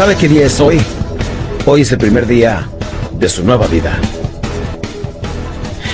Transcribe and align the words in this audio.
¿Sabe 0.00 0.16
qué 0.16 0.28
día 0.28 0.46
es 0.46 0.58
hoy? 0.60 0.80
Hoy 1.66 1.82
es 1.82 1.92
el 1.92 1.98
primer 1.98 2.26
día 2.26 2.66
de 3.18 3.28
su 3.28 3.44
nueva 3.44 3.66
vida. 3.66 4.00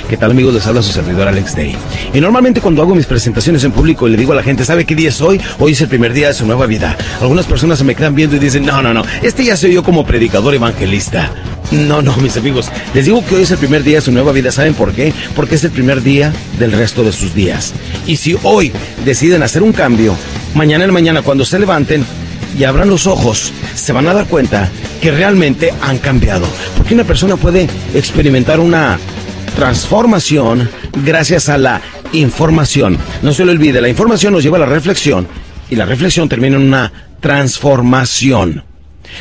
¿Qué 0.08 0.16
tal 0.16 0.30
amigos? 0.30 0.54
Les 0.54 0.64
habla 0.64 0.80
su 0.80 0.92
servidor 0.92 1.26
Alex 1.26 1.56
Day. 1.56 1.74
Y 2.14 2.20
normalmente 2.20 2.60
cuando 2.60 2.82
hago 2.82 2.94
mis 2.94 3.06
presentaciones 3.06 3.64
en 3.64 3.72
público 3.72 4.06
le 4.06 4.16
digo 4.16 4.32
a 4.32 4.36
la 4.36 4.44
gente, 4.44 4.64
¿sabe 4.64 4.84
qué 4.84 4.94
día 4.94 5.08
es 5.08 5.20
hoy? 5.20 5.40
Hoy 5.58 5.72
es 5.72 5.80
el 5.80 5.88
primer 5.88 6.12
día 6.12 6.28
de 6.28 6.34
su 6.34 6.46
nueva 6.46 6.66
vida. 6.66 6.96
Algunas 7.20 7.46
personas 7.46 7.78
se 7.78 7.84
me 7.84 7.96
quedan 7.96 8.14
viendo 8.14 8.36
y 8.36 8.38
dicen, 8.38 8.64
no, 8.64 8.80
no, 8.80 8.94
no, 8.94 9.02
este 9.22 9.44
ya 9.44 9.56
soy 9.56 9.74
yo 9.74 9.82
como 9.82 10.06
predicador 10.06 10.54
evangelista. 10.54 11.32
No, 11.72 12.00
no, 12.00 12.16
mis 12.18 12.36
amigos. 12.36 12.68
Les 12.94 13.06
digo 13.06 13.26
que 13.26 13.34
hoy 13.34 13.42
es 13.42 13.50
el 13.50 13.58
primer 13.58 13.82
día 13.82 13.96
de 13.96 14.02
su 14.02 14.12
nueva 14.12 14.30
vida. 14.30 14.52
¿Saben 14.52 14.74
por 14.74 14.92
qué? 14.92 15.12
Porque 15.34 15.56
es 15.56 15.64
el 15.64 15.72
primer 15.72 16.00
día 16.04 16.32
del 16.60 16.70
resto 16.70 17.02
de 17.02 17.10
sus 17.10 17.34
días. 17.34 17.74
Y 18.06 18.14
si 18.18 18.36
hoy 18.44 18.70
deciden 19.04 19.42
hacer 19.42 19.64
un 19.64 19.72
cambio, 19.72 20.14
mañana 20.54 20.84
en 20.84 20.92
mañana 20.92 21.22
cuando 21.22 21.44
se 21.44 21.58
levanten, 21.58 22.06
y 22.58 22.64
abran 22.64 22.88
los 22.88 23.06
ojos, 23.06 23.52
se 23.74 23.92
van 23.92 24.06
a 24.08 24.14
dar 24.14 24.26
cuenta 24.26 24.70
que 25.00 25.10
realmente 25.10 25.72
han 25.82 25.98
cambiado. 25.98 26.46
Porque 26.76 26.94
una 26.94 27.04
persona 27.04 27.36
puede 27.36 27.68
experimentar 27.94 28.60
una 28.60 28.98
transformación 29.56 30.68
gracias 31.04 31.48
a 31.48 31.58
la 31.58 31.80
información. 32.12 32.98
No 33.22 33.32
se 33.32 33.44
lo 33.44 33.52
olvide, 33.52 33.80
la 33.80 33.88
información 33.88 34.32
nos 34.32 34.42
lleva 34.42 34.56
a 34.58 34.60
la 34.60 34.66
reflexión 34.66 35.26
y 35.70 35.76
la 35.76 35.86
reflexión 35.86 36.28
termina 36.28 36.56
en 36.56 36.62
una 36.62 36.92
transformación. 37.20 38.64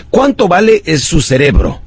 ¿Cuánto 0.10 0.48
vale 0.48 0.84
su 0.98 1.22
cerebro? 1.22 1.82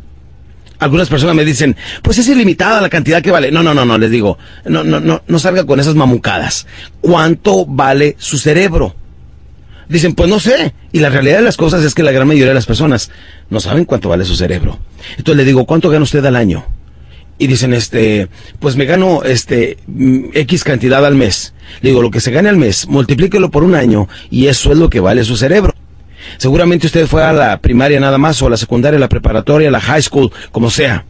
Algunas 0.81 1.09
personas 1.09 1.35
me 1.35 1.45
dicen, 1.45 1.77
pues 2.03 2.19
es 2.19 2.29
ilimitada 2.29 2.81
la 2.81 2.89
cantidad 2.89 3.21
que 3.21 3.33
vale. 3.33 3.51
No, 3.51 3.63
no, 3.63 3.75
no, 3.75 3.85
no, 3.85 3.99
les 3.99 4.11
digo, 4.11 4.39
no, 4.65 4.85
no, 4.85 5.01
no, 5.01 5.23
no 5.27 5.39
salga 5.39 5.65
con 5.65 5.81
esas 5.81 5.97
mamucadas. 5.97 6.67
¿Cuánto 7.01 7.67
vale 7.67 8.15
su 8.19 8.39
cerebro? 8.39 8.95
Dicen, 9.89 10.15
pues 10.15 10.29
no 10.29 10.39
sé. 10.39 10.75
Y 10.93 11.01
la 11.01 11.09
realidad 11.09 11.39
de 11.39 11.45
las 11.45 11.57
cosas 11.57 11.83
es 11.85 11.95
que 11.95 12.03
la 12.03 12.13
gran 12.13 12.29
mayoría 12.29 12.49
de 12.49 12.55
las 12.55 12.67
personas 12.67 13.11
no 13.51 13.61
saben 13.61 13.85
cuánto 13.85 14.09
vale 14.09 14.25
su 14.25 14.37
cerebro. 14.37 14.79
Entonces 15.17 15.37
le 15.37 15.45
digo, 15.45 15.65
¿cuánto 15.65 15.91
gana 15.91 16.05
usted 16.05 16.25
al 16.25 16.37
año? 16.37 16.67
y 17.39 17.47
dicen, 17.47 17.73
este, 17.73 18.29
pues 18.59 18.77
me 18.77 18.85
gano, 18.85 19.23
este, 19.23 19.79
mm, 19.87 20.31
X 20.35 20.65
cantidad 20.65 21.05
al 21.07 21.15
mes. 21.15 21.55
Le 21.81 21.91
digo, 21.91 22.03
lo 22.03 22.11
que 22.11 22.21
se 22.21 22.33
gane 22.33 22.49
al 22.49 22.57
mes, 22.57 22.89
multiplíquelo 22.89 23.51
por 23.51 23.63
un 23.63 23.75
año 23.75 24.09
y 24.29 24.49
eso 24.49 24.73
es 24.73 24.79
lo 24.79 24.91
que 24.91 25.01
vale 25.01 25.25
su 25.25 25.37
cerebro. 25.37 25.73
Seguramente 26.37 26.87
usted 26.87 27.07
fue 27.07 27.23
a 27.23 27.33
la 27.33 27.61
primaria 27.61 28.01
nada 28.01 28.19
más, 28.19 28.43
o 28.43 28.49
a 28.49 28.51
la 28.51 28.57
secundaria, 28.57 28.99
la 28.99 29.09
preparatoria, 29.09 29.71
la 29.71 29.81
high 29.81 30.03
school, 30.03 30.31
como 30.51 30.69
sea. 30.69 31.07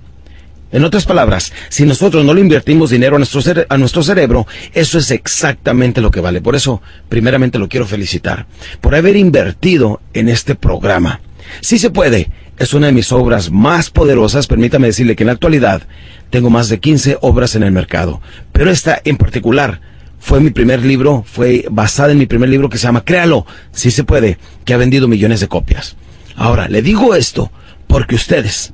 En 0.70 0.84
otras 0.84 1.06
palabras, 1.06 1.52
si 1.70 1.86
nosotros 1.86 2.24
no 2.24 2.34
le 2.34 2.42
invertimos 2.42 2.90
dinero 2.90 3.16
a 3.16 3.18
nuestro, 3.18 3.40
a 3.68 3.78
nuestro 3.78 4.02
cerebro, 4.02 4.46
eso 4.74 4.98
es 4.98 5.10
exactamente 5.10 6.02
lo 6.02 6.10
que 6.10 6.20
vale. 6.20 6.42
Por 6.42 6.56
eso, 6.56 6.82
primeramente 7.08 7.58
lo 7.58 7.68
quiero 7.68 7.86
felicitar 7.86 8.46
por 8.80 8.94
haber 8.94 9.16
invertido 9.16 10.00
en 10.12 10.28
este 10.28 10.54
programa. 10.54 11.20
Sí 11.60 11.78
se 11.78 11.88
puede, 11.88 12.30
es 12.58 12.74
una 12.74 12.88
de 12.88 12.92
mis 12.92 13.12
obras 13.12 13.50
más 13.50 13.88
poderosas. 13.88 14.46
Permítame 14.46 14.88
decirle 14.88 15.16
que 15.16 15.22
en 15.22 15.28
la 15.28 15.32
actualidad 15.32 15.82
tengo 16.30 16.50
más 16.50 16.68
de 16.68 16.80
15 16.80 17.18
obras 17.22 17.54
en 17.54 17.62
el 17.62 17.72
mercado. 17.72 18.20
Pero 18.52 18.70
esta 18.70 19.00
en 19.04 19.16
particular 19.16 19.80
fue 20.18 20.40
mi 20.40 20.50
primer 20.50 20.84
libro, 20.84 21.24
fue 21.26 21.64
basada 21.70 22.12
en 22.12 22.18
mi 22.18 22.26
primer 22.26 22.48
libro 22.48 22.68
que 22.68 22.78
se 22.78 22.84
llama 22.84 23.04
Créalo, 23.04 23.46
si 23.72 23.90
se 23.90 24.04
puede, 24.04 24.38
que 24.64 24.74
ha 24.74 24.76
vendido 24.76 25.08
millones 25.08 25.40
de 25.40 25.48
copias. 25.48 25.96
Ahora, 26.36 26.68
le 26.68 26.82
digo 26.82 27.14
esto 27.14 27.50
porque 27.86 28.16
ustedes, 28.16 28.72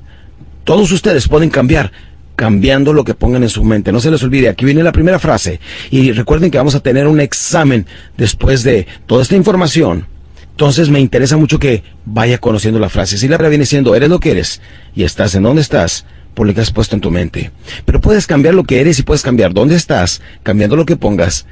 todos 0.65 0.91
ustedes 0.93 1.29
pueden 1.29 1.51
cambiar 1.51 1.93
cambiando 2.37 2.93
lo 2.93 3.05
que 3.05 3.15
pongan 3.15 3.45
en 3.45 3.49
su 3.49 3.63
mente. 3.63 3.93
No 3.93 4.01
se 4.01 4.11
les 4.11 4.23
olvide, 4.23 4.49
aquí 4.49 4.65
viene 4.65 4.83
la 4.83 4.93
primera 4.93 5.19
frase. 5.19 5.61
Y 5.91 6.11
recuerden 6.13 6.51
que 6.51 6.59
vamos 6.59 6.75
a 6.75 6.81
tener 6.81 7.07
un 7.07 7.21
examen 7.21 7.87
después 8.17 8.65
de 8.65 8.87
toda 9.07 9.23
esta 9.23 9.37
información 9.37 10.07
entonces 10.55 10.89
me 10.89 11.01
interesa 11.01 11.37
mucho 11.37 11.59
que 11.59 11.83
vaya 12.05 12.39
conociendo 12.39 12.79
la 12.79 12.89
frase. 12.89 13.19
Si 13.19 13.27
la 13.27 13.37
palabra 13.37 13.49
viene 13.49 13.67
siendo, 13.67 13.97
eres 13.97 14.09
lo 14.09 14.21
que 14.21 14.31
eres 14.31 14.61
y 14.95 15.03
estás 15.03 15.35
en 15.35 15.43
donde 15.43 15.63
estás, 15.63 16.07
por 16.33 16.47
lo 16.47 16.55
que 16.55 16.61
has 16.61 16.71
puesto 16.71 16.95
en 16.95 17.01
tu 17.01 17.11
mente. 17.11 17.51
Pero 17.85 18.01
puedes 18.01 18.29
cambiar 18.29 18.55
lo 18.55 18.63
que 18.63 18.81
eres 18.81 19.01
y 19.01 19.03
puedes 19.03 19.23
cambiar 19.23 19.53
dónde 19.53 19.75
estás, 19.75 20.23
cambiando 20.45 20.77
lo 20.77 20.87
que 20.87 20.95
pongas 20.95 21.47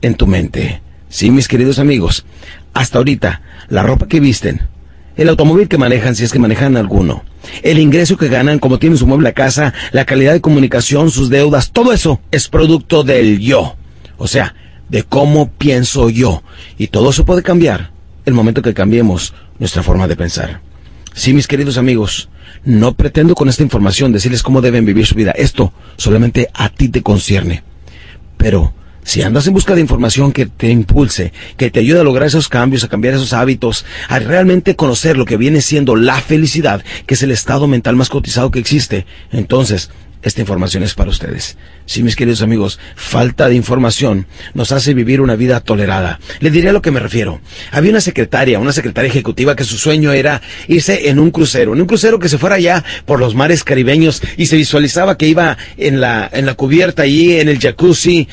en 0.00 0.14
tu 0.14 0.26
mente. 0.26 0.80
Sí, 1.10 1.30
mis 1.30 1.48
queridos 1.48 1.78
amigos, 1.78 2.24
hasta 2.72 2.96
ahorita, 2.96 3.42
la 3.68 3.82
ropa 3.82 4.08
que 4.08 4.20
visten, 4.20 4.62
el 5.16 5.28
automóvil 5.28 5.68
que 5.68 5.78
manejan, 5.78 6.14
si 6.14 6.24
es 6.24 6.32
que 6.32 6.38
manejan 6.38 6.76
alguno, 6.76 7.24
el 7.62 7.78
ingreso 7.78 8.16
que 8.16 8.28
ganan, 8.28 8.58
como 8.58 8.78
tienen 8.78 8.98
su 8.98 9.06
mueble 9.06 9.30
a 9.30 9.32
casa, 9.32 9.72
la 9.92 10.04
calidad 10.04 10.32
de 10.32 10.40
comunicación, 10.40 11.10
sus 11.10 11.30
deudas, 11.30 11.70
todo 11.72 11.92
eso 11.92 12.20
es 12.30 12.48
producto 12.48 13.02
del 13.02 13.38
yo. 13.38 13.76
O 14.18 14.26
sea, 14.26 14.54
de 14.88 15.02
cómo 15.02 15.50
pienso 15.50 16.10
yo. 16.10 16.42
Y 16.78 16.88
todo 16.88 17.10
eso 17.10 17.24
puede 17.24 17.42
cambiar 17.42 17.90
el 18.24 18.34
momento 18.34 18.62
que 18.62 18.74
cambiemos 18.74 19.34
nuestra 19.58 19.82
forma 19.82 20.08
de 20.08 20.16
pensar. 20.16 20.60
Sí, 21.14 21.32
mis 21.32 21.46
queridos 21.46 21.78
amigos, 21.78 22.28
no 22.64 22.94
pretendo 22.94 23.34
con 23.34 23.48
esta 23.48 23.62
información 23.62 24.12
decirles 24.12 24.42
cómo 24.42 24.60
deben 24.60 24.84
vivir 24.84 25.06
su 25.06 25.14
vida. 25.14 25.32
Esto 25.32 25.72
solamente 25.96 26.50
a 26.52 26.68
ti 26.68 26.88
te 26.88 27.02
concierne. 27.02 27.62
Pero 28.36 28.74
si 29.06 29.22
andas 29.22 29.46
en 29.46 29.54
busca 29.54 29.76
de 29.76 29.80
información 29.80 30.32
que 30.32 30.46
te 30.46 30.68
impulse, 30.68 31.32
que 31.56 31.70
te 31.70 31.78
ayude 31.78 32.00
a 32.00 32.02
lograr 32.02 32.26
esos 32.26 32.48
cambios, 32.48 32.82
a 32.82 32.88
cambiar 32.88 33.14
esos 33.14 33.32
hábitos, 33.32 33.86
a 34.08 34.18
realmente 34.18 34.74
conocer 34.74 35.16
lo 35.16 35.24
que 35.24 35.36
viene 35.36 35.60
siendo 35.60 35.94
la 35.94 36.20
felicidad, 36.20 36.84
que 37.06 37.14
es 37.14 37.22
el 37.22 37.30
estado 37.30 37.68
mental 37.68 37.94
más 37.94 38.08
cotizado 38.08 38.50
que 38.50 38.58
existe, 38.58 39.06
entonces 39.30 39.90
esta 40.22 40.40
información 40.40 40.82
es 40.82 40.94
para 40.94 41.10
ustedes. 41.10 41.56
Sí, 41.84 42.02
mis 42.02 42.16
queridos 42.16 42.42
amigos, 42.42 42.80
falta 42.96 43.48
de 43.48 43.54
información 43.54 44.26
nos 44.54 44.72
hace 44.72 44.92
vivir 44.92 45.20
una 45.20 45.36
vida 45.36 45.60
tolerada. 45.60 46.18
Le 46.40 46.50
diré 46.50 46.70
a 46.70 46.72
lo 46.72 46.82
que 46.82 46.90
me 46.90 46.98
refiero. 46.98 47.40
Había 47.70 47.92
una 47.92 48.00
secretaria, 48.00 48.58
una 48.58 48.72
secretaria 48.72 49.08
ejecutiva 49.08 49.54
que 49.54 49.62
su 49.62 49.78
sueño 49.78 50.10
era 50.10 50.42
irse 50.66 51.10
en 51.10 51.20
un 51.20 51.30
crucero, 51.30 51.74
en 51.74 51.80
un 51.80 51.86
crucero 51.86 52.18
que 52.18 52.28
se 52.28 52.38
fuera 52.38 52.56
allá 52.56 52.82
por 53.04 53.20
los 53.20 53.36
mares 53.36 53.62
caribeños 53.62 54.20
y 54.36 54.46
se 54.46 54.56
visualizaba 54.56 55.16
que 55.16 55.28
iba 55.28 55.58
en 55.76 56.00
la, 56.00 56.28
en 56.32 56.44
la 56.44 56.54
cubierta 56.54 57.02
allí, 57.02 57.38
en 57.38 57.48
el 57.48 57.60
jacuzzi, 57.60 58.26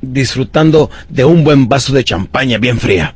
disfrutando 0.00 0.90
de 1.08 1.24
un 1.24 1.44
buen 1.44 1.68
vaso 1.68 1.92
de 1.92 2.04
champaña 2.04 2.58
bien 2.58 2.78
fría. 2.78 3.14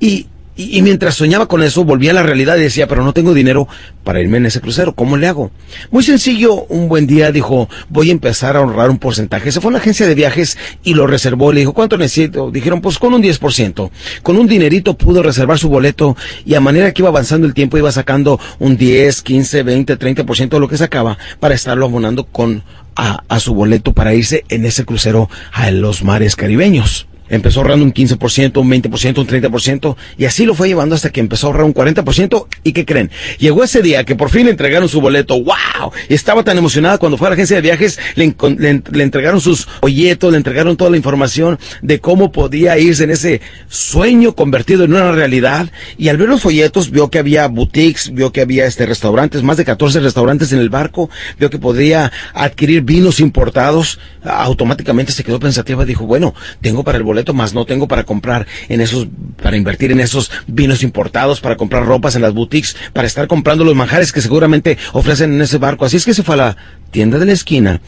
Y 0.00 0.26
y, 0.58 0.80
mientras 0.80 1.14
soñaba 1.14 1.46
con 1.48 1.62
eso, 1.62 1.84
volvía 1.84 2.12
a 2.12 2.14
la 2.14 2.22
realidad 2.22 2.56
y 2.56 2.62
decía, 2.62 2.88
pero 2.88 3.04
no 3.04 3.12
tengo 3.12 3.34
dinero 3.34 3.68
para 4.04 4.22
irme 4.22 4.38
en 4.38 4.46
ese 4.46 4.62
crucero, 4.62 4.94
¿cómo 4.94 5.18
le 5.18 5.26
hago? 5.26 5.50
Muy 5.90 6.02
sencillo, 6.02 6.64
un 6.68 6.88
buen 6.88 7.06
día 7.06 7.30
dijo, 7.30 7.68
voy 7.90 8.08
a 8.08 8.12
empezar 8.12 8.56
a 8.56 8.60
ahorrar 8.60 8.88
un 8.88 8.96
porcentaje. 8.96 9.52
Se 9.52 9.60
fue 9.60 9.68
a 9.68 9.72
una 9.72 9.78
agencia 9.78 10.06
de 10.06 10.14
viajes 10.14 10.56
y 10.82 10.94
lo 10.94 11.06
reservó. 11.06 11.52
Le 11.52 11.60
dijo, 11.60 11.74
¿cuánto 11.74 11.98
necesito? 11.98 12.50
Dijeron, 12.50 12.80
pues 12.80 12.98
con 12.98 13.12
un 13.12 13.22
10%. 13.22 13.90
Con 14.22 14.38
un 14.38 14.46
dinerito 14.46 14.96
pudo 14.96 15.22
reservar 15.22 15.58
su 15.58 15.68
boleto 15.68 16.16
y 16.46 16.54
a 16.54 16.60
manera 16.60 16.90
que 16.92 17.02
iba 17.02 17.10
avanzando 17.10 17.46
el 17.46 17.52
tiempo 17.52 17.76
iba 17.76 17.92
sacando 17.92 18.40
un 18.58 18.78
10, 18.78 19.20
15, 19.20 19.62
20, 19.62 19.98
30% 19.98 20.48
de 20.48 20.60
lo 20.60 20.68
que 20.68 20.78
sacaba 20.78 21.18
para 21.38 21.54
estarlo 21.54 21.84
abonando 21.84 22.24
con 22.24 22.62
a, 22.96 23.22
a 23.28 23.40
su 23.40 23.54
boleto 23.54 23.92
para 23.92 24.14
irse 24.14 24.44
en 24.48 24.64
ese 24.64 24.84
crucero 24.84 25.28
a 25.52 25.70
los 25.70 26.02
mares 26.02 26.36
caribeños. 26.36 27.06
Empezó 27.28 27.60
ahorrando 27.60 27.84
un 27.84 27.92
15%, 27.92 28.60
un 28.60 28.70
20%, 28.70 29.18
un 29.18 29.26
30%, 29.26 29.96
y 30.16 30.24
así 30.26 30.44
lo 30.44 30.54
fue 30.54 30.68
llevando 30.68 30.94
hasta 30.94 31.10
que 31.10 31.20
empezó 31.20 31.46
a 31.46 31.50
ahorrar 31.50 31.64
un 31.64 31.74
40%. 31.74 32.46
¿Y 32.62 32.72
qué 32.72 32.84
creen? 32.84 33.10
Llegó 33.38 33.64
ese 33.64 33.82
día 33.82 34.04
que 34.04 34.14
por 34.14 34.30
fin 34.30 34.44
le 34.44 34.52
entregaron 34.52 34.88
su 34.88 35.00
boleto. 35.00 35.34
¡Wow! 35.42 35.92
Estaba 36.08 36.44
tan 36.44 36.56
emocionada 36.58 36.98
cuando 36.98 37.18
fue 37.18 37.26
a 37.26 37.30
la 37.30 37.34
agencia 37.34 37.56
de 37.56 37.62
viajes, 37.62 37.98
le, 38.14 38.34
le, 38.58 39.02
entregaron 39.02 39.40
sus 39.40 39.66
folletos, 39.66 40.30
le 40.30 40.36
entregaron 40.38 40.76
toda 40.76 40.90
la 40.90 40.96
información 40.96 41.58
de 41.82 42.00
cómo 42.00 42.30
podía 42.30 42.78
irse 42.78 43.04
en 43.04 43.10
ese 43.10 43.40
sueño 43.68 44.34
convertido 44.34 44.84
en 44.84 44.92
una 44.92 45.12
realidad. 45.12 45.70
Y 45.98 46.08
al 46.08 46.16
ver 46.16 46.28
los 46.28 46.42
folletos, 46.42 46.90
vio 46.90 47.10
que 47.10 47.18
había 47.18 47.48
boutiques, 47.48 48.12
vio 48.12 48.32
que 48.32 48.40
había 48.40 48.66
este 48.66 48.86
restaurantes, 48.86 49.42
más 49.42 49.56
de 49.56 49.64
14 49.64 50.00
restaurantes 50.00 50.52
en 50.52 50.60
el 50.60 50.70
barco, 50.70 51.10
vio 51.38 51.50
que 51.50 51.58
podía 51.58 52.12
adquirir 52.34 52.82
vinos 52.82 53.20
importados. 53.20 53.98
Automáticamente 54.22 55.12
se 55.12 55.24
quedó 55.24 55.40
pensativa 55.40 55.82
y 55.82 55.86
dijo, 55.86 56.06
bueno, 56.06 56.34
tengo 56.60 56.84
para 56.84 56.98
el 56.98 57.04
boleto 57.04 57.15
más 57.34 57.54
no 57.54 57.64
tengo 57.64 57.88
para 57.88 58.04
comprar 58.04 58.46
en 58.68 58.80
esos, 58.80 59.08
para 59.42 59.56
invertir 59.56 59.92
en 59.92 60.00
esos 60.00 60.30
vinos 60.46 60.82
importados, 60.82 61.40
para 61.40 61.56
comprar 61.56 61.86
ropas 61.86 62.16
en 62.16 62.22
las 62.22 62.34
boutiques, 62.34 62.76
para 62.92 63.06
estar 63.06 63.26
comprando 63.26 63.64
los 63.64 63.74
manjares 63.74 64.12
que 64.12 64.20
seguramente 64.20 64.78
ofrecen 64.92 65.34
en 65.34 65.42
ese 65.42 65.58
barco. 65.58 65.84
Así 65.84 65.96
es 65.96 66.04
que 66.04 66.14
se 66.14 66.22
fue 66.22 66.34
a 66.34 66.38
la 66.38 66.56
tienda 66.90 67.18
de 67.18 67.26
la 67.26 67.32
esquina 67.32 67.80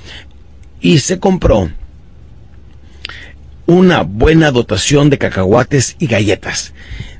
y 0.81 0.99
se 0.99 1.19
compró 1.19 1.71
una 3.67 4.03
buena 4.03 4.51
dotación 4.51 5.11
de 5.11 5.19
cacahuates 5.19 5.97
y 5.99 6.07
galletas. 6.07 6.73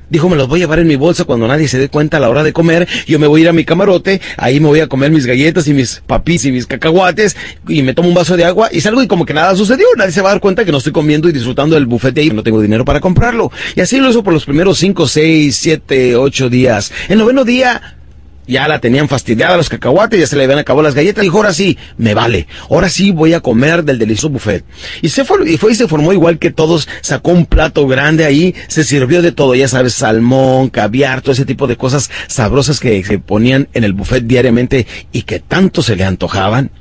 Dijo, 0.09 0.29
me 0.29 0.35
los 0.35 0.47
voy 0.47 0.59
a 0.59 0.63
llevar 0.63 0.79
en 0.79 0.87
mi 0.87 0.95
bolsa 0.95 1.23
cuando 1.23 1.47
nadie 1.47 1.67
se 1.67 1.77
dé 1.77 1.89
cuenta 1.89 2.17
a 2.17 2.19
la 2.19 2.29
hora 2.29 2.43
de 2.43 2.53
comer. 2.53 2.87
Yo 3.07 3.19
me 3.19 3.27
voy 3.27 3.41
a 3.41 3.43
ir 3.43 3.49
a 3.49 3.53
mi 3.53 3.65
camarote, 3.65 4.21
ahí 4.37 4.59
me 4.59 4.67
voy 4.67 4.79
a 4.79 4.87
comer 4.87 5.11
mis 5.11 5.25
galletas 5.25 5.67
y 5.67 5.73
mis 5.73 6.01
papis 6.05 6.45
y 6.45 6.51
mis 6.51 6.65
cacahuates 6.65 7.37
y 7.67 7.81
me 7.83 7.93
tomo 7.93 8.09
un 8.09 8.15
vaso 8.15 8.35
de 8.35 8.45
agua 8.45 8.69
y 8.71 8.81
salgo 8.81 9.03
y 9.03 9.07
como 9.07 9.25
que 9.25 9.33
nada 9.33 9.55
sucedió. 9.55 9.85
Nadie 9.97 10.11
se 10.11 10.21
va 10.21 10.29
a 10.29 10.33
dar 10.33 10.41
cuenta 10.41 10.65
que 10.65 10.71
no 10.71 10.79
estoy 10.79 10.93
comiendo 10.93 11.29
y 11.29 11.31
disfrutando 11.31 11.75
del 11.75 11.85
bufete 11.85 12.23
y 12.23 12.29
no 12.31 12.43
tengo 12.43 12.61
dinero 12.61 12.85
para 12.85 12.99
comprarlo. 12.99 13.51
Y 13.75 13.81
así 13.81 13.99
lo 13.99 14.09
hizo 14.09 14.23
por 14.23 14.33
los 14.33 14.45
primeros 14.45 14.79
cinco, 14.79 15.07
seis, 15.07 15.57
siete, 15.57 16.15
ocho 16.15 16.49
días. 16.49 16.91
El 17.07 17.19
noveno 17.19 17.43
día 17.45 17.98
ya 18.49 18.67
la 18.67 18.79
tenían 18.79 19.07
fastidiada 19.07 19.55
los 19.55 19.69
cacahuates, 19.69 20.19
ya 20.19 20.25
se 20.25 20.35
le 20.35 20.43
habían 20.43 20.59
acabado 20.59 20.81
las 20.81 20.95
galletas. 20.95 21.21
Dijo, 21.21 21.37
ahora 21.37 21.53
sí, 21.53 21.77
me 21.97 22.15
vale. 22.15 22.47
Ahora 22.69 22.89
sí 22.89 23.11
voy 23.11 23.33
a 23.33 23.41
comer 23.41 23.83
del 23.83 23.99
delicioso 23.99 24.29
buffet. 24.29 24.65
Y 25.03 25.09
se 25.09 25.23
fue, 25.23 25.49
y 25.49 25.57
fue 25.57 25.71
y 25.71 25.75
se 25.75 25.87
formó 25.87 26.11
igual 26.11 26.39
que 26.39 26.49
todos. 26.49 26.89
Sacó 27.01 27.31
un 27.31 27.45
plato 27.45 27.87
grande 27.87 28.25
ahí, 28.25 28.55
se 28.67 28.83
sirvió 28.83 29.21
de 29.21 29.31
todo, 29.31 29.53
ya 29.53 29.67
sabes, 29.67 29.93
salmón, 29.93 30.69
caviar, 30.69 31.21
todo 31.21 31.33
ese 31.33 31.45
tipo 31.45 31.67
de 31.67 31.77
cosas 31.77 32.09
sabrosas 32.27 32.79
que 32.79 33.03
se 33.03 33.19
ponían 33.19 33.69
en 33.73 33.83
el 33.83 33.93
buffet 33.93 34.25
diariamente 34.25 34.87
y 35.11 35.21
que 35.21 35.39
tanto 35.39 35.83
se 35.83 35.95
le 35.95 36.03
antojaban. 36.03 36.71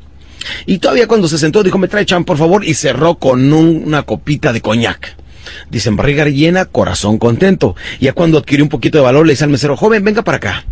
Y 0.65 0.79
todavía 0.79 1.07
cuando 1.07 1.29
se 1.29 1.37
sentó 1.37 1.63
dijo, 1.63 1.77
me 1.77 1.89
trae 1.89 2.07
chan, 2.07 2.25
por 2.25 2.39
favor, 2.39 2.65
y 2.65 2.73
cerró 2.73 3.17
con 3.17 3.53
una 3.53 4.05
copita 4.05 4.55
de 4.55 4.63
coñac. 4.63 5.17
Dicen, 5.71 5.97
barriga 5.97 6.25
llena, 6.27 6.65
corazón 6.65 7.19
contento. 7.19 7.77
Ya 8.01 8.15
cuando 8.15 8.39
adquirió 8.39 8.65
un 8.65 8.71
poquito 8.71 8.97
de 8.97 9.05
valor, 9.05 9.27
le 9.27 9.35
dice 9.35 9.45
al 9.45 9.51
mesero, 9.51 9.77
joven, 9.77 10.03
venga 10.05 10.23
para 10.23 10.39
acá. 10.39 10.65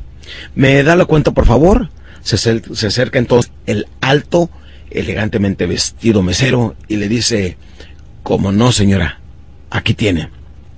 ¿Me 0.54 0.82
da 0.82 0.96
la 0.96 1.04
cuenta, 1.04 1.32
por 1.32 1.46
favor? 1.46 1.90
Se, 2.22 2.36
se 2.38 2.86
acerca 2.86 3.18
entonces 3.18 3.52
el 3.66 3.86
alto, 4.00 4.50
elegantemente 4.90 5.66
vestido 5.66 6.22
mesero 6.22 6.74
y 6.88 6.96
le 6.96 7.08
dice, 7.08 7.56
como 8.22 8.52
no, 8.52 8.72
señora, 8.72 9.20
aquí 9.70 9.94
tiene. 9.94 10.30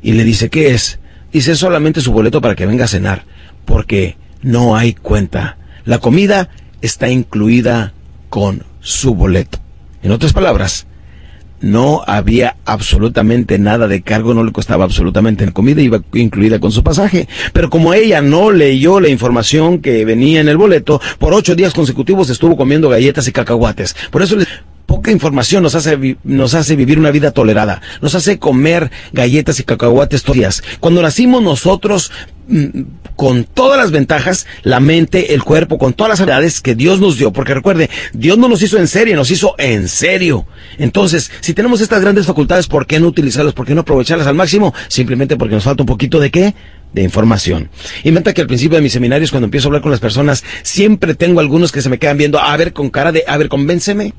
Y 0.02 0.12
le 0.12 0.24
dice, 0.24 0.50
¿qué 0.50 0.70
es? 0.74 0.98
Dice, 1.32 1.56
solamente 1.56 2.00
su 2.00 2.12
boleto 2.12 2.40
para 2.40 2.54
que 2.54 2.66
venga 2.66 2.84
a 2.84 2.88
cenar, 2.88 3.24
porque 3.64 4.16
no 4.42 4.76
hay 4.76 4.94
cuenta. 4.94 5.56
La 5.84 5.98
comida 5.98 6.50
está 6.80 7.08
incluida 7.08 7.92
con 8.28 8.64
su 8.80 9.14
boleto. 9.14 9.58
En 10.02 10.12
otras 10.12 10.32
palabras, 10.32 10.86
no 11.60 12.02
había 12.06 12.56
absolutamente 12.64 13.58
nada 13.58 13.88
de 13.88 14.02
cargo, 14.02 14.34
no 14.34 14.44
le 14.44 14.52
costaba 14.52 14.84
absolutamente 14.84 15.44
la 15.44 15.52
comida, 15.52 15.82
iba 15.82 16.02
incluida 16.12 16.60
con 16.60 16.72
su 16.72 16.82
pasaje. 16.82 17.28
Pero 17.52 17.70
como 17.70 17.94
ella 17.94 18.20
no 18.20 18.50
leyó 18.50 19.00
la 19.00 19.08
información 19.08 19.80
que 19.80 20.04
venía 20.04 20.40
en 20.40 20.48
el 20.48 20.56
boleto, 20.56 21.00
por 21.18 21.34
ocho 21.34 21.54
días 21.54 21.74
consecutivos 21.74 22.30
estuvo 22.30 22.56
comiendo 22.56 22.88
galletas 22.88 23.28
y 23.28 23.32
cacahuates. 23.32 23.96
Por 24.10 24.22
eso 24.22 24.36
poca 24.88 25.10
información 25.10 25.62
nos 25.62 25.74
hace, 25.74 26.16
nos 26.24 26.54
hace 26.54 26.74
vivir 26.74 26.98
una 26.98 27.10
vida 27.10 27.30
tolerada, 27.30 27.82
nos 28.00 28.14
hace 28.14 28.38
comer 28.38 28.90
galletas 29.12 29.60
y 29.60 29.62
cacahuates 29.62 30.22
todos 30.22 30.36
los 30.36 30.40
días. 30.40 30.62
Cuando 30.80 31.02
nacimos 31.02 31.42
nosotros, 31.42 32.10
mm, 32.48 32.80
con 33.14 33.44
todas 33.44 33.76
las 33.76 33.90
ventajas, 33.90 34.46
la 34.62 34.80
mente, 34.80 35.34
el 35.34 35.44
cuerpo, 35.44 35.76
con 35.76 35.92
todas 35.92 36.08
las 36.08 36.20
habilidades 36.20 36.62
que 36.62 36.74
Dios 36.74 37.00
nos 37.00 37.18
dio, 37.18 37.34
porque 37.34 37.52
recuerde, 37.52 37.90
Dios 38.14 38.38
no 38.38 38.48
nos 38.48 38.62
hizo 38.62 38.78
en 38.78 38.88
serie, 38.88 39.14
nos 39.14 39.30
hizo 39.30 39.54
en 39.58 39.88
serio. 39.88 40.46
Entonces, 40.78 41.30
si 41.40 41.52
tenemos 41.52 41.82
estas 41.82 42.00
grandes 42.00 42.24
facultades, 42.24 42.66
¿por 42.66 42.86
qué 42.86 42.98
no 42.98 43.08
utilizarlas? 43.08 43.52
¿Por 43.52 43.66
qué 43.66 43.74
no 43.74 43.82
aprovecharlas 43.82 44.26
al 44.26 44.36
máximo? 44.36 44.72
Simplemente 44.88 45.36
porque 45.36 45.54
nos 45.54 45.64
falta 45.64 45.82
un 45.82 45.88
poquito 45.88 46.18
de 46.18 46.30
qué? 46.30 46.54
de 46.94 47.02
información. 47.02 47.68
Inventa 48.02 48.32
que 48.32 48.40
al 48.40 48.46
principio 48.46 48.76
de 48.76 48.82
mis 48.82 48.94
seminarios, 48.94 49.30
cuando 49.30 49.44
empiezo 49.44 49.66
a 49.66 49.68
hablar 49.68 49.82
con 49.82 49.90
las 49.90 50.00
personas, 50.00 50.42
siempre 50.62 51.14
tengo 51.14 51.40
algunos 51.40 51.70
que 51.70 51.82
se 51.82 51.90
me 51.90 51.98
quedan 51.98 52.16
viendo, 52.16 52.38
a 52.38 52.56
ver, 52.56 52.72
con 52.72 52.88
cara 52.88 53.12
de, 53.12 53.24
a 53.26 53.36
ver, 53.36 53.50
convénceme. 53.50 54.14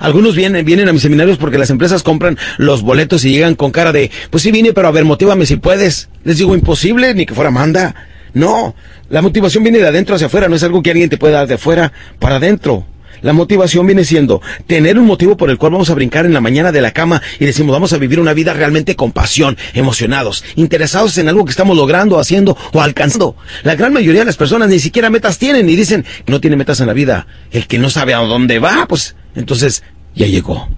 Algunos 0.00 0.36
vienen, 0.36 0.64
vienen 0.64 0.88
a 0.88 0.92
mis 0.92 1.02
seminarios 1.02 1.38
porque 1.38 1.58
las 1.58 1.70
empresas 1.70 2.02
compran 2.02 2.38
los 2.58 2.82
boletos 2.82 3.24
y 3.24 3.30
llegan 3.30 3.54
con 3.54 3.70
cara 3.70 3.92
de, 3.92 4.10
pues 4.30 4.42
sí 4.42 4.50
vine, 4.50 4.72
pero 4.72 4.88
a 4.88 4.92
ver, 4.92 5.04
motívame 5.04 5.46
si 5.46 5.56
puedes. 5.56 6.08
Les 6.24 6.38
digo, 6.38 6.54
imposible, 6.54 7.14
ni 7.14 7.26
que 7.26 7.34
fuera 7.34 7.50
manda. 7.50 7.94
No, 8.32 8.74
la 9.10 9.22
motivación 9.22 9.62
viene 9.62 9.78
de 9.78 9.86
adentro 9.86 10.16
hacia 10.16 10.26
afuera, 10.26 10.48
no 10.48 10.56
es 10.56 10.62
algo 10.62 10.82
que 10.82 10.90
alguien 10.90 11.08
te 11.08 11.18
pueda 11.18 11.38
dar 11.38 11.46
de 11.46 11.54
afuera 11.54 11.92
para 12.18 12.36
adentro. 12.36 12.84
La 13.24 13.32
motivación 13.32 13.86
viene 13.86 14.04
siendo 14.04 14.42
tener 14.66 14.98
un 14.98 15.06
motivo 15.06 15.34
por 15.34 15.48
el 15.48 15.56
cual 15.56 15.72
vamos 15.72 15.88
a 15.88 15.94
brincar 15.94 16.26
en 16.26 16.34
la 16.34 16.42
mañana 16.42 16.72
de 16.72 16.82
la 16.82 16.90
cama 16.90 17.22
y 17.40 17.46
decimos 17.46 17.72
vamos 17.72 17.94
a 17.94 17.96
vivir 17.96 18.20
una 18.20 18.34
vida 18.34 18.52
realmente 18.52 18.96
con 18.96 19.12
pasión, 19.12 19.56
emocionados, 19.72 20.44
interesados 20.56 21.16
en 21.16 21.30
algo 21.30 21.46
que 21.46 21.50
estamos 21.50 21.74
logrando, 21.74 22.18
haciendo 22.18 22.54
o 22.74 22.82
alcanzando. 22.82 23.34
La 23.62 23.76
gran 23.76 23.94
mayoría 23.94 24.20
de 24.20 24.26
las 24.26 24.36
personas 24.36 24.68
ni 24.68 24.78
siquiera 24.78 25.08
metas 25.08 25.38
tienen 25.38 25.70
y 25.70 25.74
dicen 25.74 26.04
que 26.26 26.32
no 26.32 26.38
tiene 26.38 26.56
metas 26.56 26.80
en 26.80 26.86
la 26.86 26.92
vida. 26.92 27.26
El 27.50 27.66
que 27.66 27.78
no 27.78 27.88
sabe 27.88 28.12
a 28.12 28.18
dónde 28.18 28.58
va, 28.58 28.84
pues 28.86 29.16
entonces 29.34 29.82
ya 30.14 30.26
llegó. 30.26 30.68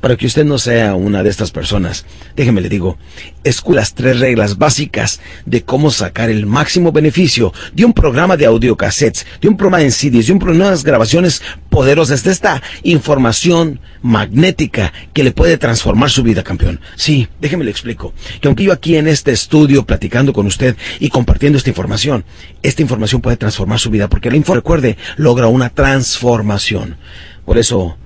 Para 0.00 0.16
que 0.16 0.26
usted 0.26 0.44
no 0.44 0.58
sea 0.58 0.94
una 0.94 1.22
de 1.22 1.30
estas 1.30 1.50
personas, 1.50 2.04
déjeme 2.34 2.60
le 2.60 2.68
digo, 2.68 2.98
escuche 3.44 3.76
las 3.76 3.94
tres 3.94 4.20
reglas 4.20 4.58
básicas 4.58 5.20
de 5.44 5.62
cómo 5.62 5.90
sacar 5.90 6.30
el 6.30 6.46
máximo 6.46 6.92
beneficio 6.92 7.52
de 7.72 7.84
un 7.84 7.92
programa 7.92 8.36
de 8.36 8.46
audiocassettes, 8.46 9.26
de 9.40 9.48
un 9.48 9.56
programa 9.56 9.82
en 9.82 9.92
CDs, 9.92 10.28
de 10.28 10.32
un 10.32 10.38
programa 10.38 10.70
de 10.70 10.82
grabaciones 10.82 11.42
poderosas, 11.68 12.22
de 12.24 12.32
esta 12.32 12.62
información 12.84 13.80
magnética 14.02 14.92
que 15.12 15.24
le 15.24 15.32
puede 15.32 15.58
transformar 15.58 16.10
su 16.10 16.22
vida, 16.22 16.42
campeón. 16.42 16.80
Sí, 16.96 17.28
déjeme 17.40 17.64
le 17.64 17.70
explico, 17.70 18.14
que 18.40 18.48
aunque 18.48 18.64
yo 18.64 18.72
aquí 18.72 18.96
en 18.96 19.08
este 19.08 19.32
estudio 19.32 19.84
platicando 19.84 20.32
con 20.32 20.46
usted 20.46 20.76
y 21.00 21.10
compartiendo 21.10 21.58
esta 21.58 21.70
información, 21.70 22.24
esta 22.62 22.82
información 22.82 23.20
puede 23.20 23.36
transformar 23.36 23.78
su 23.78 23.90
vida, 23.90 24.08
porque 24.08 24.30
la 24.30 24.36
info, 24.36 24.54
recuerde, 24.54 24.96
logra 25.16 25.48
una 25.48 25.70
transformación. 25.70 26.96
Por 27.44 27.58
eso, 27.58 27.96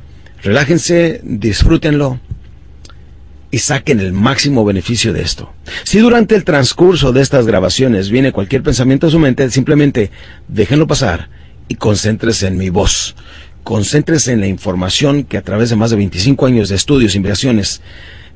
relájense, 0.42 1.20
disfrútenlo 1.24 2.18
y 3.50 3.58
saquen 3.58 4.00
el 4.00 4.12
máximo 4.12 4.64
beneficio 4.64 5.12
de 5.12 5.22
esto. 5.22 5.52
Si 5.84 5.98
durante 5.98 6.36
el 6.36 6.44
transcurso 6.44 7.12
de 7.12 7.22
estas 7.22 7.46
grabaciones 7.46 8.10
viene 8.10 8.32
cualquier 8.32 8.62
pensamiento 8.62 9.06
a 9.08 9.10
su 9.10 9.18
mente, 9.18 9.50
simplemente 9.50 10.10
déjenlo 10.48 10.86
pasar 10.86 11.28
y 11.68 11.74
concéntrese 11.74 12.46
en 12.46 12.56
mi 12.56 12.70
voz. 12.70 13.16
Concéntrese 13.64 14.32
en 14.32 14.40
la 14.40 14.46
información 14.46 15.24
que 15.24 15.36
a 15.36 15.42
través 15.42 15.70
de 15.70 15.76
más 15.76 15.90
de 15.90 15.96
25 15.96 16.46
años 16.46 16.68
de 16.68 16.76
estudios, 16.76 17.14
investigaciones, 17.14 17.82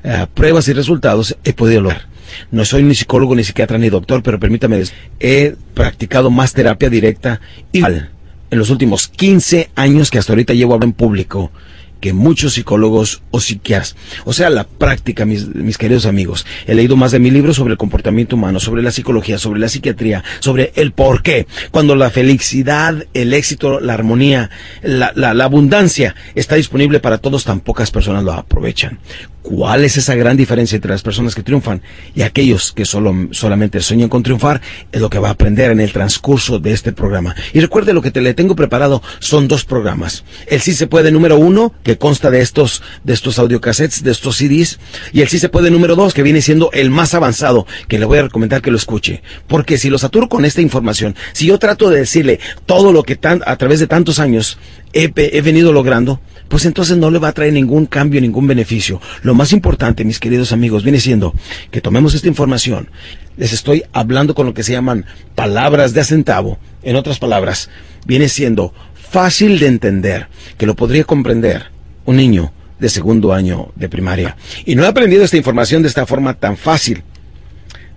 eh, 0.03 0.27
pruebas 0.33 0.67
y 0.67 0.73
resultados 0.73 1.37
he 1.43 1.53
podido 1.53 1.81
lograr. 1.81 2.07
No 2.51 2.65
soy 2.65 2.83
ni 2.83 2.93
psicólogo, 2.95 3.35
ni 3.35 3.43
psiquiatra, 3.43 3.77
ni 3.77 3.89
doctor, 3.89 4.21
pero 4.21 4.39
permítame 4.39 4.77
decir, 4.77 4.95
he 5.19 5.55
practicado 5.73 6.29
más 6.29 6.53
terapia 6.53 6.89
directa 6.89 7.39
igual 7.71 8.11
en 8.51 8.59
los 8.59 8.69
últimos 8.69 9.07
15 9.07 9.69
años 9.75 10.11
que 10.11 10.19
hasta 10.19 10.33
ahorita 10.33 10.53
llevo 10.53 10.73
a 10.73 10.75
hablar 10.75 10.89
en 10.89 10.93
público 10.93 11.51
que 11.99 12.13
muchos 12.13 12.53
psicólogos 12.53 13.21
o 13.31 13.39
psiquiatras. 13.39 13.95
O 14.25 14.33
sea, 14.33 14.49
la 14.49 14.63
práctica, 14.63 15.25
mis, 15.25 15.47
mis, 15.53 15.77
queridos 15.77 16.05
amigos. 16.05 16.45
He 16.67 16.75
leído 16.75 16.95
más 16.95 17.11
de 17.11 17.19
mil 17.19 17.33
libros 17.33 17.55
sobre 17.55 17.71
el 17.71 17.77
comportamiento 17.77 18.35
humano, 18.35 18.59
sobre 18.59 18.81
la 18.81 18.91
psicología, 18.91 19.37
sobre 19.37 19.59
la 19.59 19.69
psiquiatría, 19.69 20.23
sobre 20.39 20.71
el 20.75 20.91
por 20.91 21.23
qué. 21.23 21.47
Cuando 21.71 21.95
la 21.95 22.09
felicidad, 22.09 23.05
el 23.13 23.33
éxito, 23.33 23.79
la 23.79 23.93
armonía, 23.93 24.49
la, 24.83 25.11
la, 25.15 25.43
abundancia 25.43 26.15
está 26.33 26.55
disponible 26.55 26.99
para 26.99 27.17
todos, 27.17 27.43
tan 27.43 27.59
pocas 27.59 27.91
personas 27.91 28.23
lo 28.23 28.33
aprovechan. 28.33 28.99
¿Cuál 29.41 29.85
es 29.85 29.95
esa 29.97 30.15
gran 30.15 30.37
diferencia 30.37 30.75
entre 30.75 30.89
las 30.89 31.03
personas 31.03 31.35
que 31.35 31.43
triunfan 31.43 31.83
y 32.15 32.23
aquellos 32.23 32.71
que 32.71 32.83
solo, 32.83 33.13
solamente 33.29 33.79
sueñan 33.79 34.09
con 34.09 34.23
triunfar? 34.23 34.59
Es 34.91 34.99
lo 34.99 35.09
que 35.11 35.19
va 35.19 35.27
a 35.27 35.31
aprender 35.33 35.69
en 35.69 35.79
el 35.79 35.91
transcurso 35.91 36.57
de 36.57 36.73
este 36.73 36.93
programa. 36.93 37.35
Y 37.53 37.59
recuerde 37.59 37.93
lo 37.93 38.01
que 38.01 38.09
te 38.09 38.21
le 38.21 38.33
tengo 38.33 38.55
preparado 38.55 39.03
son 39.19 39.47
dos 39.47 39.63
programas. 39.63 40.23
El 40.47 40.61
sí 40.61 40.73
se 40.73 40.87
puede 40.87 41.11
número 41.11 41.37
uno, 41.37 41.73
que 41.85 41.99
consta 41.99 42.31
de 42.31 42.41
estos, 42.41 42.81
de 43.03 43.13
estos 43.13 43.37
audiocassettes, 43.37 44.03
de 44.03 44.09
estos 44.09 44.37
CDs, 44.37 44.79
y 45.13 45.21
el 45.21 45.29
sí 45.29 45.37
se 45.37 45.49
puede 45.49 45.69
número 45.69 45.95
dos, 45.95 46.15
que 46.15 46.23
viene 46.23 46.41
siendo 46.41 46.71
el 46.73 46.89
más 46.89 47.13
avanzado, 47.13 47.67
que 47.87 47.99
le 47.99 48.05
voy 48.05 48.17
a 48.17 48.23
recomendar 48.23 48.63
que 48.63 48.71
lo 48.71 48.77
escuche. 48.77 49.21
Porque 49.45 49.77
si 49.77 49.91
lo 49.91 49.99
saturo 49.99 50.27
con 50.27 50.45
esta 50.45 50.63
información, 50.63 51.15
si 51.31 51.45
yo 51.45 51.59
trato 51.59 51.91
de 51.91 51.99
decirle 51.99 52.39
todo 52.65 52.91
lo 52.91 53.03
que 53.03 53.15
tan, 53.15 53.43
a 53.45 53.55
través 53.57 53.79
de 53.79 53.85
tantos 53.85 54.17
años 54.17 54.57
he, 54.93 55.13
he 55.15 55.41
venido 55.41 55.71
logrando, 55.71 56.19
pues 56.47 56.65
entonces 56.65 56.97
no 56.97 57.11
le 57.11 57.19
va 57.19 57.27
a 57.27 57.33
traer 57.33 57.53
ningún 57.53 57.85
cambio, 57.85 58.19
ningún 58.19 58.47
beneficio. 58.47 58.99
Lo 59.21 59.35
más 59.35 59.53
importante, 59.53 60.03
mis 60.05 60.19
queridos 60.19 60.51
amigos, 60.51 60.83
viene 60.83 60.99
siendo 60.99 61.35
que 61.69 61.81
tomemos 61.81 62.15
esta 62.15 62.27
información. 62.27 62.89
Les 63.37 63.53
estoy 63.53 63.83
hablando 63.93 64.33
con 64.33 64.47
lo 64.47 64.55
que 64.55 64.63
se 64.63 64.71
llaman 64.71 65.05
palabras 65.35 65.93
de 65.93 66.01
acentavo. 66.01 66.57
En 66.81 66.95
otras 66.95 67.19
palabras, 67.19 67.69
viene 68.07 68.27
siendo 68.27 68.73
fácil 68.95 69.59
de 69.59 69.67
entender, 69.67 70.29
que 70.57 70.65
lo 70.65 70.75
podría 70.75 71.03
comprender 71.03 71.74
un 72.05 72.17
niño 72.17 72.51
de 72.79 72.89
segundo 72.89 73.33
año 73.33 73.69
de 73.75 73.89
primaria. 73.89 74.35
Y 74.65 74.75
no 74.75 74.83
he 74.83 74.87
aprendido 74.87 75.23
esta 75.23 75.37
información 75.37 75.81
de 75.81 75.87
esta 75.87 76.05
forma 76.05 76.33
tan 76.33 76.57
fácil. 76.57 77.03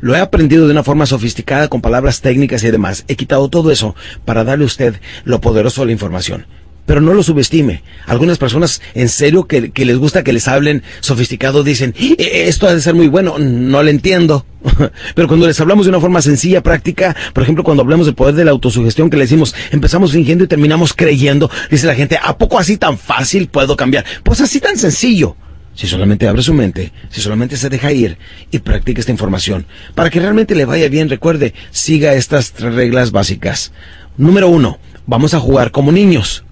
Lo 0.01 0.15
he 0.15 0.21
aprendido 0.21 0.67
de 0.67 0.73
una 0.73 0.85
forma 0.85 1.07
sofisticada 1.07 1.69
con 1.69 1.81
palabras 1.81 2.21
técnicas 2.21 2.63
y 2.63 2.71
demás. 2.71 3.05
He 3.09 3.17
quitado 3.17 3.49
todo 3.49 3.73
eso 3.73 3.97
para 4.25 4.45
darle 4.45 4.65
a 4.65 4.67
usted 4.67 5.01
lo 5.25 5.41
poderoso 5.41 5.81
de 5.83 5.87
la 5.87 5.93
información 5.93 6.47
pero 6.89 7.03
no 7.03 7.13
lo 7.13 7.23
subestime. 7.23 7.83
Algunas 8.07 8.39
personas, 8.39 8.81
en 8.95 9.11
serio, 9.11 9.47
que, 9.47 9.71
les 9.85 9.99
gusta 9.99 10.25
que 10.25 10.33
les 10.33 10.49
hablen 10.49 10.83
sofisticado, 11.01 11.63
dicen, 11.63 11.95
e, 11.99 12.17
e, 12.19 12.49
esto 12.49 12.67
ha 12.67 12.75
de 12.75 12.81
ser 12.81 12.95
muy 12.95 13.09
bueno, 13.09 13.39
no 13.39 13.83
lo 13.83 13.91
entiendo. 13.91 14.47
pero 15.15 15.29
cuando 15.29 15.47
les 15.47 15.61
hablamos 15.61 15.85
de 15.85 15.91
una 15.91 16.01
forma 16.01 16.23
sencilla, 16.23 16.63
práctica, 16.63 17.15
por 17.35 17.43
ejemplo, 17.43 17.63
cuando 17.63 17.83
hablamos 17.83 18.07
del 18.07 18.15
poder 18.15 18.35
de 18.37 18.47
la 18.47 18.53
autosugestión, 18.53 19.11
que 19.11 19.19
le 19.19 19.25
decimos, 19.25 19.55
empezamos 19.71 20.13
fingiendo 20.13 20.45
y 20.45 20.47
terminamos 20.47 20.95
creyendo, 20.95 21.51
dice 21.71 21.87
la 21.87 21.95
gente, 21.95 22.19
¿a 22.23 22.39
poco 22.39 22.59
así 22.59 22.79
tan 22.79 22.97
fácil 22.97 23.49
puedo 23.49 23.77
cambiar? 23.77 24.07
Pues 24.23 24.41
así 24.41 24.59
tan 24.59 24.79
sencillo. 24.79 25.37
Si 25.75 25.87
solamente 25.87 26.27
abre 26.27 26.43
su 26.43 26.55
mente, 26.55 26.91
si 27.11 27.21
solamente 27.21 27.59
se 27.59 27.69
deja 27.69 27.93
ir 27.93 28.17
y 28.51 28.61
practica 28.61 29.01
esta 29.01 29.13
información, 29.13 29.67
para 29.95 30.09
que 30.09 30.21
realmente 30.21 30.55
le 30.55 30.65
vaya 30.65 30.89
bien, 30.89 31.11
recuerde, 31.11 31.53
siga 31.71 32.15
estas 32.15 32.53
tres 32.53 32.75
reglas 32.75 33.13
básicas. 33.13 33.73
Número 34.17 34.49
uno, 34.49 34.79
vamos 35.07 35.35
a 35.35 35.39
jugar 35.39 35.71
como 35.71 35.93
niños. 35.93 36.45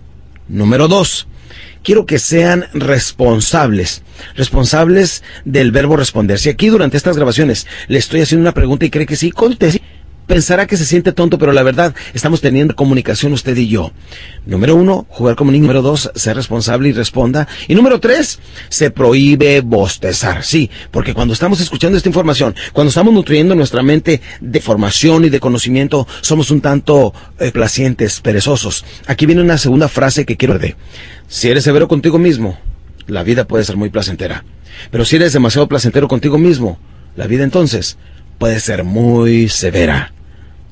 Número 0.49 0.89
dos, 0.89 1.27
quiero 1.83 2.07
que 2.07 2.19
sean 2.19 2.67
responsables, 2.73 4.03
responsables 4.35 5.23
del 5.45 5.73
verbo 5.73 5.97
responder. 5.97 6.39
Si 6.39 6.49
aquí 6.49 6.69
durante 6.69 6.97
estas 6.97 7.17
grabaciones 7.17 7.67
le 7.89 7.99
estoy 7.99 8.21
haciendo 8.21 8.43
una 8.43 8.55
pregunta 8.55 8.85
y 8.85 8.91
cree 8.91 9.07
que 9.07 9.17
sí, 9.17 9.31
conteste. 9.31 9.83
Pensará 10.27 10.67
que 10.67 10.77
se 10.77 10.85
siente 10.85 11.13
tonto, 11.13 11.39
pero 11.39 11.53
la 11.53 11.63
verdad, 11.63 11.95
estamos 12.15 12.41
teniendo 12.41 12.77
comunicación 12.77 13.33
usted 13.33 13.57
y 13.57 13.69
yo. 13.69 13.93
Número 14.45 14.75
uno, 14.75 15.07
jugar 15.09 15.37
como 15.37 15.51
niño. 15.51 15.67
Número 15.67 15.83
dos, 15.83 16.11
ser 16.15 16.37
responsable 16.37 16.89
y 16.89 16.93
responda. 16.93 17.49
Y 17.67 17.75
número 17.75 17.99
tres, 17.99 18.39
se 18.69 18.91
prohíbe 18.91 19.61
bostezar. 19.61 20.45
Sí, 20.45 20.71
porque 20.91 21.15
cuando 21.15 21.35
estamos 21.35 21.61
escuchando 21.61 21.97
esta 21.97 22.09
información, 22.09 22.55
cuando 22.73 22.91
estamos 22.91 23.13
nutriendo 23.13 23.55
nuestra 23.55 23.83
mente 23.83 24.21
de 24.41 24.61
formación 24.61 25.25
y 25.25 25.31
de 25.31 25.41
conocimiento, 25.41 26.07
somos 26.21 26.51
un 26.51 26.61
tanto 26.61 27.13
eh, 27.39 27.51
placientes, 27.51 28.21
perezosos. 28.21 28.85
Aquí 29.07 29.27
viene 29.27 29.43
una 29.43 29.59
segunda 29.59 29.89
frase 29.89 30.25
que 30.25 30.37
quiero 30.37 30.59
de. 30.59 30.77
Si 31.29 31.49
eres 31.49 31.65
severo 31.65 31.89
contigo 31.89 32.19
mismo, 32.19 32.59
la 33.07 33.23
vida 33.23 33.47
puede 33.47 33.65
ser 33.65 33.77
muy 33.77 33.91
placentera. 33.91 34.45
Pero 34.91 35.05
si 35.05 35.17
eres 35.17 35.33
demasiado 35.33 35.69
placentero 35.69 36.09
contigo 36.09 36.39
mismo, 36.39 36.79
la 37.17 37.27
vida 37.27 37.45
entonces 37.45 37.99
puede 38.39 38.61
ser 38.61 38.85
muy 38.85 39.49
severa. 39.49 40.13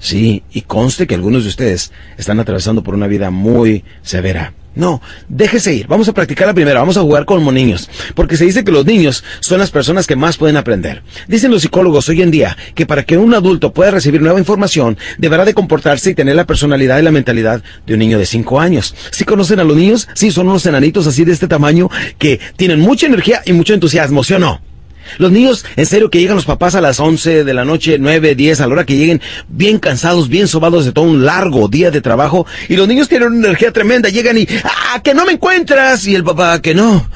Sí, 0.05 0.43
y 0.53 0.61
conste 0.61 1.07
que 1.07 1.15
algunos 1.15 1.45
de 1.45 1.49
ustedes 1.49 1.91
están 2.19 2.39
atravesando 2.39 2.83
por 2.83 2.95
una 2.95 3.07
vida 3.07 3.31
muy 3.31 3.85
severa. 4.03 4.53
No, 4.75 5.01
déjese 5.31 5.73
ir. 5.73 5.87
Vamos 5.87 6.07
a 6.09 6.13
practicar 6.13 6.47
la 6.47 6.53
primera. 6.53 6.81
Vamos 6.81 6.99
a 6.99 7.01
jugar 7.01 7.25
como 7.25 7.51
niños. 7.51 7.89
Porque 8.15 8.37
se 8.37 8.45
dice 8.45 8.65
que 8.65 8.71
los 8.71 8.85
niños 8.85 9.25
son 9.41 9.61
las 9.61 9.71
personas 9.71 10.07
que 10.07 10.15
más 10.15 10.37
pueden 10.37 10.59
aprender. 10.59 11.03
Dicen 11.27 11.51
los 11.51 11.63
psicólogos 11.63 12.07
hoy 12.11 12.21
en 12.21 12.31
día 12.31 12.55
que 12.75 12.85
para 12.85 13.05
que 13.05 13.17
un 13.17 13.33
adulto 13.33 13.73
pueda 13.73 13.93
recibir 13.93 14.21
nueva 14.21 14.39
información, 14.39 14.99
deberá 15.17 15.47
de 15.47 15.55
comportarse 15.55 16.11
y 16.11 16.15
tener 16.15 16.37
la 16.37 16.45
personalidad 16.45 16.99
y 16.99 17.03
la 17.03 17.11
mentalidad 17.11 17.63
de 17.87 17.95
un 17.95 18.01
niño 18.01 18.19
de 18.19 18.27
5 18.27 18.61
años. 18.61 18.95
¿Sí 19.11 19.25
conocen 19.25 19.61
a 19.61 19.65
los 19.65 19.75
niños? 19.75 20.07
Sí, 20.13 20.31
son 20.31 20.51
unos 20.51 20.67
enanitos 20.67 21.07
así 21.07 21.25
de 21.25 21.33
este 21.33 21.49
tamaño 21.49 21.89
que 22.19 22.41
tienen 22.57 22.81
mucha 22.81 23.07
energía 23.07 23.41
y 23.47 23.55
mucho 23.55 23.73
entusiasmo, 23.73 24.23
¿sí 24.23 24.35
o 24.35 24.39
no? 24.39 24.74
Los 25.19 25.33
niños, 25.33 25.65
en 25.77 25.87
serio, 25.87 26.11
que 26.11 26.21
llegan 26.21 26.37
los 26.37 26.45
papás 26.45 26.75
a 26.75 26.81
las 26.81 27.01
11 27.01 27.45
de 27.45 27.55
la 27.55 27.65
noche, 27.65 27.99
9, 27.99 28.35
10, 28.35 28.61
a 28.61 28.67
la 28.67 28.73
hora 28.73 28.87
que 28.87 28.97
lleguen, 28.97 29.21
bien 29.49 29.79
cansados, 29.79 30.29
bien 30.29 30.49
sobados 30.49 30.85
de 30.85 30.93
todo 30.93 31.05
un 31.05 31.25
largo 31.25 31.69
día 31.69 31.91
de 31.91 32.01
trabajo, 32.01 32.47
y 32.69 32.77
los 32.77 32.89
niños 32.89 33.09
tienen 33.09 33.29
una 33.29 33.49
energía 33.49 33.73
tremenda, 33.73 34.09
llegan 34.09 34.39
y, 34.39 34.47
¡ah, 34.65 35.01
que 35.03 35.15
no 35.15 35.25
me 35.25 35.33
encuentras! 35.33 36.07
Y 36.07 36.15
el 36.15 36.25
papá, 36.25 36.61
que 36.61 36.75
no. 36.75 37.09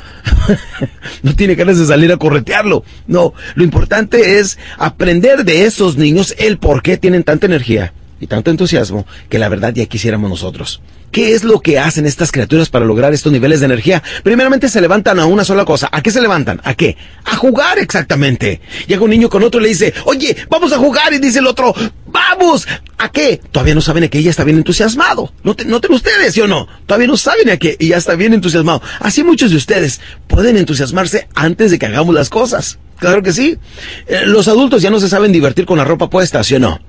no 1.23 1.35
tiene 1.35 1.55
ganas 1.55 1.79
de 1.79 1.87
salir 1.87 2.13
a 2.13 2.17
corretearlo. 2.17 2.85
No, 3.07 3.35
lo 3.55 3.65
importante 3.65 4.39
es 4.39 4.59
aprender 4.79 5.45
de 5.45 5.65
esos 5.65 5.97
niños 5.97 6.35
el 6.39 6.59
por 6.59 6.83
qué 6.83 6.97
tienen 6.97 7.25
tanta 7.25 7.47
energía 7.47 7.93
y 8.21 8.27
tanto 8.27 8.51
entusiasmo 8.51 9.07
que 9.29 9.39
la 9.39 9.49
verdad 9.49 9.73
ya 9.75 9.87
quisiéramos 9.87 10.31
nosotros. 10.31 10.81
¿Qué 11.11 11.33
es 11.33 11.43
lo 11.43 11.61
que 11.61 11.79
hacen 11.79 12.05
estas 12.05 12.31
criaturas 12.31 12.69
para 12.69 12.85
lograr 12.85 13.15
estos 13.15 13.33
niveles 13.33 13.61
de 13.61 13.67
energía? 13.67 14.03
Primeramente 14.23 14.69
se 14.69 14.81
levantan 14.81 15.19
a 15.19 15.25
una 15.25 15.43
sola 15.43 15.65
cosa. 15.65 15.89
¿A 15.91 16.03
qué 16.03 16.11
se 16.11 16.21
levantan? 16.21 16.61
¿A 16.65 16.75
qué? 16.75 16.99
A 17.25 17.35
jugar 17.37 17.79
exactamente. 17.79 18.61
Llega 18.87 19.03
un 19.03 19.11
niño 19.11 19.31
con 19.31 19.43
otro 19.43 19.59
y 19.61 19.63
le 19.63 19.69
dice, 19.71 19.95
oye, 20.05 20.37
vamos 20.51 20.71
a 20.73 20.77
jugar. 20.77 21.15
Y 21.15 21.19
dice 21.19 21.39
el 21.39 21.47
otro, 21.47 21.75
vamos. 22.07 22.69
¿A 22.99 23.09
qué? 23.11 23.41
Todavía 23.51 23.75
no 23.75 23.81
saben 23.81 24.05
a 24.05 24.09
qué 24.09 24.19
ella 24.19 24.31
está 24.31 24.45
bien 24.45 24.59
entusiasmado. 24.59 25.33
Noten, 25.45 25.71
noten 25.71 25.93
ustedes, 25.93 26.35
¿sí 26.35 26.43
o 26.43 26.47
no? 26.47 26.69
Todavía 26.85 27.07
no 27.07 27.17
saben 27.17 27.49
a 27.49 27.57
qué 27.57 27.77
y 27.79 27.89
ya 27.89 27.97
está 27.97 28.15
bien 28.15 28.35
entusiasmado. 28.35 28.83
Así 29.01 29.25
muchos 29.25 29.51
de 29.51 29.57
ustedes 29.57 30.01
pueden 30.27 30.59
entusiasmarse 30.59 31.29
antes 31.35 31.71
de 31.71 31.79
que 31.79 31.87
hagamos 31.87 32.15
las 32.15 32.29
cosas. 32.29 32.79
Claro 32.99 33.23
que 33.23 33.33
sí. 33.33 33.57
Eh, 34.09 34.23
los 34.27 34.47
adultos 34.49 34.83
ya 34.83 34.91
no 34.91 35.01
se 35.01 35.09
saben 35.09 35.33
divertir 35.33 35.65
con 35.65 35.79
la 35.79 35.85
ropa 35.85 36.11
puesta, 36.11 36.45
¿sí 36.45 36.57
o 36.57 36.59
no? 36.59 36.81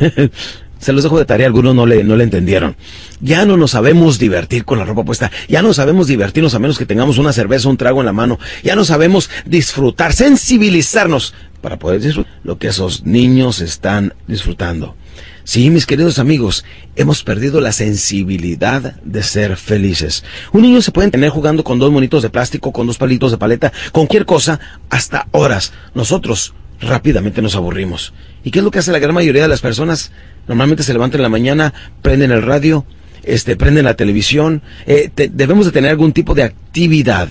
Se 0.78 0.92
los 0.92 1.02
dejo 1.02 1.18
de 1.18 1.24
tarea, 1.24 1.46
algunos 1.46 1.74
no 1.74 1.86
le, 1.86 2.04
no 2.04 2.16
le 2.16 2.24
entendieron. 2.24 2.76
Ya 3.20 3.44
no 3.44 3.56
nos 3.56 3.72
sabemos 3.72 4.18
divertir 4.18 4.64
con 4.64 4.78
la 4.78 4.84
ropa 4.84 5.04
puesta, 5.04 5.30
ya 5.48 5.62
no 5.62 5.74
sabemos 5.74 6.06
divertirnos 6.06 6.54
a 6.54 6.58
menos 6.58 6.78
que 6.78 6.86
tengamos 6.86 7.18
una 7.18 7.32
cerveza, 7.32 7.68
un 7.68 7.76
trago 7.76 8.00
en 8.00 8.06
la 8.06 8.12
mano, 8.12 8.38
ya 8.62 8.76
no 8.76 8.84
sabemos 8.84 9.30
disfrutar, 9.44 10.12
sensibilizarnos 10.12 11.34
para 11.60 11.78
poder 11.78 12.00
disfrutar 12.00 12.32
lo 12.44 12.58
que 12.58 12.68
esos 12.68 13.04
niños 13.04 13.60
están 13.60 14.14
disfrutando. 14.26 14.94
Sí, 15.48 15.70
mis 15.70 15.86
queridos 15.86 16.18
amigos, 16.18 16.66
hemos 16.94 17.24
perdido 17.24 17.62
la 17.62 17.72
sensibilidad 17.72 18.96
de 19.02 19.22
ser 19.22 19.56
felices. 19.56 20.22
Un 20.52 20.60
niño 20.60 20.82
se 20.82 20.92
puede 20.92 21.10
tener 21.10 21.30
jugando 21.30 21.64
con 21.64 21.78
dos 21.78 21.90
monitos 21.90 22.22
de 22.22 22.28
plástico, 22.28 22.70
con 22.70 22.86
dos 22.86 22.98
palitos 22.98 23.30
de 23.30 23.38
paleta, 23.38 23.72
cualquier 23.90 24.26
cosa, 24.26 24.60
hasta 24.90 25.26
horas. 25.30 25.72
Nosotros 25.94 26.52
rápidamente 26.80 27.42
nos 27.42 27.56
aburrimos. 27.56 28.12
¿Y 28.44 28.50
qué 28.50 28.58
es 28.60 28.64
lo 28.64 28.70
que 28.70 28.78
hace 28.78 28.92
la 28.92 28.98
gran 28.98 29.14
mayoría 29.14 29.42
de 29.42 29.48
las 29.48 29.60
personas? 29.60 30.12
Normalmente 30.46 30.82
se 30.82 30.92
levantan 30.92 31.20
en 31.20 31.24
la 31.24 31.28
mañana, 31.28 31.74
prenden 32.02 32.30
el 32.30 32.42
radio, 32.42 32.86
este, 33.22 33.56
prenden 33.56 33.84
la 33.84 33.94
televisión. 33.94 34.62
Eh, 34.86 35.10
debemos 35.32 35.66
de 35.66 35.72
tener 35.72 35.90
algún 35.90 36.12
tipo 36.12 36.34
de 36.34 36.44
actividad. 36.44 37.30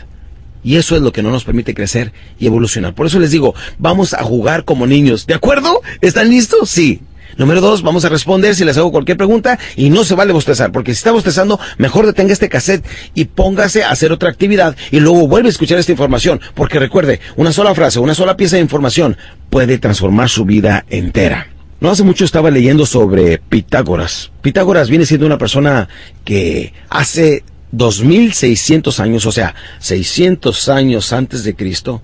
Y 0.64 0.76
eso 0.76 0.96
es 0.96 1.02
lo 1.02 1.14
que 1.14 1.24
no 1.24 1.32
nos 1.32 1.46
permite 1.46 1.74
crecer 1.74 2.12
y 2.40 2.48
evolucionar. 2.48 2.94
Por 2.94 3.06
eso 3.06 3.20
les 3.20 3.32
digo, 3.32 3.56
vamos 3.78 4.14
a 4.14 4.24
jugar 4.24 4.66
como 4.66 4.86
niños. 4.86 5.26
¿De 5.26 5.34
acuerdo? 5.34 5.82
¿Están 6.02 6.30
listos? 6.30 6.70
Sí. 6.70 7.02
Número 7.38 7.62
dos, 7.62 7.84
vamos 7.84 8.04
a 8.04 8.10
responder 8.10 8.56
si 8.56 8.66
les 8.66 8.78
hago 8.78 8.92
cualquier 8.92 9.16
pregunta 9.16 9.60
y 9.76 9.92
no 9.92 10.04
se 10.04 10.16
vale 10.16 10.34
bostezar, 10.34 10.72
porque 10.72 10.94
si 10.94 11.00
está 11.00 11.12
bostezando, 11.12 11.60
mejor 11.78 12.08
detenga 12.08 12.34
este 12.34 12.50
cassette 12.50 12.84
y 13.14 13.26
póngase 13.26 13.84
a 13.84 13.92
hacer 13.92 14.12
otra 14.12 14.30
actividad 14.30 14.76
y 14.90 15.00
luego 15.00 15.28
vuelve 15.28 15.50
a 15.50 15.52
escuchar 15.52 15.78
esta 15.78 15.92
información, 15.92 16.42
porque 16.56 16.80
recuerde, 16.80 17.20
una 17.36 17.52
sola 17.52 17.76
frase, 17.76 18.00
una 18.00 18.16
sola 18.16 18.38
pieza 18.38 18.56
de 18.56 18.64
información 18.64 19.18
puede 19.52 19.78
transformar 19.78 20.30
su 20.30 20.46
vida 20.46 20.84
entera. 20.90 21.50
No 21.80 21.92
hace 21.92 22.02
mucho 22.02 22.26
estaba 22.26 22.50
leyendo 22.50 22.88
sobre 22.88 23.38
Pitágoras. 23.38 24.32
Pitágoras 24.42 24.90
viene 24.90 25.06
siendo 25.06 25.28
una 25.28 25.38
persona 25.38 25.88
que 26.26 26.74
hace 26.90 27.44
2600 27.72 29.00
años, 29.00 29.28
o 29.28 29.32
sea, 29.32 29.54
600 29.78 30.70
años 30.70 31.14
antes 31.14 31.44
de 31.44 31.56
Cristo, 31.56 32.02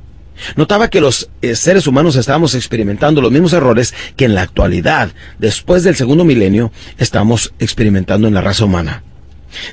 Notaba 0.56 0.90
que 0.90 1.02
los 1.02 1.30
eh, 1.42 1.56
seres 1.56 1.88
humanos 1.88 2.16
estábamos 2.16 2.56
experimentando 2.56 3.22
los 3.22 3.32
mismos 3.32 3.54
errores 3.54 3.94
que 4.16 4.26
en 4.26 4.36
la 4.36 4.42
actualidad, 4.42 5.12
después 5.40 5.84
del 5.84 5.96
segundo 5.96 6.26
milenio, 6.26 6.72
estamos 6.98 7.54
experimentando 7.60 8.28
en 8.28 8.34
la 8.34 8.42
raza 8.42 8.66
humana. 8.66 9.04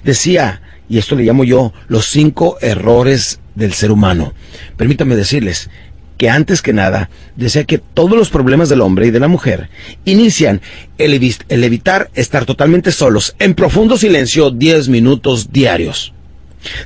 Decía, 0.05 0.63
y 0.89 0.99
esto 0.99 1.17
le 1.17 1.25
llamo 1.25 1.45
yo, 1.45 1.73
los 1.89 2.07
cinco 2.07 2.59
errores 2.61 3.41
del 3.55 3.73
ser 3.73 3.91
humano. 3.93 4.35
Permítanme 4.77 5.17
decirles 5.17 5.71
que 6.19 6.29
antes 6.29 6.61
que 6.61 6.75
nada 6.75 7.09
decía 7.37 7.65
que 7.65 7.79
todos 7.79 8.19
los 8.19 8.29
problemas 8.29 8.69
del 8.69 8.83
hombre 8.83 9.07
y 9.07 9.11
de 9.11 9.21
la 9.21 9.29
mujer 9.29 9.71
inician 10.05 10.61
el, 10.99 11.15
el 11.49 11.65
evitar 11.65 12.11
estar 12.15 12.45
totalmente 12.45 12.93
solos, 12.93 13.35
en 13.39 13.55
profundo 13.55 13.97
silencio, 13.97 14.51
10 14.51 14.91
minutos 14.91 15.51
diarios. 15.51 16.13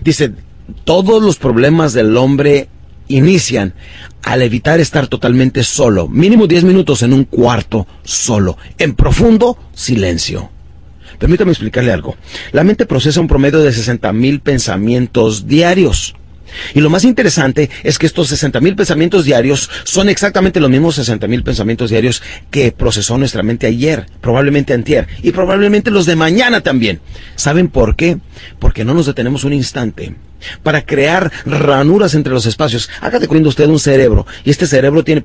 Dice, 0.03 0.33
todos 0.85 1.21
los 1.21 1.37
problemas 1.37 1.93
del 1.95 2.17
hombre 2.17 2.69
inician 3.09 3.75
al 4.23 4.43
evitar 4.43 4.81
estar 4.81 5.07
totalmente 5.07 5.63
solo, 5.63 6.09
mínimo 6.09 6.47
10 6.47 6.65
minutos 6.65 7.03
en 7.03 7.13
un 7.13 7.25
cuarto 7.25 7.87
solo, 8.03 8.57
en 8.79 8.95
profundo 8.95 9.59
silencio. 9.75 10.51
Permítame 11.19 11.53
explicarle 11.53 11.93
algo. 11.93 12.17
La 12.53 12.65
mente 12.65 12.87
procesa 12.87 13.21
un 13.21 13.29
promedio 13.29 13.61
de 13.61 13.73
60 13.73 14.13
mil 14.13 14.41
pensamientos 14.41 15.47
diarios. 15.47 16.15
Y 16.75 16.81
lo 16.81 16.91
más 16.91 17.05
interesante 17.05 17.71
es 17.83 17.99
que 17.99 18.07
estos 18.07 18.29
60 18.29 18.61
mil 18.61 18.77
pensamientos 18.77 19.25
diarios 19.25 19.71
son 19.85 20.09
exactamente 20.09 20.61
los 20.61 20.71
mismos 20.71 20.97
60 20.97 21.27
mil 21.27 21.43
pensamientos 21.43 21.91
diarios 21.91 22.23
que 22.51 22.71
procesó 22.73 23.19
nuestra 23.19 23.43
mente 23.43 23.67
ayer, 23.67 24.07
probablemente 24.21 24.73
antier, 24.73 25.09
y 25.23 25.33
probablemente 25.33 25.91
los 25.91 26.07
de 26.07 26.17
mañana 26.17 26.61
también. 26.61 27.01
¿Saben 27.35 27.69
por 27.69 27.97
qué? 27.97 28.19
Porque 28.59 28.85
no 28.85 28.95
nos 28.95 29.07
detenemos 29.07 29.45
un 29.45 29.53
instante 29.53 30.15
para 30.63 30.85
crear 30.85 31.31
ranuras 31.47 32.15
entre 32.15 32.33
los 32.33 32.47
espacios. 32.47 32.91
Haga 33.01 33.19
de 33.19 33.29
cuenta 33.29 33.49
usted 33.49 33.69
un 33.69 33.79
cerebro 33.79 34.27
y 34.45 34.51
este 34.51 34.67
cerebro 34.67 35.05
tiene, 35.05 35.23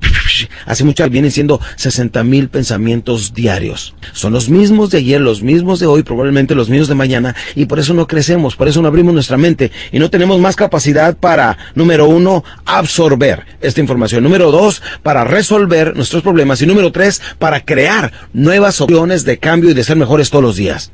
hace 0.66 0.84
mucho, 0.84 1.08
vienen 1.08 1.30
siendo 1.30 1.60
60 1.76 2.22
mil 2.24 2.48
pensamientos 2.48 3.34
diarios. 3.34 3.94
Son 4.12 4.32
los 4.32 4.48
mismos 4.48 4.90
de 4.90 4.98
ayer, 4.98 5.20
los 5.20 5.42
mismos 5.42 5.80
de 5.80 5.86
hoy, 5.86 6.02
probablemente 6.02 6.54
los 6.54 6.68
mismos 6.68 6.88
de 6.88 6.94
mañana 6.94 7.34
y 7.54 7.66
por 7.66 7.78
eso 7.78 7.94
no 7.94 8.06
crecemos, 8.06 8.56
por 8.56 8.68
eso 8.68 8.82
no 8.82 8.88
abrimos 8.88 9.14
nuestra 9.14 9.36
mente 9.36 9.70
y 9.92 9.98
no 9.98 10.10
tenemos 10.10 10.40
más 10.40 10.56
capacidad 10.56 11.16
para, 11.16 11.56
número 11.74 12.06
uno, 12.06 12.44
absorber 12.64 13.44
esta 13.60 13.80
información. 13.80 14.22
Número 14.22 14.50
dos, 14.50 14.82
para 15.02 15.24
resolver 15.24 15.96
nuestros 15.96 16.22
problemas 16.22 16.62
y 16.62 16.66
número 16.66 16.92
tres, 16.92 17.20
para 17.38 17.64
crear 17.64 18.12
nuevas 18.32 18.80
opciones 18.80 19.24
de 19.24 19.38
cambio 19.38 19.70
y 19.70 19.74
de 19.74 19.84
ser 19.84 19.96
mejores 19.96 20.30
todos 20.30 20.44
los 20.44 20.56
días. 20.56 20.92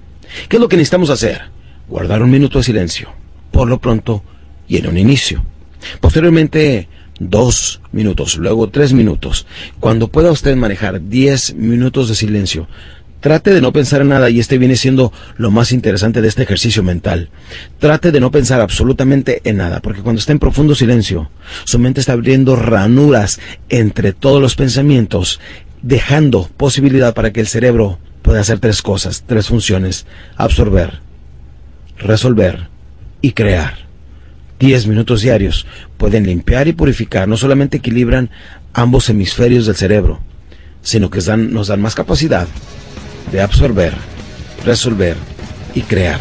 ¿Qué 0.49 0.57
es 0.57 0.61
lo 0.61 0.69
que 0.69 0.77
necesitamos 0.77 1.11
hacer? 1.11 1.43
Guardar 1.89 2.23
un 2.23 2.31
minuto 2.31 2.59
de 2.59 2.65
silencio 2.65 3.26
por 3.51 3.69
lo 3.69 3.79
pronto 3.79 4.23
y 4.69 4.77
en 4.79 4.89
un 4.89 4.99
inicio. 4.99 5.45
Posteriormente, 6.01 6.89
dos 7.19 7.81
minutos, 7.93 8.37
luego 8.37 8.69
tres 8.69 8.93
minutos. 8.93 9.47
Cuando 9.81 10.09
pueda 10.09 10.31
usted 10.31 10.57
manejar 10.57 11.01
diez 11.09 11.55
minutos 11.55 12.09
de 12.09 12.15
silencio, 12.15 12.69
trate 13.21 13.53
de 13.53 13.61
no 13.61 13.73
pensar 13.73 14.03
en 14.03 14.09
nada 14.09 14.31
y 14.31 14.41
este 14.41 14.59
viene 14.59 14.77
siendo 14.77 15.13
lo 15.37 15.51
más 15.51 15.73
interesante 15.73 16.21
de 16.21 16.29
este 16.29 16.43
ejercicio 16.43 16.83
mental. 16.83 17.31
Trate 17.79 18.13
de 18.13 18.21
no 18.21 18.31
pensar 18.31 18.61
absolutamente 18.61 19.41
en 19.45 19.57
nada, 19.57 19.81
porque 19.81 20.03
cuando 20.03 20.21
está 20.21 20.33
en 20.33 20.39
profundo 20.39 20.75
silencio, 20.75 21.31
su 21.65 21.79
mente 21.79 22.01
está 22.01 22.13
abriendo 22.13 22.57
ranuras 22.57 23.41
entre 23.69 24.13
todos 24.13 24.41
los 24.41 24.55
pensamientos, 24.55 25.41
dejando 25.83 26.49
posibilidad 26.57 27.15
para 27.15 27.33
que 27.33 27.41
el 27.41 27.47
cerebro 27.47 27.99
pueda 28.23 28.41
hacer 28.41 28.59
tres 28.59 28.83
cosas, 28.83 29.25
tres 29.27 29.47
funciones, 29.47 30.07
absorber, 30.37 31.01
resolver 31.97 32.76
y 33.21 33.33
crear. 33.33 33.87
Diez 34.59 34.87
minutos 34.87 35.21
diarios 35.21 35.67
pueden 35.99 36.27
limpiar 36.27 36.67
y 36.69 36.73
purificar, 36.73 37.29
no 37.29 37.37
solamente 37.37 37.77
equilibran 37.79 38.31
ambos 38.73 39.09
hemisferios 39.11 39.67
del 39.67 39.77
cerebro, 39.77 40.21
sino 40.83 41.11
que 41.11 41.21
nos 41.37 41.69
dan 41.69 41.83
más 41.83 41.95
capacidad 41.95 42.47
de 43.33 43.41
absorber, 43.41 43.93
resolver 44.65 45.17
y 45.75 45.83
crear, 45.83 46.21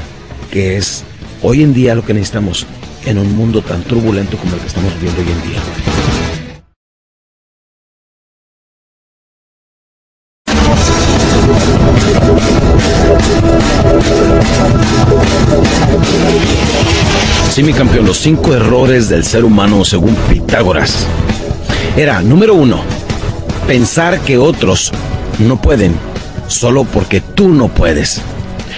que 0.51 0.75
es 0.77 1.03
hoy 1.41 1.63
en 1.63 1.73
día 1.73 1.95
lo 1.95 2.03
que 2.03 2.13
necesitamos 2.13 2.65
en 3.05 3.17
un 3.17 3.35
mundo 3.35 3.61
tan 3.61 3.81
turbulento 3.83 4.37
como 4.37 4.55
el 4.55 4.61
que 4.61 4.67
estamos 4.67 4.93
viviendo 4.95 5.21
hoy 5.21 5.27
en 5.27 5.49
día. 5.49 6.24
Sí, 17.55 17.63
mi 17.63 17.71
campeón, 17.71 18.05
los 18.05 18.17
cinco 18.17 18.53
errores 18.53 19.07
del 19.07 19.23
ser 19.23 19.45
humano 19.45 19.85
según 19.85 20.13
Pitágoras. 20.27 21.07
Era, 21.95 22.21
número 22.21 22.53
uno, 22.53 22.81
pensar 23.65 24.19
que 24.19 24.37
otros 24.37 24.91
no 25.39 25.55
pueden 25.61 25.95
solo 26.49 26.83
porque 26.83 27.21
tú 27.21 27.47
no 27.47 27.69
puedes. 27.69 28.21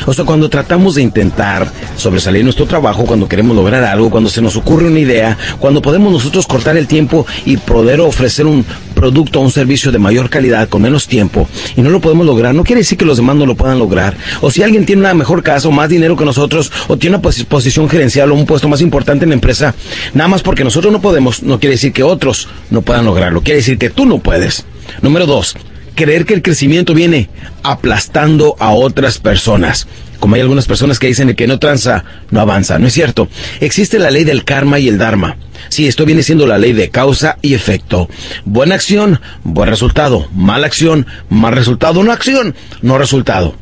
O 0.06 0.14
sea, 0.14 0.26
cuando 0.26 0.50
tratamos 0.50 0.96
de 0.96 1.02
intentar 1.02 1.72
sobresalir 1.96 2.44
nuestro 2.44 2.66
trabajo, 2.66 3.06
cuando 3.06 3.28
queremos 3.28 3.56
lograr 3.56 3.84
algo, 3.84 4.10
cuando 4.10 4.30
se 4.30 4.42
nos 4.42 4.56
ocurre 4.56 4.88
una 4.88 5.00
idea, 5.00 5.38
cuando 5.60 5.82
podemos 5.82 6.12
nosotros 6.12 6.48
cortar 6.48 6.78
el 6.78 6.88
tiempo 6.88 7.26
y 7.46 7.58
poder 7.58 8.02
ofrecer 8.02 8.46
un 8.46 8.66
producto 8.96 9.40
o 9.40 9.44
un 9.44 9.52
servicio 9.52 9.92
de 9.92 10.00
mayor 10.00 10.30
calidad 10.30 10.70
con 10.70 10.82
menos 10.82 11.08
tiempo 11.08 11.48
y 11.76 11.82
no 11.82 11.90
lo 11.90 12.02
podemos 12.02 12.26
lograr, 12.26 12.56
no 12.56 12.64
quiere 12.64 12.82
decir 12.82 12.98
que 12.98 13.06
los 13.06 13.18
demás 13.18 13.36
no 13.36 13.46
lo 13.46 13.56
puedan 13.56 13.80
lograr. 13.80 14.18
O 14.42 14.52
si 14.52 14.64
alguien 14.64 14.86
tiene 14.86 15.02
una 15.02 15.14
mejor 15.14 15.44
casa 15.44 15.68
o 15.68 15.72
más 15.72 15.90
dinero 15.90 16.16
que 16.16 16.26
nosotros 16.26 16.72
o 16.88 16.98
tiene 16.98 17.18
una 17.18 17.22
posición 17.22 17.90
gerencial 17.90 18.32
o 18.32 18.36
un 18.36 18.46
puesto 18.46 18.68
más 18.68 18.82
importante 18.82 19.26
en 19.26 19.30
la 19.30 19.36
empresa, 19.36 19.76
nada 20.14 20.28
más 20.28 20.42
porque 20.42 20.64
nosotros 20.64 20.92
no 20.92 21.02
podemos, 21.02 21.44
no 21.44 21.60
quiere 21.60 21.76
decir 21.76 21.94
que 21.94 22.04
otros 22.04 22.48
no 22.70 22.82
puedan 22.82 23.06
lograrlo. 23.06 23.42
Quiere 23.42 23.60
decir 23.60 23.78
que 23.78 23.90
tú 23.90 24.06
no 24.06 24.20
puedes. 24.20 24.66
Número 25.02 25.26
dos, 25.26 25.56
creer 25.98 26.26
que 26.26 26.36
el 26.36 26.44
crecimiento 26.44 26.94
viene 26.94 27.28
aplastando 27.64 28.56
a 28.60 28.70
otras 28.72 29.18
personas. 29.18 29.88
Como 30.20 30.36
hay 30.36 30.42
algunas 30.42 30.68
personas 30.68 31.00
que 31.00 31.08
dicen 31.08 31.36
que 31.36 31.48
no 31.48 31.60
tranza, 31.60 32.06
no 32.32 32.40
avanza. 32.40 32.80
No 32.80 32.88
es 32.88 32.94
cierto. 32.94 33.28
Existe 33.60 34.00
la 34.00 34.12
ley 34.12 34.24
del 34.24 34.46
karma 34.46 34.80
y 34.80 34.88
el 34.88 34.98
dharma. 34.98 35.38
Sí, 35.70 35.88
esto 35.88 36.06
viene 36.06 36.24
siendo 36.24 36.48
la 36.48 36.58
ley 36.58 36.74
de 36.74 36.90
causa 36.90 37.38
y 37.42 37.56
efecto. 37.56 38.08
Buena 38.46 38.76
acción, 38.76 39.20
buen 39.44 39.70
resultado. 39.70 40.30
Mala 40.34 40.68
acción, 40.68 41.08
mal 41.30 41.54
resultado. 41.54 42.04
No 42.04 42.12
acción, 42.12 42.56
no 42.82 42.98
resultado. 42.98 43.56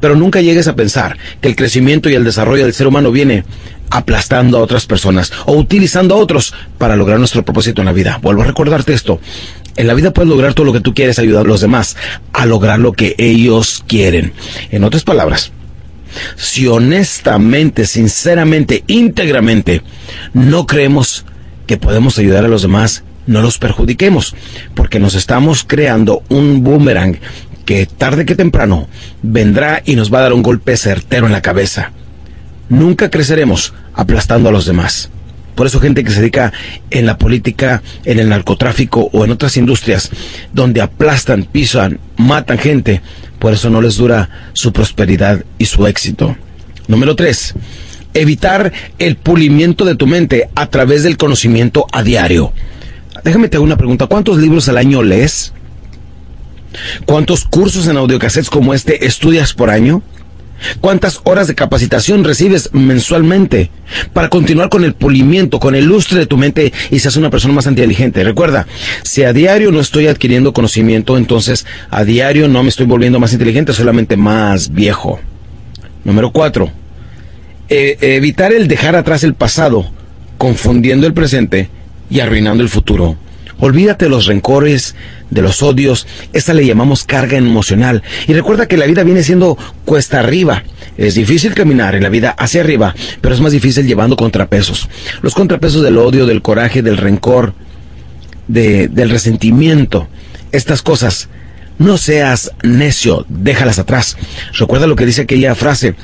Pero 0.00 0.14
nunca 0.14 0.40
llegues 0.40 0.68
a 0.68 0.76
pensar 0.76 1.16
que 1.40 1.48
el 1.48 1.56
crecimiento 1.56 2.10
y 2.10 2.14
el 2.14 2.24
desarrollo 2.24 2.64
del 2.64 2.74
ser 2.74 2.86
humano 2.86 3.10
viene 3.10 3.44
aplastando 3.90 4.58
a 4.58 4.60
otras 4.60 4.86
personas 4.86 5.32
o 5.46 5.54
utilizando 5.54 6.14
a 6.14 6.18
otros 6.18 6.52
para 6.76 6.96
lograr 6.96 7.18
nuestro 7.18 7.44
propósito 7.44 7.80
en 7.80 7.86
la 7.86 7.92
vida. 7.92 8.18
Vuelvo 8.20 8.42
a 8.42 8.46
recordarte 8.46 8.92
esto. 8.92 9.20
En 9.78 9.86
la 9.86 9.94
vida 9.94 10.12
puedes 10.12 10.28
lograr 10.28 10.54
todo 10.54 10.66
lo 10.66 10.72
que 10.72 10.80
tú 10.80 10.92
quieres, 10.92 11.20
ayudar 11.20 11.46
a 11.46 11.48
los 11.48 11.60
demás 11.60 11.96
a 12.32 12.46
lograr 12.46 12.80
lo 12.80 12.92
que 12.92 13.14
ellos 13.16 13.84
quieren. 13.86 14.32
En 14.72 14.82
otras 14.82 15.04
palabras, 15.04 15.52
si 16.34 16.66
honestamente, 16.66 17.86
sinceramente, 17.86 18.82
íntegramente, 18.88 19.82
no 20.34 20.66
creemos 20.66 21.24
que 21.68 21.76
podemos 21.76 22.18
ayudar 22.18 22.44
a 22.44 22.48
los 22.48 22.62
demás, 22.62 23.04
no 23.28 23.40
los 23.40 23.58
perjudiquemos, 23.58 24.34
porque 24.74 24.98
nos 24.98 25.14
estamos 25.14 25.62
creando 25.62 26.24
un 26.28 26.64
boomerang 26.64 27.16
que 27.64 27.86
tarde 27.86 28.26
que 28.26 28.34
temprano 28.34 28.88
vendrá 29.22 29.80
y 29.84 29.94
nos 29.94 30.12
va 30.12 30.18
a 30.18 30.22
dar 30.22 30.32
un 30.32 30.42
golpe 30.42 30.76
certero 30.76 31.26
en 31.26 31.32
la 31.32 31.42
cabeza. 31.42 31.92
Nunca 32.68 33.10
creceremos 33.10 33.74
aplastando 33.94 34.48
a 34.48 34.52
los 34.52 34.66
demás. 34.66 35.08
Por 35.58 35.66
eso 35.66 35.80
gente 35.80 36.04
que 36.04 36.12
se 36.12 36.20
dedica 36.20 36.52
en 36.88 37.04
la 37.04 37.18
política, 37.18 37.82
en 38.04 38.20
el 38.20 38.28
narcotráfico 38.28 39.10
o 39.12 39.24
en 39.24 39.32
otras 39.32 39.56
industrias 39.56 40.08
donde 40.52 40.80
aplastan, 40.80 41.42
pisan, 41.42 41.98
matan 42.16 42.58
gente, 42.58 43.02
por 43.40 43.52
eso 43.52 43.68
no 43.68 43.80
les 43.80 43.96
dura 43.96 44.30
su 44.52 44.72
prosperidad 44.72 45.44
y 45.58 45.64
su 45.64 45.88
éxito. 45.88 46.36
Número 46.86 47.16
tres, 47.16 47.56
evitar 48.14 48.72
el 49.00 49.16
pulimiento 49.16 49.84
de 49.84 49.96
tu 49.96 50.06
mente 50.06 50.48
a 50.54 50.66
través 50.66 51.02
del 51.02 51.16
conocimiento 51.16 51.88
a 51.90 52.04
diario. 52.04 52.52
Déjame 53.24 53.48
te 53.48 53.56
hago 53.56 53.64
una 53.64 53.76
pregunta. 53.76 54.06
¿Cuántos 54.06 54.38
libros 54.38 54.68
al 54.68 54.78
año 54.78 55.02
lees? 55.02 55.52
¿Cuántos 57.04 57.44
cursos 57.44 57.88
en 57.88 57.96
audiocassettes 57.96 58.48
como 58.48 58.74
este 58.74 59.06
estudias 59.06 59.54
por 59.54 59.70
año? 59.70 60.04
¿Cuántas 60.80 61.20
horas 61.24 61.46
de 61.46 61.54
capacitación 61.54 62.24
recibes 62.24 62.70
mensualmente 62.72 63.70
para 64.12 64.28
continuar 64.28 64.68
con 64.68 64.84
el 64.84 64.94
pulimiento, 64.94 65.60
con 65.60 65.74
el 65.74 65.84
lustre 65.84 66.18
de 66.18 66.26
tu 66.26 66.36
mente 66.36 66.72
y 66.90 66.98
seas 66.98 67.16
una 67.16 67.30
persona 67.30 67.54
más 67.54 67.66
inteligente? 67.66 68.24
Recuerda, 68.24 68.66
si 69.02 69.22
a 69.22 69.32
diario 69.32 69.70
no 69.70 69.80
estoy 69.80 70.08
adquiriendo 70.08 70.52
conocimiento, 70.52 71.16
entonces 71.16 71.66
a 71.90 72.04
diario 72.04 72.48
no 72.48 72.62
me 72.62 72.68
estoy 72.68 72.86
volviendo 72.86 73.20
más 73.20 73.32
inteligente, 73.32 73.72
solamente 73.72 74.16
más 74.16 74.72
viejo. 74.72 75.20
Número 76.04 76.32
cuatro, 76.32 76.70
e, 77.68 77.96
evitar 78.00 78.52
el 78.52 78.68
dejar 78.68 78.96
atrás 78.96 79.24
el 79.24 79.34
pasado, 79.34 79.90
confundiendo 80.38 81.06
el 81.06 81.14
presente 81.14 81.68
y 82.10 82.20
arruinando 82.20 82.62
el 82.62 82.68
futuro. 82.68 83.16
Olvídate 83.60 84.04
de 84.04 84.10
los 84.10 84.26
rencores, 84.26 84.94
de 85.30 85.42
los 85.42 85.62
odios. 85.62 86.06
Esta 86.32 86.54
le 86.54 86.64
llamamos 86.64 87.04
carga 87.04 87.36
emocional. 87.36 88.02
Y 88.28 88.32
recuerda 88.32 88.66
que 88.66 88.76
la 88.76 88.86
vida 88.86 89.02
viene 89.02 89.22
siendo 89.22 89.58
cuesta 89.84 90.20
arriba. 90.20 90.62
Es 90.96 91.16
difícil 91.16 91.54
caminar 91.54 91.94
en 91.94 92.04
la 92.04 92.08
vida 92.08 92.30
hacia 92.30 92.60
arriba, 92.60 92.94
pero 93.20 93.34
es 93.34 93.40
más 93.40 93.52
difícil 93.52 93.86
llevando 93.86 94.16
contrapesos. 94.16 94.88
Los 95.22 95.34
contrapesos 95.34 95.82
del 95.82 95.98
odio, 95.98 96.26
del 96.26 96.42
coraje, 96.42 96.82
del 96.82 96.96
rencor, 96.96 97.54
del 98.46 99.10
resentimiento. 99.10 100.08
Estas 100.52 100.82
cosas. 100.82 101.28
No 101.78 101.96
seas 101.96 102.50
necio, 102.64 103.24
déjalas 103.28 103.78
atrás. 103.78 104.16
Recuerda 104.54 104.88
lo 104.88 104.96
que 104.96 105.06
dice 105.06 105.22
aquella 105.22 105.54
frase. 105.54 105.94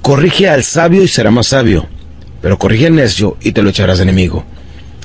Corrige 0.00 0.48
al 0.48 0.62
sabio 0.62 1.02
y 1.02 1.08
será 1.08 1.32
más 1.32 1.48
sabio. 1.48 1.88
Pero 2.40 2.56
corrige 2.56 2.86
al 2.86 2.94
necio 2.94 3.36
y 3.40 3.50
te 3.50 3.60
lo 3.60 3.70
echarás 3.70 3.98
enemigo. 3.98 4.44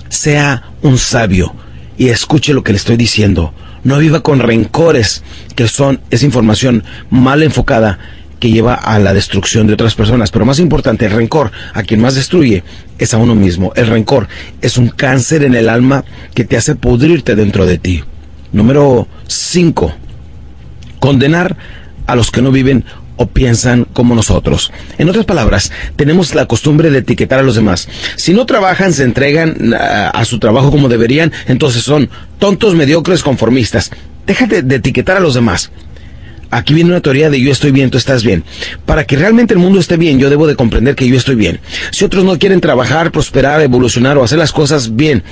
Sea 0.09 0.71
un 0.83 0.99
sabio 0.99 1.55
y 1.99 2.09
escuche 2.09 2.53
lo 2.53 2.63
que 2.63 2.71
le 2.71 2.77
estoy 2.77 2.97
diciendo. 2.97 3.53
No 3.83 3.99
viva 3.99 4.21
con 4.21 4.39
rencores, 4.39 5.21
que 5.55 5.67
son 5.67 5.99
esa 6.09 6.25
información 6.25 6.83
mal 7.11 7.43
enfocada 7.43 7.99
que 8.39 8.49
lleva 8.49 8.73
a 8.73 8.97
la 8.99 9.13
destrucción 9.13 9.67
de 9.67 9.73
otras 9.73 9.95
personas. 9.95 10.31
Pero 10.31 10.45
más 10.45 10.59
importante, 10.59 11.05
el 11.05 11.11
rencor 11.11 11.51
a 11.73 11.83
quien 11.83 11.99
más 11.99 12.15
destruye 12.15 12.63
es 12.97 13.13
a 13.13 13.17
uno 13.17 13.35
mismo. 13.35 13.73
El 13.75 13.87
rencor 13.87 14.29
es 14.61 14.77
un 14.77 14.87
cáncer 14.87 15.43
en 15.43 15.55
el 15.55 15.67
alma 15.67 16.05
que 16.33 16.45
te 16.45 16.55
hace 16.55 16.75
pudrirte 16.75 17.35
dentro 17.35 17.65
de 17.65 17.77
ti. 17.77 18.01
Número 18.53 19.07
5. 19.27 19.93
Condenar 21.01 21.57
a 22.07 22.15
los 22.15 22.31
que 22.31 22.41
no 22.41 22.51
viven 22.51 22.85
o 23.19 23.27
piensan 23.27 23.85
como 23.91 24.15
nosotros. 24.15 24.71
En 24.97 25.09
otras 25.09 25.25
palabras, 25.25 25.73
tenemos 25.97 26.33
la 26.35 26.45
costumbre 26.45 26.89
de 26.89 26.99
etiquetar 26.99 27.39
a 27.39 27.43
los 27.43 27.55
demás. 27.55 27.89
Si 28.15 28.33
no 28.33 28.45
trabajan, 28.45 28.93
se 28.93 29.03
entregan 29.03 29.75
a, 29.77 30.23
su 30.23 30.39
trabajo 30.39 30.71
como 30.71 30.87
deberían, 30.87 31.33
entonces 31.47 31.83
son 31.83 32.09
tontos, 32.39 32.75
mediocres, 32.75 33.21
conformistas. 33.21 33.91
Déjate 34.25 34.61
de 34.61 34.75
etiquetar 34.77 35.17
a 35.17 35.19
los 35.19 35.33
demás. 35.33 35.69
Aquí 36.49 36.73
viene 36.73 36.91
una 36.91 37.01
teoría 37.01 37.29
de 37.29 37.41
yo 37.41 37.51
estoy 37.51 37.71
bien, 37.71 37.89
tú 37.89 37.97
estás 37.97 38.23
bien. 38.23 38.45
Para 38.85 39.03
que 39.03 39.17
realmente 39.17 39.53
el 39.53 39.59
mundo 39.59 39.81
esté 39.81 39.97
bien, 39.97 40.17
yo 40.17 40.29
debo 40.29 40.47
de 40.47 40.55
comprender 40.55 40.95
que 40.95 41.05
yo 41.05 41.17
estoy 41.17 41.35
bien. 41.35 41.59
Si 41.91 42.05
otros 42.05 42.23
no 42.23 42.39
quieren 42.39 42.61
trabajar, 42.61 43.11
prosperar, 43.11 43.61
evolucionar 43.61 44.17
o 44.17 44.23
hacer 44.23 44.39
las 44.39 44.53
cosas 44.53 44.95
bien, 44.95 45.23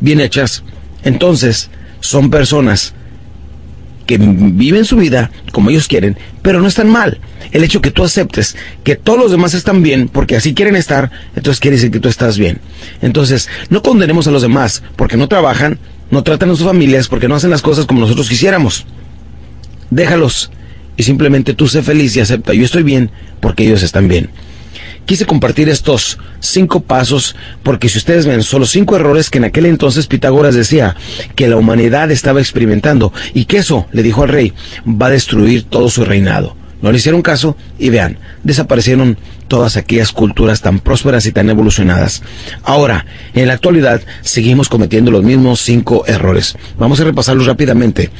bien 0.00 0.18
hechas, 0.22 0.62
entonces 1.02 1.68
son 2.00 2.30
personas 2.30 2.94
que 4.06 4.18
viven 4.18 4.84
su 4.84 4.96
vida 4.96 5.30
como 5.52 5.70
ellos 5.70 5.88
quieren, 5.88 6.16
pero 6.42 6.60
no 6.60 6.68
están 6.68 6.90
mal. 6.90 7.18
El 7.52 7.64
hecho 7.64 7.80
que 7.80 7.90
tú 7.90 8.04
aceptes 8.04 8.56
que 8.82 8.96
todos 8.96 9.18
los 9.18 9.30
demás 9.30 9.54
están 9.54 9.82
bien 9.82 10.08
porque 10.08 10.36
así 10.36 10.54
quieren 10.54 10.76
estar, 10.76 11.10
entonces 11.36 11.60
quiere 11.60 11.76
decir 11.76 11.90
que 11.90 12.00
tú 12.00 12.08
estás 12.08 12.38
bien. 12.38 12.58
Entonces, 13.02 13.48
no 13.70 13.82
condenemos 13.82 14.26
a 14.26 14.30
los 14.30 14.42
demás 14.42 14.82
porque 14.96 15.16
no 15.16 15.28
trabajan, 15.28 15.78
no 16.10 16.22
tratan 16.22 16.50
a 16.50 16.56
sus 16.56 16.66
familias, 16.66 17.08
porque 17.08 17.28
no 17.28 17.34
hacen 17.34 17.50
las 17.50 17.62
cosas 17.62 17.86
como 17.86 18.00
nosotros 18.00 18.28
quisiéramos. 18.28 18.86
Déjalos 19.90 20.50
y 20.96 21.02
simplemente 21.02 21.54
tú 21.54 21.68
sé 21.68 21.82
feliz 21.82 22.16
y 22.16 22.20
acepta, 22.20 22.54
yo 22.54 22.64
estoy 22.64 22.82
bien 22.82 23.10
porque 23.40 23.64
ellos 23.64 23.82
están 23.82 24.08
bien. 24.08 24.30
Quise 25.06 25.26
compartir 25.26 25.68
estos 25.68 26.18
cinco 26.40 26.80
pasos 26.80 27.36
porque 27.62 27.90
si 27.90 27.98
ustedes 27.98 28.26
ven, 28.26 28.42
son 28.42 28.60
los 28.60 28.70
cinco 28.70 28.96
errores 28.96 29.28
que 29.28 29.38
en 29.38 29.44
aquel 29.44 29.66
entonces 29.66 30.06
Pitágoras 30.06 30.54
decía 30.54 30.96
que 31.34 31.48
la 31.48 31.56
humanidad 31.56 32.10
estaba 32.10 32.40
experimentando 32.40 33.12
y 33.34 33.44
que 33.44 33.58
eso, 33.58 33.86
le 33.92 34.02
dijo 34.02 34.22
al 34.22 34.30
rey, 34.30 34.54
va 34.86 35.06
a 35.06 35.10
destruir 35.10 35.64
todo 35.64 35.90
su 35.90 36.04
reinado. 36.04 36.56
No 36.80 36.90
le 36.90 36.98
hicieron 36.98 37.22
caso 37.22 37.56
y 37.78 37.90
vean, 37.90 38.18
desaparecieron 38.42 39.18
todas 39.48 39.76
aquellas 39.76 40.12
culturas 40.12 40.60
tan 40.60 40.80
prósperas 40.80 41.26
y 41.26 41.32
tan 41.32 41.48
evolucionadas. 41.48 42.22
Ahora, 42.62 43.06
en 43.34 43.46
la 43.46 43.54
actualidad, 43.54 44.02
seguimos 44.22 44.68
cometiendo 44.68 45.10
los 45.10 45.22
mismos 45.22 45.60
cinco 45.60 46.04
errores. 46.06 46.56
Vamos 46.78 47.00
a 47.00 47.04
repasarlos 47.04 47.46
rápidamente. 47.46 48.10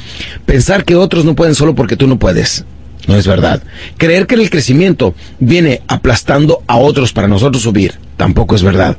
Pensar 0.45 0.83
que 0.83 0.95
otros 0.95 1.25
no 1.25 1.35
pueden 1.35 1.55
solo 1.55 1.75
porque 1.75 1.97
tú 1.97 2.07
no 2.07 2.17
puedes. 2.17 2.65
No 3.07 3.15
es 3.15 3.27
verdad. 3.27 3.61
Creer 3.97 4.27
que 4.27 4.35
el 4.35 4.49
crecimiento 4.49 5.13
viene 5.39 5.81
aplastando 5.87 6.63
a 6.67 6.77
otros 6.77 7.13
para 7.13 7.27
nosotros 7.27 7.63
subir, 7.63 7.95
tampoco 8.17 8.55
es 8.55 8.63
verdad. 8.63 8.97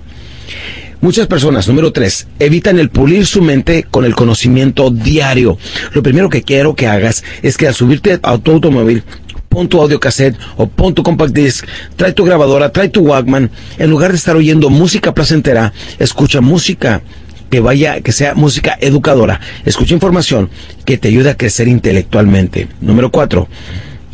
Muchas 1.01 1.27
personas, 1.27 1.69
número 1.69 1.93
tres, 1.93 2.27
evitan 2.39 2.79
el 2.79 2.89
pulir 2.89 3.27
su 3.27 3.43
mente 3.43 3.85
con 3.85 4.05
el 4.05 4.15
conocimiento 4.15 4.91
diario. 4.91 5.59
Lo 5.93 6.03
primero 6.03 6.31
que 6.31 6.43
quiero 6.43 6.75
que 6.75 6.87
hagas 6.87 7.23
es 7.43 7.57
que 7.57 7.69
al 7.69 7.75
subirte 7.75 8.19
a 8.23 8.39
tu 8.39 8.53
automóvil, 8.53 9.05
pon 9.49 9.69
tu 9.69 9.81
audio 9.81 10.01
cassette 10.01 10.37
o 10.57 10.67
pon 10.67 10.95
tu 10.95 11.03
compact 11.03 11.35
disc, 11.35 11.67
trae 11.97 12.13
tu 12.13 12.25
grabadora, 12.25 12.73
trae 12.73 12.89
tu 12.89 13.01
Walkman, 13.01 13.51
en 13.79 13.91
lugar 13.91 14.11
de 14.11 14.17
estar 14.17 14.37
oyendo 14.37 14.71
música 14.71 15.13
placentera, 15.15 15.73
escucha 15.99 16.41
música 16.41 17.03
que 17.51 17.61
vaya, 17.61 18.01
que 18.01 18.13
sea 18.13 18.35
música 18.35 18.77
educadora. 18.81 19.41
Escucha 19.65 19.95
información 19.95 20.51
que 20.85 20.99
te 20.99 21.09
ayude 21.09 21.31
a 21.31 21.37
crecer 21.37 21.69
intelectualmente. 21.69 22.69
Número 22.81 23.11
cuatro. 23.11 23.49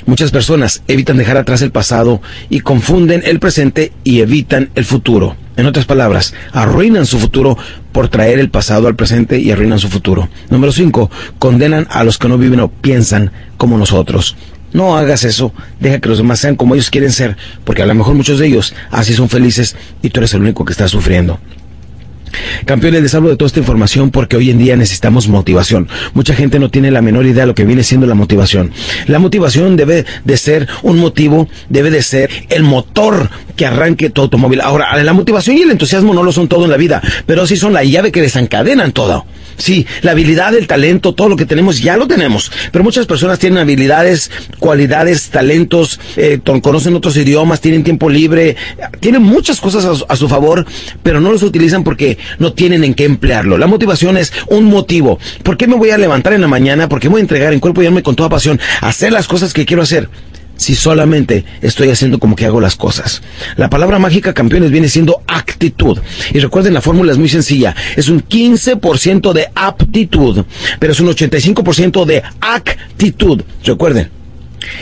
Muchas 0.06 0.30
personas 0.30 0.82
evitan 0.88 1.16
dejar 1.16 1.36
atrás 1.36 1.62
el 1.62 1.70
pasado 1.70 2.20
y 2.50 2.60
confunden 2.60 3.22
el 3.24 3.38
presente 3.38 3.92
y 4.04 4.20
evitan 4.20 4.70
el 4.74 4.84
futuro. 4.84 5.36
En 5.56 5.66
otras 5.66 5.84
palabras, 5.84 6.34
arruinan 6.52 7.06
su 7.06 7.18
futuro 7.18 7.56
por 7.92 8.08
traer 8.08 8.38
el 8.38 8.50
pasado 8.50 8.88
al 8.88 8.96
presente 8.96 9.38
y 9.38 9.50
arruinan 9.50 9.78
su 9.78 9.88
futuro. 9.88 10.28
Número 10.50 10.72
5. 10.72 11.10
Condenan 11.38 11.86
a 11.90 12.04
los 12.04 12.18
que 12.18 12.28
no 12.28 12.38
viven 12.38 12.60
o 12.60 12.70
piensan 12.70 13.30
como 13.56 13.78
nosotros. 13.78 14.36
No 14.72 14.96
hagas 14.96 15.24
eso, 15.24 15.52
deja 15.80 16.00
que 16.00 16.08
los 16.08 16.18
demás 16.18 16.40
sean 16.40 16.56
como 16.56 16.74
ellos 16.74 16.88
quieren 16.88 17.12
ser, 17.12 17.36
porque 17.64 17.82
a 17.82 17.86
lo 17.86 17.94
mejor 17.94 18.14
muchos 18.14 18.38
de 18.38 18.46
ellos 18.46 18.74
así 18.90 19.12
son 19.12 19.28
felices 19.28 19.76
y 20.00 20.08
tú 20.08 20.20
eres 20.20 20.32
el 20.32 20.40
único 20.40 20.64
que 20.64 20.72
está 20.72 20.88
sufriendo. 20.88 21.38
Campeones, 22.64 23.02
les 23.02 23.14
hablo 23.14 23.30
de 23.30 23.36
toda 23.36 23.46
esta 23.46 23.60
información 23.60 24.10
porque 24.10 24.36
hoy 24.36 24.50
en 24.50 24.58
día 24.58 24.76
necesitamos 24.76 25.28
motivación. 25.28 25.88
Mucha 26.14 26.34
gente 26.34 26.58
no 26.58 26.70
tiene 26.70 26.90
la 26.90 27.02
menor 27.02 27.26
idea 27.26 27.42
de 27.42 27.48
lo 27.48 27.54
que 27.54 27.64
viene 27.64 27.82
siendo 27.82 28.06
la 28.06 28.14
motivación. 28.14 28.72
La 29.06 29.18
motivación 29.18 29.76
debe 29.76 30.04
de 30.24 30.36
ser 30.36 30.68
un 30.82 30.98
motivo, 30.98 31.48
debe 31.68 31.90
de 31.90 32.02
ser 32.02 32.30
el 32.48 32.62
motor 32.62 33.30
que 33.56 33.66
arranque 33.66 34.10
tu 34.10 34.22
automóvil. 34.22 34.60
Ahora, 34.60 35.02
la 35.02 35.12
motivación 35.12 35.56
y 35.56 35.62
el 35.62 35.70
entusiasmo 35.70 36.14
no 36.14 36.22
lo 36.22 36.32
son 36.32 36.48
todo 36.48 36.64
en 36.64 36.70
la 36.70 36.76
vida, 36.76 37.02
pero 37.26 37.46
sí 37.46 37.56
son 37.56 37.72
la 37.72 37.84
llave 37.84 38.12
que 38.12 38.22
desencadenan 38.22 38.92
todo. 38.92 39.24
Sí, 39.56 39.86
la 40.02 40.12
habilidad, 40.12 40.54
el 40.54 40.66
talento, 40.66 41.14
todo 41.14 41.28
lo 41.28 41.36
que 41.36 41.46
tenemos 41.46 41.80
ya 41.80 41.96
lo 41.96 42.06
tenemos. 42.06 42.50
Pero 42.70 42.84
muchas 42.84 43.06
personas 43.06 43.38
tienen 43.38 43.58
habilidades, 43.58 44.30
cualidades, 44.58 45.30
talentos, 45.30 46.00
eh, 46.16 46.40
conocen 46.62 46.94
otros 46.94 47.16
idiomas, 47.16 47.60
tienen 47.60 47.84
tiempo 47.84 48.08
libre, 48.08 48.56
tienen 49.00 49.22
muchas 49.22 49.60
cosas 49.60 49.84
a, 49.84 50.12
a, 50.12 50.16
su 50.16 50.28
favor, 50.28 50.66
pero 51.02 51.20
no 51.20 51.32
los 51.32 51.42
utilizan 51.42 51.84
porque 51.84 52.18
no 52.38 52.52
tienen 52.52 52.84
en 52.84 52.94
qué 52.94 53.04
emplearlo. 53.04 53.58
La 53.58 53.66
motivación 53.66 54.16
es 54.16 54.32
un 54.48 54.64
motivo. 54.64 55.18
¿Por 55.42 55.56
qué 55.56 55.66
me 55.66 55.76
voy 55.76 55.90
a 55.90 55.98
levantar 55.98 56.32
en 56.32 56.40
la 56.40 56.48
mañana? 56.48 56.88
¿Por 56.88 57.00
qué 57.00 57.08
voy 57.08 57.20
a 57.20 57.22
entregar 57.22 57.52
en 57.52 57.60
cuerpo 57.60 57.82
y 57.82 57.86
alma 57.86 58.02
con 58.02 58.16
toda 58.16 58.28
pasión 58.28 58.60
hacer 58.80 59.12
las 59.12 59.28
cosas 59.28 59.52
que 59.52 59.66
quiero 59.66 59.82
hacer? 59.82 60.08
Si 60.62 60.74
solamente 60.74 61.44
estoy 61.60 61.90
haciendo 61.90 62.18
como 62.18 62.36
que 62.36 62.46
hago 62.46 62.60
las 62.60 62.76
cosas. 62.76 63.22
La 63.56 63.68
palabra 63.68 63.98
mágica, 63.98 64.32
campeones, 64.32 64.70
viene 64.70 64.88
siendo 64.88 65.22
actitud. 65.26 65.98
Y 66.32 66.38
recuerden, 66.38 66.72
la 66.72 66.80
fórmula 66.80 67.12
es 67.12 67.18
muy 67.18 67.28
sencilla. 67.28 67.74
Es 67.96 68.08
un 68.08 68.22
15% 68.26 69.32
de 69.32 69.48
aptitud, 69.54 70.44
pero 70.78 70.92
es 70.92 71.00
un 71.00 71.08
85% 71.08 72.04
de 72.06 72.22
actitud. 72.40 73.42
Recuerden, 73.64 74.10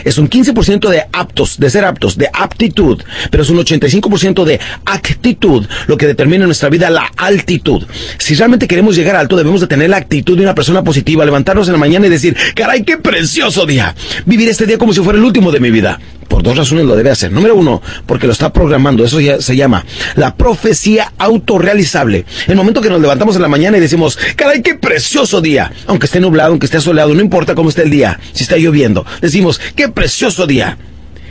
es 0.03 0.17
un 0.17 0.29
15% 0.29 0.89
de 0.89 1.03
aptos, 1.11 1.59
de 1.59 1.69
ser 1.69 1.85
aptos, 1.85 2.17
de 2.17 2.29
aptitud, 2.31 3.01
pero 3.29 3.43
es 3.43 3.49
un 3.49 3.57
85% 3.57 4.43
de 4.43 4.59
actitud 4.85 5.65
lo 5.87 5.97
que 5.97 6.07
determina 6.07 6.43
en 6.43 6.47
nuestra 6.47 6.69
vida 6.69 6.89
la 6.89 7.09
altitud. 7.17 7.83
Si 8.17 8.35
realmente 8.35 8.67
queremos 8.67 8.95
llegar 8.95 9.15
alto, 9.15 9.35
debemos 9.35 9.61
de 9.61 9.67
tener 9.67 9.89
la 9.89 9.97
actitud 9.97 10.37
de 10.37 10.43
una 10.43 10.55
persona 10.55 10.83
positiva, 10.83 11.25
levantarnos 11.25 11.67
en 11.67 11.73
la 11.73 11.79
mañana 11.79 12.07
y 12.07 12.09
decir, 12.09 12.35
caray, 12.55 12.83
qué 12.83 12.97
precioso 12.97 13.65
día. 13.65 13.95
Vivir 14.25 14.49
este 14.49 14.65
día 14.65 14.77
como 14.77 14.93
si 14.93 15.01
fuera 15.01 15.17
el 15.17 15.25
último 15.25 15.51
de 15.51 15.59
mi 15.59 15.71
vida. 15.71 15.99
Por 16.31 16.43
dos 16.43 16.55
razones 16.55 16.85
lo 16.85 16.95
debe 16.95 17.09
hacer. 17.09 17.29
Número 17.29 17.57
uno, 17.57 17.81
porque 18.05 18.25
lo 18.25 18.31
está 18.31 18.53
programando. 18.53 19.03
Eso 19.03 19.19
ya 19.19 19.41
se 19.41 19.53
llama 19.57 19.85
la 20.15 20.33
profecía 20.37 21.11
autorrealizable. 21.17 22.23
El 22.47 22.55
momento 22.55 22.79
que 22.79 22.89
nos 22.89 23.01
levantamos 23.01 23.35
en 23.35 23.41
la 23.41 23.49
mañana 23.49 23.75
y 23.75 23.81
decimos, 23.81 24.17
caray, 24.37 24.61
qué 24.61 24.75
precioso 24.75 25.41
día. 25.41 25.73
Aunque 25.87 26.05
esté 26.05 26.21
nublado, 26.21 26.51
aunque 26.51 26.67
esté 26.67 26.79
soleado, 26.79 27.13
no 27.13 27.19
importa 27.19 27.53
cómo 27.53 27.67
esté 27.67 27.83
el 27.83 27.89
día, 27.89 28.17
si 28.31 28.43
está 28.43 28.55
lloviendo. 28.55 29.05
Decimos, 29.19 29.59
qué 29.75 29.89
precioso 29.89 30.47
día. 30.47 30.77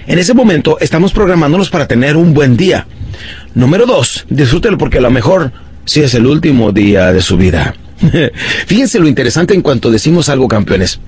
En 0.06 0.18
ese 0.18 0.34
momento 0.34 0.76
estamos 0.80 1.14
programándonos 1.14 1.70
para 1.70 1.88
tener 1.88 2.18
un 2.18 2.34
buen 2.34 2.58
día. 2.58 2.86
Número 3.54 3.86
dos, 3.86 4.26
disfrútelo 4.28 4.76
porque 4.76 4.98
a 4.98 5.00
lo 5.00 5.10
mejor 5.10 5.50
si 5.86 6.02
es 6.02 6.12
el 6.12 6.26
último 6.26 6.72
día 6.72 7.10
de 7.10 7.22
su 7.22 7.38
vida. 7.38 7.74
Fíjense 8.66 8.98
lo 8.98 9.08
interesante 9.08 9.54
en 9.54 9.62
cuanto 9.62 9.90
decimos 9.90 10.28
algo, 10.28 10.46
campeones. 10.46 11.00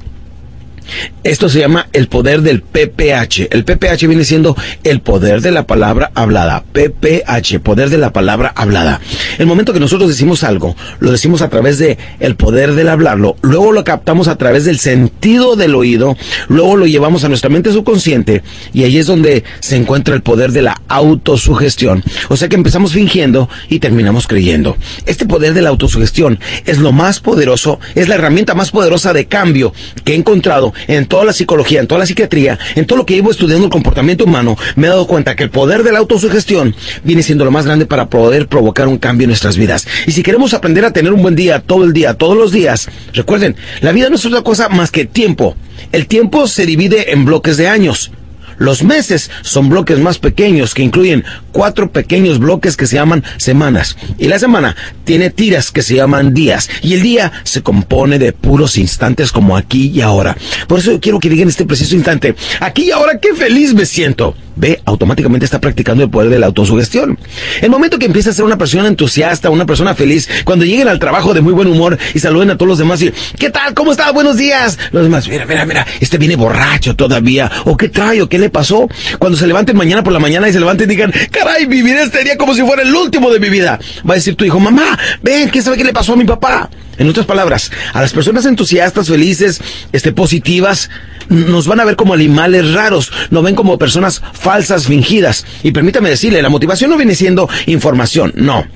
Esto 1.25 1.49
se 1.49 1.61
llama 1.61 1.89
el 1.93 2.09
poder 2.09 2.43
del 2.43 2.63
PPH. 2.63 3.49
El 3.51 3.65
PPH 3.65 4.07
viene 4.07 4.25
siendo 4.25 4.57
el 4.85 5.01
poder 5.01 5.41
de 5.41 5.53
la 5.53 5.67
palabra 5.67 6.11
hablada. 6.15 6.65
PPH, 6.73 7.61
poder 7.61 7.91
de 7.91 7.99
la 7.99 8.13
palabra 8.13 8.53
hablada. 8.57 9.01
El 9.39 9.47
momento 9.47 9.73
que 9.73 9.81
nosotros 9.81 10.09
decimos 10.09 10.45
algo, 10.45 10.77
lo 11.01 11.13
decimos 11.13 11.43
a 11.43 11.49
través 11.49 11.79
de 11.79 11.99
el 12.21 12.37
poder 12.37 12.75
del 12.75 12.89
hablarlo, 12.89 13.37
luego 13.43 13.73
lo 13.73 13.85
captamos 13.85 14.29
a 14.29 14.37
través 14.37 14.65
del 14.65 14.79
sentido 14.79 15.57
del 15.57 15.75
oído, 15.75 16.17
luego 16.49 16.77
lo 16.77 16.87
llevamos 16.87 17.25
a 17.25 17.29
nuestra 17.29 17.51
mente 17.51 17.73
subconsciente 17.73 18.43
y 18.73 18.85
ahí 18.85 18.99
es 18.99 19.07
donde 19.07 19.45
se 19.61 19.77
encuentra 19.77 20.15
el 20.15 20.23
poder 20.23 20.53
de 20.53 20.63
la 20.63 20.81
autosugestión. 20.89 22.03
O 22.29 22.37
sea 22.37 22.49
que 22.49 22.57
empezamos 22.57 22.93
fingiendo 22.93 23.49
y 23.69 23.79
terminamos 23.79 24.27
creyendo. 24.27 24.77
Este 25.07 25.27
poder 25.27 25.55
de 25.55 25.63
la 25.63 25.71
autosugestión 25.71 26.39
es 26.67 26.79
lo 26.79 26.93
más 26.93 27.21
poderoso, 27.21 27.81
es 27.95 28.09
la 28.09 28.17
herramienta 28.17 28.55
más 28.55 28.71
poderosa 28.71 29.13
de 29.13 29.27
cambio 29.27 29.73
que 30.05 30.13
he 30.13 30.17
encontrado 30.17 30.72
en 30.87 31.07
toda 31.07 31.25
la 31.25 31.33
psicología, 31.33 31.81
en 31.81 31.87
toda 31.87 32.01
la 32.01 32.07
psiquiatría, 32.07 32.59
en 32.75 32.87
todo 32.87 32.99
lo 32.99 33.07
que 33.07 33.15
llevo 33.15 33.31
estudiando 33.31 33.67
el 33.67 33.71
comportamiento 33.71 34.25
humano, 34.25 34.57
me 34.77 34.87
he 34.87 34.91
dado 34.91 35.07
cuenta 35.07 35.37
que 35.37 35.45
el 35.45 35.51
poder 35.51 35.83
de 35.83 35.93
la 35.93 35.99
autosugestión 35.99 36.75
viene 37.05 37.23
siendo 37.23 37.45
lo 37.45 37.51
más 37.51 37.67
grande 37.67 37.87
para 37.87 38.09
poder 38.09 38.49
provocar 38.49 38.89
un 38.89 38.99
cambio 38.99 39.25
en 39.25 39.31
nuestras 39.31 39.57
vidas. 39.57 39.87
Y 40.07 40.13
si 40.13 40.23
queremos 40.23 40.55
aprender 40.55 40.85
a 40.85 40.93
tener 40.93 41.13
un 41.13 41.23
buen 41.23 41.35
día 41.35 41.61
todo 41.61 41.85
el 41.85 41.93
día, 41.93 42.15
todos 42.15 42.37
los 42.37 42.53
días, 42.53 42.89
recuerden, 43.13 43.57
la 43.81 43.93
vida 43.93 44.09
no 44.09 44.17
es 44.17 44.25
otra 44.27 44.43
cosa 44.43 44.69
más 44.69 44.91
que 44.91 45.05
tiempo. 45.05 45.57
El 45.91 46.07
tiempo 46.07 46.47
se 46.47 46.67
divide 46.67 47.13
en 47.13 47.25
bloques 47.25 47.57
de 47.57 47.69
años. 47.69 48.11
Los 48.59 48.83
meses 48.83 49.31
son 49.43 49.69
bloques 49.69 49.99
más 49.99 50.19
pequeños 50.19 50.75
que 50.75 50.83
incluyen 50.83 51.25
cuatro 51.53 51.91
pequeños 51.91 52.39
bloques 52.39 52.77
que 52.77 52.87
se 52.87 52.97
llaman 52.97 53.25
semanas. 53.37 53.97
Y 54.19 54.29
la 54.29 54.39
semana 54.39 54.77
tiene 55.05 55.31
tiras 55.31 55.71
que 55.71 55.83
se 55.83 55.97
llaman 55.97 56.35
días. 56.35 56.69
Y 56.83 56.95
el 56.95 57.03
día 57.03 57.33
se 57.45 57.63
compone 57.63 58.19
de 58.19 58.33
puros 58.33 58.79
instantes 58.79 59.33
como 59.33 59.57
aquí 59.57 59.91
y 59.95 60.01
ahora. 60.01 60.37
Por 60.67 60.79
eso 60.79 60.99
quiero 61.01 61.19
que 61.19 61.29
digan 61.29 61.49
este 61.49 61.65
preciso 61.65 61.95
instante, 61.95 62.35
aquí 62.61 62.85
y 62.85 62.91
ahora 62.91 63.19
qué 63.19 63.35
feliz 63.35 63.75
me 63.75 63.87
siento 63.87 64.35
ve, 64.57 64.81
automáticamente 64.85 65.45
está 65.45 65.61
practicando 65.61 66.05
el 66.05 66.11
poder 66.11 66.31
de 66.31 66.39
la 66.39 66.47
autosugestión. 66.47 67.19
El 67.61 67.71
momento 67.71 67.99
que 67.99 68.07
empieza 68.07 68.31
a 68.31 68.33
ser 68.33 68.45
una 68.45 68.59
persona 68.59 68.89
entusiasta, 68.89 69.51
una 69.51 69.67
persona 69.67 69.95
feliz, 69.95 70.29
cuando 70.45 70.65
lleguen 70.65 70.89
al 70.89 70.99
trabajo 70.99 71.35
de 71.35 71.41
muy 71.41 71.53
buen 71.53 71.69
humor 71.69 71.99
y 72.15 72.19
saluden 72.19 72.51
a 72.51 72.57
todos 72.57 72.69
los 72.69 72.79
demás 72.79 73.03
y, 73.03 73.13
¿qué 73.39 73.51
tal? 73.51 73.75
¿Cómo 73.75 73.93
está? 73.93 74.11
Buenos 74.13 74.37
días. 74.37 74.79
Los 74.93 75.05
demás, 75.05 75.29
mira, 75.29 75.47
mira, 75.47 75.65
mira, 75.65 75.87
este 76.01 76.19
viene 76.19 76.37
borracho 76.37 76.97
todavía. 76.97 77.51
¿O 77.65 77.77
qué 77.77 77.89
trae? 77.89 78.23
¿O 78.23 78.29
qué 78.29 78.39
le 78.39 78.51
pasó? 78.53 78.89
Cuando 79.19 79.37
se 79.37 79.47
levanten 79.47 79.77
mañana 79.77 80.05
por 80.05 80.13
la 80.13 80.19
mañana 80.19 80.49
y 80.49 80.53
se 80.53 80.61
levanten 80.61 80.89
y 80.89 80.95
digan, 80.95 81.13
caray, 81.31 81.67
vivir 81.67 81.97
este 81.97 82.23
día 82.25 82.37
como 82.37 82.55
si 82.55 82.63
fuera 82.63 82.83
el 82.83 82.95
último 82.95 83.31
de 83.31 83.41
mi 83.41 83.49
vida. 83.49 83.81
Va 84.09 84.15
a 84.15 84.17
decir 84.17 84.37
tu 84.37 84.45
hijo, 84.45 84.61
mamá, 84.61 84.99
ven, 85.23 85.51
¿qué 85.51 85.63
sabe 85.63 85.77
qué 85.77 85.85
le 85.85 85.93
pasó 85.93 86.13
a 86.13 86.17
mi 86.17 86.25
papá? 86.25 86.71
En 86.99 87.09
otras 87.09 87.27
palabras, 87.27 87.73
a 87.95 88.01
las 88.01 88.13
personas 88.13 88.45
entusiastas, 88.45 89.09
felices, 89.09 89.61
este, 89.93 90.13
positivas, 90.13 90.91
nos 91.29 91.67
van 91.67 91.81
a 91.81 91.85
ver 91.85 91.97
como 91.97 92.15
animales 92.15 92.73
raros, 92.73 93.11
nos 93.31 93.43
ven 93.43 93.55
como 93.55 93.79
personas 93.79 94.23
falsas, 94.33 94.87
fingidas. 94.87 95.47
Y 95.63 95.73
permítame 95.73 96.11
decirle, 96.11 96.43
la 96.43 96.51
motivación 96.51 96.91
no 96.91 96.97
viene 96.97 97.15
siendo 97.15 97.49
información, 97.67 98.33
no. 98.37 98.67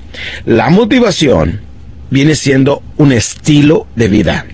La 0.46 0.70
motivación 0.70 1.60
viene 2.10 2.34
siendo 2.34 2.82
un 2.96 3.12
estilo 3.12 3.86
de 3.96 4.08
vida. 4.08 4.46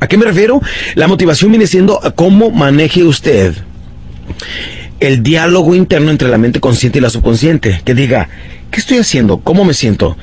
¿A 0.00 0.06
qué 0.06 0.16
me 0.16 0.26
refiero? 0.26 0.60
La 0.94 1.08
motivación 1.08 1.50
viene 1.50 1.66
siendo 1.66 2.00
cómo 2.14 2.50
maneje 2.50 3.02
usted 3.02 3.54
el 5.00 5.22
diálogo 5.22 5.74
interno 5.74 6.10
entre 6.10 6.28
la 6.28 6.38
mente 6.38 6.60
consciente 6.60 6.98
y 6.98 7.02
la 7.02 7.10
subconsciente. 7.10 7.80
Que 7.84 7.94
diga, 7.94 8.28
¿qué 8.70 8.80
estoy 8.80 8.98
haciendo? 8.98 9.38
¿Cómo 9.38 9.64
me 9.64 9.74
siento? 9.74 10.16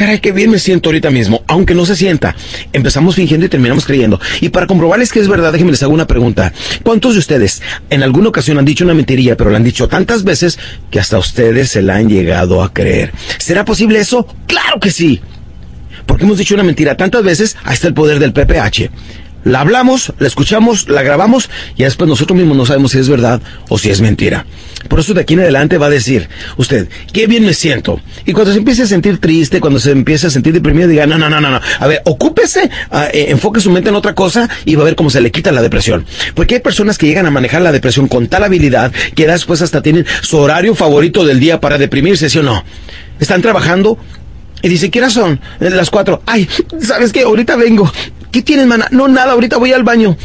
caray, 0.00 0.18
qué 0.18 0.32
bien 0.32 0.50
me 0.50 0.58
siento 0.58 0.88
ahorita 0.88 1.10
mismo, 1.10 1.44
aunque 1.46 1.74
no 1.74 1.84
se 1.84 1.94
sienta. 1.94 2.34
Empezamos 2.72 3.16
fingiendo 3.16 3.44
y 3.44 3.50
terminamos 3.50 3.84
creyendo. 3.84 4.18
Y 4.40 4.48
para 4.48 4.66
comprobarles 4.66 5.12
que 5.12 5.20
es 5.20 5.28
verdad, 5.28 5.52
déjenme 5.52 5.72
les 5.72 5.82
hago 5.82 5.92
una 5.92 6.06
pregunta. 6.06 6.54
¿Cuántos 6.82 7.12
de 7.12 7.18
ustedes 7.18 7.60
en 7.90 8.02
alguna 8.02 8.30
ocasión 8.30 8.56
han 8.56 8.64
dicho 8.64 8.82
una 8.82 8.94
mentirilla, 8.94 9.36
pero 9.36 9.50
la 9.50 9.58
han 9.58 9.64
dicho 9.64 9.88
tantas 9.88 10.24
veces 10.24 10.58
que 10.90 11.00
hasta 11.00 11.18
ustedes 11.18 11.68
se 11.68 11.82
la 11.82 11.96
han 11.96 12.08
llegado 12.08 12.62
a 12.62 12.72
creer? 12.72 13.12
¿Será 13.36 13.66
posible 13.66 14.00
eso? 14.00 14.26
Claro 14.46 14.80
que 14.80 14.90
sí. 14.90 15.20
Porque 16.06 16.24
hemos 16.24 16.38
dicho 16.38 16.54
una 16.54 16.64
mentira 16.64 16.96
tantas 16.96 17.22
veces, 17.22 17.58
está 17.70 17.86
el 17.86 17.92
poder 17.92 18.18
del 18.20 18.32
PPH 18.32 18.90
la 19.44 19.60
hablamos, 19.60 20.12
la 20.18 20.26
escuchamos, 20.26 20.88
la 20.88 21.02
grabamos 21.02 21.50
y 21.76 21.84
después 21.84 22.08
nosotros 22.08 22.38
mismos 22.38 22.56
no 22.56 22.66
sabemos 22.66 22.92
si 22.92 22.98
es 22.98 23.08
verdad 23.08 23.40
o 23.68 23.78
si 23.78 23.90
es 23.90 24.00
mentira. 24.00 24.46
Por 24.88 25.00
eso 25.00 25.14
de 25.14 25.20
aquí 25.20 25.34
en 25.34 25.40
adelante 25.40 25.78
va 25.78 25.86
a 25.86 25.90
decir 25.90 26.28
usted, 26.56 26.88
qué 27.12 27.26
bien 27.26 27.44
me 27.44 27.54
siento. 27.54 28.00
Y 28.24 28.32
cuando 28.32 28.52
se 28.52 28.58
empiece 28.58 28.82
a 28.82 28.86
sentir 28.86 29.18
triste, 29.18 29.60
cuando 29.60 29.78
se 29.78 29.90
empiece 29.90 30.26
a 30.26 30.30
sentir 30.30 30.52
deprimido, 30.52 30.88
diga, 30.88 31.06
no, 31.06 31.18
no, 31.18 31.28
no, 31.28 31.40
no. 31.40 31.60
A 31.78 31.86
ver, 31.86 32.02
ocúpese, 32.04 32.70
ah, 32.90 33.08
eh, 33.12 33.26
enfoque 33.28 33.60
su 33.60 33.70
mente 33.70 33.90
en 33.90 33.94
otra 33.94 34.14
cosa 34.14 34.48
y 34.64 34.74
va 34.74 34.82
a 34.82 34.84
ver 34.86 34.96
cómo 34.96 35.10
se 35.10 35.20
le 35.20 35.30
quita 35.30 35.52
la 35.52 35.62
depresión. 35.62 36.06
Porque 36.34 36.56
hay 36.56 36.60
personas 36.60 36.98
que 36.98 37.06
llegan 37.06 37.26
a 37.26 37.30
manejar 37.30 37.62
la 37.62 37.72
depresión 37.72 38.08
con 38.08 38.28
tal 38.28 38.44
habilidad 38.44 38.92
que 39.14 39.26
después 39.26 39.62
hasta 39.62 39.82
tienen 39.82 40.06
su 40.22 40.38
horario 40.38 40.74
favorito 40.74 41.24
del 41.24 41.40
día 41.40 41.60
para 41.60 41.78
deprimirse, 41.78 42.30
¿sí 42.30 42.38
o 42.38 42.42
no? 42.42 42.64
Están 43.18 43.42
trabajando 43.42 43.98
Y 44.62 44.68
dice, 44.68 44.90
¿qué 44.90 45.08
son? 45.10 45.40
Las 45.58 45.90
cuatro. 45.90 46.22
Ay, 46.26 46.48
¿sabes 46.80 47.12
qué? 47.12 47.22
Ahorita 47.22 47.56
vengo. 47.56 47.90
¿Qué 48.30 48.42
tienes, 48.42 48.66
mana? 48.66 48.86
No, 48.90 49.08
nada, 49.08 49.32
ahorita 49.32 49.56
voy 49.56 49.72
al 49.72 49.82
baño. 49.82 50.16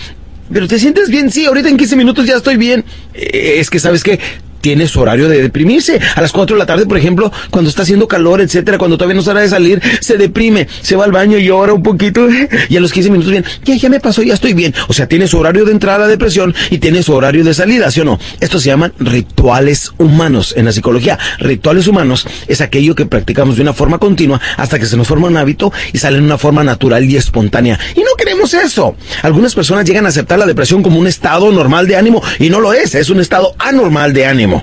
Pero 0.52 0.68
te 0.68 0.80
sientes 0.80 1.10
bien, 1.10 1.32
sí, 1.32 1.46
ahorita 1.46 1.70
en 1.70 1.78
15 1.78 1.96
minutos 1.96 2.26
ya 2.26 2.36
estoy 2.36 2.56
bien. 2.56 2.86
Eh, 3.14 3.56
es 3.58 3.70
que, 3.70 3.80
¿sabes 3.80 4.04
qué? 4.04 4.20
Tiene 4.66 4.88
su 4.88 5.00
horario 5.00 5.30
de 5.30 5.44
deprimirse. 5.44 6.00
A 6.16 6.22
las 6.22 6.32
4 6.32 6.56
de 6.56 6.60
la 6.60 6.66
tarde, 6.66 6.88
por 6.88 6.98
ejemplo, 6.98 7.32
cuando 7.52 7.70
está 7.70 7.84
haciendo 7.84 8.08
calor, 8.08 8.42
etcétera, 8.42 8.80
cuando 8.80 8.98
todavía 8.98 9.14
no 9.14 9.22
sale 9.22 9.42
de 9.42 9.48
salir, 9.48 9.80
se 10.02 10.18
deprime, 10.18 10.68
se 10.82 10.96
va 10.96 11.06
al 11.06 11.12
baño 11.12 11.38
y 11.38 11.46
llora 11.46 11.72
un 11.72 11.84
poquito 11.84 12.28
y 12.70 12.76
a 12.76 12.80
los 12.80 12.92
15 12.92 13.12
minutos 13.12 13.30
bien, 13.30 13.46
ya, 13.64 13.76
ya 13.76 13.90
me 13.92 14.00
pasó, 14.00 14.24
ya 14.24 14.34
estoy 14.34 14.56
bien. 14.56 14.74
O 14.88 14.94
sea, 14.94 15.08
tiene 15.08 15.28
su 15.28 15.38
horario 15.38 15.66
de 15.66 15.72
entrada 15.72 16.06
a 16.06 16.08
depresión 16.08 16.56
y 16.72 16.80
tiene 16.80 17.04
su 17.04 17.14
horario 17.14 17.44
de 17.44 17.54
salida, 17.54 17.92
¿sí 17.92 18.00
o 18.00 18.06
no? 18.06 18.18
Esto 18.40 18.58
se 18.58 18.70
llaman 18.70 18.92
rituales 18.98 19.92
humanos 20.00 20.56
en 20.58 20.66
la 20.66 20.72
psicología. 20.72 21.20
Rituales 21.38 21.86
humanos 21.86 22.26
es 22.48 22.60
aquello 22.60 22.96
que 22.96 23.06
practicamos 23.06 23.58
de 23.58 23.62
una 23.62 23.74
forma 23.74 24.00
continua 24.00 24.42
hasta 24.58 24.80
que 24.80 24.88
se 24.88 24.98
nos 24.98 25.08
forma 25.08 25.28
un 25.28 25.38
hábito 25.38 25.72
y 25.94 26.00
sale 26.00 26.18
en 26.18 26.24
una 26.24 26.40
forma 26.40 26.64
natural 26.64 27.06
y 27.06 27.18
espontánea. 27.18 27.80
Y 27.96 28.00
no 28.00 28.16
queremos 28.18 28.52
eso. 28.56 28.96
Algunas 29.22 29.54
personas 29.54 29.86
llegan 29.86 30.08
a 30.08 30.10
aceptar 30.10 30.40
la 30.40 30.48
depresión 30.48 30.82
como 30.82 31.00
un 31.00 31.06
estado 31.06 31.52
normal 31.52 31.86
de 31.86 31.98
ánimo 31.98 32.24
y 32.40 32.50
no 32.50 32.60
lo 32.60 32.74
es, 32.74 32.96
es 32.96 33.12
un 33.12 33.20
estado 33.20 33.54
anormal 33.60 34.12
de 34.12 34.26
ánimo. 34.26 34.55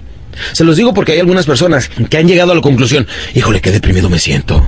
Se 0.53 0.65
los 0.65 0.77
digo 0.77 0.95
porque 0.95 1.13
hay 1.13 1.21
algunas 1.21 1.47
personas 1.47 1.89
que 1.89 2.17
han 2.17 2.27
llegado 2.27 2.53
a 2.53 2.55
la 2.55 2.61
conclusión, 2.61 3.07
híjole, 3.35 3.61
qué 3.61 3.71
deprimido 3.71 4.09
me 4.09 4.19
siento. 4.19 4.67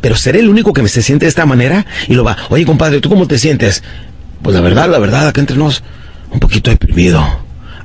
Pero 0.00 0.16
seré 0.16 0.40
el 0.40 0.48
único 0.48 0.72
que 0.72 0.82
me 0.82 0.88
se 0.88 1.02
siente 1.02 1.26
de 1.26 1.30
esta 1.30 1.46
manera 1.46 1.86
y 2.08 2.14
lo 2.14 2.24
va, 2.24 2.36
oye 2.48 2.64
compadre, 2.64 3.00
¿tú 3.00 3.08
cómo 3.08 3.26
te 3.26 3.38
sientes? 3.38 3.82
Pues 4.42 4.54
la 4.54 4.60
verdad, 4.60 4.88
la 4.88 4.98
verdad, 4.98 5.28
acá 5.28 5.40
entre 5.40 5.56
nos, 5.56 5.82
un 6.30 6.40
poquito 6.40 6.70
deprimido. 6.70 7.20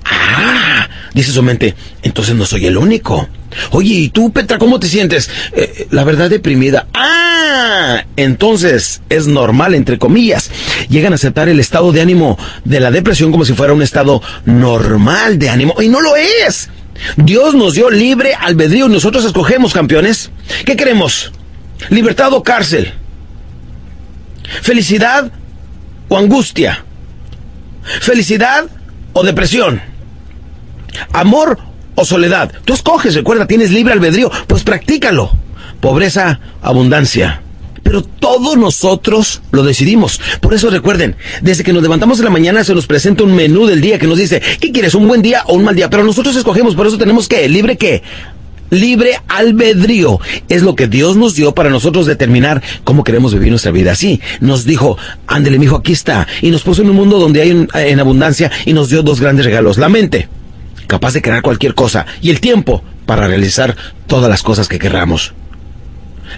Ah, 0.06 0.88
dice 1.14 1.32
su 1.32 1.44
mente, 1.44 1.76
entonces 2.02 2.36
no 2.36 2.46
soy 2.46 2.66
el 2.66 2.78
único. 2.78 3.28
Oye, 3.72 3.94
¿y 3.94 4.10
tú, 4.10 4.32
Petra, 4.32 4.58
cómo 4.58 4.80
te 4.80 4.88
sientes? 4.88 5.30
Eh, 5.54 5.88
la 5.92 6.04
verdad, 6.04 6.30
deprimida. 6.30 6.88
Ah, 6.94 8.04
entonces 8.16 9.02
es 9.10 9.28
normal, 9.28 9.74
entre 9.74 9.98
comillas. 9.98 10.52
Llegan 10.90 11.14
a 11.14 11.16
aceptar 11.16 11.50
el 11.50 11.60
estado 11.60 11.92
de 11.92 12.02
ánimo 12.02 12.38
de 12.64 12.80
la 12.80 12.92
depresión 12.92 13.32
como 13.32 13.46
si 13.46 13.54
fuera 13.54 13.74
un 13.74 13.82
estado 13.82 14.22
normal 14.46 15.40
de 15.40 15.50
ánimo. 15.50 15.76
Y 15.82 15.88
no 15.88 16.02
lo 16.02 16.16
es. 16.16 16.70
Dios 17.18 17.56
nos 17.56 17.74
dio 17.74 17.90
libre 17.90 18.34
albedrío 18.34 18.88
y 18.88 18.90
nosotros 18.90 19.26
escogemos, 19.26 19.74
campeones. 19.74 20.32
¿Qué 20.66 20.76
queremos? 20.76 21.32
¿Libertad 21.90 22.34
o 22.34 22.44
cárcel? 22.44 22.94
¿Felicidad 24.62 25.32
o 26.08 26.18
angustia? 26.18 26.84
¿Felicidad 28.02 28.66
o 29.14 29.24
depresión? 29.24 29.82
¿Amor 31.14 31.60
o 31.96 32.06
soledad? 32.06 32.52
Tú 32.66 32.74
escoges, 32.74 33.16
recuerda, 33.16 33.48
tienes 33.48 33.72
libre 33.72 33.94
albedrío, 33.94 34.32
pues 34.48 34.64
practícalo. 34.64 35.32
Pobreza, 35.80 36.40
abundancia 36.62 37.42
pero 37.84 38.02
todos 38.04 38.58
nosotros 38.58 39.42
lo 39.52 39.64
decidimos. 39.64 40.20
Por 40.42 40.54
eso 40.54 40.70
recuerden, 40.70 41.16
desde 41.42 41.64
que 41.64 41.74
nos 41.74 41.84
levantamos 41.84 42.20
en 42.20 42.26
la 42.26 42.32
mañana 42.32 42.64
se 42.64 42.76
nos 42.76 42.88
presenta 42.88 43.24
un 43.24 43.36
menú 43.36 43.66
del 43.66 43.82
día 43.82 44.00
que 44.00 44.08
nos 44.08 44.18
dice, 44.18 44.42
¿qué 44.60 44.72
quieres? 44.72 44.96
¿Un 44.96 45.08
buen 45.08 45.22
día 45.22 45.44
o 45.48 45.56
un 45.56 45.64
mal 45.64 45.76
día? 45.76 45.90
Pero 45.90 46.04
nosotros 46.04 46.36
escogemos, 46.36 46.76
por 46.76 46.88
eso 46.88 46.98
tenemos 46.98 47.28
que, 47.28 47.48
libre 47.50 47.78
qué? 47.78 48.04
Libre 48.72 49.20
albedrío 49.28 50.20
es 50.48 50.62
lo 50.62 50.76
que 50.76 50.88
Dios 50.88 51.18
nos 51.18 51.36
dio 51.36 51.56
para 51.56 51.72
nosotros 51.72 52.06
determinar 52.06 52.62
cómo 52.84 53.04
queremos 53.04 53.34
vivir 53.34 53.50
nuestra 53.50 53.72
vida. 53.72 53.94
Así 53.94 54.22
nos 54.42 54.64
dijo, 54.64 54.96
ándele, 55.26 55.58
mijo, 55.58 55.78
aquí 55.78 55.94
está. 55.94 56.28
Y 56.42 56.52
nos 56.52 56.62
puso 56.62 56.84
en 56.84 56.92
un 56.92 56.96
mundo 56.96 57.18
donde 57.18 57.42
hay 57.42 57.68
en 57.74 58.00
abundancia 58.00 58.52
y 58.66 58.74
nos 58.74 58.90
dio 58.90 59.02
dos 59.02 59.22
grandes 59.22 59.46
regalos. 59.46 59.80
La 59.80 59.90
mente, 59.90 60.30
capaz 60.86 61.14
de 61.14 61.22
crear 61.22 61.42
cualquier 61.42 61.74
cosa, 61.74 62.06
y 62.22 62.30
el 62.30 62.40
tiempo 62.40 62.84
para 63.08 63.28
realizar 63.28 63.76
todas 64.06 64.30
las 64.30 64.44
cosas 64.44 64.68
que 64.68 64.78
querramos. 64.78 65.34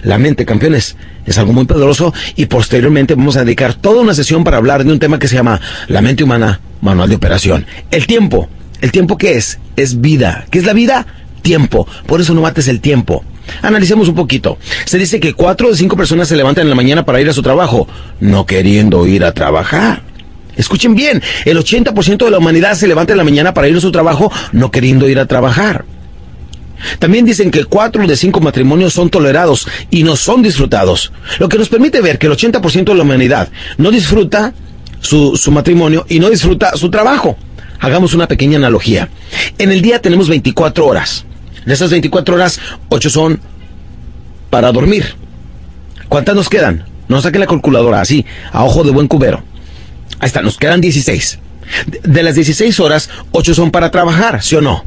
La 0.02 0.18
mente, 0.18 0.44
campeones, 0.44 0.96
es 1.26 1.38
algo 1.38 1.52
muy 1.52 1.64
poderoso 1.64 2.12
y 2.34 2.46
posteriormente 2.46 3.14
vamos 3.14 3.36
a 3.36 3.44
dedicar 3.44 3.74
toda 3.74 4.00
una 4.00 4.14
sesión 4.14 4.42
para 4.42 4.56
hablar 4.56 4.84
de 4.84 4.92
un 4.92 4.98
tema 4.98 5.18
que 5.18 5.28
se 5.28 5.36
llama 5.36 5.60
La 5.88 6.02
mente 6.02 6.24
humana, 6.24 6.60
manual 6.80 7.08
de 7.08 7.16
operación. 7.16 7.66
El 7.90 8.06
tiempo. 8.06 8.48
¿El 8.80 8.90
tiempo 8.90 9.16
qué 9.16 9.36
es? 9.36 9.60
Es 9.76 10.00
vida. 10.00 10.44
¿Qué 10.50 10.58
es 10.58 10.64
la 10.64 10.72
vida? 10.72 11.06
Tiempo. 11.42 11.86
Por 12.06 12.20
eso 12.20 12.34
no 12.34 12.42
mates 12.42 12.66
el 12.66 12.80
tiempo. 12.80 13.24
Analicemos 13.62 14.08
un 14.08 14.14
poquito. 14.14 14.58
Se 14.84 14.98
dice 14.98 15.20
que 15.20 15.34
cuatro 15.34 15.68
de 15.68 15.76
cinco 15.76 15.96
personas 15.96 16.26
se 16.28 16.36
levantan 16.36 16.64
en 16.64 16.70
la 16.70 16.76
mañana 16.76 17.04
para 17.04 17.20
ir 17.20 17.28
a 17.28 17.32
su 17.32 17.42
trabajo, 17.42 17.86
no 18.20 18.44
queriendo 18.44 19.06
ir 19.06 19.24
a 19.24 19.32
trabajar. 19.32 20.02
Escuchen 20.56 20.94
bien, 20.94 21.22
el 21.44 21.58
80% 21.58 22.24
de 22.24 22.30
la 22.30 22.38
humanidad 22.38 22.74
se 22.74 22.86
levanta 22.86 23.12
en 23.12 23.18
la 23.18 23.24
mañana 23.24 23.54
para 23.54 23.68
ir 23.68 23.76
a 23.76 23.80
su 23.80 23.90
trabajo, 23.90 24.30
no 24.52 24.70
queriendo 24.70 25.08
ir 25.08 25.18
a 25.18 25.26
trabajar. 25.26 25.84
También 26.98 27.24
dicen 27.24 27.50
que 27.50 27.64
cuatro 27.64 28.06
de 28.06 28.16
cinco 28.16 28.40
matrimonios 28.40 28.92
son 28.92 29.10
tolerados 29.10 29.66
y 29.90 30.02
no 30.02 30.16
son 30.16 30.42
disfrutados, 30.42 31.12
lo 31.38 31.48
que 31.48 31.58
nos 31.58 31.68
permite 31.68 32.00
ver 32.00 32.18
que 32.18 32.26
el 32.26 32.32
80% 32.32 32.84
de 32.84 32.94
la 32.94 33.02
humanidad 33.02 33.48
no 33.78 33.90
disfruta 33.90 34.52
su, 35.00 35.36
su 35.36 35.50
matrimonio 35.50 36.06
y 36.08 36.20
no 36.20 36.30
disfruta 36.30 36.76
su 36.76 36.90
trabajo. 36.90 37.36
Hagamos 37.80 38.14
una 38.14 38.28
pequeña 38.28 38.58
analogía. 38.58 39.08
En 39.58 39.72
el 39.72 39.82
día 39.82 40.00
tenemos 40.00 40.28
24 40.28 40.86
horas. 40.86 41.24
De 41.66 41.74
esas 41.74 41.90
24 41.90 42.36
horas, 42.36 42.60
8 42.88 43.10
son 43.10 43.40
para 44.50 44.70
dormir. 44.70 45.16
¿Cuántas 46.08 46.34
nos 46.34 46.48
quedan? 46.48 46.84
No 47.08 47.20
saquen 47.20 47.40
la 47.40 47.46
calculadora 47.46 48.00
así, 48.00 48.24
a 48.52 48.64
ojo 48.64 48.84
de 48.84 48.90
buen 48.90 49.08
cubero. 49.08 49.42
Ahí 50.18 50.26
está, 50.26 50.42
nos 50.42 50.58
quedan 50.58 50.80
16. 50.80 51.38
De 52.04 52.22
las 52.22 52.34
16 52.34 52.78
horas, 52.80 53.10
8 53.32 53.54
son 53.54 53.70
para 53.70 53.90
trabajar, 53.90 54.42
¿sí 54.42 54.56
o 54.56 54.60
no? 54.60 54.84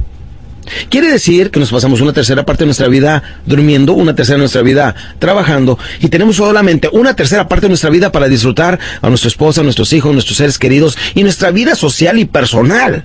Quiere 0.89 1.12
decir 1.12 1.51
que 1.51 1.60
nos 1.60 1.71
pasamos 1.71 2.01
una 2.01 2.13
tercera 2.13 2.45
parte 2.45 2.63
de 2.63 2.67
nuestra 2.67 2.88
vida 2.88 3.23
durmiendo, 3.45 3.93
una 3.93 4.15
tercera 4.15 4.38
de 4.38 4.43
nuestra 4.43 4.62
vida 4.62 4.95
trabajando 5.19 5.78
y 5.99 6.10
tenemos 6.10 6.38
solamente 6.38 6.89
una 6.91 7.15
tercera 7.15 7.47
parte 7.47 7.65
de 7.65 7.69
nuestra 7.69 7.89
vida 7.89 8.12
para 8.12 8.28
disfrutar 8.28 8.80
a 9.01 9.10
nuestra 9.10 9.28
esposa, 9.28 9.62
a 9.62 9.63
nuestros 9.63 9.93
hijos, 9.93 10.10
a 10.10 10.13
nuestros 10.13 10.38
seres 10.38 10.58
queridos 10.58 10.97
y 11.13 11.23
nuestra 11.23 11.51
vida 11.51 11.75
social 11.75 12.19
y 12.19 12.25
personal. 12.25 13.04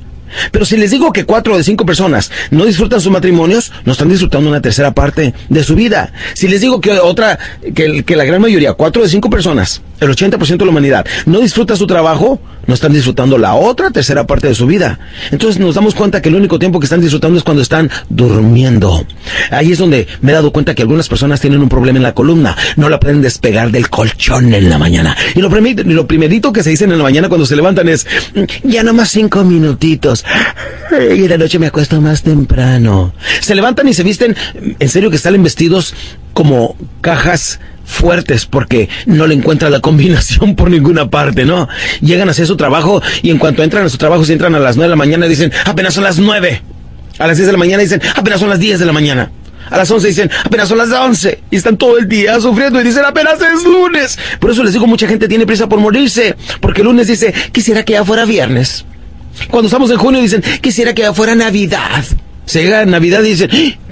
Pero 0.50 0.64
si 0.64 0.76
les 0.76 0.90
digo 0.90 1.12
que 1.12 1.24
cuatro 1.24 1.56
de 1.56 1.64
cinco 1.64 1.86
personas 1.86 2.30
no 2.50 2.64
disfrutan 2.64 3.00
sus 3.00 3.12
matrimonios, 3.12 3.72
no 3.84 3.92
están 3.92 4.08
disfrutando 4.08 4.48
una 4.48 4.60
tercera 4.60 4.92
parte 4.92 5.34
de 5.48 5.64
su 5.64 5.74
vida. 5.74 6.12
Si 6.34 6.48
les 6.48 6.60
digo 6.60 6.80
que 6.80 6.92
otra, 6.92 7.38
que, 7.74 8.04
la 8.16 8.24
gran 8.24 8.40
mayoría, 8.40 8.74
cuatro 8.74 9.02
de 9.02 9.08
cinco 9.08 9.30
personas, 9.30 9.82
el 10.00 10.08
80% 10.10 10.56
de 10.56 10.64
la 10.64 10.70
humanidad, 10.70 11.06
no 11.26 11.40
disfruta 11.40 11.76
su 11.76 11.86
trabajo, 11.86 12.40
no 12.66 12.74
están 12.74 12.92
disfrutando 12.92 13.38
la 13.38 13.54
otra 13.54 13.90
tercera 13.90 14.26
parte 14.26 14.48
de 14.48 14.54
su 14.54 14.66
vida. 14.66 14.98
Entonces 15.30 15.60
nos 15.60 15.74
damos 15.74 15.94
cuenta 15.94 16.22
que 16.22 16.28
el 16.28 16.34
único 16.34 16.58
tiempo 16.58 16.78
que 16.78 16.84
están 16.84 17.00
disfrutando 17.00 17.38
es 17.38 17.44
cuando 17.44 17.62
están 17.62 17.90
durmiendo. 18.08 19.04
Ahí 19.50 19.72
es 19.72 19.78
donde 19.78 20.06
me 20.20 20.32
he 20.32 20.34
dado 20.34 20.52
cuenta 20.52 20.74
que 20.74 20.82
algunas 20.82 21.08
personas 21.08 21.40
tienen 21.40 21.60
un 21.60 21.68
problema 21.68 21.98
en 21.98 22.02
la 22.02 22.14
columna, 22.14 22.56
no 22.76 22.88
la 22.88 23.00
pueden 23.00 23.22
despegar 23.22 23.70
del 23.70 23.88
colchón 23.90 24.54
en 24.54 24.70
la 24.70 24.78
mañana. 24.78 25.16
Y 25.34 25.40
lo, 25.40 25.48
lo 25.48 26.06
primerito 26.06 26.52
que 26.52 26.62
se 26.62 26.70
dicen 26.70 26.92
en 26.92 26.98
la 26.98 27.04
mañana 27.04 27.28
cuando 27.28 27.46
se 27.46 27.56
levantan 27.56 27.88
es, 27.88 28.06
ya 28.62 28.82
no 28.82 28.92
más 28.92 29.10
cinco 29.10 29.44
minutitos. 29.44 30.19
Y 30.92 31.22
en 31.22 31.28
la 31.28 31.38
noche 31.38 31.58
me 31.58 31.66
acuesto 31.66 32.00
más 32.00 32.22
temprano. 32.22 33.12
Se 33.40 33.54
levantan 33.54 33.88
y 33.88 33.94
se 33.94 34.02
visten, 34.02 34.36
en 34.78 34.88
serio 34.88 35.10
que 35.10 35.18
salen 35.18 35.42
vestidos 35.42 35.94
como 36.32 36.76
cajas 37.00 37.60
fuertes 37.84 38.46
porque 38.46 38.88
no 39.06 39.26
le 39.26 39.34
encuentran 39.34 39.72
la 39.72 39.80
combinación 39.80 40.54
por 40.56 40.70
ninguna 40.70 41.10
parte, 41.10 41.44
¿no? 41.44 41.68
Llegan 42.00 42.28
a 42.28 42.30
hacer 42.32 42.46
su 42.46 42.56
trabajo 42.56 43.02
y 43.22 43.30
en 43.30 43.38
cuanto 43.38 43.62
entran 43.62 43.84
a 43.84 43.88
su 43.88 43.98
trabajo, 43.98 44.24
si 44.24 44.32
entran 44.32 44.54
a 44.54 44.58
las 44.58 44.76
9 44.76 44.86
de 44.86 44.90
la 44.90 44.96
mañana, 44.96 45.26
dicen, 45.26 45.52
apenas 45.64 45.94
son 45.94 46.04
las 46.04 46.18
9. 46.18 46.62
A 47.18 47.26
las 47.26 47.36
10 47.36 47.46
de 47.46 47.52
la 47.52 47.58
mañana 47.58 47.82
dicen, 47.82 48.00
apenas 48.16 48.40
son 48.40 48.48
las 48.48 48.58
10 48.58 48.78
de 48.78 48.86
la 48.86 48.92
mañana. 48.92 49.30
A 49.68 49.76
las 49.76 49.90
11 49.90 50.08
dicen, 50.08 50.30
apenas 50.44 50.68
son 50.68 50.78
las 50.78 50.90
11. 50.90 51.42
Y 51.50 51.56
están 51.56 51.76
todo 51.76 51.98
el 51.98 52.08
día 52.08 52.40
sufriendo 52.40 52.80
y 52.80 52.84
dicen, 52.84 53.04
apenas 53.04 53.40
es 53.40 53.64
lunes. 53.64 54.18
Por 54.40 54.50
eso 54.50 54.64
les 54.64 54.72
digo, 54.72 54.86
mucha 54.86 55.06
gente 55.06 55.28
tiene 55.28 55.46
prisa 55.46 55.68
por 55.68 55.78
morirse. 55.78 56.34
Porque 56.60 56.82
lunes 56.82 57.06
dice, 57.06 57.32
quisiera 57.52 57.84
que 57.84 57.92
ya 57.92 58.04
fuera 58.04 58.24
viernes. 58.24 58.84
Cuando 59.50 59.66
estamos 59.66 59.90
en 59.90 59.96
junio 59.96 60.20
dicen, 60.20 60.42
quisiera 60.60 60.94
que 60.94 61.12
fuera 61.12 61.34
Navidad. 61.34 62.04
Se 62.44 62.62
llega 62.62 62.84
Navidad 62.84 63.22
y 63.22 63.30
dicen, 63.30 63.50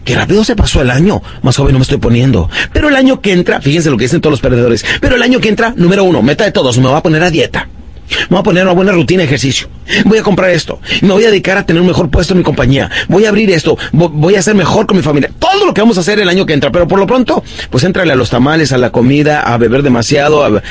Qué 0.09 0.14
rápido 0.14 0.42
se 0.42 0.57
pasó 0.57 0.81
el 0.81 0.90
año. 0.90 1.20
Más 1.42 1.55
joven 1.55 1.74
no 1.74 1.81
me 1.81 1.83
estoy 1.83 1.98
poniendo. 1.98 2.48
Pero 2.72 2.88
el 2.88 2.96
año 2.96 3.20
que 3.20 3.35
entra, 3.35 3.61
fíjense 3.61 3.90
lo 3.90 3.98
que 3.98 4.05
dicen 4.05 4.22
todos 4.22 4.33
los 4.33 4.40
perdedores. 4.40 4.83
Pero 5.03 5.16
el 5.16 5.22
año 5.22 5.38
que 5.38 5.51
entra, 5.51 5.74
número 5.77 6.03
uno, 6.03 6.22
meta 6.22 6.44
de 6.44 6.51
todos, 6.51 6.79
me 6.79 6.88
voy 6.88 6.96
a 6.96 7.03
poner 7.03 7.22
a 7.22 7.31
dieta. 7.31 7.68
Me 8.09 8.27
voy 8.31 8.38
a 8.38 8.42
poner 8.42 8.64
una 8.64 8.72
buena 8.72 8.92
rutina 8.92 9.18
de 9.18 9.27
ejercicio. 9.27 9.68
Voy 10.07 10.16
a 10.16 10.22
comprar 10.22 10.48
esto. 10.48 10.81
Me 11.03 11.11
voy 11.11 11.24
a 11.24 11.31
dedicar 11.31 11.59
a 11.59 11.66
tener 11.66 11.83
un 11.83 11.88
mejor 11.88 12.09
puesto 12.09 12.33
en 12.33 12.38
mi 12.38 12.42
compañía. 12.42 12.90
Voy 13.09 13.27
a 13.27 13.29
abrir 13.29 13.51
esto. 13.51 13.77
Voy 13.92 14.35
a 14.35 14.40
ser 14.40 14.55
mejor 14.55 14.87
con 14.87 14.96
mi 14.96 15.03
familia. 15.03 15.31
Todo 15.38 15.66
lo 15.66 15.74
que 15.74 15.83
vamos 15.83 15.98
a 15.98 16.01
hacer 16.01 16.18
el 16.18 16.29
año 16.31 16.46
que 16.46 16.55
entra. 16.55 16.72
Pero 16.72 16.88
por 16.88 16.98
lo 16.98 17.07
pronto, 17.07 17.44
pues 17.68 17.85
entrale 17.85 18.11
a 18.11 18.16
los 18.16 18.31
tamales, 18.31 18.72
a 18.72 18.79
la 18.79 18.88
comida, 18.88 19.42
a 19.42 19.59
beber 19.59 19.83
demasiado. 19.83 20.62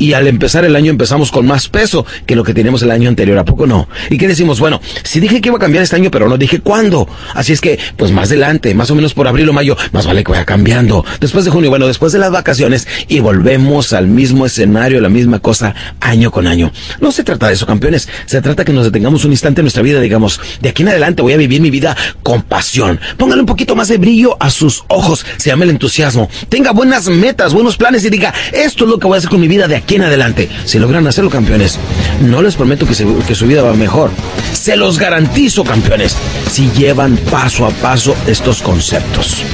Y 0.00 0.14
al 0.14 0.26
empezar 0.26 0.64
el 0.64 0.74
año 0.74 0.90
empezamos 0.90 1.30
con 1.30 1.46
más 1.46 1.68
peso 1.68 2.06
que 2.24 2.34
lo 2.34 2.42
que 2.42 2.54
teníamos 2.54 2.82
el 2.82 2.90
año 2.90 3.08
anterior, 3.08 3.38
¿a 3.38 3.44
poco 3.44 3.66
no? 3.66 3.86
¿Y 4.08 4.16
qué 4.16 4.26
decimos? 4.26 4.58
Bueno, 4.58 4.80
si 5.04 5.20
dije 5.20 5.42
que 5.42 5.50
iba 5.50 5.58
a 5.58 5.60
cambiar 5.60 5.84
este 5.84 5.94
año, 5.94 6.10
pero 6.10 6.26
no 6.26 6.38
dije 6.38 6.60
cuándo. 6.60 7.06
Así 7.34 7.52
es 7.52 7.60
que, 7.60 7.78
pues 7.98 8.10
más 8.10 8.30
adelante, 8.30 8.74
más 8.74 8.90
o 8.90 8.94
menos 8.94 9.12
por 9.12 9.28
abril 9.28 9.50
o 9.50 9.52
mayo, 9.52 9.76
más 9.92 10.06
vale 10.06 10.24
que 10.24 10.32
vaya 10.32 10.46
cambiando. 10.46 11.04
Después 11.20 11.44
de 11.44 11.50
junio, 11.50 11.68
bueno, 11.68 11.86
después 11.86 12.12
de 12.12 12.18
las 12.18 12.32
vacaciones 12.32 12.88
y 13.08 13.20
volvemos 13.20 13.92
al 13.92 14.06
mismo 14.06 14.46
escenario, 14.46 15.02
la 15.02 15.10
misma 15.10 15.38
cosa, 15.38 15.74
año 16.00 16.30
con 16.30 16.46
año. 16.46 16.72
No 17.00 17.12
se 17.12 17.22
trata 17.22 17.48
de 17.48 17.52
eso, 17.52 17.66
campeones. 17.66 18.08
Se 18.24 18.40
trata 18.40 18.64
que 18.64 18.72
nos 18.72 18.84
detengamos 18.84 19.26
un 19.26 19.32
instante 19.32 19.60
en 19.60 19.64
nuestra 19.64 19.82
vida, 19.82 20.00
digamos, 20.00 20.40
de 20.62 20.70
aquí 20.70 20.82
en 20.82 20.88
adelante 20.88 21.20
voy 21.20 21.34
a 21.34 21.36
vivir 21.36 21.60
mi 21.60 21.68
vida 21.68 21.94
con 22.22 22.40
pasión. 22.40 22.98
Póngale 23.18 23.42
un 23.42 23.46
poquito 23.46 23.76
más 23.76 23.88
de 23.88 23.98
brillo 23.98 24.38
a 24.40 24.48
sus 24.48 24.82
ojos, 24.88 25.26
se 25.36 25.50
llama 25.50 25.64
el 25.64 25.70
entusiasmo. 25.70 26.30
Tenga 26.48 26.70
buenas 26.70 27.06
metas, 27.08 27.52
buenos 27.52 27.76
planes 27.76 28.02
y 28.06 28.08
diga, 28.08 28.32
esto 28.52 28.84
es 28.84 28.90
lo 28.90 28.98
que 28.98 29.06
voy 29.06 29.16
a 29.16 29.18
hacer 29.18 29.28
con 29.28 29.40
mi 29.42 29.48
vida 29.48 29.68
de 29.68 29.76
aquí 29.76 29.89
en 29.96 30.02
adelante. 30.02 30.48
Si 30.64 30.78
logran 30.78 31.06
hacerlo, 31.06 31.30
campeones, 31.30 31.78
no 32.20 32.42
les 32.42 32.56
prometo 32.56 32.86
que 32.86 33.34
su 33.34 33.46
vida 33.46 33.62
va 33.62 33.74
mejor. 33.74 34.10
Se 34.52 34.76
los 34.76 34.98
garantizo, 34.98 35.64
campeones, 35.64 36.16
si 36.50 36.70
llevan 36.72 37.16
paso 37.16 37.66
a 37.66 37.70
paso 37.70 38.14
estos 38.26 38.62
conceptos. 38.62 39.44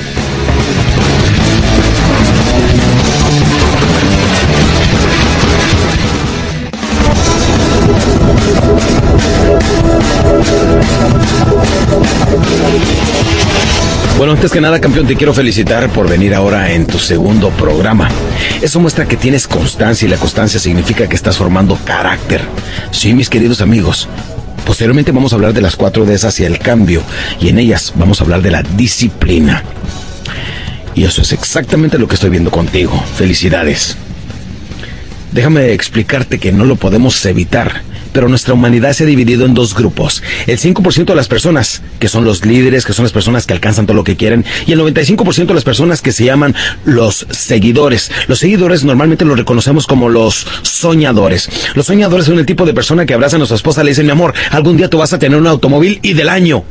Antes 14.29 14.51
que 14.51 14.61
nada, 14.61 14.81
campeón, 14.81 15.07
te 15.07 15.15
quiero 15.15 15.33
felicitar 15.33 15.89
por 15.89 16.09
venir 16.09 16.35
ahora 16.35 16.73
en 16.73 16.85
tu 16.85 16.99
segundo 16.99 17.51
programa. 17.51 18.09
Eso 18.61 18.81
muestra 18.81 19.07
que 19.07 19.17
tienes 19.17 19.47
constancia 19.47 20.05
y 20.05 20.11
la 20.11 20.17
constancia 20.17 20.59
significa 20.59 21.09
que 21.09 21.15
estás 21.15 21.37
formando 21.37 21.79
carácter. 21.85 22.43
Sí, 22.91 23.15
mis 23.15 23.31
queridos 23.31 23.61
amigos. 23.61 24.09
Posteriormente 24.67 25.12
vamos 25.12 25.33
a 25.33 25.37
hablar 25.37 25.53
de 25.53 25.62
las 25.62 25.77
cuatro 25.77 26.05
de 26.05 26.15
esas 26.15 26.39
y 26.41 26.45
el 26.45 26.59
cambio, 26.59 27.03
y 27.41 27.49
en 27.49 27.59
ellas 27.59 27.93
vamos 27.95 28.21
a 28.21 28.25
hablar 28.25 28.43
de 28.43 28.51
la 28.51 28.62
disciplina. 28.62 29.62
Y 30.95 31.05
eso 31.05 31.23
es 31.23 31.33
exactamente 31.33 31.99
lo 31.99 32.09
que 32.09 32.17
estoy 32.17 32.31
viendo 32.31 32.51
contigo. 32.51 32.93
Felicidades. 33.17 33.97
Déjame 35.33 35.73
explicarte 35.73 36.39
que 36.39 36.53
no 36.53 36.65
lo 36.65 36.77
podemos 36.77 37.25
evitar 37.27 37.83
pero 38.12 38.29
nuestra 38.29 38.55
humanidad 38.55 38.92
se 38.92 39.05
ha 39.05 39.07
dividido 39.07 39.45
en 39.47 39.55
dos 39.55 39.75
grupos. 39.75 40.23
El 40.47 40.59
5% 40.59 41.05
de 41.05 41.14
las 41.14 41.29
personas, 41.29 41.83
que 41.99 42.09
son 42.09 42.25
los 42.25 42.45
líderes, 42.45 42.85
que 42.85 42.92
son 42.92 43.05
las 43.05 43.12
personas 43.12 43.47
que 43.47 43.53
alcanzan 43.53 43.87
todo 43.87 43.97
lo 43.97 44.05
que 44.05 44.16
quieren, 44.16 44.45
y 44.66 44.73
el 44.73 44.81
95% 44.81 45.47
de 45.47 45.55
las 45.55 45.64
personas 45.64 46.03
que 46.03 46.12
se 46.12 46.25
llaman 46.25 46.55
los 46.85 47.27
seguidores. 47.31 48.11
Los 48.29 48.38
seguidores 48.38 48.85
normalmente 48.85 49.25
los 49.25 49.38
reconocemos 49.38 49.87
como 49.87 50.09
los 50.09 50.47
soñadores. 50.62 51.49
Los 51.75 51.87
soñadores 51.87 52.27
son 52.27 52.38
el 52.38 52.47
tipo 52.47 52.64
de 52.64 52.75
persona 52.75 53.07
que 53.07 53.14
abrazan 53.14 53.42
a 53.42 53.47
su 53.47 53.55
esposa 53.55 53.83
y 53.83 53.85
le 53.85 53.90
dicen, 53.90 54.07
mi 54.07 54.12
amor, 54.12 54.35
algún 54.51 54.77
día 54.77 54.90
tú 54.90 54.99
vas 54.99 55.12
a 55.12 55.19
tener 55.19 55.38
un 55.38 55.47
automóvil 55.47 56.01
y 56.03 56.12
del 56.12 56.29
año 56.29 56.64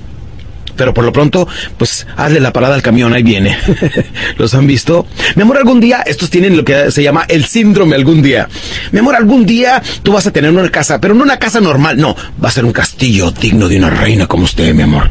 pero 0.75 0.93
por 0.93 1.03
lo 1.03 1.11
pronto, 1.11 1.47
pues 1.77 2.05
hazle 2.15 2.39
la 2.39 2.53
parada 2.53 2.75
al 2.75 2.81
camión, 2.81 3.13
ahí 3.13 3.23
viene. 3.23 3.57
¿Los 4.37 4.53
han 4.53 4.67
visto? 4.67 5.07
Mi 5.35 5.43
amor, 5.43 5.57
algún 5.57 5.79
día, 5.79 6.03
estos 6.05 6.29
tienen 6.29 6.57
lo 6.57 6.63
que 6.63 6.91
se 6.91 7.03
llama 7.03 7.25
el 7.27 7.45
síndrome 7.45 7.95
algún 7.95 8.21
día. 8.21 8.47
Mi 8.91 8.99
amor, 8.99 9.15
algún 9.15 9.45
día 9.45 9.81
tú 10.03 10.13
vas 10.13 10.27
a 10.27 10.31
tener 10.31 10.51
una 10.51 10.69
casa, 10.69 10.99
pero 10.99 11.13
no 11.13 11.23
una 11.23 11.37
casa 11.37 11.59
normal, 11.59 11.97
no, 11.97 12.15
va 12.43 12.49
a 12.49 12.51
ser 12.51 12.65
un 12.65 12.73
castillo 12.73 13.31
digno 13.31 13.67
de 13.67 13.77
una 13.77 13.89
reina 13.89 14.27
como 14.27 14.43
usted, 14.43 14.73
mi 14.73 14.83
amor. 14.83 15.09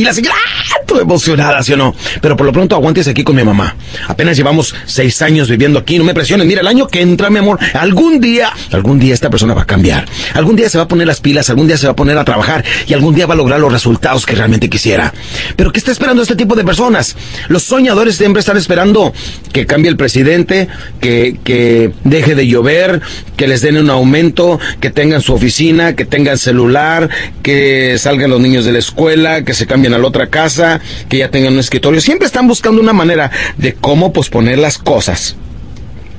Y 0.00 0.04
la 0.04 0.14
señora, 0.14 0.34
¡ah! 0.34 0.80
Emocionada, 0.98 1.62
¿sí 1.62 1.74
o 1.74 1.76
no? 1.76 1.94
Pero 2.22 2.36
por 2.36 2.46
lo 2.46 2.52
pronto 2.52 2.74
aguántese 2.74 3.10
aquí 3.10 3.22
con 3.22 3.36
mi 3.36 3.44
mamá. 3.44 3.76
Apenas 4.08 4.36
llevamos 4.36 4.74
seis 4.86 5.20
años 5.22 5.48
viviendo 5.48 5.78
aquí, 5.78 5.98
no 5.98 6.04
me 6.04 6.14
presiones. 6.14 6.46
Mira, 6.46 6.62
el 6.62 6.66
año 6.66 6.88
que 6.88 7.00
entra, 7.00 7.30
mi 7.30 7.38
amor, 7.38 7.58
algún 7.74 8.18
día, 8.18 8.50
algún 8.72 8.98
día 8.98 9.12
esta 9.12 9.30
persona 9.30 9.54
va 9.54 9.62
a 9.62 9.66
cambiar. 9.66 10.06
Algún 10.34 10.56
día 10.56 10.68
se 10.68 10.78
va 10.78 10.84
a 10.84 10.88
poner 10.88 11.06
las 11.06 11.20
pilas, 11.20 11.48
algún 11.50 11.66
día 11.66 11.76
se 11.76 11.86
va 11.86 11.92
a 11.92 11.96
poner 11.96 12.18
a 12.18 12.24
trabajar 12.24 12.64
y 12.88 12.94
algún 12.94 13.14
día 13.14 13.26
va 13.26 13.34
a 13.34 13.36
lograr 13.36 13.60
los 13.60 13.72
resultados 13.72 14.26
que 14.26 14.34
realmente 14.34 14.68
quisiera. 14.68 15.12
Pero 15.54 15.70
¿qué 15.70 15.78
está 15.78 15.92
esperando 15.92 16.22
este 16.22 16.34
tipo 16.34 16.56
de 16.56 16.64
personas? 16.64 17.14
Los 17.48 17.62
soñadores 17.62 18.16
siempre 18.16 18.40
están 18.40 18.56
esperando 18.56 19.12
que 19.52 19.66
cambie 19.66 19.90
el 19.90 19.96
presidente, 19.96 20.68
que, 21.00 21.38
que 21.44 21.92
deje 22.04 22.34
de 22.34 22.46
llover, 22.48 23.00
que 23.36 23.46
les 23.46 23.60
den 23.60 23.76
un 23.76 23.90
aumento, 23.90 24.58
que 24.80 24.90
tengan 24.90 25.20
su 25.20 25.34
oficina, 25.34 25.94
que 25.94 26.04
tengan 26.04 26.36
celular, 26.36 27.08
que 27.42 27.96
salgan 27.98 28.30
los 28.30 28.40
niños 28.40 28.64
de 28.64 28.72
la 28.72 28.78
escuela, 28.80 29.44
que 29.44 29.54
se 29.54 29.66
cambien 29.66 29.89
a 29.94 29.98
la 29.98 30.06
otra 30.06 30.28
casa, 30.28 30.80
que 31.08 31.18
ya 31.18 31.30
tengan 31.30 31.54
un 31.54 31.60
escritorio. 31.60 32.00
Siempre 32.00 32.26
están 32.26 32.48
buscando 32.48 32.80
una 32.80 32.92
manera 32.92 33.30
de 33.56 33.74
cómo 33.74 34.12
posponer 34.12 34.58
las 34.58 34.78
cosas. 34.78 35.36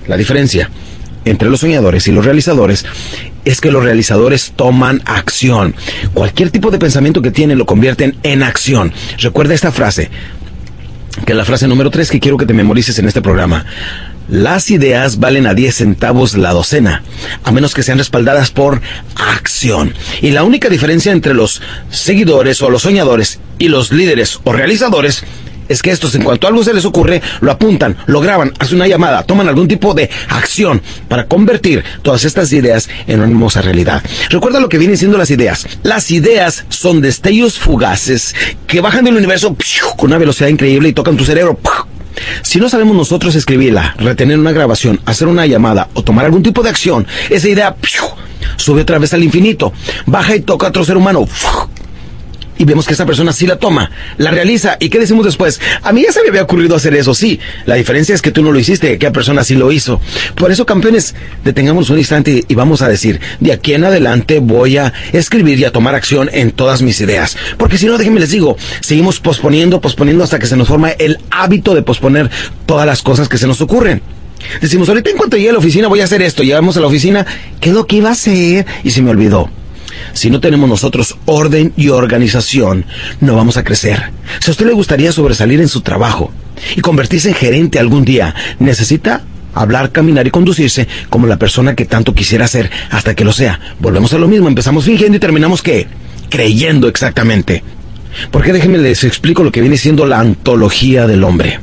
La 0.07 0.17
diferencia 0.17 0.69
entre 1.25 1.49
los 1.49 1.59
soñadores 1.59 2.07
y 2.07 2.11
los 2.11 2.25
realizadores 2.25 2.85
es 3.45 3.61
que 3.61 3.71
los 3.71 3.83
realizadores 3.83 4.53
toman 4.55 5.01
acción. 5.05 5.75
Cualquier 6.13 6.49
tipo 6.49 6.71
de 6.71 6.79
pensamiento 6.79 7.21
que 7.21 7.31
tienen 7.31 7.57
lo 7.57 7.65
convierten 7.65 8.17
en 8.23 8.43
acción. 8.43 8.93
Recuerda 9.17 9.53
esta 9.53 9.71
frase, 9.71 10.09
que 11.25 11.33
es 11.33 11.37
la 11.37 11.45
frase 11.45 11.67
número 11.67 11.91
3 11.91 12.09
que 12.09 12.19
quiero 12.19 12.37
que 12.37 12.45
te 12.45 12.53
memorices 12.53 12.97
en 12.99 13.07
este 13.07 13.21
programa. 13.21 13.65
Las 14.31 14.71
ideas 14.71 15.19
valen 15.19 15.45
a 15.45 15.53
10 15.53 15.75
centavos 15.75 16.37
la 16.37 16.53
docena, 16.53 17.03
a 17.43 17.51
menos 17.51 17.73
que 17.73 17.83
sean 17.83 17.97
respaldadas 17.97 18.49
por 18.49 18.81
acción. 19.13 19.93
Y 20.21 20.31
la 20.31 20.43
única 20.43 20.69
diferencia 20.69 21.11
entre 21.11 21.33
los 21.33 21.61
seguidores 21.89 22.61
o 22.61 22.69
los 22.69 22.83
soñadores 22.83 23.41
y 23.59 23.67
los 23.67 23.91
líderes 23.91 24.39
o 24.45 24.53
realizadores 24.53 25.25
es 25.67 25.81
que 25.81 25.91
estos, 25.91 26.15
en 26.15 26.23
cuanto 26.23 26.47
algo 26.47 26.63
se 26.63 26.73
les 26.73 26.85
ocurre, 26.85 27.21
lo 27.41 27.51
apuntan, 27.51 27.97
lo 28.05 28.21
graban, 28.21 28.53
hacen 28.57 28.77
una 28.77 28.87
llamada, 28.87 29.23
toman 29.23 29.49
algún 29.49 29.67
tipo 29.67 29.93
de 29.93 30.09
acción 30.29 30.81
para 31.09 31.27
convertir 31.27 31.83
todas 32.01 32.23
estas 32.23 32.53
ideas 32.53 32.87
en 33.07 33.19
una 33.19 33.27
hermosa 33.27 33.61
realidad. 33.61 34.01
Recuerda 34.29 34.61
lo 34.61 34.69
que 34.69 34.77
vienen 34.77 34.97
siendo 34.97 35.17
las 35.17 35.31
ideas. 35.31 35.67
Las 35.83 36.09
ideas 36.09 36.63
son 36.69 37.01
destellos 37.01 37.59
fugaces 37.59 38.33
que 38.65 38.79
bajan 38.79 39.03
del 39.03 39.17
universo 39.17 39.57
con 39.97 40.09
una 40.09 40.17
velocidad 40.17 40.47
increíble 40.47 40.87
y 40.87 40.93
tocan 40.93 41.17
tu 41.17 41.25
cerebro 41.25 41.59
si 42.41 42.59
no 42.59 42.69
sabemos 42.69 42.95
nosotros 42.95 43.35
escribirla, 43.35 43.95
retener 43.97 44.39
una 44.39 44.51
grabación, 44.51 44.99
hacer 45.05 45.27
una 45.27 45.45
llamada 45.45 45.89
o 45.93 46.03
tomar 46.03 46.25
algún 46.25 46.43
tipo 46.43 46.63
de 46.63 46.69
acción, 46.69 47.07
esa 47.29 47.49
idea 47.49 47.75
sube 48.57 48.81
otra 48.81 48.99
vez 48.99 49.13
al 49.13 49.23
infinito, 49.23 49.73
baja 50.05 50.35
y 50.35 50.41
toca 50.41 50.67
a 50.67 50.69
otro 50.69 50.83
ser 50.83 50.97
humano 50.97 51.27
y 52.61 52.63
vemos 52.63 52.85
que 52.85 52.93
esa 52.93 53.07
persona 53.07 53.33
sí 53.33 53.47
la 53.47 53.55
toma, 53.55 53.89
la 54.17 54.29
realiza. 54.29 54.77
¿Y 54.79 54.89
qué 54.89 54.99
decimos 54.99 55.25
después? 55.25 55.59
A 55.81 55.91
mí 55.91 56.03
ya 56.03 56.11
se 56.11 56.21
me 56.21 56.29
había 56.29 56.43
ocurrido 56.43 56.75
hacer 56.75 56.93
eso, 56.93 57.15
sí. 57.15 57.39
La 57.65 57.73
diferencia 57.73 58.13
es 58.13 58.21
que 58.21 58.29
tú 58.29 58.43
no 58.43 58.51
lo 58.51 58.59
hiciste, 58.59 58.87
que 58.87 58.93
aquella 58.93 59.11
persona 59.11 59.43
sí 59.43 59.55
lo 59.55 59.71
hizo. 59.71 59.99
Por 60.35 60.51
eso, 60.51 60.63
campeones, 60.63 61.15
detengamos 61.43 61.89
un 61.89 61.97
instante 61.97 62.45
y 62.47 62.53
vamos 62.53 62.83
a 62.83 62.87
decir, 62.87 63.19
de 63.39 63.51
aquí 63.51 63.73
en 63.73 63.83
adelante 63.83 64.37
voy 64.37 64.77
a 64.77 64.93
escribir 65.11 65.57
y 65.57 65.65
a 65.65 65.71
tomar 65.71 65.95
acción 65.95 66.29
en 66.31 66.51
todas 66.51 66.83
mis 66.83 67.01
ideas. 67.01 67.35
Porque 67.57 67.79
si 67.79 67.87
no, 67.87 67.97
déjenme 67.97 68.19
les 68.19 68.29
digo, 68.29 68.55
seguimos 68.81 69.19
posponiendo, 69.19 69.81
posponiendo 69.81 70.23
hasta 70.23 70.37
que 70.37 70.45
se 70.45 70.55
nos 70.55 70.67
forma 70.67 70.91
el 70.91 71.17
hábito 71.31 71.73
de 71.73 71.81
posponer 71.81 72.29
todas 72.67 72.85
las 72.85 73.01
cosas 73.01 73.27
que 73.27 73.39
se 73.39 73.47
nos 73.47 73.59
ocurren. 73.61 74.03
Decimos, 74.61 74.87
ahorita 74.87 75.09
en 75.09 75.17
cuanto 75.17 75.35
llegue 75.35 75.49
a 75.49 75.53
la 75.53 75.59
oficina 75.59 75.87
voy 75.87 76.01
a 76.01 76.03
hacer 76.03 76.21
esto. 76.21 76.43
Llegamos 76.43 76.77
a 76.77 76.79
la 76.79 76.85
oficina, 76.85 77.25
¿qué 77.59 77.69
es 77.69 77.75
lo 77.75 77.87
que 77.87 77.95
iba 77.95 78.09
a 78.09 78.11
hacer? 78.11 78.67
Y 78.83 78.91
se 78.91 79.01
me 79.01 79.09
olvidó. 79.09 79.49
Si 80.13 80.29
no 80.29 80.39
tenemos 80.39 80.69
nosotros 80.69 81.17
orden 81.25 81.73
y 81.77 81.89
organización, 81.89 82.85
no 83.19 83.35
vamos 83.35 83.57
a 83.57 83.63
crecer. 83.63 84.11
Si 84.39 84.49
a 84.49 84.51
usted 84.51 84.65
le 84.65 84.73
gustaría 84.73 85.11
sobresalir 85.11 85.61
en 85.61 85.67
su 85.67 85.81
trabajo 85.81 86.31
y 86.75 86.81
convertirse 86.81 87.29
en 87.29 87.35
gerente 87.35 87.79
algún 87.79 88.05
día, 88.05 88.35
necesita 88.59 89.23
hablar, 89.53 89.91
caminar 89.91 90.27
y 90.27 90.31
conducirse 90.31 90.87
como 91.09 91.27
la 91.27 91.37
persona 91.37 91.75
que 91.75 91.85
tanto 91.85 92.13
quisiera 92.13 92.47
ser 92.47 92.69
hasta 92.89 93.15
que 93.15 93.25
lo 93.25 93.33
sea. 93.33 93.59
Volvemos 93.79 94.13
a 94.13 94.17
lo 94.17 94.27
mismo, 94.27 94.47
empezamos 94.47 94.85
fingiendo 94.85 95.17
y 95.17 95.19
terminamos 95.19 95.61
qué? 95.61 95.87
Creyendo 96.29 96.87
exactamente. 96.87 97.63
Porque 98.31 98.53
déjenme 98.53 98.77
les 98.77 99.03
explico 99.03 99.43
lo 99.43 99.51
que 99.51 99.61
viene 99.61 99.77
siendo 99.77 100.05
la 100.05 100.19
antología 100.19 101.07
del 101.07 101.23
hombre. 101.23 101.59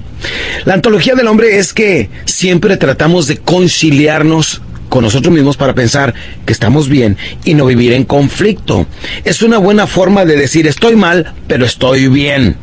La 0.65 0.75
antología 0.75 1.15
del 1.15 1.29
hombre 1.29 1.59
es 1.59 1.73
que 1.73 2.11
siempre 2.25 2.77
tratamos 2.77 3.27
de 3.27 3.39
conciliarnos 3.39 4.63
con 4.89 5.05
nosotros 5.05 5.33
mismos 5.33 5.57
para 5.57 5.75
pensar 5.75 6.15
que 6.45 6.53
estamos 6.53 6.89
bien 6.89 7.17
y 7.45 7.55
no 7.55 7.67
vivir 7.67 7.93
en 7.93 8.05
conflicto. 8.05 8.87
Es 9.25 9.43
una 9.43 9.59
buena 9.59 9.87
forma 9.87 10.25
de 10.25 10.37
decir 10.37 10.67
estoy 10.67 10.97
mal, 10.97 11.35
pero 11.47 11.65
estoy 11.65 12.09
bien. 12.09 12.57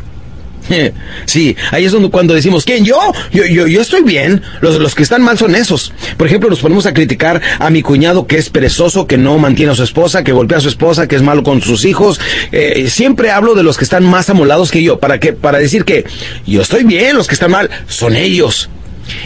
Sí, 1.25 1.55
ahí 1.71 1.85
es 1.85 1.91
donde 1.91 2.09
cuando 2.09 2.33
decimos, 2.33 2.65
¿quién? 2.65 2.85
¿Yo? 2.85 2.99
Yo, 3.31 3.45
yo, 3.45 3.67
yo 3.67 3.81
estoy 3.81 4.03
bien. 4.03 4.41
Los, 4.61 4.79
los 4.79 4.95
que 4.95 5.03
están 5.03 5.21
mal 5.21 5.37
son 5.37 5.55
esos. 5.55 5.91
Por 6.17 6.27
ejemplo, 6.27 6.49
nos 6.49 6.59
ponemos 6.59 6.85
a 6.85 6.93
criticar 6.93 7.41
a 7.59 7.69
mi 7.69 7.81
cuñado 7.81 8.27
que 8.27 8.37
es 8.37 8.49
perezoso, 8.49 9.07
que 9.07 9.17
no 9.17 9.37
mantiene 9.37 9.71
a 9.71 9.75
su 9.75 9.83
esposa, 9.83 10.23
que 10.23 10.31
golpea 10.31 10.59
a 10.59 10.61
su 10.61 10.69
esposa, 10.69 11.07
que 11.07 11.15
es 11.15 11.21
malo 11.21 11.43
con 11.43 11.61
sus 11.61 11.85
hijos. 11.85 12.19
Eh, 12.51 12.87
siempre 12.89 13.31
hablo 13.31 13.55
de 13.55 13.63
los 13.63 13.77
que 13.77 13.83
están 13.83 14.05
más 14.05 14.29
amolados 14.29 14.71
que 14.71 14.83
yo, 14.83 14.99
para 14.99 15.19
que, 15.19 15.33
para 15.33 15.57
decir 15.57 15.83
que 15.83 16.05
yo 16.45 16.61
estoy 16.61 16.83
bien, 16.83 17.15
los 17.15 17.27
que 17.27 17.33
están 17.33 17.51
mal 17.51 17.69
son 17.87 18.15
ellos. 18.15 18.69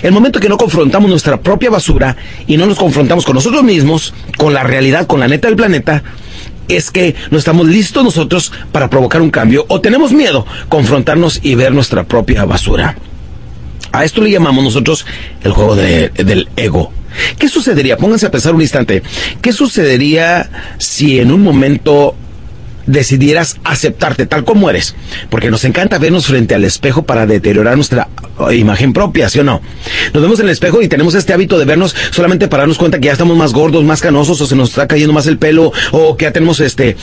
El 0.01 0.11
momento 0.11 0.39
que 0.39 0.49
no 0.49 0.57
confrontamos 0.57 1.09
nuestra 1.09 1.41
propia 1.41 1.69
basura 1.69 2.15
y 2.47 2.57
no 2.57 2.65
nos 2.65 2.77
confrontamos 2.77 3.25
con 3.25 3.35
nosotros 3.35 3.63
mismos, 3.63 4.13
con 4.37 4.53
la 4.53 4.63
realidad, 4.63 5.07
con 5.07 5.19
la 5.19 5.27
neta 5.27 5.47
del 5.47 5.57
planeta, 5.57 6.03
es 6.67 6.91
que 6.91 7.15
no 7.31 7.37
estamos 7.37 7.67
listos 7.67 8.03
nosotros 8.03 8.51
para 8.71 8.89
provocar 8.89 9.21
un 9.21 9.31
cambio 9.31 9.65
o 9.67 9.81
tenemos 9.81 10.11
miedo 10.11 10.45
confrontarnos 10.69 11.39
y 11.41 11.55
ver 11.55 11.73
nuestra 11.73 12.03
propia 12.03 12.45
basura. 12.45 12.95
A 13.91 14.05
esto 14.05 14.21
le 14.21 14.31
llamamos 14.31 14.63
nosotros 14.63 15.05
el 15.43 15.51
juego 15.51 15.75
del 15.75 16.47
ego. 16.55 16.91
¿Qué 17.39 17.49
sucedería? 17.49 17.97
Pónganse 17.97 18.27
a 18.27 18.31
pensar 18.31 18.53
un 18.53 18.61
instante. 18.61 19.01
¿Qué 19.41 19.51
sucedería 19.51 20.75
si 20.77 21.19
en 21.19 21.31
un 21.31 21.43
momento 21.43 22.15
decidieras 22.89 23.57
aceptarte 23.63 24.25
tal 24.25 24.43
como 24.43 24.69
eres, 24.69 24.95
porque 25.29 25.51
nos 25.51 25.63
encanta 25.63 25.97
vernos 25.99 26.25
frente 26.25 26.55
al 26.55 26.63
espejo 26.65 27.03
para 27.03 27.25
deteriorar 27.25 27.75
nuestra 27.75 28.09
eh, 28.49 28.55
imagen 28.55 28.93
propia, 28.93 29.29
¿sí 29.29 29.39
o 29.39 29.43
no? 29.43 29.61
Nos 30.13 30.23
vemos 30.23 30.39
en 30.39 30.47
el 30.47 30.51
espejo 30.51 30.81
y 30.81 30.87
tenemos 30.87 31.13
este 31.13 31.33
hábito 31.33 31.59
de 31.59 31.65
vernos 31.65 31.95
solamente 32.11 32.47
para 32.47 32.61
darnos 32.61 32.77
cuenta 32.77 32.99
que 32.99 33.05
ya 33.05 33.11
estamos 33.11 33.37
más 33.37 33.53
gordos, 33.53 33.83
más 33.83 34.01
canosos, 34.01 34.41
o 34.41 34.45
se 34.45 34.55
nos 34.55 34.69
está 34.69 34.87
cayendo 34.87 35.13
más 35.13 35.27
el 35.27 35.37
pelo, 35.37 35.71
o 35.91 36.17
que 36.17 36.25
ya 36.25 36.31
tenemos 36.31 36.59
este 36.59 36.95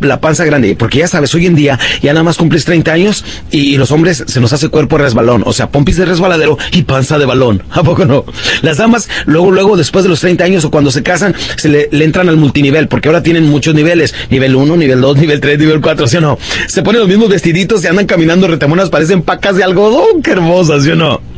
la 0.00 0.20
panza 0.20 0.44
grande, 0.44 0.76
porque 0.76 0.98
ya 0.98 1.08
sabes, 1.08 1.34
hoy 1.34 1.46
en 1.46 1.54
día 1.54 1.78
ya 2.02 2.12
nada 2.12 2.22
más 2.22 2.36
cumples 2.36 2.64
30 2.64 2.92
años 2.92 3.24
y, 3.50 3.76
los 3.76 3.90
hombres 3.90 4.24
se 4.26 4.40
nos 4.40 4.52
hace 4.52 4.68
cuerpo 4.68 4.96
resbalón, 4.98 5.42
o 5.44 5.52
sea, 5.52 5.70
pompis 5.70 5.96
de 5.96 6.06
resbaladero 6.06 6.56
y 6.72 6.82
panza 6.82 7.18
de 7.18 7.26
balón, 7.26 7.62
¿a 7.70 7.82
poco 7.82 8.04
no? 8.04 8.24
Las 8.62 8.78
damas, 8.78 9.08
luego, 9.26 9.50
luego, 9.50 9.76
después 9.76 10.02
de 10.04 10.08
los 10.08 10.20
30 10.20 10.44
años 10.44 10.64
o 10.64 10.70
cuando 10.70 10.90
se 10.90 11.02
casan, 11.02 11.34
se 11.56 11.68
le, 11.68 11.88
le 11.90 12.04
entran 12.04 12.28
al 12.28 12.36
multinivel, 12.36 12.88
porque 12.88 13.08
ahora 13.08 13.22
tienen 13.22 13.44
muchos 13.44 13.74
niveles, 13.74 14.14
nivel 14.30 14.56
1, 14.56 14.76
nivel 14.76 15.00
2, 15.00 15.05
nivel 15.14 15.40
3, 15.40 15.58
nivel 15.58 15.80
4, 15.80 16.06
¿sí 16.06 16.16
o 16.16 16.20
no? 16.20 16.38
Se 16.66 16.82
ponen 16.82 17.00
los 17.00 17.08
mismos 17.08 17.28
vestiditos 17.28 17.84
y 17.84 17.86
andan 17.86 18.06
caminando 18.06 18.48
retemonas, 18.48 18.90
parecen 18.90 19.22
pacas 19.22 19.56
de 19.56 19.64
algodón, 19.64 20.22
qué 20.22 20.32
hermosas, 20.32 20.84
¿sí 20.84 20.90
o 20.90 20.96
no? 20.96 21.35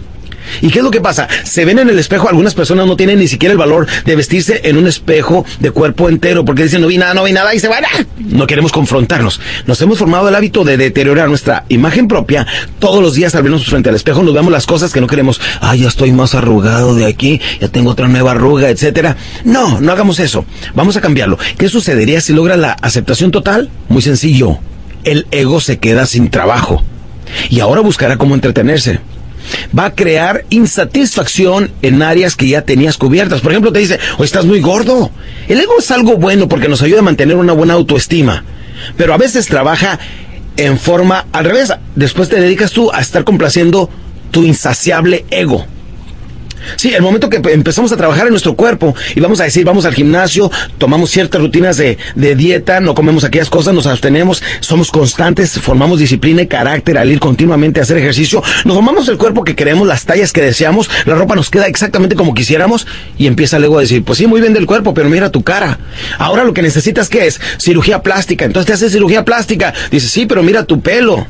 ¿Y 0.61 0.71
qué 0.71 0.79
es 0.79 0.85
lo 0.85 0.91
que 0.91 1.01
pasa? 1.01 1.29
Se 1.45 1.65
ven 1.65 1.79
en 1.79 1.89
el 1.89 1.99
espejo, 1.99 2.29
algunas 2.29 2.55
personas 2.55 2.87
no 2.87 2.97
tienen 2.97 3.19
ni 3.19 3.29
siquiera 3.29 3.53
el 3.53 3.59
valor 3.59 3.87
de 4.05 4.17
vestirse 4.17 4.61
en 4.65 4.77
un 4.77 4.87
espejo 4.87 5.45
de 5.61 5.71
cuerpo 5.71 6.09
entero, 6.09 6.45
porque 6.45 6.65
dicen 6.65 6.81
no 6.81 6.87
vi 6.87 6.99
nada, 6.99 7.15
no 7.15 7.25
vi 7.25 7.33
nada 7.33 7.55
y 7.55 7.61
se 7.61 7.69
van. 7.69 7.85
No 8.19 8.47
queremos 8.47 8.73
confrontarnos. 8.73 9.41
Nos 9.67 9.81
hemos 9.83 9.99
formado 9.99 10.29
el 10.29 10.35
hábito 10.35 10.65
de 10.65 10.77
deteriorar 10.77 11.29
nuestra 11.29 11.65
imagen 11.69 12.09
propia 12.09 12.47
todos 12.79 13.03
los 13.03 13.15
días 13.15 13.35
al 13.35 13.43
vernos 13.43 13.65
frente 13.67 13.89
al 13.89 13.95
espejo, 13.95 14.23
nos 14.23 14.35
vemos 14.35 14.53
las 14.53 14.67
cosas 14.67 14.93
que 14.93 15.01
no 15.01 15.07
queremos. 15.07 15.41
Ah, 15.61 15.75
ya 15.77 15.89
estoy 15.89 16.13
más 16.13 16.35
arrugado 16.35 16.95
de 16.95 17.07
aquí, 17.07 17.41
ya 17.61 17.69
tengo 17.69 17.91
otra 17.91 18.09
nueva 18.09 18.33
arruga, 18.33 18.69
etcétera. 18.71 19.17
No, 19.45 19.81
no 19.81 19.93
hagamos 19.93 20.21
eso. 20.21 20.45
Vamos 20.75 20.97
a 20.97 21.01
cambiarlo. 21.01 21.39
¿Qué 21.57 21.69
sucedería 21.69 22.21
si 22.21 22.33
logra 22.33 22.57
la 22.57 22.73
aceptación 22.73 23.31
total? 23.31 23.71
Muy 23.89 24.03
sencillo. 24.03 24.59
El 25.05 25.27
ego 25.31 25.61
se 25.61 25.79
queda 25.79 26.07
sin 26.07 26.31
trabajo. 26.31 26.83
Y 27.51 27.61
ahora 27.61 27.81
buscará 27.81 28.17
cómo 28.17 28.35
entretenerse 28.35 29.01
va 29.77 29.87
a 29.87 29.95
crear 29.95 30.45
insatisfacción 30.51 31.71
en 31.83 32.03
áreas 32.03 32.37
que 32.37 32.49
ya 32.49 32.63
tenías 32.63 32.97
cubiertas. 32.97 33.41
Por 33.41 33.53
ejemplo, 33.53 33.73
te 33.73 33.81
dice, 33.81 33.99
o 34.19 34.25
estás 34.25 34.45
muy 34.45 34.61
gordo. 34.61 35.11
El 35.49 35.61
ego 35.61 35.75
es 35.79 35.91
algo 35.91 36.17
bueno 36.17 36.49
porque 36.49 36.69
nos 36.69 36.83
ayuda 36.83 37.01
a 37.01 37.03
mantener 37.03 37.37
una 37.37 37.53
buena 37.53 37.75
autoestima, 37.75 38.45
pero 38.97 39.15
a 39.15 39.19
veces 39.19 39.47
trabaja 39.47 39.99
en 40.57 40.79
forma 40.79 41.27
al 41.33 41.45
revés. 41.45 41.73
Después 41.95 42.29
te 42.29 42.41
dedicas 42.41 42.73
tú 42.73 42.91
a 42.93 43.01
estar 43.01 43.25
complaciendo 43.25 43.89
tu 44.31 44.45
insaciable 44.45 45.25
ego. 45.31 45.67
Sí, 46.77 46.93
el 46.95 47.03
momento 47.03 47.29
que 47.29 47.41
empezamos 47.53 47.93
a 47.93 47.97
trabajar 47.97 48.27
en 48.27 48.31
nuestro 48.31 48.55
cuerpo 48.55 48.95
y 49.15 49.21
vamos 49.21 49.41
a 49.41 49.45
decir, 49.45 49.65
vamos 49.65 49.85
al 49.85 49.95
gimnasio, 49.95 50.51
tomamos 50.79 51.11
ciertas 51.11 51.41
rutinas 51.41 51.77
de, 51.77 51.99
de, 52.15 52.35
dieta, 52.35 52.81
no 52.81 52.95
comemos 52.95 53.25
aquellas 53.25 53.51
cosas, 53.51 53.75
nos 53.75 53.87
abstenemos, 53.87 54.43
somos 54.61 54.91
constantes, 54.91 55.53
formamos 55.61 55.99
disciplina 55.99 56.43
y 56.43 56.47
carácter 56.47 56.99
al 56.99 57.11
ir 57.11 57.21
continuamente 57.21 57.81
a 57.81 57.83
hacer 57.83 57.99
ejercicio, 57.99 58.43
nos 58.65 58.77
tomamos 58.77 59.09
el 59.09 59.17
cuerpo 59.17 59.45
que 59.45 59.55
queremos, 59.55 59.87
las 59.87 60.05
tallas 60.05 60.33
que 60.33 60.43
deseamos, 60.43 60.91
la 61.05 61.15
ropa 61.15 61.35
nos 61.35 61.51
queda 61.51 61.67
exactamente 61.67 62.17
como 62.17 62.35
quisiéramos 62.35 62.87
y 63.17 63.27
empieza 63.27 63.59
luego 63.59 63.79
a 63.79 63.83
decir, 63.83 64.05
pues 64.05 64.19
sí, 64.19 64.27
muy 64.27 64.41
bien 64.41 64.55
del 64.55 64.67
cuerpo, 64.67 64.95
pero 64.95 65.09
mira 65.09 65.31
tu 65.31 65.43
cara. 65.43 65.79
Ahora 66.19 66.45
lo 66.45 66.55
que 66.55 66.63
necesitas 66.63 67.09
que 67.09 67.27
es 67.27 67.41
cirugía 67.59 68.03
plástica, 68.03 68.45
entonces 68.45 68.67
te 68.67 68.73
haces 68.75 68.93
cirugía 68.93 69.25
plástica, 69.25 69.75
dices, 69.91 70.11
sí, 70.11 70.27
pero 70.27 70.43
mira 70.43 70.65
tu 70.65 70.81
pelo. 70.81 71.27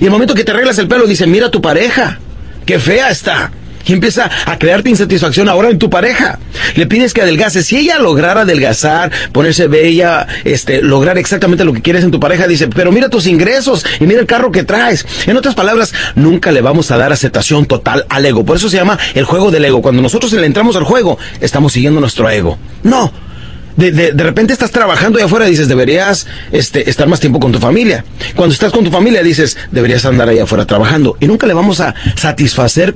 Y 0.00 0.04
el 0.04 0.10
momento 0.10 0.34
que 0.34 0.44
te 0.44 0.52
arreglas 0.52 0.78
el 0.78 0.88
pelo, 0.88 1.06
dice, 1.06 1.26
mira 1.26 1.50
tu 1.50 1.60
pareja, 1.60 2.18
qué 2.64 2.78
fea 2.78 3.10
está 3.10 3.50
y 3.86 3.92
empieza 3.92 4.30
a 4.46 4.58
crearte 4.58 4.90
insatisfacción 4.90 5.48
ahora 5.48 5.70
en 5.70 5.78
tu 5.78 5.90
pareja. 5.90 6.38
Le 6.74 6.86
pides 6.86 7.14
que 7.14 7.22
adelgace. 7.22 7.62
Si 7.62 7.76
ella 7.76 7.98
lograra 7.98 8.42
adelgazar, 8.42 9.10
ponerse 9.32 9.66
bella, 9.68 10.26
este, 10.44 10.82
lograr 10.82 11.18
exactamente 11.18 11.64
lo 11.64 11.72
que 11.72 11.82
quieres 11.82 12.04
en 12.04 12.10
tu 12.10 12.20
pareja, 12.20 12.46
dice, 12.46 12.68
pero 12.68 12.92
mira 12.92 13.08
tus 13.08 13.26
ingresos 13.26 13.84
y 13.98 14.06
mira 14.06 14.20
el 14.20 14.26
carro 14.26 14.52
que 14.52 14.62
traes. 14.62 15.06
En 15.26 15.36
otras 15.36 15.54
palabras, 15.54 15.92
nunca 16.14 16.52
le 16.52 16.60
vamos 16.60 16.90
a 16.90 16.96
dar 16.96 17.12
aceptación 17.12 17.66
total 17.66 18.06
al 18.08 18.26
ego. 18.26 18.44
Por 18.44 18.56
eso 18.56 18.68
se 18.68 18.76
llama 18.76 18.98
el 19.14 19.24
juego 19.24 19.50
del 19.50 19.64
ego. 19.64 19.82
Cuando 19.82 20.02
nosotros 20.02 20.32
le 20.32 20.46
entramos 20.46 20.76
al 20.76 20.84
juego, 20.84 21.18
estamos 21.40 21.72
siguiendo 21.72 22.00
nuestro 22.00 22.28
ego. 22.28 22.58
No, 22.82 23.12
de, 23.76 23.92
de, 23.92 24.12
de, 24.12 24.24
repente 24.24 24.52
estás 24.52 24.70
trabajando 24.70 25.18
y 25.18 25.22
afuera 25.22 25.46
dices, 25.46 25.68
deberías 25.68 26.26
este, 26.52 26.88
estar 26.90 27.08
más 27.08 27.20
tiempo 27.20 27.40
con 27.40 27.52
tu 27.52 27.58
familia. 27.58 28.04
Cuando 28.36 28.52
estás 28.52 28.72
con 28.72 28.84
tu 28.84 28.90
familia 28.90 29.22
dices, 29.22 29.56
deberías 29.70 30.04
andar 30.04 30.28
ahí 30.28 30.38
afuera 30.38 30.66
trabajando. 30.66 31.16
Y 31.20 31.26
nunca 31.26 31.46
le 31.46 31.54
vamos 31.54 31.80
a 31.80 31.94
satisfacer 32.16 32.94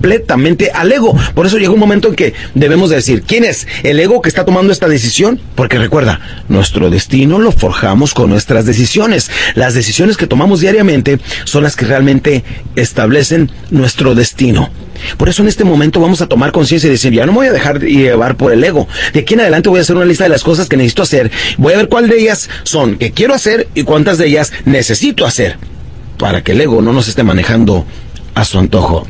completamente 0.00 0.70
al 0.72 0.90
ego. 0.90 1.14
Por 1.34 1.46
eso 1.46 1.58
llega 1.58 1.72
un 1.72 1.78
momento 1.78 2.08
en 2.08 2.14
que 2.14 2.32
debemos 2.54 2.88
decir, 2.88 3.22
¿quién 3.22 3.44
es 3.44 3.68
el 3.82 4.00
ego 4.00 4.22
que 4.22 4.30
está 4.30 4.46
tomando 4.46 4.72
esta 4.72 4.88
decisión? 4.88 5.38
Porque 5.54 5.78
recuerda, 5.78 6.20
nuestro 6.48 6.88
destino 6.88 7.38
lo 7.38 7.52
forjamos 7.52 8.14
con 8.14 8.30
nuestras 8.30 8.64
decisiones. 8.64 9.30
Las 9.54 9.74
decisiones 9.74 10.16
que 10.16 10.26
tomamos 10.26 10.60
diariamente 10.60 11.18
son 11.44 11.64
las 11.64 11.76
que 11.76 11.84
realmente 11.84 12.42
establecen 12.76 13.50
nuestro 13.70 14.14
destino. 14.14 14.70
Por 15.18 15.28
eso 15.28 15.42
en 15.42 15.48
este 15.48 15.64
momento 15.64 16.00
vamos 16.00 16.22
a 16.22 16.28
tomar 16.28 16.50
conciencia 16.50 16.88
y 16.88 16.92
decir, 16.92 17.12
ya 17.12 17.26
no 17.26 17.32
me 17.32 17.38
voy 17.38 17.46
a 17.48 17.52
dejar 17.52 17.80
llevar 17.80 18.36
por 18.36 18.52
el 18.52 18.64
ego. 18.64 18.88
De 19.12 19.20
aquí 19.20 19.34
en 19.34 19.40
adelante 19.40 19.68
voy 19.68 19.80
a 19.80 19.82
hacer 19.82 19.96
una 19.96 20.06
lista 20.06 20.24
de 20.24 20.30
las 20.30 20.44
cosas 20.44 20.68
que 20.68 20.78
necesito 20.78 21.02
hacer. 21.02 21.30
Voy 21.58 21.74
a 21.74 21.78
ver 21.78 21.88
cuál 21.88 22.08
de 22.08 22.18
ellas 22.18 22.48
son 22.62 22.96
que 22.96 23.12
quiero 23.12 23.34
hacer 23.34 23.68
y 23.74 23.82
cuántas 23.82 24.16
de 24.16 24.28
ellas 24.28 24.52
necesito 24.64 25.26
hacer 25.26 25.58
para 26.16 26.42
que 26.42 26.52
el 26.52 26.60
ego 26.62 26.80
no 26.80 26.94
nos 26.94 27.08
esté 27.08 27.22
manejando 27.22 27.84
a 28.34 28.44
su 28.46 28.58
antojo. 28.58 29.06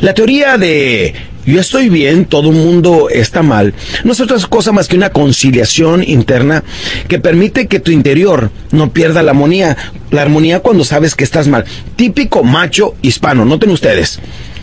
La 0.00 0.14
teoría 0.14 0.56
de 0.58 1.14
yo 1.46 1.60
estoy 1.60 1.88
bien, 1.88 2.26
todo 2.26 2.50
el 2.50 2.56
mundo 2.56 3.08
está 3.10 3.42
mal, 3.42 3.72
no 4.04 4.12
es 4.12 4.20
otra 4.20 4.36
cosa 4.48 4.72
más 4.72 4.88
que 4.88 4.96
una 4.96 5.10
conciliación 5.10 6.04
interna 6.06 6.62
que 7.08 7.18
permite 7.18 7.66
que 7.66 7.80
tu 7.80 7.90
interior 7.90 8.50
no 8.72 8.92
pierda 8.92 9.22
la 9.22 9.30
armonía, 9.30 9.76
la 10.10 10.22
armonía 10.22 10.60
cuando 10.60 10.84
sabes 10.84 11.14
que 11.14 11.24
estás 11.24 11.48
mal. 11.48 11.64
Típico 11.96 12.42
macho 12.44 12.94
hispano, 13.02 13.44
noten 13.44 13.70
ustedes. 13.70 14.20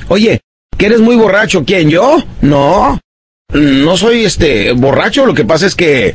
Oye, 0.07 0.39
¿Que 0.77 0.85
eres 0.85 0.99
muy 0.99 1.15
borracho? 1.15 1.65
¿Quién? 1.65 1.89
¿Yo? 1.89 2.23
No. 2.41 2.99
No 3.51 3.97
soy 3.97 4.25
este 4.25 4.73
borracho, 4.73 5.25
lo 5.25 5.33
que 5.33 5.43
pasa 5.43 5.65
es 5.65 5.73
que 5.73 6.13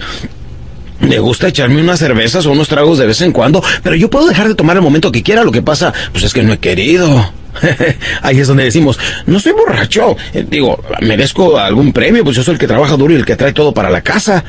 me 1.01 1.18
gusta 1.18 1.49
echarme 1.49 1.80
unas 1.80 1.99
cervezas 1.99 2.47
o 2.47 2.53
unos 2.53 2.68
tragos 2.68 2.99
de 2.99 3.07
vez 3.07 3.20
en 3.22 3.32
cuando, 3.32 3.62
pero 3.82 3.97
yo 3.97 4.09
puedo 4.09 4.28
dejar 4.28 4.47
de 4.47 4.55
tomar 4.55 4.76
el 4.76 4.82
momento 4.82 5.11
que 5.11 5.24
quiera, 5.24 5.43
lo 5.43 5.51
que 5.51 5.62
pasa, 5.62 5.93
pues 6.12 6.22
es 6.22 6.32
que 6.32 6.45
no 6.45 6.53
he 6.53 6.59
querido. 6.59 7.32
Ahí 8.23 8.39
es 8.39 8.49
donde 8.49 8.65
decimos, 8.65 8.99
no 9.27 9.39
soy 9.41 9.53
borracho, 9.53 10.17
eh, 10.33 10.47
digo, 10.49 10.83
merezco 11.01 11.59
algún 11.59 11.93
premio, 11.93 12.25
pues 12.25 12.37
yo 12.37 12.43
soy 12.43 12.55
el 12.55 12.61
que 12.61 12.67
trabaja 12.67 12.97
duro 12.97 13.13
y 13.15 13.17
el 13.17 13.25
que 13.25 13.37
trae 13.37 13.53
todo 13.53 13.73
para 13.73 13.91
la 13.91 14.01
casa. 14.01 14.45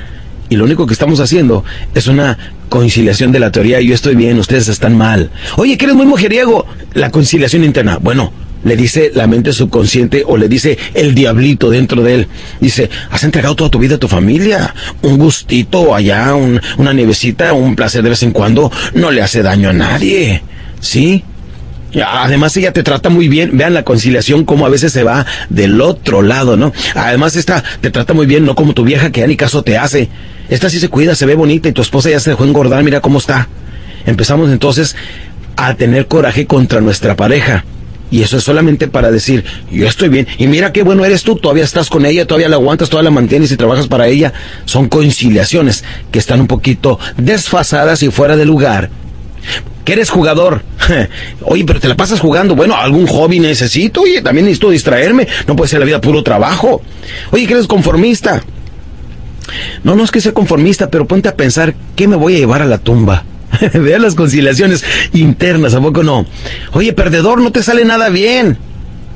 Y 0.49 0.55
lo 0.55 0.65
único 0.65 0.85
que 0.85 0.93
estamos 0.93 1.19
haciendo 1.19 1.63
es 1.95 2.07
una 2.07 2.37
conciliación 2.69 3.31
de 3.31 3.39
la 3.39 3.51
teoría, 3.51 3.81
yo 3.81 3.95
estoy 3.95 4.15
bien, 4.15 4.37
ustedes 4.37 4.67
están 4.67 4.97
mal. 4.97 5.31
Oye, 5.57 5.77
que 5.77 5.85
eres 5.85 5.95
muy 5.95 6.05
mujeriego. 6.05 6.65
La 6.93 7.09
conciliación 7.09 7.63
interna. 7.63 7.97
Bueno, 7.99 8.31
le 8.63 8.75
dice 8.75 9.11
la 9.13 9.27
mente 9.27 9.53
subconsciente 9.53 10.23
o 10.25 10.37
le 10.37 10.47
dice 10.47 10.77
el 10.93 11.15
diablito 11.15 11.69
dentro 11.69 12.03
de 12.03 12.15
él. 12.15 12.27
Dice, 12.59 12.89
has 13.09 13.23
entregado 13.23 13.55
toda 13.55 13.69
tu 13.69 13.79
vida 13.79 13.95
a 13.95 13.99
tu 13.99 14.07
familia. 14.07 14.73
Un 15.01 15.17
gustito 15.17 15.95
allá, 15.95 16.33
una 16.35 16.93
nievecita, 16.93 17.53
un 17.53 17.75
placer 17.75 18.03
de 18.03 18.09
vez 18.09 18.23
en 18.23 18.31
cuando, 18.31 18.71
no 18.93 19.11
le 19.11 19.21
hace 19.21 19.41
daño 19.41 19.69
a 19.69 19.73
nadie. 19.73 20.43
¿Sí? 20.79 21.23
Además 22.01 22.55
ella 22.57 22.73
te 22.73 22.83
trata 22.83 23.09
muy 23.09 23.27
bien. 23.27 23.57
Vean 23.57 23.73
la 23.73 23.83
conciliación 23.83 24.45
como 24.45 24.65
a 24.65 24.69
veces 24.69 24.93
se 24.93 25.03
va 25.03 25.25
del 25.49 25.79
otro 25.81 26.21
lado, 26.21 26.57
¿no? 26.57 26.73
Además 26.95 27.35
esta 27.35 27.63
te 27.81 27.91
trata 27.91 28.13
muy 28.13 28.25
bien, 28.25 28.45
no 28.45 28.55
como 28.55 28.73
tu 28.73 28.83
vieja 28.83 29.11
que 29.11 29.21
ya 29.21 29.27
ni 29.27 29.35
caso 29.35 29.63
te 29.63 29.77
hace. 29.77 30.09
Esta 30.49 30.69
sí 30.69 30.79
se 30.79 30.89
cuida, 30.89 31.15
se 31.15 31.25
ve 31.25 31.35
bonita 31.35 31.69
y 31.69 31.71
tu 31.71 31.81
esposa 31.81 32.09
ya 32.09 32.19
se 32.19 32.31
dejó 32.31 32.45
engordar, 32.45 32.83
mira 32.83 33.01
cómo 33.01 33.19
está. 33.19 33.47
Empezamos 34.05 34.49
entonces 34.49 34.95
a 35.55 35.75
tener 35.75 36.07
coraje 36.07 36.45
contra 36.45 36.81
nuestra 36.81 37.15
pareja. 37.15 37.63
Y 38.11 38.21
eso 38.21 38.37
es 38.37 38.43
solamente 38.43 38.87
para 38.87 39.09
decir, 39.09 39.43
yo 39.71 39.87
estoy 39.87 40.09
bien. 40.09 40.27
Y 40.37 40.45
mira 40.45 40.71
qué 40.71 40.83
bueno 40.83 41.03
eres 41.03 41.23
tú, 41.23 41.35
todavía 41.35 41.63
estás 41.63 41.89
con 41.89 42.05
ella, 42.05 42.27
todavía 42.27 42.47
la 42.47 42.57
aguantas, 42.57 42.89
todavía 42.89 43.09
la 43.09 43.15
mantienes 43.15 43.51
y 43.51 43.57
trabajas 43.57 43.87
para 43.87 44.07
ella. 44.07 44.33
Son 44.65 44.87
conciliaciones 44.87 45.83
que 46.11 46.19
están 46.19 46.41
un 46.41 46.47
poquito 46.47 46.99
desfasadas 47.17 48.03
y 48.03 48.11
fuera 48.11 48.35
de 48.35 48.45
lugar. 48.45 48.91
¿Que 49.83 49.93
eres 49.93 50.09
jugador? 50.09 50.63
Oye, 51.41 51.65
pero 51.65 51.79
te 51.79 51.87
la 51.87 51.97
pasas 51.97 52.19
jugando. 52.19 52.55
Bueno, 52.55 52.75
algún 52.75 53.07
hobby 53.07 53.39
necesito. 53.39 54.01
Oye, 54.01 54.21
también 54.21 54.45
necesito 54.45 54.69
distraerme. 54.69 55.27
No 55.47 55.55
puede 55.55 55.69
ser 55.69 55.79
la 55.79 55.85
vida 55.85 56.01
puro 56.01 56.23
trabajo. 56.23 56.81
Oye, 57.31 57.45
que 57.45 57.53
eres 57.53 57.67
conformista. 57.67 58.41
No, 59.83 59.95
no 59.95 60.03
es 60.03 60.11
que 60.11 60.21
sea 60.21 60.33
conformista, 60.33 60.89
pero 60.89 61.05
ponte 61.05 61.29
a 61.29 61.35
pensar, 61.35 61.75
¿qué 61.95 62.07
me 62.07 62.15
voy 62.15 62.35
a 62.35 62.39
llevar 62.39 62.61
a 62.61 62.65
la 62.65 62.77
tumba? 62.77 63.23
Vean 63.73 64.01
las 64.01 64.15
conciliaciones 64.15 64.83
internas, 65.13 65.73
¿a 65.73 65.81
poco 65.81 66.03
no? 66.03 66.25
Oye, 66.71 66.93
perdedor, 66.93 67.41
no 67.41 67.51
te 67.51 67.61
sale 67.61 67.85
nada 67.85 68.09
bien. 68.09 68.57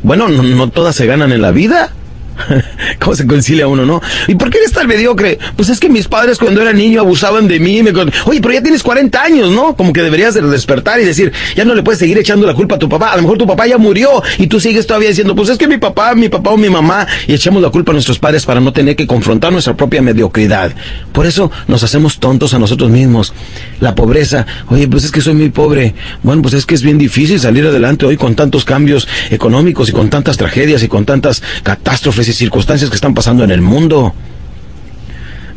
Bueno, 0.04 0.28
no, 0.28 0.70
todas 0.70 0.96
se 0.96 1.06
ganan 1.08 1.32
en 1.32 1.42
la 1.42 1.52
vida. 1.52 1.92
¿Cómo 3.00 3.16
se 3.16 3.26
concilia 3.26 3.68
uno, 3.68 3.86
no? 3.86 4.02
¿Y 4.28 4.36
por 4.36 4.50
qué 4.50 4.60
eres 4.60 4.72
tan 4.72 4.88
mediocre? 4.88 5.38
Pues 5.56 5.70
es 5.70 5.80
que 5.80 5.90
mis 5.90 6.08
padres 6.08 6.38
cuando 6.38 6.62
era 6.62 6.74
niño 6.74 7.02
abusaban 7.02 7.48
de 7.48 7.60
mí. 7.60 7.82
Me... 7.84 7.92
Oye, 8.26 8.42
pero 8.42 8.54
ya 8.54 8.62
tienes 8.62 8.84
40 8.84 9.22
años, 9.22 9.52
¿no? 9.52 9.76
Como 9.76 9.94
que 9.94 10.02
deberías 10.02 10.34
de 10.34 10.42
despertar 10.42 11.00
y 11.00 11.06
decir, 11.06 11.32
ya 11.56 11.66
no 11.66 11.76
le 11.76 11.84
puedes 11.84 12.00
seguir 12.00 12.18
echando 12.18 12.46
la 12.46 12.54
culpa 12.54 12.76
a 12.76 12.80
tu 12.80 12.90
papá. 12.90 13.12
A 13.12 13.16
lo 13.18 13.24
mejor 13.24 13.38
tu 13.38 13.48
papá 13.48 13.68
ya 13.68 13.78
murió 13.78 14.22
y 14.38 14.48
tú 14.48 14.60
sigues 14.60 14.88
todavía 14.88 15.10
diciendo, 15.10 15.36
pues 15.36 15.50
es 15.50 15.58
que 15.58 15.68
mi 15.68 15.78
papá, 15.78 16.16
mi 16.16 16.30
papá 16.30 16.52
o 16.52 16.58
mi 16.58 16.70
mamá, 16.70 17.08
y 17.28 17.34
echamos 17.34 17.62
la 17.62 17.70
culpa 17.70 17.92
a 17.92 17.94
nuestros 17.94 18.20
padres 18.20 18.46
para 18.46 18.60
no 18.60 18.74
tener 18.74 18.96
que 18.96 19.08
confrontar 19.08 19.52
nuestra 19.52 19.76
propia 19.76 20.02
mediocridad. 20.02 20.72
Por 21.12 21.26
eso 21.26 21.52
nos 21.68 21.84
hacemos 21.84 22.20
tontos 22.20 22.54
a 22.54 22.60
nosotros 22.60 22.90
mismos. 22.90 23.34
La 23.80 23.96
pobreza, 23.96 24.46
oye, 24.70 24.88
pues 24.88 25.04
es 25.04 25.12
que 25.12 25.22
soy 25.22 25.34
muy 25.34 25.50
pobre. 25.50 25.94
Bueno, 26.24 26.42
pues 26.42 26.54
es 26.54 26.66
que 26.66 26.76
es 26.76 26.84
bien 26.84 26.98
difícil 26.98 27.40
salir 27.40 27.66
adelante 27.66 28.06
hoy 28.06 28.18
con 28.18 28.36
tantos 28.36 28.66
cambios 28.66 29.08
económicos 29.30 29.90
y 29.90 29.92
con 29.92 30.10
tantas 30.10 30.38
tragedias 30.38 30.84
y 30.84 30.88
con 30.88 31.06
tantas 31.06 31.42
catástrofes 31.64 32.27
y 32.28 32.34
circunstancias 32.34 32.90
que 32.90 32.96
están 32.96 33.14
pasando 33.14 33.44
en 33.44 33.52
el 33.52 33.62
mundo. 33.62 34.14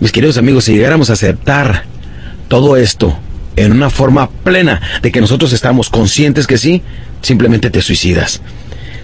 Mis 0.00 0.12
queridos 0.12 0.38
amigos, 0.38 0.64
si 0.64 0.74
llegáramos 0.74 1.10
a 1.10 1.14
aceptar 1.14 1.84
todo 2.48 2.76
esto 2.76 3.16
en 3.56 3.72
una 3.72 3.90
forma 3.90 4.30
plena 4.30 4.80
de 5.02 5.12
que 5.12 5.20
nosotros 5.20 5.52
estamos 5.52 5.90
conscientes 5.90 6.46
que 6.46 6.58
sí, 6.58 6.82
simplemente 7.22 7.70
te 7.70 7.82
suicidas. 7.82 8.40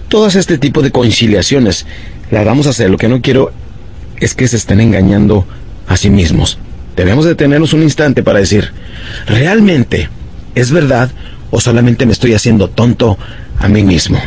Todas 0.09 0.37
este 0.37 0.59
tipo 0.59 0.83
de 0.83 0.91
conciliaciones 0.93 1.87
las 2.31 2.45
vamos 2.45 2.67
a 2.67 2.71
hacer. 2.71 2.91
Lo 2.91 2.99
que 2.99 3.09
no 3.09 3.21
quiero 3.21 3.53
es 4.19 4.35
que 4.35 4.49
se 4.49 4.57
estén 4.57 4.81
engañando 4.81 5.47
a 5.87 5.97
sí 5.97 6.11
mismos. 6.11 6.59
Debemos 6.97 7.25
detenernos 7.25 7.73
un 7.73 7.83
instante 7.83 8.23
para 8.23 8.39
decir, 8.39 8.73
¿realmente 9.27 10.09
es 10.55 10.71
verdad 10.71 11.11
o 11.51 11.61
solamente 11.61 12.07
me 12.07 12.13
estoy 12.13 12.35
haciendo 12.35 12.69
tonto 12.69 13.19
a 13.59 13.69
mí 13.69 13.83
mismo? 13.83 14.19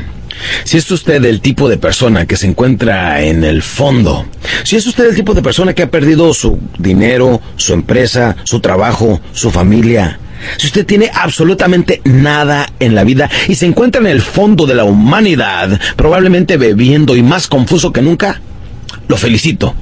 Si 0.64 0.78
es 0.78 0.90
usted 0.92 1.24
el 1.26 1.42
tipo 1.42 1.70
de 1.70 1.78
persona 1.78 2.26
que 2.26 2.38
se 2.38 2.48
encuentra 2.48 3.22
en 3.22 3.44
el 3.44 3.62
fondo, 3.62 4.26
si 4.64 4.76
es 4.76 4.88
usted 4.88 5.10
el 5.10 5.16
tipo 5.16 5.34
de 5.34 5.42
persona 5.42 5.74
que 5.74 5.84
ha 5.84 5.92
perdido 5.92 6.34
su 6.34 6.60
dinero, 6.78 7.42
su 7.56 7.74
empresa, 7.74 8.36
su 8.44 8.60
trabajo, 8.60 9.22
su 9.34 9.52
familia, 9.52 10.20
si 10.58 10.68
usted 10.68 10.86
tiene 10.86 11.12
absolutamente 11.14 12.02
nada 12.06 12.68
en 12.80 12.96
la 12.96 13.04
vida 13.04 13.30
y 13.48 13.56
se 13.56 13.66
encuentra 13.66 14.02
en 14.02 14.08
el 14.08 14.22
fondo 14.22 14.66
de 14.66 14.76
la 14.76 14.84
humanidad, 14.84 15.80
probablemente 15.96 16.58
bebiendo 16.58 17.16
y 17.16 17.24
más 17.24 17.48
confuso 17.48 17.92
que 17.92 18.02
nunca, 18.02 18.42
lo 19.08 19.18
felicito. 19.18 19.76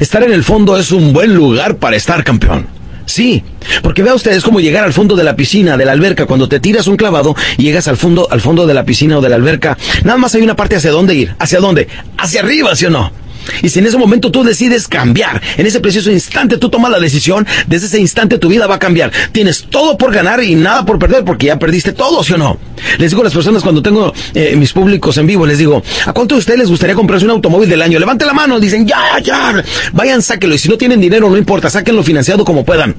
Estar 0.00 0.22
en 0.22 0.32
el 0.32 0.44
fondo 0.44 0.76
es 0.78 0.92
un 0.92 1.12
buen 1.12 1.34
lugar 1.34 1.76
para 1.76 1.96
estar 1.96 2.22
campeón. 2.22 2.73
Sí, 3.06 3.42
porque 3.82 4.02
vea 4.02 4.14
usted, 4.14 4.32
es 4.32 4.42
como 4.42 4.60
llegar 4.60 4.84
al 4.84 4.92
fondo 4.92 5.14
de 5.14 5.24
la 5.24 5.36
piscina, 5.36 5.76
de 5.76 5.84
la 5.84 5.92
alberca, 5.92 6.26
cuando 6.26 6.48
te 6.48 6.60
tiras 6.60 6.86
un 6.86 6.96
clavado 6.96 7.34
llegas 7.58 7.86
al 7.88 7.96
fondo, 7.96 8.26
al 8.30 8.40
fondo 8.40 8.66
de 8.66 8.74
la 8.74 8.84
piscina 8.84 9.18
o 9.18 9.20
de 9.20 9.28
la 9.28 9.36
alberca, 9.36 9.76
nada 10.04 10.18
más 10.18 10.34
hay 10.34 10.42
una 10.42 10.56
parte 10.56 10.76
hacia 10.76 10.90
dónde 10.90 11.14
ir, 11.14 11.34
hacia 11.38 11.60
dónde, 11.60 11.88
hacia 12.16 12.40
arriba, 12.40 12.74
¿sí 12.74 12.86
o 12.86 12.90
no? 12.90 13.23
Y 13.62 13.68
si 13.68 13.78
en 13.78 13.86
ese 13.86 13.98
momento 13.98 14.30
tú 14.30 14.42
decides 14.42 14.88
cambiar, 14.88 15.40
en 15.56 15.66
ese 15.66 15.80
preciso 15.80 16.10
instante 16.10 16.58
tú 16.58 16.68
tomas 16.68 16.90
la 16.90 16.98
decisión, 16.98 17.46
desde 17.66 17.86
ese 17.86 18.00
instante 18.00 18.38
tu 18.38 18.48
vida 18.48 18.66
va 18.66 18.76
a 18.76 18.78
cambiar. 18.78 19.10
Tienes 19.32 19.66
todo 19.70 19.96
por 19.96 20.12
ganar 20.12 20.42
y 20.42 20.54
nada 20.54 20.84
por 20.84 20.98
perder 20.98 21.24
porque 21.24 21.46
ya 21.46 21.58
perdiste 21.58 21.92
todo, 21.92 22.22
¿sí 22.22 22.32
o 22.34 22.38
no? 22.38 22.58
Les 22.98 23.10
digo 23.10 23.22
a 23.22 23.24
las 23.24 23.34
personas 23.34 23.62
cuando 23.62 23.82
tengo 23.82 24.12
eh, 24.34 24.54
mis 24.56 24.72
públicos 24.72 25.16
en 25.18 25.26
vivo, 25.26 25.46
les 25.46 25.58
digo, 25.58 25.82
¿a 26.06 26.12
cuánto 26.12 26.34
de 26.34 26.40
ustedes 26.40 26.58
les 26.60 26.68
gustaría 26.68 26.94
comprarse 26.94 27.24
un 27.24 27.32
automóvil 27.32 27.68
del 27.68 27.82
año? 27.82 27.98
Levante 27.98 28.24
la 28.24 28.32
mano, 28.32 28.60
dicen, 28.60 28.86
ya, 28.86 29.18
ya, 29.22 29.62
vayan, 29.92 30.22
sáquenlo. 30.22 30.54
Y 30.54 30.58
si 30.58 30.68
no 30.68 30.76
tienen 30.76 31.00
dinero, 31.00 31.28
no 31.28 31.36
importa, 31.36 31.70
sáquenlo 31.70 32.02
financiado 32.02 32.44
como 32.44 32.64
puedan. 32.64 32.94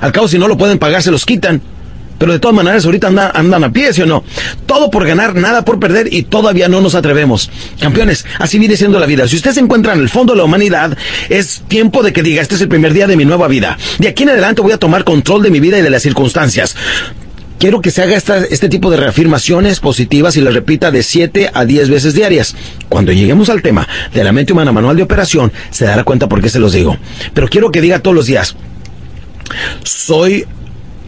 Al 0.00 0.12
cabo, 0.12 0.28
si 0.28 0.38
no 0.38 0.48
lo 0.48 0.56
pueden 0.56 0.78
pagar, 0.78 1.02
se 1.02 1.10
los 1.10 1.24
quitan. 1.24 1.62
Pero 2.18 2.32
de 2.32 2.38
todas 2.38 2.54
maneras, 2.54 2.84
ahorita 2.84 3.08
andan, 3.08 3.64
a 3.64 3.72
pie, 3.72 3.92
¿sí 3.92 4.02
o 4.02 4.06
no? 4.06 4.24
Todo 4.66 4.90
por 4.90 5.06
ganar, 5.06 5.34
nada 5.34 5.64
por 5.64 5.78
perder 5.78 6.12
y 6.12 6.22
todavía 6.22 6.68
no 6.68 6.80
nos 6.80 6.94
atrevemos. 6.94 7.50
Campeones, 7.80 8.24
así 8.38 8.58
viene 8.58 8.76
siendo 8.76 8.98
la 8.98 9.06
vida. 9.06 9.28
Si 9.28 9.36
usted 9.36 9.52
se 9.52 9.60
encuentra 9.60 9.92
en 9.92 10.00
el 10.00 10.08
fondo 10.08 10.32
de 10.32 10.38
la 10.38 10.44
humanidad, 10.44 10.96
es 11.28 11.62
tiempo 11.68 12.02
de 12.02 12.12
que 12.12 12.22
diga, 12.22 12.42
este 12.42 12.54
es 12.54 12.60
el 12.60 12.68
primer 12.68 12.92
día 12.92 13.06
de 13.06 13.16
mi 13.16 13.24
nueva 13.24 13.48
vida. 13.48 13.76
De 13.98 14.08
aquí 14.08 14.22
en 14.22 14.30
adelante 14.30 14.62
voy 14.62 14.72
a 14.72 14.78
tomar 14.78 15.04
control 15.04 15.42
de 15.42 15.50
mi 15.50 15.60
vida 15.60 15.78
y 15.78 15.82
de 15.82 15.90
las 15.90 16.02
circunstancias. 16.02 16.74
Quiero 17.58 17.80
que 17.80 17.90
se 17.90 18.02
haga 18.02 18.16
este 18.50 18.68
tipo 18.68 18.90
de 18.90 18.98
reafirmaciones 18.98 19.80
positivas 19.80 20.36
y 20.36 20.42
las 20.42 20.52
repita 20.52 20.90
de 20.90 21.02
7 21.02 21.50
a 21.54 21.64
10 21.64 21.88
veces 21.88 22.14
diarias. 22.14 22.54
Cuando 22.90 23.12
lleguemos 23.12 23.48
al 23.48 23.62
tema 23.62 23.88
de 24.12 24.24
la 24.24 24.32
mente 24.32 24.52
humana 24.52 24.72
manual 24.72 24.96
de 24.96 25.02
operación, 25.02 25.50
se 25.70 25.86
dará 25.86 26.04
cuenta 26.04 26.28
por 26.28 26.42
qué 26.42 26.50
se 26.50 26.58
los 26.58 26.72
digo. 26.72 26.98
Pero 27.32 27.48
quiero 27.48 27.70
que 27.70 27.80
diga 27.80 28.00
todos 28.00 28.14
los 28.14 28.26
días, 28.26 28.56
soy 29.84 30.44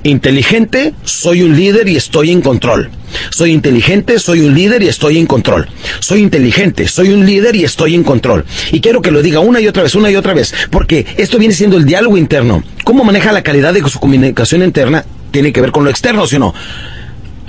inteligente, 0.09 0.95
soy 1.05 1.43
un 1.43 1.57
líder 1.57 1.89
y 1.89 1.97
estoy 1.97 2.31
en 2.31 2.41
control. 2.41 2.91
Soy 3.31 3.53
inteligente, 3.53 4.19
soy 4.19 4.41
un 4.41 4.55
líder 4.55 4.83
y 4.83 4.89
estoy 4.89 5.19
en 5.19 5.27
control. 5.27 5.69
Soy 6.01 6.21
inteligente, 6.21 6.89
soy 6.89 7.11
un 7.11 7.25
líder 7.25 7.57
y 7.57 7.65
estoy 7.65 7.95
en 7.95 8.05
control. 8.05 8.45
Y 8.73 8.81
quiero 8.81 9.03
que 9.03 9.11
lo 9.11 9.23
diga 9.23 9.41
una 9.41 9.61
y 9.61 9.69
otra 9.69 9.83
vez, 9.83 9.95
una 9.95 10.11
y 10.11 10.17
otra 10.17 10.35
vez, 10.35 10.55
porque 10.71 11.07
esto 11.17 11.39
viene 11.39 11.55
siendo 11.55 11.77
el 11.77 11.85
diálogo 11.85 12.17
interno. 12.17 12.63
¿Cómo 12.85 13.05
maneja 13.05 13.33
la 13.33 13.43
calidad 13.43 13.73
de 13.73 13.89
su 13.89 14.01
comunicación 14.01 14.63
interna? 14.63 15.05
Tiene 15.31 15.53
que 15.53 15.61
ver 15.61 15.73
con 15.73 15.85
lo 15.85 15.91
externo, 15.91 16.27
¿sí 16.27 16.37
o 16.37 16.41
no? 16.41 16.55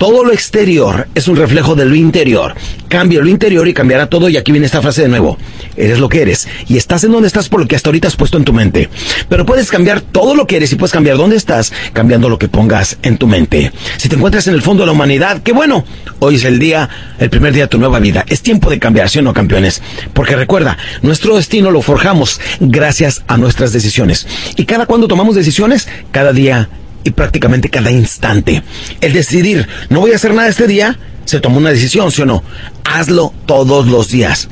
Todo 0.00 0.24
lo 0.24 0.32
exterior 0.32 1.08
es 1.14 1.28
un 1.28 1.36
reflejo 1.36 1.74
de 1.74 1.84
lo 1.84 1.94
interior. 1.94 2.54
Cambia 2.88 3.20
lo 3.20 3.28
interior 3.28 3.68
y 3.68 3.74
cambiará 3.74 4.06
todo. 4.06 4.30
Y 4.30 4.38
aquí 4.38 4.50
viene 4.50 4.64
esta 4.64 4.80
frase 4.80 5.02
de 5.02 5.08
nuevo. 5.08 5.36
Eres 5.76 5.98
lo 5.98 6.08
que 6.08 6.22
eres. 6.22 6.48
Y 6.68 6.78
estás 6.78 7.04
en 7.04 7.12
donde 7.12 7.28
estás 7.28 7.50
por 7.50 7.60
lo 7.60 7.68
que 7.68 7.76
hasta 7.76 7.90
ahorita 7.90 8.08
has 8.08 8.16
puesto 8.16 8.38
en 8.38 8.46
tu 8.46 8.54
mente. 8.54 8.88
Pero 9.28 9.44
puedes 9.44 9.70
cambiar 9.70 10.00
todo 10.00 10.34
lo 10.34 10.46
que 10.46 10.56
eres 10.56 10.72
y 10.72 10.76
puedes 10.76 10.94
cambiar 10.94 11.18
dónde 11.18 11.36
estás 11.36 11.74
cambiando 11.92 12.30
lo 12.30 12.38
que 12.38 12.48
pongas 12.48 12.96
en 13.02 13.18
tu 13.18 13.26
mente. 13.26 13.72
Si 13.98 14.08
te 14.08 14.16
encuentras 14.16 14.46
en 14.46 14.54
el 14.54 14.62
fondo 14.62 14.84
de 14.84 14.86
la 14.86 14.92
humanidad, 14.92 15.42
qué 15.42 15.52
bueno. 15.52 15.84
Hoy 16.20 16.36
es 16.36 16.46
el 16.46 16.58
día, 16.58 16.88
el 17.18 17.28
primer 17.28 17.52
día 17.52 17.64
de 17.64 17.68
tu 17.68 17.76
nueva 17.76 17.98
vida. 17.98 18.24
Es 18.26 18.40
tiempo 18.40 18.70
de 18.70 18.78
cambiar, 18.78 19.10
¿sí 19.10 19.18
o 19.18 19.22
no, 19.22 19.34
campeones? 19.34 19.82
Porque 20.14 20.34
recuerda, 20.34 20.78
nuestro 21.02 21.36
destino 21.36 21.70
lo 21.70 21.82
forjamos 21.82 22.40
gracias 22.58 23.22
a 23.26 23.36
nuestras 23.36 23.74
decisiones. 23.74 24.26
Y 24.56 24.64
cada 24.64 24.86
cuando 24.86 25.08
tomamos 25.08 25.34
decisiones, 25.34 25.88
cada 26.10 26.32
día 26.32 26.70
y 27.04 27.10
prácticamente 27.10 27.70
cada 27.70 27.90
instante. 27.90 28.62
El 29.00 29.12
decidir, 29.12 29.68
no 29.88 30.00
voy 30.00 30.12
a 30.12 30.16
hacer 30.16 30.34
nada 30.34 30.48
este 30.48 30.66
día, 30.66 30.98
se 31.24 31.40
tomó 31.40 31.58
una 31.58 31.70
decisión, 31.70 32.10
¿sí 32.10 32.22
o 32.22 32.26
no? 32.26 32.42
Hazlo 32.84 33.32
todos 33.46 33.86
los 33.86 34.08
días. 34.08 34.48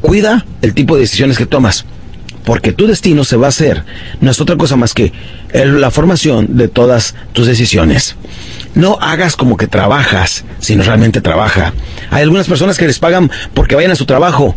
Cuida 0.00 0.44
el 0.62 0.74
tipo 0.74 0.94
de 0.94 1.02
decisiones 1.02 1.38
que 1.38 1.46
tomas, 1.46 1.84
porque 2.44 2.72
tu 2.72 2.86
destino 2.86 3.24
se 3.24 3.36
va 3.36 3.46
a 3.46 3.50
hacer, 3.50 3.84
no 4.20 4.30
es 4.30 4.40
otra 4.40 4.56
cosa 4.56 4.76
más 4.76 4.94
que 4.94 5.12
la 5.52 5.90
formación 5.90 6.56
de 6.56 6.68
todas 6.68 7.14
tus 7.32 7.46
decisiones. 7.46 8.16
No 8.74 8.98
hagas 9.00 9.36
como 9.36 9.56
que 9.56 9.66
trabajas, 9.66 10.44
sino 10.60 10.84
realmente 10.84 11.20
trabaja. 11.20 11.72
Hay 12.10 12.22
algunas 12.22 12.46
personas 12.46 12.78
que 12.78 12.86
les 12.86 12.98
pagan 12.98 13.30
porque 13.54 13.74
vayan 13.74 13.90
a 13.90 13.96
su 13.96 14.06
trabajo, 14.06 14.54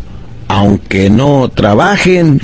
aunque 0.48 1.10
no 1.10 1.48
trabajen, 1.48 2.40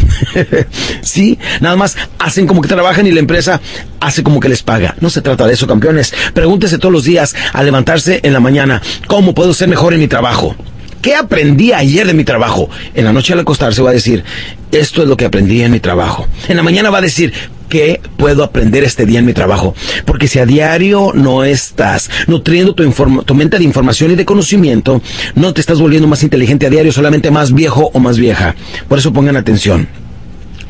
sí, 1.02 1.38
nada 1.60 1.76
más 1.76 1.96
hacen 2.18 2.46
como 2.46 2.62
que 2.62 2.68
trabajan 2.68 3.06
y 3.06 3.12
la 3.12 3.20
empresa 3.20 3.60
hace 4.00 4.22
como 4.22 4.40
que 4.40 4.48
les 4.48 4.62
paga. 4.62 4.94
No 5.00 5.10
se 5.10 5.22
trata 5.22 5.46
de 5.46 5.54
eso, 5.54 5.66
campeones. 5.66 6.14
Pregúntese 6.34 6.78
todos 6.78 6.92
los 6.92 7.04
días 7.04 7.34
al 7.52 7.66
levantarse 7.66 8.20
en 8.22 8.32
la 8.32 8.40
mañana, 8.40 8.82
¿cómo 9.06 9.34
puedo 9.34 9.54
ser 9.54 9.68
mejor 9.68 9.94
en 9.94 10.00
mi 10.00 10.08
trabajo? 10.08 10.54
¿Qué 11.02 11.14
aprendí 11.14 11.72
ayer 11.72 12.06
de 12.06 12.14
mi 12.14 12.24
trabajo? 12.24 12.68
En 12.94 13.04
la 13.04 13.12
noche 13.12 13.32
al 13.32 13.40
acostarse 13.40 13.82
va 13.82 13.90
a 13.90 13.94
decir, 13.94 14.24
esto 14.72 15.02
es 15.02 15.08
lo 15.08 15.16
que 15.16 15.26
aprendí 15.26 15.62
en 15.62 15.70
mi 15.70 15.80
trabajo. 15.80 16.26
En 16.48 16.56
la 16.56 16.62
mañana 16.62 16.90
va 16.90 16.98
a 16.98 17.02
decir, 17.02 17.32
¿qué 17.68 18.00
puedo 18.16 18.42
aprender 18.42 18.84
este 18.84 19.06
día 19.06 19.18
en 19.18 19.26
mi 19.26 19.32
trabajo? 19.32 19.74
Porque 20.04 20.28
si 20.28 20.38
a 20.38 20.46
diario 20.46 21.12
no 21.14 21.44
estás 21.44 22.10
nutriendo 22.26 22.74
tu, 22.74 22.90
tu 23.24 23.34
mente 23.34 23.58
de 23.58 23.64
información 23.64 24.10
y 24.10 24.14
de 24.14 24.24
conocimiento, 24.24 25.00
no 25.34 25.52
te 25.52 25.60
estás 25.60 25.80
volviendo 25.80 26.08
más 26.08 26.22
inteligente 26.22 26.66
a 26.66 26.70
diario, 26.70 26.92
solamente 26.92 27.30
más 27.30 27.52
viejo 27.52 27.90
o 27.92 28.00
más 28.00 28.18
vieja. 28.18 28.54
Por 28.88 28.98
eso 28.98 29.12
pongan 29.12 29.36
atención. 29.36 29.88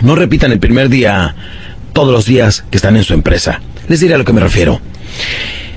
No 0.03 0.15
repitan 0.15 0.53
el 0.53 0.61
primer 0.61 0.89
día 0.89 1.35
todos 1.93 2.13
los 2.13 2.27
días 2.27 2.65
que 2.71 2.77
están 2.77 2.97
en 2.97 3.05
su 3.05 3.15
empresa. 3.15 3.61
Les 3.89 4.01
diré 4.01 4.15
a 4.15 4.19
lo 4.19 4.25
que 4.25 4.33
me 4.33 4.41
refiero. 4.41 4.81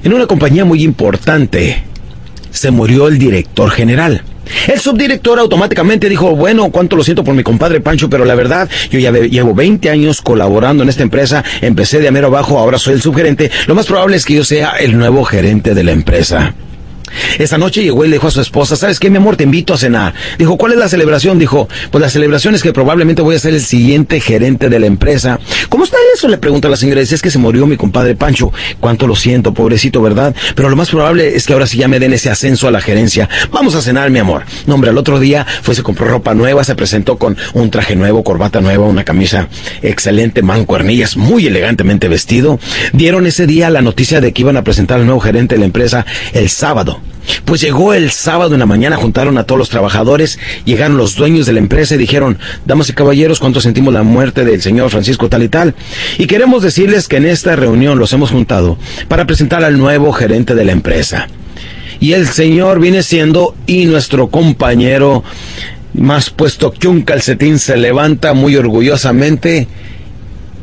En 0.03 0.13
una 0.13 0.27
compañía 0.27 0.65
muy 0.65 0.83
importante 0.83 1.83
se 2.51 2.71
murió 2.71 3.07
el 3.07 3.17
director 3.17 3.69
general. 3.69 4.23
El 4.67 4.79
subdirector 4.79 5.39
automáticamente 5.39 6.09
dijo, 6.09 6.35
bueno, 6.35 6.69
cuánto 6.71 6.95
lo 6.95 7.03
siento 7.03 7.23
por 7.23 7.35
mi 7.35 7.43
compadre 7.43 7.81
Pancho, 7.81 8.09
pero 8.09 8.25
la 8.25 8.35
verdad, 8.35 8.69
yo 8.89 8.99
ya 8.99 9.11
llevo 9.11 9.53
20 9.53 9.89
años 9.89 10.21
colaborando 10.21 10.83
en 10.83 10.89
esta 10.89 11.03
empresa, 11.03 11.43
empecé 11.61 11.99
de 11.99 12.07
amero 12.07 12.27
abajo, 12.27 12.57
ahora 12.57 12.77
soy 12.77 12.95
el 12.95 13.01
subgerente, 13.01 13.51
lo 13.67 13.75
más 13.75 13.85
probable 13.85 14.17
es 14.17 14.25
que 14.25 14.35
yo 14.35 14.43
sea 14.43 14.71
el 14.71 14.97
nuevo 14.97 15.23
gerente 15.23 15.73
de 15.73 15.83
la 15.83 15.91
empresa. 15.91 16.53
Esa 17.39 17.57
noche 17.57 17.83
llegó 17.83 18.05
y 18.05 18.07
le 18.07 18.15
dijo 18.15 18.27
a 18.27 18.31
su 18.31 18.41
esposa, 18.41 18.75
¿sabes 18.75 18.99
qué, 18.99 19.09
mi 19.09 19.17
amor? 19.17 19.35
Te 19.35 19.43
invito 19.43 19.73
a 19.73 19.77
cenar. 19.77 20.13
Dijo, 20.37 20.57
¿cuál 20.57 20.73
es 20.73 20.77
la 20.77 20.89
celebración? 20.89 21.39
Dijo, 21.39 21.67
pues 21.91 22.01
la 22.01 22.09
celebración 22.09 22.55
es 22.55 22.63
que 22.63 22.73
probablemente 22.73 23.21
voy 23.21 23.35
a 23.35 23.39
ser 23.39 23.53
el 23.53 23.61
siguiente 23.61 24.19
gerente 24.19 24.69
de 24.69 24.79
la 24.79 24.85
empresa. 24.85 25.39
¿Cómo 25.69 25.83
está 25.83 25.97
eso? 26.13 26.27
Le 26.27 26.37
pregunta 26.37 26.69
la 26.69 26.77
señora. 26.77 27.01
Dice, 27.01 27.15
es 27.15 27.21
que 27.21 27.31
se 27.31 27.39
murió 27.39 27.65
mi 27.67 27.77
compadre 27.77 28.15
Pancho. 28.15 28.51
Cuánto 28.79 29.07
lo 29.07 29.15
siento, 29.15 29.53
pobrecito, 29.53 30.01
¿verdad? 30.01 30.35
Pero 30.55 30.69
lo 30.69 30.75
más 30.75 30.89
probable 30.89 31.35
es 31.35 31.45
que 31.45 31.53
ahora 31.53 31.67
sí 31.67 31.77
ya 31.77 31.87
me 31.87 31.99
den 31.99 32.13
ese 32.13 32.29
ascenso 32.29 32.67
a 32.67 32.71
la 32.71 32.81
gerencia. 32.81 33.29
Vamos 33.51 33.75
a 33.75 33.81
cenar, 33.81 34.09
mi 34.09 34.19
amor. 34.19 34.43
No, 34.65 34.75
hombre, 34.75 34.89
al 34.89 34.97
otro 34.97 35.19
día 35.19 35.45
fue, 35.61 35.75
se 35.75 35.83
compró 35.83 36.07
ropa 36.07 36.33
nueva, 36.33 36.63
se 36.63 36.75
presentó 36.75 37.17
con 37.17 37.37
un 37.53 37.69
traje 37.71 37.95
nuevo, 37.95 38.23
corbata 38.23 38.61
nueva, 38.61 38.85
una 38.85 39.03
camisa 39.03 39.47
excelente, 39.81 40.41
mancuernillas, 40.41 41.17
muy 41.17 41.47
elegantemente 41.47 42.07
vestido. 42.07 42.59
Dieron 42.93 43.25
ese 43.25 43.47
día 43.47 43.69
la 43.69 43.81
noticia 43.81 44.21
de 44.21 44.33
que 44.33 44.41
iban 44.41 44.57
a 44.57 44.63
presentar 44.63 44.99
al 44.99 45.05
nuevo 45.05 45.19
gerente 45.19 45.55
de 45.55 45.59
la 45.59 45.65
empresa 45.65 46.05
el 46.33 46.49
sábado 46.49 47.00
Pues 47.45 47.61
llegó 47.61 47.93
el 47.93 48.11
sábado 48.11 48.53
en 48.53 48.59
la 48.59 48.65
mañana, 48.65 48.97
juntaron 48.97 49.37
a 49.37 49.43
todos 49.43 49.59
los 49.59 49.69
trabajadores, 49.69 50.39
llegaron 50.65 50.97
los 50.97 51.15
dueños 51.15 51.45
de 51.45 51.53
la 51.53 51.59
empresa 51.59 51.95
y 51.95 51.99
dijeron, 51.99 52.37
damas 52.65 52.89
y 52.89 52.93
caballeros, 52.93 53.39
¿cuánto 53.39 53.61
sentimos 53.61 53.93
la 53.93 54.03
muerte 54.03 54.43
del 54.45 54.61
señor 54.61 54.89
Francisco 54.89 55.29
tal 55.29 55.43
y 55.43 55.49
tal? 55.49 55.75
Y 56.17 56.27
queremos 56.27 56.63
decirles 56.63 57.07
que 57.07 57.17
en 57.17 57.25
esta 57.25 57.55
reunión 57.55 57.99
los 57.99 58.13
hemos 58.13 58.31
juntado 58.31 58.77
para 59.07 59.25
presentar 59.25 59.63
al 59.63 59.77
nuevo 59.77 60.11
gerente 60.11 60.55
de 60.55 60.65
la 60.65 60.71
empresa. 60.71 61.27
Y 61.99 62.13
el 62.13 62.27
señor 62.27 62.79
viene 62.79 63.03
siendo, 63.03 63.55
y 63.67 63.85
nuestro 63.85 64.29
compañero, 64.29 65.23
más 65.93 66.31
puesto 66.31 66.71
que 66.71 66.87
un 66.87 67.03
calcetín, 67.03 67.59
se 67.59 67.77
levanta 67.77 68.33
muy 68.33 68.55
orgullosamente. 68.55 69.67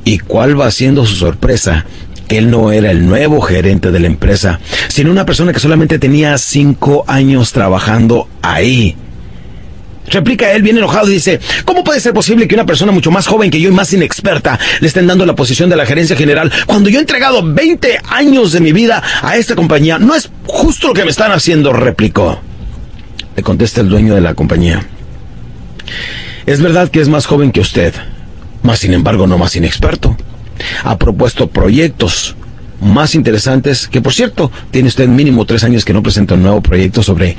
¿Y 0.04 0.18
cuál 0.18 0.60
va 0.60 0.70
siendo 0.72 1.06
su 1.06 1.14
sorpresa? 1.14 1.86
Él 2.28 2.50
no 2.50 2.72
era 2.72 2.90
el 2.90 3.06
nuevo 3.06 3.40
gerente 3.40 3.90
de 3.90 4.00
la 4.00 4.06
empresa, 4.06 4.60
sino 4.88 5.10
una 5.10 5.24
persona 5.24 5.52
que 5.52 5.60
solamente 5.60 5.98
tenía 5.98 6.36
cinco 6.36 7.04
años 7.06 7.52
trabajando 7.52 8.28
ahí. 8.42 8.96
Replica 10.10 10.52
él 10.52 10.62
bien 10.62 10.78
enojado 10.78 11.08
y 11.08 11.14
dice, 11.14 11.38
¿cómo 11.64 11.84
puede 11.84 12.00
ser 12.00 12.14
posible 12.14 12.48
que 12.48 12.54
una 12.54 12.64
persona 12.64 12.92
mucho 12.92 13.10
más 13.10 13.26
joven 13.26 13.50
que 13.50 13.60
yo 13.60 13.68
y 13.68 13.72
más 13.72 13.92
inexperta 13.92 14.58
le 14.80 14.88
estén 14.88 15.06
dando 15.06 15.26
la 15.26 15.34
posición 15.34 15.68
de 15.68 15.76
la 15.76 15.84
gerencia 15.84 16.16
general 16.16 16.50
cuando 16.66 16.88
yo 16.88 16.98
he 16.98 17.00
entregado 17.00 17.42
20 17.42 18.00
años 18.08 18.52
de 18.52 18.60
mi 18.60 18.72
vida 18.72 19.02
a 19.22 19.36
esta 19.36 19.54
compañía? 19.54 19.98
No 19.98 20.14
es 20.14 20.30
justo 20.46 20.88
lo 20.88 20.94
que 20.94 21.04
me 21.04 21.10
están 21.10 21.32
haciendo, 21.32 21.72
replicó. 21.72 22.40
Le 23.36 23.42
contesta 23.42 23.80
el 23.80 23.88
dueño 23.88 24.14
de 24.14 24.22
la 24.22 24.34
compañía. 24.34 24.82
Es 26.46 26.60
verdad 26.60 26.88
que 26.90 27.00
es 27.00 27.08
más 27.08 27.26
joven 27.26 27.52
que 27.52 27.60
usted, 27.60 27.94
más 28.62 28.78
sin 28.78 28.94
embargo 28.94 29.26
no 29.26 29.36
más 29.36 29.54
inexperto 29.56 30.16
ha 30.84 30.98
propuesto 30.98 31.48
proyectos 31.48 32.36
más 32.80 33.14
interesantes, 33.14 33.88
que 33.88 34.00
por 34.00 34.12
cierto, 34.12 34.50
tiene 34.70 34.88
usted 34.88 35.08
mínimo 35.08 35.44
tres 35.44 35.64
años 35.64 35.84
que 35.84 35.92
no 35.92 36.02
presenta 36.02 36.34
un 36.34 36.42
nuevo 36.42 36.60
proyecto 36.60 37.02
sobre 37.02 37.36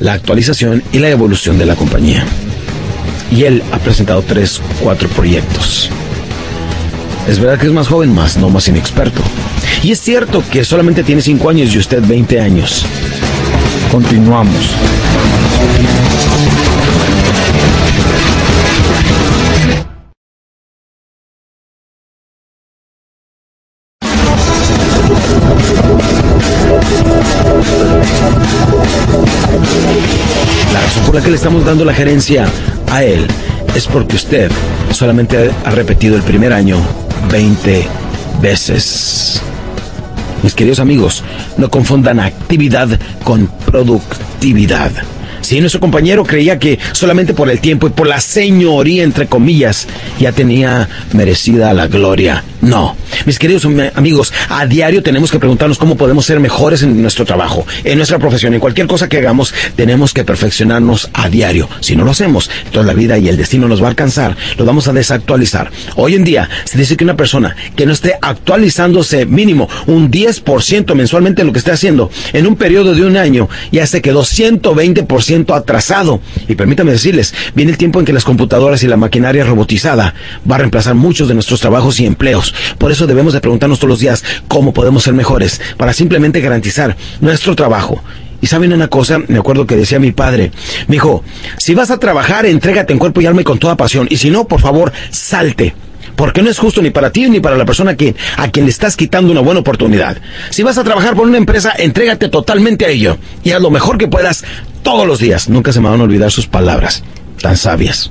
la 0.00 0.12
actualización 0.12 0.82
y 0.92 0.98
la 0.98 1.10
evolución 1.10 1.58
de 1.58 1.66
la 1.66 1.74
compañía. 1.74 2.24
Y 3.30 3.44
él 3.44 3.62
ha 3.72 3.78
presentado 3.78 4.22
tres, 4.22 4.60
cuatro 4.82 5.08
proyectos. 5.08 5.90
Es 7.28 7.40
verdad 7.40 7.58
que 7.58 7.66
es 7.66 7.72
más 7.72 7.88
joven, 7.88 8.14
más, 8.14 8.36
no 8.36 8.50
más 8.50 8.68
inexperto. 8.68 9.20
Y 9.82 9.90
es 9.90 10.00
cierto 10.00 10.42
que 10.50 10.64
solamente 10.64 11.02
tiene 11.02 11.22
cinco 11.22 11.50
años 11.50 11.74
y 11.74 11.78
usted 11.78 12.02
20 12.06 12.40
años. 12.40 12.84
Continuamos. 13.90 14.70
Estamos 31.36 31.66
dando 31.66 31.84
la 31.84 31.92
gerencia 31.92 32.46
a 32.90 33.04
él 33.04 33.26
es 33.74 33.86
porque 33.86 34.16
usted 34.16 34.50
solamente 34.90 35.50
ha 35.64 35.70
repetido 35.70 36.16
el 36.16 36.22
primer 36.22 36.50
año 36.50 36.78
20 37.30 37.86
veces. 38.40 39.42
Mis 40.42 40.54
queridos 40.54 40.80
amigos, 40.80 41.22
no 41.58 41.70
confundan 41.70 42.20
actividad 42.20 42.88
con 43.22 43.48
productividad. 43.66 44.90
Si 45.46 45.60
nuestro 45.60 45.80
compañero 45.80 46.24
creía 46.24 46.58
que 46.58 46.76
solamente 46.90 47.32
por 47.32 47.48
el 47.48 47.60
tiempo 47.60 47.86
y 47.86 47.90
por 47.90 48.08
la 48.08 48.20
señoría, 48.20 49.04
entre 49.04 49.28
comillas, 49.28 49.86
ya 50.18 50.32
tenía 50.32 50.88
merecida 51.12 51.72
la 51.72 51.86
gloria. 51.86 52.42
No, 52.62 52.96
mis 53.26 53.38
queridos 53.38 53.64
amigos, 53.94 54.32
a 54.48 54.66
diario 54.66 55.04
tenemos 55.04 55.30
que 55.30 55.38
preguntarnos 55.38 55.78
cómo 55.78 55.96
podemos 55.96 56.26
ser 56.26 56.40
mejores 56.40 56.82
en 56.82 57.00
nuestro 57.00 57.24
trabajo, 57.24 57.64
en 57.84 57.96
nuestra 57.96 58.18
profesión, 58.18 58.54
en 58.54 58.60
cualquier 58.60 58.88
cosa 58.88 59.08
que 59.08 59.18
hagamos, 59.18 59.54
tenemos 59.76 60.12
que 60.12 60.24
perfeccionarnos 60.24 61.10
a 61.12 61.28
diario. 61.28 61.68
Si 61.78 61.94
no 61.94 62.04
lo 62.04 62.10
hacemos, 62.10 62.50
toda 62.72 62.84
la 62.84 62.94
vida 62.94 63.16
y 63.16 63.28
el 63.28 63.36
destino 63.36 63.68
nos 63.68 63.80
va 63.80 63.86
a 63.86 63.90
alcanzar, 63.90 64.36
lo 64.56 64.64
vamos 64.64 64.88
a 64.88 64.92
desactualizar. 64.92 65.70
Hoy 65.94 66.16
en 66.16 66.24
día 66.24 66.50
se 66.64 66.76
dice 66.76 66.96
que 66.96 67.04
una 67.04 67.16
persona 67.16 67.54
que 67.76 67.86
no 67.86 67.92
esté 67.92 68.14
actualizándose 68.20 69.26
mínimo 69.26 69.68
un 69.86 70.10
10% 70.10 70.92
mensualmente 70.96 71.42
en 71.42 71.46
lo 71.46 71.52
que 71.52 71.60
esté 71.60 71.70
haciendo 71.70 72.10
en 72.32 72.48
un 72.48 72.56
periodo 72.56 72.96
de 72.96 73.04
un 73.04 73.16
año, 73.16 73.48
ya 73.70 73.86
se 73.86 74.02
quedó 74.02 74.22
120% 74.22 75.35
atrasado. 75.48 76.20
Y 76.48 76.54
permítame 76.54 76.92
decirles, 76.92 77.34
viene 77.54 77.72
el 77.72 77.78
tiempo 77.78 77.98
en 77.98 78.06
que 78.06 78.12
las 78.12 78.24
computadoras 78.24 78.82
y 78.82 78.86
la 78.86 78.96
maquinaria 78.96 79.44
robotizada 79.44 80.14
va 80.50 80.54
a 80.56 80.58
reemplazar 80.58 80.94
muchos 80.94 81.28
de 81.28 81.34
nuestros 81.34 81.60
trabajos 81.60 82.00
y 82.00 82.06
empleos. 82.06 82.54
Por 82.78 82.92
eso 82.92 83.06
debemos 83.06 83.32
de 83.32 83.40
preguntarnos 83.40 83.78
todos 83.78 83.90
los 83.90 84.00
días 84.00 84.24
cómo 84.48 84.72
podemos 84.72 85.02
ser 85.02 85.14
mejores 85.14 85.60
para 85.76 85.92
simplemente 85.92 86.40
garantizar 86.40 86.96
nuestro 87.20 87.54
trabajo. 87.56 88.02
Y 88.40 88.48
saben 88.48 88.72
una 88.72 88.88
cosa, 88.88 89.18
me 89.28 89.38
acuerdo 89.38 89.66
que 89.66 89.76
decía 89.76 89.98
mi 89.98 90.12
padre, 90.12 90.52
me 90.88 90.98
si 91.58 91.74
vas 91.74 91.90
a 91.90 91.98
trabajar, 91.98 92.44
entrégate 92.46 92.92
en 92.92 92.98
cuerpo 92.98 93.20
y 93.20 93.26
alma 93.26 93.40
y 93.40 93.44
con 93.44 93.58
toda 93.58 93.76
pasión. 93.76 94.06
Y 94.10 94.18
si 94.18 94.30
no, 94.30 94.46
por 94.46 94.60
favor, 94.60 94.92
salte 95.10 95.74
porque 96.16 96.42
no 96.42 96.50
es 96.50 96.58
justo 96.58 96.82
ni 96.82 96.90
para 96.90 97.10
ti 97.10 97.28
ni 97.28 97.40
para 97.40 97.56
la 97.56 97.64
persona 97.64 97.96
que, 97.96 98.16
a 98.36 98.50
quien 98.50 98.64
le 98.64 98.72
estás 98.72 98.96
quitando 98.96 99.30
una 99.30 99.42
buena 99.42 99.60
oportunidad. 99.60 100.16
Si 100.50 100.62
vas 100.62 100.78
a 100.78 100.84
trabajar 100.84 101.14
por 101.14 101.26
una 101.26 101.38
empresa, 101.38 101.72
entrégate 101.76 102.28
totalmente 102.28 102.86
a 102.86 102.88
ello 102.88 103.18
y 103.44 103.52
haz 103.52 103.60
lo 103.60 103.70
mejor 103.70 103.98
que 103.98 104.08
puedas 104.08 104.44
todos 104.82 105.06
los 105.06 105.18
días. 105.18 105.48
Nunca 105.48 105.72
se 105.72 105.80
me 105.80 105.88
van 105.88 106.00
a 106.00 106.04
olvidar 106.04 106.30
sus 106.30 106.46
palabras 106.46 107.04
tan 107.40 107.56
sabias. 107.56 108.10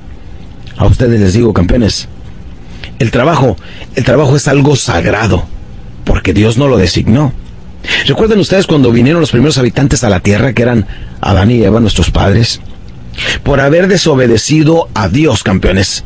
A 0.76 0.86
ustedes 0.86 1.20
les 1.20 1.32
digo, 1.32 1.52
campeones, 1.52 2.08
el 2.98 3.10
trabajo, 3.10 3.56
el 3.94 4.04
trabajo 4.04 4.36
es 4.36 4.46
algo 4.48 4.76
sagrado, 4.76 5.46
porque 6.04 6.32
Dios 6.32 6.56
no 6.58 6.68
lo 6.68 6.76
designó. 6.76 7.32
¿Recuerdan 8.06 8.40
ustedes 8.40 8.66
cuando 8.66 8.90
vinieron 8.90 9.20
los 9.20 9.30
primeros 9.30 9.58
habitantes 9.58 10.04
a 10.04 10.10
la 10.10 10.20
tierra, 10.20 10.52
que 10.52 10.62
eran 10.62 10.86
Adán 11.20 11.50
y 11.50 11.62
Eva, 11.62 11.80
nuestros 11.80 12.10
padres? 12.10 12.60
Por 13.42 13.60
haber 13.60 13.88
desobedecido 13.88 14.88
a 14.94 15.08
Dios, 15.08 15.42
campeones. 15.42 16.04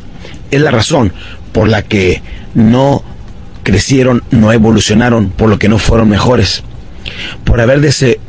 Es 0.51 0.61
la 0.61 0.71
razón 0.71 1.13
por 1.51 1.67
la 1.67 1.81
que 1.81 2.21
no 2.53 3.03
crecieron, 3.63 4.23
no 4.31 4.51
evolucionaron, 4.51 5.29
por 5.29 5.49
lo 5.49 5.59
que 5.59 5.69
no 5.69 5.77
fueron 5.77 6.09
mejores. 6.09 6.63
Por 7.43 7.61
haber 7.61 7.81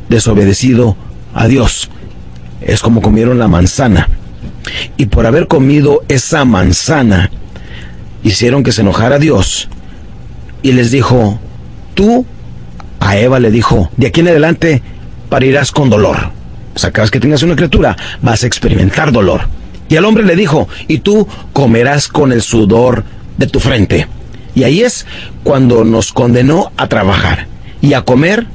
desobedecido 0.09 0.97
a 1.35 1.49
Dios. 1.49 1.91
Es 2.61 2.81
como 2.81 3.03
comieron 3.03 3.39
la 3.39 3.49
manzana. 3.49 4.09
Y 4.97 5.07
por 5.07 5.27
haber 5.27 5.49
comido 5.49 6.03
esa 6.09 6.45
manzana, 6.45 7.31
hicieron 8.23 8.62
que 8.62 8.73
se 8.73 8.83
enojara 8.83 9.18
Dios 9.18 9.68
y 10.62 10.73
les 10.73 10.91
dijo, 10.91 11.39
tú 11.95 12.25
a 13.01 13.16
Eva 13.16 13.41
le 13.41 13.51
dijo, 13.51 13.91
de 13.97 14.07
aquí 14.07 14.20
en 14.20 14.29
adelante 14.29 14.83
parirás 15.29 15.73
con 15.73 15.91
dolor. 15.91 16.31
O 16.75 16.79
sea, 16.79 16.91
cada 16.93 17.05
vez 17.05 17.11
que 17.11 17.20
tengas 17.20 17.43
una 17.43 17.57
criatura 17.57 17.97
vas 18.23 18.45
a 18.45 18.47
experimentar 18.47 19.12
dolor. 19.12 19.43
Y 19.93 19.97
al 19.99 20.07
hombre 20.07 20.24
le 20.24 20.36
dijo, 20.36 20.70
y 20.88 21.01
tú 21.01 21.28
comerás 21.53 22.09
con 22.09 22.32
el 22.32 22.40
sudor 22.40 23.05
de 23.36 23.47
tu 23.47 23.61
frente. 23.61 24.09
Y 24.55 24.62
ahí 24.62 24.80
es 24.80 25.05
cuando 25.45 25.84
nos 25.84 26.14
condenó 26.14 26.72
a 26.78 26.88
trabajar 26.88 27.47
y 27.82 27.93
a 27.93 28.01
comer 28.01 28.47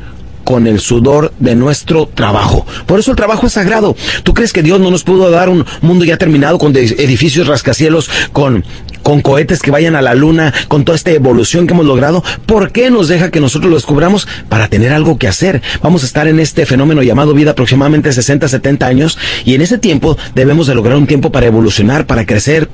con 0.48 0.66
el 0.66 0.80
sudor 0.80 1.34
de 1.39 1.56
nuestro 1.56 2.08
trabajo. 2.08 2.66
Por 2.86 3.02
eso 3.02 3.12
el 3.12 3.18
trabajo 3.18 3.48
es 3.48 3.52
sagrado. 3.52 3.98
¿Tú 4.24 4.34
crees 4.34 4.54
que 4.54 4.64
Dios 4.64 4.80
no 4.80 4.89
nos 4.89 5.04
pudo 5.04 5.30
dar 5.30 5.50
un 5.50 5.66
mundo 5.82 6.06
ya 6.06 6.16
terminado 6.16 6.58
con 6.58 6.74
edificios 6.74 7.48
rascacielos, 7.48 8.10
con, 8.32 8.64
con 9.04 9.20
cohetes 9.20 9.62
que 9.62 9.72
vayan 9.72 9.98
a 9.98 10.02
la 10.02 10.16
luna, 10.16 10.54
con 10.70 10.86
toda 10.86 10.95
esta 10.95 11.12
evolución 11.12 11.68
que 11.68 11.74
hemos 11.74 11.86
logrado? 11.86 12.24
¿Por 12.45 12.72
qué 12.72 12.89
nos 12.89 13.10
deja 13.10 13.30
que 13.30 13.41
nosotros 13.41 13.70
lo 13.70 13.76
descubramos? 13.76 14.26
Para 14.48 14.70
tener 14.70 14.93
algo 14.93 15.18
que 15.18 15.28
hacer. 15.28 15.62
Vamos 15.84 16.04
a 16.04 16.06
estar 16.06 16.30
en 16.30 16.39
este 16.39 16.66
fenómeno 16.66 17.04
llamado 17.04 17.34
vida 17.34 17.52
aproximadamente 17.52 18.14
60, 18.14 18.48
70 18.48 18.88
años 18.88 19.18
y 19.43 19.54
en 19.54 19.62
ese 19.62 19.78
tiempo 19.78 20.18
debemos 20.34 20.68
de 20.68 20.76
lograr 20.76 20.95
un 20.95 21.08
tiempo 21.08 21.30
para 21.30 21.48
evolucionar, 21.48 22.06
para 22.06 22.26
crecer, 22.26 22.70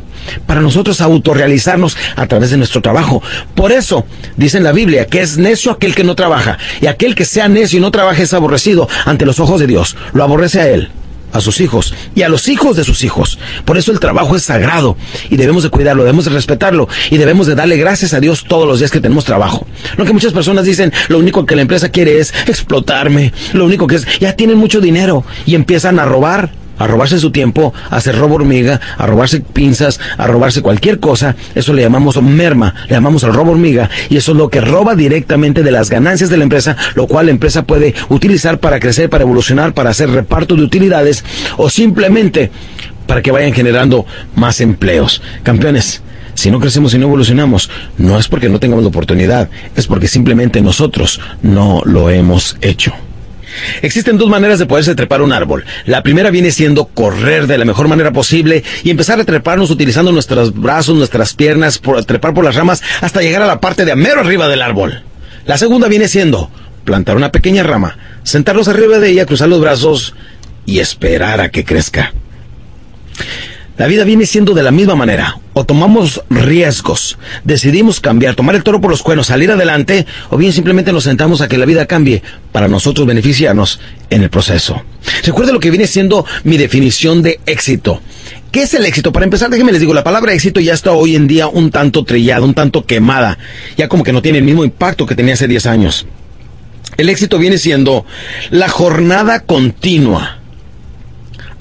para 0.46 0.62
nosotros 0.62 1.02
autorrealizarnos 1.02 1.98
a 2.16 2.28
través 2.28 2.52
de 2.52 2.58
nuestro 2.58 2.82
trabajo. 2.82 3.24
Por 3.56 3.72
eso, 3.72 4.06
dice 4.38 4.58
en 4.58 4.64
la 4.64 4.74
Biblia, 4.74 5.08
que 5.08 5.22
es 5.22 5.38
necio 5.38 5.72
aquel 5.72 5.96
que 5.96 6.04
no 6.04 6.14
trabaja, 6.14 6.60
y 6.82 6.86
aquel 6.86 7.16
que 7.16 7.26
sea 7.26 7.48
necio 7.48 7.63
y 7.72 7.80
no 7.80 7.92
trabaja 7.92 8.24
es 8.24 8.34
aborrecido 8.34 8.90
ante 9.06 9.26
los 9.26 9.40
ojos 9.40 9.60
de 9.60 9.68
Dios. 9.68 9.96
Lo 10.14 10.24
aborrece 10.24 10.60
a 10.60 10.68
él 10.68 10.90
a 11.34 11.42
sus 11.42 11.60
hijos 11.60 11.94
y 12.16 12.22
a 12.22 12.30
los 12.30 12.48
hijos 12.48 12.78
de 12.78 12.84
sus 12.84 13.04
hijos. 13.04 13.38
Por 13.66 13.78
eso 13.78 13.92
el 13.92 14.00
trabajo 14.00 14.36
es 14.36 14.44
sagrado 14.44 14.96
y 15.30 15.36
debemos 15.36 15.64
de 15.64 15.70
cuidarlo, 15.70 16.04
debemos 16.04 16.26
de 16.26 16.32
respetarlo 16.32 16.88
y 17.10 17.18
debemos 17.18 17.48
de 17.48 17.56
darle 17.56 17.76
gracias 17.78 18.14
a 18.14 18.20
Dios 18.20 18.46
todos 18.48 18.68
los 18.68 18.80
días 18.80 18.92
que 18.92 19.02
tenemos 19.02 19.26
trabajo. 19.26 19.66
Lo 19.98 20.06
que 20.06 20.14
muchas 20.14 20.34
personas 20.34 20.66
dicen, 20.66 20.94
lo 21.10 21.20
único 21.20 21.46
que 21.46 21.56
la 21.56 21.64
empresa 21.64 21.90
quiere 21.90 22.20
es 22.20 22.34
explotarme, 22.48 23.34
lo 23.54 23.66
único 23.66 23.88
que 23.88 23.96
es, 23.96 24.20
ya 24.20 24.34
tienen 24.36 24.58
mucho 24.58 24.80
dinero 24.80 25.26
y 25.46 25.56
empiezan 25.56 26.00
a 26.00 26.06
robar 26.06 26.52
a 26.78 26.88
robarse 26.88 27.20
su 27.20 27.32
tiempo, 27.32 27.74
a 27.90 27.98
hacer 27.98 28.18
robo 28.18 28.36
hormiga, 28.36 28.80
a 28.98 29.06
robarse 29.06 29.42
pinzas, 29.42 30.00
a 30.18 30.28
robarse 30.28 30.62
cualquier 30.62 31.00
cosa, 31.00 31.36
eso 31.56 31.74
le 31.74 31.82
llamamos 31.82 32.22
merma, 32.22 32.74
le 32.88 32.96
llamamos 32.96 33.24
al 33.24 33.34
robo 33.34 33.52
hormiga, 33.52 33.90
y 34.10 34.18
eso 34.18 34.32
es 34.32 34.38
lo 34.38 34.50
que 34.50 34.62
roba 34.62 34.96
directamente 34.96 35.64
de 35.64 35.72
las 35.72 35.90
ganancias 35.90 36.30
de 36.30 36.38
la 36.38 36.44
empresa, 36.44 36.76
lo 36.96 37.08
cual 37.08 37.28
la 37.28 37.32
empresa 37.32 37.64
puede 37.64 37.94
utilizar 38.10 38.60
para 38.60 38.80
crecer, 38.80 39.10
para 39.10 39.24
evolucionar, 39.24 39.74
para 39.74 39.92
hacer 39.92 40.10
reparto 40.10 40.56
de 40.56 40.64
utilidades, 40.64 41.24
o 41.58 41.70
simplemente 41.70 42.52
para 43.08 43.22
que 43.22 43.32
vayan 43.32 43.54
generando 43.54 44.06
más 44.36 44.62
empleos. 44.62 45.22
Campeones, 45.44 46.02
si 46.34 46.50
no 46.52 46.60
crecemos 46.60 46.94
y 46.94 46.98
no 46.98 47.06
evolucionamos, 47.06 47.70
no 47.98 48.18
es 48.18 48.28
porque 48.28 48.50
no 48.50 48.60
tengamos 48.60 48.84
la 48.84 48.90
oportunidad, 48.90 49.50
es 49.76 49.88
porque 49.88 50.08
simplemente 50.08 50.62
nosotros 50.62 51.20
no 51.42 51.82
lo 51.86 52.10
hemos 52.10 52.58
hecho. 52.62 52.94
Existen 53.82 54.18
dos 54.18 54.30
maneras 54.30 54.60
de 54.60 54.66
poderse 54.66 54.96
trepar 54.96 55.22
un 55.22 55.34
árbol. 55.34 55.66
La 55.86 56.04
primera 56.04 56.30
viene 56.30 56.52
siendo 56.52 56.86
correr 56.86 57.48
de 57.48 57.58
la 57.58 57.66
mejor 57.66 57.88
manera 57.88 58.12
posible 58.12 58.64
y 58.84 58.90
empezar 58.90 59.20
a 59.20 59.26
treparnos 59.26 59.72
utilizando 59.72 60.12
nuestros 60.12 60.54
brazos, 60.54 60.96
nuestras 60.96 61.34
piernas, 61.34 61.78
por, 61.78 62.04
trepar 62.06 62.34
por 62.34 62.44
las 62.46 62.56
ramas 62.56 62.82
hasta 63.02 63.22
llegar 63.22 63.42
a 63.42 63.48
la 63.48 63.60
parte 63.60 63.86
de 63.86 63.96
mero 63.96 64.22
arriba 64.22 64.48
del 64.48 64.62
árbol. 64.62 65.04
La 65.46 65.58
segunda 65.58 65.88
viene 65.88 66.08
siendo 66.08 66.50
plantar 66.86 67.16
una 67.16 67.32
pequeña 67.32 67.64
rama, 67.64 67.98
sentarnos 68.24 68.68
arriba 68.68 69.00
de 69.00 69.10
ella, 69.10 69.26
cruzar 69.26 69.50
los 69.50 69.62
brazos 69.62 70.14
y 70.66 70.80
esperar 70.80 71.42
a 71.42 71.50
que 71.50 71.66
crezca. 71.66 72.14
La 73.76 73.88
vida 73.88 74.04
viene 74.04 74.28
siendo 74.28 74.54
de 74.54 74.62
la 74.62 74.70
misma 74.70 74.96
manera. 74.96 75.40
O 75.54 75.66
tomamos 75.66 76.22
riesgos, 76.30 77.18
decidimos 77.44 78.00
cambiar, 78.00 78.36
tomar 78.36 78.56
el 78.56 78.64
toro 78.64 78.80
por 78.80 78.92
los 78.92 79.02
cuernos, 79.02 79.28
salir 79.28 79.52
adelante, 79.52 80.06
o 80.30 80.38
bien 80.38 80.54
simplemente 80.54 80.94
nos 80.94 81.04
sentamos 81.06 81.42
a 81.42 81.48
que 81.48 81.58
la 81.58 81.66
vida 81.66 81.88
cambie 81.88 82.22
para 82.52 82.68
nosotros 82.68 83.08
beneficiarnos 83.08 83.80
en 84.12 84.22
el 84.22 84.30
proceso. 84.30 84.84
Recuerde 85.24 85.54
lo 85.54 85.60
que 85.60 85.72
viene 85.72 85.88
siendo 85.88 86.26
mi 86.44 86.58
definición 86.58 87.24
de 87.24 87.40
éxito. 87.48 88.02
¿Qué 88.52 88.64
es 88.64 88.74
el 88.76 88.86
éxito? 88.86 89.12
Para 89.12 89.26
empezar, 89.26 89.50
déjenme 89.50 89.72
les 89.72 89.82
digo, 89.82 89.96
la 89.96 90.04
palabra 90.04 90.34
éxito 90.34 90.60
ya 90.60 90.74
está 90.74 90.92
hoy 90.92 91.16
en 91.16 91.28
día 91.28 91.48
un 91.48 91.72
tanto 91.72 92.04
trillada, 92.04 92.46
un 92.46 92.54
tanto 92.54 92.86
quemada. 92.86 93.40
Ya 93.76 93.88
como 93.88 94.04
que 94.04 94.14
no 94.14 94.22
tiene 94.22 94.38
el 94.38 94.44
mismo 94.44 94.64
impacto 94.64 95.08
que 95.08 95.16
tenía 95.16 95.34
hace 95.34 95.48
10 95.48 95.66
años. 95.66 96.06
El 96.98 97.10
éxito 97.10 97.40
viene 97.40 97.58
siendo 97.58 98.06
la 98.52 98.70
jornada 98.70 99.40
continua 99.40 100.38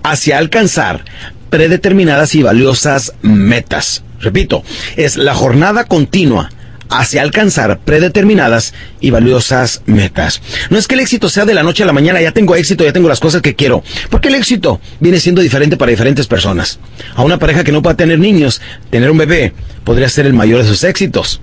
hacia 0.03 0.37
alcanzar 0.37 1.05
predeterminadas 1.53 2.34
y 2.34 2.42
valiosas 2.42 3.12
metas. 3.20 4.03
Repito, 4.20 4.64
es 4.96 5.18
la 5.18 5.34
jornada 5.34 5.84
continua 5.84 6.48
hacia 6.88 7.20
alcanzar 7.20 7.78
predeterminadas 7.80 8.72
y 9.00 9.11
valiosas 9.11 9.82
metas. 9.84 10.40
No 10.70 10.78
es 10.78 10.88
que 10.88 10.94
el 10.94 11.00
éxito 11.00 11.28
sea 11.28 11.44
de 11.44 11.53
la 11.53 11.62
noche 11.62 11.82
a 11.82 11.86
la 11.86 11.92
mañana, 11.92 12.22
ya 12.22 12.32
tengo 12.32 12.57
éxito, 12.57 12.84
ya 12.84 12.94
tengo 12.94 13.07
las 13.07 13.20
cosas 13.20 13.42
que 13.42 13.55
quiero, 13.55 13.84
porque 14.09 14.28
el 14.28 14.36
éxito 14.36 14.80
viene 14.98 15.20
siendo 15.20 15.42
diferente 15.42 15.76
para 15.76 15.90
diferentes 15.90 16.26
personas. 16.26 16.78
A 17.14 17.22
una 17.22 17.38
pareja 17.38 17.64
que 17.64 17.72
no 17.72 17.82
pueda 17.82 17.98
tener 17.98 18.18
niños, 18.18 18.62
tener 18.88 19.11
un 19.11 19.18
bebé 19.18 19.53
podría 19.84 20.09
ser 20.09 20.24
el 20.24 20.32
mayor 20.32 20.62
de 20.62 20.68
sus 20.68 20.84
éxitos. 20.84 21.42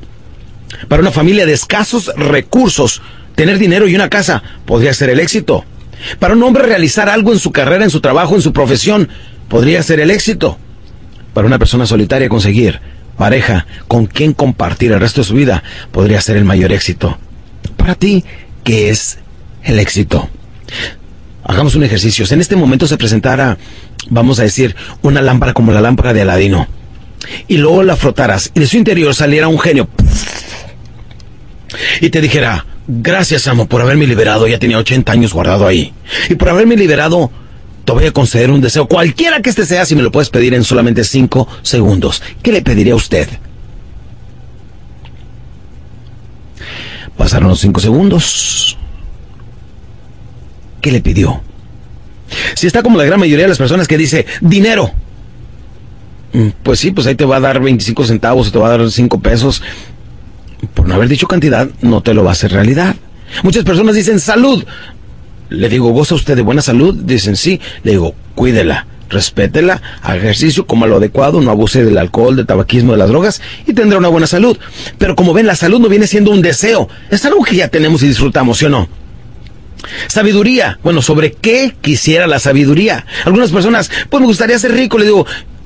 Para 0.87 1.03
una 1.03 1.11
familia 1.11 1.45
de 1.45 1.53
escasos 1.53 2.11
recursos, 2.17 3.03
tener 3.35 3.59
dinero 3.59 3.87
y 3.87 3.93
una 3.93 4.09
casa 4.09 4.41
podría 4.65 4.91
ser 4.95 5.11
el 5.11 5.19
éxito. 5.19 5.65
Para 6.17 6.33
un 6.33 6.41
hombre 6.41 6.63
realizar 6.63 7.09
algo 7.09 7.31
en 7.31 7.39
su 7.39 7.51
carrera, 7.51 7.83
en 7.83 7.91
su 7.91 8.01
trabajo, 8.01 8.33
en 8.33 8.41
su 8.41 8.53
profesión, 8.53 9.09
podría 9.49 9.83
ser 9.83 9.99
el 9.99 10.11
éxito. 10.11 10.57
Para 11.33 11.47
una 11.47 11.59
persona 11.59 11.85
solitaria 11.85 12.29
conseguir 12.29 12.79
pareja 13.17 13.65
con 13.87 14.05
quien 14.05 14.33
compartir 14.33 14.91
el 14.93 14.99
resto 14.99 15.21
de 15.21 15.27
su 15.27 15.33
vida 15.33 15.63
podría 15.91 16.21
ser 16.21 16.37
el 16.37 16.45
mayor 16.45 16.71
éxito. 16.71 17.17
Para 17.75 17.95
ti, 17.95 18.23
¿qué 18.63 18.89
es 18.89 19.19
el 19.63 19.79
éxito? 19.79 20.29
Hagamos 21.43 21.75
un 21.75 21.83
ejercicio. 21.83 22.25
Si 22.25 22.33
en 22.33 22.41
este 22.41 22.55
momento 22.55 22.87
se 22.87 22.97
presentara, 22.97 23.57
vamos 24.09 24.39
a 24.39 24.43
decir, 24.43 24.75
una 25.01 25.21
lámpara 25.21 25.53
como 25.53 25.71
la 25.71 25.81
lámpara 25.81 26.13
de 26.13 26.21
Aladino, 26.21 26.67
y 27.47 27.57
luego 27.57 27.83
la 27.83 27.95
frotaras 27.95 28.51
y 28.53 28.59
de 28.61 28.67
su 28.67 28.77
interior 28.77 29.13
saliera 29.13 29.49
un 29.49 29.59
genio 29.59 29.89
y 32.01 32.09
te 32.09 32.21
dijera, 32.21 32.65
gracias 32.87 33.47
amo 33.47 33.67
por 33.67 33.81
haberme 33.81 34.07
liberado, 34.07 34.47
ya 34.47 34.59
tenía 34.59 34.77
80 34.77 35.11
años 35.11 35.33
guardado 35.33 35.67
ahí, 35.67 35.93
y 36.29 36.35
por 36.35 36.49
haberme 36.49 36.75
liberado 36.75 37.31
te 37.89 37.93
voy 37.93 38.05
a 38.05 38.11
conceder 38.11 38.51
un 38.51 38.61
deseo, 38.61 38.87
cualquiera 38.87 39.41
que 39.41 39.49
este 39.49 39.65
sea, 39.65 39.83
si 39.83 39.95
me 39.95 40.03
lo 40.03 40.11
puedes 40.11 40.29
pedir 40.29 40.53
en 40.53 40.63
solamente 40.63 41.03
cinco 41.03 41.47
segundos. 41.63 42.21
¿Qué 42.43 42.51
le 42.51 42.61
pediría 42.61 42.93
a 42.93 42.97
usted? 42.97 43.27
Pasaron 47.17 47.49
los 47.49 47.59
cinco 47.59 47.79
segundos. 47.79 48.77
¿Qué 50.81 50.91
le 50.91 51.01
pidió? 51.01 51.41
Si 52.53 52.67
está 52.67 52.83
como 52.83 52.95
la 52.95 53.05
gran 53.05 53.19
mayoría 53.19 53.45
de 53.45 53.49
las 53.49 53.57
personas 53.57 53.87
que 53.87 53.97
dice 53.97 54.27
dinero. 54.39 54.91
Mm, 56.33 56.49
pues 56.61 56.79
sí, 56.79 56.91
pues 56.91 57.07
ahí 57.07 57.15
te 57.15 57.25
va 57.25 57.37
a 57.37 57.39
dar 57.39 57.59
25 57.59 58.05
centavos 58.05 58.51
te 58.51 58.59
va 58.59 58.67
a 58.67 58.77
dar 58.77 58.91
5 58.91 59.19
pesos. 59.19 59.63
Por 60.75 60.87
no 60.87 60.93
haber 60.93 61.09
dicho 61.09 61.27
cantidad, 61.27 61.67
no 61.81 62.03
te 62.03 62.13
lo 62.13 62.23
va 62.23 62.29
a 62.29 62.33
hacer 62.33 62.51
realidad. 62.51 62.95
Muchas 63.41 63.63
personas 63.63 63.95
dicen 63.95 64.19
salud. 64.19 64.63
Le 65.49 65.69
digo, 65.69 65.89
¿goza 65.89 66.15
usted 66.15 66.35
de 66.35 66.41
buena 66.41 66.61
salud? 66.61 66.95
Dicen, 66.95 67.35
sí. 67.35 67.59
Le 67.83 67.91
digo, 67.91 68.13
cuídela, 68.35 68.85
respétela, 69.09 69.81
haga 70.01 70.17
ejercicio, 70.17 70.65
coma 70.65 70.87
lo 70.87 70.97
adecuado, 70.97 71.41
no 71.41 71.51
abuse 71.51 71.83
del 71.83 71.97
alcohol, 71.97 72.35
del 72.35 72.45
tabaquismo, 72.45 72.93
de 72.93 72.99
las 72.99 73.09
drogas 73.09 73.41
y 73.65 73.73
tendrá 73.73 73.97
una 73.97 74.07
buena 74.07 74.27
salud. 74.27 74.57
Pero 74.97 75.15
como 75.15 75.33
ven, 75.33 75.47
la 75.47 75.55
salud 75.55 75.79
no 75.79 75.89
viene 75.89 76.07
siendo 76.07 76.31
un 76.31 76.41
deseo, 76.41 76.87
es 77.09 77.25
algo 77.25 77.43
que 77.43 77.55
ya 77.55 77.67
tenemos 77.67 78.03
y 78.03 78.07
disfrutamos, 78.07 78.57
¿sí 78.57 78.65
o 78.65 78.69
no? 78.69 78.87
Sabiduría. 80.07 80.79
Bueno, 80.83 81.01
¿sobre 81.01 81.31
qué 81.31 81.75
quisiera 81.81 82.27
la 82.27 82.39
sabiduría? 82.39 83.05
Algunas 83.25 83.51
personas, 83.51 83.89
pues 84.09 84.21
me 84.21 84.27
gustaría 84.27 84.59
ser 84.59 84.73
rico, 84.73 84.97
le 84.97 85.05
digo, 85.05 85.25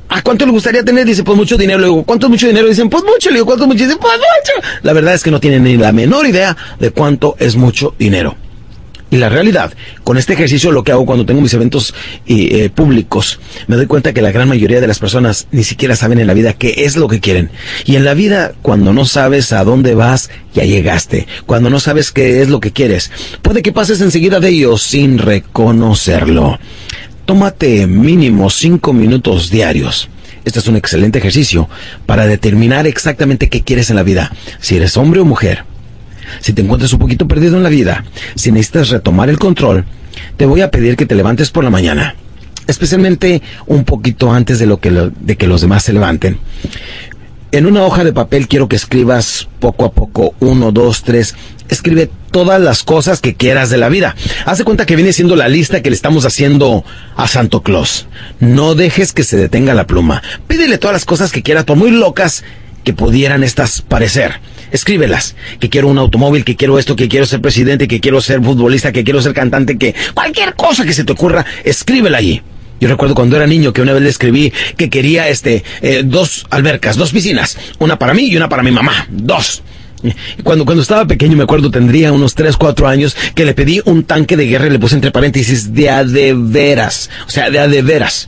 ¿A 0.10 0.22
cuánto 0.22 0.46
le 0.46 0.52
gustaría 0.52 0.84
tener? 0.84 1.06
Dice, 1.06 1.24
pues 1.24 1.36
mucho 1.36 1.58
dinero. 1.58 1.80
Le 1.80 1.86
digo, 1.86 2.04
¿cuánto 2.04 2.28
es 2.28 2.30
mucho 2.30 2.46
dinero? 2.46 2.68
Dicen, 2.68 2.88
pues 2.88 3.04
mucho. 3.04 3.30
Le 3.30 3.36
digo, 3.38 3.48
¿cuánto 3.48 3.64
es 3.64 3.68
mucho? 3.68 3.84
Dicen, 3.84 3.98
pues 4.00 4.14
mucho. 4.14 4.68
La 4.84 4.94
verdad 4.94 5.16
es 5.16 5.24
que 5.24 5.32
no 5.32 5.40
tienen 5.40 5.64
ni 5.64 5.76
la 5.76 5.92
menor 5.92 6.28
idea 6.28 6.56
de 6.80 6.92
cuánto 6.92 7.36
es 7.40 7.56
mucho 7.56 7.96
dinero. 7.98 8.36
Y 9.14 9.18
la 9.18 9.30
realidad, 9.30 9.72
con 10.04 10.18
este 10.18 10.34
ejercicio 10.34 10.72
lo 10.72 10.84
que 10.84 10.92
hago 10.92 11.06
cuando 11.06 11.24
tengo 11.24 11.40
mis 11.40 11.54
eventos 11.54 11.94
eh, 12.26 12.72
públicos, 12.74 13.40
me 13.68 13.76
doy 13.76 13.86
cuenta 13.86 14.12
que 14.12 14.24
la 14.24 14.32
gran 14.32 14.50
mayoría 14.50 14.82
de 14.82 14.88
las 14.88 14.98
personas 14.98 15.46
ni 15.52 15.64
siquiera 15.64 15.96
saben 15.96 16.18
en 16.18 16.26
la 16.26 16.34
vida 16.34 16.54
qué 16.54 16.74
es 16.78 16.98
lo 16.98 17.08
que 17.08 17.20
quieren. 17.20 17.52
Y 17.86 17.96
en 17.96 18.06
la 18.06 18.16
vida, 18.16 18.54
cuando 18.64 18.92
no 18.92 19.06
sabes 19.06 19.54
a 19.54 19.64
dónde 19.64 19.94
vas, 19.94 20.32
ya 20.56 20.64
llegaste. 20.64 21.28
Cuando 21.46 21.70
no 21.70 21.80
sabes 21.80 22.12
qué 22.12 22.42
es 22.42 22.50
lo 22.50 22.60
que 22.60 22.72
quieres, 22.72 23.12
puede 23.44 23.62
que 23.62 23.72
pases 23.72 24.02
enseguida 24.02 24.40
de 24.40 24.50
ellos 24.50 24.82
sin 24.82 25.20
reconocerlo. 25.20 26.58
Tómate 27.26 27.86
mínimo 27.86 28.50
cinco 28.50 28.94
minutos 28.94 29.52
diarios. 29.52 30.10
Este 30.44 30.58
es 30.58 30.68
un 30.68 30.76
excelente 30.76 31.20
ejercicio 31.20 31.70
para 32.08 32.26
determinar 32.26 32.88
exactamente 32.88 33.48
qué 33.48 33.62
quieres 33.62 33.92
en 33.92 33.96
la 33.96 34.02
vida, 34.02 34.32
si 34.60 34.76
eres 34.76 34.98
hombre 34.98 35.20
o 35.20 35.26
mujer 35.26 35.66
si 36.40 36.54
te 36.54 36.62
encuentras 36.62 36.94
un 36.94 37.00
poquito 37.00 37.28
perdido 37.28 37.58
en 37.58 37.64
la 37.64 37.70
vida, 37.70 38.04
si 38.36 38.52
necesitas 38.52 38.90
retomar 38.90 39.30
el 39.30 39.40
control, 39.40 39.86
te 40.38 40.46
voy 40.46 40.62
a 40.62 40.72
pedir 40.72 40.96
que 40.96 41.06
te 41.06 41.16
levantes 41.16 41.52
por 41.52 41.64
la 41.64 41.70
mañana, 41.70 42.16
especialmente 42.68 43.42
un 43.68 43.84
poquito 43.84 44.32
antes 44.32 44.60
de, 44.60 44.66
lo 44.66 44.80
que 44.80 44.92
de 44.92 45.36
que 45.36 45.48
los 45.48 45.62
demás 45.62 45.84
se 45.84 45.94
levanten. 45.94 46.40
En 47.52 47.68
una 47.68 47.84
hoja 47.84 48.04
de 48.04 48.14
papel 48.14 48.48
quiero 48.48 48.68
que 48.68 48.76
escribas 48.76 49.48
poco 49.60 49.86
a 49.86 49.92
poco, 49.92 50.34
uno, 50.40 50.72
dos, 50.72 51.04
tres, 51.04 51.36
escribe 51.70 52.10
todas 52.32 52.60
las 52.60 52.82
cosas 52.82 53.22
que 53.22 53.36
quieras 53.36 53.70
de 53.70 53.78
la 53.78 53.90
vida. 53.90 54.16
Haz 54.46 54.58
de 54.58 54.64
cuenta 54.64 54.88
que 54.88 54.96
viene 54.96 55.14
siendo 55.14 55.36
la 55.36 55.48
lista 55.48 55.84
que 55.84 55.92
le 55.92 55.96
estamos 55.96 56.26
haciendo 56.26 56.84
a 57.16 57.28
Santo 57.28 57.62
Claus. 57.62 58.08
No 58.40 58.74
dejes 58.74 59.14
que 59.14 59.24
se 59.24 59.38
detenga 59.38 59.76
la 59.76 59.86
pluma. 59.86 60.24
Pídele 60.48 60.80
todas 60.80 60.96
las 60.96 61.06
cosas 61.06 61.32
que 61.32 61.44
quieras, 61.44 61.66
por 61.66 61.78
muy 61.78 61.92
locas 61.92 62.44
que 62.84 62.94
pudieran 62.94 63.44
estas 63.44 63.84
parecer 63.84 64.40
escríbelas. 64.74 65.36
Que 65.60 65.70
quiero 65.70 65.88
un 65.88 65.98
automóvil, 65.98 66.44
que 66.44 66.58
quiero 66.58 66.78
esto, 66.78 66.98
que 66.98 67.08
quiero 67.08 67.26
ser 67.26 67.40
presidente, 67.40 67.88
que 67.88 68.02
quiero 68.02 68.20
ser 68.20 68.42
futbolista, 68.42 68.92
que 68.92 69.06
quiero 69.06 69.22
ser 69.22 69.34
cantante, 69.34 69.78
que 69.78 69.96
cualquier 70.14 70.56
cosa 70.56 70.84
que 70.84 70.94
se 70.94 71.06
te 71.06 71.14
ocurra, 71.14 71.46
escríbela 71.64 72.18
allí. 72.18 72.42
Yo 72.82 72.90
recuerdo 72.90 73.16
cuando 73.16 73.38
era 73.38 73.48
niño 73.48 73.72
que 73.72 73.82
una 73.82 73.94
vez 73.94 74.02
le 74.02 74.10
escribí 74.10 74.52
que 74.76 74.90
quería 74.90 75.30
este 75.30 75.64
eh, 75.82 76.02
dos 76.04 76.46
albercas, 76.50 76.98
dos 76.98 77.14
piscinas, 77.14 77.58
una 77.80 77.98
para 77.98 78.14
mí 78.14 78.26
y 78.26 78.36
una 78.36 78.50
para 78.50 78.62
mi 78.62 78.72
mamá, 78.72 79.08
dos. 79.10 79.64
Cuando, 80.44 80.66
cuando 80.66 80.82
estaba 80.82 81.08
pequeño, 81.08 81.38
me 81.38 81.44
acuerdo, 81.44 81.72
tendría 81.72 82.12
unos 82.12 82.36
3, 82.36 82.58
4 82.58 82.90
años, 82.90 83.16
que 83.36 83.46
le 83.46 83.54
pedí 83.54 83.80
un 83.86 84.04
tanque 84.04 84.36
de 84.36 84.48
guerra 84.48 84.68
y 84.68 84.72
le 84.72 84.80
puse 84.80 84.96
entre 84.96 85.12
paréntesis 85.12 85.74
de 85.74 85.90
a 85.90 86.04
de 86.04 86.34
veras. 86.38 87.10
O 87.26 87.30
sea, 87.30 87.50
de 87.50 87.60
a 87.60 87.70
de 87.70 87.82
veras. 87.84 88.28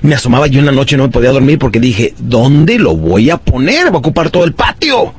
Me 0.00 0.16
asomaba 0.16 0.48
yo 0.48 0.58
en 0.58 0.66
la 0.66 0.72
noche 0.72 0.96
y 0.96 0.98
no 0.98 1.04
me 1.04 1.10
podía 1.10 1.30
dormir 1.30 1.60
porque 1.60 1.78
dije, 1.78 2.12
¿dónde 2.18 2.80
lo 2.80 2.96
voy 2.96 3.30
a 3.30 3.36
poner? 3.36 3.92
Va 3.92 3.96
a 3.96 3.98
ocupar 3.98 4.30
todo 4.30 4.42
el 4.42 4.52
patio 4.52 5.14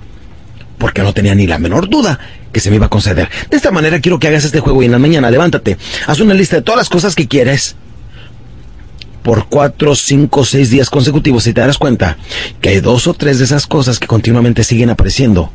porque 0.77 1.01
no 1.01 1.13
tenía 1.13 1.35
ni 1.35 1.47
la 1.47 1.59
menor 1.59 1.89
duda 1.89 2.19
que 2.51 2.59
se 2.59 2.69
me 2.69 2.75
iba 2.77 2.85
a 2.85 2.89
conceder. 2.89 3.29
De 3.49 3.57
esta 3.57 3.71
manera 3.71 3.99
quiero 3.99 4.19
que 4.19 4.27
hagas 4.27 4.45
este 4.45 4.59
juego 4.59 4.81
y 4.81 4.85
en 4.85 4.91
la 4.91 4.99
mañana 4.99 5.31
levántate, 5.31 5.77
haz 6.07 6.19
una 6.19 6.33
lista 6.33 6.57
de 6.57 6.61
todas 6.61 6.77
las 6.77 6.89
cosas 6.89 7.15
que 7.15 7.27
quieres 7.27 7.75
por 9.23 9.47
cuatro, 9.47 9.95
cinco, 9.95 10.45
seis 10.45 10.69
días 10.69 10.89
consecutivos 10.89 11.47
y 11.47 11.53
te 11.53 11.61
darás 11.61 11.77
cuenta 11.77 12.17
que 12.61 12.69
hay 12.69 12.81
dos 12.81 13.07
o 13.07 13.13
tres 13.13 13.39
de 13.39 13.45
esas 13.45 13.65
cosas 13.65 13.97
que 13.97 14.05
continuamente 14.05 14.63
siguen 14.63 14.89
apareciendo. 14.89 15.51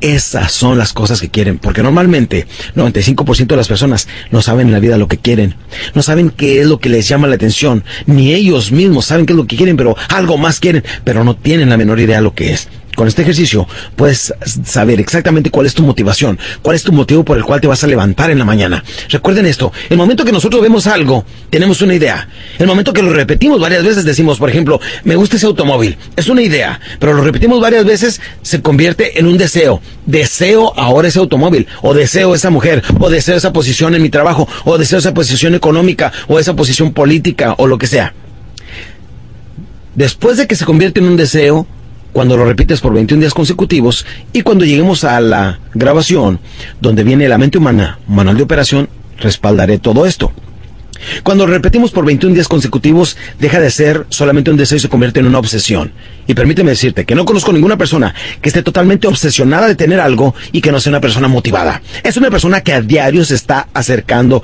Esas 0.00 0.52
son 0.52 0.76
las 0.76 0.92
cosas 0.92 1.20
que 1.20 1.30
quieren, 1.30 1.58
porque 1.58 1.82
normalmente 1.82 2.46
95% 2.74 3.46
de 3.46 3.56
las 3.56 3.68
personas 3.68 4.08
no 4.30 4.42
saben 4.42 4.66
en 4.66 4.72
la 4.74 4.80
vida 4.80 4.98
lo 4.98 5.08
que 5.08 5.16
quieren, 5.16 5.54
no 5.94 6.02
saben 6.02 6.28
qué 6.28 6.60
es 6.60 6.66
lo 6.66 6.80
que 6.80 6.90
les 6.90 7.08
llama 7.08 7.28
la 7.28 7.36
atención, 7.36 7.84
ni 8.04 8.34
ellos 8.34 8.72
mismos 8.72 9.06
saben 9.06 9.24
qué 9.24 9.32
es 9.32 9.36
lo 9.38 9.46
que 9.46 9.56
quieren, 9.56 9.76
pero 9.76 9.96
algo 10.08 10.36
más 10.36 10.60
quieren, 10.60 10.84
pero 11.04 11.24
no 11.24 11.36
tienen 11.36 11.70
la 11.70 11.78
menor 11.78 12.00
idea 12.00 12.16
de 12.16 12.22
lo 12.22 12.34
que 12.34 12.52
es. 12.52 12.68
Con 12.94 13.08
este 13.08 13.22
ejercicio 13.22 13.66
puedes 13.96 14.32
saber 14.64 15.00
exactamente 15.00 15.50
cuál 15.50 15.66
es 15.66 15.74
tu 15.74 15.82
motivación, 15.82 16.38
cuál 16.62 16.76
es 16.76 16.82
tu 16.82 16.92
motivo 16.92 17.24
por 17.24 17.36
el 17.36 17.44
cual 17.44 17.60
te 17.60 17.66
vas 17.66 17.82
a 17.84 17.86
levantar 17.86 18.30
en 18.30 18.38
la 18.38 18.44
mañana. 18.44 18.84
Recuerden 19.08 19.46
esto, 19.46 19.72
el 19.90 19.96
momento 19.96 20.24
que 20.24 20.32
nosotros 20.32 20.62
vemos 20.62 20.86
algo, 20.86 21.24
tenemos 21.50 21.82
una 21.82 21.94
idea. 21.94 22.28
El 22.58 22.66
momento 22.66 22.92
que 22.92 23.02
lo 23.02 23.12
repetimos 23.12 23.60
varias 23.60 23.84
veces 23.84 24.04
decimos, 24.04 24.38
por 24.38 24.48
ejemplo, 24.48 24.80
me 25.04 25.16
gusta 25.16 25.36
ese 25.36 25.46
automóvil, 25.46 25.96
es 26.16 26.28
una 26.28 26.42
idea, 26.42 26.80
pero 26.98 27.14
lo 27.14 27.24
repetimos 27.24 27.60
varias 27.60 27.84
veces, 27.84 28.20
se 28.42 28.62
convierte 28.62 29.18
en 29.18 29.26
un 29.26 29.38
deseo. 29.38 29.80
Deseo 30.06 30.72
ahora 30.76 31.08
ese 31.08 31.18
automóvil, 31.18 31.66
o 31.82 31.94
deseo 31.94 32.34
esa 32.34 32.50
mujer, 32.50 32.82
o 33.00 33.10
deseo 33.10 33.36
esa 33.36 33.52
posición 33.52 33.94
en 33.94 34.02
mi 34.02 34.10
trabajo, 34.10 34.48
o 34.64 34.78
deseo 34.78 34.98
esa 34.98 35.14
posición 35.14 35.54
económica, 35.54 36.12
o 36.28 36.38
esa 36.38 36.54
posición 36.54 36.92
política, 36.92 37.54
o 37.58 37.66
lo 37.66 37.78
que 37.78 37.86
sea. 37.86 38.14
Después 39.94 40.36
de 40.36 40.46
que 40.46 40.56
se 40.56 40.64
convierte 40.64 41.00
en 41.00 41.06
un 41.06 41.16
deseo, 41.16 41.66
cuando 42.14 42.36
lo 42.36 42.44
repites 42.46 42.80
por 42.80 42.94
21 42.94 43.20
días 43.20 43.34
consecutivos 43.34 44.06
y 44.32 44.42
cuando 44.42 44.64
lleguemos 44.64 45.02
a 45.02 45.20
la 45.20 45.58
grabación 45.74 46.38
donde 46.80 47.02
viene 47.02 47.28
la 47.28 47.38
mente 47.38 47.58
humana, 47.58 47.98
manual 48.06 48.36
de 48.36 48.44
operación, 48.44 48.88
respaldaré 49.18 49.78
todo 49.78 50.06
esto. 50.06 50.32
Cuando 51.24 51.44
repetimos 51.44 51.90
por 51.90 52.04
21 52.06 52.32
días 52.32 52.46
consecutivos, 52.46 53.16
deja 53.40 53.58
de 53.58 53.68
ser 53.68 54.06
solamente 54.10 54.52
un 54.52 54.56
deseo 54.56 54.76
y 54.76 54.80
se 54.80 54.88
convierte 54.88 55.18
en 55.18 55.26
una 55.26 55.40
obsesión. 55.40 55.92
Y 56.28 56.34
permíteme 56.34 56.70
decirte 56.70 57.04
que 57.04 57.16
no 57.16 57.24
conozco 57.24 57.52
ninguna 57.52 57.76
persona 57.76 58.14
que 58.40 58.48
esté 58.48 58.62
totalmente 58.62 59.08
obsesionada 59.08 59.66
de 59.66 59.74
tener 59.74 59.98
algo 59.98 60.36
y 60.52 60.60
que 60.60 60.70
no 60.70 60.78
sea 60.78 60.90
una 60.90 61.00
persona 61.00 61.26
motivada. 61.26 61.82
Es 62.04 62.16
una 62.16 62.30
persona 62.30 62.60
que 62.60 62.72
a 62.72 62.80
diario 62.80 63.24
se 63.24 63.34
está 63.34 63.68
acercando 63.74 64.40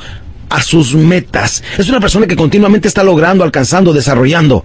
a 0.48 0.60
sus 0.60 0.96
metas. 0.96 1.62
Es 1.78 1.88
una 1.88 2.00
persona 2.00 2.26
que 2.26 2.34
continuamente 2.34 2.88
está 2.88 3.04
logrando, 3.04 3.44
alcanzando, 3.44 3.92
desarrollando. 3.92 4.64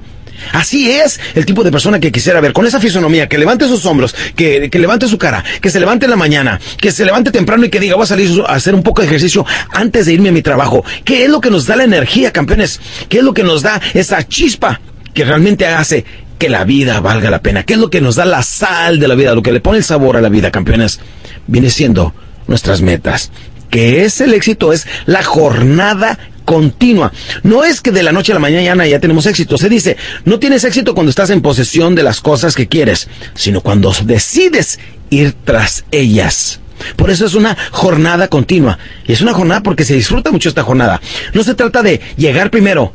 Así 0.51 0.91
es 0.91 1.19
el 1.33 1.45
tipo 1.45 1.63
de 1.63 1.71
persona 1.71 1.99
que 1.99 2.11
quisiera 2.11 2.39
ver, 2.41 2.53
con 2.53 2.65
esa 2.65 2.79
fisonomía, 2.79 3.27
que 3.27 3.37
levante 3.37 3.67
sus 3.67 3.85
hombros, 3.85 4.15
que, 4.35 4.69
levante 4.73 5.07
su 5.07 5.17
cara, 5.17 5.43
que 5.61 5.69
se 5.69 5.79
levante 5.79 6.05
en 6.05 6.11
la 6.11 6.17
mañana, 6.17 6.59
que 6.77 6.91
se 6.91 7.05
levante 7.05 7.31
temprano 7.31 7.65
y 7.65 7.69
que 7.69 7.79
diga, 7.79 7.95
voy 7.95 8.03
a 8.03 8.07
salir 8.07 8.29
a 8.47 8.53
hacer 8.53 8.75
un 8.75 8.83
poco 8.83 9.01
de 9.01 9.07
ejercicio 9.07 9.45
antes 9.71 10.05
de 10.05 10.13
irme 10.13 10.29
a 10.29 10.31
mi 10.31 10.41
trabajo. 10.41 10.83
¿Qué 11.03 11.25
es 11.25 11.29
lo 11.29 11.41
que 11.41 11.49
nos 11.49 11.65
da 11.65 11.75
la 11.75 11.83
energía, 11.83 12.31
campeones? 12.31 12.79
¿Qué 13.09 13.19
es 13.19 13.23
lo 13.23 13.33
que 13.33 13.43
nos 13.43 13.61
da 13.61 13.81
esa 13.93 14.27
chispa 14.27 14.79
que 15.13 15.25
realmente 15.25 15.65
hace 15.65 16.05
que 16.37 16.49
la 16.49 16.63
vida 16.63 16.99
valga 16.99 17.29
la 17.29 17.41
pena? 17.41 17.63
¿Qué 17.63 17.73
es 17.73 17.79
lo 17.79 17.89
que 17.89 18.01
nos 18.01 18.15
da 18.15 18.25
la 18.25 18.43
sal 18.43 18.99
de 18.99 19.07
la 19.07 19.15
vida, 19.15 19.33
lo 19.33 19.41
que 19.41 19.51
le 19.51 19.61
pone 19.61 19.77
el 19.79 19.83
sabor 19.83 20.17
a 20.17 20.21
la 20.21 20.29
vida, 20.29 20.51
campeones? 20.51 20.99
Viene 21.47 21.69
siendo 21.69 22.13
nuestras 22.47 22.81
metas. 22.81 23.31
Que 23.69 24.05
es 24.05 24.21
el 24.21 24.33
éxito, 24.33 24.71
es 24.71 24.87
la 25.05 25.23
jornada 25.23 26.17
continua. 26.45 27.11
No 27.43 27.63
es 27.63 27.81
que 27.81 27.91
de 27.91 28.03
la 28.03 28.11
noche 28.11 28.31
a 28.31 28.35
la 28.35 28.39
mañana 28.39 28.87
ya 28.87 28.99
tenemos 28.99 29.25
éxito. 29.25 29.57
Se 29.57 29.69
dice, 29.69 29.97
no 30.23 30.39
tienes 30.39 30.63
éxito 30.63 30.93
cuando 30.93 31.09
estás 31.09 31.29
en 31.31 31.41
posesión 31.41 31.95
de 31.95 32.03
las 32.03 32.21
cosas 32.21 32.55
que 32.55 32.67
quieres, 32.67 33.09
sino 33.33 33.61
cuando 33.61 33.93
decides 34.05 34.79
ir 35.09 35.33
tras 35.43 35.85
ellas. 35.91 36.59
Por 36.95 37.09
eso 37.09 37.25
es 37.25 37.33
una 37.35 37.57
jornada 37.71 38.27
continua. 38.27 38.77
Y 39.07 39.13
es 39.13 39.21
una 39.21 39.33
jornada 39.33 39.63
porque 39.63 39.85
se 39.85 39.95
disfruta 39.95 40.31
mucho 40.31 40.49
esta 40.49 40.63
jornada. 40.63 41.01
No 41.33 41.43
se 41.43 41.55
trata 41.55 41.81
de 41.81 42.01
llegar 42.17 42.51
primero, 42.51 42.93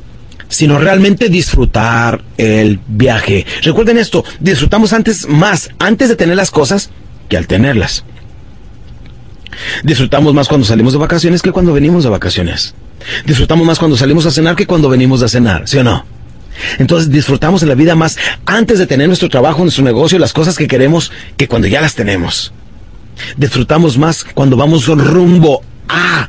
sino 0.49 0.79
realmente 0.79 1.29
disfrutar 1.29 2.23
el 2.37 2.81
viaje. 2.87 3.47
Recuerden 3.63 3.99
esto, 3.99 4.25
disfrutamos 4.41 4.93
antes 4.93 5.27
más, 5.29 5.71
antes 5.79 6.09
de 6.09 6.17
tener 6.17 6.37
las 6.37 6.51
cosas, 6.51 6.91
que 7.29 7.37
al 7.37 7.47
tenerlas. 7.47 8.05
Disfrutamos 9.83 10.35
más 10.35 10.49
cuando 10.49 10.67
salimos 10.67 10.93
de 10.93 10.99
vacaciones 10.99 11.43
que 11.43 11.53
cuando 11.53 11.73
venimos 11.73 12.05
de 12.05 12.11
vacaciones. 12.11 12.75
Disfrutamos 13.25 13.67
más 13.67 13.79
cuando 13.79 13.97
salimos 13.97 14.27
a 14.27 14.31
cenar 14.31 14.57
que 14.57 14.67
cuando 14.67 14.89
venimos 14.89 15.23
a 15.23 15.29
cenar, 15.29 15.67
¿sí 15.67 15.79
o 15.79 15.85
no? 15.85 16.05
Entonces 16.79 17.11
disfrutamos 17.11 17.61
de 17.61 17.67
la 17.67 17.75
vida 17.75 17.95
más 17.95 18.19
antes 18.45 18.79
de 18.79 18.87
tener 18.87 19.07
nuestro 19.07 19.29
trabajo, 19.29 19.63
nuestro 19.63 19.85
negocio, 19.85 20.19
las 20.19 20.33
cosas 20.33 20.57
que 20.57 20.69
queremos, 20.69 21.11
que 21.37 21.49
cuando 21.49 21.69
ya 21.69 21.81
las 21.81 21.95
tenemos. 21.95 22.53
Disfrutamos 23.37 23.99
más 23.99 24.25
cuando 24.35 24.57
vamos 24.57 24.87
rumbo 24.87 25.63
a 25.89 26.29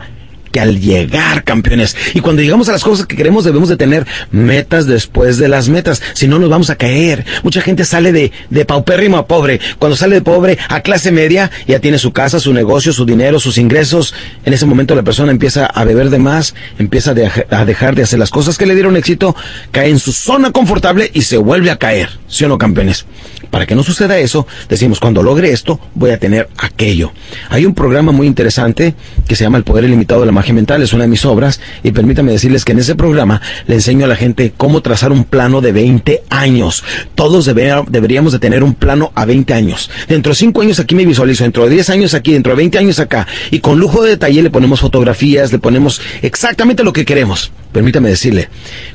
que 0.51 0.59
al 0.59 0.79
llegar, 0.79 1.43
campeones. 1.43 1.95
Y 2.13 2.19
cuando 2.19 2.41
llegamos 2.41 2.69
a 2.69 2.73
las 2.73 2.83
cosas 2.83 3.05
que 3.05 3.15
queremos 3.15 3.43
debemos 3.43 3.69
de 3.69 3.77
tener 3.77 4.05
metas 4.31 4.85
después 4.85 5.37
de 5.37 5.47
las 5.47 5.69
metas, 5.69 6.01
si 6.13 6.27
no 6.27 6.39
nos 6.39 6.49
vamos 6.49 6.69
a 6.69 6.75
caer. 6.75 7.25
Mucha 7.43 7.61
gente 7.61 7.85
sale 7.85 8.11
de, 8.11 8.31
de 8.49 8.65
paupérrimo 8.65 9.17
a 9.17 9.27
pobre. 9.27 9.59
Cuando 9.79 9.95
sale 9.95 10.15
de 10.15 10.21
pobre 10.21 10.57
a 10.69 10.81
clase 10.81 11.11
media, 11.11 11.51
ya 11.67 11.79
tiene 11.79 11.97
su 11.97 12.11
casa, 12.11 12.39
su 12.39 12.53
negocio, 12.53 12.93
su 12.93 13.05
dinero, 13.05 13.39
sus 13.39 13.57
ingresos. 13.57 14.13
En 14.45 14.53
ese 14.53 14.65
momento 14.65 14.95
la 14.95 15.03
persona 15.03 15.31
empieza 15.31 15.65
a 15.65 15.83
beber 15.83 16.09
de 16.09 16.19
más, 16.19 16.55
empieza 16.77 17.11
a 17.11 17.65
dejar 17.65 17.95
de 17.95 18.03
hacer 18.03 18.19
las 18.19 18.29
cosas 18.29 18.57
que 18.57 18.65
le 18.65 18.75
dieron 18.75 18.95
éxito, 18.97 19.35
cae 19.71 19.89
en 19.89 19.99
su 19.99 20.11
zona 20.11 20.51
confortable 20.51 21.09
y 21.13 21.21
se 21.21 21.37
vuelve 21.37 21.71
a 21.71 21.77
caer. 21.77 22.09
¿Sí 22.27 22.45
o 22.45 22.47
no, 22.47 22.57
campeones? 22.57 23.05
Para 23.49 23.65
que 23.65 23.75
no 23.75 23.83
suceda 23.83 24.17
eso, 24.17 24.47
decimos, 24.69 24.99
cuando 24.99 25.23
logre 25.23 25.51
esto, 25.51 25.79
voy 25.93 26.11
a 26.11 26.17
tener 26.17 26.49
aquello. 26.57 27.11
Hay 27.49 27.65
un 27.65 27.73
programa 27.73 28.11
muy 28.13 28.27
interesante 28.27 28.95
que 29.27 29.35
se 29.35 29.43
llama 29.43 29.57
El 29.57 29.65
Poder 29.65 29.83
Ilimitado 29.83 30.21
de 30.21 30.27
la 30.27 30.31
Mental, 30.49 30.81
es 30.81 30.93
una 30.93 31.03
de 31.03 31.09
mis 31.09 31.25
obras, 31.25 31.61
y 31.83 31.91
permítame 31.91 32.31
decirles 32.31 32.65
que 32.65 32.71
en 32.71 32.79
ese 32.79 32.95
programa 32.95 33.41
le 33.67 33.75
enseño 33.75 34.05
a 34.05 34.07
la 34.07 34.15
gente 34.15 34.53
cómo 34.57 34.81
trazar 34.81 35.11
un 35.11 35.23
plano 35.23 35.61
de 35.61 35.71
20 35.71 36.23
años. 36.29 36.83
Todos 37.15 37.45
deberíamos 37.45 38.33
de 38.33 38.39
tener 38.39 38.63
un 38.63 38.73
plano 38.73 39.11
a 39.15 39.25
20 39.25 39.53
años. 39.53 39.89
Dentro 40.07 40.31
de 40.31 40.35
5 40.35 40.61
años 40.61 40.79
aquí 40.79 40.95
me 40.95 41.05
visualizo, 41.05 41.43
dentro 41.43 41.65
de 41.65 41.69
10 41.69 41.89
años 41.91 42.13
aquí, 42.13 42.33
dentro 42.33 42.53
de 42.53 42.57
20 42.57 42.77
años 42.79 42.99
acá, 42.99 43.27
y 43.51 43.59
con 43.59 43.79
lujo 43.79 44.03
de 44.03 44.11
detalle 44.11 44.41
le 44.41 44.49
ponemos 44.49 44.79
fotografías, 44.79 45.51
le 45.51 45.59
ponemos 45.59 46.01
exactamente 46.21 46.83
lo 46.83 46.91
que 46.91 47.05
queremos. 47.05 47.51
Permítame 47.71 48.09
decirle, 48.09 48.49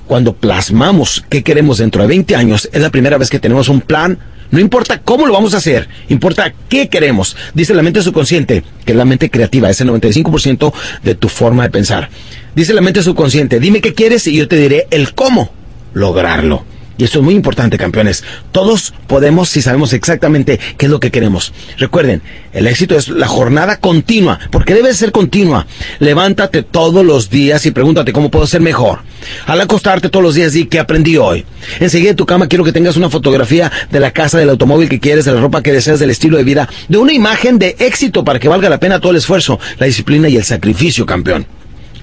cuando 0.07 0.35
plasmamos 0.35 1.25
qué 1.31 1.43
queremos 1.43 1.79
dentro 1.79 2.03
de 2.03 2.09
20 2.09 2.37
años, 2.37 2.69
es 2.73 2.83
la 2.83 2.91
primera 2.91 3.17
vez 3.17 3.31
que 3.31 3.39
tenemos 3.39 3.69
un 3.69 3.81
plan 3.81 4.19
no 4.51 4.61
importa 4.61 5.01
cómo 5.01 5.27
lo 5.27 5.33
vamos 5.33 5.55
a 5.55 5.59
hacer, 5.59 5.89
importa 6.09 6.53
qué 6.69 6.89
queremos. 6.89 7.37
Dice 7.55 7.75
la 7.75 7.83
mente 7.83 8.03
subconsciente, 8.03 8.63
que 8.85 8.93
es 8.93 8.99
la 8.99 9.05
mente 9.05 9.31
creativa, 9.31 9.71
es 9.71 9.81
el 9.81 9.89
95% 9.89 10.73
de 11.03 11.15
tu 11.15 11.29
forma 11.29 11.65
de 11.65 11.71
pensar. 11.71 12.09
Dice 12.55 12.75
la 12.75 12.81
mente 12.81 13.03
subconsciente, 13.03 13.61
dime 13.61 13.81
qué 13.81 13.95
quieres 13.95 14.27
y 14.27 14.37
yo 14.37 14.49
te 14.49 14.57
diré 14.57 14.87
el 14.91 15.15
cómo 15.15 15.51
lograrlo. 15.95 16.65
Y 16.99 17.05
esto 17.05 17.19
es 17.19 17.25
muy 17.25 17.35
importante, 17.35 17.77
campeones. 17.77 18.25
Todos 18.53 18.95
podemos 19.07 19.49
si 19.49 19.61
sabemos 19.61 19.93
exactamente 19.93 20.59
qué 20.79 20.87
es 20.87 20.91
lo 20.91 21.01
que 21.01 21.11
queremos. 21.11 21.53
Recuerden, 21.79 22.23
el 22.53 22.67
éxito 22.67 22.97
es 22.97 23.09
la 23.09 23.27
jornada 23.27 23.79
continua, 23.79 24.39
porque 24.51 24.75
debe 24.75 24.95
ser 24.95 25.13
continua. 25.13 25.67
Levántate 25.99 26.63
todos 26.63 27.05
los 27.05 27.29
días 27.29 27.67
y 27.67 27.71
pregúntate 27.71 28.13
cómo 28.13 28.31
puedo 28.31 28.47
ser 28.47 28.63
mejor. 28.63 29.01
Al 29.47 29.61
acostarte 29.61 30.09
todos 30.09 30.23
los 30.23 30.35
días, 30.35 30.53
di 30.53 30.67
qué 30.67 30.79
aprendí 30.79 31.17
hoy. 31.19 31.45
Enseguida 31.81 32.11
de 32.11 32.17
tu 32.17 32.27
cama 32.27 32.49
quiero 32.49 32.65
que 32.65 32.73
tengas 32.73 32.97
una 32.97 33.11
fotografía 33.11 33.71
de 33.91 34.01
la 34.01 34.13
casa, 34.13 34.39
del 34.39 34.51
automóvil 34.51 34.89
que 34.89 35.01
quieres, 35.01 35.27
de 35.27 35.33
la 35.33 35.41
ropa 35.41 35.63
que 35.63 35.73
deseas, 35.73 36.01
del 36.01 36.11
estilo 36.11 36.39
de 36.39 36.45
vida, 36.45 36.69
de 36.89 36.99
una 36.99 37.13
imagen 37.13 37.59
de 37.59 37.77
éxito 37.79 38.25
para 38.25 38.39
que 38.39 38.49
valga 38.49 38.71
la 38.71 38.81
pena 38.81 39.01
todo 39.01 39.11
el 39.11 39.19
esfuerzo, 39.19 39.61
la 39.79 39.87
disciplina 39.87 40.29
y 40.29 40.37
el 40.37 40.45
sacrificio, 40.45 41.05
campeón. 41.05 41.47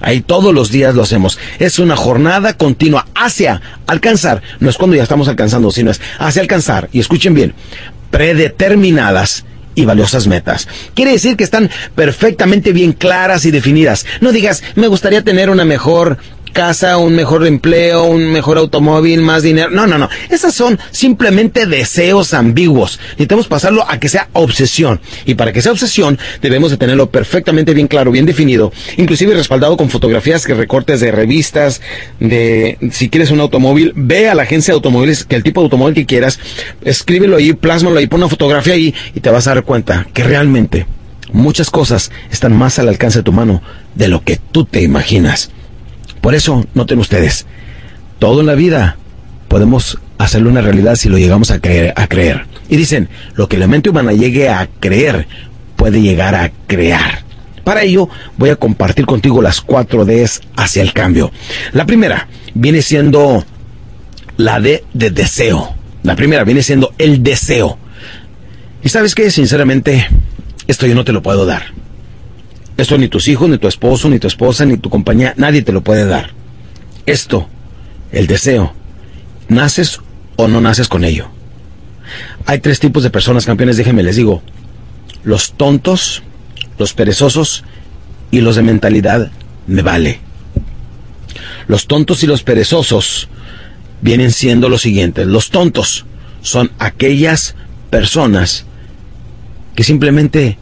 Ahí 0.04 0.20
todos 0.20 0.52
los 0.52 0.70
días 0.70 0.94
lo 0.94 1.02
hacemos. 1.02 1.38
Es 1.58 1.78
una 1.78 1.96
jornada 1.96 2.58
continua 2.58 3.06
hacia 3.14 3.62
alcanzar. 3.86 4.42
No 4.60 4.68
es 4.68 4.76
cuando 4.76 4.96
ya 4.96 5.02
estamos 5.02 5.28
alcanzando, 5.28 5.70
sino 5.70 5.90
es 5.90 6.00
hacia 6.18 6.42
alcanzar. 6.42 6.90
Y 6.92 7.00
escuchen 7.00 7.32
bien, 7.32 7.54
predeterminadas 8.10 9.46
y 9.74 9.86
valiosas 9.86 10.26
metas. 10.26 10.68
Quiere 10.92 11.12
decir 11.12 11.38
que 11.38 11.44
están 11.44 11.70
perfectamente 11.94 12.74
bien 12.74 12.92
claras 12.92 13.46
y 13.46 13.50
definidas. 13.50 14.04
No 14.20 14.30
digas, 14.30 14.62
me 14.74 14.88
gustaría 14.88 15.22
tener 15.22 15.48
una 15.48 15.64
mejor 15.64 16.18
casa, 16.54 16.96
un 16.96 17.14
mejor 17.14 17.46
empleo, 17.46 18.04
un 18.04 18.32
mejor 18.32 18.56
automóvil, 18.56 19.20
más 19.20 19.42
dinero. 19.42 19.68
No, 19.68 19.86
no, 19.86 19.98
no. 19.98 20.08
Esas 20.30 20.54
son 20.54 20.78
simplemente 20.90 21.66
deseos 21.66 22.32
ambiguos. 22.32 22.98
Necesitamos 23.10 23.48
pasarlo 23.48 23.84
a 23.86 24.00
que 24.00 24.08
sea 24.08 24.28
obsesión. 24.32 25.00
Y 25.26 25.34
para 25.34 25.52
que 25.52 25.60
sea 25.60 25.72
obsesión, 25.72 26.18
debemos 26.40 26.70
de 26.70 26.78
tenerlo 26.78 27.10
perfectamente 27.10 27.74
bien 27.74 27.88
claro, 27.88 28.10
bien 28.10 28.24
definido, 28.24 28.72
inclusive 28.96 29.34
respaldado 29.34 29.76
con 29.76 29.90
fotografías 29.90 30.46
que 30.46 30.54
recortes 30.54 31.00
de 31.00 31.12
revistas, 31.12 31.82
de 32.20 32.78
si 32.90 33.10
quieres 33.10 33.30
un 33.30 33.40
automóvil, 33.40 33.92
ve 33.94 34.30
a 34.30 34.34
la 34.34 34.44
agencia 34.44 34.72
de 34.72 34.76
automóviles, 34.76 35.24
que 35.24 35.36
el 35.36 35.42
tipo 35.42 35.60
de 35.60 35.66
automóvil 35.66 35.94
que 35.94 36.06
quieras, 36.06 36.40
escríbelo 36.84 37.36
ahí, 37.36 37.52
plásmalo 37.52 37.98
ahí, 37.98 38.06
pon 38.06 38.20
una 38.20 38.30
fotografía 38.30 38.74
ahí 38.74 38.94
y 39.14 39.20
te 39.20 39.28
vas 39.28 39.46
a 39.46 39.54
dar 39.54 39.64
cuenta 39.64 40.06
que 40.14 40.22
realmente 40.22 40.86
muchas 41.32 41.68
cosas 41.68 42.12
están 42.30 42.56
más 42.56 42.78
al 42.78 42.88
alcance 42.88 43.18
de 43.18 43.24
tu 43.24 43.32
mano 43.32 43.60
de 43.94 44.08
lo 44.08 44.22
que 44.22 44.38
tú 44.52 44.64
te 44.64 44.80
imaginas. 44.82 45.50
Por 46.24 46.34
eso, 46.34 46.64
noten 46.72 46.98
ustedes, 47.00 47.44
todo 48.18 48.40
en 48.40 48.46
la 48.46 48.54
vida 48.54 48.96
podemos 49.46 49.98
hacerlo 50.16 50.48
una 50.48 50.62
realidad 50.62 50.94
si 50.94 51.10
lo 51.10 51.18
llegamos 51.18 51.50
a 51.50 51.58
creer, 51.58 51.92
a 51.96 52.06
creer. 52.06 52.46
Y 52.70 52.76
dicen, 52.76 53.10
lo 53.34 53.46
que 53.46 53.58
la 53.58 53.66
mente 53.66 53.90
humana 53.90 54.14
llegue 54.14 54.48
a 54.48 54.66
creer 54.80 55.28
puede 55.76 56.00
llegar 56.00 56.34
a 56.34 56.50
crear. 56.66 57.22
Para 57.62 57.82
ello 57.82 58.08
voy 58.38 58.48
a 58.48 58.56
compartir 58.56 59.04
contigo 59.04 59.42
las 59.42 59.60
cuatro 59.60 60.06
Ds 60.06 60.40
hacia 60.56 60.80
el 60.80 60.94
cambio. 60.94 61.30
La 61.72 61.84
primera 61.84 62.26
viene 62.54 62.80
siendo 62.80 63.44
la 64.38 64.60
D 64.60 64.82
de 64.94 65.10
deseo. 65.10 65.74
La 66.04 66.16
primera 66.16 66.44
viene 66.44 66.62
siendo 66.62 66.94
el 66.96 67.22
deseo. 67.22 67.76
Y 68.82 68.88
sabes 68.88 69.14
que, 69.14 69.30
sinceramente, 69.30 70.08
esto 70.68 70.86
yo 70.86 70.94
no 70.94 71.04
te 71.04 71.12
lo 71.12 71.20
puedo 71.22 71.44
dar. 71.44 71.83
Esto 72.76 72.98
ni 72.98 73.08
tus 73.08 73.28
hijos, 73.28 73.48
ni 73.48 73.58
tu 73.58 73.68
esposo, 73.68 74.08
ni 74.08 74.18
tu 74.18 74.26
esposa, 74.26 74.64
ni 74.64 74.76
tu 74.76 74.90
compañía, 74.90 75.34
nadie 75.36 75.62
te 75.62 75.72
lo 75.72 75.82
puede 75.82 76.06
dar. 76.06 76.30
Esto, 77.06 77.48
el 78.10 78.26
deseo, 78.26 78.74
naces 79.48 80.00
o 80.36 80.48
no 80.48 80.60
naces 80.60 80.88
con 80.88 81.04
ello. 81.04 81.28
Hay 82.46 82.58
tres 82.58 82.80
tipos 82.80 83.02
de 83.02 83.10
personas, 83.10 83.46
campeones, 83.46 83.76
déjenme 83.76 84.02
les 84.02 84.16
digo. 84.16 84.42
Los 85.22 85.52
tontos, 85.52 86.22
los 86.78 86.92
perezosos 86.92 87.64
y 88.30 88.40
los 88.40 88.56
de 88.56 88.62
mentalidad 88.62 89.30
me 89.66 89.82
vale. 89.82 90.20
Los 91.66 91.86
tontos 91.86 92.22
y 92.22 92.26
los 92.26 92.42
perezosos 92.42 93.28
vienen 94.02 94.32
siendo 94.32 94.68
los 94.68 94.82
siguientes. 94.82 95.26
Los 95.26 95.50
tontos 95.50 96.04
son 96.42 96.72
aquellas 96.78 97.54
personas 97.90 98.66
que 99.74 99.84
simplemente 99.84 100.58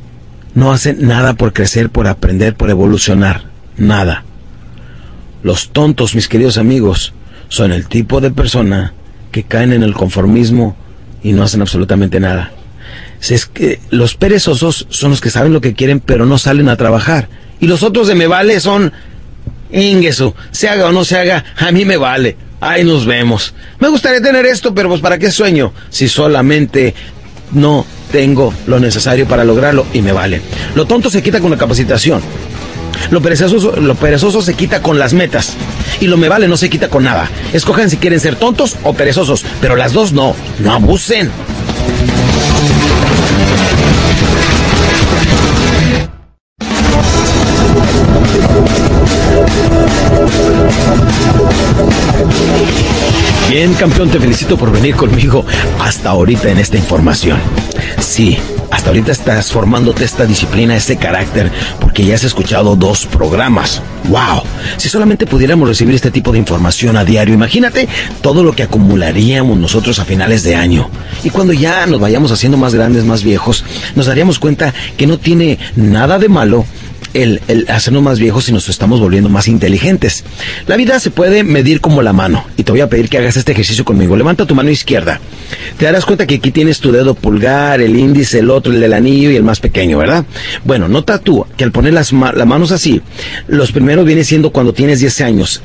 no 0.55 0.73
hacen 0.73 1.07
nada 1.07 1.35
por 1.35 1.53
crecer, 1.53 1.91
por 1.91 2.07
aprender, 2.07 2.55
por 2.55 2.71
evolucionar. 2.71 3.45
Nada. 3.77 4.25
Los 5.43 5.71
tontos, 5.71 6.15
mis 6.15 6.29
queridos 6.29 6.59
amigos, 6.59 7.13
son 7.49 7.73
el 7.73 7.87
tipo 7.89 8.21
de 8.21 8.31
persona 8.31 8.93
que 9.31 9.43
caen 9.45 9.73
en 9.73 9.83
el 9.83 9.95
conformismo 9.95 10.77
y 11.23 11.33
no 11.33 11.43
hacen 11.43 11.61
absolutamente 11.63 12.21
nada. 12.21 12.53
Es 13.21 13.47
que 13.47 13.81
los 13.91 14.15
perezosos 14.15 14.87
son 14.91 15.11
los 15.11 15.21
que 15.21 15.31
saben 15.31 15.53
lo 15.53 15.61
que 15.61 15.75
quieren 15.75 16.01
pero 16.01 16.27
no 16.27 16.39
salen 16.39 16.69
a 16.69 16.77
trabajar. 16.77 17.29
Y 17.61 17.67
los 17.67 17.83
otros 17.83 18.09
de 18.09 18.15
me 18.15 18.27
vale 18.27 18.61
son 18.61 18.93
Ingesu, 19.71 20.35
se 20.51 20.69
haga 20.69 20.87
o 20.87 20.93
no 20.93 21.05
se 21.05 21.19
haga, 21.19 21.45
a 21.57 21.71
mí 21.73 21.85
me 21.85 21.97
vale. 21.97 22.37
Ahí 22.61 22.85
nos 22.85 23.07
vemos. 23.07 23.55
Me 23.81 23.89
gustaría 23.89 24.21
tener 24.21 24.47
esto, 24.47 24.75
pero 24.75 24.89
pues 24.89 25.01
¿para 25.01 25.19
qué 25.19 25.31
sueño? 25.31 25.73
Si 25.91 26.09
solamente 26.09 26.95
no 27.53 27.85
tengo 28.13 28.55
lo 28.67 28.79
necesario 28.79 29.27
para 29.27 29.45
lograrlo 29.45 29.87
y 29.93 30.03
me 30.03 30.13
vale. 30.13 30.41
Lo 30.77 30.85
tonto 30.85 31.11
se 31.11 31.23
quita 31.23 31.41
con 31.41 31.51
la 31.51 31.57
capacitación. 31.57 32.23
Lo 33.11 33.21
perezoso, 33.21 33.75
lo 33.81 33.95
perezoso 33.97 34.43
se 34.43 34.55
quita 34.55 34.83
con 34.83 34.99
las 34.99 35.13
metas. 35.13 35.55
Y 36.01 36.07
lo 36.07 36.17
me 36.17 36.29
vale 36.29 36.47
no 36.47 36.57
se 36.57 36.71
quita 36.71 36.89
con 36.89 37.05
nada. 37.05 37.29
Escojan 37.53 37.91
si 37.91 37.97
quieren 37.97 38.21
ser 38.21 38.37
tontos 38.37 38.77
o 38.85 38.95
perezosos, 38.95 39.45
pero 39.61 39.75
las 39.75 39.93
dos 39.93 40.13
no. 40.13 40.37
No 40.61 40.73
abusen. 40.73 41.31
Bien, 53.53 53.75
campeón, 53.75 54.09
te 54.09 54.19
felicito 54.19 54.57
por 54.57 54.73
venir 54.73 54.97
conmigo 54.97 55.45
hasta 55.79 56.09
ahorita 56.09 56.51
en 56.51 56.57
esta 56.57 56.79
información. 56.79 57.39
Sí, 58.01 58.39
hasta 58.71 58.89
ahorita 58.89 59.13
estás 59.13 59.53
formándote 59.53 60.05
esta 60.05 60.25
disciplina, 60.25 60.75
este 60.75 60.97
carácter, 60.97 61.53
porque 61.79 62.03
ya 62.03 62.15
has 62.15 62.25
escuchado 62.25 62.77
dos 62.77 63.05
programas. 63.05 63.83
¡Wow! 64.09 64.45
Si 64.79 64.89
solamente 64.89 65.27
pudiéramos 65.27 65.69
recibir 65.69 65.95
este 65.95 66.11
tipo 66.11 66.33
de 66.33 66.39
información 66.39 66.97
a 66.97 67.05
diario, 67.05 67.35
imagínate 67.35 67.91
todo 68.23 68.43
lo 68.43 68.57
que 68.57 68.63
acumularíamos 68.63 69.59
nosotros 69.59 69.99
a 69.99 70.07
finales 70.07 70.45
de 70.45 70.57
año. 70.57 70.89
Y 71.23 71.29
cuando 71.29 71.53
ya 71.53 71.85
nos 71.87 72.01
vayamos 72.01 72.33
haciendo 72.33 72.57
más 72.57 72.75
grandes, 72.75 73.05
más 73.05 73.23
viejos, 73.23 73.67
nos 73.95 74.07
daríamos 74.07 74.39
cuenta 74.39 74.73
que 74.97 75.07
no 75.07 75.19
tiene 75.19 75.59
nada 75.77 76.19
de 76.19 76.31
malo 76.31 76.65
el, 77.15 77.41
hacernos 77.69 78.03
más 78.03 78.19
viejos 78.19 78.49
y 78.49 78.53
nos 78.53 78.69
estamos 78.69 79.01
volviendo 79.01 79.29
más 79.29 79.49
inteligentes. 79.49 80.25
La 80.67 80.77
vida 80.77 80.99
se 81.01 81.11
puede 81.11 81.45
medir 81.45 81.81
como 81.81 82.03
la 82.03 82.13
mano. 82.13 82.45
Y 82.57 82.63
te 82.63 82.73
voy 82.73 82.81
a 82.81 82.89
pedir 82.89 83.09
que 83.09 83.19
hagas 83.19 83.37
este 83.37 83.53
ejercicio 83.53 83.85
conmigo. 83.85 84.17
Levanta 84.17 84.47
tu 84.47 84.55
mano 84.55 84.71
izquierda. 84.71 85.21
Te 85.79 85.85
darás 85.85 86.05
cuenta 86.05 86.27
que 86.27 86.37
aquí 86.37 86.51
tienes 86.51 86.81
tu 86.81 86.93
dedo 86.93 87.15
pulgar, 87.15 87.81
el 87.81 87.97
índice, 87.97 88.39
el 88.39 88.51
otro, 88.51 88.73
el 88.73 88.81
del 88.81 88.93
anillo 88.93 89.31
y 89.31 89.37
el 89.37 89.43
más 89.43 89.61
pequeño, 89.61 89.99
¿verdad? 89.99 90.25
Bueno, 90.65 90.89
nota 90.89 91.19
tú 91.19 91.47
que 91.57 91.65
al 91.65 91.73
poner 91.73 91.93
las, 91.93 92.13
las 92.13 92.47
manos 92.47 92.73
así, 92.73 93.03
los 93.47 93.73
primeros 93.73 94.05
vienen 94.05 94.25
siendo 94.25 94.51
cuando 94.51 94.73
tienes 94.73 95.01
10 95.01 95.21
años. 95.23 95.63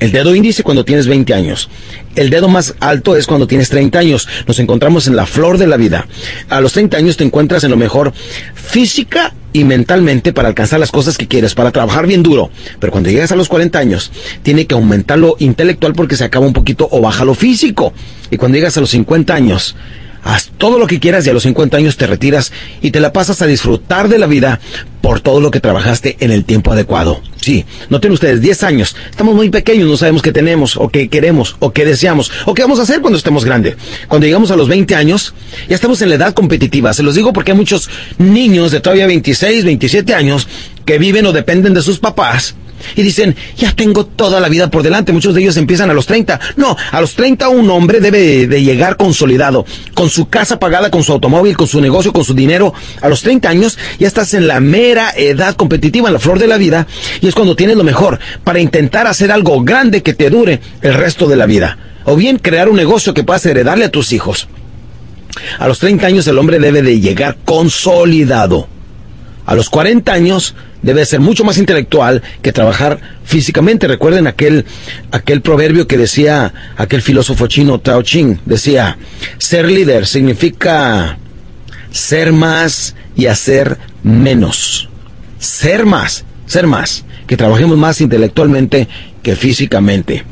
El 0.00 0.12
dedo 0.12 0.34
índice 0.34 0.62
cuando 0.62 0.84
tienes 0.84 1.06
20 1.06 1.32
años. 1.34 1.70
El 2.16 2.28
dedo 2.28 2.48
más 2.48 2.74
alto 2.80 3.16
es 3.16 3.26
cuando 3.26 3.46
tienes 3.46 3.70
30 3.70 3.98
años. 3.98 4.28
Nos 4.46 4.58
encontramos 4.58 5.06
en 5.06 5.16
la 5.16 5.24
flor 5.24 5.56
de 5.56 5.66
la 5.66 5.76
vida. 5.76 6.06
A 6.50 6.60
los 6.60 6.72
30 6.72 6.96
años 6.96 7.16
te 7.16 7.24
encuentras 7.24 7.64
en 7.64 7.70
lo 7.70 7.76
mejor 7.76 8.12
física 8.54 9.32
y 9.54 9.62
mentalmente 9.62 10.32
para 10.32 10.48
alcanzar 10.48 10.80
las 10.80 10.90
cosas 10.90 11.16
que 11.16 11.28
quieres, 11.28 11.54
para 11.54 11.70
trabajar 11.70 12.08
bien 12.08 12.24
duro. 12.24 12.50
Pero 12.80 12.90
cuando 12.90 13.08
llegas 13.08 13.30
a 13.30 13.36
los 13.36 13.48
40 13.48 13.78
años, 13.78 14.10
tiene 14.42 14.66
que 14.66 14.74
aumentar 14.74 15.16
lo 15.16 15.36
intelectual 15.38 15.94
porque 15.94 16.16
se 16.16 16.24
acaba 16.24 16.44
un 16.44 16.52
poquito 16.52 16.88
o 16.90 17.00
baja 17.00 17.24
lo 17.24 17.34
físico. 17.34 17.94
Y 18.32 18.36
cuando 18.36 18.56
llegas 18.56 18.76
a 18.76 18.80
los 18.80 18.90
50 18.90 19.32
años, 19.32 19.76
haz 20.24 20.50
todo 20.58 20.78
lo 20.78 20.86
que 20.86 20.98
quieras 20.98 21.26
y 21.26 21.30
a 21.30 21.32
los 21.32 21.44
50 21.44 21.76
años 21.76 21.96
te 21.96 22.06
retiras 22.06 22.52
y 22.80 22.90
te 22.90 23.00
la 23.00 23.12
pasas 23.12 23.42
a 23.42 23.46
disfrutar 23.46 24.08
de 24.08 24.18
la 24.18 24.26
vida 24.26 24.60
por 25.00 25.20
todo 25.20 25.40
lo 25.40 25.50
que 25.50 25.60
trabajaste 25.60 26.16
en 26.20 26.30
el 26.30 26.44
tiempo 26.44 26.72
adecuado. 26.72 27.20
Sí, 27.36 27.66
noten 27.90 28.12
ustedes, 28.12 28.40
10 28.40 28.62
años, 28.62 28.96
estamos 29.10 29.34
muy 29.34 29.50
pequeños, 29.50 29.86
no 29.86 29.98
sabemos 29.98 30.22
qué 30.22 30.32
tenemos, 30.32 30.78
o 30.78 30.88
qué 30.88 31.08
queremos, 31.08 31.56
o 31.58 31.72
qué 31.72 31.84
deseamos, 31.84 32.32
o 32.46 32.54
qué 32.54 32.62
vamos 32.62 32.78
a 32.78 32.82
hacer 32.82 33.02
cuando 33.02 33.18
estemos 33.18 33.44
grandes. 33.44 33.76
Cuando 34.08 34.26
llegamos 34.26 34.50
a 34.50 34.56
los 34.56 34.66
20 34.66 34.94
años, 34.94 35.34
ya 35.68 35.74
estamos 35.74 36.00
en 36.00 36.08
la 36.08 36.14
edad 36.14 36.32
competitiva. 36.32 36.94
Se 36.94 37.02
los 37.02 37.14
digo 37.14 37.34
porque 37.34 37.52
hay 37.52 37.58
muchos 37.58 37.90
niños 38.16 38.70
de 38.70 38.80
todavía 38.80 39.06
26, 39.06 39.64
27 39.64 40.14
años 40.14 40.48
que 40.86 40.98
viven 40.98 41.26
o 41.26 41.32
dependen 41.32 41.74
de 41.74 41.82
sus 41.82 41.98
papás 41.98 42.54
y 42.96 43.02
dicen, 43.02 43.36
ya 43.56 43.72
tengo 43.72 44.06
toda 44.06 44.40
la 44.40 44.48
vida 44.48 44.70
por 44.70 44.82
delante. 44.82 45.12
Muchos 45.12 45.34
de 45.34 45.42
ellos 45.42 45.56
empiezan 45.56 45.90
a 45.90 45.94
los 45.94 46.06
30. 46.06 46.40
No, 46.56 46.76
a 46.90 47.00
los 47.00 47.14
30 47.14 47.48
un 47.48 47.70
hombre 47.70 48.00
debe 48.00 48.46
de 48.46 48.62
llegar 48.62 48.96
consolidado, 48.96 49.64
con 49.94 50.10
su 50.10 50.28
casa 50.28 50.58
pagada, 50.58 50.90
con 50.90 51.02
su 51.02 51.12
automóvil, 51.12 51.56
con 51.56 51.66
su 51.66 51.80
negocio, 51.80 52.12
con 52.12 52.24
su 52.24 52.34
dinero. 52.34 52.72
A 53.00 53.08
los 53.08 53.22
30 53.22 53.48
años 53.48 53.78
ya 53.98 54.06
estás 54.06 54.34
en 54.34 54.46
la 54.46 54.60
mera 54.60 55.12
edad 55.16 55.54
competitiva, 55.54 56.08
en 56.08 56.14
la 56.14 56.20
flor 56.20 56.38
de 56.38 56.46
la 56.46 56.56
vida, 56.56 56.86
y 57.20 57.28
es 57.28 57.34
cuando 57.34 57.56
tienes 57.56 57.76
lo 57.76 57.84
mejor 57.84 58.18
para 58.42 58.60
intentar 58.60 59.06
hacer 59.06 59.32
algo 59.32 59.62
grande 59.62 60.02
que 60.02 60.14
te 60.14 60.30
dure 60.30 60.60
el 60.82 60.94
resto 60.94 61.26
de 61.26 61.36
la 61.36 61.46
vida. 61.46 61.78
O 62.04 62.16
bien 62.16 62.38
crear 62.38 62.68
un 62.68 62.76
negocio 62.76 63.14
que 63.14 63.24
puedas 63.24 63.46
heredarle 63.46 63.86
a 63.86 63.90
tus 63.90 64.12
hijos. 64.12 64.48
A 65.58 65.66
los 65.68 65.78
30 65.78 66.06
años 66.06 66.26
el 66.26 66.38
hombre 66.38 66.58
debe 66.58 66.82
de 66.82 67.00
llegar 67.00 67.38
consolidado. 67.44 68.68
A 69.46 69.54
los 69.54 69.68
40 69.68 70.12
años 70.12 70.54
debe 70.82 71.04
ser 71.04 71.20
mucho 71.20 71.44
más 71.44 71.58
intelectual 71.58 72.22
que 72.42 72.52
trabajar 72.52 72.98
físicamente. 73.24 73.86
Recuerden 73.88 74.26
aquel, 74.26 74.64
aquel 75.10 75.42
proverbio 75.42 75.86
que 75.86 75.98
decía 75.98 76.52
aquel 76.76 77.02
filósofo 77.02 77.46
chino 77.46 77.78
Tao 77.78 78.02
Ching, 78.02 78.38
decía, 78.46 78.96
ser 79.38 79.66
líder 79.66 80.06
significa 80.06 81.18
ser 81.90 82.32
más 82.32 82.94
y 83.16 83.26
hacer 83.26 83.78
menos. 84.02 84.88
Ser 85.38 85.84
más, 85.84 86.24
ser 86.46 86.66
más, 86.66 87.04
que 87.26 87.36
trabajemos 87.36 87.76
más 87.76 88.00
intelectualmente 88.00 88.88
que 89.22 89.36
físicamente. 89.36 90.24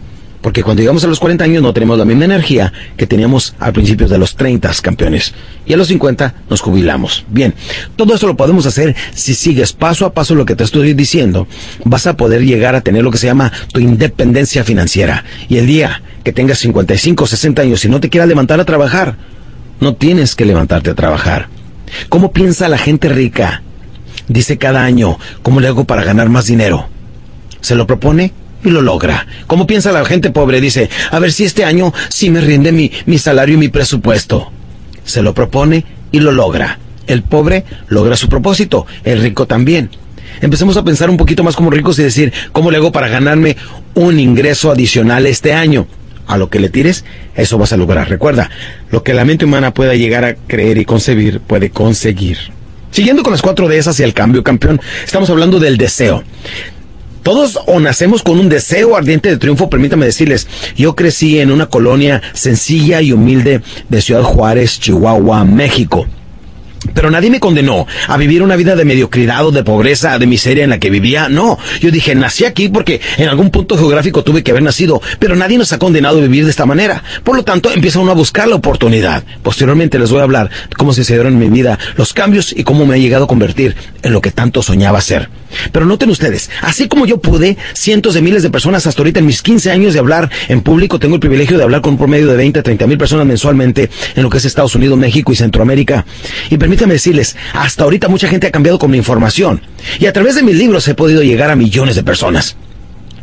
Porque 0.43 0.65
cuando 0.65 0.81
llegamos 0.83 1.05
a 1.05 1.07
los 1.07 1.21
40 1.21 1.45
años 1.45 1.63
no 1.63 1.73
tenemos 1.73 1.97
la 1.97 2.05
misma 2.05 2.25
energía 2.25 2.73
que 2.97 3.07
teníamos 3.07 3.55
a 3.61 3.73
principios 3.73 4.11
de 4.11 4.19
los 4.19 4.35
30 4.35 4.71
campeones. 4.83 5.33
Y 5.65 5.73
a 5.73 5.77
los 5.77 5.89
50 5.89 6.35
nos 6.51 6.61
jubilamos. 6.61 7.25
Bien, 7.29 7.55
todo 7.97 8.15
esto 8.15 8.27
lo 8.27 8.37
podemos 8.37 8.67
hacer 8.67 8.95
si 9.15 9.35
sigues 9.35 9.73
paso 9.73 10.05
a 10.05 10.13
paso 10.13 10.35
lo 10.35 10.45
que 10.45 10.57
te 10.57 10.65
estoy 10.65 10.95
diciendo. 10.95 11.47
Vas 11.85 12.09
a 12.09 12.17
poder 12.17 12.45
llegar 12.45 12.75
a 12.75 12.81
tener 12.81 13.05
lo 13.05 13.13
que 13.13 13.19
se 13.19 13.29
llama 13.29 13.53
tu 13.73 13.79
independencia 13.81 14.65
financiera. 14.65 15.25
Y 15.49 15.59
el 15.59 15.67
día 15.67 16.03
que 16.25 16.33
tengas 16.33 16.59
55, 16.59 17.27
60 17.27 17.63
años 17.63 17.85
y 17.85 17.89
no 17.89 18.01
te 18.01 18.11
quieras 18.11 18.29
levantar 18.29 18.59
a 18.59 18.65
trabajar, 18.65 19.17
no 19.81 19.95
tienes 19.95 20.35
que 20.35 20.45
levantarte 20.45 20.91
a 20.91 20.95
trabajar. 20.95 21.49
¿Cómo 22.09 22.33
piensa 22.33 22.69
la 22.69 22.79
gente 22.79 23.09
rica? 23.09 23.63
Dice 24.29 24.59
cada 24.59 24.85
año, 24.85 25.19
¿cómo 25.43 25.61
le 25.61 25.69
hago 25.69 25.85
para 25.85 26.05
ganar 26.05 26.29
más 26.29 26.47
dinero? 26.47 26.89
¿Se 27.61 27.77
lo 27.77 27.87
propone? 27.87 28.33
Y 28.65 28.71
lo 28.71 28.81
logra. 28.81 29.27
¿Cómo 29.47 29.67
piensa 29.67 29.93
la 29.93 30.05
gente 30.05 30.31
pobre? 30.31 30.61
Dice, 30.61 30.89
a 31.11 31.19
ver 31.19 31.33
si 31.33 31.45
este 31.45 31.65
año 31.65 31.93
sí 32.09 32.31
me 32.31 32.41
rinde 32.41 32.73
mi, 32.73 32.91
mi 33.07 33.19
salario 33.19 33.55
y 33.55 33.59
mi 33.59 33.69
presupuesto. 33.69 34.51
Se 35.05 35.23
lo 35.23 35.35
propone 35.35 35.85
y 36.11 36.21
lo 36.21 36.33
logra. 36.33 36.79
El 37.07 37.23
pobre 37.23 37.65
logra 37.89 38.17
su 38.17 38.29
propósito, 38.29 38.87
el 39.05 39.21
rico 39.21 39.47
también. 39.47 39.91
Empecemos 40.41 40.77
a 40.77 40.85
pensar 40.85 41.11
un 41.11 41.17
poquito 41.17 41.43
más 41.43 41.57
como 41.57 41.71
ricos 41.71 41.99
y 41.99 42.03
decir, 42.03 42.33
¿cómo 42.53 42.71
le 42.71 42.79
hago 42.79 42.93
para 42.93 43.09
ganarme 43.09 43.57
un 43.95 44.19
ingreso 44.19 44.71
adicional 44.71 45.27
este 45.27 45.53
año? 45.53 45.87
A 46.27 46.37
lo 46.37 46.49
que 46.49 46.61
le 46.61 46.69
tires, 46.69 47.05
eso 47.35 47.59
vas 47.59 47.73
a 47.73 47.77
lograr. 47.77 48.09
Recuerda, 48.09 48.51
lo 48.91 49.03
que 49.03 49.15
la 49.15 49.25
mente 49.25 49.45
humana 49.45 49.75
pueda 49.75 49.95
llegar 49.95 50.25
a 50.25 50.35
creer 50.35 50.79
y 50.79 50.85
concebir, 50.85 51.41
puede 51.41 51.71
conseguir. 51.71 52.39
Siguiendo 52.91 53.23
con 53.23 53.33
las 53.33 53.43
cuatro 53.43 53.69
de 53.69 53.79
esas 53.79 53.99
y 54.01 54.03
el 54.03 54.15
cambio, 54.15 54.43
campeón, 54.43 54.81
estamos 55.05 55.31
hablando 55.31 55.59
del 55.59 55.77
deseo. 55.77 56.23
Todos 57.23 57.59
o 57.67 57.79
nacemos 57.79 58.23
con 58.23 58.41
un 58.41 58.49
deseo 58.49 58.97
ardiente 58.97 59.29
de 59.29 59.37
triunfo, 59.37 59.71
permítame 59.71 60.07
decirles, 60.07 60.49
yo 60.77 60.97
crecí 60.97 61.39
en 61.39 61.53
una 61.53 61.67
colonia 61.67 62.21
sencilla 62.33 63.01
y 63.01 63.13
humilde 63.13 63.63
de 63.89 64.01
Ciudad 64.01 64.23
Juárez, 64.23 64.81
Chihuahua, 64.81 65.45
México. 65.45 66.07
Pero 66.95 67.11
nadie 67.11 67.31
me 67.31 67.41
condenó 67.41 67.87
a 68.09 68.17
vivir 68.17 68.43
una 68.43 68.57
vida 68.57 68.77
de 68.77 68.85
mediocridad 68.85 69.47
o 69.47 69.51
de 69.51 69.65
pobreza, 69.65 70.19
de 70.19 70.27
miseria 70.27 70.65
en 70.65 70.71
la 70.71 70.79
que 70.79 70.91
vivía. 70.91 71.29
No, 71.29 71.59
yo 71.81 71.91
dije, 71.91 72.15
nací 72.15 72.45
aquí 72.45 72.69
porque 72.69 73.01
en 73.17 73.29
algún 73.29 73.51
punto 73.51 73.77
geográfico 73.77 74.23
tuve 74.23 74.43
que 74.43 74.51
haber 74.51 74.63
nacido, 74.63 75.01
pero 75.19 75.37
nadie 75.37 75.59
nos 75.59 75.73
ha 75.73 75.79
condenado 75.79 76.19
a 76.19 76.23
vivir 76.23 76.45
de 76.45 76.51
esta 76.51 76.67
manera. 76.67 77.03
Por 77.25 77.37
lo 77.37 77.45
tanto, 77.45 77.71
empieza 77.73 77.99
uno 77.99 78.13
a 78.13 78.15
buscar 78.15 78.49
la 78.49 78.57
oportunidad. 78.57 79.25
Posteriormente 79.43 79.99
les 79.99 80.11
voy 80.11 80.21
a 80.21 80.25
hablar 80.25 80.51
cómo 80.77 80.93
se 80.93 81.03
sucedieron 81.03 81.35
en 81.35 81.39
mi 81.39 81.49
vida 81.49 81.79
los 81.97 82.13
cambios 82.13 82.53
y 82.57 82.65
cómo 82.65 82.87
me 82.87 82.97
he 82.97 83.01
llegado 83.01 83.25
a 83.25 83.29
convertir 83.29 83.75
en 84.03 84.13
lo 84.13 84.21
que 84.21 84.31
tanto 84.31 84.63
soñaba 84.63 85.01
ser. 85.01 85.29
Pero 85.71 85.85
noten 85.85 86.11
ustedes, 86.11 86.51
así 86.63 86.89
como 86.89 87.07
yo 87.07 87.21
pude, 87.21 87.57
cientos 87.75 88.15
de 88.15 88.23
miles 88.23 88.43
de 88.43 88.51
personas 88.51 88.87
hasta 88.87 89.03
ahorita 89.03 89.21
en 89.21 89.27
mis 89.27 89.43
15 89.43 89.71
años 89.71 89.93
de 89.93 89.99
hablar 89.99 90.31
en 90.49 90.63
público, 90.63 90.99
tengo 90.99 91.15
el 91.15 91.21
privilegio 91.21 91.59
de 91.59 91.65
hablar 91.65 91.83
con 91.83 91.93
un 91.93 91.99
promedio 91.99 92.27
de 92.29 92.37
20 92.37 92.61
a 92.61 92.63
30 92.63 92.87
mil 92.87 92.99
personas 92.99 93.27
mensualmente 93.27 93.91
en 94.15 94.23
lo 94.23 94.31
que 94.31 94.39
es 94.39 94.45
Estados 94.45 94.75
Unidos, 94.75 94.99
México 94.99 95.33
y 95.33 95.37
Centroamérica. 95.37 96.07
Y 96.51 96.57
decirles, 96.91 97.37
hasta 97.53 97.85
ahorita 97.85 98.09
mucha 98.09 98.29
gente 98.29 98.47
ha 98.47 98.51
cambiado 98.51 98.79
con 98.79 98.91
mi 98.91 98.99
información. 98.99 99.61
Y 99.99 100.07
a 100.07 100.13
través 100.13 100.35
de 100.35 100.43
mis 100.43 100.57
libros 100.57 100.87
he 100.89 100.95
podido 100.95 101.23
llegar 101.23 101.51
a 101.51 101.57
millones 101.57 101.97
de 101.97 102.03
personas. 102.03 102.57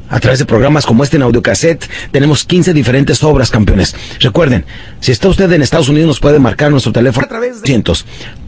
A 0.10 0.20
través 0.20 0.40
de 0.40 0.46
programas 0.46 0.88
como 0.88 1.04
este 1.04 1.18
en 1.18 1.24
audiocassette 1.24 1.88
tenemos 2.12 2.44
15 2.44 2.74
diferentes 2.74 3.24
obras, 3.24 3.52
campeones. 3.52 3.96
Recuerden, 4.20 4.66
si 5.00 5.12
está 5.12 5.30
usted 5.30 5.52
en 5.52 5.62
Estados 5.62 5.88
Unidos 5.90 6.08
nos 6.08 6.20
puede 6.20 6.40
marcar 6.40 6.72
nuestro 6.72 6.92
teléfono 6.92 7.26
a 7.26 7.30
través 7.30 7.62
de 7.62 7.68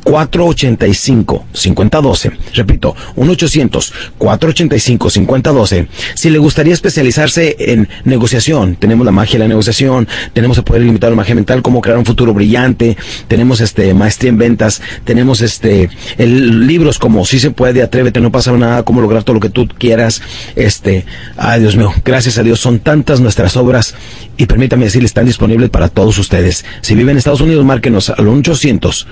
485-5012. 0.04 2.32
Repito, 2.54 2.96
1-800-485-5012. 3.16 5.88
Si 6.16 6.30
le 6.30 6.40
gustaría 6.40 6.74
especializarse 6.74 7.56
en 7.60 7.88
negociación, 8.04 8.76
tenemos 8.76 9.06
la 9.06 9.12
magia 9.12 9.34
de 9.34 9.40
la 9.40 9.50
negociación, 9.50 10.08
tenemos 10.34 10.58
el 10.58 10.64
poder 10.64 10.84
limitar 10.84 11.10
la 11.10 11.16
magia 11.16 11.36
mental, 11.36 11.62
cómo 11.62 11.82
crear 11.82 11.98
un 11.98 12.06
futuro 12.06 12.34
brillante, 12.34 12.96
tenemos 13.28 13.60
este 13.62 13.94
maestría 13.94 14.30
en 14.30 14.38
ventas, 14.38 14.82
tenemos 15.04 15.42
este 15.42 15.90
libros 16.18 17.00
como 17.00 17.26
Si 17.26 17.40
se 17.40 17.52
puede, 17.52 17.82
atrévete, 17.82 18.22
no 18.22 18.32
pasa 18.32 18.52
nada, 18.54 18.84
cómo 18.84 19.02
lograr 19.02 19.24
todo 19.24 19.34
lo 19.36 19.40
que 19.40 19.50
tú 19.50 19.68
quieras. 19.68 20.22
Este, 20.56 21.06
ay 21.38 21.62
Dios 21.62 21.76
mío, 21.76 21.92
gracias 22.04 22.38
a 22.38 22.44
Dios, 22.44 22.60
son 22.60 22.80
tantas 22.80 23.22
nuestras 23.22 23.56
obras 23.58 23.96
y 24.38 24.46
permítame 24.46 24.86
decirles, 24.86 25.12
están 25.12 25.26
disponibles 25.26 25.70
para 25.70 25.90
todos 25.90 26.18
ustedes. 26.18 26.66
Si 26.82 26.96
viven 26.96 27.12
en 27.12 27.18
Estados 27.18 27.42
Unidos, 27.42 27.66
márquenos 27.66 28.10
al 28.10 28.28
1 28.28 28.40
800 28.40 29.08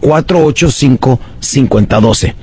485-5012. 0.00 2.34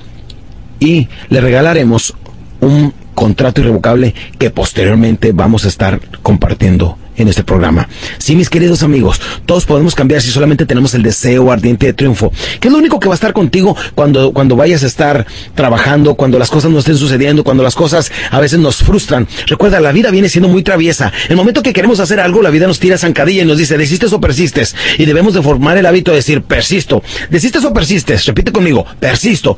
Y 0.80 1.08
le 1.28 1.40
regalaremos 1.40 2.14
un 2.60 2.92
contrato 3.14 3.60
irrevocable 3.60 4.12
que 4.38 4.50
posteriormente 4.50 5.30
vamos 5.32 5.64
a 5.64 5.68
estar 5.68 6.00
compartiendo 6.22 6.98
en 7.16 7.28
este 7.28 7.44
programa. 7.44 7.88
Sí, 8.18 8.36
mis 8.36 8.50
queridos 8.50 8.82
amigos, 8.82 9.20
todos 9.46 9.64
podemos 9.64 9.94
cambiar 9.94 10.20
si 10.20 10.30
solamente 10.30 10.66
tenemos 10.66 10.94
el 10.94 11.02
deseo 11.02 11.50
ardiente 11.50 11.86
de 11.86 11.92
triunfo, 11.92 12.32
que 12.60 12.68
es 12.68 12.72
lo 12.72 12.78
único 12.78 13.00
que 13.00 13.08
va 13.08 13.14
a 13.14 13.16
estar 13.16 13.32
contigo 13.32 13.76
cuando, 13.94 14.32
cuando 14.32 14.56
vayas 14.56 14.82
a 14.82 14.86
estar 14.86 15.26
trabajando, 15.54 16.14
cuando 16.14 16.38
las 16.38 16.50
cosas 16.50 16.70
no 16.70 16.78
estén 16.78 16.96
sucediendo, 16.96 17.44
cuando 17.44 17.62
las 17.62 17.74
cosas 17.74 18.10
a 18.30 18.40
veces 18.40 18.58
nos 18.58 18.76
frustran. 18.76 19.26
Recuerda, 19.46 19.80
la 19.80 19.92
vida 19.92 20.10
viene 20.10 20.28
siendo 20.28 20.48
muy 20.48 20.62
traviesa. 20.62 21.12
El 21.28 21.36
momento 21.36 21.62
que 21.62 21.72
queremos 21.72 22.00
hacer 22.00 22.20
algo, 22.20 22.42
la 22.42 22.50
vida 22.50 22.66
nos 22.66 22.80
tira 22.80 22.98
zancadilla 22.98 23.42
y 23.42 23.46
nos 23.46 23.58
dice, 23.58 23.78
desistes 23.78 24.12
o 24.12 24.20
persistes. 24.20 24.74
Y 24.98 25.04
debemos 25.04 25.34
de 25.34 25.42
formar 25.42 25.76
el 25.78 25.86
hábito 25.86 26.10
de 26.10 26.18
decir, 26.18 26.42
persisto. 26.42 27.02
Desistes 27.30 27.64
o 27.64 27.72
persistes. 27.72 28.24
Repite 28.26 28.52
conmigo, 28.52 28.84
persisto 29.00 29.56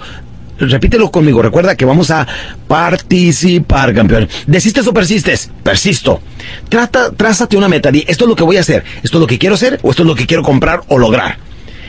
repítelo 0.59 1.11
conmigo, 1.11 1.43
recuerda 1.43 1.77
que 1.77 1.85
vamos 1.85 2.11
a 2.11 2.27
participar, 2.69 3.95
campeón. 3.95 4.29
¿Desistes 4.47 4.87
o 4.87 4.95
persistes? 4.95 5.51
Persisto. 5.63 6.21
Trata, 6.69 7.13
trázate 7.13 7.57
una 7.57 7.69
meta, 7.69 7.91
di, 7.91 8.05
esto 8.07 8.25
es 8.25 8.29
lo 8.29 8.37
que 8.37 8.45
voy 8.45 8.57
a 8.57 8.61
hacer, 8.61 8.85
esto 9.03 9.19
es 9.19 9.21
lo 9.21 9.27
que 9.27 9.39
quiero 9.39 9.55
hacer, 9.55 9.79
o 9.83 9.91
esto 9.91 10.03
es 10.03 10.07
lo 10.07 10.15
que 10.15 10.27
quiero 10.27 10.43
comprar 10.43 10.83
o 10.89 10.99
lograr. 10.99 11.39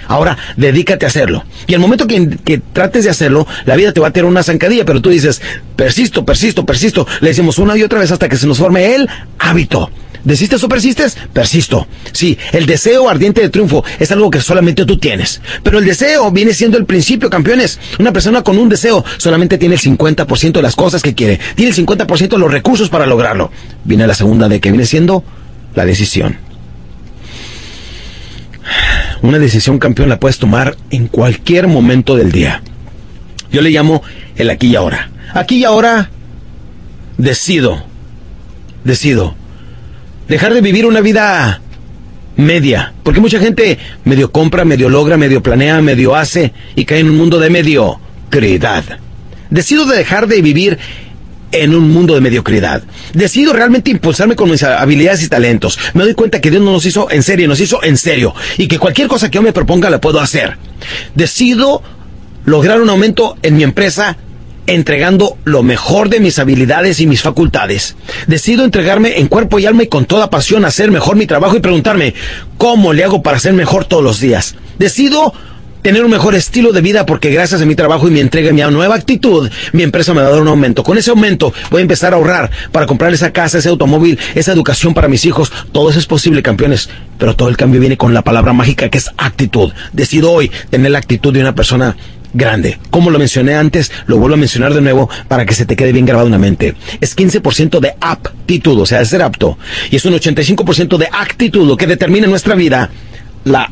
Ahora, 0.07 0.37
dedícate 0.55 1.05
a 1.05 1.09
hacerlo. 1.09 1.43
Y 1.67 1.73
el 1.73 1.79
momento 1.79 2.07
que, 2.07 2.37
que, 2.43 2.59
trates 2.59 3.03
de 3.03 3.09
hacerlo, 3.09 3.45
la 3.65 3.75
vida 3.75 3.91
te 3.91 3.99
va 3.99 4.07
a 4.07 4.11
tirar 4.11 4.29
una 4.29 4.41
zancadilla, 4.41 4.85
pero 4.85 5.01
tú 5.01 5.09
dices, 5.09 5.41
persisto, 5.75 6.23
persisto, 6.25 6.65
persisto. 6.65 7.05
Le 7.19 7.29
decimos 7.29 7.57
una 7.57 7.75
y 7.77 7.83
otra 7.83 7.99
vez 7.99 8.11
hasta 8.11 8.29
que 8.29 8.37
se 8.37 8.47
nos 8.47 8.57
forme 8.57 8.95
el 8.95 9.09
hábito. 9.39 9.91
¿Desistes 10.23 10.63
o 10.63 10.69
persistes? 10.69 11.17
Persisto. 11.33 11.87
Sí, 12.11 12.37
el 12.51 12.65
deseo 12.65 13.09
ardiente 13.09 13.41
de 13.41 13.49
triunfo 13.49 13.83
es 13.99 14.11
algo 14.11 14.29
que 14.29 14.41
solamente 14.41 14.85
tú 14.85 14.97
tienes. 14.97 15.41
Pero 15.63 15.79
el 15.79 15.85
deseo 15.85 16.31
viene 16.31 16.53
siendo 16.53 16.77
el 16.77 16.85
principio, 16.85 17.29
campeones. 17.29 17.79
Una 17.99 18.11
persona 18.11 18.41
con 18.43 18.57
un 18.57 18.69
deseo 18.69 19.03
solamente 19.17 19.57
tiene 19.57 19.75
el 19.75 19.81
50% 19.81 20.51
de 20.51 20.61
las 20.61 20.75
cosas 20.75 21.01
que 21.01 21.15
quiere. 21.15 21.39
Tiene 21.55 21.71
el 21.71 21.77
50% 21.77 22.29
de 22.29 22.37
los 22.37 22.51
recursos 22.51 22.89
para 22.89 23.05
lograrlo. 23.05 23.51
Viene 23.83 24.07
la 24.07 24.13
segunda 24.13 24.49
de 24.49 24.59
que 24.59 24.71
viene 24.71 24.85
siendo 24.85 25.23
la 25.75 25.85
decisión. 25.85 26.37
Una 29.21 29.39
decisión, 29.39 29.79
campeón, 29.79 30.09
la 30.09 30.19
puedes 30.19 30.37
tomar 30.37 30.75
en 30.91 31.07
cualquier 31.07 31.67
momento 31.67 32.15
del 32.15 32.31
día. 32.31 32.61
Yo 33.51 33.61
le 33.61 33.69
llamo 33.69 34.03
el 34.35 34.49
aquí 34.49 34.67
y 34.67 34.75
ahora. 34.75 35.09
Aquí 35.33 35.57
y 35.59 35.63
ahora 35.63 36.09
decido. 37.17 37.83
Decido 38.83 39.35
dejar 40.27 40.53
de 40.53 40.61
vivir 40.61 40.85
una 40.85 41.01
vida 41.01 41.61
media, 42.35 42.93
porque 43.03 43.19
mucha 43.19 43.39
gente 43.39 43.77
medio 44.05 44.31
compra, 44.31 44.65
medio 44.65 44.89
logra, 44.89 45.17
medio 45.17 45.41
planea, 45.41 45.81
medio 45.81 46.15
hace 46.15 46.53
y 46.75 46.85
cae 46.85 46.99
en 46.99 47.09
un 47.09 47.17
mundo 47.17 47.39
de 47.39 47.49
mediocridad. 47.49 48.83
Decido 49.49 49.85
dejar 49.85 50.27
de 50.27 50.41
vivir 50.41 50.77
en 51.51 51.73
un 51.73 51.89
mundo 51.91 52.13
de 52.13 52.21
mediocridad. 52.21 52.83
Decido 53.13 53.53
realmente 53.53 53.89
impulsarme 53.89 54.35
con 54.35 54.51
mis 54.51 54.63
habilidades 54.63 55.23
y 55.23 55.29
talentos. 55.29 55.79
Me 55.93 56.03
doy 56.03 56.13
cuenta 56.13 56.41
que 56.41 56.51
Dios 56.51 56.61
no 56.61 56.73
nos 56.73 56.85
hizo 56.85 57.09
en 57.09 57.23
serio, 57.23 57.47
nos 57.47 57.59
hizo 57.59 57.81
en 57.83 57.97
serio 57.97 58.35
y 58.57 58.67
que 58.67 58.77
cualquier 58.77 59.07
cosa 59.07 59.31
que 59.31 59.35
yo 59.35 59.41
me 59.41 59.53
proponga 59.53 59.89
la 59.89 60.01
puedo 60.01 60.19
hacer. 60.19 60.57
Decido 61.15 61.81
lograr 62.45 62.81
un 62.81 62.89
aumento 62.89 63.37
en 63.41 63.55
mi 63.57 63.63
empresa 63.63 64.17
entregando 64.67 65.37
lo 65.45 65.63
mejor 65.63 66.09
de 66.09 66.19
mis 66.19 66.37
habilidades 66.39 66.99
y 66.99 67.07
mis 67.07 67.21
facultades. 67.21 67.95
Decido 68.27 68.63
entregarme 68.63 69.19
en 69.19 69.27
cuerpo 69.27 69.59
y 69.59 69.65
alma 69.65 69.83
y 69.83 69.87
con 69.87 70.05
toda 70.05 70.29
pasión 70.29 70.65
a 70.65 70.67
hacer 70.67 70.91
mejor 70.91 71.15
mi 71.15 71.25
trabajo 71.25 71.55
y 71.55 71.61
preguntarme 71.61 72.13
cómo 72.57 72.93
le 72.93 73.03
hago 73.03 73.23
para 73.23 73.39
ser 73.39 73.53
mejor 73.53 73.85
todos 73.85 74.03
los 74.03 74.19
días. 74.19 74.55
Decido 74.77 75.33
tener 75.81 76.03
un 76.03 76.11
mejor 76.11 76.35
estilo 76.35 76.73
de 76.73 76.81
vida 76.81 77.05
porque 77.05 77.29
gracias 77.29 77.61
a 77.61 77.65
mi 77.65 77.73
trabajo 77.73 78.09
y 78.09 78.11
mi 78.11 78.19
entrega 78.19 78.49
y 78.49 78.53
mi 78.53 78.61
nueva 78.61 78.95
actitud, 78.95 79.49
mi 79.71 79.83
empresa 79.83 80.13
me 80.13 80.21
va 80.21 80.27
a 80.27 80.31
dar 80.31 80.41
un 80.41 80.49
aumento. 80.49 80.83
Con 80.83 80.97
ese 80.97 81.11
aumento 81.11 81.53
voy 81.71 81.79
a 81.79 81.81
empezar 81.83 82.13
a 82.13 82.17
ahorrar 82.17 82.51
para 82.73 82.85
comprar 82.85 83.13
esa 83.13 83.31
casa, 83.31 83.59
ese 83.59 83.69
automóvil, 83.69 84.19
esa 84.35 84.51
educación 84.51 84.93
para 84.93 85.07
mis 85.07 85.23
hijos. 85.23 85.49
Todo 85.71 85.89
eso 85.89 85.99
es 85.99 86.05
posible, 86.05 86.43
campeones. 86.43 86.89
Pero 87.17 87.37
todo 87.37 87.47
el 87.47 87.55
cambio 87.55 87.79
viene 87.79 87.95
con 87.95 88.13
la 88.13 88.21
palabra 88.21 88.51
mágica 88.51 88.89
que 88.89 88.97
es 88.97 89.09
actitud. 89.17 89.71
Decido 89.93 90.31
hoy 90.31 90.51
tener 90.69 90.91
la 90.91 90.99
actitud 90.99 91.33
de 91.33 91.39
una 91.39 91.55
persona 91.55 91.95
grande. 92.37 92.79
Como 92.89 93.09
lo 93.09 93.19
mencioné 93.19 93.55
antes, 93.55 93.91
lo 94.05 94.17
vuelvo 94.17 94.35
a 94.35 94.39
mencionar 94.39 94.73
de 94.73 94.81
nuevo 94.81 95.09
para 95.27 95.45
que 95.45 95.53
se 95.53 95.65
te 95.65 95.75
quede 95.75 95.91
bien 95.91 96.05
grabado 96.05 96.27
en 96.27 96.33
la 96.33 96.37
mente. 96.37 96.75
Es 97.01 97.17
15% 97.17 97.79
de 97.79 97.95
aptitud, 97.99 98.79
o 98.79 98.85
sea, 98.85 99.01
es 99.01 99.09
ser 99.09 99.21
apto. 99.21 99.57
Y 99.91 99.97
es 99.97 100.05
un 100.05 100.13
85% 100.13 100.97
de 100.97 101.09
actitud, 101.11 101.67
lo 101.67 101.75
que 101.75 101.87
determina 101.87 102.27
nuestra 102.27 102.55
vida 102.55 102.89
la 103.43 103.71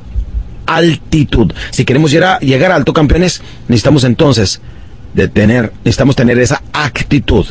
altitud. 0.66 1.54
Si 1.72 1.86
queremos 1.86 2.12
llegar, 2.12 2.40
llegar 2.40 2.72
a 2.72 2.76
alto, 2.76 2.94
campeones, 2.94 3.42
necesitamos 3.68 4.04
entonces 4.04 4.62
de 5.14 5.28
tener, 5.28 5.72
necesitamos 5.84 6.16
tener 6.16 6.40
esa 6.40 6.62
actitud. 6.74 7.46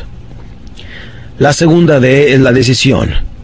La 1.39 1.53
segunda 1.53 1.99
D 1.99 2.33
es 2.33 2.39
la 2.39 2.51
decisión 2.51 3.34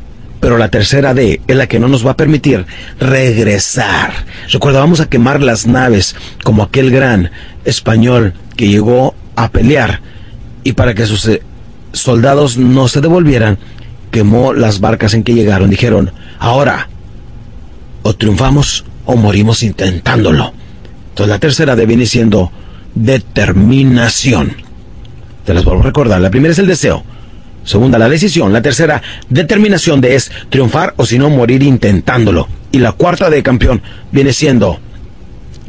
pero 0.41 0.57
la 0.57 0.69
tercera 0.69 1.13
D 1.13 1.39
es 1.47 1.55
la 1.55 1.67
que 1.67 1.79
no 1.79 1.87
nos 1.87 2.05
va 2.05 2.11
a 2.11 2.17
permitir 2.17 2.65
regresar. 2.99 4.11
Recuerda, 4.51 4.79
vamos 4.79 4.99
a 4.99 5.07
quemar 5.07 5.41
las 5.41 5.67
naves 5.67 6.15
como 6.43 6.63
aquel 6.63 6.91
gran 6.91 7.31
español 7.63 8.33
que 8.57 8.67
llegó 8.67 9.15
a 9.35 9.49
pelear 9.49 10.01
y 10.63 10.73
para 10.73 10.93
que 10.93 11.05
sus 11.05 11.27
eh, 11.27 11.41
soldados 11.93 12.57
no 12.57 12.87
se 12.87 13.01
devolvieran, 13.01 13.59
quemó 14.09 14.51
las 14.53 14.79
barcas 14.79 15.13
en 15.13 15.23
que 15.23 15.35
llegaron. 15.35 15.69
Dijeron, 15.69 16.11
ahora, 16.39 16.89
o 18.01 18.13
triunfamos 18.15 18.83
o 19.05 19.15
morimos 19.15 19.61
intentándolo. 19.61 20.53
Entonces 21.09 21.29
la 21.29 21.39
tercera 21.39 21.75
D 21.75 21.85
viene 21.85 22.07
siendo 22.07 22.51
determinación. 22.95 24.55
Te 25.45 25.53
las 25.53 25.63
vuelvo 25.63 25.81
a 25.81 25.85
recordar. 25.85 26.19
La 26.19 26.31
primera 26.31 26.51
es 26.51 26.59
el 26.59 26.67
deseo. 26.67 27.03
Segunda, 27.63 27.97
la 27.97 28.09
decisión. 28.09 28.53
La 28.53 28.61
tercera, 28.61 29.01
determinación 29.29 30.01
de 30.01 30.15
es 30.15 30.31
triunfar 30.49 30.93
o 30.97 31.05
si 31.05 31.17
no 31.19 31.29
morir 31.29 31.63
intentándolo. 31.63 32.47
Y 32.71 32.79
la 32.79 32.93
cuarta 32.93 33.29
de 33.29 33.43
campeón 33.43 33.81
viene 34.11 34.33
siendo 34.33 34.79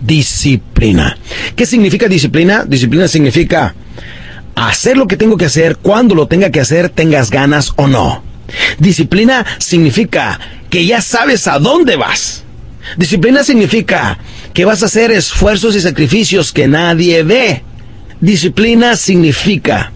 disciplina. 0.01 1.17
¿Qué 1.55 1.67
significa 1.67 2.09
disciplina? 2.09 2.65
Disciplina 2.65 3.09
significa 3.09 3.75
hacer 4.55 4.97
lo 4.97 5.07
que 5.07 5.17
tengo 5.17 5.37
que 5.37 5.47
hacer 5.47 5.77
cuando 5.77 6.15
lo 6.15 6.27
tenga 6.27 6.51
que 6.51 6.61
hacer, 6.61 6.89
tengas 6.89 7.31
ganas 7.31 7.73
o 7.77 7.87
no. 7.87 8.23
Disciplina 8.79 9.47
significa 9.59 10.39
que 10.71 10.85
ya 10.87 11.01
sabes 11.01 11.47
a 11.47 11.59
dónde 11.59 11.97
vas. 11.97 12.45
Disciplina 12.97 13.45
significa 13.45 14.19
que 14.53 14.65
vas 14.65 14.83
a 14.83 14.87
hacer 14.87 15.13
esfuerzos 15.13 15.77
y 15.77 15.81
sacrificios 15.81 16.53
que 16.53 16.69
nadie 16.69 17.23
ve. 17.23 17.63
Disciplina 18.21 18.97
significa 18.97 19.93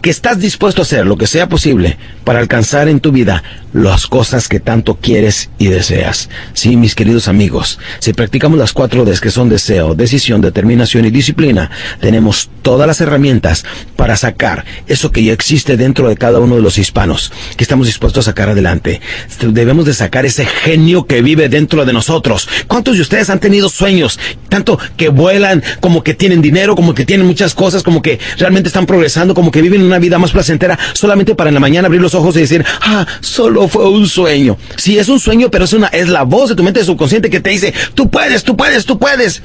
que 0.00 0.10
estás 0.10 0.38
dispuesto 0.38 0.82
a 0.82 0.84
hacer 0.84 1.06
lo 1.06 1.16
que 1.16 1.26
sea 1.26 1.48
posible 1.48 1.98
para 2.24 2.38
alcanzar 2.38 2.88
en 2.88 3.00
tu 3.00 3.12
vida 3.12 3.42
las 3.72 4.06
cosas 4.06 4.48
que 4.48 4.60
tanto 4.60 4.96
quieres 4.96 5.50
y 5.58 5.68
deseas. 5.68 6.28
Sí, 6.52 6.76
mis 6.76 6.94
queridos 6.94 7.28
amigos, 7.28 7.78
si 7.98 8.12
practicamos 8.12 8.58
las 8.58 8.72
cuatro 8.72 9.04
Ds 9.04 9.20
que 9.20 9.30
son 9.30 9.48
deseo, 9.48 9.94
decisión, 9.94 10.40
determinación 10.40 11.04
y 11.04 11.10
disciplina, 11.10 11.70
tenemos 12.00 12.50
todas 12.62 12.86
las 12.86 13.00
herramientas 13.00 13.64
para 13.96 14.16
sacar 14.16 14.64
eso 14.86 15.10
que 15.10 15.24
ya 15.24 15.32
existe 15.32 15.76
dentro 15.76 16.08
de 16.08 16.16
cada 16.16 16.38
uno 16.38 16.56
de 16.56 16.62
los 16.62 16.78
hispanos, 16.78 17.32
que 17.56 17.64
estamos 17.64 17.86
dispuestos 17.86 18.26
a 18.26 18.30
sacar 18.30 18.50
adelante. 18.50 19.00
Debemos 19.40 19.86
de 19.86 19.94
sacar 19.94 20.26
ese 20.26 20.44
genio 20.44 21.06
que 21.06 21.22
vive 21.22 21.48
dentro 21.48 21.84
de 21.84 21.92
nosotros. 21.92 22.48
¿Cuántos 22.66 22.96
de 22.96 23.02
ustedes 23.02 23.30
han 23.30 23.40
tenido 23.40 23.68
sueños, 23.68 24.18
tanto 24.48 24.78
que 24.96 25.08
vuelan, 25.08 25.62
como 25.80 26.02
que 26.02 26.14
tienen 26.14 26.42
dinero, 26.42 26.74
como 26.76 26.94
que 26.94 27.06
tienen 27.06 27.26
muchas 27.26 27.54
cosas, 27.54 27.82
como 27.82 28.02
que 28.02 28.18
realmente 28.38 28.68
están 28.68 28.86
progresando, 28.86 29.34
como 29.34 29.50
que 29.50 29.62
viven 29.62 29.71
una 29.80 29.98
vida 29.98 30.18
más 30.18 30.32
placentera, 30.32 30.78
solamente 30.92 31.34
para 31.34 31.48
en 31.48 31.54
la 31.54 31.60
mañana 31.60 31.86
abrir 31.86 32.02
los 32.02 32.14
ojos 32.14 32.36
y 32.36 32.40
decir, 32.40 32.64
ah, 32.82 33.06
solo 33.20 33.68
fue 33.68 33.88
un 33.88 34.06
sueño. 34.06 34.58
Sí, 34.76 34.98
es 34.98 35.08
un 35.08 35.20
sueño, 35.20 35.50
pero 35.50 35.64
es 35.64 35.72
una, 35.72 35.86
es 35.88 36.08
la 36.08 36.24
voz 36.24 36.50
de 36.50 36.56
tu 36.56 36.62
mente 36.62 36.84
subconsciente 36.84 37.30
que 37.30 37.40
te 37.40 37.50
dice, 37.50 37.72
tú 37.94 38.10
puedes, 38.10 38.44
tú 38.44 38.56
puedes, 38.56 38.84
tú 38.84 38.98
puedes. 38.98 39.42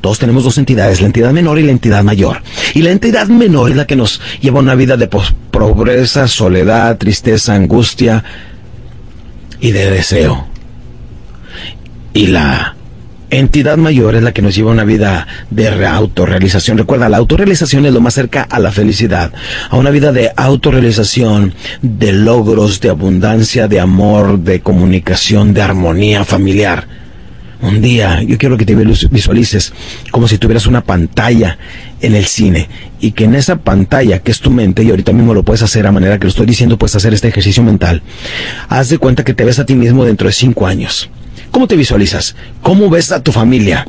Todos 0.00 0.18
tenemos 0.18 0.44
dos 0.44 0.56
entidades, 0.56 1.00
la 1.00 1.06
entidad 1.06 1.32
menor 1.32 1.58
y 1.58 1.62
la 1.62 1.72
entidad 1.72 2.02
mayor. 2.02 2.42
Y 2.74 2.82
la 2.82 2.90
entidad 2.90 3.26
menor 3.28 3.70
es 3.70 3.76
la 3.76 3.86
que 3.86 3.96
nos 3.96 4.20
lleva 4.40 4.58
a 4.58 4.62
una 4.62 4.74
vida 4.74 4.96
de 4.96 5.08
pobreza, 5.08 6.26
soledad, 6.26 6.96
tristeza, 6.96 7.54
angustia 7.54 8.24
y 9.60 9.72
de 9.72 9.90
deseo. 9.90 10.46
Y 12.14 12.28
la 12.28 12.76
entidad 13.30 13.76
mayor 13.76 14.16
es 14.16 14.22
la 14.22 14.32
que 14.32 14.42
nos 14.42 14.54
lleva 14.54 14.70
a 14.70 14.74
una 14.74 14.84
vida 14.84 15.26
de 15.50 15.68
autorrealización. 15.86 16.78
Recuerda, 16.78 17.08
la 17.08 17.16
autorrealización 17.16 17.86
es 17.86 17.92
lo 17.92 18.00
más 18.00 18.14
cerca 18.14 18.42
a 18.42 18.58
la 18.58 18.72
felicidad, 18.72 19.32
a 19.68 19.76
una 19.76 19.90
vida 19.90 20.12
de 20.12 20.30
autorrealización, 20.36 21.54
de 21.82 22.12
logros, 22.12 22.80
de 22.80 22.90
abundancia, 22.90 23.68
de 23.68 23.80
amor, 23.80 24.40
de 24.40 24.60
comunicación, 24.60 25.54
de 25.54 25.62
armonía 25.62 26.24
familiar. 26.24 26.86
Un 27.62 27.82
día 27.82 28.22
yo 28.22 28.38
quiero 28.38 28.56
que 28.56 28.64
te 28.64 28.74
visualices 28.74 29.74
como 30.10 30.26
si 30.26 30.38
tuvieras 30.38 30.66
una 30.66 30.82
pantalla 30.82 31.58
en 32.00 32.14
el 32.14 32.24
cine 32.24 32.68
y 33.00 33.12
que 33.12 33.24
en 33.24 33.34
esa 33.34 33.56
pantalla 33.56 34.20
que 34.20 34.30
es 34.30 34.40
tu 34.40 34.50
mente 34.50 34.82
y 34.82 34.88
ahorita 34.88 35.12
mismo 35.12 35.34
lo 35.34 35.42
puedes 35.42 35.62
hacer 35.62 35.86
a 35.86 35.92
manera 35.92 36.18
que 36.18 36.24
lo 36.24 36.30
estoy 36.30 36.46
diciendo 36.46 36.78
puedes 36.78 36.96
hacer 36.96 37.12
este 37.12 37.28
ejercicio 37.28 37.62
mental 37.62 38.00
haz 38.70 38.88
de 38.88 38.96
cuenta 38.96 39.24
que 39.24 39.34
te 39.34 39.44
ves 39.44 39.58
a 39.58 39.66
ti 39.66 39.74
mismo 39.74 40.06
dentro 40.06 40.26
de 40.26 40.32
cinco 40.32 40.66
años 40.66 41.10
¿Cómo 41.50 41.66
te 41.66 41.76
visualizas? 41.76 42.36
¿Cómo 42.62 42.88
ves 42.90 43.12
a 43.12 43.22
tu 43.22 43.32
familia? 43.32 43.86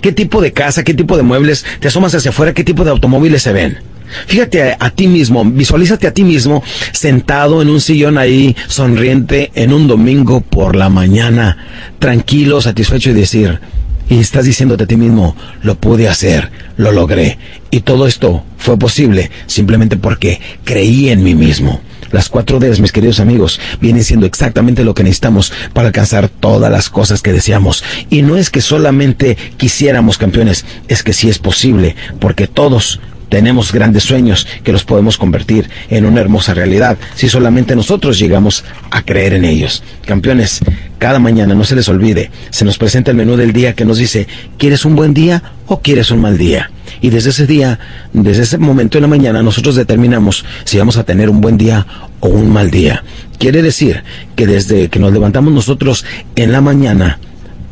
¿Qué 0.00 0.12
tipo 0.12 0.40
de 0.40 0.52
casa, 0.52 0.82
qué 0.82 0.94
tipo 0.94 1.16
de 1.16 1.22
muebles? 1.22 1.64
Te 1.80 1.88
asomas 1.88 2.14
hacia 2.14 2.30
afuera, 2.30 2.54
¿qué 2.54 2.64
tipo 2.64 2.84
de 2.84 2.90
automóviles 2.90 3.42
se 3.42 3.52
ven? 3.52 3.78
Fíjate 4.26 4.76
a, 4.78 4.90
ti 4.90 5.06
mismo, 5.06 5.44
visualízate 5.44 6.06
a 6.06 6.14
ti 6.14 6.24
mismo 6.24 6.62
sentado 6.92 7.60
en 7.60 7.68
un 7.68 7.80
sillón 7.80 8.16
ahí, 8.16 8.56
sonriente, 8.66 9.50
en 9.54 9.72
un 9.72 9.86
domingo 9.86 10.40
por 10.40 10.76
la 10.76 10.88
mañana, 10.88 11.58
tranquilo, 11.98 12.60
satisfecho 12.62 13.10
y 13.10 13.14
decir, 13.14 13.60
y 14.08 14.18
estás 14.18 14.46
diciéndote 14.46 14.84
a 14.84 14.86
ti 14.86 14.96
mismo, 14.96 15.36
lo 15.62 15.74
pude 15.74 16.08
hacer, 16.08 16.50
lo 16.78 16.92
logré. 16.92 17.38
Y 17.70 17.80
todo 17.80 18.06
esto 18.06 18.44
fue 18.56 18.78
posible 18.78 19.30
simplemente 19.46 19.98
porque 19.98 20.40
creí 20.64 21.10
en 21.10 21.22
mí 21.22 21.34
mismo. 21.34 21.82
Las 22.12 22.28
cuatro 22.28 22.58
Ds, 22.58 22.80
mis 22.80 22.92
queridos 22.92 23.20
amigos, 23.20 23.60
vienen 23.80 24.04
siendo 24.04 24.26
exactamente 24.26 24.84
lo 24.84 24.94
que 24.94 25.02
necesitamos 25.02 25.52
para 25.72 25.88
alcanzar 25.88 26.28
todas 26.28 26.70
las 26.70 26.88
cosas 26.90 27.22
que 27.22 27.32
deseamos. 27.32 27.84
Y 28.10 28.22
no 28.22 28.36
es 28.36 28.50
que 28.50 28.60
solamente 28.60 29.36
quisiéramos 29.56 30.18
campeones, 30.18 30.64
es 30.88 31.02
que 31.02 31.12
sí 31.12 31.28
es 31.28 31.38
posible, 31.38 31.96
porque 32.20 32.46
todos 32.46 33.00
tenemos 33.28 33.72
grandes 33.72 34.04
sueños 34.04 34.46
que 34.64 34.72
los 34.72 34.84
podemos 34.84 35.16
convertir 35.16 35.68
en 35.90 36.06
una 36.06 36.20
hermosa 36.20 36.54
realidad 36.54 36.98
si 37.14 37.28
solamente 37.28 37.76
nosotros 37.76 38.18
llegamos 38.18 38.64
a 38.90 39.02
creer 39.02 39.34
en 39.34 39.44
ellos. 39.44 39.82
Campeones, 40.06 40.60
cada 40.98 41.18
mañana 41.18 41.54
no 41.54 41.64
se 41.64 41.76
les 41.76 41.88
olvide, 41.88 42.30
se 42.50 42.64
nos 42.64 42.78
presenta 42.78 43.10
el 43.10 43.16
menú 43.16 43.36
del 43.36 43.52
día 43.52 43.74
que 43.74 43.84
nos 43.84 43.98
dice, 43.98 44.26
¿quieres 44.56 44.84
un 44.84 44.96
buen 44.96 45.14
día 45.14 45.42
o 45.66 45.80
quieres 45.80 46.10
un 46.10 46.20
mal 46.20 46.38
día? 46.38 46.70
Y 47.00 47.10
desde 47.10 47.30
ese 47.30 47.46
día, 47.46 47.78
desde 48.12 48.42
ese 48.42 48.58
momento 48.58 48.98
en 48.98 49.02
la 49.02 49.08
mañana, 49.08 49.42
nosotros 49.42 49.76
determinamos 49.76 50.44
si 50.64 50.78
vamos 50.78 50.96
a 50.96 51.04
tener 51.04 51.30
un 51.30 51.40
buen 51.40 51.58
día 51.58 51.86
o 52.20 52.28
un 52.28 52.50
mal 52.50 52.70
día. 52.70 53.04
Quiere 53.38 53.62
decir 53.62 54.02
que 54.34 54.46
desde 54.46 54.88
que 54.88 54.98
nos 54.98 55.12
levantamos 55.12 55.52
nosotros 55.52 56.04
en 56.34 56.50
la 56.50 56.60
mañana, 56.60 57.18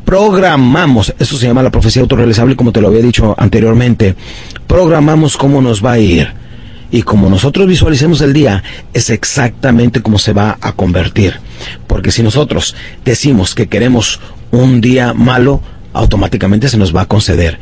programamos, 0.06 1.12
eso 1.18 1.36
se 1.36 1.48
llama 1.48 1.64
la 1.64 1.70
profecía 1.70 2.00
autorrealizable 2.00 2.56
como 2.56 2.72
te 2.72 2.80
lo 2.80 2.88
había 2.88 3.02
dicho 3.02 3.34
anteriormente, 3.36 4.14
programamos 4.66 5.36
cómo 5.36 5.60
nos 5.60 5.84
va 5.84 5.92
a 5.92 5.98
ir. 5.98 6.32
Y 6.92 7.02
como 7.02 7.28
nosotros 7.28 7.66
visualicemos 7.66 8.20
el 8.20 8.32
día, 8.32 8.62
es 8.94 9.10
exactamente 9.10 10.00
como 10.02 10.18
se 10.18 10.32
va 10.32 10.56
a 10.60 10.72
convertir. 10.72 11.34
Porque 11.88 12.12
si 12.12 12.22
nosotros 12.22 12.76
decimos 13.04 13.56
que 13.56 13.66
queremos 13.66 14.20
un 14.52 14.80
día 14.80 15.12
malo, 15.12 15.60
automáticamente 15.92 16.68
se 16.68 16.78
nos 16.78 16.94
va 16.94 17.02
a 17.02 17.06
conceder. 17.06 17.58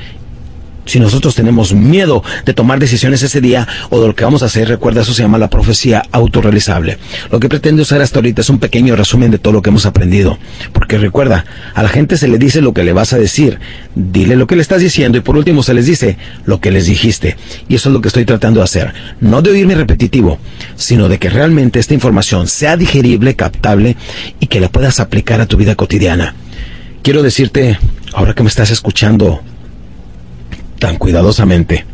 Si 0.86 1.00
nosotros 1.00 1.34
tenemos 1.34 1.72
miedo 1.72 2.22
de 2.44 2.54
tomar 2.54 2.78
decisiones 2.78 3.22
ese 3.22 3.40
día 3.40 3.66
o 3.90 4.00
de 4.00 4.08
lo 4.08 4.14
que 4.14 4.24
vamos 4.24 4.42
a 4.42 4.46
hacer, 4.46 4.68
recuerda, 4.68 5.02
eso 5.02 5.14
se 5.14 5.22
llama 5.22 5.38
la 5.38 5.48
profecía 5.48 6.02
autorrealizable. 6.12 6.98
Lo 7.30 7.40
que 7.40 7.48
pretendo 7.48 7.82
hacer 7.82 8.02
hasta 8.02 8.18
ahorita 8.18 8.42
es 8.42 8.50
un 8.50 8.58
pequeño 8.58 8.96
resumen 8.96 9.30
de 9.30 9.38
todo 9.38 9.52
lo 9.52 9.62
que 9.62 9.70
hemos 9.70 9.86
aprendido. 9.86 10.38
Porque 10.72 10.98
recuerda, 10.98 11.44
a 11.74 11.82
la 11.82 11.88
gente 11.88 12.16
se 12.16 12.28
le 12.28 12.38
dice 12.38 12.60
lo 12.60 12.74
que 12.74 12.84
le 12.84 12.92
vas 12.92 13.12
a 13.12 13.18
decir. 13.18 13.58
Dile 13.94 14.36
lo 14.36 14.46
que 14.46 14.56
le 14.56 14.62
estás 14.62 14.80
diciendo 14.80 15.18
y 15.18 15.22
por 15.22 15.36
último 15.36 15.62
se 15.62 15.74
les 15.74 15.86
dice 15.86 16.18
lo 16.44 16.60
que 16.60 16.70
les 16.70 16.86
dijiste. 16.86 17.36
Y 17.68 17.76
eso 17.76 17.88
es 17.88 17.92
lo 17.92 18.00
que 18.00 18.08
estoy 18.08 18.24
tratando 18.24 18.60
de 18.60 18.64
hacer. 18.64 18.92
No 19.20 19.42
de 19.42 19.50
oírme 19.50 19.74
repetitivo, 19.74 20.38
sino 20.76 21.08
de 21.08 21.18
que 21.18 21.30
realmente 21.30 21.78
esta 21.78 21.94
información 21.94 22.46
sea 22.46 22.76
digerible, 22.76 23.36
captable 23.36 23.96
y 24.40 24.46
que 24.46 24.60
la 24.60 24.68
puedas 24.68 25.00
aplicar 25.00 25.40
a 25.40 25.46
tu 25.46 25.56
vida 25.56 25.74
cotidiana. 25.74 26.34
Quiero 27.02 27.22
decirte, 27.22 27.78
ahora 28.12 28.34
que 28.34 28.42
me 28.42 28.48
estás 28.48 28.70
escuchando, 28.70 29.42
tan 30.78 30.96
cuidadosamente, 30.96 31.84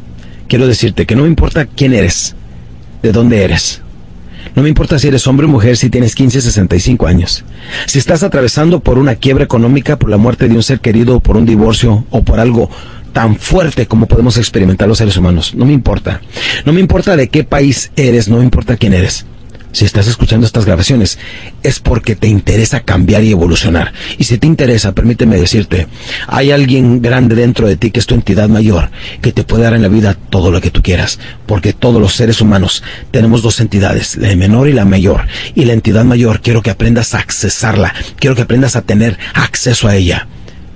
quiero 0.48 0.66
decirte 0.66 1.06
que 1.06 1.16
no 1.16 1.22
me 1.22 1.28
importa 1.28 1.66
quién 1.66 1.94
eres, 1.94 2.34
de 3.02 3.12
dónde 3.12 3.44
eres. 3.44 3.82
No 4.56 4.62
me 4.62 4.68
importa 4.68 4.98
si 4.98 5.08
eres 5.08 5.26
hombre 5.26 5.46
o 5.46 5.48
mujer, 5.48 5.76
si 5.76 5.90
tienes 5.90 6.14
15, 6.14 6.40
65 6.40 7.06
años. 7.06 7.44
Si 7.86 7.98
estás 7.98 8.22
atravesando 8.22 8.80
por 8.80 8.98
una 8.98 9.14
quiebra 9.14 9.44
económica, 9.44 9.98
por 9.98 10.10
la 10.10 10.16
muerte 10.16 10.48
de 10.48 10.56
un 10.56 10.62
ser 10.62 10.80
querido, 10.80 11.20
por 11.20 11.36
un 11.36 11.46
divorcio 11.46 12.04
o 12.10 12.22
por 12.22 12.40
algo 12.40 12.70
tan 13.12 13.36
fuerte 13.36 13.86
como 13.86 14.06
podemos 14.06 14.38
experimentar 14.38 14.88
los 14.88 14.98
seres 14.98 15.16
humanos. 15.16 15.54
No 15.54 15.66
me 15.66 15.72
importa. 15.72 16.20
No 16.64 16.72
me 16.72 16.80
importa 16.80 17.16
de 17.16 17.28
qué 17.28 17.44
país 17.44 17.92
eres, 17.96 18.28
no 18.28 18.38
me 18.38 18.44
importa 18.44 18.76
quién 18.76 18.94
eres 18.94 19.26
si 19.72 19.84
estás 19.84 20.06
escuchando 20.06 20.46
estas 20.46 20.64
grabaciones, 20.64 21.18
es 21.62 21.80
porque 21.80 22.16
te 22.16 22.28
interesa 22.28 22.80
cambiar 22.80 23.22
y 23.22 23.30
evolucionar. 23.30 23.92
Y 24.18 24.24
si 24.24 24.38
te 24.38 24.46
interesa, 24.46 24.92
permíteme 24.92 25.36
decirte, 25.36 25.86
hay 26.26 26.50
alguien 26.50 27.02
grande 27.02 27.34
dentro 27.34 27.66
de 27.66 27.76
ti 27.76 27.90
que 27.90 28.00
es 28.00 28.06
tu 28.06 28.14
entidad 28.14 28.48
mayor, 28.48 28.90
que 29.20 29.32
te 29.32 29.44
puede 29.44 29.64
dar 29.64 29.74
en 29.74 29.82
la 29.82 29.88
vida 29.88 30.14
todo 30.14 30.50
lo 30.50 30.60
que 30.60 30.70
tú 30.70 30.82
quieras, 30.82 31.18
porque 31.46 31.72
todos 31.72 32.00
los 32.00 32.14
seres 32.14 32.40
humanos 32.40 32.82
tenemos 33.10 33.42
dos 33.42 33.60
entidades, 33.60 34.16
la 34.16 34.34
menor 34.36 34.68
y 34.68 34.72
la 34.72 34.84
mayor. 34.84 35.26
Y 35.54 35.64
la 35.64 35.72
entidad 35.72 36.04
mayor 36.04 36.40
quiero 36.40 36.62
que 36.62 36.70
aprendas 36.70 37.14
a 37.14 37.18
accesarla, 37.18 37.94
quiero 38.18 38.36
que 38.36 38.42
aprendas 38.42 38.76
a 38.76 38.82
tener 38.82 39.18
acceso 39.34 39.88
a 39.88 39.96
ella. 39.96 40.26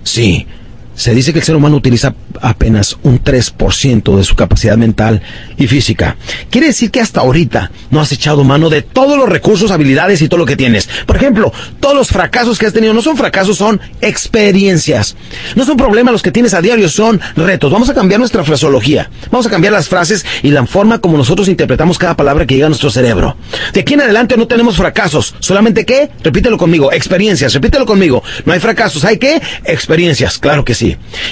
Sí, 0.03 0.47
se 0.95 1.15
dice 1.15 1.33
que 1.33 1.41
el 1.41 1.45
ser 1.45 1.57
humano 1.57 1.77
utiliza 1.77 2.15
apenas 2.41 2.97
un 3.03 3.23
3% 3.23 4.16
de 4.16 4.25
su 4.25 4.35
capacidad 4.37 4.77
mental 4.77 5.23
y 5.57 5.66
física. 5.66 6.16
Quiere 6.51 6.69
decir 6.69 6.91
que 6.91 7.01
hasta 7.01 7.21
ahorita 7.21 7.71
no 7.91 8.01
has 8.01 8.12
echado 8.12 8.45
mano 8.45 8.71
de 8.71 8.83
todos 8.83 9.16
los 9.16 9.29
recursos, 9.29 9.71
habilidades 9.71 10.23
y 10.23 10.29
todo 10.29 10.39
lo 10.39 10.47
que 10.47 10.57
tienes. 10.57 10.89
Por 11.07 11.16
ejemplo, 11.16 11.53
todos 11.81 11.95
los 11.95 12.09
fracasos 12.09 12.59
que 12.59 12.66
has 12.66 12.73
tenido 12.73 12.95
no 12.95 13.03
son 13.03 13.16
fracasos, 13.16 13.59
son 13.59 13.81
experiencias. 14.01 15.16
No 15.55 15.65
son 15.65 15.77
problemas 15.77 16.12
los 16.12 16.23
que 16.23 16.33
tienes 16.33 16.55
a 16.55 16.61
diario, 16.61 16.89
son 16.89 17.21
retos. 17.37 17.73
Vamos 17.73 17.89
a 17.89 17.95
cambiar 17.95 18.21
nuestra 18.21 18.45
fraseología. 18.45 19.11
Vamos 19.31 19.47
a 19.47 19.51
cambiar 19.51 19.73
las 19.73 19.89
frases 19.89 20.25
y 20.43 20.51
la 20.51 20.66
forma 20.66 20.99
como 20.99 21.16
nosotros 21.16 21.49
interpretamos 21.49 21.99
cada 21.99 22.16
palabra 22.16 22.47
que 22.47 22.55
llega 22.55 22.66
a 22.66 22.71
nuestro 22.71 22.91
cerebro. 22.91 23.37
De 23.73 23.81
aquí 23.81 23.95
en 23.95 24.03
adelante 24.03 24.37
no 24.37 24.47
tenemos 24.47 24.77
fracasos. 24.77 25.35
Solamente 25.41 25.85
qué? 25.85 26.11
Repítelo 26.23 26.59
conmigo. 26.59 26.93
Experiencias. 26.93 27.53
Repítelo 27.55 27.87
conmigo. 27.87 28.23
No 28.45 28.53
hay 28.53 28.61
fracasos. 28.61 29.05
¿Hay 29.05 29.19
qué? 29.19 29.41
Experiencias. 29.65 30.39
Claro 30.39 30.65
que 30.65 30.75
sí. 30.75 30.84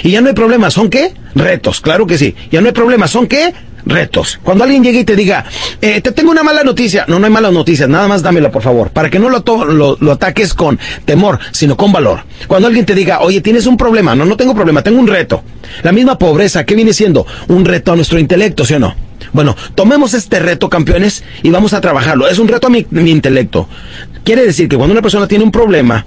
Y 0.03 0.11
ya 0.11 0.21
no 0.21 0.27
hay 0.27 0.33
problemas, 0.33 0.73
¿son 0.73 0.89
qué? 0.89 1.13
Retos, 1.35 1.81
claro 1.81 2.07
que 2.07 2.17
sí. 2.17 2.35
Ya 2.51 2.61
no 2.61 2.67
hay 2.67 2.73
problemas, 2.73 3.11
¿son 3.11 3.27
qué? 3.27 3.53
Retos. 3.85 4.39
Cuando 4.43 4.63
alguien 4.63 4.83
llegue 4.83 5.01
y 5.01 5.03
te 5.03 5.15
diga, 5.15 5.45
eh, 5.81 5.99
te 5.99 6.11
tengo 6.13 6.31
una 6.31 6.43
mala 6.43 6.63
noticia. 6.63 7.05
No, 7.07 7.19
no 7.19 7.25
hay 7.25 7.31
malas 7.31 7.51
noticias, 7.51 7.89
nada 7.89 8.07
más 8.07 8.23
dámela, 8.23 8.49
por 8.49 8.61
favor. 8.61 8.91
Para 8.91 9.09
que 9.09 9.19
no 9.19 9.29
lo, 9.29 9.43
lo, 9.65 9.97
lo, 9.99 10.11
ataques 10.11 10.53
con 10.53 10.79
temor, 11.05 11.39
sino 11.51 11.75
con 11.75 11.91
valor. 11.91 12.21
Cuando 12.47 12.67
alguien 12.67 12.85
te 12.85 12.95
diga, 12.95 13.19
oye, 13.21 13.41
tienes 13.41 13.65
un 13.65 13.75
problema. 13.75 14.15
No, 14.15 14.25
no 14.25 14.37
tengo 14.37 14.55
problema, 14.55 14.81
tengo 14.81 14.99
un 14.99 15.07
reto. 15.07 15.43
La 15.83 15.91
misma 15.91 16.17
pobreza, 16.17 16.65
¿qué 16.65 16.75
viene 16.75 16.93
siendo? 16.93 17.25
Un 17.49 17.65
reto 17.65 17.91
a 17.91 17.95
nuestro 17.95 18.19
intelecto, 18.19 18.63
¿sí 18.65 18.75
o 18.75 18.79
no? 18.79 18.95
Bueno, 19.33 19.55
tomemos 19.75 20.13
este 20.13 20.39
reto, 20.39 20.69
campeones, 20.69 21.23
y 21.41 21.49
vamos 21.49 21.73
a 21.73 21.81
trabajarlo. 21.81 22.27
Es 22.27 22.39
un 22.39 22.47
reto 22.47 22.67
a 22.67 22.69
mi 22.69 23.11
intelecto. 23.11 23.67
Quiere 24.23 24.45
decir 24.45 24.69
que 24.69 24.77
cuando 24.77 24.93
una 24.93 25.01
persona 25.01 25.27
tiene 25.27 25.43
un 25.43 25.51
problema, 25.51 26.05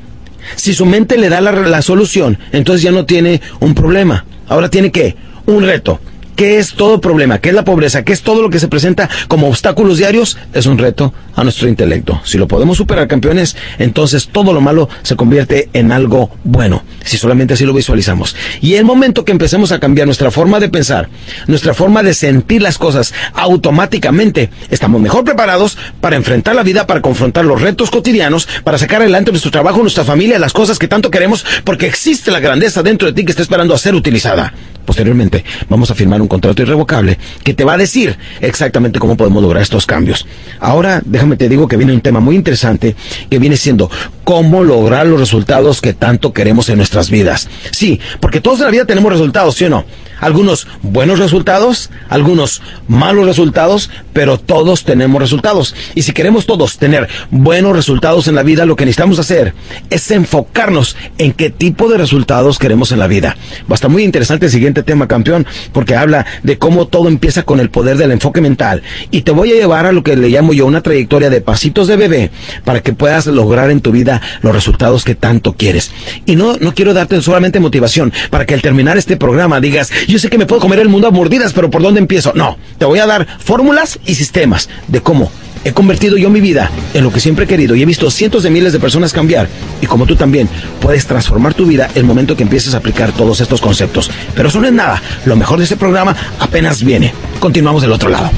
si 0.55 0.74
su 0.74 0.86
mente 0.86 1.18
le 1.18 1.28
da 1.28 1.40
la, 1.40 1.82
solución, 1.82 2.39
entonces 2.52 2.82
ya 2.82 2.93
no 2.93 3.05
tiene 3.05 3.40
un 3.60 3.74
problema. 3.74 4.24
Ahora 4.48 4.68
tiene 4.68 4.90
que 4.93 5.16
un 5.47 5.64
reto. 5.64 6.01
¿Qué 6.36 6.58
es 6.58 6.74
todo 6.74 7.00
problema? 7.00 7.38
¿Qué 7.38 7.48
es 7.48 7.54
la 7.54 7.64
pobreza? 7.64 8.04
¿Qué 8.04 8.12
es 8.12 8.20
todo 8.20 8.42
lo 8.42 8.50
que 8.50 8.60
se 8.60 8.68
presenta 8.68 9.08
como 9.26 9.48
obstáculos 9.48 9.96
diarios? 9.96 10.36
Es 10.52 10.66
un 10.66 10.76
reto 10.76 11.14
a 11.34 11.42
nuestro 11.42 11.66
intelecto. 11.66 12.20
Si 12.24 12.36
lo 12.36 12.46
podemos 12.46 12.76
superar, 12.76 13.08
campeones, 13.08 13.56
entonces 13.78 14.28
todo 14.28 14.52
lo 14.52 14.60
malo 14.60 14.86
se 15.02 15.16
convierte 15.16 15.70
en 15.72 15.92
algo 15.92 16.30
bueno, 16.44 16.82
si 17.02 17.16
solamente 17.16 17.54
así 17.54 17.64
lo 17.64 17.72
visualizamos. 17.72 18.36
Y 18.60 18.74
el 18.74 18.84
momento 18.84 19.24
que 19.24 19.32
empecemos 19.32 19.72
a 19.72 19.80
cambiar 19.80 20.06
nuestra 20.06 20.30
forma 20.30 20.60
de 20.60 20.68
pensar, 20.68 21.08
nuestra 21.46 21.72
forma 21.72 22.02
de 22.02 22.12
sentir 22.12 22.60
las 22.60 22.76
cosas, 22.76 23.14
automáticamente 23.32 24.50
estamos 24.68 25.00
mejor 25.00 25.24
preparados 25.24 25.78
para 26.02 26.16
enfrentar 26.16 26.54
la 26.54 26.62
vida, 26.62 26.86
para 26.86 27.00
confrontar 27.00 27.46
los 27.46 27.62
retos 27.62 27.90
cotidianos, 27.90 28.46
para 28.62 28.76
sacar 28.76 29.00
adelante 29.00 29.30
nuestro 29.30 29.50
trabajo, 29.50 29.80
nuestra 29.80 30.04
familia, 30.04 30.38
las 30.38 30.52
cosas 30.52 30.78
que 30.78 30.86
tanto 30.86 31.10
queremos, 31.10 31.46
porque 31.64 31.86
existe 31.86 32.30
la 32.30 32.40
grandeza 32.40 32.82
dentro 32.82 33.08
de 33.08 33.14
ti 33.14 33.24
que 33.24 33.30
está 33.30 33.40
esperando 33.40 33.72
a 33.72 33.78
ser 33.78 33.94
utilizada. 33.94 34.52
Posteriormente 34.86 35.44
vamos 35.68 35.90
a 35.90 35.94
firmar 35.94 36.22
un 36.22 36.28
contrato 36.28 36.62
irrevocable 36.62 37.18
que 37.42 37.54
te 37.54 37.64
va 37.64 37.74
a 37.74 37.76
decir 37.76 38.16
exactamente 38.40 38.98
cómo 38.98 39.16
podemos 39.16 39.42
lograr 39.42 39.62
estos 39.62 39.84
cambios. 39.84 40.26
Ahora 40.60 41.02
déjame 41.04 41.36
te 41.36 41.48
digo 41.48 41.68
que 41.68 41.76
viene 41.76 41.92
un 41.92 42.00
tema 42.00 42.20
muy 42.20 42.36
interesante 42.36 42.94
que 43.28 43.38
viene 43.38 43.56
siendo 43.56 43.90
cómo 44.24 44.64
lograr 44.64 45.06
los 45.06 45.20
resultados 45.20 45.80
que 45.80 45.92
tanto 45.92 46.32
queremos 46.32 46.68
en 46.68 46.78
nuestras 46.78 47.10
vidas. 47.10 47.48
Sí, 47.70 48.00
porque 48.20 48.40
todos 48.40 48.60
en 48.60 48.66
la 48.66 48.70
vida 48.70 48.84
tenemos 48.84 49.12
resultados, 49.12 49.56
¿sí 49.56 49.64
o 49.64 49.70
no? 49.70 49.84
Algunos 50.18 50.66
buenos 50.82 51.18
resultados, 51.18 51.90
algunos 52.08 52.62
malos 52.88 53.26
resultados, 53.26 53.90
pero 54.14 54.38
todos 54.38 54.84
tenemos 54.84 55.20
resultados. 55.20 55.74
Y 55.94 56.02
si 56.02 56.12
queremos 56.12 56.46
todos 56.46 56.78
tener 56.78 57.06
buenos 57.30 57.76
resultados 57.76 58.26
en 58.26 58.34
la 58.34 58.42
vida, 58.42 58.64
lo 58.64 58.76
que 58.76 58.86
necesitamos 58.86 59.18
hacer 59.18 59.52
es 59.90 60.10
enfocarnos 60.10 60.96
en 61.18 61.32
qué 61.32 61.50
tipo 61.50 61.88
de 61.88 61.98
resultados 61.98 62.58
queremos 62.58 62.92
en 62.92 62.98
la 62.98 63.06
vida. 63.06 63.36
Va 63.62 63.72
a 63.72 63.74
estar 63.74 63.90
muy 63.90 64.04
interesante 64.04 64.46
el 64.46 64.52
siguiente 64.52 64.76
tema, 64.82 65.09
campeón, 65.09 65.47
porque 65.73 65.94
habla 65.94 66.27
de 66.43 66.59
cómo 66.59 66.86
todo 66.86 67.09
empieza 67.09 67.43
con 67.43 67.61
el 67.61 67.70
poder 67.70 67.97
del 67.97 68.12
enfoque 68.12 68.40
mental. 68.40 68.82
Y 69.11 69.23
te 69.23 69.31
voy 69.31 69.53
a 69.53 69.57
llevar 69.57 69.86
a 69.86 69.93
lo 69.93 70.03
que 70.03 70.16
le 70.16 70.28
llamo 70.28 70.53
yo 70.53 70.66
una 70.66 70.81
trayectoria 70.81 71.31
de 71.31 71.40
pasitos 71.40 71.89
de 71.89 71.97
bebé 71.97 72.31
para 72.65 72.81
que 72.81 72.93
puedas 72.93 73.27
lograr 73.27 73.70
en 73.70 73.81
tu 73.81 73.93
vida 73.93 74.20
los 74.43 74.55
resultados 74.55 75.05
que 75.05 75.15
tanto 75.15 75.53
quieres. 75.53 75.90
Y 76.24 76.36
no, 76.36 76.57
no 76.59 76.74
quiero 76.74 76.94
darte 76.94 77.20
solamente 77.20 77.61
motivación 77.61 78.12
para 78.31 78.47
que 78.47 78.55
al 78.55 78.62
terminar 78.62 78.97
este 78.97 79.16
programa 79.16 79.61
digas, 79.61 79.90
yo 80.09 80.19
sé 80.19 80.28
que 80.28 80.39
me 80.39 80.47
puedo 80.47 80.61
comer 80.61 80.78
el 80.81 80.89
mundo 80.89 81.09
a 81.09 81.11
mordidas, 81.11 81.53
pero 81.53 81.70
¿por 81.70 81.82
dónde 81.82 82.01
empiezo? 82.01 82.32
No, 82.35 82.59
te 82.78 82.85
voy 82.85 82.98
a 82.98 83.07
dar 83.07 83.27
fórmulas 83.39 83.98
y 84.07 84.15
sistemas 84.15 84.69
de 84.89 85.01
cómo 85.01 85.31
he 85.66 85.72
convertido 85.72 86.16
yo 86.16 86.30
mi 86.30 86.40
vida 86.40 86.70
en 86.94 87.02
lo 87.02 87.10
que 87.10 87.18
siempre 87.18 87.44
he 87.44 87.48
querido 87.48 87.74
y 87.74 87.82
he 87.82 87.86
visto 87.86 88.09
cientos 88.09 88.44
de 88.44 88.51
miles 88.51 88.72
de 88.72 88.78
personas 88.78 89.12
cambiar. 89.12 89.48
Y 89.80 89.86
como 89.86 90.06
tú 90.06 90.14
también 90.14 90.48
puedes 90.80 91.06
transformar 91.06 91.55
tu 91.55 91.66
vida 91.66 91.90
el 91.97 92.05
momento 92.05 92.36
que 92.36 92.44
empieces 92.44 92.74
a 92.74 92.78
aplicar 92.78 93.10
todos 93.10 93.40
estos 93.40 93.60
conceptos. 93.60 94.09
Pero 94.36 94.48
eso 94.48 94.60
no 94.60 94.68
es 94.68 94.72
nada. 94.72 95.02
Lo 95.24 95.34
mejor 95.34 95.59
de 95.59 95.64
este 95.64 95.76
programa 95.76 96.14
apenas 96.38 96.84
viene. 96.84 97.12
Continuamos 97.40 97.82
del 97.82 97.90
otro 97.90 98.10
lado. 98.10 98.30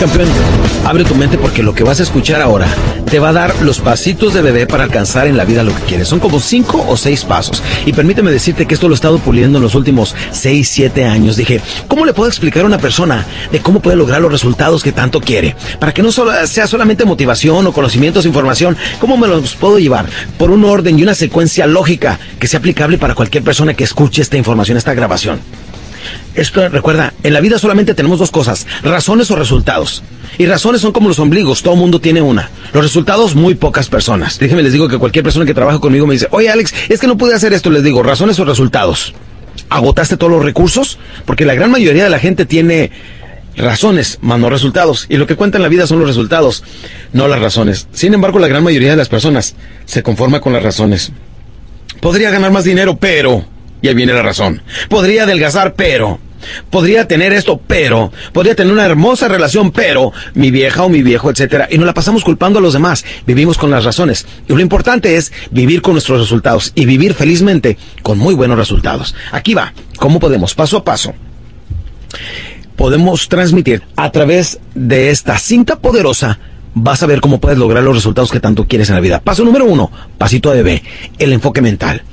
Campeón, 0.00 0.29
abre 0.90 1.04
tu 1.04 1.14
mente 1.14 1.38
porque 1.38 1.62
lo 1.62 1.72
que 1.72 1.84
vas 1.84 2.00
a 2.00 2.02
escuchar 2.02 2.42
ahora 2.42 2.66
te 3.08 3.20
va 3.20 3.28
a 3.28 3.32
dar 3.32 3.62
los 3.62 3.78
pasitos 3.78 4.34
de 4.34 4.42
bebé 4.42 4.66
para 4.66 4.82
alcanzar 4.82 5.28
en 5.28 5.36
la 5.36 5.44
vida 5.44 5.62
lo 5.62 5.72
que 5.72 5.82
quieres. 5.82 6.08
Son 6.08 6.18
como 6.18 6.40
cinco 6.40 6.84
o 6.88 6.96
seis 6.96 7.24
pasos. 7.24 7.62
Y 7.86 7.92
permíteme 7.92 8.32
decirte 8.32 8.66
que 8.66 8.74
esto 8.74 8.88
lo 8.88 8.94
he 8.94 8.96
estado 8.96 9.20
puliendo 9.20 9.58
en 9.58 9.62
los 9.62 9.76
últimos 9.76 10.16
seis, 10.32 10.68
siete 10.68 11.04
años. 11.04 11.36
Dije, 11.36 11.60
¿cómo 11.86 12.04
le 12.04 12.12
puedo 12.12 12.28
explicar 12.28 12.64
a 12.64 12.66
una 12.66 12.78
persona 12.78 13.24
de 13.52 13.60
cómo 13.60 13.78
puede 13.78 13.96
lograr 13.96 14.20
los 14.20 14.32
resultados 14.32 14.82
que 14.82 14.90
tanto 14.90 15.20
quiere? 15.20 15.54
Para 15.78 15.94
que 15.94 16.02
no 16.02 16.10
sea 16.10 16.66
solamente 16.66 17.04
motivación 17.04 17.68
o 17.68 17.72
conocimientos, 17.72 18.26
información, 18.26 18.76
¿cómo 18.98 19.16
me 19.16 19.28
los 19.28 19.54
puedo 19.54 19.78
llevar? 19.78 20.06
Por 20.38 20.50
un 20.50 20.64
orden 20.64 20.98
y 20.98 21.04
una 21.04 21.14
secuencia 21.14 21.68
lógica 21.68 22.18
que 22.40 22.48
sea 22.48 22.58
aplicable 22.58 22.98
para 22.98 23.14
cualquier 23.14 23.44
persona 23.44 23.74
que 23.74 23.84
escuche 23.84 24.22
esta 24.22 24.36
información, 24.36 24.76
esta 24.76 24.94
grabación. 24.94 25.38
Esto 26.34 26.68
recuerda, 26.68 27.12
en 27.22 27.32
la 27.32 27.40
vida 27.40 27.58
solamente 27.58 27.94
tenemos 27.94 28.18
dos 28.18 28.30
cosas, 28.30 28.66
razones 28.82 29.30
o 29.30 29.36
resultados. 29.36 30.02
Y 30.38 30.46
razones 30.46 30.80
son 30.80 30.92
como 30.92 31.08
los 31.08 31.18
ombligos, 31.18 31.62
todo 31.62 31.76
mundo 31.76 32.00
tiene 32.00 32.22
una. 32.22 32.50
Los 32.72 32.84
resultados, 32.84 33.34
muy 33.34 33.54
pocas 33.54 33.88
personas. 33.88 34.38
Déjenme 34.38 34.62
les 34.62 34.72
digo 34.72 34.88
que 34.88 34.98
cualquier 34.98 35.24
persona 35.24 35.44
que 35.44 35.54
trabaja 35.54 35.80
conmigo 35.80 36.06
me 36.06 36.14
dice, 36.14 36.28
oye 36.30 36.48
Alex, 36.48 36.72
es 36.88 37.00
que 37.00 37.06
no 37.06 37.16
pude 37.16 37.34
hacer 37.34 37.52
esto, 37.52 37.70
les 37.70 37.82
digo, 37.82 38.02
razones 38.02 38.38
o 38.38 38.44
resultados. 38.44 39.14
¿Agotaste 39.68 40.16
todos 40.16 40.32
los 40.32 40.44
recursos? 40.44 40.98
Porque 41.26 41.44
la 41.44 41.54
gran 41.54 41.70
mayoría 41.70 42.04
de 42.04 42.10
la 42.10 42.18
gente 42.18 42.46
tiene 42.46 42.90
razones, 43.56 44.18
más 44.22 44.38
no 44.38 44.50
resultados. 44.50 45.06
Y 45.08 45.16
lo 45.16 45.26
que 45.26 45.36
cuenta 45.36 45.58
en 45.58 45.62
la 45.62 45.68
vida 45.68 45.86
son 45.86 45.98
los 45.98 46.08
resultados, 46.08 46.64
no 47.12 47.28
las 47.28 47.40
razones. 47.40 47.88
Sin 47.92 48.14
embargo, 48.14 48.38
la 48.38 48.48
gran 48.48 48.64
mayoría 48.64 48.90
de 48.90 48.96
las 48.96 49.08
personas 49.08 49.54
se 49.84 50.02
conforma 50.02 50.40
con 50.40 50.52
las 50.52 50.62
razones. 50.62 51.12
Podría 52.00 52.30
ganar 52.30 52.50
más 52.50 52.64
dinero, 52.64 52.96
pero 52.96 53.44
y 53.82 53.88
ahí 53.88 53.94
viene 53.94 54.12
la 54.12 54.22
razón. 54.22 54.62
Podría 54.88 55.24
adelgazar, 55.24 55.74
pero. 55.74 56.18
Podría 56.70 57.06
tener 57.06 57.32
esto, 57.32 57.60
pero. 57.66 58.12
Podría 58.32 58.54
tener 58.54 58.72
una 58.72 58.84
hermosa 58.84 59.28
relación, 59.28 59.70
pero. 59.70 60.12
Mi 60.34 60.50
vieja 60.50 60.84
o 60.84 60.88
mi 60.88 61.02
viejo, 61.02 61.30
etcétera. 61.30 61.68
Y 61.70 61.78
no 61.78 61.86
la 61.86 61.94
pasamos 61.94 62.24
culpando 62.24 62.58
a 62.58 62.62
los 62.62 62.72
demás. 62.72 63.04
Vivimos 63.26 63.58
con 63.58 63.70
las 63.70 63.84
razones. 63.84 64.26
Y 64.48 64.52
lo 64.52 64.60
importante 64.60 65.16
es 65.16 65.32
vivir 65.50 65.82
con 65.82 65.94
nuestros 65.94 66.20
resultados. 66.20 66.72
Y 66.74 66.84
vivir 66.84 67.14
felizmente 67.14 67.78
con 68.02 68.18
muy 68.18 68.34
buenos 68.34 68.58
resultados. 68.58 69.14
Aquí 69.32 69.54
va. 69.54 69.72
¿Cómo 69.96 70.20
podemos? 70.20 70.54
Paso 70.54 70.78
a 70.78 70.84
paso. 70.84 71.14
Podemos 72.76 73.28
transmitir 73.28 73.82
a 73.96 74.10
través 74.10 74.58
de 74.74 75.10
esta 75.10 75.38
cinta 75.38 75.78
poderosa 75.78 76.38
vas 76.72 77.02
a 77.02 77.06
ver 77.06 77.20
cómo 77.20 77.40
puedes 77.40 77.58
lograr 77.58 77.82
los 77.82 77.96
resultados 77.96 78.30
que 78.30 78.38
tanto 78.38 78.66
quieres 78.66 78.88
en 78.90 78.94
la 78.94 79.00
vida. 79.00 79.20
Paso 79.20 79.44
número 79.44 79.64
uno, 79.64 79.90
pasito 80.16 80.50
de 80.50 80.62
bebé, 80.62 80.82
el 81.18 81.32
enfoque 81.32 81.60
mental 81.60 82.04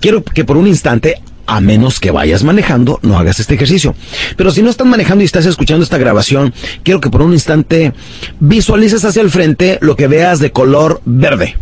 quiero 0.00 0.22
que 0.22 0.44
por 0.44 0.56
un 0.56 0.66
instante, 0.66 1.16
a 1.46 1.60
menos 1.60 2.00
que 2.00 2.10
vayas 2.10 2.44
manejando, 2.44 2.98
no 3.02 3.18
hagas 3.18 3.40
este 3.40 3.54
ejercicio. 3.54 3.94
Pero 4.36 4.50
si 4.50 4.62
no 4.62 4.70
estás 4.70 4.86
manejando 4.86 5.22
y 5.22 5.26
estás 5.26 5.46
escuchando 5.46 5.82
esta 5.82 5.98
grabación, 5.98 6.52
quiero 6.82 7.00
que 7.00 7.10
por 7.10 7.22
un 7.22 7.32
instante 7.32 7.92
visualices 8.40 9.04
hacia 9.04 9.22
el 9.22 9.30
frente 9.30 9.78
lo 9.80 9.96
que 9.96 10.08
veas 10.08 10.40
de 10.40 10.52
color 10.52 11.00
verde. 11.04 11.56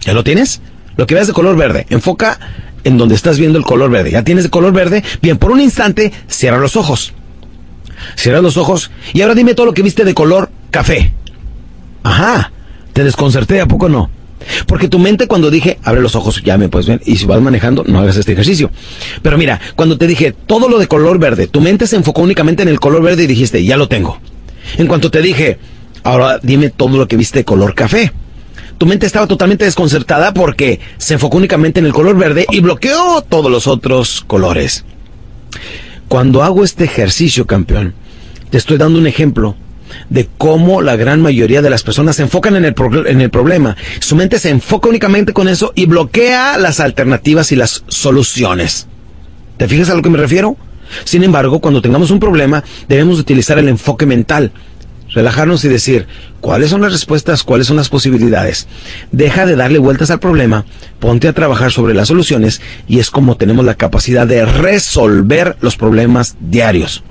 ¿Ya 0.00 0.12
lo 0.12 0.24
tienes? 0.24 0.60
Lo 0.96 1.06
que 1.06 1.14
veas 1.14 1.26
de 1.26 1.32
color 1.32 1.56
verde. 1.56 1.86
Enfoca 1.90 2.38
en 2.84 2.98
donde 2.98 3.14
estás 3.14 3.38
viendo 3.38 3.58
el 3.58 3.64
color 3.64 3.90
verde. 3.90 4.10
¿Ya 4.10 4.24
tienes 4.24 4.44
de 4.44 4.50
color 4.50 4.72
verde? 4.72 5.02
Bien, 5.20 5.38
por 5.38 5.50
un 5.50 5.60
instante, 5.60 6.12
cierra 6.26 6.58
los 6.58 6.76
ojos. 6.76 7.12
Cierra 8.16 8.40
los 8.40 8.56
ojos 8.56 8.90
y 9.12 9.22
ahora 9.22 9.34
dime 9.34 9.54
todo 9.54 9.66
lo 9.66 9.74
que 9.74 9.82
viste 9.82 10.04
de 10.04 10.14
color 10.14 10.50
café. 10.70 11.12
Ajá, 12.02 12.52
te 12.92 13.04
desconcerté, 13.04 13.60
¿a 13.60 13.66
poco 13.66 13.88
no? 13.88 14.10
Porque 14.66 14.88
tu 14.88 14.98
mente 14.98 15.26
cuando 15.26 15.50
dije, 15.50 15.78
abre 15.82 16.00
los 16.00 16.14
ojos, 16.14 16.42
ya 16.42 16.58
me 16.58 16.68
puedes 16.68 16.86
ver, 16.86 17.00
y 17.04 17.16
si 17.16 17.26
vas 17.26 17.40
manejando, 17.40 17.84
no 17.86 18.00
hagas 18.00 18.16
este 18.16 18.32
ejercicio. 18.32 18.70
Pero 19.22 19.38
mira, 19.38 19.60
cuando 19.76 19.98
te 19.98 20.06
dije 20.06 20.32
todo 20.32 20.68
lo 20.68 20.78
de 20.78 20.88
color 20.88 21.18
verde, 21.18 21.46
tu 21.46 21.60
mente 21.60 21.86
se 21.86 21.96
enfocó 21.96 22.22
únicamente 22.22 22.62
en 22.62 22.68
el 22.68 22.80
color 22.80 23.02
verde 23.02 23.24
y 23.24 23.26
dijiste, 23.26 23.64
ya 23.64 23.76
lo 23.76 23.88
tengo. 23.88 24.18
En 24.78 24.86
cuanto 24.86 25.10
te 25.10 25.22
dije, 25.22 25.58
ahora 26.02 26.38
dime 26.42 26.70
todo 26.70 26.96
lo 26.96 27.08
que 27.08 27.16
viste 27.16 27.40
de 27.40 27.44
color 27.44 27.74
café. 27.74 28.12
Tu 28.78 28.86
mente 28.86 29.06
estaba 29.06 29.26
totalmente 29.26 29.64
desconcertada 29.64 30.34
porque 30.34 30.80
se 30.98 31.14
enfocó 31.14 31.36
únicamente 31.36 31.80
en 31.80 31.86
el 31.86 31.92
color 31.92 32.16
verde 32.16 32.46
y 32.50 32.60
bloqueó 32.60 33.22
todos 33.22 33.50
los 33.50 33.66
otros 33.66 34.24
colores. 34.26 34.84
Cuando 36.08 36.42
hago 36.42 36.64
este 36.64 36.84
ejercicio, 36.84 37.46
campeón, 37.46 37.94
te 38.50 38.58
estoy 38.58 38.78
dando 38.78 38.98
un 38.98 39.06
ejemplo 39.06 39.56
de 40.10 40.28
cómo 40.38 40.82
la 40.82 40.96
gran 40.96 41.20
mayoría 41.22 41.62
de 41.62 41.70
las 41.70 41.82
personas 41.82 42.16
se 42.16 42.22
enfocan 42.22 42.56
en 42.56 42.64
el, 42.64 42.74
en 43.06 43.20
el 43.20 43.30
problema. 43.30 43.76
Su 44.00 44.16
mente 44.16 44.38
se 44.38 44.50
enfoca 44.50 44.88
únicamente 44.88 45.32
con 45.32 45.48
eso 45.48 45.72
y 45.74 45.86
bloquea 45.86 46.58
las 46.58 46.80
alternativas 46.80 47.52
y 47.52 47.56
las 47.56 47.84
soluciones. 47.88 48.86
¿Te 49.56 49.68
fijas 49.68 49.90
a 49.90 49.94
lo 49.94 50.02
que 50.02 50.10
me 50.10 50.18
refiero? 50.18 50.56
Sin 51.04 51.24
embargo, 51.24 51.60
cuando 51.60 51.82
tengamos 51.82 52.10
un 52.10 52.20
problema, 52.20 52.64
debemos 52.88 53.18
utilizar 53.18 53.58
el 53.58 53.68
enfoque 53.68 54.06
mental. 54.06 54.52
Relajarnos 55.10 55.64
y 55.64 55.68
decir, 55.68 56.06
¿cuáles 56.40 56.70
son 56.70 56.80
las 56.80 56.92
respuestas? 56.92 57.42
¿Cuáles 57.42 57.66
son 57.66 57.76
las 57.76 57.90
posibilidades? 57.90 58.66
Deja 59.10 59.44
de 59.44 59.56
darle 59.56 59.78
vueltas 59.78 60.10
al 60.10 60.20
problema, 60.20 60.64
ponte 61.00 61.28
a 61.28 61.34
trabajar 61.34 61.70
sobre 61.70 61.92
las 61.94 62.08
soluciones 62.08 62.62
y 62.88 62.98
es 62.98 63.10
como 63.10 63.36
tenemos 63.36 63.64
la 63.64 63.74
capacidad 63.74 64.26
de 64.26 64.46
resolver 64.46 65.56
los 65.60 65.76
problemas 65.76 66.36
diarios. 66.40 67.04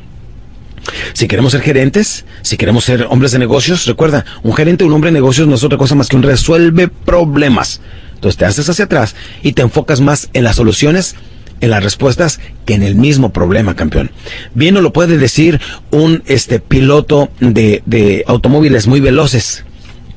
Si 1.14 1.28
queremos 1.28 1.52
ser 1.52 1.62
gerentes, 1.62 2.26
si 2.42 2.58
queremos 2.58 2.84
ser 2.84 3.08
hombres 3.10 3.32
de 3.32 3.40
negocios, 3.40 3.86
recuerda, 3.86 4.26
un 4.44 4.54
gerente, 4.54 4.84
un 4.84 4.94
hombre 4.94 5.10
de 5.10 5.14
negocios 5.14 5.48
no 5.48 5.56
es 5.56 5.64
otra 5.64 5.78
cosa 5.78 5.96
más 5.96 6.08
que 6.08 6.16
un 6.16 6.24
resuelve 6.24 6.88
problemas. 6.88 7.82
Entonces 8.16 8.38
te 8.38 8.46
haces 8.46 8.70
hacia 8.70 8.86
atrás 8.86 9.16
y 9.42 9.54
te 9.54 9.62
enfocas 9.62 10.02
más 10.02 10.30
en 10.34 10.44
las 10.44 10.56
soluciones, 10.56 11.16
en 11.60 11.70
las 11.70 11.84
respuestas, 11.84 12.40
que 12.66 12.74
en 12.74 12.84
el 12.84 12.96
mismo 12.96 13.32
problema, 13.32 13.76
campeón. 13.76 14.12
Bien 14.54 14.74
no 14.74 14.82
lo 14.82 14.94
puede 14.94 15.18
decir 15.18 15.60
un 15.92 16.24
este 16.26 16.60
piloto 16.60 17.30
de, 17.40 17.84
de 17.86 18.24
automóviles 18.28 18.88
muy 18.88 19.00
veloces 19.00 19.64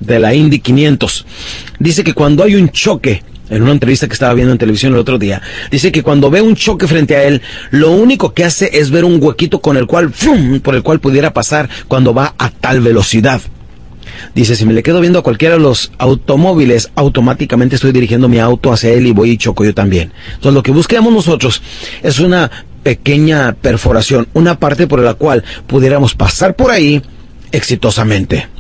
de 0.01 0.19
la 0.19 0.35
Indy 0.35 0.59
500. 0.59 1.27
Dice 1.79 2.05
que 2.05 2.15
cuando 2.15 2.45
hay 2.45 2.57
un 2.57 2.71
choque 2.71 3.23
en 3.51 3.63
una 3.63 3.73
entrevista 3.73 4.07
que 4.07 4.15
estaba 4.15 4.35
viendo 4.35 4.53
en 4.53 4.59
televisión 4.59 4.93
el 4.93 4.99
otro 4.99 5.19
día, 5.19 5.43
dice 5.71 5.93
que 5.93 6.03
cuando 6.03 6.31
ve 6.31 6.41
un 6.41 6.55
choque 6.55 6.87
frente 6.87 7.17
a 7.17 7.25
él, 7.25 7.43
lo 7.71 7.91
único 7.91 8.33
que 8.33 8.45
hace 8.45 8.71
es 8.73 8.91
ver 8.91 9.05
un 9.05 9.23
huequito 9.23 9.61
con 9.61 9.77
el 9.77 9.87
cual, 9.87 10.13
por 10.63 10.75
el 10.75 10.83
cual 10.83 11.01
pudiera 11.01 11.33
pasar 11.33 11.69
cuando 11.89 12.15
va 12.15 12.35
a 12.39 12.51
tal 12.51 12.81
velocidad. 12.81 13.41
Dice, 14.35 14.57
si 14.57 14.65
me 14.65 14.73
le 14.73 14.83
quedo 14.83 15.01
viendo 15.01 15.19
a 15.19 15.23
cualquiera 15.23 15.55
de 15.55 15.61
los 15.61 15.93
automóviles, 15.99 16.91
automáticamente 16.95 17.77
estoy 17.77 17.93
dirigiendo 17.93 18.29
mi 18.29 18.39
auto 18.39 18.73
hacia 18.73 18.91
él 18.91 19.07
y 19.07 19.13
voy 19.13 19.31
y 19.31 19.37
choco 19.37 19.65
yo 19.65 19.75
también. 19.75 20.13
Entonces 20.27 20.55
lo 20.55 20.63
que 20.63 20.73
buscamos 20.73 21.13
nosotros 21.13 21.63
es 22.03 22.21
una 22.21 22.51
pequeña 22.83 23.55
perforación, 23.55 24.29
una 24.35 24.59
parte 24.59 24.87
por 24.87 25.01
la 25.01 25.15
cual 25.15 25.45
pudiéramos 25.67 26.15
pasar 26.15 26.55
por 26.55 26.71
ahí 26.71 27.03
exitosamente. 27.53 28.54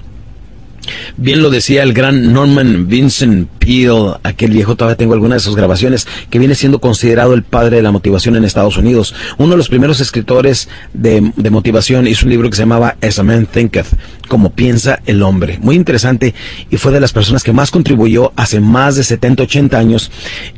Bien 1.16 1.42
lo 1.42 1.50
decía 1.50 1.82
el 1.82 1.92
gran 1.92 2.32
Norman 2.32 2.88
Vincent 2.88 3.48
Peale, 3.58 4.14
aquel 4.22 4.50
viejo, 4.50 4.76
todavía 4.76 4.96
tengo 4.96 5.14
algunas 5.14 5.42
de 5.42 5.46
sus 5.46 5.56
grabaciones, 5.56 6.06
que 6.30 6.38
viene 6.38 6.54
siendo 6.54 6.80
considerado 6.80 7.34
el 7.34 7.42
padre 7.42 7.76
de 7.76 7.82
la 7.82 7.92
motivación 7.92 8.36
en 8.36 8.44
Estados 8.44 8.76
Unidos. 8.76 9.14
Uno 9.38 9.52
de 9.52 9.56
los 9.56 9.68
primeros 9.68 10.00
escritores 10.00 10.68
de, 10.92 11.32
de 11.36 11.50
motivación 11.50 12.06
hizo 12.06 12.26
un 12.26 12.30
libro 12.30 12.50
que 12.50 12.56
se 12.56 12.62
llamaba 12.62 12.96
As 13.00 13.18
a 13.18 13.22
Man 13.22 13.46
Thinketh, 13.46 13.86
como 14.28 14.52
piensa 14.52 15.00
el 15.06 15.22
hombre. 15.22 15.58
Muy 15.60 15.76
interesante 15.76 16.34
y 16.70 16.76
fue 16.76 16.92
de 16.92 17.00
las 17.00 17.12
personas 17.12 17.42
que 17.42 17.52
más 17.52 17.70
contribuyó 17.70 18.32
hace 18.36 18.60
más 18.60 18.96
de 18.96 19.04
70, 19.04 19.44
80 19.44 19.78
años 19.78 20.10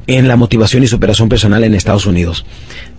en 0.06 0.28
la 0.28 0.36
motivación 0.36 0.82
y 0.82 0.86
superación 0.86 1.28
personal 1.28 1.64
en 1.64 1.74
Estados 1.74 2.06
Unidos. 2.06 2.44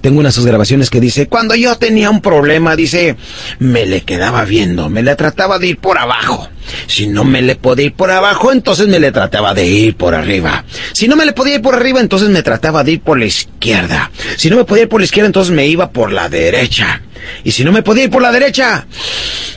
Tengo 0.02 0.20
una 0.20 0.30
de 0.30 0.34
sus 0.34 0.46
grabaciones 0.46 0.90
que 0.90 1.02
dice, 1.02 1.28
cuando 1.28 1.56
yo 1.56 1.76
tenía 1.78 2.10
un 2.10 2.22
problema, 2.22 2.76
dice, 2.76 3.16
me 3.60 3.86
le 3.86 4.02
quedaba 4.02 4.46
viendo, 4.46 4.90
me 4.90 5.02
le 5.02 5.16
trataba 5.16 5.60
de 5.60 5.68
ir 5.68 5.78
por 5.78 5.98
abajo. 5.98 6.50
Si 6.88 7.08
no 7.08 7.24
me 7.24 7.42
le 7.42 7.56
podía 7.56 7.88
ir 7.88 7.94
por 7.94 8.12
abajo, 8.12 8.52
entonces 8.52 8.88
me 8.88 9.00
le 9.00 9.12
trataba 9.12 9.54
de 9.54 9.66
ir 9.66 9.96
por 9.96 10.14
arriba. 10.16 10.66
Si 10.94 11.08
no 11.08 11.16
me 11.16 11.26
le 11.26 11.34
podía 11.34 11.56
ir 11.56 11.62
por 11.62 11.76
arriba, 11.76 12.00
entonces 12.00 12.30
me 12.30 12.44
trataba 12.44 12.84
de 12.84 12.94
ir 12.94 13.02
por 13.02 13.18
la 13.18 13.26
izquierda. 13.26 14.12
Si 14.38 14.50
no 14.50 14.58
me 14.58 14.66
podía 14.66 14.84
ir 14.84 14.90
por 14.90 15.02
la 15.02 15.06
izquierda, 15.06 15.28
entonces 15.28 15.54
me 15.54 15.68
iba 15.68 15.90
por 15.92 16.12
la 16.12 16.30
derecha. 16.30 17.02
Y 17.44 17.52
si 17.52 17.64
no 17.64 17.72
me 17.72 17.84
podía 17.84 18.06
ir 18.06 18.10
por 18.10 18.22
la 18.22 18.32
derecha, 18.32 18.86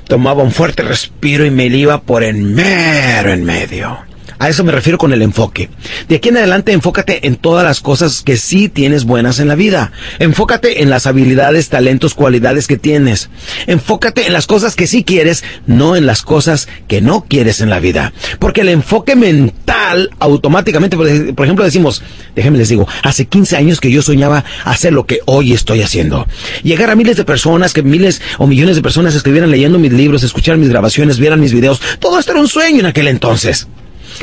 tomaba 0.06 0.42
un 0.42 0.52
fuerte 0.52 0.82
respiro 0.82 1.44
y 1.44 1.50
me 1.50 1.66
iba 1.66 2.00
por 2.00 2.22
en 2.22 2.54
mero 2.54 3.32
en 3.32 3.44
medio. 3.44 4.09
A 4.40 4.48
eso 4.48 4.64
me 4.64 4.72
refiero 4.72 4.96
con 4.96 5.12
el 5.12 5.20
enfoque. 5.20 5.68
De 6.08 6.16
aquí 6.16 6.30
en 6.30 6.38
adelante 6.38 6.72
enfócate 6.72 7.26
en 7.26 7.36
todas 7.36 7.62
las 7.62 7.80
cosas 7.80 8.22
que 8.22 8.38
sí 8.38 8.70
tienes 8.70 9.04
buenas 9.04 9.38
en 9.38 9.48
la 9.48 9.54
vida. 9.54 9.92
Enfócate 10.18 10.82
en 10.82 10.88
las 10.88 11.06
habilidades, 11.06 11.68
talentos, 11.68 12.14
cualidades 12.14 12.66
que 12.66 12.78
tienes. 12.78 13.28
Enfócate 13.66 14.26
en 14.26 14.32
las 14.32 14.46
cosas 14.46 14.76
que 14.76 14.86
sí 14.86 15.04
quieres, 15.04 15.44
no 15.66 15.94
en 15.94 16.06
las 16.06 16.22
cosas 16.22 16.68
que 16.88 17.02
no 17.02 17.26
quieres 17.28 17.60
en 17.60 17.68
la 17.68 17.80
vida. 17.80 18.14
Porque 18.38 18.62
el 18.62 18.70
enfoque 18.70 19.14
mental 19.14 20.08
automáticamente, 20.18 20.96
por 20.96 21.44
ejemplo, 21.44 21.62
decimos, 21.62 22.02
déjenme 22.34 22.56
les 22.56 22.70
digo, 22.70 22.88
hace 23.02 23.26
15 23.26 23.58
años 23.58 23.78
que 23.78 23.90
yo 23.90 24.00
soñaba 24.00 24.46
hacer 24.64 24.94
lo 24.94 25.04
que 25.04 25.20
hoy 25.26 25.52
estoy 25.52 25.82
haciendo. 25.82 26.26
Llegar 26.62 26.88
a 26.88 26.96
miles 26.96 27.18
de 27.18 27.24
personas, 27.24 27.74
que 27.74 27.82
miles 27.82 28.22
o 28.38 28.46
millones 28.46 28.76
de 28.76 28.82
personas 28.82 29.14
estuvieran 29.14 29.50
leyendo 29.50 29.78
mis 29.78 29.92
libros, 29.92 30.22
escucharan 30.22 30.60
mis 30.60 30.70
grabaciones, 30.70 31.18
vieran 31.18 31.40
mis 31.40 31.52
videos. 31.52 31.82
Todo 31.98 32.18
esto 32.18 32.32
era 32.32 32.40
un 32.40 32.48
sueño 32.48 32.80
en 32.80 32.86
aquel 32.86 33.06
entonces. 33.06 33.68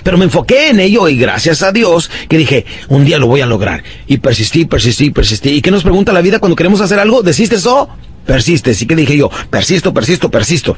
Pero 0.03 0.17
me 0.17 0.25
enfoqué 0.25 0.69
en 0.69 0.79
ello 0.79 1.07
y 1.07 1.17
gracias 1.17 1.63
a 1.63 1.71
Dios 1.71 2.09
que 2.27 2.37
dije, 2.37 2.65
un 2.89 3.05
día 3.05 3.17
lo 3.17 3.27
voy 3.27 3.41
a 3.41 3.45
lograr. 3.45 3.83
Y 4.07 4.17
persistí, 4.17 4.65
persistí, 4.65 5.09
persistí. 5.09 5.49
¿Y 5.49 5.61
qué 5.61 5.71
nos 5.71 5.83
pregunta 5.83 6.13
la 6.13 6.21
vida 6.21 6.39
cuando 6.39 6.55
queremos 6.55 6.81
hacer 6.81 6.99
algo? 6.99 7.23
¿Desistes 7.23 7.65
o 7.65 7.89
persistes? 8.25 8.81
¿Y 8.81 8.85
qué 8.85 8.95
dije 8.95 9.17
yo? 9.17 9.29
Persisto, 9.49 9.93
persisto, 9.93 10.29
persisto. 10.29 10.77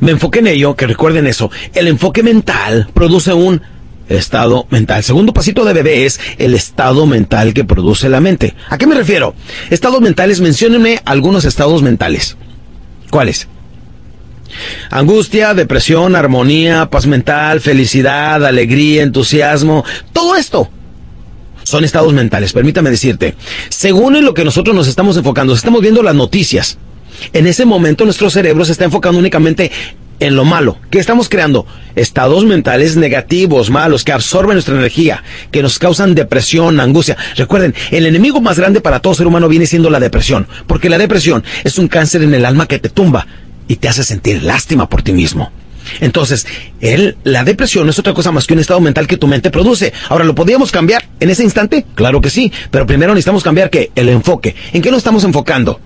Me 0.00 0.12
enfoqué 0.12 0.40
en 0.40 0.48
ello, 0.48 0.74
que 0.76 0.86
recuerden 0.86 1.26
eso. 1.26 1.50
El 1.74 1.88
enfoque 1.88 2.22
mental 2.22 2.88
produce 2.92 3.32
un 3.32 3.62
estado 4.08 4.66
mental. 4.70 5.02
Segundo 5.04 5.32
pasito 5.32 5.64
de 5.64 5.72
bebé 5.72 6.04
es 6.04 6.20
el 6.38 6.54
estado 6.54 7.06
mental 7.06 7.54
que 7.54 7.64
produce 7.64 8.08
la 8.08 8.20
mente. 8.20 8.54
¿A 8.68 8.76
qué 8.76 8.86
me 8.86 8.94
refiero? 8.94 9.34
Estados 9.70 10.00
mentales, 10.00 10.40
menciónenme 10.40 11.00
algunos 11.04 11.44
estados 11.44 11.82
mentales. 11.82 12.36
¿Cuáles? 13.10 13.48
Angustia, 14.90 15.54
depresión, 15.54 16.16
armonía, 16.16 16.90
paz 16.90 17.06
mental, 17.06 17.60
felicidad, 17.60 18.44
alegría, 18.44 19.02
entusiasmo, 19.02 19.84
todo 20.12 20.36
esto 20.36 20.70
son 21.62 21.84
estados 21.84 22.12
mentales. 22.12 22.52
Permítame 22.52 22.90
decirte, 22.90 23.34
según 23.68 24.16
en 24.16 24.24
lo 24.24 24.34
que 24.34 24.44
nosotros 24.44 24.74
nos 24.74 24.88
estamos 24.88 25.16
enfocando, 25.16 25.54
estamos 25.54 25.80
viendo 25.80 26.02
las 26.02 26.14
noticias. 26.14 26.78
En 27.32 27.46
ese 27.46 27.64
momento 27.64 28.04
nuestro 28.04 28.30
cerebro 28.30 28.64
se 28.64 28.72
está 28.72 28.84
enfocando 28.84 29.18
únicamente 29.18 29.70
en 30.20 30.36
lo 30.36 30.44
malo. 30.44 30.78
¿Qué 30.90 30.98
estamos 30.98 31.28
creando? 31.28 31.66
Estados 31.96 32.44
mentales 32.44 32.96
negativos, 32.96 33.70
malos, 33.70 34.04
que 34.04 34.12
absorben 34.12 34.54
nuestra 34.54 34.76
energía, 34.76 35.24
que 35.50 35.62
nos 35.62 35.78
causan 35.78 36.14
depresión, 36.14 36.78
angustia. 36.78 37.16
Recuerden, 37.36 37.74
el 37.90 38.06
enemigo 38.06 38.40
más 38.40 38.58
grande 38.58 38.80
para 38.80 39.00
todo 39.00 39.14
ser 39.14 39.26
humano 39.26 39.48
viene 39.48 39.66
siendo 39.66 39.90
la 39.90 39.98
depresión, 40.00 40.46
porque 40.66 40.90
la 40.90 40.98
depresión 40.98 41.42
es 41.64 41.78
un 41.78 41.88
cáncer 41.88 42.22
en 42.22 42.34
el 42.34 42.44
alma 42.44 42.66
que 42.66 42.78
te 42.78 42.90
tumba, 42.90 43.26
y 43.70 43.76
te 43.76 43.88
hace 43.88 44.02
sentir 44.02 44.42
lástima 44.42 44.88
por 44.88 45.02
ti 45.02 45.12
mismo. 45.12 45.52
Entonces, 46.00 46.44
el, 46.80 47.16
la 47.22 47.44
depresión 47.44 47.86
no 47.86 47.90
es 47.90 47.98
otra 48.00 48.12
cosa 48.12 48.32
más 48.32 48.48
que 48.48 48.54
un 48.54 48.58
estado 48.58 48.80
mental 48.80 49.06
que 49.06 49.16
tu 49.16 49.28
mente 49.28 49.48
produce. 49.48 49.92
Ahora, 50.08 50.24
¿lo 50.24 50.34
podríamos 50.34 50.72
cambiar 50.72 51.04
en 51.20 51.30
ese 51.30 51.44
instante? 51.44 51.86
Claro 51.94 52.20
que 52.20 52.30
sí, 52.30 52.52
pero 52.72 52.84
primero 52.84 53.14
necesitamos 53.14 53.44
cambiar 53.44 53.70
¿qué? 53.70 53.92
el 53.94 54.08
enfoque. 54.08 54.56
¿En 54.72 54.82
qué 54.82 54.90
nos 54.90 54.98
estamos 54.98 55.22
enfocando? 55.22 55.78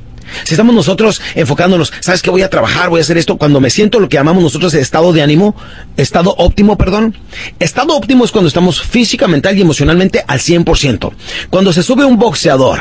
Si 0.43 0.55
estamos 0.55 0.74
nosotros 0.74 1.23
enfocándonos, 1.35 1.93
¿sabes 2.01 2.23
qué? 2.23 2.31
Voy 2.31 2.43
a 2.43 2.51
trabajar, 2.51 2.89
voy 2.89 2.98
a 2.98 3.02
hacer 3.02 3.19
esto. 3.19 3.36
Cuando 3.36 3.61
me 3.61 3.70
siento 3.70 4.01
lo 4.01 4.09
que 4.09 4.16
llamamos 4.16 4.43
nosotros 4.43 4.74
estado 4.74 5.12
de 5.12 5.23
ánimo, 5.23 5.55
estado 5.97 6.35
óptimo, 6.36 6.77
perdón. 6.77 7.16
Estado 7.59 7.94
óptimo 7.97 8.24
es 8.24 8.32
cuando 8.32 8.48
estamos 8.48 8.82
física, 8.82 9.28
mental 9.28 9.56
y 9.56 9.62
emocionalmente 9.62 10.24
al 10.27 10.40
100%. 10.40 11.12
Cuando 11.51 11.73
se 11.73 11.82
sube 11.82 12.05
un 12.05 12.19
boxeador 12.19 12.81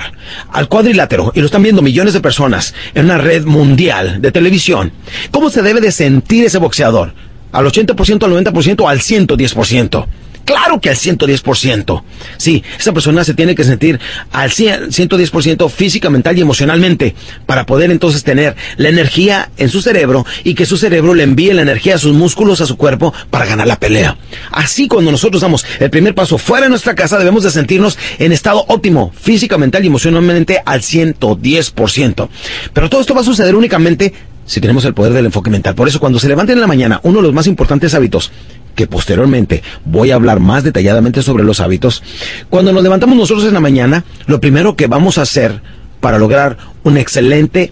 al 0.52 0.68
cuadrilátero 0.68 1.32
y 1.36 1.40
lo 1.40 1.46
están 1.46 1.64
viendo 1.64 1.82
millones 1.82 2.14
de 2.14 2.22
personas 2.22 2.74
en 2.94 3.06
una 3.06 3.18
red 3.18 3.46
mundial 3.46 4.22
de 4.22 4.32
televisión, 4.32 4.92
¿cómo 5.32 5.50
se 5.50 5.62
debe 5.62 5.82
de 5.82 5.92
sentir 5.92 6.46
ese 6.46 6.58
boxeador? 6.58 7.14
¿Al 7.52 7.66
80%, 7.66 8.24
al 8.24 8.32
90% 8.32 8.82
o 8.82 8.90
al 8.90 9.00
110%? 9.00 10.08
Claro 10.46 10.82
que 10.82 10.90
al 10.90 10.96
110%. 10.96 12.04
Sí, 12.38 12.64
esa 12.78 12.92
persona 12.92 13.24
se 13.24 13.34
tiene 13.34 13.56
que 13.56 13.64
sentir 13.64 14.00
al 14.32 14.50
110% 14.52 15.70
física, 15.70 16.10
mental 16.10 16.38
y 16.38 16.42
emocionalmente 16.42 17.16
para 17.46 17.66
poder 17.66 17.92
entonces 17.92 18.24
tener 18.24 18.56
la 18.78 18.90
energía 18.90 19.50
en 19.58 19.70
su 19.70 19.82
cerebro 19.82 20.26
y 20.44 20.54
que 20.56 20.66
su 20.66 20.78
cerebro 20.78 21.14
le 21.14 21.24
envíe 21.24 21.54
la 21.54 21.62
energía 21.62 21.96
a 21.96 22.00
sus 22.00 22.14
músculos, 22.14 22.62
a 22.62 22.66
su 22.66 22.78
cuerpo 22.78 23.14
para 23.30 23.46
ganar 23.46 23.68
la 23.68 23.80
pelea. 23.80 24.18
Así 24.52 24.88
cuando 24.88 25.12
nosotros 25.12 25.42
damos 25.42 25.66
el 25.80 25.90
primer 25.90 26.16
paso 26.16 26.38
fuera 26.38 26.66
de 26.66 26.70
nuestra 26.70 26.96
casa 26.96 27.18
debemos 27.18 27.44
de 27.44 27.52
sentirnos 27.52 27.98
en 28.20 28.32
estado 28.32 28.66
óptimo, 28.68 29.14
física, 29.20 29.58
mental 29.58 29.84
y 29.84 29.88
emocionalmente 29.88 30.62
al 30.66 30.82
110%. 30.82 32.30
Pero 32.74 32.90
todo 32.90 33.02
esto 33.02 33.14
va 33.14 33.22
a 33.22 33.26
suceder 33.26 33.56
únicamente 33.56 34.14
si 34.46 34.60
tenemos 34.60 34.84
el 34.86 34.94
poder 34.94 35.14
del 35.14 35.26
enfoque 35.26 35.50
mental. 35.50 35.76
Por 35.76 35.88
eso 35.88 36.00
cuando 36.00 36.20
se 36.20 36.28
levanten 36.28 36.58
en 36.58 36.62
la 36.62 36.68
mañana, 36.68 37.00
uno 37.04 37.18
de 37.20 37.24
los 37.24 37.34
más 37.34 37.48
importantes 37.48 37.94
hábitos 37.94 38.32
que 38.76 38.88
posteriormente 38.88 39.64
voy 39.86 40.12
a 40.12 40.16
hablar 40.16 40.40
más 40.40 40.64
detalladamente 40.64 41.22
sobre 41.22 41.44
los 41.44 41.60
hábitos, 41.60 42.04
cuando 42.50 42.74
nos 42.74 42.84
levantamos 42.84 43.18
nosotros 43.18 43.46
en 43.48 43.54
la 43.54 43.60
mañana, 43.60 44.04
lo 44.26 44.40
primero 44.40 44.76
que 44.76 44.88
vamos 44.88 45.18
a 45.18 45.24
hacer 45.24 45.62
para 46.00 46.18
lograr 46.18 46.58
un 46.84 46.98
excelente 46.98 47.72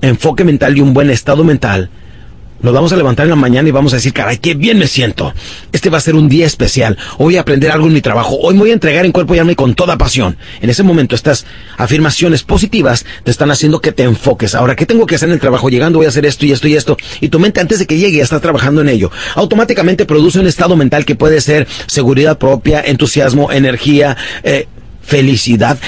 enfoque 0.00 0.44
mental 0.44 0.76
y 0.76 0.80
un 0.80 0.94
buen 0.94 1.10
estado 1.10 1.44
mental 1.44 1.90
nos 2.60 2.74
vamos 2.74 2.92
a 2.92 2.96
levantar 2.96 3.24
en 3.24 3.30
la 3.30 3.36
mañana 3.36 3.68
y 3.68 3.72
vamos 3.72 3.92
a 3.92 3.96
decir, 3.96 4.12
caray, 4.12 4.38
qué 4.38 4.54
bien 4.54 4.78
me 4.78 4.86
siento. 4.86 5.32
Este 5.72 5.90
va 5.90 5.98
a 5.98 6.00
ser 6.00 6.14
un 6.14 6.28
día 6.28 6.46
especial. 6.46 6.96
Hoy 7.18 7.24
voy 7.24 7.36
a 7.36 7.42
aprender 7.42 7.70
algo 7.70 7.86
en 7.86 7.92
mi 7.92 8.00
trabajo. 8.00 8.36
Hoy 8.40 8.54
me 8.54 8.60
voy 8.60 8.70
a 8.70 8.74
entregar 8.74 9.04
en 9.04 9.12
cuerpo 9.12 9.34
y 9.34 9.38
alma 9.38 9.52
y 9.52 9.54
con 9.54 9.74
toda 9.74 9.96
pasión. 9.96 10.36
En 10.60 10.70
ese 10.70 10.82
momento 10.82 11.14
estas 11.14 11.46
afirmaciones 11.76 12.42
positivas 12.42 13.04
te 13.22 13.30
están 13.30 13.50
haciendo 13.50 13.80
que 13.80 13.92
te 13.92 14.02
enfoques. 14.02 14.54
Ahora, 14.54 14.74
¿qué 14.74 14.86
tengo 14.86 15.06
que 15.06 15.14
hacer 15.14 15.28
en 15.28 15.34
el 15.34 15.40
trabajo? 15.40 15.68
Llegando 15.68 15.98
voy 15.98 16.06
a 16.06 16.08
hacer 16.08 16.26
esto 16.26 16.46
y 16.46 16.52
esto 16.52 16.68
y 16.68 16.74
esto. 16.74 16.96
Y 17.20 17.28
tu 17.28 17.38
mente 17.38 17.60
antes 17.60 17.78
de 17.78 17.86
que 17.86 17.96
llegue 17.96 18.18
ya 18.18 18.24
está 18.24 18.40
trabajando 18.40 18.80
en 18.80 18.88
ello. 18.88 19.10
Automáticamente 19.34 20.04
produce 20.04 20.40
un 20.40 20.46
estado 20.46 20.76
mental 20.76 21.04
que 21.04 21.14
puede 21.14 21.40
ser 21.40 21.68
seguridad 21.86 22.38
propia, 22.38 22.80
entusiasmo, 22.80 23.52
energía, 23.52 24.16
eh, 24.42 24.66
felicidad. 25.08 25.78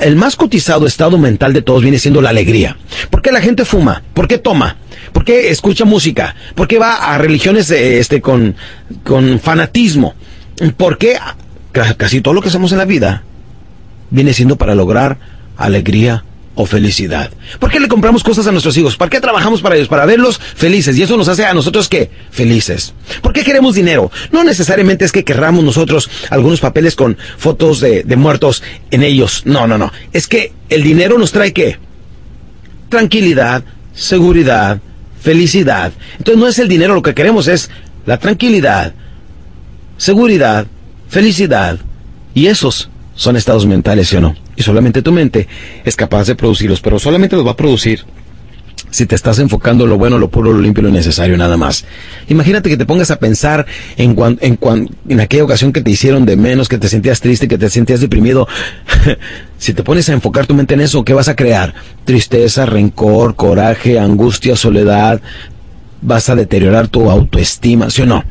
el 0.00 0.16
más 0.16 0.36
cotizado 0.36 0.86
estado 0.86 1.18
mental 1.18 1.52
de 1.52 1.62
todos 1.62 1.82
viene 1.82 1.98
siendo 1.98 2.20
la 2.20 2.30
alegría. 2.30 2.76
¿Por 3.10 3.22
qué 3.22 3.32
la 3.32 3.40
gente 3.40 3.64
fuma? 3.64 4.02
¿Por 4.12 4.28
qué 4.28 4.38
toma? 4.38 4.76
¿Por 5.16 5.24
qué 5.24 5.48
escucha 5.48 5.86
música? 5.86 6.36
¿Por 6.54 6.68
qué 6.68 6.78
va 6.78 6.96
a 6.96 7.16
religiones 7.16 7.70
eh, 7.70 7.98
este, 7.98 8.20
con, 8.20 8.54
con 9.02 9.40
fanatismo? 9.40 10.14
¿Por 10.76 10.98
qué 10.98 11.16
casi 11.72 12.20
todo 12.20 12.34
lo 12.34 12.42
que 12.42 12.50
hacemos 12.50 12.70
en 12.72 12.76
la 12.76 12.84
vida 12.84 13.22
viene 14.10 14.34
siendo 14.34 14.56
para 14.56 14.74
lograr 14.74 15.16
alegría 15.56 16.22
o 16.54 16.66
felicidad? 16.66 17.30
¿Por 17.58 17.70
qué 17.70 17.80
le 17.80 17.88
compramos 17.88 18.22
cosas 18.22 18.46
a 18.46 18.52
nuestros 18.52 18.76
hijos? 18.76 18.98
¿Para 18.98 19.08
qué 19.08 19.22
trabajamos 19.22 19.62
para 19.62 19.76
ellos? 19.76 19.88
Para 19.88 20.04
verlos 20.04 20.38
felices. 20.38 20.98
Y 20.98 21.02
eso 21.02 21.16
nos 21.16 21.28
hace 21.28 21.46
a 21.46 21.54
nosotros 21.54 21.88
que 21.88 22.10
felices. 22.30 22.92
¿Por 23.22 23.32
qué 23.32 23.42
queremos 23.42 23.74
dinero? 23.74 24.10
No 24.32 24.44
necesariamente 24.44 25.06
es 25.06 25.12
que 25.12 25.24
querramos 25.24 25.64
nosotros 25.64 26.10
algunos 26.28 26.60
papeles 26.60 26.94
con 26.94 27.16
fotos 27.38 27.80
de 27.80 28.16
muertos 28.16 28.62
en 28.90 29.02
ellos. 29.02 29.44
No, 29.46 29.66
no, 29.66 29.78
no. 29.78 29.90
Es 30.12 30.26
que 30.26 30.52
el 30.68 30.82
dinero 30.82 31.18
nos 31.18 31.32
trae 31.32 31.54
qué? 31.54 31.78
Tranquilidad, 32.90 33.64
seguridad, 33.94 34.78
felicidad. 35.26 35.92
Entonces 36.18 36.40
no 36.40 36.46
es 36.46 36.56
el 36.60 36.68
dinero 36.68 36.94
lo 36.94 37.02
que 37.02 37.12
queremos, 37.12 37.48
es 37.48 37.68
la 38.06 38.16
tranquilidad, 38.16 38.94
seguridad, 39.96 40.68
felicidad 41.08 41.80
Y 42.32 42.46
esos 42.46 42.88
son 43.16 43.34
estados 43.34 43.66
mentales, 43.66 44.08
¿sí 44.08 44.16
o 44.18 44.20
no? 44.20 44.36
Y 44.54 44.62
solamente 44.62 45.02
tu 45.02 45.10
mente 45.10 45.48
es 45.84 45.96
capaz 45.96 46.28
de 46.28 46.36
producirlos, 46.36 46.80
pero 46.80 47.00
solamente 47.00 47.34
los 47.34 47.44
va 47.44 47.50
a 47.50 47.56
producir 47.56 48.04
si 48.96 49.04
te 49.04 49.14
estás 49.14 49.38
enfocando 49.40 49.84
en 49.84 49.90
lo 49.90 49.98
bueno, 49.98 50.18
lo 50.18 50.30
puro, 50.30 50.54
lo 50.54 50.58
limpio, 50.58 50.82
lo 50.82 50.88
necesario, 50.88 51.36
nada 51.36 51.58
más. 51.58 51.84
Imagínate 52.28 52.70
que 52.70 52.78
te 52.78 52.86
pongas 52.86 53.10
a 53.10 53.18
pensar 53.18 53.66
en, 53.98 54.16
en, 54.40 54.58
en 55.06 55.20
aquella 55.20 55.44
ocasión 55.44 55.70
que 55.74 55.82
te 55.82 55.90
hicieron 55.90 56.24
de 56.24 56.34
menos, 56.34 56.66
que 56.66 56.78
te 56.78 56.88
sentías 56.88 57.20
triste, 57.20 57.46
que 57.46 57.58
te 57.58 57.68
sentías 57.68 58.00
deprimido. 58.00 58.48
si 59.58 59.74
te 59.74 59.82
pones 59.82 60.08
a 60.08 60.14
enfocar 60.14 60.46
tu 60.46 60.54
mente 60.54 60.72
en 60.72 60.80
eso, 60.80 61.04
¿qué 61.04 61.12
vas 61.12 61.28
a 61.28 61.36
crear? 61.36 61.74
Tristeza, 62.06 62.64
rencor, 62.64 63.36
coraje, 63.36 63.98
angustia, 63.98 64.56
soledad. 64.56 65.20
Vas 66.00 66.30
a 66.30 66.34
deteriorar 66.34 66.88
tu 66.88 67.10
autoestima, 67.10 67.90
¿sí 67.90 68.00
o 68.00 68.06
no? 68.06 68.24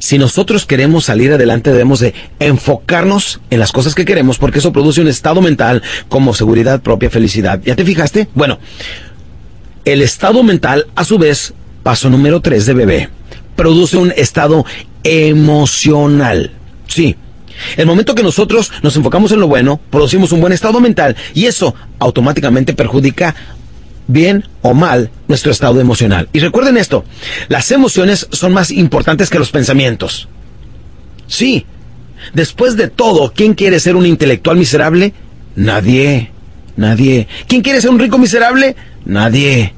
Si 0.00 0.18
nosotros 0.18 0.66
queremos 0.66 1.06
salir 1.06 1.32
adelante, 1.32 1.70
debemos 1.70 2.00
de 2.00 2.12
enfocarnos 2.40 3.40
en 3.48 3.58
las 3.58 3.72
cosas 3.72 3.94
que 3.94 4.04
queremos, 4.04 4.36
porque 4.36 4.58
eso 4.58 4.70
produce 4.70 5.00
un 5.00 5.08
estado 5.08 5.40
mental 5.40 5.82
como 6.10 6.34
seguridad 6.34 6.82
propia, 6.82 7.08
felicidad. 7.08 7.62
¿Ya 7.64 7.74
te 7.74 7.86
fijaste? 7.86 8.28
Bueno, 8.34 8.58
el 9.92 10.02
estado 10.02 10.42
mental, 10.42 10.86
a 10.94 11.04
su 11.04 11.18
vez, 11.18 11.52
paso 11.82 12.08
número 12.10 12.40
3 12.40 12.66
de 12.66 12.74
bebé, 12.74 13.08
produce 13.56 13.96
un 13.96 14.12
estado 14.16 14.64
emocional. 15.02 16.52
Sí. 16.86 17.16
El 17.76 17.86
momento 17.86 18.14
que 18.14 18.22
nosotros 18.22 18.70
nos 18.82 18.96
enfocamos 18.96 19.32
en 19.32 19.40
lo 19.40 19.48
bueno, 19.48 19.80
producimos 19.90 20.32
un 20.32 20.40
buen 20.40 20.52
estado 20.52 20.80
mental 20.80 21.16
y 21.34 21.46
eso 21.46 21.74
automáticamente 21.98 22.72
perjudica 22.72 23.34
bien 24.06 24.44
o 24.62 24.74
mal 24.74 25.10
nuestro 25.28 25.50
estado 25.50 25.80
emocional. 25.80 26.28
Y 26.32 26.38
recuerden 26.38 26.76
esto, 26.76 27.04
las 27.48 27.70
emociones 27.70 28.28
son 28.30 28.52
más 28.52 28.70
importantes 28.70 29.28
que 29.28 29.38
los 29.38 29.50
pensamientos. 29.50 30.28
Sí. 31.26 31.66
Después 32.32 32.76
de 32.76 32.88
todo, 32.88 33.32
¿quién 33.34 33.54
quiere 33.54 33.80
ser 33.80 33.96
un 33.96 34.06
intelectual 34.06 34.56
miserable? 34.56 35.12
Nadie. 35.56 36.30
Nadie. 36.76 37.28
¿Quién 37.46 37.62
quiere 37.62 37.80
ser 37.80 37.90
un 37.90 37.98
rico 37.98 38.18
miserable? 38.18 38.76
Nadie. 39.04 39.74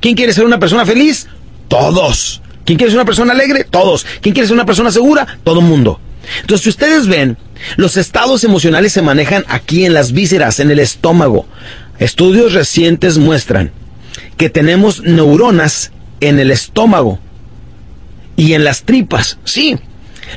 ¿Quién 0.00 0.14
quiere 0.14 0.32
ser 0.32 0.44
una 0.44 0.58
persona 0.58 0.86
feliz? 0.86 1.28
Todos. 1.68 2.40
¿Quién 2.64 2.78
quiere 2.78 2.90
ser 2.90 2.98
una 2.98 3.06
persona 3.06 3.32
alegre? 3.32 3.64
Todos. 3.64 4.06
¿Quién 4.20 4.34
quiere 4.34 4.46
ser 4.46 4.54
una 4.54 4.66
persona 4.66 4.90
segura? 4.90 5.38
Todo 5.44 5.60
el 5.60 5.66
mundo. 5.66 6.00
Entonces, 6.40 6.64
si 6.64 6.68
ustedes 6.70 7.06
ven, 7.06 7.36
los 7.76 7.96
estados 7.96 8.44
emocionales 8.44 8.92
se 8.92 9.02
manejan 9.02 9.44
aquí 9.48 9.84
en 9.84 9.94
las 9.94 10.12
vísceras, 10.12 10.60
en 10.60 10.70
el 10.70 10.78
estómago. 10.78 11.46
Estudios 11.98 12.52
recientes 12.52 13.18
muestran 13.18 13.72
que 14.36 14.48
tenemos 14.48 15.02
neuronas 15.02 15.92
en 16.20 16.38
el 16.38 16.50
estómago 16.50 17.18
y 18.36 18.54
en 18.54 18.64
las 18.64 18.82
tripas. 18.82 19.38
Sí, 19.44 19.78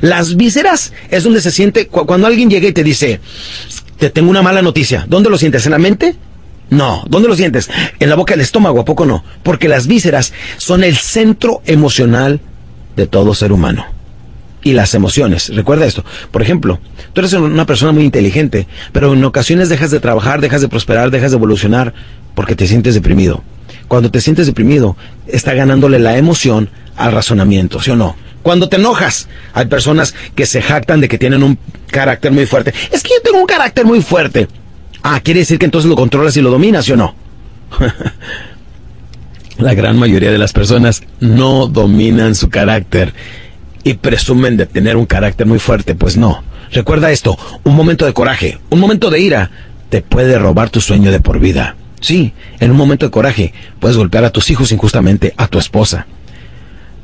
las 0.01 0.35
vísceras 0.35 0.91
es 1.09 1.23
donde 1.23 1.41
se 1.41 1.51
siente 1.51 1.87
cuando 1.87 2.27
alguien 2.27 2.49
llega 2.49 2.67
y 2.67 2.73
te 2.73 2.83
dice, 2.83 3.19
te 3.97 4.09
tengo 4.09 4.29
una 4.29 4.41
mala 4.41 4.61
noticia. 4.61 5.05
¿Dónde 5.07 5.29
lo 5.29 5.37
sientes? 5.37 5.65
¿En 5.65 5.71
la 5.71 5.77
mente? 5.77 6.15
No. 6.73 7.03
¿Dónde 7.07 7.27
lo 7.27 7.35
sientes? 7.35 7.69
En 7.99 8.09
la 8.09 8.15
boca 8.15 8.33
del 8.33 8.41
estómago, 8.41 8.79
¿a 8.79 8.85
poco 8.85 9.05
no? 9.05 9.23
Porque 9.43 9.67
las 9.69 9.85
vísceras 9.85 10.33
son 10.57 10.83
el 10.83 10.97
centro 10.97 11.61
emocional 11.65 12.39
de 12.95 13.05
todo 13.05 13.35
ser 13.35 13.51
humano. 13.51 13.85
Y 14.63 14.73
las 14.73 14.95
emociones, 14.95 15.53
recuerda 15.53 15.85
esto. 15.85 16.03
Por 16.31 16.41
ejemplo, 16.41 16.79
tú 17.11 17.21
eres 17.21 17.33
una 17.33 17.65
persona 17.65 17.91
muy 17.91 18.03
inteligente, 18.05 18.67
pero 18.91 19.13
en 19.13 19.23
ocasiones 19.23 19.69
dejas 19.69 19.91
de 19.91 19.99
trabajar, 19.99 20.41
dejas 20.41 20.61
de 20.61 20.69
prosperar, 20.69 21.11
dejas 21.11 21.31
de 21.31 21.37
evolucionar 21.37 21.93
porque 22.33 22.55
te 22.55 22.65
sientes 22.65 22.95
deprimido. 22.95 23.43
Cuando 23.87 24.09
te 24.09 24.21
sientes 24.21 24.47
deprimido, 24.47 24.97
está 25.27 25.53
ganándole 25.53 25.99
la 25.99 26.17
emoción 26.17 26.69
al 26.95 27.11
razonamiento, 27.11 27.81
¿sí 27.81 27.91
o 27.91 27.95
no? 27.95 28.15
Cuando 28.41 28.67
te 28.67 28.77
enojas, 28.77 29.27
hay 29.53 29.67
personas 29.67 30.15
que 30.33 30.45
se 30.47 30.61
jactan 30.61 31.01
de 31.01 31.07
que 31.07 31.19
tienen 31.19 31.43
un 31.43 31.59
carácter 31.87 32.31
muy 32.31 32.45
fuerte. 32.45 32.73
Es 32.91 33.03
que 33.03 33.09
yo 33.09 33.21
tengo 33.21 33.39
un 33.39 33.45
carácter 33.45 33.85
muy 33.85 34.01
fuerte. 34.01 34.47
Ah, 35.03 35.19
quiere 35.19 35.41
decir 35.41 35.59
que 35.59 35.65
entonces 35.65 35.89
lo 35.89 35.95
controlas 35.95 36.35
y 36.37 36.41
lo 36.41 36.49
dominas, 36.49 36.85
¿sí 36.85 36.93
o 36.93 36.97
no? 36.97 37.13
La 39.57 39.73
gran 39.73 39.99
mayoría 39.99 40.31
de 40.31 40.37
las 40.37 40.53
personas 40.53 41.03
no 41.19 41.67
dominan 41.67 42.35
su 42.35 42.49
carácter 42.49 43.13
y 43.83 43.95
presumen 43.95 44.57
de 44.57 44.65
tener 44.65 44.95
un 44.95 45.05
carácter 45.05 45.45
muy 45.45 45.59
fuerte. 45.59 45.93
Pues 45.93 46.17
no. 46.17 46.43
Recuerda 46.71 47.11
esto, 47.11 47.37
un 47.63 47.75
momento 47.75 48.05
de 48.05 48.13
coraje, 48.13 48.57
un 48.71 48.79
momento 48.79 49.11
de 49.11 49.19
ira, 49.19 49.51
te 49.89 50.01
puede 50.01 50.39
robar 50.39 50.69
tu 50.69 50.81
sueño 50.81 51.11
de 51.11 51.19
por 51.19 51.39
vida. 51.39 51.75
Sí, 52.01 52.33
en 52.59 52.71
un 52.71 52.77
momento 52.77 53.05
de 53.05 53.11
coraje 53.11 53.53
puedes 53.79 53.95
golpear 53.95 54.25
a 54.25 54.31
tus 54.31 54.49
hijos 54.49 54.71
injustamente, 54.71 55.33
a 55.37 55.47
tu 55.47 55.59
esposa. 55.59 56.07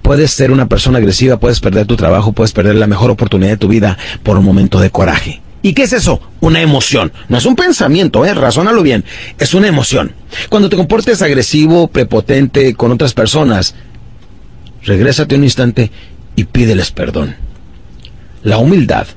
Puedes 0.01 0.31
ser 0.31 0.51
una 0.51 0.67
persona 0.67 0.97
agresiva, 0.97 1.39
puedes 1.39 1.59
perder 1.59 1.85
tu 1.85 1.97
trabajo, 1.97 2.31
puedes 2.31 2.51
perder 2.51 2.75
la 2.75 2.87
mejor 2.87 3.11
oportunidad 3.11 3.51
de 3.51 3.57
tu 3.57 3.67
vida 3.67 3.97
por 4.23 4.37
un 4.37 4.45
momento 4.45 4.79
de 4.79 4.89
coraje. 4.89 5.41
¿Y 5.61 5.73
qué 5.73 5.83
es 5.83 5.93
eso? 5.93 6.21
Una 6.39 6.61
emoción. 6.61 7.11
No 7.27 7.37
es 7.37 7.45
un 7.45 7.55
pensamiento, 7.55 8.25
¿eh? 8.25 8.33
Razónalo 8.33 8.81
bien. 8.81 9.03
Es 9.37 9.53
una 9.53 9.67
emoción. 9.67 10.13
Cuando 10.49 10.69
te 10.69 10.77
comportes 10.77 11.21
agresivo, 11.21 11.87
prepotente 11.87 12.73
con 12.75 12.91
otras 12.91 13.13
personas, 13.13 13.75
regrésate 14.83 15.35
un 15.35 15.43
instante 15.43 15.91
y 16.35 16.45
pídeles 16.45 16.91
perdón. 16.91 17.35
La 18.43 18.57
humildad 18.57 19.07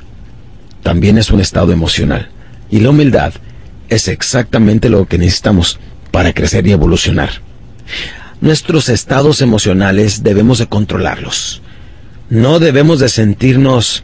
también 0.82 1.16
es 1.16 1.31
un 1.31 1.40
estado 1.40 1.73
emocional. 1.73 2.28
Y 2.70 2.81
la 2.81 2.90
humildad 2.90 3.35
es 3.89 4.09
exactamente 4.09 4.89
lo 4.89 5.06
que 5.06 5.19
necesitamos 5.19 5.78
para 6.10 6.32
crecer 6.32 6.66
y 6.66 6.73
evolucionar. 6.73 7.31
Nuestros 8.40 8.89
estados 8.89 9.40
emocionales 9.43 10.24
debemos 10.24 10.59
de 10.59 10.66
controlarlos. 10.66 11.62
No 12.31 12.59
debemos 12.59 12.98
de 12.98 13.09
sentirnos 13.09 14.02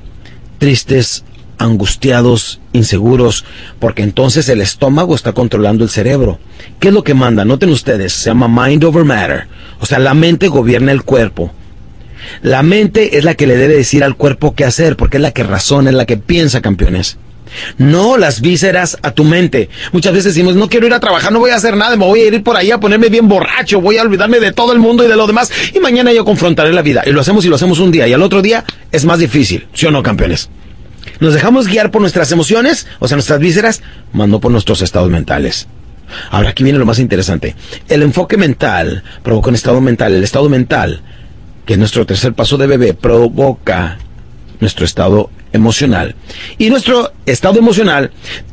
tristes 0.58 1.24
angustiados, 1.58 2.60
inseguros, 2.72 3.44
porque 3.78 4.02
entonces 4.02 4.48
el 4.48 4.60
estómago 4.60 5.14
está 5.14 5.32
controlando 5.32 5.84
el 5.84 5.90
cerebro. 5.90 6.38
¿Qué 6.80 6.88
es 6.88 6.94
lo 6.94 7.04
que 7.04 7.14
manda? 7.14 7.44
Noten 7.44 7.70
ustedes, 7.70 8.12
se 8.12 8.30
llama 8.30 8.48
mind 8.48 8.84
over 8.84 9.04
matter. 9.04 9.46
O 9.80 9.86
sea, 9.86 9.98
la 9.98 10.14
mente 10.14 10.48
gobierna 10.48 10.92
el 10.92 11.02
cuerpo. 11.02 11.52
La 12.42 12.62
mente 12.62 13.18
es 13.18 13.24
la 13.24 13.34
que 13.34 13.46
le 13.46 13.56
debe 13.56 13.74
decir 13.74 14.04
al 14.04 14.16
cuerpo 14.16 14.54
qué 14.54 14.64
hacer, 14.64 14.96
porque 14.96 15.16
es 15.16 15.22
la 15.22 15.32
que 15.32 15.42
razona, 15.42 15.90
es 15.90 15.96
la 15.96 16.06
que 16.06 16.16
piensa, 16.16 16.60
campeones. 16.60 17.16
No 17.78 18.18
las 18.18 18.40
vísceras 18.40 18.98
a 19.02 19.12
tu 19.12 19.24
mente. 19.24 19.70
Muchas 19.92 20.12
veces 20.12 20.34
decimos, 20.34 20.54
no 20.54 20.68
quiero 20.68 20.86
ir 20.86 20.92
a 20.92 21.00
trabajar, 21.00 21.32
no 21.32 21.38
voy 21.38 21.50
a 21.50 21.56
hacer 21.56 21.76
nada, 21.76 21.96
me 21.96 22.04
voy 22.04 22.20
a 22.20 22.26
ir 22.26 22.42
por 22.42 22.56
ahí 22.56 22.70
a 22.70 22.78
ponerme 22.78 23.08
bien 23.08 23.28
borracho, 23.28 23.80
voy 23.80 23.96
a 23.96 24.02
olvidarme 24.02 24.38
de 24.40 24.52
todo 24.52 24.72
el 24.72 24.78
mundo 24.78 25.04
y 25.04 25.08
de 25.08 25.16
lo 25.16 25.26
demás, 25.26 25.50
y 25.74 25.78
mañana 25.80 26.12
yo 26.12 26.24
confrontaré 26.24 26.72
la 26.72 26.82
vida. 26.82 27.02
Y 27.06 27.12
lo 27.12 27.20
hacemos 27.20 27.44
y 27.44 27.48
lo 27.48 27.56
hacemos 27.56 27.78
un 27.78 27.90
día, 27.90 28.06
y 28.06 28.12
al 28.12 28.22
otro 28.22 28.42
día 28.42 28.64
es 28.92 29.04
más 29.04 29.18
difícil, 29.18 29.66
¿sí 29.72 29.86
o 29.86 29.90
no, 29.90 30.02
campeones? 30.02 30.50
Nos 31.20 31.34
dejamos 31.34 31.66
guiar 31.66 31.90
por 31.90 32.00
nuestras 32.00 32.30
emociones, 32.32 32.86
o 32.98 33.08
sea, 33.08 33.16
nuestras 33.16 33.40
vísceras, 33.40 33.82
más 34.12 34.28
no 34.28 34.40
por 34.40 34.52
nuestros 34.52 34.82
estados 34.82 35.10
mentales. 35.10 35.66
Ahora 36.30 36.50
aquí 36.50 36.64
viene 36.64 36.78
lo 36.78 36.86
más 36.86 36.98
interesante. 36.98 37.54
El 37.88 38.02
enfoque 38.02 38.36
mental 38.36 39.02
provoca 39.22 39.48
un 39.50 39.54
estado 39.54 39.80
mental. 39.80 40.14
El 40.14 40.24
estado 40.24 40.48
mental, 40.48 41.00
que 41.66 41.74
es 41.74 41.78
nuestro 41.78 42.06
tercer 42.06 42.32
paso 42.34 42.56
de 42.56 42.66
bebé, 42.66 42.94
provoca 42.94 43.98
nuestro 44.60 44.84
estado 44.84 45.30
emocional. 45.52 46.14
Y 46.56 46.70
nuestro 46.70 47.12
estado 47.26 47.58
emocional 47.58 48.10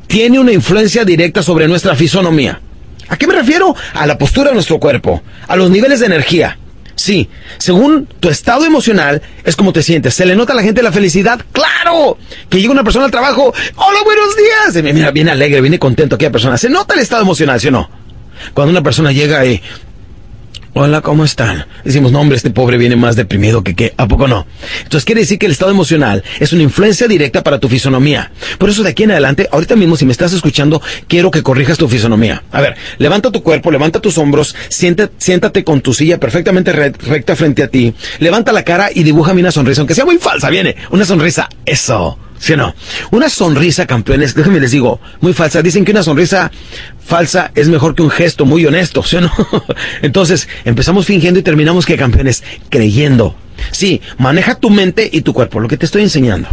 tiene 0.08 0.40
una 0.40 0.52
influencia 0.52 1.06
directa 1.06 1.42
sobre 1.44 1.68
nuestra 1.68 1.96
fisonomía. 1.96 2.60
¿A 3.08 3.18
qué 3.18 3.28
me 3.28 3.36
refiero? 3.36 3.76
A 3.94 4.06
la 4.06 4.18
postura 4.18 4.50
de 4.50 4.56
nuestro 4.56 4.80
cuerpo, 4.80 5.22
a 5.48 5.56
los 5.56 5.70
niveles 5.70 6.00
de 6.00 6.08
energía. 6.08 6.58
Sí, 7.06 7.30
según 7.60 8.08
tu 8.20 8.30
estado 8.30 8.66
emocional 8.66 9.22
es 9.44 9.56
como 9.56 9.72
te 9.72 9.84
sientes. 9.84 10.16
¿Se 10.16 10.26
le 10.26 10.36
nota 10.36 10.54
a 10.54 10.56
la 10.56 10.64
gente 10.64 10.82
la 10.82 10.92
felicidad? 10.92 11.40
¡Claro! 11.52 12.18
Que 12.50 12.60
llega 12.60 12.72
una 12.72 12.84
persona 12.84 13.06
al 13.06 13.12
trabajo, 13.12 13.54
¡Hola, 13.76 14.00
buenos 14.04 14.36
días! 14.36 14.84
mira, 14.84 15.12
viene 15.12 15.30
alegre, 15.30 15.62
viene 15.62 15.78
contento 15.78 16.16
aquella 16.16 16.32
persona. 16.32 16.58
¿Se 16.58 16.68
nota 16.68 16.96
el 16.96 17.02
estado 17.02 17.22
emocional, 17.22 17.62
sí 17.62 17.68
o 17.68 17.72
no? 17.72 17.88
Cuando 18.56 18.72
una 18.72 18.82
persona 18.82 19.12
llega 19.12 19.46
y 19.46 19.62
Hola, 20.78 21.00
¿cómo 21.00 21.24
están? 21.24 21.68
Decimos, 21.86 22.12
no, 22.12 22.20
hombre, 22.20 22.36
este 22.36 22.50
pobre 22.50 22.78
viene 22.78 22.98
más 22.98 23.16
deprimido 23.16 23.64
que 23.64 23.76
qué. 23.76 23.94
¿A 23.96 24.10
poco 24.10 24.28
no? 24.28 24.46
Entonces 24.84 25.06
quiere 25.06 25.22
decir 25.22 25.40
que 25.40 25.46
el 25.46 25.54
estado 25.54 25.72
emocional 25.72 26.22
es 26.42 26.52
una 26.52 26.64
influencia 26.64 27.08
directa 27.08 27.44
para 27.44 27.60
tu 27.60 27.70
fisonomía. 27.70 28.34
Por 28.58 28.70
eso 28.70 28.84
de 28.84 28.90
aquí 28.90 29.04
en 29.04 29.12
adelante, 29.12 29.48
ahorita 29.54 29.78
mismo, 29.78 29.96
si 29.96 30.06
me 30.06 30.12
estás 30.12 30.34
escuchando, 30.34 30.82
quiero 31.08 31.32
que 31.32 31.44
corrijas 31.44 31.78
tu 31.78 31.88
fisonomía. 31.88 32.44
A 32.52 32.60
ver, 32.60 32.76
levanta 32.98 33.32
tu 33.32 33.42
cuerpo, 33.42 33.72
levanta 33.72 34.02
tus 34.02 34.18
hombros, 34.18 34.54
siéntate, 34.68 35.14
siéntate 35.18 35.64
con 35.64 35.80
tu 35.80 35.94
silla 35.94 36.20
perfectamente 36.20 36.74
recta 36.74 37.38
frente 37.38 37.64
a 37.64 37.70
ti, 37.70 37.94
levanta 38.20 38.52
la 38.52 38.64
cara 38.64 38.90
y 38.94 39.04
dibújame 39.04 39.40
una 39.40 39.52
sonrisa, 39.52 39.80
aunque 39.80 39.96
sea 39.96 40.04
muy 40.04 40.18
falsa, 40.18 40.50
viene, 40.50 40.76
una 40.92 41.06
sonrisa. 41.06 41.48
Eso. 41.66 42.20
¿Sí 42.40 42.54
o 42.54 42.58
no? 42.58 42.76
Una 43.12 43.30
sonrisa, 43.30 43.88
campeones, 43.88 44.36
déjenme 44.36 44.60
les 44.60 44.72
digo, 44.72 45.00
muy 45.22 45.34
falsa. 45.34 45.62
Dicen 45.62 45.86
que 45.86 45.92
una 45.92 46.04
sonrisa 46.04 46.52
falsa 47.00 47.52
es 47.56 47.70
mejor 47.70 47.96
que 47.96 48.04
un 48.04 48.10
gesto 48.10 48.46
muy 48.46 48.66
honesto, 48.66 49.04
¿sí 49.04 49.18
o 49.18 49.22
no? 49.22 49.32
Entonces, 50.02 50.48
empezamos 50.66 51.06
fingiendo 51.06 51.40
y 51.40 51.44
terminamos 51.44 51.86
que 51.86 51.98
campeones, 51.98 52.44
creyendo. 52.70 53.36
Sí, 53.72 54.02
maneja 54.18 54.56
tu 54.56 54.70
mente 54.70 55.10
y 55.12 55.22
tu 55.22 55.34
cuerpo, 55.34 55.60
lo 55.60 55.68
que 55.68 55.78
te 55.78 55.86
estoy 55.86 56.04
enseñando. 56.04 56.50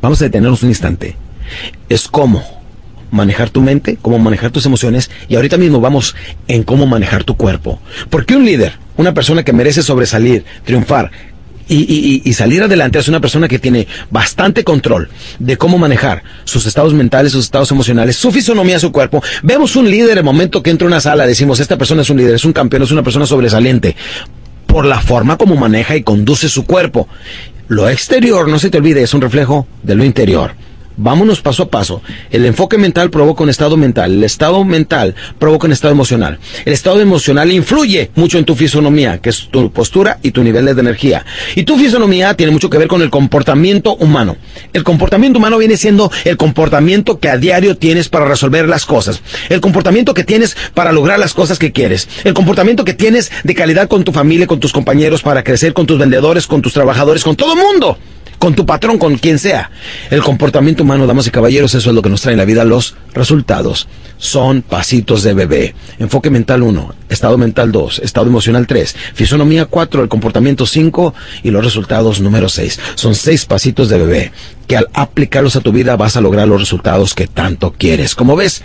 Vamos 0.00 0.20
a 0.20 0.24
detenernos 0.24 0.62
un 0.62 0.68
instante. 0.68 1.16
Es 1.88 2.08
cómo 2.08 2.44
manejar 3.10 3.50
tu 3.50 3.60
mente, 3.60 3.98
cómo 4.00 4.18
manejar 4.18 4.50
tus 4.50 4.66
emociones 4.66 5.10
y 5.28 5.34
ahorita 5.34 5.56
mismo 5.56 5.80
vamos 5.80 6.14
en 6.46 6.62
cómo 6.62 6.86
manejar 6.86 7.24
tu 7.24 7.36
cuerpo. 7.36 7.80
Porque 8.08 8.36
un 8.36 8.44
líder, 8.44 8.74
una 8.96 9.14
persona 9.14 9.42
que 9.42 9.52
merece 9.52 9.82
sobresalir, 9.82 10.44
triunfar, 10.64 11.10
y, 11.74 12.32
salir 12.32 12.62
adelante 12.62 12.98
es 12.98 13.08
una 13.08 13.20
persona 13.20 13.48
que 13.48 13.58
tiene 13.58 13.86
bastante 14.10 14.64
control 14.64 15.08
de 15.38 15.56
cómo 15.56 15.78
manejar 15.78 16.22
sus 16.44 16.66
estados 16.66 16.94
mentales, 16.94 17.32
sus 17.32 17.44
estados 17.44 17.70
emocionales, 17.70 18.16
su 18.16 18.32
fisonomía, 18.32 18.78
su 18.78 18.90
cuerpo. 18.90 19.22
Vemos 19.42 19.76
un 19.76 19.90
líder, 19.90 20.18
el 20.18 20.24
momento 20.24 20.62
que 20.62 20.70
entra 20.70 20.86
a 20.86 20.88
una 20.88 21.00
sala, 21.00 21.26
decimos, 21.26 21.60
esta 21.60 21.78
persona 21.78 22.02
es 22.02 22.10
un 22.10 22.16
líder, 22.16 22.34
es 22.34 22.44
un 22.44 22.52
campeón, 22.52 22.82
es 22.82 22.90
una 22.90 23.02
persona 23.02 23.26
sobresaliente, 23.26 23.96
por 24.66 24.84
la 24.84 25.00
forma 25.00 25.36
como 25.36 25.56
maneja 25.56 25.96
y 25.96 26.02
conduce 26.02 26.48
su 26.48 26.64
cuerpo. 26.64 27.08
Lo 27.68 27.88
exterior, 27.88 28.48
no 28.48 28.58
se 28.58 28.70
te 28.70 28.78
olvide, 28.78 29.02
es 29.02 29.14
un 29.14 29.20
reflejo 29.20 29.66
de 29.82 29.94
lo 29.94 30.04
interior. 30.04 30.52
Vámonos 30.96 31.40
paso 31.40 31.62
a 31.62 31.70
paso. 31.70 32.02
El 32.30 32.44
enfoque 32.44 32.76
mental 32.76 33.10
provoca 33.10 33.42
un 33.42 33.48
estado 33.48 33.76
mental. 33.76 34.12
El 34.12 34.24
estado 34.24 34.64
mental 34.64 35.14
provoca 35.38 35.66
un 35.66 35.72
estado 35.72 35.92
emocional. 35.92 36.38
El 36.64 36.72
estado 36.72 37.00
emocional 37.00 37.50
influye 37.50 38.10
mucho 38.16 38.38
en 38.38 38.44
tu 38.44 38.54
fisonomía, 38.54 39.18
que 39.18 39.30
es 39.30 39.48
tu 39.50 39.72
postura 39.72 40.18
y 40.22 40.32
tu 40.32 40.42
nivel 40.42 40.66
de 40.66 40.72
energía. 40.72 41.24
Y 41.54 41.62
tu 41.62 41.78
fisonomía 41.78 42.34
tiene 42.34 42.52
mucho 42.52 42.68
que 42.68 42.78
ver 42.78 42.88
con 42.88 43.02
el 43.02 43.10
comportamiento 43.10 43.94
humano. 43.96 44.36
El 44.72 44.84
comportamiento 44.84 45.38
humano 45.38 45.58
viene 45.58 45.76
siendo 45.76 46.10
el 46.24 46.36
comportamiento 46.36 47.18
que 47.18 47.28
a 47.28 47.38
diario 47.38 47.76
tienes 47.76 48.08
para 48.08 48.26
resolver 48.26 48.68
las 48.68 48.84
cosas. 48.84 49.22
El 49.48 49.60
comportamiento 49.60 50.12
que 50.12 50.24
tienes 50.24 50.56
para 50.74 50.92
lograr 50.92 51.18
las 51.18 51.34
cosas 51.34 51.58
que 51.58 51.72
quieres. 51.72 52.08
El 52.24 52.34
comportamiento 52.34 52.84
que 52.84 52.94
tienes 52.94 53.30
de 53.44 53.54
calidad 53.54 53.88
con 53.88 54.04
tu 54.04 54.12
familia, 54.12 54.46
con 54.46 54.60
tus 54.60 54.72
compañeros, 54.72 55.22
para 55.22 55.44
crecer 55.44 55.72
con 55.72 55.86
tus 55.86 55.98
vendedores, 55.98 56.46
con 56.46 56.62
tus 56.62 56.72
trabajadores, 56.72 57.24
con 57.24 57.36
todo 57.36 57.54
el 57.54 57.58
mundo 57.58 57.98
con 58.40 58.54
tu 58.54 58.64
patrón, 58.64 58.98
con 58.98 59.18
quien 59.18 59.38
sea. 59.38 59.70
El 60.10 60.22
comportamiento 60.22 60.82
humano, 60.82 61.06
damas 61.06 61.26
y 61.26 61.30
caballeros, 61.30 61.74
eso 61.74 61.90
es 61.90 61.94
lo 61.94 62.00
que 62.00 62.08
nos 62.08 62.22
trae 62.22 62.32
en 62.32 62.38
la 62.38 62.46
vida. 62.46 62.64
Los 62.64 62.96
resultados 63.12 63.86
son 64.16 64.62
pasitos 64.62 65.22
de 65.22 65.34
bebé. 65.34 65.74
Enfoque 65.98 66.30
mental 66.30 66.62
1, 66.62 66.94
estado 67.10 67.36
mental 67.36 67.70
2, 67.70 67.98
estado 67.98 68.28
emocional 68.28 68.66
3, 68.66 68.96
fisonomía 69.12 69.66
4, 69.66 70.02
el 70.02 70.08
comportamiento 70.08 70.64
5 70.64 71.14
y 71.42 71.50
los 71.50 71.62
resultados 71.62 72.22
número 72.22 72.48
6. 72.48 72.80
Son 72.94 73.14
seis 73.14 73.44
pasitos 73.44 73.90
de 73.90 73.98
bebé 73.98 74.32
que 74.66 74.78
al 74.78 74.88
aplicarlos 74.94 75.56
a 75.56 75.60
tu 75.60 75.70
vida 75.70 75.96
vas 75.96 76.16
a 76.16 76.22
lograr 76.22 76.48
los 76.48 76.60
resultados 76.60 77.12
que 77.12 77.26
tanto 77.26 77.74
quieres. 77.76 78.14
Como 78.14 78.36
ves, 78.36 78.62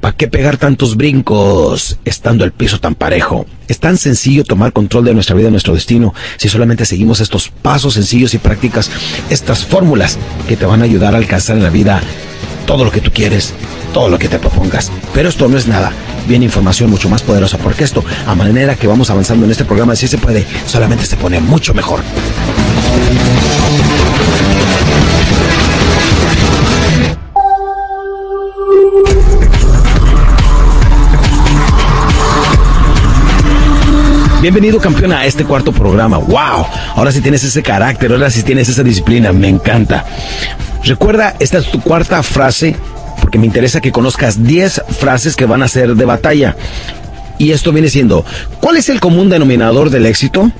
¿Para 0.00 0.16
qué 0.16 0.28
pegar 0.28 0.56
tantos 0.56 0.96
brincos 0.96 1.98
estando 2.06 2.44
el 2.44 2.52
piso 2.52 2.80
tan 2.80 2.94
parejo? 2.94 3.44
Es 3.68 3.80
tan 3.80 3.98
sencillo 3.98 4.44
tomar 4.44 4.72
control 4.72 5.04
de 5.04 5.14
nuestra 5.14 5.36
vida, 5.36 5.50
nuestro 5.50 5.74
destino, 5.74 6.14
si 6.38 6.48
solamente 6.48 6.86
seguimos 6.86 7.20
estos 7.20 7.50
pasos 7.50 7.94
sencillos 7.94 8.32
y 8.32 8.38
prácticas, 8.38 8.90
estas 9.28 9.66
fórmulas 9.66 10.18
que 10.48 10.56
te 10.56 10.64
van 10.64 10.80
a 10.80 10.84
ayudar 10.84 11.14
a 11.14 11.18
alcanzar 11.18 11.56
en 11.58 11.62
la 11.62 11.68
vida 11.68 12.00
todo 12.66 12.84
lo 12.84 12.90
que 12.90 13.02
tú 13.02 13.10
quieres, 13.10 13.52
todo 13.92 14.08
lo 14.08 14.18
que 14.18 14.28
te 14.28 14.38
propongas. 14.38 14.90
Pero 15.12 15.28
esto 15.28 15.48
no 15.48 15.58
es 15.58 15.66
nada. 15.66 15.92
Viene 16.26 16.46
información 16.46 16.88
mucho 16.88 17.10
más 17.10 17.22
poderosa 17.22 17.58
porque 17.58 17.84
esto, 17.84 18.02
a 18.26 18.34
manera 18.34 18.76
que 18.76 18.86
vamos 18.86 19.10
avanzando 19.10 19.44
en 19.44 19.50
este 19.50 19.66
programa, 19.66 19.94
si 19.96 20.08
se 20.08 20.16
puede, 20.16 20.46
solamente 20.66 21.04
se 21.04 21.16
pone 21.16 21.40
mucho 21.40 21.74
mejor. 21.74 22.00
Bienvenido 34.40 34.80
campeón 34.80 35.12
a 35.12 35.26
este 35.26 35.44
cuarto 35.44 35.70
programa. 35.70 36.16
¡Wow! 36.16 36.66
Ahora 36.96 37.12
sí 37.12 37.20
tienes 37.20 37.44
ese 37.44 37.62
carácter, 37.62 38.10
ahora 38.10 38.30
sí 38.30 38.42
tienes 38.42 38.70
esa 38.70 38.82
disciplina, 38.82 39.32
me 39.32 39.48
encanta. 39.48 40.06
Recuerda, 40.82 41.36
esta 41.40 41.58
es 41.58 41.70
tu 41.70 41.82
cuarta 41.82 42.22
frase, 42.22 42.74
porque 43.20 43.38
me 43.38 43.44
interesa 43.44 43.82
que 43.82 43.92
conozcas 43.92 44.42
10 44.42 44.84
frases 44.98 45.36
que 45.36 45.44
van 45.44 45.62
a 45.62 45.68
ser 45.68 45.94
de 45.94 46.04
batalla. 46.06 46.56
Y 47.36 47.52
esto 47.52 47.70
viene 47.70 47.90
siendo, 47.90 48.24
¿cuál 48.62 48.78
es 48.78 48.88
el 48.88 48.98
común 48.98 49.28
denominador 49.28 49.90
del 49.90 50.06
éxito? 50.06 50.50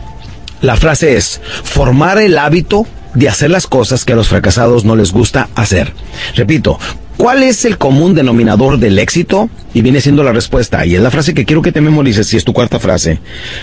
La 0.61 0.77
frase 0.77 1.17
es, 1.17 1.41
formar 1.65 2.19
el 2.19 2.37
hábito 2.37 2.87
de 3.15 3.31
hacer 3.31 3.51
las 3.51 3.67
cosas 3.67 4.05
que 4.05 4.13
a 4.13 4.17
los 4.17 4.29
fracasados 4.29 4.85
no 4.85 4.95
les 4.95 5.11
gusta 5.11 5.49
hacer. 5.55 5.95
Repito, 6.37 6.79
¿Cuál 7.21 7.43
es 7.43 7.67
el 7.67 7.77
común 7.77 8.15
denominador 8.15 8.79
del 8.79 8.99
éxito? 8.99 9.51
Y 9.75 9.83
viene 9.83 10.01
siendo 10.01 10.23
la 10.23 10.33
respuesta, 10.33 10.87
y 10.87 10.95
es 10.95 11.03
la 11.03 11.11
frase 11.11 11.35
que 11.35 11.45
quiero 11.45 11.61
que 11.61 11.71
te 11.71 11.83
memorices, 11.83 12.27
si 12.27 12.39
es 12.39 12.47
tu 12.47 12.55
cuarta 12.55 12.79
frase. 12.79 13.21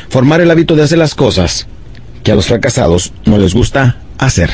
Formar 0.09 0.41
el 0.41 0.51
hábito 0.51 0.75
de 0.75 0.84
hacer 0.84 0.99
las 0.99 1.15
cosas 1.15 1.65
que 2.23 2.31
a 2.31 2.35
los 2.35 2.45
fracasados 2.45 3.13
no 3.25 3.39
les 3.39 3.55
gusta 3.55 3.97
hacer. 4.19 4.51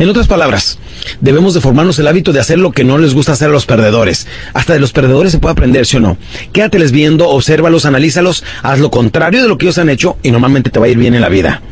En 0.00 0.08
otras 0.08 0.26
palabras, 0.26 0.80
debemos 1.20 1.54
de 1.54 1.60
formarnos 1.60 1.96
el 2.00 2.08
hábito 2.08 2.32
de 2.32 2.40
hacer 2.40 2.58
lo 2.58 2.72
que 2.72 2.82
no 2.82 2.98
les 2.98 3.14
gusta 3.14 3.34
hacer 3.34 3.50
a 3.50 3.52
los 3.52 3.66
perdedores. 3.66 4.26
Hasta 4.52 4.72
de 4.72 4.80
los 4.80 4.90
perdedores 4.90 5.30
se 5.30 5.38
puede 5.38 5.52
aprender, 5.52 5.86
¿sí 5.86 5.98
o 5.98 6.00
no? 6.00 6.16
Quédateles 6.52 6.90
viendo, 6.90 7.28
obsérvalos, 7.28 7.86
analízalos, 7.86 8.42
haz 8.64 8.80
lo 8.80 8.90
contrario 8.90 9.42
de 9.42 9.48
lo 9.48 9.58
que 9.58 9.66
ellos 9.66 9.78
han 9.78 9.90
hecho 9.90 10.18
y 10.24 10.32
normalmente 10.32 10.70
te 10.70 10.80
va 10.80 10.86
a 10.86 10.88
ir 10.88 10.98
bien 10.98 11.14
en 11.14 11.20
la 11.20 11.28
vida. 11.28 11.62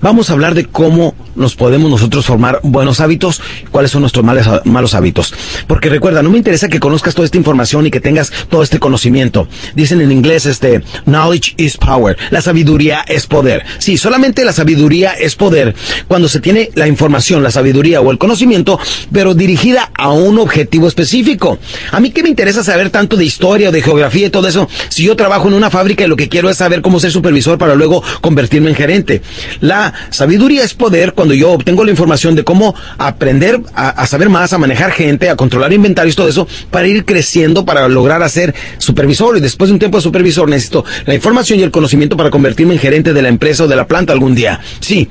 Vamos 0.00 0.30
a 0.30 0.34
hablar 0.34 0.54
de 0.54 0.66
cómo 0.66 1.16
nos 1.36 1.54
podemos 1.54 1.90
nosotros 1.90 2.26
formar 2.26 2.60
buenos 2.62 3.00
hábitos, 3.00 3.40
cuáles 3.70 3.90
son 3.90 4.02
nuestros 4.02 4.24
males, 4.24 4.46
malos 4.64 4.94
hábitos. 4.94 5.34
Porque 5.66 5.88
recuerda, 5.88 6.22
no 6.22 6.30
me 6.30 6.38
interesa 6.38 6.68
que 6.68 6.80
conozcas 6.80 7.14
toda 7.14 7.26
esta 7.26 7.36
información 7.36 7.86
y 7.86 7.90
que 7.90 8.00
tengas 8.00 8.32
todo 8.48 8.62
este 8.62 8.78
conocimiento. 8.78 9.48
Dicen 9.74 10.00
en 10.00 10.12
inglés, 10.12 10.46
este, 10.46 10.82
knowledge 11.04 11.54
is 11.56 11.76
power. 11.76 12.16
La 12.30 12.42
sabiduría 12.42 13.04
es 13.06 13.26
poder. 13.26 13.64
Sí, 13.78 13.96
solamente 13.96 14.44
la 14.44 14.52
sabiduría 14.52 15.12
es 15.12 15.34
poder 15.34 15.74
cuando 16.08 16.28
se 16.28 16.40
tiene 16.40 16.70
la 16.74 16.88
información, 16.88 17.42
la 17.42 17.50
sabiduría 17.50 18.00
o 18.00 18.10
el 18.10 18.18
conocimiento, 18.18 18.78
pero 19.12 19.34
dirigida 19.34 19.90
a 19.94 20.10
un 20.10 20.38
objetivo 20.38 20.88
específico. 20.88 21.58
A 21.92 22.00
mí 22.00 22.10
qué 22.10 22.22
me 22.22 22.28
interesa 22.28 22.64
saber 22.64 22.90
tanto 22.90 23.16
de 23.16 23.24
historia 23.24 23.68
o 23.68 23.72
de 23.72 23.82
geografía 23.82 24.26
y 24.26 24.30
todo 24.30 24.48
eso, 24.48 24.68
si 24.88 25.04
yo 25.04 25.16
trabajo 25.16 25.48
en 25.48 25.54
una 25.54 25.70
fábrica 25.70 26.04
y 26.04 26.08
lo 26.08 26.16
que 26.16 26.28
quiero 26.28 26.50
es 26.50 26.56
saber 26.58 26.82
cómo 26.82 27.00
ser 27.00 27.10
supervisor 27.10 27.58
para 27.58 27.74
luego 27.74 28.02
convertirme 28.20 28.70
en 28.70 28.76
gerente. 28.76 29.22
La 29.60 29.92
sabiduría 30.10 30.64
es 30.64 30.74
poder 30.74 31.12
cuando 31.12 31.25
yo 31.34 31.52
obtengo 31.52 31.84
la 31.84 31.90
información 31.90 32.34
de 32.34 32.44
cómo 32.44 32.74
aprender 32.98 33.60
a, 33.74 34.06
saber 34.06 34.28
más, 34.28 34.52
a 34.52 34.58
manejar 34.58 34.92
gente, 34.92 35.28
a 35.28 35.36
controlar 35.36 35.72
inventarios, 35.72 36.16
todo 36.16 36.28
eso, 36.28 36.46
para 36.70 36.86
ir 36.86 37.04
creciendo, 37.04 37.64
para 37.64 37.88
lograr 37.88 38.22
hacer 38.22 38.54
supervisor. 38.78 39.36
Y 39.36 39.40
después 39.40 39.68
de 39.68 39.74
un 39.74 39.78
tiempo 39.78 39.98
de 39.98 40.02
supervisor 40.02 40.48
necesito 40.48 40.84
la 41.04 41.14
información 41.14 41.60
y 41.60 41.62
el 41.62 41.70
conocimiento 41.70 42.16
para 42.16 42.30
convertirme 42.30 42.74
en 42.74 42.80
gerente 42.80 43.12
de 43.12 43.22
la 43.22 43.28
empresa 43.28 43.64
o 43.64 43.68
de 43.68 43.76
la 43.76 43.86
planta 43.86 44.12
algún 44.12 44.34
día. 44.34 44.60
Sí. 44.80 45.08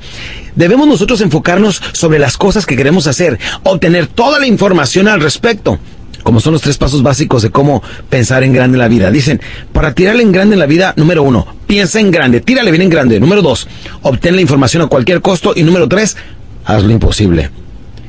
Debemos 0.54 0.88
nosotros 0.88 1.20
enfocarnos 1.20 1.82
sobre 1.92 2.18
las 2.18 2.38
cosas 2.38 2.64
que 2.64 2.76
queremos 2.76 3.06
hacer, 3.06 3.38
obtener 3.62 4.06
toda 4.06 4.38
la 4.38 4.46
información 4.46 5.06
al 5.06 5.20
respecto 5.20 5.78
como 6.26 6.40
son 6.40 6.54
los 6.54 6.62
tres 6.62 6.76
pasos 6.76 7.04
básicos 7.04 7.42
de 7.42 7.50
cómo 7.50 7.84
pensar 8.10 8.42
en 8.42 8.52
grande 8.52 8.74
en 8.74 8.80
la 8.80 8.88
vida. 8.88 9.12
Dicen, 9.12 9.40
para 9.72 9.94
tirarle 9.94 10.24
en 10.24 10.32
grande 10.32 10.54
en 10.54 10.58
la 10.58 10.66
vida, 10.66 10.92
número 10.96 11.22
uno, 11.22 11.46
piensa 11.68 12.00
en 12.00 12.10
grande, 12.10 12.40
tírale 12.40 12.72
bien 12.72 12.82
en 12.82 12.90
grande. 12.90 13.20
Número 13.20 13.42
dos, 13.42 13.68
obtén 14.02 14.34
la 14.34 14.42
información 14.42 14.82
a 14.82 14.88
cualquier 14.88 15.22
costo. 15.22 15.52
Y 15.54 15.62
número 15.62 15.88
tres, 15.88 16.16
haz 16.64 16.82
lo 16.82 16.90
imposible. 16.90 17.50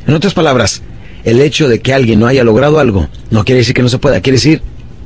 En 0.08 0.16
otras 0.16 0.34
palabras, 0.34 0.82
el 1.26 1.40
hecho 1.42 1.70
de 1.70 1.80
que 1.80 1.94
alguien 1.94 2.20
no 2.20 2.26
haya 2.26 2.44
logrado 2.44 2.80
algo 2.80 3.08
no 3.30 3.46
quiere 3.46 3.60
decir 3.60 3.76
que 3.76 3.84
no 3.84 3.90
se 3.90 4.00
pueda, 4.00 4.20
quiere 4.20 4.38
decir 4.38 4.64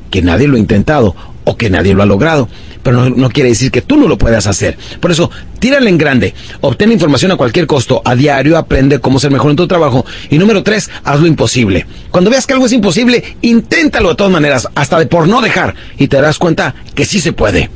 que 0.10 0.22
nadie 0.22 0.48
lo 0.48 0.56
ha 0.56 0.60
intentado 0.60 1.14
que 1.58 1.70
nadie 1.70 1.94
lo 1.94 2.04
ha 2.04 2.06
logrado 2.06 2.48
pero 2.84 3.10
no, 3.10 3.30
quiere 3.30 3.50
decir 3.50 3.72
que 3.72 3.82
tú 3.82 3.98
no 3.98 4.08
lo 4.08 4.18
puedas 4.18 4.48
hacer. 4.48 4.78
Por 5.00 5.12
eso, 5.12 5.30
tírale 5.60 5.90
en 5.90 5.98
grande, 5.98 6.34
obtén 6.62 6.92
información 6.92 7.32
a 7.32 7.36
cualquier 7.36 7.68
costo, 7.68 8.02
a 8.04 8.16
diario 8.16 8.58
aprende 8.58 9.00
cómo 9.00 9.20
ser 9.20 9.32
mejor 9.32 9.52
en 9.52 9.58
tu 9.58 9.68
trabajo. 9.68 10.06
Y 10.30 10.38
número 10.38 10.64
tres, 10.64 10.90
haz 11.04 11.20
lo 11.20 11.28
imposible. 11.28 11.86
Cuando 12.10 12.30
veas 12.30 12.48
que 12.48 12.54
algo 12.54 12.66
es 12.66 12.74
imposible, 12.74 13.36
inténtalo 13.42 14.10
de 14.10 14.16
todas 14.16 14.34
maneras, 14.34 14.68
hasta 14.76 15.00
de 15.00 15.06
por 15.06 15.28
no 15.28 15.42
dejar, 15.42 15.76
y 15.98 16.08
te 16.08 16.18
darás 16.18 16.38
cuenta 16.38 16.76
que 16.96 17.06
sí 17.06 17.20
se 17.20 17.34
puede 17.34 17.70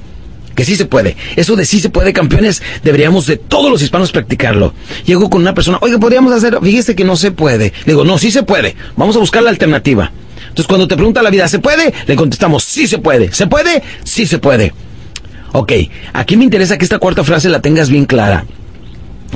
que 0.55 0.63
sí 0.63 0.77
se 0.77 0.85
puede. 0.85 1.17
Eso 1.35 1.57
de 1.57 1.65
sí 1.65 1.81
se 1.81 1.89
puede, 1.89 2.13
campeones, 2.13 2.63
deberíamos 2.81 3.25
de 3.25 3.35
todos 3.35 3.69
los 3.69 3.81
hispanos 3.81 4.13
practicarlo. 4.13 4.73
Llego 5.05 5.29
con 5.29 5.41
una 5.41 5.53
persona, 5.53 5.79
oiga, 5.81 5.99
podríamos 5.99 6.31
hacer, 6.31 6.57
fíjese 6.63 6.95
que 6.95 7.03
no 7.03 7.17
se 7.17 7.31
puede. 7.31 7.73
Le 7.83 7.91
digo, 7.91 8.05
no, 8.05 8.17
sí 8.17 8.31
se 8.31 8.43
puede. 8.43 8.73
Vamos 8.95 9.17
a 9.17 9.19
buscar 9.19 9.43
la 9.43 9.49
alternativa. 9.49 10.13
Entonces, 10.55 10.69
cuando 10.69 10.87
te 10.87 10.95
pregunta 10.95 11.21
la 11.21 11.29
vida, 11.29 11.49
¿se 11.49 11.59
puede? 11.59 11.93
Le 12.07 12.15
contestamos, 12.15 12.63
sí 12.63 12.87
se 12.87 12.97
puede. 12.97 13.33
¿Se 13.33 13.45
puede? 13.45 13.83
Sí 14.05 14.25
se 14.25 14.39
puede. 14.39 14.71
Ok, 15.51 15.73
aquí 16.13 16.37
me 16.37 16.45
interesa 16.45 16.77
que 16.77 16.85
esta 16.85 16.97
cuarta 16.97 17.25
frase 17.25 17.49
la 17.49 17.59
tengas 17.59 17.89
bien 17.89 18.05
clara. 18.05 18.45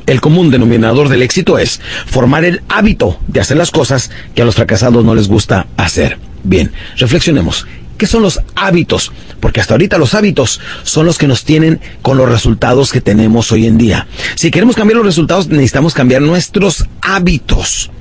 El 0.06 0.22
común 0.22 0.50
denominador 0.50 1.10
del 1.10 1.22
éxito 1.22 1.58
es 1.60 1.82
formar 2.06 2.46
el 2.46 2.62
hábito 2.70 3.20
de 3.28 3.42
hacer 3.42 3.58
las 3.58 3.70
cosas 3.70 4.12
que 4.34 4.44
a 4.44 4.46
los 4.46 4.56
fracasados 4.56 5.04
no 5.04 5.14
les 5.14 5.28
gusta 5.28 5.68
hacer. 5.76 6.18
Bien, 6.46 6.72
reflexionemos. 6.96 7.68
¿Qué 7.98 8.08
son 8.08 8.22
los 8.22 8.40
hábitos? 8.56 9.12
Porque 9.42 9.60
hasta 9.60 9.74
ahorita 9.74 9.98
los 9.98 10.14
hábitos 10.14 10.62
son 10.84 11.06
los 11.06 11.18
que 11.18 11.28
nos 11.28 11.44
tienen 11.44 11.82
con 12.02 12.16
los 12.16 12.30
resultados 12.30 12.94
que 12.94 13.02
tenemos 13.02 13.52
hoy 13.52 13.68
en 13.68 13.78
día. 13.78 14.08
Si 14.36 14.52
queremos 14.52 14.78
cambiar 14.78 15.00
los 15.00 15.06
resultados, 15.06 15.50
necesitamos 15.50 15.94
cambiar 15.94 16.22
nuestros 16.22 16.86
hábitos. 17.02 17.92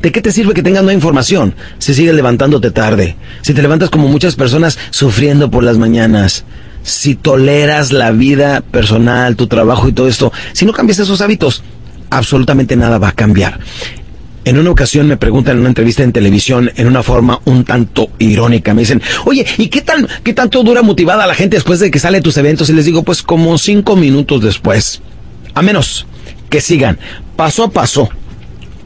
¿De 0.00 0.12
qué 0.12 0.20
te 0.20 0.32
sirve 0.32 0.54
que 0.54 0.62
tengas 0.62 0.82
nueva 0.82 0.94
información 0.94 1.54
si 1.78 1.94
sigues 1.94 2.14
levantándote 2.14 2.70
tarde? 2.70 3.16
Si 3.42 3.54
te 3.54 3.62
levantas 3.62 3.90
como 3.90 4.08
muchas 4.08 4.36
personas 4.36 4.78
sufriendo 4.90 5.50
por 5.50 5.64
las 5.64 5.78
mañanas 5.78 6.44
si 6.82 7.14
toleras 7.14 7.92
la 7.92 8.10
vida 8.10 8.60
personal, 8.60 9.36
tu 9.36 9.46
trabajo 9.46 9.88
y 9.88 9.92
todo 9.92 10.08
esto, 10.08 10.32
si 10.52 10.66
no 10.66 10.72
cambias 10.72 10.98
esos 10.98 11.20
hábitos, 11.20 11.62
absolutamente 12.10 12.76
nada 12.76 12.98
va 12.98 13.08
a 13.08 13.12
cambiar. 13.12 13.60
En 14.44 14.58
una 14.58 14.70
ocasión 14.70 15.06
me 15.06 15.16
preguntan 15.16 15.54
en 15.54 15.60
una 15.60 15.68
entrevista 15.68 16.02
en 16.02 16.12
televisión, 16.12 16.72
en 16.74 16.88
una 16.88 17.04
forma 17.04 17.40
un 17.44 17.64
tanto 17.64 18.10
irónica, 18.18 18.74
me 18.74 18.82
dicen, 18.82 19.00
oye, 19.24 19.46
¿y 19.56 19.68
qué 19.68 19.82
tal, 19.82 20.08
qué 20.24 20.34
tanto 20.34 20.64
dura 20.64 20.82
motivada 20.82 21.28
la 21.28 21.34
gente 21.34 21.56
después 21.56 21.78
de 21.78 21.92
que 21.92 22.00
sale 22.00 22.20
tus 22.20 22.36
eventos? 22.36 22.68
Y 22.68 22.72
les 22.72 22.84
digo, 22.84 23.04
pues 23.04 23.22
como 23.22 23.56
cinco 23.56 23.94
minutos 23.94 24.42
después. 24.42 25.00
A 25.54 25.62
menos 25.62 26.06
que 26.50 26.60
sigan 26.60 26.98
paso 27.36 27.64
a 27.64 27.70
paso 27.70 28.08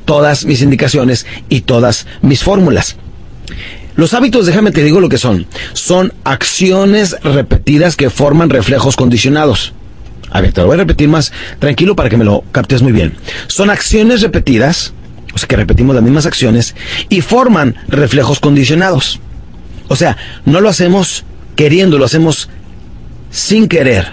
todas 0.06 0.46
mis 0.46 0.62
indicaciones 0.62 1.26
y 1.50 1.60
todas 1.60 2.06
mis 2.22 2.42
fórmulas. 2.42 2.96
Los 3.96 4.14
hábitos, 4.14 4.46
déjame 4.46 4.70
te 4.70 4.82
digo 4.82 5.00
lo 5.00 5.08
que 5.08 5.18
son. 5.18 5.46
Son 5.74 6.12
acciones 6.24 7.16
repetidas 7.22 7.96
que 7.96 8.08
forman 8.08 8.48
reflejos 8.48 8.96
condicionados. 8.96 9.74
A 10.30 10.40
ver, 10.40 10.52
te 10.52 10.60
lo 10.60 10.66
voy 10.66 10.74
a 10.74 10.78
repetir 10.78 11.08
más 11.08 11.32
tranquilo 11.58 11.96
para 11.96 12.08
que 12.08 12.16
me 12.16 12.24
lo 12.24 12.44
captes 12.52 12.82
muy 12.82 12.92
bien. 12.92 13.14
Son 13.46 13.70
acciones 13.70 14.22
repetidas, 14.22 14.92
o 15.34 15.38
sea 15.38 15.48
que 15.48 15.56
repetimos 15.56 15.94
las 15.94 16.04
mismas 16.04 16.26
acciones, 16.26 16.74
y 17.08 17.20
forman 17.20 17.76
reflejos 17.88 18.40
condicionados. 18.40 19.20
O 19.88 19.96
sea, 19.96 20.16
no 20.44 20.60
lo 20.60 20.68
hacemos 20.68 21.24
queriendo, 21.54 21.98
lo 21.98 22.04
hacemos 22.04 22.48
sin 23.30 23.68
querer 23.68 24.12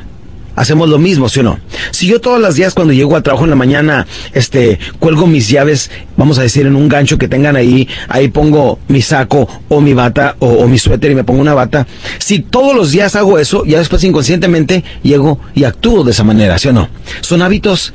hacemos 0.55 0.89
lo 0.89 0.99
mismo, 0.99 1.29
¿sí 1.29 1.39
o 1.39 1.43
no? 1.43 1.59
Si 1.91 2.07
yo 2.07 2.21
todos 2.21 2.39
los 2.39 2.55
días 2.55 2.73
cuando 2.73 2.93
llego 2.93 3.15
al 3.15 3.23
trabajo 3.23 3.43
en 3.43 3.49
la 3.49 3.55
mañana, 3.55 4.07
este, 4.33 4.79
cuelgo 4.99 5.27
mis 5.27 5.49
llaves, 5.49 5.91
vamos 6.17 6.37
a 6.39 6.43
decir, 6.43 6.65
en 6.65 6.75
un 6.75 6.87
gancho 6.87 7.17
que 7.17 7.27
tengan 7.27 7.55
ahí, 7.55 7.87
ahí 8.07 8.27
pongo 8.27 8.79
mi 8.87 9.01
saco 9.01 9.47
o 9.69 9.81
mi 9.81 9.93
bata 9.93 10.35
o, 10.39 10.47
o 10.47 10.67
mi 10.67 10.77
suéter 10.77 11.11
y 11.11 11.15
me 11.15 11.23
pongo 11.23 11.41
una 11.41 11.53
bata. 11.53 11.87
Si 12.19 12.39
todos 12.39 12.75
los 12.75 12.91
días 12.91 13.15
hago 13.15 13.39
eso, 13.39 13.65
ya 13.65 13.79
después 13.79 14.03
inconscientemente 14.03 14.83
llego 15.01 15.39
y 15.53 15.63
actúo 15.63 16.03
de 16.03 16.11
esa 16.11 16.23
manera, 16.23 16.57
¿sí 16.57 16.69
o 16.69 16.73
no? 16.73 16.89
Son 17.21 17.41
hábitos 17.41 17.93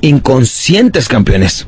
inconscientes, 0.00 1.08
campeones, 1.08 1.66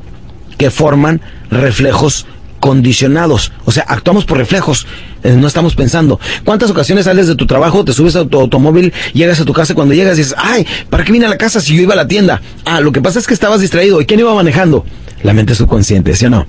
que 0.57 0.69
forman 0.69 1.21
reflejos 1.49 2.25
condicionados. 2.59 3.51
O 3.65 3.71
sea, 3.71 3.83
actuamos 3.87 4.25
por 4.25 4.37
reflejos. 4.37 4.87
Eh, 5.27 5.35
no 5.35 5.45
estamos 5.45 5.75
pensando. 5.75 6.21
¿Cuántas 6.45 6.71
ocasiones 6.71 7.03
sales 7.03 7.27
de 7.27 7.35
tu 7.35 7.45
trabajo, 7.45 7.83
te 7.83 7.91
subes 7.91 8.15
a 8.15 8.25
tu 8.25 8.39
automóvil, 8.39 8.93
llegas 9.13 9.41
a 9.41 9.45
tu 9.45 9.51
casa, 9.51 9.73
cuando 9.75 9.93
llegas 9.93 10.15
dices, 10.15 10.33
ay, 10.37 10.65
¿para 10.89 11.03
qué 11.03 11.11
vine 11.11 11.25
a 11.25 11.29
la 11.29 11.37
casa 11.37 11.59
si 11.59 11.75
yo 11.75 11.81
iba 11.81 11.91
a 11.91 11.97
la 11.97 12.07
tienda? 12.07 12.41
Ah, 12.63 12.79
lo 12.79 12.93
que 12.93 13.01
pasa 13.01 13.19
es 13.19 13.27
que 13.27 13.33
estabas 13.33 13.59
distraído. 13.59 13.99
¿Y 13.99 14.05
quién 14.05 14.21
iba 14.21 14.33
manejando? 14.33 14.85
La 15.23 15.33
mente 15.33 15.53
subconsciente, 15.53 16.15
¿sí 16.15 16.27
o 16.27 16.29
no? 16.29 16.47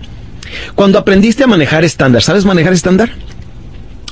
Cuando 0.77 0.97
aprendiste 0.97 1.43
a 1.43 1.49
manejar 1.49 1.85
estándar, 1.85 2.23
¿sabes 2.23 2.45
manejar 2.45 2.73
estándar? 2.73 3.11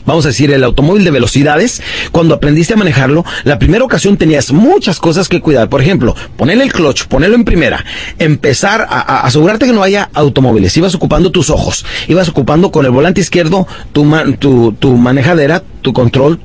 Vamos 0.07 0.25
a 0.25 0.29
decir, 0.29 0.51
el 0.51 0.65
automóvil 0.65 1.05
de 1.05 1.11
velocidades, 1.11 1.83
cuando 2.13 2.35
aprendiste 2.35 2.75
a 2.75 2.77
manejarlo, 2.77 3.25
la 3.45 3.59
primera 3.59 3.85
ocasión 3.85 4.17
tenías 4.17 4.53
muchas 4.53 4.99
cosas 4.99 5.29
que 5.29 5.41
cuidar. 5.41 5.69
Por 5.69 5.83
ejemplo, 5.83 6.15
ponerle 6.37 6.65
el 6.65 6.73
clutch, 6.73 7.05
ponerlo 7.05 7.37
en 7.37 7.45
primera, 7.45 7.85
empezar 8.19 8.87
a, 8.89 9.27
asegurarte 9.27 9.67
que 9.67 9.73
no 9.73 9.83
haya 9.83 10.09
automóviles. 10.15 10.77
Ibas 10.77 10.95
ocupando 10.95 11.31
tus 11.31 11.51
ojos, 11.51 11.85
ibas 12.09 12.29
ocupando 12.29 12.71
con 12.71 12.85
el 12.85 12.93
volante 12.93 13.21
izquierdo 13.21 13.67
tu, 13.93 14.11
tu, 14.39 14.73
tu 14.73 14.97
manejadera, 14.97 15.63
tu 15.83 15.93
control, 15.93 16.41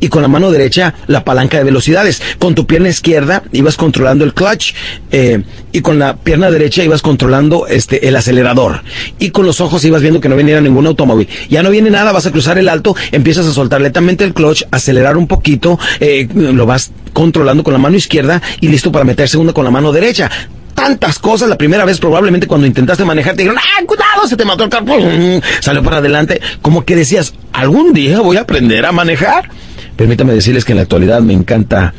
y 0.00 0.08
con 0.08 0.22
la 0.22 0.28
mano 0.28 0.50
derecha 0.50 0.94
la 1.06 1.24
palanca 1.24 1.58
de 1.58 1.64
velocidades. 1.64 2.22
Con 2.38 2.54
tu 2.54 2.66
pierna 2.66 2.88
izquierda 2.88 3.42
ibas 3.52 3.76
controlando 3.76 4.24
el 4.24 4.34
clutch 4.34 4.72
eh, 5.10 5.42
y 5.72 5.80
con 5.80 5.98
la 5.98 6.16
pierna 6.16 6.50
derecha 6.50 6.84
ibas 6.84 7.02
controlando 7.02 7.66
este 7.66 8.08
el 8.08 8.16
acelerador 8.16 8.82
y 9.18 9.30
con 9.30 9.46
los 9.46 9.60
ojos 9.60 9.84
ibas 9.84 10.02
viendo 10.02 10.20
que 10.20 10.28
no 10.28 10.36
viniera 10.36 10.60
ningún 10.60 10.86
automóvil. 10.86 11.28
Ya 11.48 11.62
no 11.62 11.70
viene 11.70 11.90
nada, 11.90 12.12
vas 12.12 12.26
a 12.26 12.32
cruzar 12.32 12.58
el 12.58 12.68
alto, 12.68 12.94
empiezas 13.12 13.46
a 13.46 13.52
soltar 13.52 13.80
lentamente 13.80 14.24
el 14.24 14.34
clutch, 14.34 14.64
acelerar 14.70 15.16
un 15.16 15.26
poquito, 15.26 15.78
eh, 16.00 16.28
lo 16.34 16.66
vas 16.66 16.92
controlando 17.12 17.62
con 17.62 17.72
la 17.72 17.78
mano 17.78 17.96
izquierda 17.96 18.42
y 18.60 18.68
listo 18.68 18.92
para 18.92 19.04
meter 19.04 19.28
segunda 19.28 19.52
con 19.52 19.64
la 19.64 19.70
mano 19.70 19.92
derecha 19.92 20.30
tantas 20.76 21.18
cosas. 21.18 21.48
La 21.48 21.58
primera 21.58 21.84
vez 21.84 21.98
probablemente 21.98 22.46
cuando 22.46 22.68
intentaste 22.68 23.04
manejar 23.04 23.34
te 23.34 23.42
dijeron, 23.42 23.58
¡ah, 23.58 23.84
cuidado! 23.84 24.28
Se 24.28 24.36
te 24.36 24.44
mató 24.44 24.62
el 24.62 24.70
carro. 24.70 24.86
Salió 25.60 25.82
para 25.82 25.96
adelante. 25.96 26.40
Como 26.62 26.84
que 26.84 26.94
decías, 26.94 27.34
algún 27.52 27.92
día 27.92 28.20
voy 28.20 28.36
a 28.36 28.42
aprender 28.42 28.86
a 28.86 28.92
manejar. 28.92 29.50
Permítame 29.96 30.32
decirles 30.32 30.64
que 30.64 30.72
en 30.72 30.76
la 30.76 30.82
actualidad 30.82 31.20
me 31.22 31.32
encanta 31.32 31.94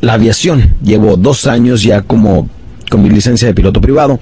la 0.00 0.14
aviación. 0.14 0.74
Llevo 0.82 1.16
dos 1.16 1.46
años 1.46 1.82
ya 1.84 2.02
como 2.02 2.48
con 2.90 3.02
mi 3.02 3.10
licencia 3.10 3.46
de 3.46 3.54
piloto 3.54 3.80
privado 3.80 4.18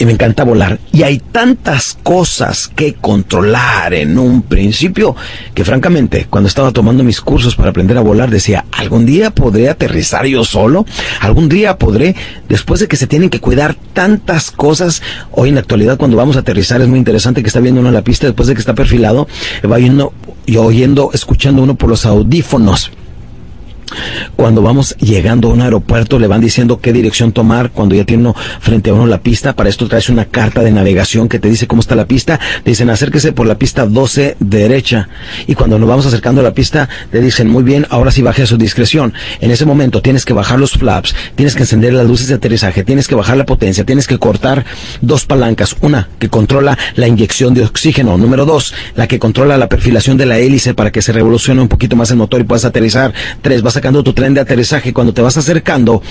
y 0.00 0.06
me 0.06 0.12
encanta 0.12 0.44
volar. 0.44 0.80
Y 0.92 1.02
hay 1.02 1.18
tantas 1.18 1.98
cosas 2.02 2.68
que 2.74 2.94
controlar 2.94 3.92
en 3.92 4.18
un 4.18 4.40
principio 4.40 5.14
que 5.54 5.62
francamente 5.62 6.26
cuando 6.30 6.48
estaba 6.48 6.72
tomando 6.72 7.04
mis 7.04 7.20
cursos 7.20 7.54
para 7.54 7.68
aprender 7.68 7.98
a 7.98 8.00
volar 8.00 8.30
decía, 8.30 8.64
algún 8.72 9.04
día 9.04 9.30
podré 9.30 9.68
aterrizar 9.68 10.24
yo 10.24 10.42
solo, 10.42 10.86
algún 11.20 11.50
día 11.50 11.76
podré, 11.76 12.16
después 12.48 12.80
de 12.80 12.88
que 12.88 12.96
se 12.96 13.06
tienen 13.06 13.28
que 13.28 13.40
cuidar 13.40 13.76
tantas 13.92 14.50
cosas, 14.50 15.02
hoy 15.32 15.50
en 15.50 15.56
la 15.56 15.60
actualidad 15.60 15.98
cuando 15.98 16.16
vamos 16.16 16.36
a 16.36 16.40
aterrizar 16.40 16.80
es 16.80 16.88
muy 16.88 16.98
interesante 16.98 17.42
que 17.42 17.48
está 17.48 17.60
viendo 17.60 17.82
uno 17.82 17.90
la 17.90 18.02
pista 18.02 18.26
después 18.26 18.48
de 18.48 18.54
que 18.54 18.60
está 18.60 18.74
perfilado, 18.74 19.28
va 19.70 19.78
yendo 19.78 20.14
y 20.46 20.56
oyendo, 20.56 21.10
escuchando 21.12 21.62
uno 21.62 21.74
por 21.74 21.90
los 21.90 22.06
audífonos 22.06 22.90
cuando 24.36 24.62
vamos 24.62 24.96
llegando 24.98 25.48
a 25.48 25.52
un 25.52 25.62
aeropuerto 25.62 26.18
le 26.18 26.26
van 26.26 26.40
diciendo 26.40 26.80
qué 26.80 26.92
dirección 26.92 27.32
tomar 27.32 27.70
cuando 27.70 27.94
ya 27.94 28.04
tiene 28.04 28.22
uno 28.22 28.36
frente 28.60 28.90
a 28.90 28.94
uno 28.94 29.06
la 29.06 29.20
pista. 29.20 29.54
Para 29.54 29.68
esto 29.68 29.88
traes 29.88 30.08
una 30.08 30.24
carta 30.24 30.62
de 30.62 30.72
navegación 30.72 31.28
que 31.28 31.38
te 31.38 31.48
dice 31.48 31.66
cómo 31.66 31.80
está 31.80 31.94
la 31.94 32.06
pista. 32.06 32.40
dicen 32.64 32.90
acérquese 32.90 33.32
por 33.32 33.46
la 33.46 33.56
pista 33.56 33.86
12 33.86 34.36
derecha. 34.40 35.08
Y 35.46 35.54
cuando 35.54 35.78
nos 35.78 35.88
vamos 35.88 36.06
acercando 36.06 36.40
a 36.40 36.44
la 36.44 36.54
pista 36.54 36.88
le 37.12 37.20
dicen 37.20 37.48
muy 37.48 37.62
bien, 37.62 37.86
ahora 37.90 38.10
sí 38.10 38.22
baje 38.22 38.42
a 38.42 38.46
su 38.46 38.56
discreción. 38.56 39.12
En 39.40 39.50
ese 39.50 39.66
momento 39.66 40.02
tienes 40.02 40.24
que 40.24 40.32
bajar 40.32 40.58
los 40.58 40.72
flaps, 40.72 41.14
tienes 41.34 41.54
que 41.54 41.62
encender 41.62 41.92
las 41.92 42.06
luces 42.06 42.28
de 42.28 42.34
aterrizaje, 42.34 42.84
tienes 42.84 43.08
que 43.08 43.14
bajar 43.14 43.36
la 43.36 43.46
potencia, 43.46 43.84
tienes 43.84 44.06
que 44.06 44.18
cortar 44.18 44.64
dos 45.00 45.26
palancas. 45.26 45.76
Una 45.80 46.08
que 46.18 46.28
controla 46.28 46.78
la 46.94 47.08
inyección 47.08 47.54
de 47.54 47.64
oxígeno. 47.64 48.16
Número 48.16 48.46
dos, 48.46 48.74
la 48.94 49.06
que 49.06 49.18
controla 49.18 49.58
la 49.58 49.68
perfilación 49.68 50.16
de 50.16 50.26
la 50.26 50.38
hélice 50.38 50.74
para 50.74 50.90
que 50.92 51.02
se 51.02 51.12
revolucione 51.12 51.60
un 51.60 51.68
poquito 51.68 51.96
más 51.96 52.10
el 52.10 52.16
motor 52.16 52.40
y 52.40 52.44
puedas 52.44 52.64
aterrizar. 52.64 53.12
Tres, 53.42 53.62
vas 53.62 53.76
sacando 53.80 54.02
tu 54.02 54.12
tren 54.12 54.34
de 54.34 54.42
aterrizaje, 54.42 54.92
cuando 54.92 55.14
te 55.14 55.22
vas 55.22 55.38
acercando, 55.38 56.02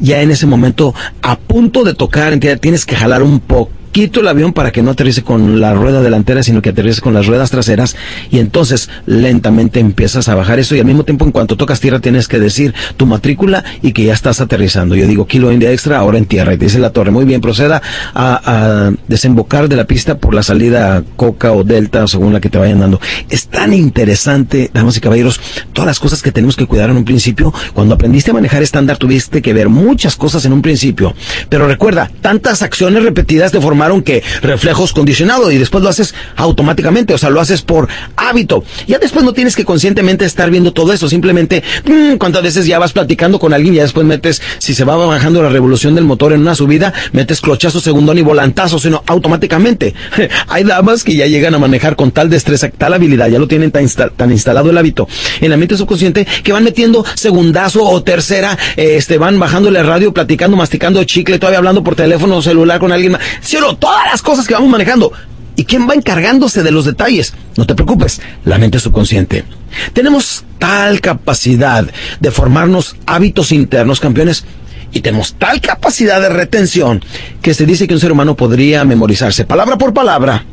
ya 0.00 0.22
en 0.22 0.30
ese 0.30 0.46
momento, 0.46 0.94
a 1.22 1.38
punto 1.38 1.84
de 1.84 1.94
tocar, 1.94 2.38
tienes 2.38 2.86
que 2.86 2.96
jalar 2.96 3.22
un 3.22 3.40
poco 3.40 3.80
quito 3.92 4.20
el 4.20 4.28
avión 4.28 4.52
para 4.52 4.70
que 4.70 4.82
no 4.82 4.92
aterrice 4.92 5.22
con 5.22 5.60
la 5.60 5.74
rueda 5.74 6.02
delantera, 6.02 6.42
sino 6.42 6.62
que 6.62 6.70
aterrice 6.70 7.00
con 7.00 7.14
las 7.14 7.26
ruedas 7.26 7.50
traseras 7.50 7.96
y 8.30 8.38
entonces 8.38 8.88
lentamente 9.06 9.80
empiezas 9.80 10.28
a 10.28 10.34
bajar 10.34 10.58
eso 10.58 10.76
y 10.76 10.80
al 10.80 10.86
mismo 10.86 11.04
tiempo 11.04 11.24
en 11.24 11.32
cuanto 11.32 11.56
tocas 11.56 11.80
tierra 11.80 11.98
tienes 12.00 12.28
que 12.28 12.38
decir 12.38 12.74
tu 12.96 13.06
matrícula 13.06 13.64
y 13.82 13.92
que 13.92 14.04
ya 14.04 14.12
estás 14.12 14.40
aterrizando. 14.40 14.94
Yo 14.94 15.06
digo 15.06 15.26
kilo 15.26 15.52
India 15.52 15.72
extra, 15.72 15.98
ahora 15.98 16.18
en 16.18 16.26
tierra 16.26 16.54
y 16.54 16.58
te 16.58 16.66
dice 16.66 16.78
la 16.78 16.90
torre, 16.90 17.10
muy 17.10 17.24
bien, 17.24 17.40
proceda 17.40 17.82
a, 18.14 18.92
desembocar 19.08 19.68
de 19.68 19.76
la 19.76 19.84
pista 19.84 20.18
por 20.18 20.34
la 20.34 20.42
salida 20.42 21.02
Coca 21.16 21.52
o 21.52 21.64
Delta, 21.64 22.06
según 22.06 22.32
la 22.32 22.40
que 22.40 22.48
te 22.48 22.58
vayan 22.58 22.80
dando. 22.80 23.00
Es 23.28 23.48
tan 23.48 23.72
interesante, 23.72 24.70
damas 24.72 24.96
y 24.96 25.00
caballeros, 25.00 25.40
todas 25.72 25.86
las 25.86 26.00
cosas 26.00 26.22
que 26.22 26.32
tenemos 26.32 26.56
que 26.56 26.66
cuidar 26.66 26.90
en 26.90 26.96
un 26.96 27.04
principio. 27.04 27.52
Cuando 27.74 27.94
aprendiste 27.94 28.30
a 28.30 28.34
manejar 28.34 28.62
estándar 28.62 28.98
tuviste 28.98 29.42
que 29.42 29.52
ver 29.52 29.68
muchas 29.90 30.14
cosas 30.14 30.44
en 30.44 30.52
un 30.52 30.62
principio, 30.62 31.12
pero 31.48 31.66
recuerda, 31.66 32.08
tantas 32.20 32.62
acciones 32.62 33.02
repetidas 33.02 33.50
de 33.50 33.60
forma 33.60 33.80
que 34.04 34.22
reflejos 34.42 34.92
condicionados 34.92 35.52
y 35.52 35.58
después 35.58 35.82
lo 35.82 35.90
haces 35.90 36.14
automáticamente, 36.36 37.12
o 37.12 37.18
sea, 37.18 37.30
lo 37.30 37.40
haces 37.40 37.62
por 37.62 37.88
hábito. 38.14 38.62
Ya 38.86 38.98
después 38.98 39.24
no 39.24 39.32
tienes 39.32 39.56
que 39.56 39.64
conscientemente 39.64 40.24
estar 40.24 40.48
viendo 40.50 40.72
todo 40.72 40.92
eso, 40.92 41.08
simplemente 41.08 41.64
mmm, 41.86 42.16
cuántas 42.16 42.42
veces 42.42 42.66
ya 42.66 42.78
vas 42.78 42.92
platicando 42.92 43.40
con 43.40 43.52
alguien 43.52 43.74
y 43.74 43.76
ya 43.78 43.82
después 43.82 44.06
metes, 44.06 44.40
si 44.58 44.74
se 44.74 44.84
va 44.84 44.94
bajando 44.96 45.42
la 45.42 45.48
revolución 45.48 45.96
del 45.96 46.04
motor 46.04 46.32
en 46.32 46.42
una 46.42 46.54
subida, 46.54 46.92
metes 47.12 47.40
clochazo, 47.40 47.80
segundón 47.80 48.18
y 48.18 48.22
volantazo, 48.22 48.78
sino 48.78 49.02
automáticamente. 49.06 49.94
Hay 50.46 50.62
damas 50.62 51.02
que 51.02 51.16
ya 51.16 51.26
llegan 51.26 51.54
a 51.54 51.58
manejar 51.58 51.96
con 51.96 52.12
tal 52.12 52.30
destreza, 52.30 52.70
tal 52.70 52.92
habilidad, 52.92 53.28
ya 53.28 53.40
lo 53.40 53.48
tienen 53.48 53.72
tan, 53.72 53.88
tan 53.88 54.30
instalado 54.30 54.70
el 54.70 54.78
hábito 54.78 55.08
en 55.40 55.50
la 55.50 55.56
mente 55.56 55.76
subconsciente 55.76 56.26
que 56.44 56.52
van 56.52 56.62
metiendo 56.62 57.04
segundazo 57.14 57.82
o 57.82 58.02
tercera, 58.02 58.56
este, 58.76 59.18
van 59.18 59.40
bajándole 59.40 59.79
radio, 59.82 60.12
platicando, 60.12 60.56
masticando 60.56 61.02
chicle, 61.04 61.38
todavía 61.38 61.58
hablando 61.58 61.82
por 61.82 61.94
teléfono 61.94 62.40
celular 62.42 62.78
con 62.78 62.92
alguien 62.92 63.12
más. 63.12 63.20
¿Sí 63.40 63.56
todas 63.78 64.04
las 64.10 64.22
cosas 64.22 64.46
que 64.46 64.54
vamos 64.54 64.70
manejando. 64.70 65.12
¿Y 65.56 65.64
quién 65.64 65.88
va 65.88 65.94
encargándose 65.94 66.62
de 66.62 66.70
los 66.70 66.86
detalles? 66.86 67.34
No 67.56 67.66
te 67.66 67.74
preocupes, 67.74 68.20
la 68.44 68.56
mente 68.56 68.78
subconsciente. 68.78 69.44
Tenemos 69.92 70.44
tal 70.58 71.00
capacidad 71.00 71.84
de 72.18 72.30
formarnos 72.30 72.96
hábitos 73.06 73.52
internos, 73.52 74.00
campeones, 74.00 74.44
y 74.92 75.00
tenemos 75.00 75.34
tal 75.34 75.60
capacidad 75.60 76.20
de 76.20 76.30
retención 76.30 77.04
que 77.42 77.54
se 77.54 77.66
dice 77.66 77.86
que 77.86 77.94
un 77.94 78.00
ser 78.00 78.12
humano 78.12 78.36
podría 78.36 78.84
memorizarse 78.84 79.44
palabra 79.44 79.78
por 79.78 79.92
palabra. 79.92 80.44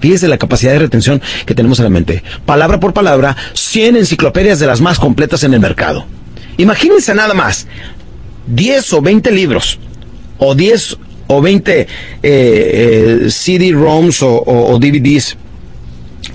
Fíjese 0.00 0.28
la 0.28 0.38
capacidad 0.38 0.72
de 0.72 0.78
retención 0.78 1.20
que 1.44 1.54
tenemos 1.54 1.78
en 1.78 1.84
la 1.84 1.90
mente. 1.90 2.22
Palabra 2.46 2.80
por 2.80 2.94
palabra, 2.94 3.36
100 3.52 3.96
enciclopedias 3.96 4.58
de 4.58 4.66
las 4.66 4.80
más 4.80 4.98
completas 4.98 5.44
en 5.44 5.52
el 5.52 5.60
mercado. 5.60 6.06
Imagínense 6.56 7.14
nada 7.14 7.34
más, 7.34 7.66
10 8.50 8.92
o 8.94 9.02
20 9.02 9.30
libros, 9.30 9.78
o 10.38 10.54
10 10.54 10.98
o 11.30 11.40
20 11.40 11.80
eh, 11.80 11.86
eh, 12.22 13.30
CD-ROMs 13.30 14.22
o, 14.22 14.78
DVDs 14.80 15.36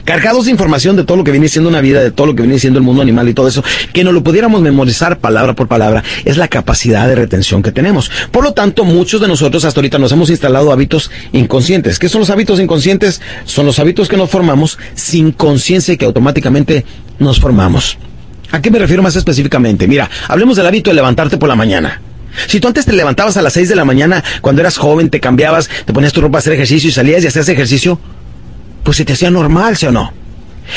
cargados 0.04 0.46
de 0.46 0.52
información 0.52 0.96
de 0.96 1.04
todo 1.04 1.18
lo 1.18 1.24
que 1.24 1.32
viene 1.32 1.50
siendo 1.50 1.70
una 1.70 1.82
vida, 1.82 2.02
de 2.02 2.12
todo 2.12 2.28
lo 2.28 2.36
que 2.36 2.44
viene 2.44 2.60
siendo 2.60 2.80
el 2.80 2.86
mundo 2.86 3.02
animal 3.02 3.28
y 3.28 3.34
todo 3.34 3.48
eso, 3.48 3.64
que 3.92 4.04
no 4.04 4.12
lo 4.12 4.24
pudiéramos 4.24 4.62
memorizar 4.62 5.20
palabra 5.20 5.54
por 5.54 5.68
palabra, 5.68 6.04
es 6.26 6.38
la 6.38 6.48
capacidad 6.48 7.08
de 7.08 7.16
retención 7.16 7.64
que 7.64 7.72
tenemos. 7.72 8.12
Por 8.32 8.44
lo 8.44 8.54
tanto, 8.54 8.86
muchos 8.86 9.20
de 9.20 9.28
nosotros 9.28 9.66
hasta 9.66 9.80
ahorita 9.80 9.98
nos 9.98 10.12
hemos 10.12 10.30
instalado 10.30 10.72
hábitos 10.72 11.10
inconscientes. 11.34 11.98
¿Qué 11.98 12.08
son 12.08 12.20
los 12.20 12.30
hábitos 12.30 12.60
inconscientes? 12.60 13.20
Son 13.46 13.66
los 13.66 13.80
hábitos 13.80 14.08
que 14.08 14.18
nos 14.18 14.30
formamos 14.30 14.78
sin 14.94 15.32
conciencia 15.32 15.96
y 15.96 15.98
que 15.98 16.06
automáticamente 16.06 16.86
nos 17.20 17.40
formamos. 17.40 17.98
¿A 18.52 18.62
qué 18.62 18.72
me 18.72 18.80
refiero 18.80 19.04
más 19.04 19.16
específicamente? 19.16 19.88
Mira, 19.88 20.10
hablemos 20.28 20.58
del 20.58 20.68
hábito 20.68 20.90
de 20.90 20.96
levantarte 20.96 21.38
por 21.38 21.50
la 21.50 21.56
mañana. 21.56 22.02
Si 22.48 22.60
tú 22.60 22.68
antes 22.68 22.86
te 22.86 22.94
levantabas 22.94 23.38
a 23.38 23.42
las 23.42 23.54
6 23.54 23.70
de 23.70 23.76
la 23.76 23.86
mañana, 23.86 24.24
cuando 24.42 24.62
eras 24.62 24.78
joven, 24.78 25.10
te 25.10 25.20
cambiabas, 25.20 25.70
te 25.86 25.94
ponías 25.94 26.14
tu 26.14 26.22
ropa 26.22 26.38
a 26.38 26.40
hacer 26.40 26.54
ejercicio 26.54 26.90
y 26.90 26.94
salías 26.94 27.24
y 27.24 27.28
hacías 27.28 27.48
ejercicio, 27.50 28.00
pues 28.84 28.98
se 28.98 29.06
te 29.06 29.14
hacía 29.14 29.32
normal, 29.32 29.78
¿sí 29.78 29.86
o 29.86 29.92
no? 29.92 30.14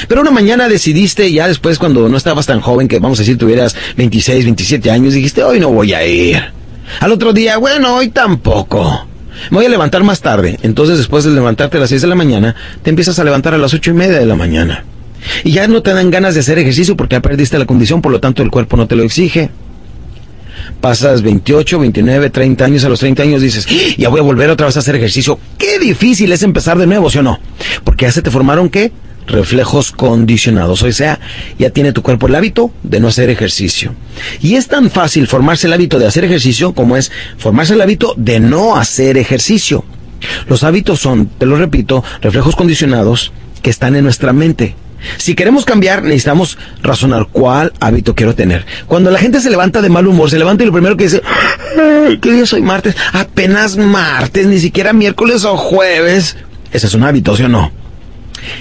Pero 0.06 0.20
una 0.20 0.30
mañana 0.30 0.68
decidiste, 0.68 1.30
ya 1.32 1.48
después 1.48 1.78
cuando 1.78 2.08
no 2.08 2.16
estabas 2.16 2.46
tan 2.46 2.60
joven, 2.60 2.88
que 2.88 2.98
vamos 2.98 3.18
a 3.18 3.22
decir 3.22 3.38
tuvieras 3.38 3.74
26, 3.96 4.44
27 4.44 4.90
años, 4.90 5.14
dijiste, 5.14 5.42
hoy 5.42 5.60
no 5.60 5.70
voy 5.70 5.94
a 5.94 6.06
ir. 6.06 6.42
Al 7.00 7.12
otro 7.12 7.32
día, 7.32 7.58
bueno, 7.58 7.96
hoy 7.96 8.08
tampoco. 8.08 9.06
Me 9.50 9.56
voy 9.56 9.66
a 9.66 9.70
levantar 9.70 10.02
más 10.04 10.20
tarde. 10.20 10.58
Entonces 10.62 10.98
después 10.98 11.24
de 11.24 11.30
levantarte 11.30 11.76
a 11.76 11.80
las 11.80 11.90
6 11.90 12.02
de 12.02 12.08
la 12.08 12.14
mañana, 12.14 12.54
te 12.82 12.90
empiezas 12.90 13.18
a 13.18 13.24
levantar 13.24 13.54
a 13.54 13.58
las 13.58 13.74
ocho 13.74 13.90
y 13.90 13.94
media 13.94 14.18
de 14.18 14.26
la 14.26 14.36
mañana. 14.36 14.84
Y 15.44 15.52
ya 15.52 15.68
no 15.68 15.82
te 15.82 15.92
dan 15.92 16.10
ganas 16.10 16.34
de 16.34 16.40
hacer 16.40 16.58
ejercicio 16.58 16.96
porque 16.96 17.16
ya 17.16 17.22
perdiste 17.22 17.58
la 17.58 17.66
condición, 17.66 18.02
por 18.02 18.12
lo 18.12 18.20
tanto 18.20 18.42
el 18.42 18.50
cuerpo 18.50 18.76
no 18.76 18.86
te 18.86 18.96
lo 18.96 19.02
exige. 19.02 19.50
Pasas 20.80 21.22
28, 21.22 21.78
29, 21.78 22.30
30 22.30 22.64
años, 22.64 22.84
a 22.84 22.88
los 22.88 23.00
30 23.00 23.22
años 23.22 23.42
dices, 23.42 23.66
¡Ah! 23.68 23.94
ya 23.96 24.08
voy 24.08 24.20
a 24.20 24.22
volver 24.22 24.50
otra 24.50 24.66
vez 24.66 24.76
a 24.76 24.80
hacer 24.80 24.96
ejercicio. 24.96 25.38
Qué 25.56 25.78
difícil 25.78 26.30
es 26.32 26.42
empezar 26.42 26.78
de 26.78 26.86
nuevo, 26.86 27.10
¿sí 27.10 27.18
o 27.18 27.22
no? 27.22 27.38
Porque 27.84 28.06
ya 28.06 28.12
se 28.12 28.22
te 28.22 28.30
formaron 28.30 28.68
qué? 28.68 28.92
reflejos 29.28 29.92
condicionados, 29.92 30.82
o 30.82 30.90
sea, 30.90 31.20
ya 31.58 31.70
tiene 31.70 31.92
tu 31.92 32.02
cuerpo 32.02 32.26
el 32.26 32.34
hábito 32.34 32.72
de 32.82 32.98
no 32.98 33.08
hacer 33.08 33.30
ejercicio. 33.30 33.94
Y 34.40 34.54
es 34.54 34.68
tan 34.68 34.90
fácil 34.90 35.26
formarse 35.26 35.66
el 35.66 35.74
hábito 35.74 35.98
de 35.98 36.06
hacer 36.06 36.24
ejercicio 36.24 36.72
como 36.72 36.96
es 36.96 37.12
formarse 37.36 37.74
el 37.74 37.80
hábito 37.82 38.14
de 38.16 38.40
no 38.40 38.76
hacer 38.76 39.16
ejercicio. 39.18 39.84
Los 40.48 40.64
hábitos 40.64 41.00
son, 41.00 41.26
te 41.26 41.46
lo 41.46 41.56
repito, 41.56 42.02
reflejos 42.20 42.56
condicionados 42.56 43.32
que 43.62 43.70
están 43.70 43.94
en 43.94 44.04
nuestra 44.04 44.32
mente. 44.32 44.74
Si 45.16 45.34
queremos 45.34 45.64
cambiar, 45.64 46.02
necesitamos 46.02 46.58
razonar 46.82 47.28
cuál 47.30 47.72
hábito 47.80 48.14
quiero 48.14 48.34
tener. 48.34 48.66
Cuando 48.86 49.10
la 49.10 49.18
gente 49.18 49.40
se 49.40 49.50
levanta 49.50 49.80
de 49.82 49.88
mal 49.88 50.06
humor, 50.06 50.30
se 50.30 50.38
levanta 50.38 50.62
y 50.62 50.66
lo 50.66 50.72
primero 50.72 50.96
que 50.96 51.04
dice, 51.04 51.22
¿qué 52.20 52.32
día 52.32 52.46
soy 52.46 52.62
martes? 52.62 52.96
Apenas 53.12 53.76
martes, 53.76 54.46
ni 54.46 54.58
siquiera 54.58 54.92
miércoles 54.92 55.44
o 55.44 55.56
jueves. 55.56 56.36
Ese 56.72 56.86
es 56.86 56.94
un 56.94 57.04
hábito, 57.04 57.36
¿sí 57.36 57.44
o 57.44 57.48
no? 57.48 57.77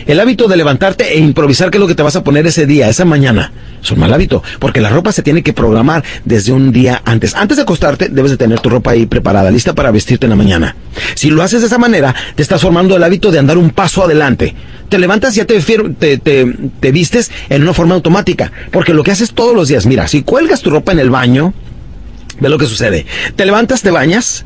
El 0.06 0.20
hábito 0.20 0.48
de 0.48 0.58
levantarte 0.58 1.14
e 1.14 1.20
improvisar 1.20 1.70
qué 1.70 1.78
es 1.78 1.82
lo 1.82 1.88
que 1.88 1.96
te 1.96 2.04
vas 2.04 2.16
a 2.16 2.24
poner 2.24 2.46
ese 2.48 2.66
día, 2.66 2.90
esa 2.90 3.06
mañana, 3.06 3.52
es 3.82 3.92
un 3.92 4.00
mal 4.00 4.14
hábito, 4.14 4.44
porque 4.60 4.82
la 4.82 4.90
ropa 4.90 5.12
se 5.12 5.22
tiene 5.22 5.44
que 5.44 5.54
programar 5.54 6.04
desde 6.26 6.52
un 6.52 6.72
día 6.72 7.02
antes. 7.06 7.36
Antes 7.36 7.58
de 7.58 7.64
acostarte, 7.64 8.10
debes 8.10 8.32
de 8.32 8.38
tener 8.38 8.60
tu 8.60 8.70
ropa 8.70 8.92
ahí 8.92 9.06
preparada, 9.06 9.52
lista 9.52 9.74
para 9.74 9.92
vestirte 9.92 10.26
en 10.26 10.32
la 10.32 10.36
mañana. 10.36 10.76
Si 11.16 11.30
lo 11.30 11.44
haces 11.44 11.62
de 11.62 11.68
esa 11.68 11.78
manera, 11.78 12.14
te 12.36 12.42
estás 12.42 12.62
formando 12.62 12.96
el 12.96 13.04
hábito 13.04 13.32
de 13.32 13.40
andar 13.40 13.58
un 13.58 13.70
paso 13.70 14.04
adelante. 14.04 14.56
Te 14.90 14.98
levantas 14.98 15.34
y 15.36 15.38
ya 15.38 15.46
te, 15.46 15.60
te, 15.60 16.18
te, 16.18 16.56
te 16.80 16.92
vistes 16.92 17.32
en 17.50 17.62
una 17.64 17.74
forma 17.74 17.96
automática, 17.96 18.52
porque 18.72 18.94
lo 18.94 19.04
que 19.04 19.12
haces 19.12 19.34
todos 19.34 19.56
los 19.56 19.68
días, 19.68 19.86
mira, 19.86 20.08
si 20.08 20.24
cuelgas 20.24 20.62
tu 20.62 20.70
ropa 20.70 20.92
en 20.92 21.00
el 21.00 21.10
baño, 21.10 21.54
ve 22.40 22.50
lo 22.50 22.58
que 22.58 22.66
sucede. 22.66 23.06
Te 23.36 23.46
levantas, 23.46 23.82
te 23.82 23.92
bañas, 23.92 24.46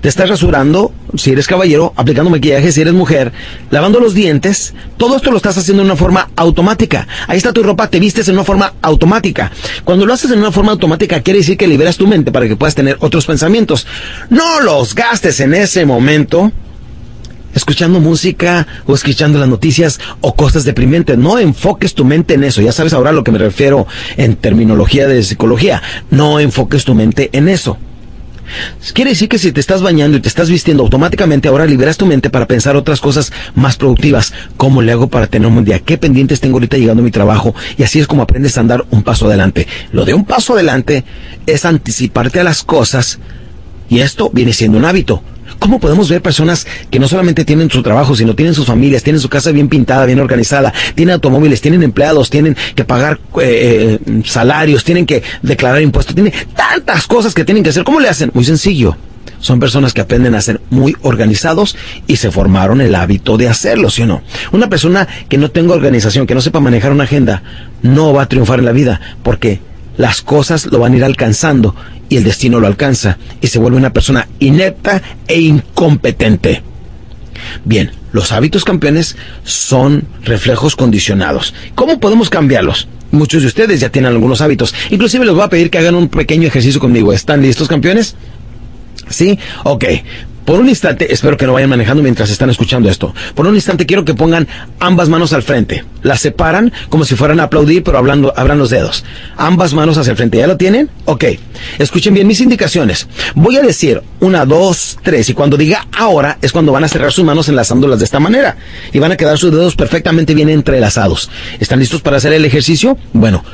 te 0.00 0.08
estás 0.08 0.28
rasurando, 0.28 0.92
si 1.16 1.32
eres 1.32 1.46
caballero, 1.46 1.92
aplicando 1.96 2.30
maquillaje, 2.30 2.72
si 2.72 2.80
eres 2.80 2.94
mujer, 2.94 3.32
lavando 3.70 4.00
los 4.00 4.14
dientes, 4.14 4.74
todo 4.96 5.16
esto 5.16 5.30
lo 5.30 5.36
estás 5.36 5.58
haciendo 5.58 5.82
de 5.82 5.88
una 5.88 5.96
forma 5.96 6.30
automática. 6.36 7.06
Ahí 7.26 7.36
está 7.36 7.52
tu 7.52 7.62
ropa, 7.62 7.88
te 7.88 8.00
vistes 8.00 8.28
en 8.28 8.34
una 8.34 8.44
forma 8.44 8.74
automática. 8.82 9.52
Cuando 9.84 10.06
lo 10.06 10.14
haces 10.14 10.30
en 10.30 10.38
una 10.38 10.52
forma 10.52 10.72
automática, 10.72 11.20
quiere 11.20 11.40
decir 11.40 11.56
que 11.56 11.68
liberas 11.68 11.96
tu 11.96 12.06
mente 12.06 12.32
para 12.32 12.48
que 12.48 12.56
puedas 12.56 12.74
tener 12.74 12.96
otros 13.00 13.26
pensamientos. 13.26 13.86
No 14.30 14.60
los 14.60 14.94
gastes 14.94 15.40
en 15.40 15.54
ese 15.54 15.84
momento 15.84 16.50
escuchando 17.54 18.00
música 18.00 18.66
o 18.86 18.94
escuchando 18.94 19.38
las 19.38 19.48
noticias 19.48 20.00
o 20.20 20.34
cosas 20.34 20.64
deprimentes. 20.64 21.18
No 21.18 21.38
enfoques 21.38 21.94
tu 21.94 22.04
mente 22.04 22.34
en 22.34 22.44
eso. 22.44 22.62
Ya 22.62 22.72
sabes 22.72 22.92
ahora 22.92 23.10
a 23.10 23.12
lo 23.12 23.24
que 23.24 23.32
me 23.32 23.38
refiero 23.38 23.86
en 24.16 24.36
terminología 24.36 25.06
de 25.06 25.22
psicología. 25.22 25.82
No 26.10 26.40
enfoques 26.40 26.84
tu 26.84 26.94
mente 26.94 27.28
en 27.32 27.48
eso. 27.48 27.76
Quiere 28.94 29.10
decir 29.10 29.28
que 29.28 29.38
si 29.38 29.52
te 29.52 29.60
estás 29.60 29.82
bañando 29.82 30.16
y 30.16 30.20
te 30.20 30.28
estás 30.28 30.50
vistiendo 30.50 30.82
automáticamente, 30.82 31.48
ahora 31.48 31.66
liberas 31.66 31.96
tu 31.96 32.06
mente 32.06 32.30
para 32.30 32.46
pensar 32.46 32.76
otras 32.76 33.00
cosas 33.00 33.32
más 33.54 33.76
productivas. 33.76 34.32
¿Cómo 34.56 34.82
le 34.82 34.92
hago 34.92 35.08
para 35.08 35.26
tener 35.26 35.48
un 35.48 35.64
día? 35.64 35.78
¿Qué 35.78 35.98
pendientes 35.98 36.40
tengo 36.40 36.56
ahorita 36.56 36.76
llegando 36.76 37.02
a 37.02 37.04
mi 37.04 37.10
trabajo? 37.10 37.54
Y 37.76 37.82
así 37.82 38.00
es 38.00 38.06
como 38.06 38.22
aprendes 38.22 38.56
a 38.56 38.60
andar 38.60 38.84
un 38.90 39.02
paso 39.02 39.26
adelante. 39.26 39.66
Lo 39.92 40.04
de 40.04 40.14
un 40.14 40.24
paso 40.24 40.54
adelante 40.54 41.04
es 41.46 41.64
anticiparte 41.64 42.40
a 42.40 42.44
las 42.44 42.62
cosas 42.62 43.18
y 43.88 44.00
esto 44.00 44.30
viene 44.32 44.52
siendo 44.52 44.78
un 44.78 44.84
hábito. 44.84 45.22
¿Cómo 45.60 45.78
podemos 45.78 46.08
ver 46.08 46.22
personas 46.22 46.66
que 46.90 46.98
no 46.98 47.06
solamente 47.06 47.44
tienen 47.44 47.70
su 47.70 47.82
trabajo, 47.82 48.16
sino 48.16 48.34
tienen 48.34 48.54
sus 48.54 48.66
familias, 48.66 49.02
tienen 49.02 49.20
su 49.20 49.28
casa 49.28 49.52
bien 49.52 49.68
pintada, 49.68 50.06
bien 50.06 50.18
organizada, 50.18 50.72
tienen 50.94 51.12
automóviles, 51.12 51.60
tienen 51.60 51.82
empleados, 51.82 52.30
tienen 52.30 52.56
que 52.74 52.84
pagar 52.84 53.20
eh, 53.40 53.98
eh, 54.06 54.22
salarios, 54.24 54.84
tienen 54.84 55.04
que 55.04 55.22
declarar 55.42 55.82
impuestos, 55.82 56.14
tienen 56.14 56.32
tantas 56.56 57.06
cosas 57.06 57.34
que 57.34 57.44
tienen 57.44 57.62
que 57.62 57.70
hacer? 57.70 57.84
¿Cómo 57.84 58.00
le 58.00 58.08
hacen? 58.08 58.30
Muy 58.32 58.44
sencillo. 58.44 58.96
Son 59.38 59.60
personas 59.60 59.92
que 59.92 60.00
aprenden 60.00 60.34
a 60.34 60.40
ser 60.40 60.62
muy 60.70 60.96
organizados 61.02 61.76
y 62.06 62.16
se 62.16 62.30
formaron 62.30 62.80
el 62.80 62.94
hábito 62.94 63.36
de 63.36 63.48
hacerlo, 63.48 63.90
¿sí 63.90 64.02
o 64.02 64.06
no? 64.06 64.22
Una 64.52 64.70
persona 64.70 65.06
que 65.28 65.36
no 65.36 65.50
tenga 65.50 65.74
organización, 65.74 66.26
que 66.26 66.34
no 66.34 66.40
sepa 66.40 66.60
manejar 66.60 66.92
una 66.92 67.04
agenda, 67.04 67.42
no 67.82 68.14
va 68.14 68.22
a 68.22 68.28
triunfar 68.28 68.60
en 68.60 68.64
la 68.64 68.72
vida 68.72 69.00
porque 69.22 69.60
las 69.96 70.22
cosas 70.22 70.66
lo 70.66 70.78
van 70.78 70.92
a 70.92 70.96
ir 70.96 71.04
alcanzando 71.04 71.74
y 72.08 72.16
el 72.16 72.24
destino 72.24 72.60
lo 72.60 72.66
alcanza 72.66 73.18
y 73.40 73.46
se 73.46 73.58
vuelve 73.58 73.78
una 73.78 73.92
persona 73.92 74.28
inepta 74.38 75.02
e 75.26 75.40
incompetente. 75.40 76.62
Bien, 77.64 77.92
los 78.12 78.32
hábitos 78.32 78.64
campeones 78.64 79.16
son 79.44 80.04
reflejos 80.24 80.76
condicionados. 80.76 81.54
¿Cómo 81.74 82.00
podemos 82.00 82.28
cambiarlos? 82.28 82.88
Muchos 83.12 83.42
de 83.42 83.48
ustedes 83.48 83.80
ya 83.80 83.90
tienen 83.90 84.12
algunos 84.12 84.40
hábitos. 84.40 84.74
Inclusive 84.90 85.24
les 85.24 85.34
voy 85.34 85.44
a 85.44 85.48
pedir 85.48 85.70
que 85.70 85.78
hagan 85.78 85.94
un 85.94 86.08
pequeño 86.08 86.46
ejercicio 86.46 86.80
conmigo. 86.80 87.12
¿Están 87.12 87.42
listos, 87.42 87.68
campeones? 87.68 88.14
¿Sí? 89.10 89.38
Ok. 89.64 89.84
Por 90.44 90.58
un 90.58 90.68
instante, 90.68 91.12
espero 91.12 91.36
que 91.36 91.46
no 91.46 91.52
vayan 91.52 91.70
manejando 91.70 92.02
mientras 92.02 92.28
están 92.28 92.50
escuchando 92.50 92.88
esto. 92.88 93.14
Por 93.36 93.46
un 93.46 93.54
instante 93.54 93.86
quiero 93.86 94.04
que 94.04 94.14
pongan 94.14 94.48
ambas 94.80 95.08
manos 95.08 95.32
al 95.32 95.44
frente. 95.44 95.84
Las 96.02 96.20
separan 96.20 96.72
como 96.88 97.04
si 97.04 97.14
fueran 97.14 97.38
a 97.38 97.44
aplaudir, 97.44 97.84
pero 97.84 97.98
hablando, 97.98 98.32
abran 98.36 98.58
los 98.58 98.70
dedos. 98.70 99.04
Ambas 99.36 99.74
manos 99.74 99.96
hacia 99.96 100.10
el 100.10 100.16
frente. 100.16 100.38
¿Ya 100.38 100.48
lo 100.48 100.56
tienen? 100.56 100.90
Ok. 101.04 101.24
Escuchen 101.78 102.14
bien 102.14 102.26
mis 102.26 102.40
indicaciones. 102.40 103.06
Voy 103.36 103.58
a 103.58 103.62
decir 103.62 104.02
una, 104.18 104.44
dos, 104.44 104.98
tres. 105.04 105.28
Y 105.28 105.34
cuando 105.34 105.56
diga 105.56 105.86
ahora 105.96 106.38
es 106.42 106.50
cuando 106.50 106.72
van 106.72 106.82
a 106.82 106.88
cerrar 106.88 107.12
sus 107.12 107.24
manos 107.24 107.48
enlazándolas 107.48 108.00
de 108.00 108.06
esta 108.06 108.18
manera. 108.18 108.56
Y 108.92 108.98
van 108.98 109.12
a 109.12 109.16
quedar 109.16 109.38
sus 109.38 109.52
dedos 109.52 109.76
perfectamente 109.76 110.34
bien 110.34 110.48
entrelazados. 110.48 111.30
¿Están 111.60 111.78
listos 111.78 112.00
para 112.00 112.16
hacer 112.16 112.32
el 112.32 112.44
ejercicio? 112.44 112.98
Bueno, 113.12 113.44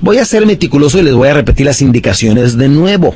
voy 0.00 0.18
a 0.18 0.24
ser 0.24 0.44
meticuloso 0.46 0.98
y 0.98 1.02
les 1.02 1.14
voy 1.14 1.28
a 1.28 1.34
repetir 1.34 1.66
las 1.66 1.82
indicaciones 1.82 2.56
de 2.56 2.68
nuevo. 2.68 3.14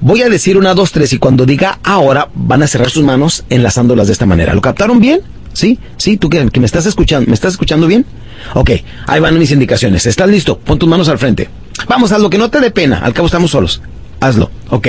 Voy 0.00 0.22
a 0.22 0.28
decir 0.28 0.56
una, 0.56 0.74
dos, 0.74 0.92
tres 0.92 1.12
y 1.12 1.18
cuando 1.18 1.46
diga 1.46 1.78
ahora 1.82 2.28
van 2.34 2.62
a 2.62 2.66
cerrar 2.66 2.90
sus 2.90 3.02
manos 3.02 3.44
enlazándolas 3.50 4.06
de 4.06 4.12
esta 4.12 4.26
manera. 4.26 4.54
¿Lo 4.54 4.60
captaron 4.60 5.00
bien? 5.00 5.20
¿Sí? 5.52 5.78
¿Sí? 5.96 6.16
¿Tú 6.16 6.30
que, 6.30 6.44
me 6.44 6.66
estás 6.66 6.86
escuchando? 6.86 7.28
¿Me 7.28 7.34
estás 7.34 7.52
escuchando 7.52 7.86
bien? 7.86 8.06
Ok, 8.54 8.70
ahí 9.06 9.20
van 9.20 9.38
mis 9.38 9.50
indicaciones. 9.50 10.06
¿Estás 10.06 10.28
listo? 10.28 10.58
Pon 10.58 10.78
tus 10.78 10.88
manos 10.88 11.08
al 11.08 11.18
frente. 11.18 11.48
Vamos, 11.88 12.12
hazlo, 12.12 12.30
que 12.30 12.38
no 12.38 12.50
te 12.50 12.60
dé 12.60 12.70
pena. 12.70 12.98
Al 12.98 13.12
cabo 13.12 13.26
estamos 13.26 13.50
solos. 13.50 13.82
Hazlo. 14.20 14.50
Ok. 14.70 14.88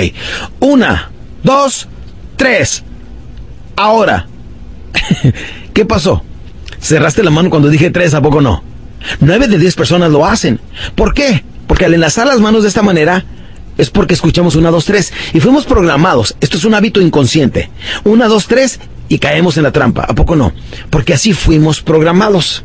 Una, 0.60 1.10
dos, 1.42 1.88
tres. 2.36 2.82
Ahora. 3.76 4.26
¿Qué 5.74 5.84
pasó? 5.84 6.22
Cerraste 6.80 7.22
la 7.22 7.30
mano 7.30 7.50
cuando 7.50 7.68
dije 7.68 7.90
tres, 7.90 8.14
¿a 8.14 8.20
poco 8.20 8.40
no? 8.40 8.62
Nueve 9.20 9.48
de 9.48 9.58
diez 9.58 9.74
personas 9.74 10.10
lo 10.10 10.26
hacen. 10.26 10.60
¿Por 10.94 11.14
qué? 11.14 11.44
Porque 11.66 11.84
al 11.84 11.94
enlazar 11.94 12.26
las 12.26 12.40
manos 12.40 12.62
de 12.62 12.68
esta 12.68 12.82
manera, 12.82 13.24
es 13.78 13.90
porque 13.90 14.14
escuchamos 14.14 14.56
una, 14.56 14.70
dos, 14.70 14.84
tres 14.84 15.12
y 15.32 15.40
fuimos 15.40 15.64
programados. 15.64 16.36
Esto 16.40 16.56
es 16.56 16.64
un 16.64 16.74
hábito 16.74 17.00
inconsciente. 17.00 17.70
Una, 18.04 18.28
dos, 18.28 18.46
tres 18.46 18.80
y 19.08 19.18
caemos 19.18 19.56
en 19.56 19.64
la 19.64 19.72
trampa. 19.72 20.04
¿A 20.04 20.14
poco 20.14 20.36
no? 20.36 20.52
Porque 20.90 21.14
así 21.14 21.32
fuimos 21.32 21.80
programados. 21.80 22.64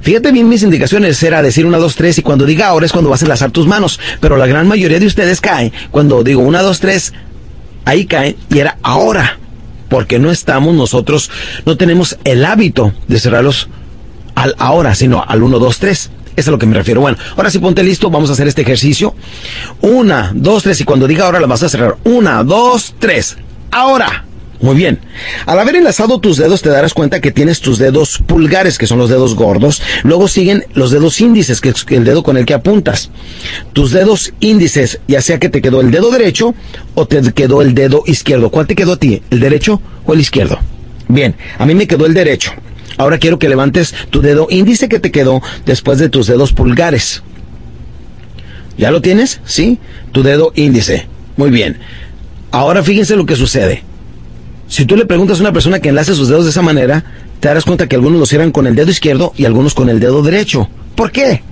Fíjate 0.00 0.32
bien 0.32 0.50
mis 0.50 0.62
indicaciones, 0.62 1.22
era 1.22 1.40
decir 1.40 1.64
una, 1.64 1.78
dos, 1.78 1.96
tres 1.96 2.18
y 2.18 2.22
cuando 2.22 2.44
diga 2.44 2.68
ahora 2.68 2.84
es 2.84 2.92
cuando 2.92 3.08
vas 3.08 3.22
a 3.22 3.24
enlazar 3.24 3.50
tus 3.52 3.66
manos. 3.66 3.98
Pero 4.20 4.36
la 4.36 4.46
gran 4.46 4.68
mayoría 4.68 5.00
de 5.00 5.06
ustedes 5.06 5.40
cae 5.40 5.72
cuando 5.90 6.22
digo 6.22 6.42
una, 6.42 6.60
dos, 6.62 6.80
tres, 6.80 7.14
ahí 7.84 8.04
cae 8.04 8.36
y 8.50 8.58
era 8.58 8.78
ahora. 8.82 9.38
Porque 9.88 10.18
no 10.18 10.30
estamos 10.30 10.74
nosotros, 10.74 11.30
no 11.64 11.76
tenemos 11.76 12.18
el 12.24 12.44
hábito 12.44 12.92
de 13.06 13.20
cerrarlos 13.20 13.68
al 14.34 14.54
ahora, 14.58 14.94
sino 14.94 15.24
al 15.26 15.42
uno, 15.42 15.58
dos, 15.58 15.78
tres. 15.78 16.10
Es 16.36 16.48
a 16.48 16.50
lo 16.50 16.58
que 16.58 16.66
me 16.66 16.74
refiero. 16.74 17.00
Bueno, 17.00 17.16
ahora 17.36 17.50
sí 17.50 17.58
ponte 17.58 17.82
listo, 17.82 18.10
vamos 18.10 18.30
a 18.30 18.32
hacer 18.32 18.48
este 18.48 18.62
ejercicio. 18.62 19.14
Una, 19.80 20.32
dos, 20.34 20.62
tres, 20.62 20.80
y 20.80 20.84
cuando 20.84 21.06
diga 21.06 21.26
ahora 21.26 21.40
la 21.40 21.46
vas 21.46 21.62
a 21.62 21.68
cerrar. 21.68 21.96
Una, 22.04 22.42
dos, 22.42 22.94
tres. 22.98 23.36
Ahora. 23.70 24.24
Muy 24.60 24.76
bien. 24.76 24.98
Al 25.44 25.58
haber 25.58 25.76
enlazado 25.76 26.20
tus 26.20 26.38
dedos 26.38 26.62
te 26.62 26.70
darás 26.70 26.94
cuenta 26.94 27.20
que 27.20 27.32
tienes 27.32 27.60
tus 27.60 27.76
dedos 27.76 28.18
pulgares, 28.18 28.78
que 28.78 28.86
son 28.86 28.98
los 28.98 29.10
dedos 29.10 29.34
gordos. 29.34 29.82
Luego 30.04 30.26
siguen 30.26 30.64
los 30.72 30.90
dedos 30.90 31.20
índices, 31.20 31.60
que 31.60 31.70
es 31.70 31.84
el 31.88 32.04
dedo 32.04 32.22
con 32.22 32.36
el 32.36 32.46
que 32.46 32.54
apuntas. 32.54 33.10
Tus 33.74 33.90
dedos 33.90 34.32
índices, 34.40 35.00
ya 35.06 35.20
sea 35.20 35.38
que 35.38 35.50
te 35.50 35.60
quedó 35.60 35.82
el 35.82 35.90
dedo 35.90 36.10
derecho 36.10 36.54
o 36.94 37.06
te 37.06 37.20
quedó 37.32 37.60
el 37.60 37.74
dedo 37.74 38.04
izquierdo. 38.06 38.48
¿Cuál 38.50 38.66
te 38.66 38.74
quedó 38.74 38.92
a 38.92 38.96
ti? 38.96 39.22
¿El 39.30 39.40
derecho 39.40 39.82
o 40.06 40.14
el 40.14 40.20
izquierdo? 40.20 40.58
Bien, 41.08 41.34
a 41.58 41.66
mí 41.66 41.74
me 41.74 41.86
quedó 41.86 42.06
el 42.06 42.14
derecho. 42.14 42.52
Ahora 42.96 43.18
quiero 43.18 43.38
que 43.38 43.48
levantes 43.48 43.94
tu 44.10 44.20
dedo 44.20 44.46
índice 44.50 44.88
que 44.88 45.00
te 45.00 45.10
quedó 45.10 45.42
después 45.66 45.98
de 45.98 46.08
tus 46.08 46.26
dedos 46.26 46.52
pulgares. 46.52 47.22
¿Ya 48.76 48.90
lo 48.90 49.00
tienes? 49.00 49.40
Sí. 49.44 49.78
Tu 50.12 50.22
dedo 50.22 50.52
índice. 50.54 51.06
Muy 51.36 51.50
bien. 51.50 51.78
Ahora 52.50 52.82
fíjense 52.82 53.16
lo 53.16 53.26
que 53.26 53.36
sucede. 53.36 53.82
Si 54.68 54.86
tú 54.86 54.96
le 54.96 55.06
preguntas 55.06 55.38
a 55.38 55.42
una 55.42 55.52
persona 55.52 55.80
que 55.80 55.90
enlace 55.90 56.14
sus 56.14 56.28
dedos 56.28 56.44
de 56.44 56.50
esa 56.50 56.62
manera, 56.62 57.04
te 57.40 57.48
darás 57.48 57.64
cuenta 57.64 57.86
que 57.86 57.96
algunos 57.96 58.18
lo 58.18 58.26
cierran 58.26 58.50
con 58.50 58.66
el 58.66 58.74
dedo 58.74 58.90
izquierdo 58.90 59.32
y 59.36 59.44
algunos 59.44 59.74
con 59.74 59.88
el 59.88 60.00
dedo 60.00 60.22
derecho. 60.22 60.68
¿Por 60.94 61.12
qué? 61.12 61.42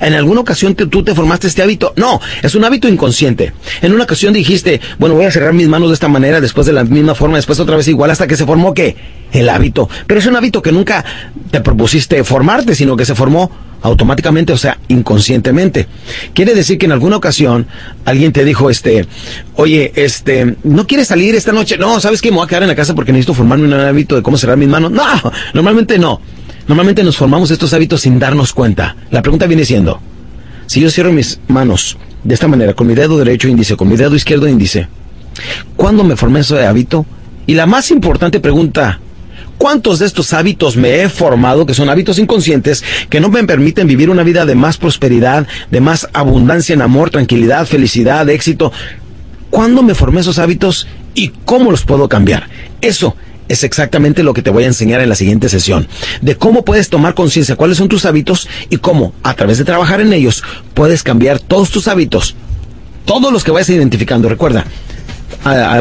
¿En 0.00 0.14
alguna 0.14 0.40
ocasión 0.40 0.74
tú 0.74 1.02
te 1.02 1.14
formaste 1.14 1.48
este 1.48 1.62
hábito? 1.62 1.92
No, 1.96 2.20
es 2.42 2.54
un 2.54 2.64
hábito 2.64 2.88
inconsciente. 2.88 3.52
En 3.82 3.92
una 3.92 4.04
ocasión 4.04 4.32
dijiste, 4.32 4.80
bueno, 4.98 5.14
voy 5.14 5.24
a 5.24 5.30
cerrar 5.30 5.52
mis 5.52 5.68
manos 5.68 5.88
de 5.88 5.94
esta 5.94 6.08
manera, 6.08 6.40
después 6.40 6.66
de 6.66 6.72
la 6.72 6.84
misma 6.84 7.14
forma, 7.14 7.36
después 7.36 7.58
otra 7.60 7.76
vez 7.76 7.88
igual, 7.88 8.10
hasta 8.10 8.26
que 8.26 8.36
se 8.36 8.46
formó 8.46 8.74
qué? 8.74 8.96
El 9.32 9.48
hábito. 9.48 9.88
Pero 10.06 10.20
es 10.20 10.26
un 10.26 10.36
hábito 10.36 10.62
que 10.62 10.72
nunca 10.72 11.04
te 11.50 11.60
propusiste 11.60 12.22
formarte, 12.24 12.74
sino 12.74 12.96
que 12.96 13.04
se 13.04 13.14
formó 13.14 13.50
automáticamente, 13.82 14.52
o 14.52 14.56
sea, 14.56 14.78
inconscientemente. 14.88 15.86
Quiere 16.32 16.54
decir 16.54 16.78
que 16.78 16.86
en 16.86 16.92
alguna 16.92 17.16
ocasión 17.16 17.66
alguien 18.04 18.32
te 18.32 18.44
dijo, 18.44 18.70
este, 18.70 19.06
oye, 19.54 19.92
este, 19.96 20.56
¿no 20.64 20.86
quieres 20.86 21.08
salir 21.08 21.34
esta 21.34 21.52
noche? 21.52 21.76
No, 21.78 22.00
¿sabes 22.00 22.20
qué? 22.20 22.30
Me 22.30 22.36
voy 22.38 22.44
a 22.44 22.48
quedar 22.48 22.62
en 22.62 22.68
la 22.68 22.74
casa 22.74 22.94
porque 22.94 23.12
necesito 23.12 23.34
formarme 23.34 23.66
un 23.66 23.74
hábito 23.74 24.16
de 24.16 24.22
cómo 24.22 24.36
cerrar 24.36 24.56
mis 24.56 24.68
manos. 24.68 24.90
No, 24.90 25.04
normalmente 25.54 25.98
no. 25.98 26.20
Normalmente 26.68 27.02
nos 27.02 27.16
formamos 27.16 27.50
estos 27.50 27.72
hábitos 27.72 28.02
sin 28.02 28.18
darnos 28.18 28.52
cuenta. 28.52 28.94
La 29.10 29.22
pregunta 29.22 29.46
viene 29.46 29.64
siendo, 29.64 30.00
si 30.66 30.82
yo 30.82 30.90
cierro 30.90 31.10
mis 31.10 31.40
manos 31.48 31.96
de 32.22 32.34
esta 32.34 32.46
manera, 32.46 32.74
con 32.74 32.86
mi 32.86 32.94
dedo 32.94 33.16
derecho 33.16 33.48
índice, 33.48 33.74
con 33.74 33.88
mi 33.88 33.96
dedo 33.96 34.14
izquierdo 34.14 34.46
índice, 34.46 34.86
¿cuándo 35.76 36.04
me 36.04 36.14
formé 36.14 36.40
ese 36.40 36.66
hábito? 36.66 37.06
Y 37.46 37.54
la 37.54 37.64
más 37.64 37.90
importante 37.90 38.38
pregunta, 38.38 39.00
¿cuántos 39.56 39.98
de 39.98 40.04
estos 40.04 40.34
hábitos 40.34 40.76
me 40.76 41.00
he 41.00 41.08
formado, 41.08 41.64
que 41.64 41.72
son 41.72 41.88
hábitos 41.88 42.18
inconscientes, 42.18 42.84
que 43.08 43.18
no 43.18 43.30
me 43.30 43.44
permiten 43.44 43.86
vivir 43.86 44.10
una 44.10 44.22
vida 44.22 44.44
de 44.44 44.54
más 44.54 44.76
prosperidad, 44.76 45.46
de 45.70 45.80
más 45.80 46.06
abundancia 46.12 46.74
en 46.74 46.82
amor, 46.82 47.08
tranquilidad, 47.08 47.64
felicidad, 47.64 48.28
éxito? 48.28 48.72
¿Cuándo 49.48 49.82
me 49.82 49.94
formé 49.94 50.20
esos 50.20 50.38
hábitos 50.38 50.86
y 51.14 51.28
cómo 51.46 51.70
los 51.70 51.86
puedo 51.86 52.10
cambiar? 52.10 52.46
Eso 52.82 53.16
es 53.48 53.64
exactamente 53.64 54.22
lo 54.22 54.34
que 54.34 54.42
te 54.42 54.50
voy 54.50 54.64
a 54.64 54.68
enseñar 54.68 55.00
en 55.00 55.08
la 55.08 55.14
siguiente 55.14 55.48
sesión, 55.48 55.88
de 56.20 56.36
cómo 56.36 56.64
puedes 56.64 56.88
tomar 56.88 57.14
conciencia 57.14 57.56
cuáles 57.56 57.78
son 57.78 57.88
tus 57.88 58.04
hábitos 58.04 58.48
y 58.70 58.76
cómo, 58.76 59.14
a 59.22 59.34
través 59.34 59.58
de 59.58 59.64
trabajar 59.64 60.00
en 60.00 60.12
ellos, 60.12 60.42
puedes 60.74 61.02
cambiar 61.02 61.38
todos 61.40 61.70
tus 61.70 61.88
hábitos, 61.88 62.34
todos 63.04 63.32
los 63.32 63.44
que 63.44 63.50
vayas 63.50 63.70
identificando. 63.70 64.28
Recuerda, 64.28 64.64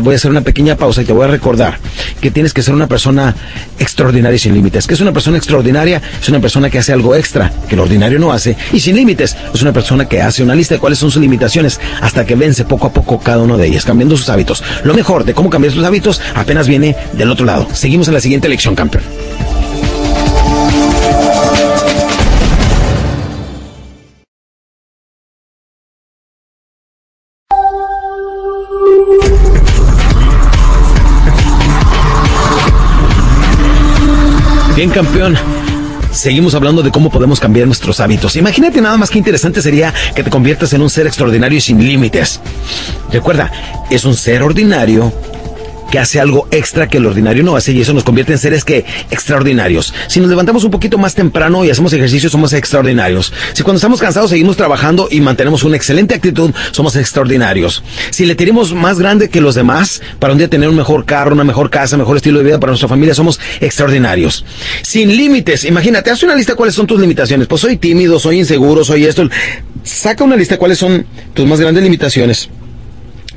voy 0.02 0.14
a 0.14 0.18
hacer 0.18 0.32
una 0.32 0.42
pequeña 0.42 0.76
pausa 0.76 1.02
y 1.02 1.06
te 1.06 1.14
voy 1.14 1.26
a 1.26 1.28
recordar 1.28 1.78
que 2.22 2.32
tienes 2.32 2.54
que 2.54 2.62
ser 2.62 2.74
una 2.74 2.88
persona 2.88 3.36
extraordinaria 3.80 4.36
y 4.36 4.40
sin 4.40 4.54
límites. 4.54 4.88
¿Qué 4.88 4.94
es 4.94 5.02
una 5.02 5.12
persona 5.12 5.38
extraordinaria? 5.38 6.02
Es 6.22 6.30
una 6.30 6.40
persona 6.40 6.70
que 6.70 6.80
hace 6.80 6.94
algo 6.94 7.16
extra 7.16 7.52
que 7.68 7.76
el 7.76 7.82
ordinario 7.82 8.20
no 8.20 8.32
hace. 8.32 8.56
Y 8.74 8.80
sin 8.80 8.96
límites 8.96 9.36
es 9.54 9.62
una 9.62 9.74
persona 9.74 10.08
que 10.08 10.22
hace 10.22 10.44
una 10.44 10.56
lista 10.56 10.76
de 10.76 10.80
cuáles 10.80 11.00
son 11.00 11.12
sus 11.12 11.22
limitaciones 11.22 11.80
hasta 12.02 12.26
que 12.26 12.36
vence 12.36 12.66
poco 12.66 12.88
a 12.88 12.94
poco 12.94 13.20
cada 13.20 13.44
uno 13.44 13.58
de 13.58 13.68
ellas, 13.68 13.86
cambiando 13.86 14.18
sus 14.18 14.30
hábitos. 14.30 14.64
Lo 14.84 14.94
mejor 14.94 15.24
de 15.24 15.34
cómo 15.34 15.50
cambiar 15.50 15.74
sus 15.74 15.84
hábitos 15.84 16.22
apenas 16.36 16.68
viene 16.68 16.96
del 17.14 17.32
otro 17.32 17.46
lado. 17.46 17.68
Seguimos 17.74 18.08
en 18.08 18.14
la 18.14 18.22
siguiente 18.22 18.50
lección, 18.50 18.76
campeón. 18.76 19.04
Campeón. 34.98 35.38
Seguimos 36.12 36.56
hablando 36.56 36.82
de 36.82 36.90
cómo 36.90 37.12
podemos 37.12 37.40
cambiar 37.40 37.68
nuestros 37.68 38.00
hábitos. 38.00 38.36
Imagínate 38.36 38.82
nada 38.82 38.98
más 38.98 39.12
que 39.12 39.20
interesante 39.20 39.62
sería 39.62 39.94
que 40.16 40.24
te 40.24 40.32
conviertas 40.32 40.74
en 40.74 40.82
un 40.82 40.90
ser 40.90 41.06
extraordinario 41.06 41.60
y 41.60 41.62
sin 41.62 41.78
límites. 41.86 42.40
Recuerda, 43.12 43.52
es 43.92 44.06
un 44.06 44.16
ser 44.16 44.42
ordinario 44.42 45.14
que 45.92 46.00
hace 46.00 46.20
algo 46.20 46.48
extra 46.52 46.88
que 46.88 46.98
el 46.98 47.06
ordinario 47.06 47.44
no 47.44 47.56
hace 47.56 47.72
y 47.72 47.82
eso 47.82 47.94
nos 47.94 48.04
convierte 48.04 48.34
en 48.34 48.40
seres 48.40 48.64
que 48.64 48.86
extraordinarios. 49.10 49.94
Si 50.08 50.20
nos 50.20 50.30
levantamos 50.30 50.64
un 50.64 50.72
poquito 50.72 50.98
más 50.98 51.16
temprano 51.16 51.64
y 51.66 51.70
hacemos 51.70 51.94
ejercicio, 51.94 52.30
somos 52.30 52.54
extraordinarios. 52.54 53.34
Si 53.54 53.64
cuando 53.64 53.78
estamos 53.78 54.00
cansados 54.00 54.30
seguimos 54.30 54.58
trabajando 54.58 55.08
y 55.10 55.22
mantenemos 55.22 55.64
una 55.64 55.76
excelente 55.76 56.16
actitud, 56.16 56.52
somos 56.72 56.96
extraordinarios. 56.96 57.84
Si 58.10 58.26
le 58.26 58.36
tenemos 58.36 58.74
más 58.74 59.00
grande 59.00 59.30
que 59.30 59.42
los 59.42 59.56
demás 59.56 60.02
para 60.20 60.34
un 60.34 60.40
día 60.40 60.50
tener 60.50 60.70
un 60.70 60.76
mejor 60.76 61.06
carro, 61.06 61.34
una 61.34 61.44
mejor 61.44 61.70
casa, 61.70 61.98
mejor 61.98 62.18
estilo 62.18 62.40
de 62.40 62.46
vida 62.46 62.60
para 62.60 62.72
nuestra 62.72 62.90
familia, 62.90 63.14
somos 63.14 63.40
extraordinarios. 63.60 64.46
Sin 64.82 65.16
límites, 65.16 65.64
imagínate, 65.66 66.12
haz 66.12 66.24
una 66.24 66.36
lista 66.36 66.54
de 66.54 66.58
cuáles 66.58 66.76
son 66.76 66.88
tus 66.88 67.00
limitaciones. 67.00 67.48
Pues 67.48 67.62
soy 67.62 67.78
tímido, 67.78 68.20
soy 68.20 68.40
inseguro, 68.40 68.84
soy 68.84 69.06
esto. 69.06 69.30
Saca 69.84 70.24
una 70.24 70.36
lista 70.36 70.56
de 70.56 70.60
cuáles 70.60 70.78
son 70.78 71.06
tus 71.34 71.46
más 71.46 71.60
grandes 71.60 71.84
limitaciones 71.84 72.50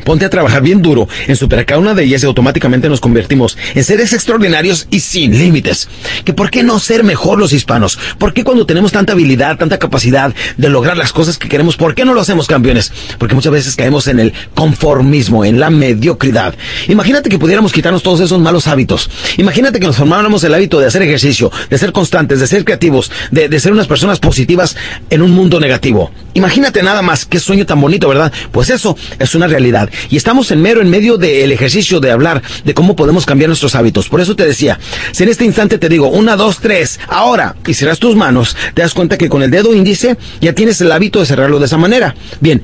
Ponte 0.00 0.24
a 0.24 0.30
trabajar 0.30 0.62
bien 0.62 0.82
duro 0.82 1.08
en 1.26 1.36
superar 1.36 1.66
cada 1.66 1.80
una 1.80 1.94
de 1.94 2.04
ellas 2.04 2.22
y 2.22 2.26
automáticamente 2.26 2.88
nos 2.88 3.00
convertimos 3.00 3.56
en 3.74 3.84
seres 3.84 4.12
extraordinarios 4.12 4.86
y 4.90 5.00
sin 5.00 5.36
límites. 5.36 5.88
¿Que 6.24 6.32
por 6.32 6.50
qué 6.50 6.62
no 6.62 6.78
ser 6.78 7.04
mejor 7.04 7.38
los 7.38 7.52
hispanos? 7.52 7.98
¿Por 8.18 8.32
qué 8.32 8.44
cuando 8.44 8.66
tenemos 8.66 8.92
tanta 8.92 9.12
habilidad, 9.12 9.56
tanta 9.58 9.78
capacidad 9.78 10.34
de 10.56 10.68
lograr 10.68 10.96
las 10.96 11.12
cosas 11.12 11.38
que 11.38 11.48
queremos, 11.48 11.76
por 11.76 11.94
qué 11.94 12.04
no 12.04 12.14
lo 12.14 12.20
hacemos 12.20 12.46
campeones? 12.46 12.92
Porque 13.18 13.34
muchas 13.34 13.52
veces 13.52 13.76
caemos 13.76 14.06
en 14.08 14.20
el 14.20 14.32
conformismo, 14.54 15.44
en 15.44 15.60
la 15.60 15.70
mediocridad. 15.70 16.54
Imagínate 16.88 17.28
que 17.28 17.38
pudiéramos 17.38 17.72
quitarnos 17.72 18.02
todos 18.02 18.20
esos 18.20 18.40
malos 18.40 18.66
hábitos. 18.66 19.10
Imagínate 19.36 19.80
que 19.80 19.86
nos 19.86 19.96
formáramos 19.96 20.42
el 20.44 20.54
hábito 20.54 20.80
de 20.80 20.86
hacer 20.86 21.02
ejercicio, 21.02 21.50
de 21.68 21.78
ser 21.78 21.92
constantes, 21.92 22.40
de 22.40 22.46
ser 22.46 22.64
creativos, 22.64 23.10
de, 23.30 23.48
de 23.48 23.60
ser 23.60 23.72
unas 23.72 23.86
personas 23.86 24.18
positivas 24.18 24.76
en 25.10 25.22
un 25.22 25.32
mundo 25.32 25.60
negativo. 25.60 26.10
Imagínate 26.34 26.82
nada 26.82 27.02
más, 27.02 27.26
qué 27.26 27.40
sueño 27.40 27.66
tan 27.66 27.80
bonito, 27.80 28.08
¿verdad? 28.08 28.32
Pues 28.52 28.70
eso 28.70 28.96
es 29.18 29.34
una 29.34 29.46
realidad. 29.46 29.89
Y 30.08 30.16
estamos 30.16 30.50
en 30.50 30.62
mero 30.62 30.80
en 30.80 30.90
medio 30.90 31.16
del 31.16 31.52
ejercicio 31.52 32.00
de 32.00 32.10
hablar 32.10 32.42
de 32.64 32.74
cómo 32.74 32.96
podemos 32.96 33.26
cambiar 33.26 33.48
nuestros 33.48 33.74
hábitos. 33.74 34.08
Por 34.08 34.20
eso 34.20 34.36
te 34.36 34.46
decía, 34.46 34.78
si 35.12 35.22
en 35.22 35.28
este 35.28 35.44
instante 35.44 35.78
te 35.78 35.88
digo 35.88 36.08
una, 36.08 36.36
dos, 36.36 36.58
tres, 36.60 37.00
ahora, 37.08 37.56
y 37.66 37.74
cierras 37.74 37.98
tus 37.98 38.16
manos, 38.16 38.56
te 38.74 38.82
das 38.82 38.94
cuenta 38.94 39.18
que 39.18 39.28
con 39.28 39.42
el 39.42 39.50
dedo 39.50 39.74
índice 39.74 40.16
ya 40.40 40.52
tienes 40.54 40.80
el 40.80 40.92
hábito 40.92 41.20
de 41.20 41.26
cerrarlo 41.26 41.58
de 41.58 41.66
esa 41.66 41.76
manera. 41.76 42.14
Bien, 42.40 42.62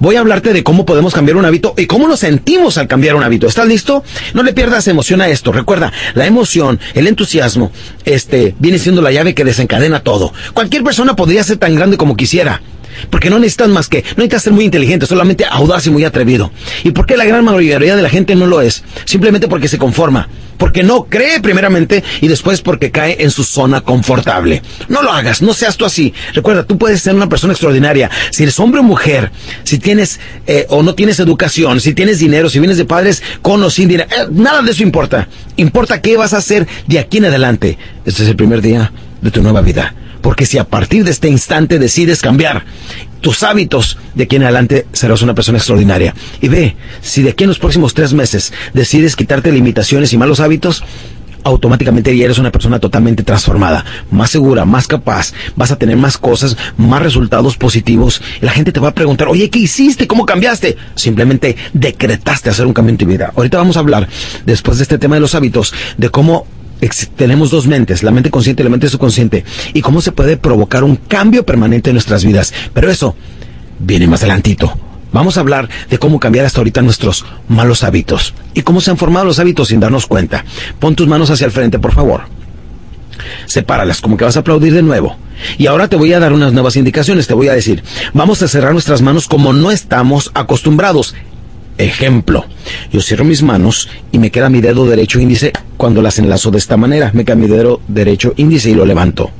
voy 0.00 0.16
a 0.16 0.20
hablarte 0.20 0.52
de 0.52 0.64
cómo 0.64 0.84
podemos 0.84 1.14
cambiar 1.14 1.36
un 1.36 1.44
hábito 1.44 1.74
y 1.76 1.86
cómo 1.86 2.08
nos 2.08 2.20
sentimos 2.20 2.78
al 2.78 2.88
cambiar 2.88 3.14
un 3.14 3.22
hábito. 3.22 3.46
¿Estás 3.46 3.68
listo? 3.68 4.02
No 4.34 4.42
le 4.42 4.52
pierdas 4.52 4.88
emoción 4.88 5.20
a 5.20 5.28
esto. 5.28 5.52
Recuerda, 5.52 5.92
la 6.14 6.26
emoción, 6.26 6.80
el 6.94 7.06
entusiasmo, 7.06 7.70
este, 8.04 8.54
viene 8.58 8.78
siendo 8.78 9.02
la 9.02 9.12
llave 9.12 9.34
que 9.34 9.44
desencadena 9.44 10.00
todo. 10.00 10.32
Cualquier 10.54 10.82
persona 10.82 11.14
podría 11.14 11.44
ser 11.44 11.58
tan 11.58 11.76
grande 11.76 11.96
como 11.96 12.16
quisiera. 12.16 12.60
Porque 13.10 13.30
no 13.30 13.38
necesitas 13.38 13.68
más 13.68 13.88
que, 13.88 14.02
no 14.02 14.16
necesitas 14.16 14.42
ser 14.42 14.52
muy 14.52 14.64
inteligente, 14.64 15.06
solamente 15.06 15.44
audaz 15.48 15.86
y 15.86 15.90
muy 15.90 16.04
atrevido. 16.04 16.50
¿Y 16.84 16.90
por 16.90 17.06
qué 17.06 17.16
la 17.16 17.24
gran 17.24 17.44
mayoría 17.44 17.96
de 17.96 18.02
la 18.02 18.08
gente 18.08 18.34
no 18.34 18.46
lo 18.46 18.60
es? 18.60 18.84
Simplemente 19.04 19.48
porque 19.48 19.68
se 19.68 19.78
conforma, 19.78 20.28
porque 20.56 20.82
no 20.82 21.04
cree 21.04 21.40
primeramente 21.40 22.04
y 22.20 22.28
después 22.28 22.60
porque 22.60 22.90
cae 22.90 23.16
en 23.20 23.30
su 23.30 23.44
zona 23.44 23.80
confortable. 23.80 24.62
No 24.88 25.02
lo 25.02 25.12
hagas, 25.12 25.42
no 25.42 25.54
seas 25.54 25.76
tú 25.76 25.84
así. 25.84 26.12
Recuerda, 26.34 26.64
tú 26.64 26.78
puedes 26.78 27.00
ser 27.02 27.14
una 27.14 27.28
persona 27.28 27.52
extraordinaria. 27.52 28.10
Si 28.30 28.42
eres 28.42 28.58
hombre 28.60 28.80
o 28.80 28.84
mujer, 28.84 29.30
si 29.64 29.78
tienes 29.78 30.20
eh, 30.46 30.66
o 30.68 30.82
no 30.82 30.94
tienes 30.94 31.18
educación, 31.20 31.80
si 31.80 31.94
tienes 31.94 32.18
dinero, 32.18 32.50
si 32.50 32.58
vienes 32.58 32.76
de 32.76 32.84
padres 32.84 33.22
con 33.42 33.62
o 33.62 33.70
sin 33.70 33.88
dinero, 33.88 34.08
eh, 34.10 34.28
nada 34.30 34.62
de 34.62 34.70
eso 34.70 34.82
importa. 34.82 35.28
Importa 35.56 36.00
qué 36.00 36.16
vas 36.16 36.34
a 36.34 36.38
hacer 36.38 36.66
de 36.86 36.98
aquí 36.98 37.18
en 37.18 37.26
adelante. 37.26 37.78
Este 38.04 38.22
es 38.22 38.28
el 38.28 38.36
primer 38.36 38.60
día 38.60 38.92
de 39.20 39.30
tu 39.30 39.42
nueva 39.42 39.60
vida. 39.60 39.94
Porque 40.22 40.46
si 40.46 40.58
a 40.58 40.64
partir 40.64 41.04
de 41.04 41.10
este 41.10 41.28
instante 41.28 41.78
decides 41.78 42.22
cambiar 42.22 42.64
tus 43.20 43.42
hábitos, 43.42 43.98
de 44.14 44.24
aquí 44.24 44.36
en 44.36 44.44
adelante 44.44 44.86
serás 44.92 45.22
una 45.22 45.34
persona 45.34 45.58
extraordinaria. 45.58 46.14
Y 46.40 46.48
ve, 46.48 46.76
si 47.00 47.22
de 47.22 47.30
aquí 47.30 47.44
en 47.44 47.48
los 47.48 47.58
próximos 47.58 47.94
tres 47.94 48.12
meses 48.12 48.52
decides 48.72 49.16
quitarte 49.16 49.52
limitaciones 49.52 50.12
y 50.12 50.18
malos 50.18 50.40
hábitos, 50.40 50.82
automáticamente 51.44 52.16
ya 52.16 52.24
eres 52.24 52.38
una 52.38 52.50
persona 52.50 52.78
totalmente 52.78 53.22
transformada, 53.22 53.84
más 54.10 54.30
segura, 54.30 54.64
más 54.64 54.86
capaz, 54.86 55.32
vas 55.56 55.70
a 55.70 55.76
tener 55.76 55.96
más 55.96 56.18
cosas, 56.18 56.56
más 56.76 57.02
resultados 57.02 57.56
positivos. 57.56 58.20
La 58.40 58.52
gente 58.52 58.72
te 58.72 58.80
va 58.80 58.88
a 58.88 58.94
preguntar, 58.94 59.28
oye, 59.28 59.50
¿qué 59.50 59.60
hiciste? 59.60 60.06
¿Cómo 60.06 60.26
cambiaste? 60.26 60.76
Simplemente 60.94 61.56
decretaste 61.72 62.50
hacer 62.50 62.66
un 62.66 62.72
cambio 62.72 62.90
en 62.90 62.98
tu 62.98 63.06
vida. 63.06 63.32
Ahorita 63.36 63.58
vamos 63.58 63.76
a 63.76 63.80
hablar, 63.80 64.08
después 64.44 64.78
de 64.78 64.82
este 64.84 64.98
tema 64.98 65.16
de 65.16 65.20
los 65.20 65.34
hábitos, 65.34 65.72
de 65.96 66.10
cómo 66.10 66.46
tenemos 67.16 67.50
dos 67.50 67.66
mentes, 67.66 68.02
la 68.02 68.10
mente 68.10 68.30
consciente 68.30 68.62
y 68.62 68.64
la 68.64 68.70
mente 68.70 68.88
subconsciente, 68.88 69.44
y 69.74 69.82
cómo 69.82 70.00
se 70.00 70.12
puede 70.12 70.36
provocar 70.36 70.84
un 70.84 70.96
cambio 70.96 71.44
permanente 71.44 71.90
en 71.90 71.94
nuestras 71.94 72.24
vidas. 72.24 72.52
Pero 72.72 72.90
eso 72.90 73.14
viene 73.78 74.06
más 74.06 74.20
adelantito. 74.20 74.76
Vamos 75.12 75.36
a 75.36 75.40
hablar 75.40 75.68
de 75.88 75.98
cómo 75.98 76.20
cambiar 76.20 76.46
hasta 76.46 76.60
ahorita 76.60 76.82
nuestros 76.82 77.24
malos 77.48 77.82
hábitos 77.82 78.32
y 78.54 78.62
cómo 78.62 78.80
se 78.80 78.92
han 78.92 78.96
formado 78.96 79.26
los 79.26 79.40
hábitos 79.40 79.68
sin 79.68 79.80
darnos 79.80 80.06
cuenta. 80.06 80.44
Pon 80.78 80.94
tus 80.94 81.08
manos 81.08 81.30
hacia 81.30 81.46
el 81.46 81.50
frente, 81.50 81.78
por 81.78 81.92
favor. 81.92 82.22
Sepáralas, 83.46 84.00
como 84.00 84.16
que 84.16 84.24
vas 84.24 84.36
a 84.36 84.40
aplaudir 84.40 84.72
de 84.72 84.82
nuevo. 84.82 85.16
Y 85.58 85.66
ahora 85.66 85.88
te 85.88 85.96
voy 85.96 86.12
a 86.12 86.20
dar 86.20 86.32
unas 86.32 86.52
nuevas 86.52 86.76
indicaciones. 86.76 87.26
Te 87.26 87.34
voy 87.34 87.48
a 87.48 87.54
decir, 87.54 87.82
vamos 88.14 88.42
a 88.42 88.48
cerrar 88.48 88.72
nuestras 88.72 89.02
manos 89.02 89.26
como 89.26 89.52
no 89.52 89.70
estamos 89.70 90.30
acostumbrados. 90.34 91.14
Ejemplo, 91.80 92.44
yo 92.92 93.00
cierro 93.00 93.24
mis 93.24 93.42
manos 93.42 93.88
y 94.12 94.18
me 94.18 94.30
queda 94.30 94.50
mi 94.50 94.60
dedo 94.60 94.86
derecho 94.86 95.18
índice 95.18 95.52
cuando 95.78 96.02
las 96.02 96.18
enlazo 96.18 96.50
de 96.50 96.58
esta 96.58 96.76
manera. 96.76 97.10
Me 97.14 97.24
queda 97.24 97.36
mi 97.36 97.46
dedo 97.46 97.80
derecho 97.88 98.34
índice 98.36 98.68
y 98.68 98.74
lo 98.74 98.84
levanto. 98.84 99.30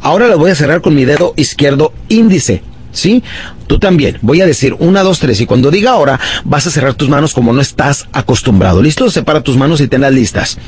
Ahora 0.00 0.26
lo 0.26 0.38
voy 0.38 0.50
a 0.50 0.56
cerrar 0.56 0.80
con 0.80 0.96
mi 0.96 1.04
dedo 1.04 1.34
izquierdo 1.36 1.92
índice. 2.08 2.62
¿Sí? 2.90 3.22
Tú 3.68 3.78
también. 3.78 4.18
Voy 4.22 4.40
a 4.40 4.46
decir 4.46 4.74
una, 4.80 5.04
dos, 5.04 5.20
tres. 5.20 5.40
Y 5.40 5.46
cuando 5.46 5.70
diga 5.70 5.92
ahora, 5.92 6.18
vas 6.44 6.66
a 6.66 6.70
cerrar 6.70 6.94
tus 6.94 7.08
manos 7.08 7.32
como 7.32 7.52
no 7.52 7.60
estás 7.60 8.08
acostumbrado. 8.12 8.82
¿Listo? 8.82 9.08
Separa 9.08 9.42
tus 9.42 9.56
manos 9.56 9.80
y 9.80 9.86
tenlas 9.86 10.12
listas. 10.12 10.58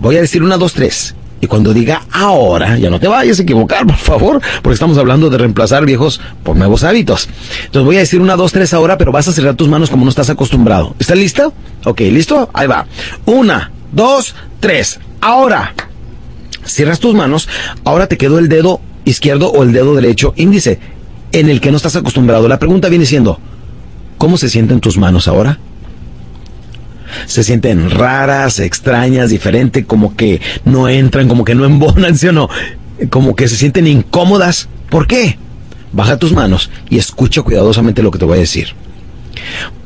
Voy 0.00 0.16
a 0.16 0.20
decir 0.20 0.42
una, 0.42 0.58
dos, 0.58 0.74
tres. 0.74 1.14
Y 1.40 1.46
cuando 1.46 1.72
diga 1.72 2.02
ahora, 2.10 2.78
ya 2.78 2.90
no 2.90 2.98
te 2.98 3.06
vayas 3.06 3.38
a 3.38 3.42
equivocar, 3.42 3.86
por 3.86 3.96
favor, 3.96 4.40
porque 4.62 4.74
estamos 4.74 4.98
hablando 4.98 5.30
de 5.30 5.38
reemplazar 5.38 5.86
viejos 5.86 6.20
por 6.42 6.56
nuevos 6.56 6.82
hábitos. 6.82 7.28
Entonces 7.66 7.84
voy 7.84 7.96
a 7.96 8.00
decir 8.00 8.20
una, 8.20 8.36
dos, 8.36 8.52
tres 8.52 8.74
ahora, 8.74 8.98
pero 8.98 9.12
vas 9.12 9.28
a 9.28 9.32
cerrar 9.32 9.54
tus 9.54 9.68
manos 9.68 9.90
como 9.90 10.04
no 10.04 10.10
estás 10.10 10.30
acostumbrado. 10.30 10.94
¿Estás 10.98 11.16
listo? 11.16 11.52
Ok, 11.84 12.00
¿listo? 12.00 12.50
Ahí 12.52 12.66
va. 12.66 12.86
Una, 13.26 13.70
dos, 13.92 14.34
tres. 14.60 14.98
Ahora. 15.20 15.74
Cierras 16.64 17.00
tus 17.00 17.14
manos. 17.14 17.48
Ahora 17.84 18.08
te 18.08 18.18
quedó 18.18 18.38
el 18.38 18.48
dedo 18.48 18.80
izquierdo 19.04 19.50
o 19.50 19.62
el 19.62 19.72
dedo 19.72 19.94
derecho 19.94 20.34
índice 20.36 20.78
en 21.32 21.48
el 21.48 21.60
que 21.60 21.70
no 21.70 21.76
estás 21.76 21.96
acostumbrado. 21.96 22.48
La 22.48 22.58
pregunta 22.58 22.88
viene 22.88 23.06
siendo, 23.06 23.38
¿cómo 24.18 24.36
se 24.36 24.48
sienten 24.48 24.80
tus 24.80 24.98
manos 24.98 25.28
ahora? 25.28 25.58
Se 27.26 27.42
sienten 27.44 27.90
raras, 27.90 28.58
extrañas, 28.60 29.30
diferentes, 29.30 29.84
como 29.84 30.16
que 30.16 30.40
no 30.64 30.88
entran, 30.88 31.28
como 31.28 31.44
que 31.44 31.54
no 31.54 31.64
embonan, 31.64 32.16
¿sí 32.16 32.28
o 32.28 32.32
no? 32.32 32.48
Como 33.10 33.34
que 33.36 33.48
se 33.48 33.56
sienten 33.56 33.86
incómodas. 33.86 34.68
¿Por 34.90 35.06
qué? 35.06 35.38
Baja 35.92 36.18
tus 36.18 36.32
manos 36.32 36.70
y 36.90 36.98
escucha 36.98 37.42
cuidadosamente 37.42 38.02
lo 38.02 38.10
que 38.10 38.18
te 38.18 38.24
voy 38.24 38.38
a 38.38 38.40
decir. 38.40 38.68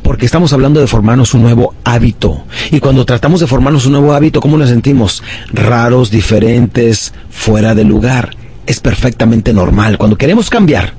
Porque 0.02 0.26
estamos 0.26 0.52
hablando 0.52 0.80
de 0.80 0.86
formarnos 0.86 1.34
un 1.34 1.42
nuevo 1.42 1.74
hábito. 1.84 2.44
Y 2.70 2.80
cuando 2.80 3.04
tratamos 3.04 3.40
de 3.40 3.46
formarnos 3.46 3.86
un 3.86 3.92
nuevo 3.92 4.12
hábito, 4.12 4.40
¿cómo 4.40 4.56
nos 4.56 4.68
sentimos? 4.68 5.22
Raros, 5.52 6.10
diferentes, 6.10 7.14
fuera 7.30 7.74
de 7.74 7.84
lugar. 7.84 8.30
Es 8.66 8.80
perfectamente 8.80 9.52
normal. 9.52 9.98
Cuando 9.98 10.18
queremos 10.18 10.50
cambiar, 10.50 10.94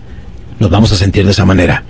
nos 0.59 0.69
vamos 0.69 0.91
a 0.91 0.95
sentir 0.95 1.25
de 1.25 1.31
esa 1.31 1.45
manera. 1.45 1.83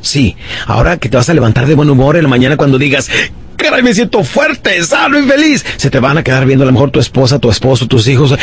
Sí, 0.00 0.36
ahora 0.66 0.96
que 0.96 1.08
te 1.08 1.16
vas 1.16 1.28
a 1.28 1.34
levantar 1.34 1.66
de 1.66 1.74
buen 1.74 1.88
humor 1.88 2.16
en 2.16 2.24
la 2.24 2.28
mañana 2.28 2.56
cuando 2.56 2.76
digas, 2.76 3.08
caray, 3.56 3.82
me 3.82 3.94
siento 3.94 4.24
fuerte, 4.24 4.82
sano 4.84 5.18
y 5.18 5.22
feliz. 5.22 5.64
Se 5.76 5.90
te 5.90 6.00
van 6.00 6.18
a 6.18 6.22
quedar 6.22 6.46
viendo 6.46 6.64
a 6.64 6.66
lo 6.66 6.72
mejor 6.72 6.90
tu 6.90 7.00
esposa, 7.00 7.38
tu 7.38 7.50
esposo, 7.50 7.86
tus 7.86 8.06
hijos. 8.08 8.34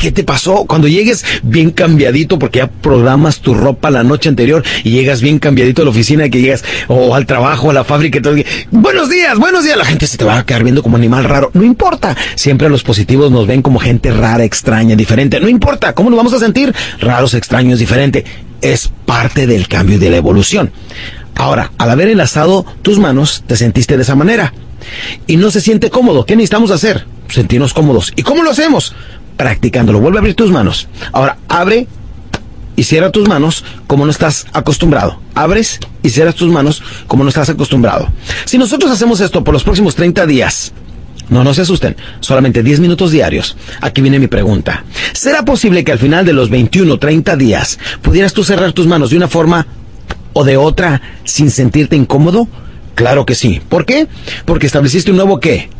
¿Qué, 0.00 0.12
te 0.12 0.24
pasó? 0.24 0.64
Cuando 0.66 0.88
llegues 0.88 1.24
bien 1.42 1.70
cambiadito, 1.70 2.38
porque 2.38 2.58
ya 2.58 2.68
programas 2.68 3.40
tu 3.40 3.54
ropa 3.54 3.90
la 3.90 4.02
noche 4.02 4.28
anterior 4.28 4.62
y 4.84 4.90
llegas 4.90 5.20
bien 5.20 5.38
cambiadito 5.38 5.82
a 5.82 5.84
la 5.84 5.90
oficina, 5.90 6.28
que 6.28 6.40
llegas 6.40 6.64
o 6.88 7.14
al 7.14 7.26
trabajo, 7.26 7.70
a 7.70 7.72
la 7.72 7.84
fábrica, 7.84 8.18
y 8.18 8.22
todo, 8.22 8.34
buenos 8.70 9.10
días, 9.10 9.38
buenos 9.38 9.64
días. 9.64 9.76
La 9.76 9.84
gente 9.84 10.06
se 10.06 10.16
te 10.16 10.24
va 10.24 10.38
a 10.38 10.46
quedar 10.46 10.64
viendo 10.64 10.82
como 10.82 10.96
animal 10.96 11.24
raro. 11.24 11.50
No 11.54 11.64
importa. 11.64 12.16
Siempre 12.34 12.68
los 12.68 12.82
positivos 12.82 13.30
nos 13.30 13.46
ven 13.46 13.62
como 13.62 13.78
gente 13.78 14.12
rara, 14.12 14.44
extraña, 14.44 14.96
diferente. 14.96 15.40
No 15.40 15.48
importa. 15.48 15.94
¿Cómo 15.94 16.10
nos 16.10 16.16
vamos 16.16 16.32
a 16.34 16.38
sentir? 16.38 16.74
Raros, 17.00 17.34
extraños, 17.34 17.78
diferente. 17.78 18.24
Es 18.60 18.90
parte 19.04 19.46
del 19.46 19.68
cambio 19.68 19.96
y 19.96 19.98
de 19.98 20.10
la 20.10 20.16
evolución. 20.16 20.72
Ahora, 21.36 21.72
al 21.78 21.90
haber 21.90 22.08
enlazado 22.08 22.64
tus 22.82 22.98
manos, 22.98 23.44
te 23.46 23.56
sentiste 23.56 23.96
de 23.96 24.02
esa 24.02 24.14
manera. 24.14 24.52
Y 25.26 25.36
no 25.36 25.50
se 25.50 25.60
siente 25.60 25.90
cómodo. 25.90 26.26
¿Qué 26.26 26.34
necesitamos 26.36 26.70
hacer? 26.70 27.06
Sentirnos 27.28 27.72
cómodos. 27.72 28.12
¿Y 28.16 28.22
cómo 28.22 28.42
lo 28.42 28.50
hacemos? 28.50 28.94
Practicándolo. 29.36 30.00
Vuelve 30.00 30.18
a 30.18 30.20
abrir 30.20 30.34
tus 30.34 30.50
manos. 30.50 30.88
Ahora, 31.12 31.38
abre 31.48 31.86
y 32.76 32.84
cierra 32.84 33.10
tus 33.10 33.28
manos 33.28 33.64
como 33.86 34.04
no 34.04 34.10
estás 34.10 34.46
acostumbrado. 34.52 35.20
Abres 35.34 35.80
y 36.02 36.10
cierras 36.10 36.34
tus 36.34 36.50
manos 36.50 36.82
como 37.06 37.24
no 37.24 37.30
estás 37.30 37.48
acostumbrado. 37.48 38.08
Si 38.44 38.58
nosotros 38.58 38.90
hacemos 38.90 39.20
esto 39.20 39.42
por 39.42 39.54
los 39.54 39.64
próximos 39.64 39.94
30 39.94 40.26
días, 40.26 40.72
no, 41.28 41.42
no 41.42 41.54
se 41.54 41.62
asusten, 41.62 41.96
solamente 42.20 42.62
10 42.62 42.80
minutos 42.80 43.10
diarios. 43.10 43.56
Aquí 43.80 44.00
viene 44.00 44.18
mi 44.18 44.28
pregunta. 44.28 44.84
¿Será 45.12 45.44
posible 45.44 45.82
que 45.82 45.92
al 45.92 45.98
final 45.98 46.24
de 46.24 46.34
los 46.34 46.50
21 46.50 46.98
30 46.98 47.36
días 47.36 47.78
pudieras 48.02 48.32
tú 48.32 48.44
cerrar 48.44 48.72
tus 48.72 48.86
manos 48.86 49.10
de 49.10 49.16
una 49.16 49.28
forma 49.28 49.66
o 50.38 50.44
de 50.44 50.58
otra 50.58 51.00
sin 51.24 51.50
sentirte 51.50 51.96
incómodo? 51.96 52.46
Claro 52.94 53.24
que 53.24 53.34
sí. 53.34 53.62
¿Por 53.70 53.86
qué? 53.86 54.06
Porque 54.44 54.66
estableciste 54.66 55.10
un 55.10 55.16
nuevo 55.16 55.40
qué? 55.40 55.70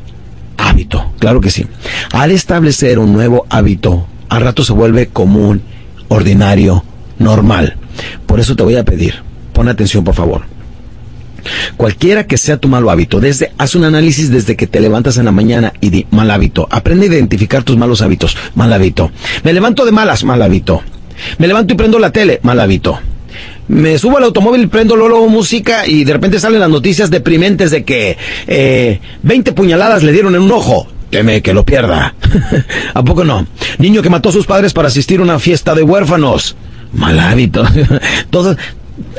Hábito. 0.57 1.13
Claro 1.19 1.43
que 1.43 1.51
sí. 1.51 1.67
Al 2.11 2.31
establecer 2.31 2.99
un 2.99 3.13
nuevo 3.13 3.45
hábito, 3.51 4.07
al 4.31 4.41
rato 4.41 4.65
se 4.65 4.73
vuelve 4.73 5.09
común, 5.09 5.61
ordinario, 6.09 6.83
normal. 7.19 7.77
Por 8.25 8.41
eso 8.41 8.57
te 8.57 8.63
voy 8.63 8.77
a 8.77 8.85
pedir, 8.85 9.17
pon 9.53 9.69
atención 9.69 10.05
por 10.05 10.15
favor. 10.15 10.45
Cualquiera 11.77 12.27
que 12.27 12.39
sea 12.39 12.57
tu 12.57 12.67
malo 12.67 12.91
hábito, 12.91 13.21
desde, 13.21 13.53
haz 13.59 13.75
un 13.75 13.85
análisis 13.85 14.31
desde 14.31 14.57
que 14.57 14.67
te 14.67 14.81
levantas 14.81 15.19
en 15.19 15.27
la 15.27 15.33
mañana 15.33 15.75
y 15.83 15.91
di 15.91 16.07
mal 16.11 16.31
hábito. 16.31 16.67
Aprende 16.71 17.05
a 17.05 17.11
identificar 17.11 17.63
tus 17.63 17.77
malos 17.77 18.01
hábitos, 18.01 18.39
mal 18.55 18.73
hábito. 18.73 19.11
Me 19.45 19.53
levanto 19.53 19.85
de 19.85 19.93
malas, 19.93 20.25
mal 20.25 20.41
hábito. 20.41 20.83
Me 21.37 21.47
levanto 21.47 21.75
y 21.75 21.77
prendo 21.77 21.99
la 21.99 22.11
tele, 22.11 22.41
mal 22.43 22.59
hábito 22.59 22.99
me 23.69 23.99
subo 23.99 24.19
al 24.19 24.25
automóvil, 24.25 24.69
prendo 24.69 24.97
luego 24.97 25.29
música 25.29 25.87
y 25.87 26.05
de 26.05 26.13
repente 26.13 26.39
salen 26.39 26.61
las 26.61 26.71
noticias 26.71 27.11
deprimentes 27.11 27.71
de 27.71 27.85
que 27.85 28.17
eh, 28.47 29.01
20 29.23 29.53
puñaladas 29.53 30.03
le 30.03 30.13
dieron 30.13 30.35
en 30.35 30.43
un 30.43 30.53
ojo. 30.53 30.87
Teme 31.11 31.41
que 31.41 31.55
lo 31.55 31.65
pierda. 31.65 32.15
¿A 32.95 33.03
poco 33.03 33.25
no? 33.25 33.47
Niño 33.79 34.03
que 34.03 34.11
mató 34.11 34.31
a 34.31 34.33
sus 34.33 34.47
padres 34.47 34.73
para 34.73 34.89
asistir 34.89 35.21
a 35.21 35.23
una 35.23 35.39
fiesta 35.39 35.75
de 35.75 35.83
huérfanos. 35.83 36.57
Mal 36.93 37.19
hábito. 37.19 37.65
Todo, 38.31 38.57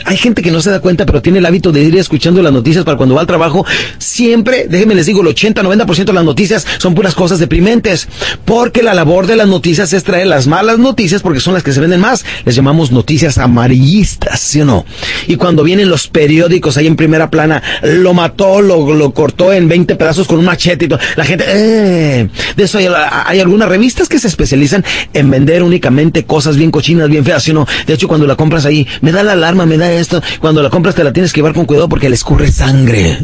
hay 0.06 0.18
gente 0.18 0.42
que 0.42 0.52
no 0.52 0.62
se 0.62 0.70
da 0.70 0.80
cuenta, 0.80 1.06
pero 1.06 1.22
tiene 1.22 1.40
el 1.40 1.46
hábito 1.46 1.72
de 1.72 1.84
ir 1.84 1.96
escuchando 1.98 2.42
las 2.42 2.54
noticias 2.54 2.84
para 2.84 2.98
cuando 2.98 3.16
va 3.16 3.22
al 3.22 3.28
trabajo. 3.28 3.66
Siempre, 3.98 4.68
déjenme 4.70 4.96
les 4.96 5.06
digo, 5.06 5.22
el 5.22 5.28
80-90% 5.28 6.06
de 6.06 6.14
las 6.14 6.24
noticias 6.26 6.66
son 6.78 6.96
puras 6.96 7.14
cosas 7.14 7.40
deprimentes. 7.40 8.08
Porque 8.46 8.84
la 8.84 8.94
labor 8.94 9.28
de 9.28 9.36
las 9.36 9.48
noticias 9.48 9.94
es 9.94 10.04
traer 10.04 10.28
las 10.28 10.48
malas 10.48 10.80
noticias 10.80 11.22
porque 11.22 11.40
son 11.40 11.54
las 11.54 11.64
que 11.64 11.74
se 11.74 11.80
venden 11.80 12.02
más. 12.02 12.26
Les 12.46 12.56
llamamos 12.56 12.92
noticias 12.92 13.38
amarillistas, 13.38 14.40
¿sí 14.40 14.62
o 14.62 14.66
no? 14.66 14.86
Y 15.28 15.36
cuando 15.36 15.64
vienen 15.64 15.90
los 15.90 16.08
periódicos 16.08 16.78
ahí 16.78 16.88
en 16.88 16.96
primera 16.96 17.30
plana, 17.30 17.62
lo 17.84 18.14
mató, 18.14 18.62
lo, 18.62 19.12
cortó 19.12 19.54
en 19.54 19.68
20 19.68 19.96
pedazos 19.96 20.28
con 20.28 20.40
un 20.40 20.46
machete 20.46 20.86
y 20.86 20.88
todo. 20.88 21.00
La 21.16 21.26
gente, 21.26 21.46
eh, 21.48 22.30
de 22.56 22.64
eso 22.64 22.78
hay, 22.78 22.88
hay 23.26 23.40
algunas 23.40 23.70
revistas 23.70 24.10
que 24.10 24.20
se 24.20 24.28
especializan 24.28 24.84
en 25.14 25.30
vender 25.30 25.64
únicamente 25.64 26.26
cosas 26.26 26.58
bien 26.58 26.72
cochinas, 26.72 27.10
bien 27.10 27.24
feas, 27.24 27.44
¿sí 27.44 27.52
o 27.52 27.56
no? 27.56 27.68
De 27.86 27.94
hecho, 27.94 28.08
cuando 28.08 28.26
la 28.26 28.36
compras 28.36 28.66
ahí, 28.66 28.88
me 29.02 29.12
da 29.12 29.24
la 29.24 29.34
alarma 29.34 29.67
me 29.68 29.78
da 29.78 29.92
esto. 29.92 30.22
Cuando 30.40 30.62
la 30.64 30.70
compras 30.70 30.96
te 30.96 31.04
la 31.04 31.14
tienes 31.14 31.32
que 31.32 31.40
llevar 31.40 31.54
con 31.54 31.66
cuidado 31.66 31.90
porque 31.90 32.10
le 32.10 32.16
escurre 32.16 32.52
sangre. 32.52 33.18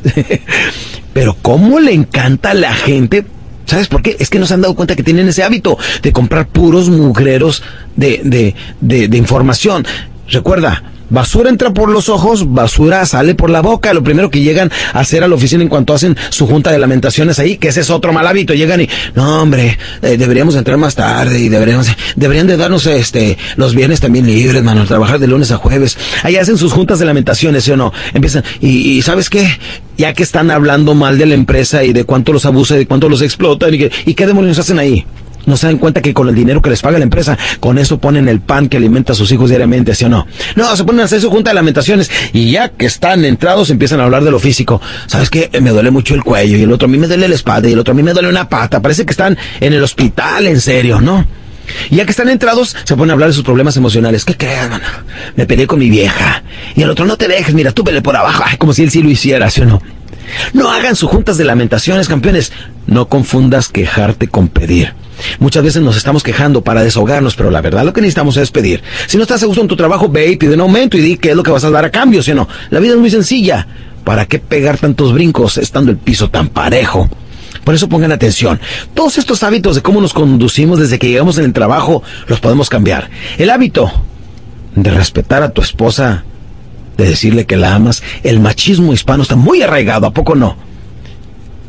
Pero 1.14 1.36
¿cómo 1.42 1.80
le 1.80 1.94
encanta 1.94 2.52
a 2.52 2.54
la 2.54 2.74
gente? 2.74 3.26
¿Sabes 3.66 3.88
por 3.88 4.02
qué? 4.02 4.18
Es 4.20 4.30
que 4.30 4.40
no 4.40 4.46
se 4.46 4.54
han 4.54 4.62
dado 4.62 4.76
cuenta 4.76 4.96
que 4.96 5.04
tienen 5.04 5.28
ese 5.28 5.44
hábito 5.44 5.78
de 6.02 6.12
comprar 6.12 6.48
puros 6.48 6.90
mugreros 6.90 7.64
de, 7.96 8.22
de, 8.24 8.56
de, 8.82 9.08
de 9.08 9.18
información. 9.18 9.86
Recuerda, 10.28 10.84
Basura 11.10 11.50
entra 11.50 11.74
por 11.74 11.90
los 11.90 12.10
ojos, 12.10 12.54
basura 12.54 13.06
sale 13.06 13.36
por 13.36 13.50
la 13.50 13.62
boca. 13.62 13.94
Lo 13.94 14.04
primero 14.04 14.30
que 14.30 14.42
llegan 14.42 14.72
a 14.94 15.00
hacer 15.00 15.24
a 15.24 15.28
la 15.28 15.36
oficina 15.36 15.62
en 15.62 15.70
cuanto 15.70 15.94
hacen 15.94 16.18
su 16.30 16.48
junta 16.48 16.72
de 16.72 16.80
lamentaciones 16.80 17.40
ahí, 17.40 17.58
que 17.58 17.68
ese 17.68 17.82
es 17.82 17.90
otro 17.90 18.14
mal 18.14 18.26
hábito, 18.26 18.54
llegan 18.54 18.82
y, 18.82 18.90
no 19.16 19.42
hombre, 19.42 19.78
eh, 20.02 20.18
deberíamos 20.18 20.56
entrar 20.56 20.78
más 20.78 20.96
tarde 20.96 21.40
y 21.40 21.50
deberíamos, 21.50 21.88
deberían 22.16 22.48
de 22.48 22.58
darnos 22.58 22.86
este, 22.88 23.38
los 23.58 23.76
viernes 23.76 24.00
también 24.00 24.26
libres, 24.26 24.64
mano, 24.64 24.86
trabajar 24.86 25.20
de 25.20 25.28
lunes 25.28 25.52
a 25.52 25.58
jueves. 25.58 25.98
Ahí 26.24 26.38
hacen 26.38 26.58
sus 26.58 26.74
juntas 26.74 27.00
de 27.00 27.06
lamentaciones, 27.06 27.64
¿sí 27.64 27.72
o 27.72 27.78
no? 27.78 27.94
Empiezan, 28.14 28.44
y, 28.62 29.02
¿sabes 29.02 29.30
qué? 29.30 29.48
Ya 29.98 30.14
que 30.14 30.24
están 30.24 30.50
hablando 30.52 30.96
mal 30.96 31.18
de 31.18 31.26
la 31.26 31.36
empresa 31.36 31.84
y 31.84 31.94
de 31.94 32.06
cuánto 32.06 32.34
los 32.34 32.46
abusa 32.46 32.76
y 32.76 32.80
de 32.80 32.88
cuánto 32.88 33.10
los 33.10 33.22
explotan 33.22 33.74
y, 33.74 33.90
y 34.06 34.14
qué 34.14 34.26
demonios 34.26 34.58
hacen 34.58 34.80
ahí 34.80 35.06
no 35.46 35.58
se 35.58 35.68
dan 35.68 35.78
cuenta 35.78 36.02
que 36.02 36.14
con 36.14 36.28
el 36.30 36.36
dinero 36.36 36.62
que 36.62 36.70
les 36.70 36.82
paga 36.82 36.98
la 36.98 37.04
empresa, 37.04 37.38
con 37.60 37.78
eso 37.78 37.98
ponen 38.00 38.28
el 38.28 38.40
pan 38.40 38.70
que 38.70 38.78
alimenta 38.78 39.14
a 39.14 39.16
sus 39.16 39.32
hijos 39.32 39.50
diariamente, 39.50 39.96
¿sí 39.96 40.06
o 40.06 40.10
no? 40.10 40.28
No, 40.56 40.76
se 40.76 40.84
ponen 40.84 41.02
a 41.02 41.06
hacer 41.06 41.22
su 41.22 41.30
junta 41.30 41.52
de 41.52 41.56
lamentaciones 41.56 42.10
y 42.34 42.52
ya 42.52 42.70
que 42.70 42.86
están 42.86 43.26
entrados 43.26 43.70
empiezan 43.70 44.00
a 44.00 44.06
hablar 44.06 44.24
de 44.24 44.32
lo 44.32 44.40
físico. 44.40 44.82
¿Sabes 45.08 45.30
qué? 45.30 45.50
Me 45.62 45.72
duele 45.72 45.92
mucho 45.92 46.16
el 46.16 46.24
cuello 46.24 46.58
y 46.58 46.64
el 46.64 46.72
otro 46.72 46.88
a 46.88 46.90
mí 46.90 46.98
me 46.98 47.08
duele 47.08 47.28
la 47.28 47.36
espalda 47.36 47.70
y 47.70 47.74
el 47.74 47.80
otro 47.80 47.94
a 47.94 47.96
mí 47.96 48.04
me 48.04 48.14
duele 48.14 48.30
una 48.30 48.48
pata. 48.50 48.82
Parece 48.82 49.06
que 49.06 49.12
están 49.12 49.38
en 49.60 49.74
el 49.74 49.84
hospital, 49.84 50.48
en 50.48 50.62
serio, 50.62 51.02
¿no? 51.02 51.26
Y 51.90 51.98
ya 51.98 52.06
que 52.06 52.12
están 52.12 52.30
entrados, 52.30 52.76
se 52.84 52.96
ponen 52.96 53.12
a 53.12 53.14
hablar 53.14 53.30
de 53.30 53.34
sus 53.34 53.44
problemas 53.44 53.78
emocionales. 53.78 54.26
¿Qué 54.26 54.36
creas, 54.36 54.70
mano? 54.70 54.86
Me 55.36 55.46
peleé 55.46 55.68
con 55.68 55.80
mi 55.80 55.90
vieja. 55.90 56.44
Y 56.76 56.82
el 56.82 56.90
otro, 56.90 57.06
no 57.06 57.18
te 57.18 57.28
dejes, 57.28 57.54
mira, 57.54 57.72
tú 57.72 57.84
pele 57.84 58.02
por 58.02 58.16
abajo. 58.16 58.44
Ay, 58.46 58.58
como 58.58 58.74
si 58.74 58.84
él 58.84 58.92
sí 58.92 59.02
lo 59.02 59.10
hiciera, 59.10 59.50
¿sí 59.50 59.62
o 59.62 59.66
no? 59.66 59.82
No 60.54 60.70
hagan 60.70 60.96
sus 60.96 61.10
juntas 61.10 61.38
de 61.38 61.46
lamentaciones, 61.46 62.08
campeones. 62.08 62.52
No 62.88 63.08
confundas 63.08 63.70
quejarte 63.70 64.28
con 64.28 64.50
pedir. 64.50 64.94
Muchas 65.40 65.64
veces 65.64 65.82
nos 65.82 65.98
estamos 65.98 66.24
quejando 66.24 66.62
para 66.62 66.84
desahogarnos, 66.84 67.36
pero 67.36 67.52
la 67.52 67.62
verdad 67.62 67.84
lo 67.84 67.94
que 67.94 68.02
necesitamos 68.02 68.38
es 68.38 68.52
pedir. 68.52 68.84
Si 69.08 69.18
no 69.18 69.24
estás 69.24 69.44
a 69.44 69.46
gusto 69.46 69.62
en 69.62 69.68
tu 69.68 69.76
trabajo, 69.76 70.10
ve 70.10 70.32
y 70.32 70.36
pide 70.38 70.56
un 70.56 70.62
aumento 70.62 70.98
y 70.98 71.02
di 71.02 71.18
qué 71.18 71.32
es 71.32 71.36
lo 71.36 71.44
que 71.44 71.52
vas 71.52 71.64
a 71.64 71.70
dar 71.70 71.86
a 71.86 71.92
cambio, 71.92 72.22
si 72.24 72.34
no. 72.34 72.48
La 72.70 72.80
vida 72.80 72.94
es 72.94 73.00
muy 73.00 73.10
sencilla. 73.10 73.68
¿Para 74.04 74.26
qué 74.26 74.40
pegar 74.40 74.78
tantos 74.78 75.14
brincos 75.14 75.58
estando 75.58 75.92
el 75.92 75.98
piso 75.98 76.30
tan 76.30 76.50
parejo? 76.50 77.10
Por 77.64 77.74
eso 77.74 77.88
pongan 77.88 78.12
atención. 78.12 78.60
Todos 78.94 79.18
estos 79.18 79.44
hábitos 79.44 79.76
de 79.76 79.82
cómo 79.82 80.02
nos 80.02 80.14
conducimos 80.14 80.80
desde 80.80 81.00
que 81.00 81.08
llegamos 81.08 81.38
en 81.38 81.46
el 81.46 81.54
trabajo 81.54 82.04
los 82.28 82.40
podemos 82.40 82.70
cambiar. 82.70 83.10
El 83.38 83.50
hábito 83.50 83.92
de 84.76 84.92
respetar 84.92 85.44
a 85.44 85.52
tu 85.52 85.62
esposa, 85.62 86.26
de 86.98 87.06
decirle 87.06 87.46
que 87.46 87.58
la 87.58 87.76
amas, 87.76 88.04
el 88.24 88.40
machismo 88.40 88.94
hispano 88.94 89.24
está 89.24 89.36
muy 89.36 89.62
arraigado, 89.62 90.08
¿a 90.08 90.12
poco 90.12 90.36
no? 90.36 90.58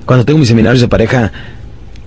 Cuando 0.05 0.25
tengo 0.25 0.39
mis 0.39 0.49
seminarios 0.49 0.81
de 0.81 0.89
pareja, 0.89 1.33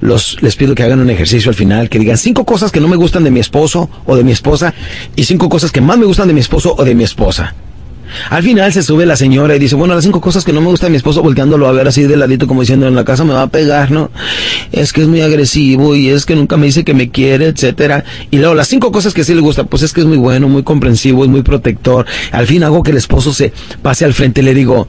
los, 0.02 0.42
les 0.42 0.56
pido 0.56 0.76
que 0.76 0.84
hagan 0.84 1.00
un 1.00 1.10
ejercicio 1.10 1.50
al 1.50 1.56
final, 1.56 1.90
que 1.90 2.00
digan 2.00 2.18
cinco 2.18 2.46
cosas 2.46 2.72
que 2.72 2.80
no 2.80 2.88
me 2.88 2.96
gustan 2.96 3.24
de 3.24 3.32
mi 3.32 3.40
esposo 3.40 3.90
o 4.06 4.16
de 4.16 4.24
mi 4.24 4.32
esposa 4.32 4.74
y 5.16 5.24
cinco 5.24 5.50
cosas 5.50 5.72
que 5.72 5.82
más 5.82 5.98
me 5.98 6.06
gustan 6.06 6.28
de 6.28 6.34
mi 6.34 6.40
esposo 6.40 6.76
o 6.78 6.84
de 6.84 6.96
mi 6.96 7.04
esposa. 7.04 7.56
Al 8.30 8.44
final 8.44 8.72
se 8.72 8.84
sube 8.84 9.06
la 9.06 9.16
señora 9.16 9.56
y 9.56 9.60
dice, 9.60 9.76
bueno, 9.76 9.94
las 9.94 10.04
cinco 10.04 10.22
cosas 10.22 10.44
que 10.44 10.54
no 10.54 10.62
me 10.62 10.68
gustan 10.68 10.88
de 10.88 10.92
mi 10.92 10.98
esposo, 10.98 11.22
volteándolo 11.22 11.68
a 11.68 11.72
ver 11.72 11.88
así 11.88 12.04
de 12.04 12.16
ladito, 12.16 12.48
como 12.48 12.62
diciendo, 12.62 12.88
en 12.88 12.96
la 12.96 13.04
casa 13.04 13.24
me 13.24 13.34
va 13.34 13.44
a 13.44 13.48
pegar, 13.48 13.92
¿no? 13.92 14.12
Es 14.72 14.94
que 14.94 15.02
es 15.02 15.08
muy 15.08 15.22
agresivo 15.22 15.96
y 15.96 16.10
es 16.10 16.26
que 16.26 16.36
nunca 16.36 16.58
me 16.58 16.68
dice 16.68 16.84
que 16.84 16.94
me 16.94 17.10
quiere, 17.10 17.48
etcétera. 17.48 18.06
Y 18.32 18.38
luego 18.38 18.56
las 18.56 18.68
cinco 18.68 18.92
cosas 18.92 19.14
que 19.14 19.24
sí 19.24 19.34
le 19.34 19.42
gusta, 19.42 19.66
pues 19.66 19.84
es 19.84 19.94
que 19.94 20.02
es 20.02 20.08
muy 20.08 20.18
bueno, 20.18 20.48
muy 20.48 20.64
comprensivo, 20.64 21.24
es 21.24 21.30
muy 21.30 21.42
protector. 21.42 22.06
Al 22.32 22.48
fin 22.48 22.64
hago 22.64 22.84
que 22.84 22.92
el 22.92 22.98
esposo 22.98 23.34
se 23.34 23.52
pase 23.82 24.06
al 24.06 24.14
frente 24.14 24.42
y 24.42 24.46
le 24.46 24.54
digo, 24.54 24.88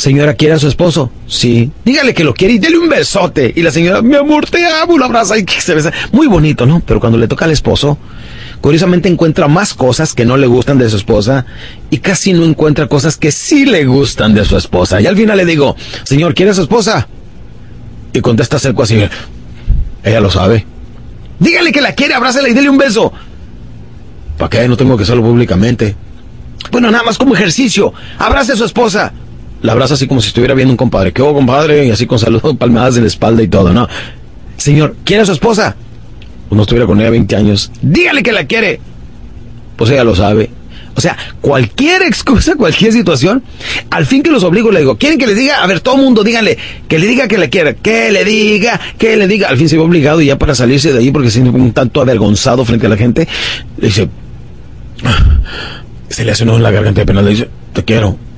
Señora, 0.00 0.32
¿quiere 0.32 0.54
a 0.54 0.58
su 0.58 0.66
esposo? 0.66 1.10
Sí. 1.26 1.70
Dígale 1.84 2.14
que 2.14 2.24
lo 2.24 2.32
quiere 2.32 2.54
y 2.54 2.58
dele 2.58 2.78
un 2.78 2.88
besote. 2.88 3.52
Y 3.54 3.60
la 3.60 3.70
señora, 3.70 4.00
mi 4.00 4.16
amor, 4.16 4.46
te 4.48 4.66
amo, 4.66 4.96
lo 4.96 5.04
abraza 5.04 5.36
y 5.36 5.44
se 5.46 5.74
besa. 5.74 5.92
Muy 6.10 6.26
bonito, 6.26 6.64
¿no? 6.64 6.80
Pero 6.86 7.00
cuando 7.00 7.18
le 7.18 7.28
toca 7.28 7.44
al 7.44 7.50
esposo, 7.50 7.98
curiosamente 8.62 9.10
encuentra 9.10 9.46
más 9.46 9.74
cosas 9.74 10.14
que 10.14 10.24
no 10.24 10.38
le 10.38 10.46
gustan 10.46 10.78
de 10.78 10.88
su 10.88 10.96
esposa 10.96 11.44
y 11.90 11.98
casi 11.98 12.32
no 12.32 12.46
encuentra 12.46 12.86
cosas 12.86 13.18
que 13.18 13.30
sí 13.30 13.66
le 13.66 13.84
gustan 13.84 14.32
de 14.32 14.46
su 14.46 14.56
esposa. 14.56 15.02
Y 15.02 15.06
al 15.06 15.18
final 15.18 15.36
le 15.36 15.44
digo, 15.44 15.76
señor, 16.04 16.34
¿quiere 16.34 16.52
a 16.52 16.54
su 16.54 16.62
esposa? 16.62 17.06
Y 18.14 18.22
contesta 18.22 18.58
cerco 18.58 18.84
así, 18.84 19.04
ella 20.02 20.20
lo 20.22 20.30
sabe. 20.30 20.64
Dígale 21.38 21.72
que 21.72 21.82
la 21.82 21.94
quiere, 21.94 22.14
abrázala 22.14 22.48
y 22.48 22.54
dele 22.54 22.70
un 22.70 22.78
beso. 22.78 23.12
¿Para 24.38 24.48
qué? 24.48 24.66
No 24.66 24.78
tengo 24.78 24.96
que 24.96 25.02
hacerlo 25.02 25.24
públicamente. 25.24 25.94
Bueno, 26.72 26.90
nada 26.90 27.04
más 27.04 27.18
como 27.18 27.34
ejercicio. 27.34 27.92
Abrace 28.18 28.52
a 28.52 28.56
su 28.56 28.64
esposa 28.64 29.12
la 29.62 29.72
abraza 29.72 29.94
así 29.94 30.06
como 30.06 30.20
si 30.20 30.28
estuviera 30.28 30.54
viendo 30.54 30.72
un 30.72 30.76
compadre. 30.76 31.12
¿Qué 31.12 31.22
hubo, 31.22 31.34
compadre? 31.34 31.86
Y 31.86 31.90
así 31.90 32.06
con 32.06 32.18
saludos, 32.18 32.56
palmadas 32.58 32.96
en 32.96 33.02
la 33.02 33.08
espalda 33.08 33.42
y 33.42 33.48
todo, 33.48 33.72
¿no? 33.72 33.88
Señor, 34.56 34.96
¿quién 35.04 35.20
es 35.20 35.26
su 35.26 35.32
esposa? 35.32 35.76
Pues 36.48 36.56
no 36.56 36.62
estuviera 36.62 36.86
con 36.86 37.00
ella 37.00 37.10
20 37.10 37.36
años. 37.36 37.70
Dígale 37.80 38.22
que 38.22 38.32
la 38.32 38.44
quiere. 38.46 38.80
Pues 39.76 39.90
ella 39.90 40.04
lo 40.04 40.14
sabe. 40.14 40.50
O 40.96 41.00
sea, 41.00 41.16
cualquier 41.40 42.02
excusa, 42.02 42.54
cualquier 42.58 42.92
situación, 42.92 43.42
al 43.90 44.06
fin 44.06 44.22
que 44.22 44.30
los 44.30 44.42
obligo, 44.44 44.70
le 44.70 44.80
digo, 44.80 44.98
¿quieren 44.98 45.18
que 45.18 45.26
les 45.26 45.36
diga? 45.36 45.62
A 45.62 45.66
ver, 45.66 45.80
todo 45.80 45.96
mundo, 45.96 46.24
díganle, 46.24 46.58
que 46.88 46.98
le 46.98 47.06
diga 47.06 47.28
que 47.28 47.38
la 47.38 47.48
quiere, 47.48 47.76
que 47.76 48.10
le 48.10 48.24
diga, 48.24 48.80
que 48.98 49.16
le 49.16 49.26
diga. 49.28 49.48
Al 49.48 49.56
fin 49.56 49.68
se 49.68 49.76
ve 49.76 49.82
obligado 49.82 50.20
ya 50.20 50.38
para 50.38 50.54
salirse 50.54 50.92
de 50.92 50.98
ahí, 50.98 51.10
porque 51.10 51.28
se 51.28 51.40
siente 51.40 51.50
un 51.50 51.72
tanto 51.72 52.00
avergonzado 52.00 52.64
frente 52.64 52.86
a 52.86 52.88
la 52.88 52.96
gente, 52.96 53.28
le 53.78 53.86
dice, 53.86 54.08
se 56.08 56.24
le 56.24 56.32
hace 56.32 56.44
uno 56.44 56.56
en 56.56 56.62
la 56.62 56.70
garganta 56.70 57.00
de 57.00 57.06
pena, 57.06 57.22
le 57.22 57.30
dice, 57.30 57.48
te 57.72 57.84
quiero. 57.84 58.29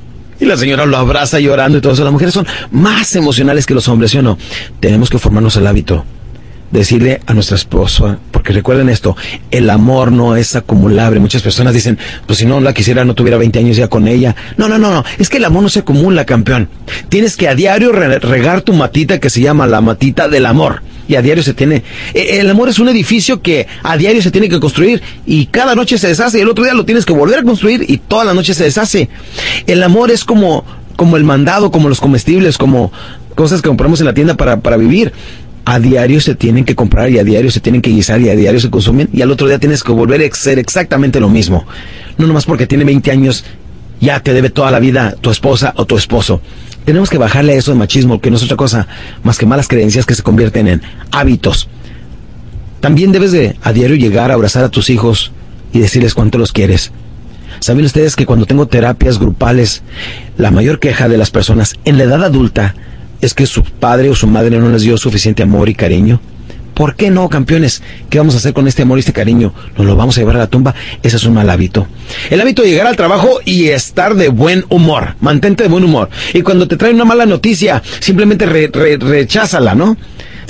Y 0.43 0.45
la 0.45 0.57
señora 0.57 0.87
lo 0.87 0.97
abraza 0.97 1.39
llorando 1.39 1.79
y 1.79 1.81
todo 1.81 1.93
eso. 1.93 2.03
Las 2.03 2.13
mujeres 2.13 2.35
son 2.35 2.49
más 2.73 3.15
emocionales 3.15 3.65
que 3.65 3.75
los 3.75 3.87
hombres, 3.87 4.11
¿sí 4.11 4.19
o 4.19 4.23
no? 4.23 4.37
Tenemos 4.81 5.09
que 5.09 5.17
formarnos 5.17 5.55
el 5.55 5.69
hábito. 5.69 6.05
Decirle 6.73 7.21
a 7.27 7.35
nuestra 7.35 7.57
esposa, 7.57 8.19
porque 8.31 8.53
recuerden 8.53 8.89
esto, 8.89 9.17
el 9.51 9.69
amor 9.71 10.11
no 10.11 10.37
es 10.37 10.57
acumulable. 10.57 11.21
Muchas 11.21 11.43
personas 11.43 11.75
dicen, 11.75 11.99
pues 12.27 12.39
si 12.39 12.47
no 12.47 12.61
la 12.61 12.73
quisiera, 12.73 13.05
no 13.05 13.15
tuviera 13.15 13.37
20 13.37 13.59
años 13.59 13.77
ya 13.77 13.89
con 13.89 14.09
ella. 14.09 14.35
No, 14.57 14.69
no, 14.69 14.79
no, 14.79 14.91
no. 14.91 15.05
Es 15.19 15.29
que 15.29 15.37
el 15.37 15.45
amor 15.45 15.63
no 15.63 15.69
se 15.69 15.81
acumula, 15.81 16.25
campeón. 16.25 16.69
Tienes 17.09 17.37
que 17.37 17.49
a 17.49 17.55
diario 17.55 17.93
regar 17.93 18.63
tu 18.63 18.73
matita 18.73 19.21
que 19.21 19.31
se 19.31 19.41
llama 19.41 19.67
la 19.67 19.81
matita 19.81 20.29
del 20.29 20.47
amor 20.47 20.83
y 21.09 21.17
a 21.17 21.23
diario 21.23 21.43
se 21.43 21.55
tiene. 21.55 21.83
E, 22.15 22.39
el 22.41 22.51
amor 22.51 22.69
es 22.69 22.79
un 22.79 22.89
edificio 22.89 23.43
que 23.43 23.67
a 23.83 23.97
diario 23.97 24.23
se 24.23 24.31
tiene 24.31 24.49
que 24.49 24.61
construir 24.61 25.03
y 25.27 25.47
cada 25.47 25.75
noche 25.75 25.99
se 25.99 26.09
deshace 26.09 26.39
y 26.39 26.41
el 26.43 26.49
otro 26.49 26.65
día 26.65 26.75
lo 26.75 26.85
tienes 26.85 27.05
que 27.05 27.13
volver 27.13 27.41
a 27.41 27.43
construir 27.43 27.85
y 27.87 27.99
toda 27.99 28.25
la 28.25 28.35
noche 28.35 28.55
se 28.55 28.65
deshace. 28.65 29.09
El 29.67 29.83
amor 29.83 30.11
es 30.11 30.25
como, 30.25 30.65
como 30.97 31.17
el 31.17 31.25
mandado, 31.25 31.71
como 31.71 31.89
los 31.89 32.01
comestibles, 32.01 32.59
como 32.59 32.93
cosas 33.35 33.63
que 33.63 33.69
compramos 33.69 34.01
en 34.01 34.07
la 34.07 34.15
tienda 34.15 34.35
para, 34.35 34.61
para 34.61 34.77
vivir. 34.77 35.13
A 35.65 35.79
diario 35.79 36.21
se 36.21 36.35
tienen 36.35 36.65
que 36.65 36.75
comprar 36.75 37.11
y 37.11 37.19
a 37.19 37.25
diario 37.25 37.51
se 37.51 37.61
tienen 37.61 37.83
que 37.83 37.91
guisar 37.91 38.21
y 38.21 38.29
a 38.29 38.35
diario 38.35 38.61
se 38.61 38.71
consumen 38.71 39.09
y 39.13 39.23
al 39.23 39.31
otro 39.31 39.47
día 39.47 39.59
tienes 39.59 39.83
que 39.83 39.93
volver 39.93 40.21
a 40.21 40.35
ser 40.35 40.59
exactamente 40.59 41.21
lo 41.21 41.29
mismo. 41.29 41.65
No 42.19 42.27
nomás 42.27 42.47
porque 42.47 42.67
tiene 42.67 42.85
20 42.85 43.11
años 43.11 43.45
ya 44.01 44.19
te 44.19 44.35
debe 44.35 44.51
toda 44.51 44.73
la 44.73 44.81
vida 44.81 45.15
tu 45.21 45.31
esposa 45.31 45.73
o 45.77 45.87
tu 45.87 45.97
esposo. 45.97 46.41
Tenemos 46.85 47.09
que 47.09 47.19
bajarle 47.19 47.53
a 47.53 47.57
eso 47.57 47.71
de 47.71 47.79
machismo, 47.79 48.21
que 48.21 48.31
no 48.31 48.37
es 48.37 48.43
otra 48.43 48.57
cosa 48.57 48.89
más 49.23 49.39
que 49.39 49.47
malas 49.47 49.69
creencias 49.69 50.05
que 50.05 50.17
se 50.17 50.25
convierten 50.25 50.67
en 50.67 50.83
hábitos. 51.13 51.69
También 52.81 53.13
debes 53.13 53.31
de 53.31 53.57
a 53.63 53.73
diario 53.73 53.95
llegar 53.95 54.33
a 54.33 54.35
abrazar 54.35 54.65
a 54.65 54.69
tus 54.69 54.91
hijos 54.91 55.31
y 55.73 55.79
decirles 55.79 56.15
cuánto 56.15 56.39
los 56.39 56.51
quieres. 56.51 56.91
¿Saben 57.61 57.85
ustedes 57.85 58.17
que 58.17 58.27
cuando 58.27 58.47
tengo 58.47 58.67
terapias 58.67 59.21
grupales, 59.21 59.83
la 60.37 60.51
mayor 60.51 60.81
queja 60.81 61.09
de 61.09 61.17
las 61.17 61.31
personas 61.31 61.77
en 61.85 61.97
la 61.97 62.05
edad 62.05 62.25
adulta 62.25 62.75
es 63.23 63.33
que 63.33 63.47
su 63.47 63.63
padre 63.63 64.11
o 64.11 64.15
su 64.15 64.27
madre 64.27 64.59
no 64.59 64.69
les 64.69 64.83
dio 64.83 64.99
suficiente 64.99 65.43
amor 65.43 65.71
y 65.71 65.75
cariño? 65.75 66.21
¿Por 66.75 66.97
qué 66.97 67.11
no, 67.11 67.29
campeones? 67.29 67.83
¿Qué 68.09 68.19
vamos 68.19 68.35
a 68.35 68.39
hacer 68.39 68.55
con 68.55 68.67
este 68.67 68.83
amor 68.83 68.99
y 68.99 69.01
este 69.01 69.13
cariño? 69.13 69.53
¿Nos 69.77 69.87
lo 69.87 69.95
vamos 69.95 70.17
a 70.17 70.21
llevar 70.21 70.37
a 70.37 70.41
la 70.41 70.47
tumba? 70.47 70.75
Ese 71.03 71.17
es 71.17 71.25
un 71.25 71.35
mal 71.35 71.49
hábito. 71.51 71.87
El 72.31 72.41
hábito 72.41 72.63
de 72.63 72.71
llegar 72.71 72.87
al 72.87 72.97
trabajo 72.97 73.41
y 73.45 73.69
estar 73.69 74.15
de 74.15 74.29
buen 74.29 74.65
humor. 74.69 75.15
Mantente 75.21 75.65
de 75.65 75.69
buen 75.69 75.85
humor. 75.85 76.09
Y 76.33 76.43
cuando 76.43 76.67
te 76.67 76.77
traen 76.77 76.97
una 76.97 77.05
mala 77.05 77.27
noticia, 77.27 77.83
simplemente 78.01 78.47
recházala, 78.47 79.75
¿no? 79.75 79.97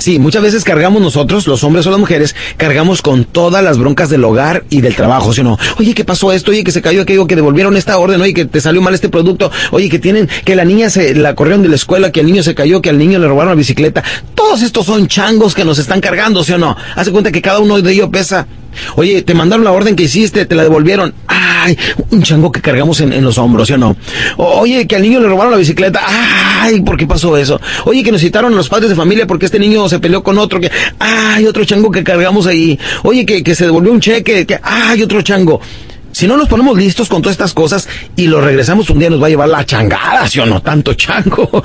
Sí, 0.03 0.19
muchas 0.19 0.43
veces 0.43 0.65
cargamos 0.65 1.01
nosotros, 1.01 1.47
los 1.47 1.63
hombres 1.63 1.87
o 1.87 1.89
las 1.89 1.97
mujeres, 1.97 2.35
cargamos 2.57 3.01
con 3.01 3.23
todas 3.23 3.63
las 3.63 3.77
broncas 3.77 4.09
del 4.09 4.25
hogar 4.25 4.65
y 4.69 4.81
del 4.81 4.97
trabajo, 4.97 5.31
¿sí 5.31 5.39
o 5.39 5.45
no? 5.45 5.57
Oye, 5.79 5.93
¿qué 5.93 6.03
pasó 6.03 6.33
esto? 6.33 6.51
Oye, 6.51 6.65
que 6.65 6.73
se 6.73 6.81
cayó 6.81 7.03
aquello, 7.03 7.25
que 7.25 7.37
devolvieron 7.37 7.77
esta 7.77 7.97
orden, 7.97 8.19
oye, 8.19 8.33
que 8.33 8.43
te 8.43 8.59
salió 8.59 8.81
mal 8.81 8.93
este 8.93 9.07
producto, 9.07 9.49
oye, 9.71 9.87
que 9.87 9.99
tienen, 9.99 10.27
que 10.43 10.57
la 10.57 10.65
niña 10.65 10.89
se 10.89 11.15
la 11.15 11.35
corrieron 11.35 11.61
de 11.63 11.69
la 11.69 11.75
escuela, 11.75 12.11
que 12.11 12.19
el 12.19 12.25
niño 12.25 12.43
se 12.43 12.53
cayó, 12.53 12.81
que 12.81 12.89
al 12.89 12.97
niño 12.97 13.17
le 13.17 13.29
robaron 13.29 13.51
la 13.51 13.55
bicicleta. 13.55 14.03
Todos 14.35 14.61
estos 14.61 14.87
son 14.87 15.07
changos 15.07 15.55
que 15.55 15.63
nos 15.63 15.79
están 15.79 16.01
cargando, 16.01 16.43
¿sí 16.43 16.51
o 16.51 16.57
no? 16.57 16.75
Hace 16.97 17.13
cuenta 17.13 17.31
que 17.31 17.41
cada 17.41 17.59
uno 17.59 17.81
de 17.81 17.89
ellos 17.89 18.09
pesa 18.11 18.45
Oye, 18.95 19.21
te 19.21 19.33
mandaron 19.33 19.63
la 19.63 19.71
orden 19.71 19.95
que 19.95 20.03
hiciste, 20.03 20.45
te 20.45 20.55
la 20.55 20.63
devolvieron. 20.63 21.13
Ay, 21.27 21.77
un 22.11 22.23
chango 22.23 22.51
que 22.51 22.61
cargamos 22.61 22.99
en, 23.01 23.23
los 23.23 23.37
hombros, 23.37 23.67
¿sí 23.67 23.73
o 23.73 23.77
no? 23.77 23.95
Oye, 24.37 24.87
que 24.87 24.95
al 24.95 25.01
niño 25.01 25.19
le 25.19 25.27
robaron 25.27 25.51
la 25.51 25.57
bicicleta. 25.57 26.01
Ay, 26.05 26.52
¿por 26.85 26.97
qué 26.97 27.05
pasó 27.07 27.37
eso? 27.37 27.59
Oye, 27.85 28.03
que 28.03 28.11
nos 28.11 28.21
citaron 28.21 28.53
a 28.53 28.55
los 28.55 28.69
padres 28.69 28.89
de 28.89 28.95
familia 28.95 29.27
porque 29.27 29.45
este 29.45 29.59
niño 29.59 29.87
se 29.89 29.99
peleó 29.99 30.23
con 30.23 30.37
otro. 30.37 30.59
Que, 30.59 30.71
ay, 30.99 31.45
otro 31.45 31.65
chango 31.65 31.91
que 31.91 32.03
cargamos 32.03 32.47
ahí. 32.47 32.79
Oye, 33.03 33.25
que, 33.25 33.43
que 33.43 33.55
se 33.55 33.65
devolvió 33.65 33.91
un 33.91 33.99
cheque. 33.99 34.45
Que, 34.45 34.59
ay, 34.61 35.01
otro 35.03 35.21
chango. 35.21 35.59
Si 36.11 36.27
no 36.27 36.37
nos 36.37 36.47
ponemos 36.47 36.77
listos 36.77 37.09
con 37.09 37.21
todas 37.21 37.33
estas 37.33 37.53
cosas 37.53 37.89
y 38.15 38.27
lo 38.27 38.39
regresamos 38.39 38.89
un 38.91 38.99
día 38.99 39.09
nos 39.09 39.21
va 39.21 39.27
a 39.27 39.29
llevar 39.29 39.49
la 39.49 39.65
changada, 39.65 40.27
¿sí 40.27 40.39
o 40.39 40.45
no? 40.45 40.61
Tanto 40.61 40.93
chango. 40.93 41.63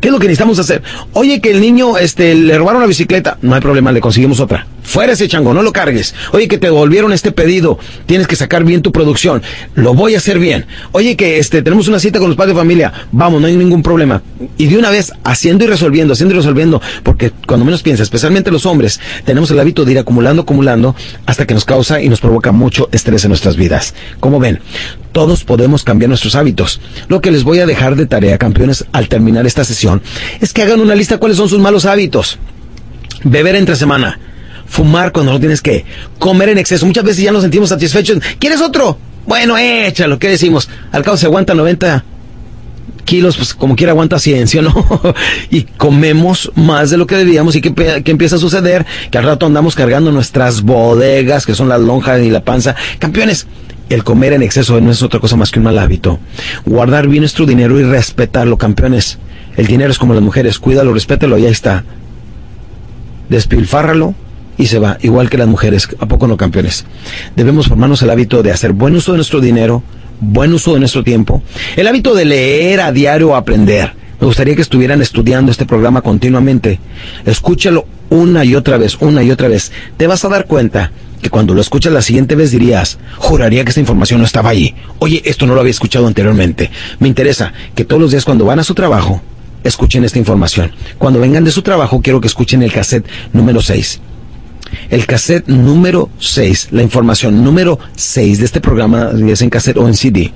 ¿Qué 0.00 0.08
es 0.08 0.12
lo 0.12 0.18
que 0.18 0.26
necesitamos 0.26 0.58
hacer? 0.58 0.82
Oye, 1.12 1.40
que 1.40 1.50
el 1.50 1.60
niño 1.60 1.96
este, 1.96 2.34
le 2.34 2.58
robaron 2.58 2.80
la 2.80 2.88
bicicleta. 2.88 3.38
No 3.42 3.54
hay 3.54 3.60
problema, 3.60 3.92
le 3.92 4.00
conseguimos 4.00 4.40
otra. 4.40 4.66
Fuera 4.82 5.12
ese 5.12 5.28
chango, 5.28 5.54
no 5.54 5.62
lo 5.62 5.72
cargues. 5.72 6.14
Oye, 6.32 6.48
que 6.48 6.58
te 6.58 6.66
devolvieron 6.66 7.12
este 7.12 7.32
pedido. 7.32 7.78
Tienes 8.06 8.26
que 8.26 8.36
sacar 8.36 8.64
bien 8.64 8.82
tu 8.82 8.92
producción. 8.92 9.42
Lo 9.74 9.94
voy 9.94 10.14
a 10.14 10.18
hacer 10.18 10.38
bien. 10.38 10.66
Oye, 10.90 11.16
que 11.16 11.38
este, 11.38 11.62
tenemos 11.62 11.88
una 11.88 12.00
cita 12.00 12.18
con 12.18 12.28
los 12.28 12.36
padres 12.36 12.54
de 12.54 12.60
familia. 12.60 12.92
Vamos, 13.12 13.40
no 13.40 13.46
hay 13.46 13.56
ningún 13.56 13.82
problema. 13.82 14.22
Y 14.58 14.66
de 14.66 14.78
una 14.78 14.90
vez, 14.90 15.12
haciendo 15.24 15.64
y 15.64 15.68
resolviendo, 15.68 16.12
haciendo 16.12 16.34
y 16.34 16.38
resolviendo. 16.38 16.82
Porque 17.02 17.30
cuando 17.46 17.64
menos 17.64 17.82
piensa, 17.82 18.02
especialmente 18.02 18.50
los 18.50 18.66
hombres, 18.66 19.00
tenemos 19.24 19.50
el 19.50 19.60
hábito 19.60 19.84
de 19.84 19.92
ir 19.92 19.98
acumulando, 19.98 20.42
acumulando, 20.42 20.96
hasta 21.26 21.46
que 21.46 21.54
nos 21.54 21.64
causa 21.64 22.00
y 22.00 22.08
nos 22.08 22.20
provoca 22.20 22.52
mucho 22.52 22.88
estrés 22.92 23.24
en 23.24 23.28
nuestras 23.28 23.56
vidas. 23.56 23.94
Como 24.20 24.40
ven, 24.40 24.60
todos 25.12 25.44
podemos 25.44 25.84
cambiar 25.84 26.08
nuestros 26.08 26.34
hábitos. 26.34 26.80
Lo 27.08 27.20
que 27.20 27.30
les 27.30 27.44
voy 27.44 27.60
a 27.60 27.66
dejar 27.66 27.96
de 27.96 28.06
tarea, 28.06 28.36
campeones, 28.38 28.84
al 28.92 29.08
terminar 29.08 29.46
esta 29.46 29.64
sesión, 29.64 30.02
es 30.40 30.52
que 30.52 30.62
hagan 30.62 30.80
una 30.80 30.94
lista 30.94 31.18
cuáles 31.18 31.36
son 31.36 31.48
sus 31.48 31.60
malos 31.60 31.86
hábitos. 31.86 32.38
Beber 33.24 33.54
entre 33.54 33.76
semana. 33.76 34.18
Fumar 34.72 35.12
cuando 35.12 35.32
no 35.32 35.38
tienes 35.38 35.60
que. 35.60 35.84
Comer 36.18 36.48
en 36.48 36.56
exceso. 36.56 36.86
Muchas 36.86 37.04
veces 37.04 37.22
ya 37.22 37.30
nos 37.30 37.42
sentimos 37.42 37.68
satisfechos. 37.68 38.20
¿Quieres 38.38 38.62
otro? 38.62 38.96
Bueno, 39.26 39.58
échalo. 39.58 40.18
¿Qué 40.18 40.30
decimos? 40.30 40.66
Al 40.92 41.02
cabo 41.02 41.18
se 41.18 41.26
aguanta 41.26 41.52
90 41.52 42.02
kilos, 43.04 43.36
pues 43.36 43.52
como 43.52 43.76
quiera 43.76 43.92
aguanta 43.92 44.18
ciencia, 44.18 44.62
¿no? 44.62 44.72
y 45.50 45.64
comemos 45.64 46.50
más 46.54 46.88
de 46.88 46.96
lo 46.96 47.06
que 47.06 47.16
debíamos 47.16 47.54
y 47.54 47.60
que, 47.60 48.02
empieza 48.06 48.36
a 48.36 48.38
suceder, 48.38 48.86
que 49.10 49.18
al 49.18 49.24
rato 49.24 49.44
andamos 49.44 49.74
cargando 49.74 50.10
nuestras 50.10 50.62
bodegas, 50.62 51.44
que 51.44 51.54
son 51.54 51.68
la 51.68 51.76
lonja 51.76 52.18
y 52.18 52.30
la 52.30 52.42
panza. 52.42 52.74
Campeones, 52.98 53.46
el 53.90 54.04
comer 54.04 54.32
en 54.32 54.42
exceso 54.42 54.80
no 54.80 54.90
es 54.90 55.02
otra 55.02 55.20
cosa 55.20 55.36
más 55.36 55.50
que 55.50 55.58
un 55.58 55.66
mal 55.66 55.78
hábito. 55.78 56.18
Guardar 56.64 57.08
bien 57.08 57.20
nuestro 57.20 57.44
dinero 57.44 57.78
y 57.78 57.82
respetarlo, 57.82 58.56
campeones. 58.56 59.18
El 59.54 59.66
dinero 59.66 59.90
es 59.90 59.98
como 59.98 60.14
las 60.14 60.22
mujeres, 60.22 60.58
cuídalo, 60.58 60.94
respétalo 60.94 61.36
y 61.36 61.44
ahí 61.44 61.52
está. 61.52 61.84
Despilfárralo 63.28 64.14
y 64.58 64.66
se 64.66 64.78
va, 64.78 64.98
igual 65.02 65.30
que 65.30 65.38
las 65.38 65.48
mujeres, 65.48 65.88
¿a 65.98 66.06
poco 66.06 66.26
no, 66.26 66.36
campeones? 66.36 66.84
Debemos 67.36 67.68
formarnos 67.68 68.02
el 68.02 68.10
hábito 68.10 68.42
de 68.42 68.52
hacer 68.52 68.72
buen 68.72 68.94
uso 68.94 69.12
de 69.12 69.18
nuestro 69.18 69.40
dinero, 69.40 69.82
buen 70.20 70.52
uso 70.52 70.74
de 70.74 70.80
nuestro 70.80 71.02
tiempo, 71.02 71.42
el 71.76 71.86
hábito 71.86 72.14
de 72.14 72.24
leer 72.24 72.80
a 72.80 72.92
diario 72.92 73.30
o 73.30 73.36
aprender. 73.36 73.94
Me 74.20 74.26
gustaría 74.26 74.54
que 74.54 74.62
estuvieran 74.62 75.02
estudiando 75.02 75.50
este 75.50 75.66
programa 75.66 76.00
continuamente. 76.00 76.78
Escúchalo 77.26 77.86
una 78.08 78.44
y 78.44 78.54
otra 78.54 78.76
vez, 78.76 78.96
una 79.00 79.24
y 79.24 79.32
otra 79.32 79.48
vez. 79.48 79.72
Te 79.96 80.06
vas 80.06 80.24
a 80.24 80.28
dar 80.28 80.46
cuenta 80.46 80.92
que 81.20 81.28
cuando 81.28 81.54
lo 81.54 81.60
escuchas 81.60 81.92
la 81.92 82.02
siguiente 82.02 82.36
vez 82.36 82.52
dirías, 82.52 82.98
juraría 83.16 83.64
que 83.64 83.70
esta 83.70 83.80
información 83.80 84.20
no 84.20 84.26
estaba 84.26 84.50
allí. 84.50 84.76
Oye, 85.00 85.22
esto 85.24 85.44
no 85.44 85.54
lo 85.54 85.60
había 85.60 85.72
escuchado 85.72 86.06
anteriormente. 86.06 86.70
Me 87.00 87.08
interesa 87.08 87.52
que 87.74 87.84
todos 87.84 88.00
los 88.00 88.12
días 88.12 88.24
cuando 88.24 88.44
van 88.44 88.60
a 88.60 88.64
su 88.64 88.74
trabajo, 88.74 89.20
escuchen 89.64 90.04
esta 90.04 90.20
información. 90.20 90.70
Cuando 90.98 91.18
vengan 91.18 91.42
de 91.42 91.50
su 91.50 91.62
trabajo, 91.62 92.00
quiero 92.00 92.20
que 92.20 92.28
escuchen 92.28 92.62
el 92.62 92.72
cassette 92.72 93.08
número 93.32 93.60
6. 93.60 94.00
El 94.90 95.06
cassette 95.06 95.48
número 95.48 96.10
6, 96.18 96.68
la 96.72 96.82
información 96.82 97.42
número 97.44 97.78
6 97.96 98.38
de 98.38 98.44
este 98.44 98.60
programa, 98.60 99.10
es 99.28 99.42
en 99.42 99.50
cassette 99.50 99.78
o 99.78 99.88
en 99.88 99.94
CD, 99.94 100.32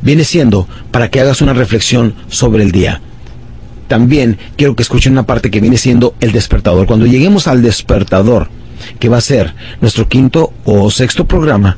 viene 0.00 0.24
siendo 0.24 0.68
para 0.90 1.10
que 1.10 1.20
hagas 1.20 1.40
una 1.40 1.52
reflexión 1.52 2.14
sobre 2.28 2.62
el 2.62 2.72
día. 2.72 3.00
También 3.88 4.38
quiero 4.56 4.74
que 4.74 4.82
escuchen 4.82 5.12
una 5.12 5.26
parte 5.26 5.50
que 5.50 5.60
viene 5.60 5.76
siendo 5.76 6.14
el 6.20 6.32
despertador. 6.32 6.86
Cuando 6.86 7.06
lleguemos 7.06 7.46
al 7.46 7.62
despertador, 7.62 8.48
que 8.98 9.08
va 9.08 9.18
a 9.18 9.22
ser 9.22 9.54
nuestro 9.80 10.08
quinto 10.08 10.52
o 10.64 10.90
sexto 10.90 11.26
programa, 11.26 11.76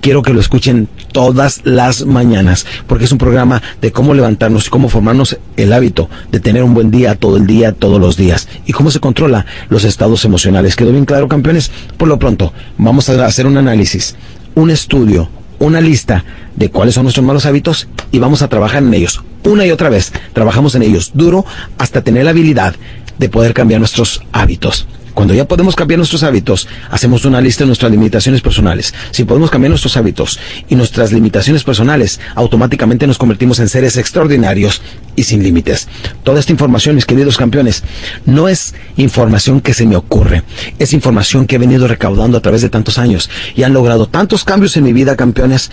quiero 0.00 0.22
que 0.22 0.32
lo 0.32 0.40
escuchen 0.40 0.88
todas 1.12 1.60
las 1.64 2.06
mañanas, 2.06 2.66
porque 2.86 3.04
es 3.04 3.12
un 3.12 3.18
programa 3.18 3.62
de 3.80 3.92
cómo 3.92 4.14
levantarnos 4.14 4.66
y 4.66 4.70
cómo 4.70 4.88
formarnos 4.88 5.38
el 5.56 5.72
hábito 5.72 6.08
de 6.30 6.40
tener 6.40 6.62
un 6.62 6.74
buen 6.74 6.90
día 6.90 7.14
todo 7.14 7.36
el 7.36 7.46
día, 7.46 7.72
todos 7.72 8.00
los 8.00 8.16
días, 8.16 8.48
y 8.66 8.72
cómo 8.72 8.90
se 8.90 9.00
controla 9.00 9.46
los 9.68 9.84
estados 9.84 10.24
emocionales. 10.24 10.76
¿Quedó 10.76 10.92
bien 10.92 11.04
claro, 11.04 11.28
campeones? 11.28 11.70
Por 11.96 12.08
lo 12.08 12.18
pronto, 12.18 12.52
vamos 12.76 13.08
a 13.08 13.24
hacer 13.24 13.46
un 13.46 13.56
análisis, 13.56 14.16
un 14.54 14.70
estudio, 14.70 15.28
una 15.58 15.80
lista 15.80 16.24
de 16.56 16.70
cuáles 16.70 16.94
son 16.94 17.04
nuestros 17.04 17.24
malos 17.24 17.46
hábitos 17.46 17.88
y 18.12 18.18
vamos 18.18 18.42
a 18.42 18.48
trabajar 18.48 18.82
en 18.82 18.94
ellos. 18.94 19.22
Una 19.44 19.66
y 19.66 19.70
otra 19.70 19.88
vez, 19.88 20.12
trabajamos 20.32 20.74
en 20.74 20.82
ellos 20.82 21.12
duro 21.14 21.44
hasta 21.78 22.02
tener 22.02 22.24
la 22.24 22.30
habilidad 22.30 22.74
de 23.18 23.28
poder 23.28 23.54
cambiar 23.54 23.80
nuestros 23.80 24.22
hábitos. 24.32 24.86
Cuando 25.18 25.34
ya 25.34 25.48
podemos 25.48 25.74
cambiar 25.74 25.98
nuestros 25.98 26.22
hábitos, 26.22 26.68
hacemos 26.92 27.24
una 27.24 27.40
lista 27.40 27.64
de 27.64 27.66
nuestras 27.66 27.90
limitaciones 27.90 28.40
personales. 28.40 28.94
Si 29.10 29.24
podemos 29.24 29.50
cambiar 29.50 29.70
nuestros 29.70 29.96
hábitos 29.96 30.38
y 30.68 30.76
nuestras 30.76 31.10
limitaciones 31.10 31.64
personales, 31.64 32.20
automáticamente 32.36 33.04
nos 33.04 33.18
convertimos 33.18 33.58
en 33.58 33.68
seres 33.68 33.96
extraordinarios 33.96 34.80
y 35.16 35.24
sin 35.24 35.42
límites. 35.42 35.88
Toda 36.22 36.38
esta 36.38 36.52
información, 36.52 36.94
mis 36.94 37.04
queridos 37.04 37.36
campeones, 37.36 37.82
no 38.26 38.46
es 38.46 38.76
información 38.96 39.60
que 39.60 39.74
se 39.74 39.86
me 39.86 39.96
ocurre, 39.96 40.44
es 40.78 40.92
información 40.92 41.48
que 41.48 41.56
he 41.56 41.58
venido 41.58 41.88
recaudando 41.88 42.38
a 42.38 42.40
través 42.40 42.62
de 42.62 42.70
tantos 42.70 42.96
años 42.96 43.28
y 43.56 43.64
han 43.64 43.72
logrado 43.72 44.06
tantos 44.06 44.44
cambios 44.44 44.76
en 44.76 44.84
mi 44.84 44.92
vida, 44.92 45.16
campeones, 45.16 45.72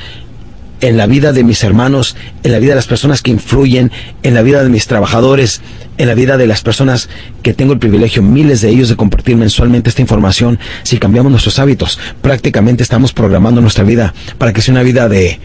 en 0.81 0.97
la 0.97 1.07
vida 1.07 1.31
de 1.31 1.43
mis 1.43 1.63
hermanos, 1.63 2.15
en 2.43 2.51
la 2.51 2.59
vida 2.59 2.71
de 2.71 2.75
las 2.75 2.87
personas 2.87 3.21
que 3.21 3.31
influyen, 3.31 3.91
en 4.23 4.33
la 4.33 4.41
vida 4.41 4.63
de 4.63 4.69
mis 4.69 4.87
trabajadores, 4.87 5.61
en 5.97 6.07
la 6.07 6.13
vida 6.13 6.37
de 6.37 6.47
las 6.47 6.61
personas 6.61 7.09
que 7.41 7.53
tengo 7.53 7.73
el 7.73 7.79
privilegio, 7.79 8.21
miles 8.21 8.61
de 8.61 8.69
ellos, 8.69 8.89
de 8.89 8.95
compartir 8.95 9.35
mensualmente 9.37 9.89
esta 9.89 10.01
información. 10.01 10.59
Si 10.83 10.97
cambiamos 10.97 11.31
nuestros 11.31 11.59
hábitos, 11.59 11.99
prácticamente 12.21 12.83
estamos 12.83 13.13
programando 13.13 13.61
nuestra 13.61 13.83
vida 13.83 14.13
para 14.37 14.53
que 14.53 14.61
sea 14.61 14.73
una 14.73 14.83
vida 14.83 15.07
de, 15.07 15.39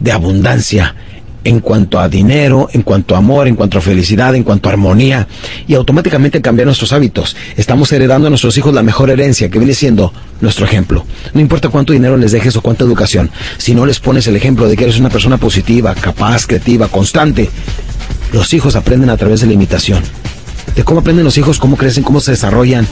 de 0.00 0.12
abundancia, 0.12 0.94
en 1.44 1.60
cuanto 1.60 2.00
a 2.00 2.08
dinero, 2.08 2.68
en 2.72 2.82
cuanto 2.82 3.14
a 3.14 3.18
amor, 3.18 3.46
en 3.46 3.54
cuanto 3.54 3.78
a 3.78 3.80
felicidad, 3.82 4.34
en 4.34 4.42
cuanto 4.42 4.68
a 4.68 4.72
armonía, 4.72 5.28
y 5.68 5.74
automáticamente 5.74 6.40
cambiar 6.40 6.66
nuestros 6.66 6.92
hábitos. 6.92 7.36
Estamos 7.56 7.92
heredando 7.92 8.26
a 8.26 8.30
nuestros 8.30 8.56
hijos 8.56 8.74
la 8.74 8.82
mejor 8.82 9.10
herencia, 9.10 9.50
que 9.50 9.58
viene 9.58 9.74
siendo 9.74 10.12
nuestro 10.40 10.64
ejemplo. 10.64 11.04
No 11.34 11.40
importa 11.40 11.68
cuánto 11.68 11.92
dinero 11.92 12.16
les 12.16 12.32
dejes 12.32 12.56
o 12.56 12.62
cuánta 12.62 12.84
educación, 12.84 13.30
si 13.58 13.74
no 13.74 13.86
les 13.86 14.00
pones 14.00 14.26
el 14.26 14.36
ejemplo 14.36 14.68
de 14.68 14.76
que 14.76 14.84
eres 14.84 14.98
una 14.98 15.10
persona 15.10 15.36
positiva, 15.36 15.94
capaz, 15.94 16.46
creativa, 16.46 16.88
constante, 16.88 17.50
los 18.32 18.52
hijos 18.54 18.74
aprenden 18.74 19.10
a 19.10 19.16
través 19.16 19.42
de 19.42 19.46
la 19.46 19.52
imitación. 19.52 20.02
De 20.74 20.82
cómo 20.82 21.00
aprenden 21.00 21.24
los 21.24 21.38
hijos, 21.38 21.58
cómo 21.58 21.76
crecen, 21.76 22.02
cómo 22.02 22.20
se 22.20 22.32
desarrollan. 22.32 22.86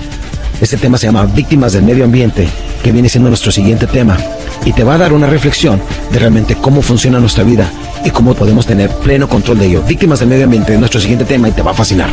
Este 0.61 0.77
tema 0.77 0.99
se 0.99 1.07
llama 1.07 1.27
Víctimas 1.27 1.73
del 1.73 1.83
Medio 1.83 2.05
Ambiente, 2.05 2.47
que 2.85 2.93
viene 2.93 3.09
siendo 3.09 3.29
nuestro 3.29 3.51
siguiente 3.51 3.87
tema. 3.87 4.17
Y 4.65 4.73
te 4.73 4.85
va 4.85 4.95
a 4.95 4.99
dar 4.99 5.13
una 5.13 5.27
reflexión 5.27 5.83
de 6.13 6.19
realmente 6.21 6.55
cómo 6.55 6.83
funciona 6.83 7.19
nuestra 7.19 7.43
vida 7.43 7.69
y 8.05 8.11
cómo 8.11 8.35
podemos 8.35 8.67
tener 8.67 8.91
pleno 8.91 9.29
control 9.29 9.59
de 9.59 9.67
ello. 9.67 9.83
Víctimas 9.83 10.21
del 10.21 10.29
medio 10.29 10.45
ambiente 10.45 10.75
es 10.75 10.79
nuestro 10.79 11.01
siguiente 11.01 11.25
tema 11.25 11.49
y 11.49 11.53
te 11.53 11.63
va 11.63 11.73
a 11.73 11.75
fascinar. 11.75 12.11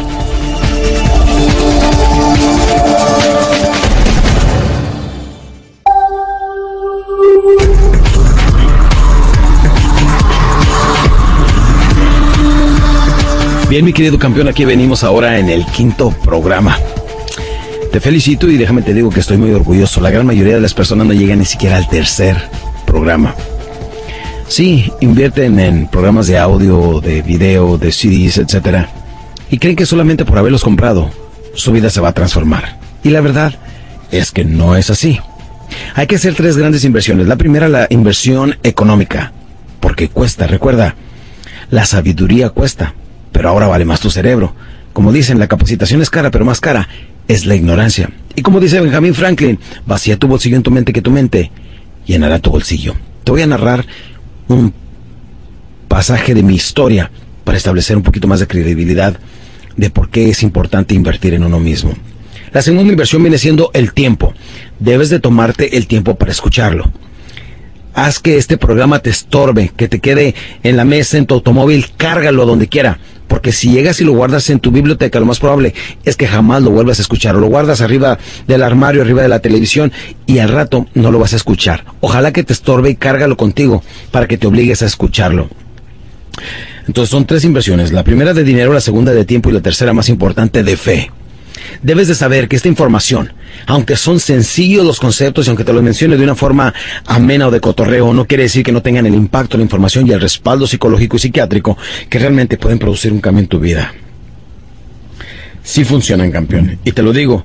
Bien, 13.69 13.85
mi 13.85 13.93
querido 13.93 14.17
campeón, 14.17 14.47
aquí 14.47 14.65
venimos 14.65 15.03
ahora 15.03 15.37
en 15.37 15.47
el 15.47 15.63
quinto 15.67 16.09
programa. 16.23 16.75
Te 17.91 17.99
felicito 17.99 18.49
y 18.49 18.57
déjame 18.57 18.81
te 18.81 18.95
digo 18.95 19.11
que 19.11 19.19
estoy 19.19 19.37
muy 19.37 19.51
orgulloso. 19.51 20.01
La 20.01 20.09
gran 20.09 20.25
mayoría 20.25 20.55
de 20.55 20.61
las 20.61 20.73
personas 20.73 21.05
no 21.05 21.13
llegan 21.13 21.37
ni 21.37 21.45
siquiera 21.45 21.77
al 21.77 21.87
tercer 21.87 22.35
programa. 22.87 23.35
Sí, 24.49 24.91
invierten 24.99 25.59
en 25.59 25.87
programas 25.87 26.25
de 26.25 26.39
audio, 26.39 26.99
de 27.01 27.21
video, 27.21 27.77
de 27.77 27.91
CDs, 27.91 28.39
etc. 28.39 28.87
Y 29.51 29.59
creen 29.59 29.75
que 29.75 29.85
solamente 29.85 30.25
por 30.25 30.39
haberlos 30.39 30.63
comprado, 30.63 31.11
su 31.53 31.71
vida 31.71 31.91
se 31.91 32.01
va 32.01 32.09
a 32.09 32.13
transformar. 32.13 32.79
Y 33.03 33.09
la 33.09 33.21
verdad 33.21 33.53
es 34.11 34.31
que 34.31 34.43
no 34.43 34.75
es 34.75 34.89
así. 34.89 35.19
Hay 35.93 36.07
que 36.07 36.15
hacer 36.15 36.33
tres 36.33 36.57
grandes 36.57 36.83
inversiones. 36.83 37.27
La 37.27 37.35
primera, 37.35 37.69
la 37.69 37.85
inversión 37.91 38.57
económica. 38.63 39.33
Porque 39.79 40.09
cuesta, 40.09 40.47
recuerda, 40.47 40.95
la 41.69 41.85
sabiduría 41.85 42.49
cuesta, 42.49 42.95
pero 43.31 43.49
ahora 43.49 43.67
vale 43.67 43.85
más 43.85 43.99
tu 43.99 44.09
cerebro. 44.09 44.55
Como 44.93 45.13
dicen, 45.13 45.37
la 45.37 45.47
capacitación 45.47 46.01
es 46.01 46.09
cara, 46.09 46.31
pero 46.31 46.43
más 46.43 46.59
cara 46.59 46.89
es 47.27 47.45
la 47.45 47.53
ignorancia. 47.53 48.09
Y 48.35 48.41
como 48.41 48.59
dice 48.59 48.81
Benjamin 48.81 49.13
Franklin, 49.13 49.59
vacía 49.85 50.17
tu 50.17 50.27
bolsillo 50.27 50.55
en 50.55 50.63
tu 50.63 50.71
mente 50.71 50.91
que 50.91 51.03
tu 51.03 51.11
mente 51.11 51.51
llenará 52.07 52.39
tu 52.39 52.49
bolsillo. 52.49 52.95
Te 53.23 53.31
voy 53.31 53.43
a 53.43 53.47
narrar 53.47 53.85
un 54.49 54.73
pasaje 55.87 56.33
de 56.33 56.43
mi 56.43 56.55
historia 56.55 57.09
para 57.43 57.57
establecer 57.57 57.95
un 57.95 58.03
poquito 58.03 58.27
más 58.27 58.39
de 58.39 58.47
credibilidad 58.47 59.17
de 59.77 59.89
por 59.89 60.09
qué 60.09 60.29
es 60.29 60.43
importante 60.43 60.93
invertir 60.93 61.33
en 61.33 61.43
uno 61.43 61.59
mismo. 61.59 61.93
La 62.51 62.61
segunda 62.61 62.91
inversión 62.91 63.21
viene 63.21 63.37
siendo 63.37 63.69
el 63.73 63.93
tiempo. 63.93 64.33
Debes 64.79 65.09
de 65.09 65.19
tomarte 65.19 65.77
el 65.77 65.87
tiempo 65.87 66.15
para 66.15 66.31
escucharlo. 66.31 66.91
Haz 67.93 68.19
que 68.19 68.37
este 68.37 68.57
programa 68.57 68.99
te 68.99 69.09
estorbe, 69.09 69.71
que 69.75 69.87
te 69.87 69.99
quede 69.99 70.35
en 70.63 70.77
la 70.77 70.85
mesa, 70.85 71.17
en 71.17 71.25
tu 71.25 71.35
automóvil, 71.35 71.87
cárgalo 71.95 72.45
donde 72.45 72.67
quiera. 72.67 72.99
Porque 73.39 73.53
si 73.53 73.71
llegas 73.71 74.01
y 74.01 74.03
lo 74.03 74.11
guardas 74.11 74.49
en 74.49 74.59
tu 74.59 74.69
biblioteca, 74.69 75.17
lo 75.17 75.25
más 75.25 75.39
probable 75.39 75.73
es 76.03 76.17
que 76.17 76.27
jamás 76.27 76.61
lo 76.61 76.71
vuelvas 76.71 76.99
a 76.99 77.03
escuchar. 77.03 77.37
O 77.37 77.39
lo 77.39 77.47
guardas 77.47 77.79
arriba 77.79 78.19
del 78.47 78.61
armario, 78.61 79.01
arriba 79.01 79.21
de 79.21 79.29
la 79.29 79.39
televisión, 79.39 79.93
y 80.25 80.39
al 80.39 80.49
rato 80.49 80.87
no 80.93 81.09
lo 81.09 81.19
vas 81.19 81.31
a 81.31 81.37
escuchar. 81.37 81.85
Ojalá 82.01 82.33
que 82.33 82.43
te 82.43 82.51
estorbe 82.51 82.89
y 82.89 82.95
cárgalo 82.95 83.37
contigo 83.37 83.81
para 84.11 84.27
que 84.27 84.37
te 84.37 84.45
obligues 84.45 84.81
a 84.81 84.87
escucharlo. 84.87 85.47
Entonces 86.85 87.09
son 87.09 87.23
tres 87.23 87.45
inversiones. 87.45 87.93
La 87.93 88.03
primera 88.03 88.33
de 88.33 88.43
dinero, 88.43 88.73
la 88.73 88.81
segunda 88.81 89.13
de 89.13 89.23
tiempo 89.23 89.49
y 89.49 89.53
la 89.53 89.61
tercera 89.61 89.93
más 89.93 90.09
importante 90.09 90.61
de 90.61 90.75
fe. 90.75 91.09
Debes 91.81 92.09
de 92.09 92.15
saber 92.15 92.49
que 92.49 92.57
esta 92.57 92.67
información, 92.67 93.31
aunque 93.65 93.95
son 93.95 94.19
sencillos 94.19 94.85
los 94.85 94.99
conceptos 94.99 95.45
y 95.45 95.49
aunque 95.49 95.63
te 95.63 95.73
lo 95.73 95.81
mencione 95.81 96.17
de 96.17 96.23
una 96.23 96.35
forma 96.35 96.73
amena 97.05 97.47
o 97.47 97.51
de 97.51 97.61
cotorreo, 97.61 98.13
no 98.13 98.25
quiere 98.25 98.43
decir 98.43 98.63
que 98.63 98.71
no 98.71 98.81
tengan 98.81 99.05
el 99.05 99.15
impacto, 99.15 99.57
la 99.57 99.63
información 99.63 100.07
y 100.07 100.11
el 100.11 100.21
respaldo 100.21 100.67
psicológico 100.67 101.17
y 101.17 101.19
psiquiátrico 101.19 101.77
que 102.09 102.19
realmente 102.19 102.57
pueden 102.57 102.79
producir 102.79 103.11
un 103.13 103.21
cambio 103.21 103.41
en 103.41 103.47
tu 103.47 103.59
vida. 103.59 103.93
Sí 105.63 105.83
funcionan, 105.83 106.31
campeón. 106.31 106.79
Y 106.83 106.91
te 106.91 107.03
lo 107.03 107.13
digo 107.13 107.43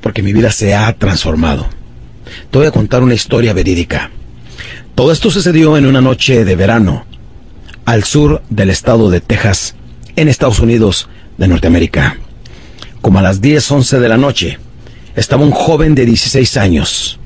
porque 0.00 0.22
mi 0.22 0.32
vida 0.32 0.50
se 0.50 0.74
ha 0.74 0.92
transformado. 0.92 1.66
Te 2.50 2.58
voy 2.58 2.66
a 2.66 2.72
contar 2.72 3.02
una 3.02 3.14
historia 3.14 3.52
verídica. 3.52 4.10
Todo 4.94 5.12
esto 5.12 5.30
sucedió 5.30 5.76
en 5.76 5.86
una 5.86 6.00
noche 6.00 6.44
de 6.44 6.56
verano 6.56 7.04
al 7.84 8.04
sur 8.04 8.42
del 8.50 8.70
estado 8.70 9.10
de 9.10 9.20
Texas, 9.20 9.74
en 10.16 10.28
Estados 10.28 10.60
Unidos 10.60 11.08
de 11.38 11.48
Norteamérica 11.48 12.16
como 13.06 13.20
a 13.20 13.22
las 13.22 13.40
10, 13.40 13.70
11 13.70 14.00
de 14.00 14.08
la 14.08 14.16
noche, 14.16 14.58
estaba 15.16 15.44
un 15.44 15.50
joven 15.50 15.94
de 15.94 16.06
16 16.06 16.56
años, 16.58 17.18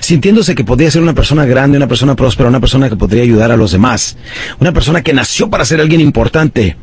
sintiéndose 0.00 0.54
que 0.54 0.64
podía 0.64 0.90
ser 0.90 1.02
una 1.02 1.14
persona 1.14 1.46
grande, 1.46 1.78
una 1.78 1.88
persona 1.88 2.16
próspera, 2.16 2.48
una 2.48 2.60
persona 2.60 2.88
que 2.88 2.96
podría 2.96 3.22
ayudar 3.22 3.52
a 3.52 3.56
los 3.56 3.72
demás, 3.72 4.16
una 4.58 4.72
persona 4.72 5.02
que 5.02 5.14
nació 5.14 5.48
para 5.48 5.64
ser 5.64 5.80
alguien 5.80 6.00
importante. 6.00 6.76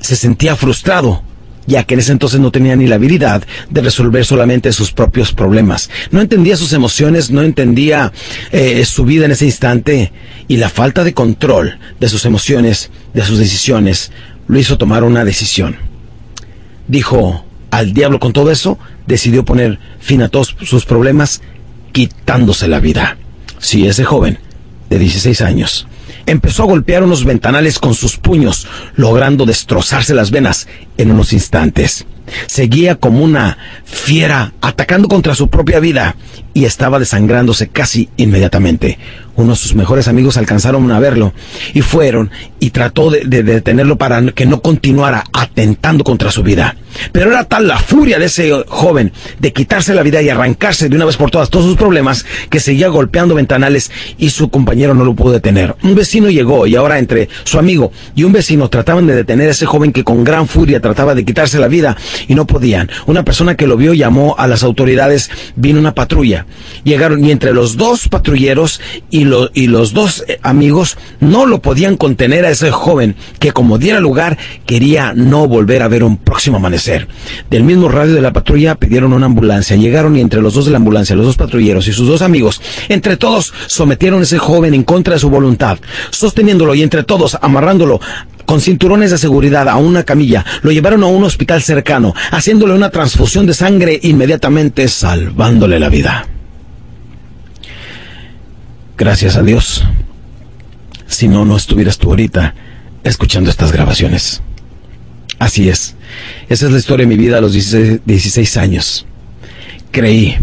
Se 0.00 0.16
sentía 0.16 0.56
frustrado, 0.56 1.22
ya 1.66 1.84
que 1.84 1.94
en 1.94 2.00
ese 2.00 2.12
entonces 2.12 2.40
no 2.40 2.50
tenía 2.50 2.74
ni 2.74 2.86
la 2.86 2.96
habilidad 2.96 3.42
de 3.70 3.80
resolver 3.82 4.24
solamente 4.24 4.72
sus 4.72 4.92
propios 4.92 5.32
problemas. 5.32 5.90
No 6.10 6.20
entendía 6.20 6.56
sus 6.56 6.72
emociones, 6.72 7.30
no 7.30 7.42
entendía 7.42 8.12
eh, 8.50 8.84
su 8.84 9.04
vida 9.04 9.26
en 9.26 9.32
ese 9.32 9.44
instante 9.44 10.12
y 10.48 10.56
la 10.56 10.68
falta 10.68 11.04
de 11.04 11.14
control 11.14 11.78
de 12.00 12.08
sus 12.08 12.24
emociones, 12.24 12.90
de 13.14 13.24
sus 13.24 13.38
decisiones, 13.38 14.10
lo 14.48 14.58
hizo 14.58 14.78
tomar 14.78 15.04
una 15.04 15.24
decisión. 15.24 15.76
Dijo, 16.88 17.44
al 17.70 17.94
diablo 17.94 18.18
con 18.18 18.32
todo 18.32 18.50
eso, 18.50 18.78
decidió 19.06 19.44
poner 19.44 19.78
fin 20.00 20.22
a 20.22 20.28
todos 20.28 20.56
sus 20.62 20.84
problemas 20.84 21.42
quitándose 21.92 22.68
la 22.68 22.80
vida. 22.80 23.16
Sí, 23.58 23.86
ese 23.86 24.04
joven, 24.04 24.38
de 24.90 24.98
16 24.98 25.40
años, 25.42 25.86
empezó 26.26 26.64
a 26.64 26.66
golpear 26.66 27.02
unos 27.02 27.24
ventanales 27.24 27.78
con 27.78 27.94
sus 27.94 28.16
puños, 28.16 28.66
logrando 28.96 29.46
destrozarse 29.46 30.14
las 30.14 30.30
venas 30.30 30.66
en 30.96 31.10
unos 31.10 31.32
instantes. 31.32 32.06
Seguía 32.46 32.96
como 32.96 33.24
una 33.24 33.58
fiera 33.84 34.52
atacando 34.60 35.08
contra 35.08 35.34
su 35.34 35.48
propia 35.48 35.80
vida 35.80 36.16
y 36.54 36.64
estaba 36.64 36.98
desangrándose 36.98 37.68
casi 37.68 38.08
inmediatamente. 38.16 38.98
Uno 39.34 39.52
de 39.52 39.58
sus 39.58 39.74
mejores 39.74 40.08
amigos 40.08 40.36
alcanzaron 40.36 40.90
a 40.92 41.00
verlo 41.00 41.32
y 41.72 41.80
fueron 41.80 42.30
y 42.60 42.68
trató 42.70 43.10
de, 43.10 43.24
detenerlo 43.42 43.96
para 43.96 44.20
que 44.32 44.44
no 44.44 44.60
continuara 44.60 45.24
atentando 45.32 46.04
contra 46.04 46.30
su 46.30 46.42
vida. 46.42 46.76
Pero 47.12 47.30
era 47.30 47.44
tal 47.44 47.66
la 47.66 47.78
furia 47.78 48.18
de 48.18 48.26
ese 48.26 48.52
joven 48.68 49.10
de 49.38 49.52
quitarse 49.54 49.94
la 49.94 50.02
vida 50.02 50.20
y 50.20 50.28
arrancarse 50.28 50.90
de 50.90 50.96
una 50.96 51.06
vez 51.06 51.16
por 51.16 51.30
todas 51.30 51.48
todos 51.48 51.64
sus 51.64 51.78
problemas 51.78 52.26
que 52.50 52.60
seguía 52.60 52.88
golpeando 52.88 53.34
ventanales 53.34 53.90
y 54.18 54.28
su 54.28 54.50
compañero 54.50 54.94
no 54.94 55.04
lo 55.04 55.14
pudo 55.14 55.32
detener. 55.32 55.76
Un 55.82 55.94
vecino 55.94 56.28
llegó 56.28 56.66
y 56.66 56.76
ahora 56.76 56.98
entre 56.98 57.30
su 57.44 57.58
amigo 57.58 57.90
y 58.14 58.24
un 58.24 58.32
vecino 58.32 58.68
trataban 58.68 59.06
de 59.06 59.14
detener 59.14 59.48
a 59.48 59.52
ese 59.52 59.64
joven 59.64 59.92
que 59.92 60.04
con 60.04 60.24
gran 60.24 60.46
furia 60.46 60.80
trataba 60.80 61.14
de 61.14 61.24
quitarse 61.24 61.58
la 61.58 61.68
vida 61.68 61.96
y 62.28 62.34
no 62.34 62.46
podían. 62.46 62.90
Una 63.06 63.24
persona 63.24 63.56
que 63.56 63.66
lo 63.66 63.76
vio 63.76 63.94
llamó 63.94 64.34
a 64.38 64.46
las 64.46 64.62
autoridades, 64.62 65.30
vino 65.56 65.78
una 65.78 65.94
patrulla. 65.94 66.46
Llegaron 66.84 67.24
y 67.24 67.30
entre 67.30 67.52
los 67.52 67.76
dos 67.76 68.08
patrulleros 68.08 68.80
y, 69.10 69.26
y 69.54 69.66
los 69.66 69.92
dos 69.92 70.24
eh, 70.28 70.38
amigos 70.42 70.98
no 71.20 71.46
lo 71.46 71.60
podían 71.60 71.96
contener 71.96 72.44
a 72.44 72.50
ese 72.50 72.70
joven 72.70 73.16
que 73.38 73.52
como 73.52 73.78
diera 73.78 74.00
lugar 74.00 74.38
quería 74.66 75.12
no 75.14 75.46
volver 75.48 75.82
a 75.82 75.88
ver 75.88 76.04
un 76.04 76.16
próximo 76.16 76.56
amanecer. 76.56 77.08
Del 77.50 77.64
mismo 77.64 77.88
radio 77.88 78.14
de 78.14 78.20
la 78.20 78.32
patrulla 78.32 78.74
pidieron 78.74 79.12
una 79.12 79.26
ambulancia. 79.26 79.76
Llegaron 79.76 80.16
y 80.16 80.20
entre 80.20 80.40
los 80.40 80.54
dos 80.54 80.64
de 80.66 80.70
la 80.70 80.78
ambulancia, 80.78 81.16
los 81.16 81.26
dos 81.26 81.36
patrulleros 81.36 81.88
y 81.88 81.92
sus 81.92 82.08
dos 82.08 82.22
amigos, 82.22 82.60
entre 82.88 83.16
todos 83.16 83.52
sometieron 83.66 84.20
a 84.20 84.22
ese 84.24 84.38
joven 84.38 84.74
en 84.74 84.84
contra 84.84 85.14
de 85.14 85.20
su 85.20 85.30
voluntad, 85.30 85.78
sosteniéndolo 86.10 86.74
y 86.74 86.82
entre 86.82 87.02
todos 87.02 87.36
amarrándolo 87.40 88.00
con 88.46 88.60
cinturones 88.60 89.10
de 89.10 89.18
seguridad 89.18 89.68
a 89.68 89.76
una 89.76 90.02
camilla, 90.04 90.44
lo 90.62 90.72
llevaron 90.72 91.02
a 91.02 91.06
un 91.06 91.24
hospital 91.24 91.62
cercano, 91.62 92.14
haciéndole 92.30 92.74
una 92.74 92.90
transfusión 92.90 93.46
de 93.46 93.54
sangre 93.54 93.98
inmediatamente, 94.02 94.88
salvándole 94.88 95.78
la 95.78 95.88
vida. 95.88 96.26
Gracias 98.96 99.36
a 99.36 99.42
Dios. 99.42 99.84
Si 101.06 101.28
no, 101.28 101.44
no 101.44 101.56
estuvieras 101.56 101.98
tú 101.98 102.10
ahorita 102.10 102.54
escuchando 103.04 103.50
estas 103.50 103.72
grabaciones. 103.72 104.42
Así 105.38 105.68
es. 105.68 105.96
Esa 106.48 106.66
es 106.66 106.72
la 106.72 106.78
historia 106.78 107.04
de 107.04 107.08
mi 107.08 107.16
vida 107.16 107.38
a 107.38 107.40
los 107.40 107.52
16, 107.52 108.56
años. 108.58 109.06
Creí 109.90 110.36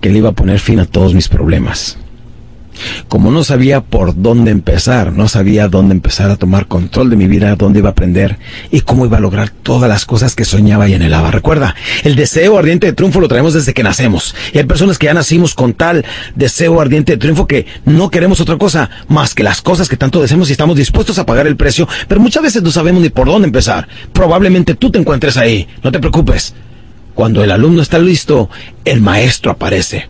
que 0.00 0.10
le 0.10 0.18
iba 0.18 0.30
a 0.30 0.32
poner 0.32 0.58
fin 0.58 0.80
a 0.80 0.86
todos 0.86 1.14
mis 1.14 1.28
problemas. 1.28 1.98
Como 3.08 3.30
no 3.30 3.44
sabía 3.44 3.80
por 3.80 4.20
dónde 4.20 4.50
empezar, 4.50 5.12
no 5.12 5.28
sabía 5.28 5.68
dónde 5.68 5.94
empezar 5.94 6.30
a 6.30 6.36
tomar 6.36 6.66
control 6.66 7.10
de 7.10 7.16
mi 7.16 7.26
vida, 7.26 7.56
dónde 7.56 7.80
iba 7.80 7.88
a 7.88 7.92
aprender 7.92 8.38
y 8.70 8.80
cómo 8.80 9.06
iba 9.06 9.18
a 9.18 9.20
lograr 9.20 9.50
todas 9.50 9.88
las 9.88 10.04
cosas 10.04 10.34
que 10.34 10.44
soñaba 10.44 10.88
y 10.88 10.94
anhelaba. 10.94 11.30
Recuerda, 11.30 11.74
el 12.04 12.16
deseo 12.16 12.58
ardiente 12.58 12.86
de 12.86 12.92
triunfo 12.92 13.20
lo 13.20 13.28
traemos 13.28 13.54
desde 13.54 13.74
que 13.74 13.82
nacemos. 13.82 14.34
Y 14.52 14.58
hay 14.58 14.64
personas 14.64 14.98
que 14.98 15.06
ya 15.06 15.14
nacimos 15.14 15.54
con 15.54 15.74
tal 15.74 16.04
deseo 16.34 16.80
ardiente 16.80 17.12
de 17.12 17.18
triunfo 17.18 17.46
que 17.46 17.66
no 17.84 18.10
queremos 18.10 18.40
otra 18.40 18.56
cosa 18.58 18.90
más 19.08 19.34
que 19.34 19.42
las 19.42 19.62
cosas 19.62 19.88
que 19.88 19.96
tanto 19.96 20.20
deseamos 20.20 20.48
y 20.48 20.52
estamos 20.52 20.76
dispuestos 20.76 21.18
a 21.18 21.26
pagar 21.26 21.46
el 21.46 21.56
precio, 21.56 21.88
pero 22.08 22.20
muchas 22.20 22.42
veces 22.42 22.62
no 22.62 22.70
sabemos 22.70 23.02
ni 23.02 23.08
por 23.08 23.26
dónde 23.26 23.46
empezar. 23.46 23.88
Probablemente 24.12 24.74
tú 24.74 24.90
te 24.90 24.98
encuentres 24.98 25.36
ahí. 25.36 25.66
No 25.82 25.92
te 25.92 25.98
preocupes. 25.98 26.54
Cuando 27.14 27.42
el 27.42 27.50
alumno 27.50 27.80
está 27.80 27.98
listo, 27.98 28.50
el 28.84 29.00
maestro 29.00 29.52
aparece. 29.52 30.08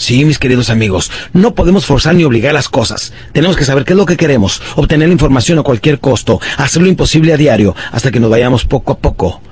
Sí, 0.00 0.24
mis 0.24 0.38
queridos 0.38 0.70
amigos, 0.70 1.10
no 1.34 1.54
podemos 1.54 1.84
forzar 1.84 2.14
ni 2.14 2.24
obligar 2.24 2.54
las 2.54 2.70
cosas. 2.70 3.12
Tenemos 3.34 3.54
que 3.54 3.66
saber 3.66 3.84
qué 3.84 3.92
es 3.92 3.98
lo 3.98 4.06
que 4.06 4.16
queremos, 4.16 4.62
obtener 4.76 5.08
la 5.08 5.12
información 5.12 5.58
a 5.58 5.62
cualquier 5.62 6.00
costo, 6.00 6.40
hacer 6.56 6.80
lo 6.80 6.88
imposible 6.88 7.34
a 7.34 7.36
diario, 7.36 7.76
hasta 7.92 8.10
que 8.10 8.18
nos 8.18 8.30
vayamos 8.30 8.64
poco 8.64 8.92
a 8.92 8.98
poco, 8.98 9.42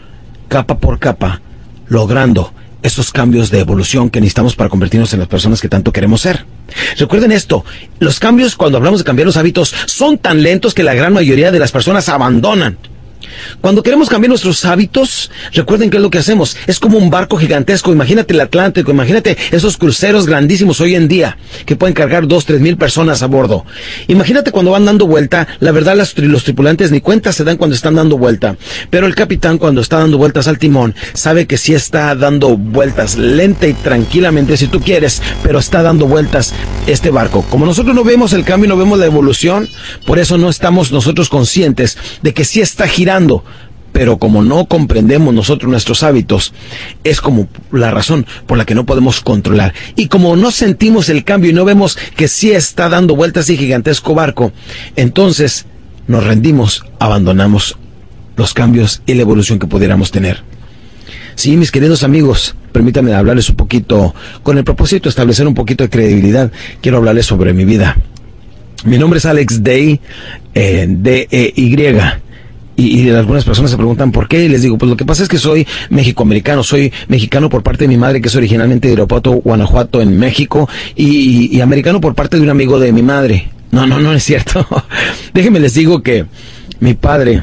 capa 0.49 0.79
por 0.79 0.99
capa, 0.99 1.43
logrando 1.89 2.51
esos 2.83 3.13
cambios 3.13 3.51
de 3.51 3.61
evolución 3.61 4.09
que 4.09 4.23
necesitamos 4.23 4.57
para 4.57 4.71
convertirnos 4.71 5.13
en 5.13 5.19
las 5.19 5.29
personas 5.29 5.61
que 5.61 5.69
tanto 5.69 5.93
queremos 5.93 6.23
ser. 6.23 6.47
Recuerden 6.97 7.31
esto, 7.31 7.67
los 7.99 8.19
cambios 8.19 8.57
cuando 8.57 8.79
hablamos 8.79 9.01
de 9.01 9.05
cambiar 9.05 9.27
los 9.27 9.37
hábitos 9.37 9.75
son 9.85 10.17
tan 10.17 10.43
lentos 10.43 10.73
que 10.73 10.83
la 10.83 10.95
gran 10.95 11.13
mayoría 11.13 11.53
de 11.53 11.59
las 11.59 11.73
personas 11.73 12.09
abandonan. 12.09 12.79
Cuando 13.61 13.83
queremos 13.83 14.09
cambiar 14.09 14.31
nuestros 14.31 14.65
hábitos, 14.65 15.31
recuerden 15.53 15.91
qué 15.91 15.97
es 15.97 16.03
lo 16.03 16.11
que 16.11 16.19
hacemos. 16.19 16.57
Es 16.67 16.79
como 16.79 16.99
un 16.99 17.11
barco 17.11 17.37
gigantesco. 17.37 17.93
Imagínate 17.93 18.33
el 18.35 18.41
Atlántico, 18.41 18.91
imagínate 18.91 19.37
esos 19.51 19.77
cruceros 19.77 20.27
grandísimos 20.27 20.81
hoy 20.81 20.95
en 20.95 21.09
día 21.09 21.37
que 21.67 21.77
pueden 21.77 21.95
cargar 21.95 22.27
dos, 22.27 22.47
tres 22.47 22.61
mil 22.61 22.77
personas 22.77 23.23
a 23.23 23.27
bordo. 23.27 23.65
Imagínate 24.07 24.53
cuando 24.53 24.71
van 24.71 24.85
dando 24.85 25.07
vuelta. 25.07 25.49
La 25.61 25.73
verdad, 25.73 25.97
los 25.97 26.45
tripulantes 26.45 26.91
ni 26.91 27.01
cuenta 27.01 27.33
se 27.33 27.45
dan 27.45 27.57
cuando 27.57 27.75
están 27.75 27.97
dando 27.97 28.17
vuelta. 28.17 28.57
Pero 28.91 29.07
el 29.07 29.15
capitán, 29.15 29.59
cuando 29.59 29.81
está 29.81 29.99
dando 29.99 30.19
vueltas 30.19 30.47
al 30.49 30.59
timón, 30.59 30.95
sabe 31.15 31.47
que 31.47 31.59
sí 31.59 31.75
está 31.75 32.15
dando 32.15 32.57
vueltas 32.57 33.17
lenta 33.17 33.67
y 33.67 33.75
tranquilamente, 33.75 34.57
si 34.57 34.69
tú 34.69 34.81
quieres, 34.81 35.21
pero 35.43 35.59
está 35.59 35.83
dando 35.83 36.07
vueltas 36.07 36.55
este 36.87 37.11
barco. 37.11 37.45
Como 37.51 37.67
nosotros 37.67 37.95
no 37.95 38.05
vemos 38.05 38.33
el 38.33 38.45
cambio, 38.45 38.69
no 38.69 38.77
vemos 38.77 38.99
la 38.99 39.07
evolución, 39.07 39.69
por 40.07 40.19
eso 40.19 40.39
no 40.39 40.49
estamos 40.49 40.93
nosotros 40.93 41.29
conscientes 41.29 41.99
de 42.23 42.33
que 42.33 42.45
sí 42.45 42.61
está 42.61 42.87
girando 42.87 43.08
pero 43.93 44.19
como 44.19 44.45
no 44.45 44.67
comprendemos 44.67 45.35
nosotros 45.35 45.71
nuestros 45.71 46.03
hábitos, 46.03 46.53
es 47.05 47.21
como 47.21 47.49
la 47.73 47.91
razón 47.91 48.27
por 48.47 48.57
la 48.59 48.65
que 48.65 48.75
no 48.75 48.87
podemos 48.87 49.21
controlar. 49.21 49.75
Y 49.97 50.07
como 50.07 50.37
no 50.37 50.51
sentimos 50.51 51.09
el 51.09 51.25
cambio 51.25 51.51
y 51.51 51.55
no 51.55 51.65
vemos 51.65 51.99
que 52.17 52.29
sí 52.29 52.53
está 52.53 52.89
dando 52.89 53.17
vueltas 53.17 53.51
y 53.51 53.57
gigantesco 53.57 54.15
barco, 54.15 54.53
entonces 54.95 55.67
nos 56.07 56.25
rendimos, 56.25 56.85
abandonamos 57.01 57.77
los 58.37 58.55
cambios 58.55 59.03
y 59.05 59.15
la 59.15 59.23
evolución 59.23 59.59
que 59.59 59.67
pudiéramos 59.67 60.11
tener. 60.11 60.45
Sí, 61.35 61.57
mis 61.57 61.73
queridos 61.73 62.03
amigos, 62.03 62.55
permítanme 62.73 63.15
hablarles 63.15 63.49
un 63.51 63.57
poquito, 63.57 64.15
con 64.43 64.59
el 64.59 64.65
propósito 64.65 65.05
de 65.05 65.11
establecer 65.11 65.47
un 65.47 65.55
poquito 65.55 65.85
de 65.85 65.91
credibilidad, 65.91 66.53
quiero 66.81 66.99
hablarles 66.99 67.27
sobre 67.27 67.53
mi 67.53 67.65
vida. 67.65 67.97
Mi 68.85 68.97
nombre 68.97 69.19
es 69.19 69.27
Alex 69.27 69.63
Day, 69.63 70.01
eh, 70.55 70.87
D-E-Y 70.89 71.77
y, 72.79 73.11
algunas 73.11 73.45
personas 73.45 73.73
se 73.73 73.77
preguntan 73.77 74.13
por 74.13 74.29
qué, 74.29 74.45
y 74.45 74.49
les 74.49 74.63
digo, 74.63 74.79
pues 74.79 74.89
lo 74.89 74.97
que 74.97 75.05
pasa 75.05 75.25
es 75.25 75.29
que 75.29 75.37
soy 75.37 75.67
mexicoamericano, 75.91 76.63
soy 76.63 76.93
mexicano 77.09 77.49
por 77.49 77.65
parte 77.65 77.85
de 77.85 77.89
mi 77.89 77.97
madre, 77.97 78.21
que 78.21 78.29
es 78.29 78.37
originalmente 78.37 78.87
de 78.87 78.95
Irapuato, 78.95 79.33
Guanajuato, 79.33 80.01
en 80.01 80.17
México, 80.17 80.69
y, 80.95 81.61
americano 81.61 82.01
por 82.01 82.15
parte 82.15 82.37
de 82.37 82.45
un 82.45 82.51
amigo 82.51 82.79
de 82.79 82.93
mi 82.93 83.03
madre. 83.03 83.51
No, 83.73 83.85
no, 83.85 83.99
no 83.99 84.13
es 84.13 84.23
cierto. 84.23 84.65
Déjenme 85.35 85.59
les 85.59 85.75
digo 85.75 86.03
que 86.05 86.27
mi 86.79 86.95
padre, 86.95 87.43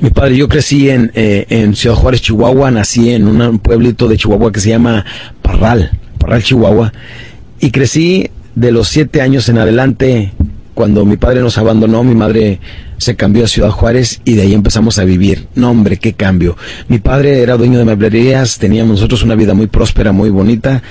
mi 0.00 0.08
padre, 0.08 0.34
yo 0.34 0.48
crecí 0.48 0.88
en, 0.88 1.12
eh, 1.14 1.44
en 1.50 1.76
Ciudad 1.76 1.96
Juárez, 1.96 2.22
Chihuahua, 2.22 2.70
nací 2.70 3.10
en 3.10 3.28
un 3.28 3.58
pueblito 3.58 4.08
de 4.08 4.16
Chihuahua 4.16 4.50
que 4.50 4.60
se 4.60 4.70
llama 4.70 5.04
Parral, 5.42 5.90
Parral, 6.18 6.42
Chihuahua, 6.42 6.90
y 7.60 7.70
crecí 7.70 8.30
de 8.54 8.72
los 8.72 8.88
siete 8.88 9.20
años 9.20 9.50
en 9.50 9.58
adelante 9.58 10.32
cuando 10.74 11.04
mi 11.04 11.16
padre 11.16 11.40
nos 11.40 11.58
abandonó, 11.58 12.02
mi 12.02 12.14
madre 12.14 12.60
se 12.98 13.16
cambió 13.16 13.44
a 13.44 13.48
Ciudad 13.48 13.70
Juárez 13.70 14.20
y 14.24 14.34
de 14.34 14.42
ahí 14.42 14.54
empezamos 14.54 14.98
a 14.98 15.04
vivir. 15.04 15.48
No, 15.54 15.70
hombre, 15.70 15.98
qué 15.98 16.14
cambio. 16.14 16.56
Mi 16.88 16.98
padre 16.98 17.42
era 17.42 17.56
dueño 17.56 17.78
de 17.78 17.84
meblerías, 17.84 18.58
teníamos 18.58 18.92
nosotros 18.96 19.22
una 19.22 19.34
vida 19.34 19.54
muy 19.54 19.66
próspera, 19.66 20.12
muy 20.12 20.30
bonita, 20.30 20.82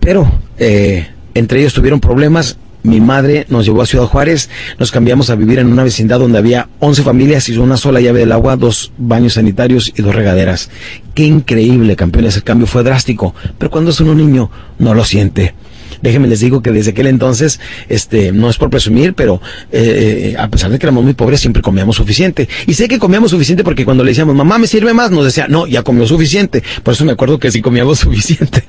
pero 0.00 0.30
eh, 0.58 1.06
entre 1.34 1.60
ellos 1.60 1.74
tuvieron 1.74 2.00
problemas. 2.00 2.56
Mi 2.84 3.00
madre 3.00 3.46
nos 3.48 3.64
llevó 3.64 3.82
a 3.82 3.86
Ciudad 3.86 4.06
Juárez, 4.06 4.50
nos 4.76 4.90
cambiamos 4.90 5.30
a 5.30 5.36
vivir 5.36 5.60
en 5.60 5.68
una 5.68 5.84
vecindad 5.84 6.18
donde 6.18 6.38
había 6.38 6.68
11 6.80 7.04
familias 7.04 7.48
y 7.48 7.56
una 7.56 7.76
sola 7.76 8.00
llave 8.00 8.18
del 8.18 8.32
agua, 8.32 8.56
dos 8.56 8.90
baños 8.98 9.34
sanitarios 9.34 9.92
y 9.96 10.02
dos 10.02 10.12
regaderas. 10.12 10.68
Qué 11.14 11.24
increíble, 11.24 11.94
campeones, 11.94 12.34
el 12.34 12.42
cambio 12.42 12.66
fue 12.66 12.82
drástico, 12.82 13.36
pero 13.56 13.70
cuando 13.70 13.92
es 13.92 14.00
un 14.00 14.16
niño 14.16 14.50
no 14.80 14.94
lo 14.94 15.04
siente. 15.04 15.54
Déjenme 16.02 16.28
les 16.28 16.40
digo 16.40 16.62
que 16.62 16.70
desde 16.72 16.90
aquel 16.90 17.06
entonces, 17.06 17.60
este, 17.88 18.32
no 18.32 18.50
es 18.50 18.58
por 18.58 18.70
presumir, 18.70 19.14
pero 19.14 19.40
eh, 19.70 20.34
a 20.38 20.48
pesar 20.48 20.70
de 20.70 20.78
que 20.78 20.86
éramos 20.86 21.04
muy 21.04 21.14
pobres, 21.14 21.40
siempre 21.40 21.62
comíamos 21.62 21.96
suficiente. 21.96 22.48
Y 22.66 22.74
sé 22.74 22.88
que 22.88 22.98
comíamos 22.98 23.30
suficiente 23.30 23.64
porque 23.64 23.84
cuando 23.84 24.04
le 24.04 24.10
decíamos, 24.10 24.34
mamá, 24.34 24.58
¿me 24.58 24.66
sirve 24.66 24.92
más? 24.94 25.10
Nos 25.10 25.24
decía, 25.24 25.46
no, 25.48 25.66
ya 25.66 25.82
comió 25.82 26.06
suficiente. 26.06 26.62
Por 26.82 26.94
eso 26.94 27.04
me 27.04 27.12
acuerdo 27.12 27.38
que 27.38 27.50
sí 27.50 27.62
comíamos 27.62 27.98
suficiente. 28.00 28.64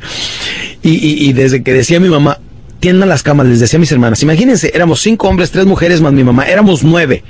Y, 0.81 0.91
y, 0.91 1.29
y 1.29 1.33
desde 1.33 1.63
que 1.63 1.73
decía 1.73 1.99
mi 1.99 2.09
mamá, 2.09 2.39
tiendan 2.79 3.09
las 3.09 3.23
camas, 3.23 3.47
les 3.47 3.59
decía 3.61 3.77
a 3.77 3.79
mis 3.79 3.91
hermanas, 3.91 4.21
imagínense, 4.23 4.69
éramos 4.73 4.99
cinco 5.01 5.29
hombres, 5.29 5.51
tres 5.51 5.65
mujeres 5.65 6.01
más 6.01 6.11
mi 6.11 6.23
mamá, 6.23 6.43
éramos 6.43 6.83
nueve. 6.83 7.23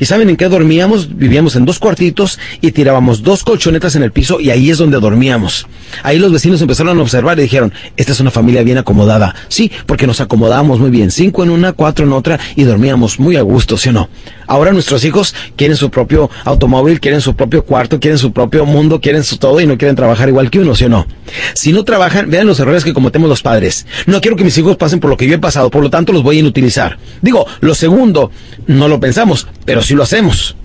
¿Y 0.00 0.06
saben 0.06 0.30
en 0.30 0.36
qué 0.38 0.48
dormíamos? 0.48 1.14
Vivíamos 1.14 1.56
en 1.56 1.66
dos 1.66 1.78
cuartitos 1.78 2.38
y 2.62 2.72
tirábamos 2.72 3.22
dos 3.22 3.44
colchonetas 3.44 3.96
en 3.96 4.02
el 4.02 4.12
piso 4.12 4.40
y 4.40 4.48
ahí 4.48 4.70
es 4.70 4.78
donde 4.78 4.98
dormíamos. 4.98 5.66
Ahí 6.02 6.18
los 6.18 6.32
vecinos 6.32 6.62
empezaron 6.62 6.98
a 6.98 7.02
observar 7.02 7.38
y 7.38 7.42
dijeron, 7.42 7.70
esta 7.98 8.12
es 8.12 8.20
una 8.20 8.30
familia 8.30 8.62
bien 8.62 8.78
acomodada. 8.78 9.34
Sí, 9.48 9.70
porque 9.84 10.06
nos 10.06 10.22
acomodábamos 10.22 10.80
muy 10.80 10.88
bien, 10.88 11.10
cinco 11.10 11.42
en 11.42 11.50
una, 11.50 11.74
cuatro 11.74 12.06
en 12.06 12.12
otra 12.12 12.40
y 12.56 12.64
dormíamos 12.64 13.20
muy 13.20 13.36
a 13.36 13.42
gusto, 13.42 13.76
¿sí 13.76 13.90
o 13.90 13.92
no? 13.92 14.08
Ahora 14.50 14.72
nuestros 14.72 15.04
hijos 15.04 15.32
quieren 15.54 15.76
su 15.76 15.90
propio 15.90 16.28
automóvil, 16.44 16.98
quieren 16.98 17.20
su 17.20 17.36
propio 17.36 17.64
cuarto, 17.64 18.00
quieren 18.00 18.18
su 18.18 18.32
propio 18.32 18.66
mundo, 18.66 19.00
quieren 19.00 19.22
su 19.22 19.36
todo 19.36 19.60
y 19.60 19.66
no 19.68 19.78
quieren 19.78 19.94
trabajar 19.94 20.28
igual 20.28 20.50
que 20.50 20.58
uno, 20.58 20.74
¿sí 20.74 20.86
o 20.86 20.88
no? 20.88 21.06
Si 21.54 21.72
no 21.72 21.84
trabajan, 21.84 22.28
vean 22.28 22.48
los 22.48 22.58
errores 22.58 22.82
que 22.82 22.92
cometemos 22.92 23.28
los 23.28 23.42
padres. 23.42 23.86
No 24.06 24.20
quiero 24.20 24.36
que 24.36 24.42
mis 24.42 24.58
hijos 24.58 24.76
pasen 24.76 24.98
por 24.98 25.08
lo 25.08 25.16
que 25.16 25.28
yo 25.28 25.36
he 25.36 25.38
pasado, 25.38 25.70
por 25.70 25.84
lo 25.84 25.88
tanto 25.88 26.12
los 26.12 26.24
voy 26.24 26.38
a 26.38 26.40
inutilizar. 26.40 26.98
Digo, 27.22 27.46
lo 27.60 27.76
segundo, 27.76 28.32
no 28.66 28.88
lo 28.88 28.98
pensamos, 28.98 29.46
pero 29.64 29.82
sí 29.82 29.94
lo 29.94 30.02
hacemos. 30.02 30.56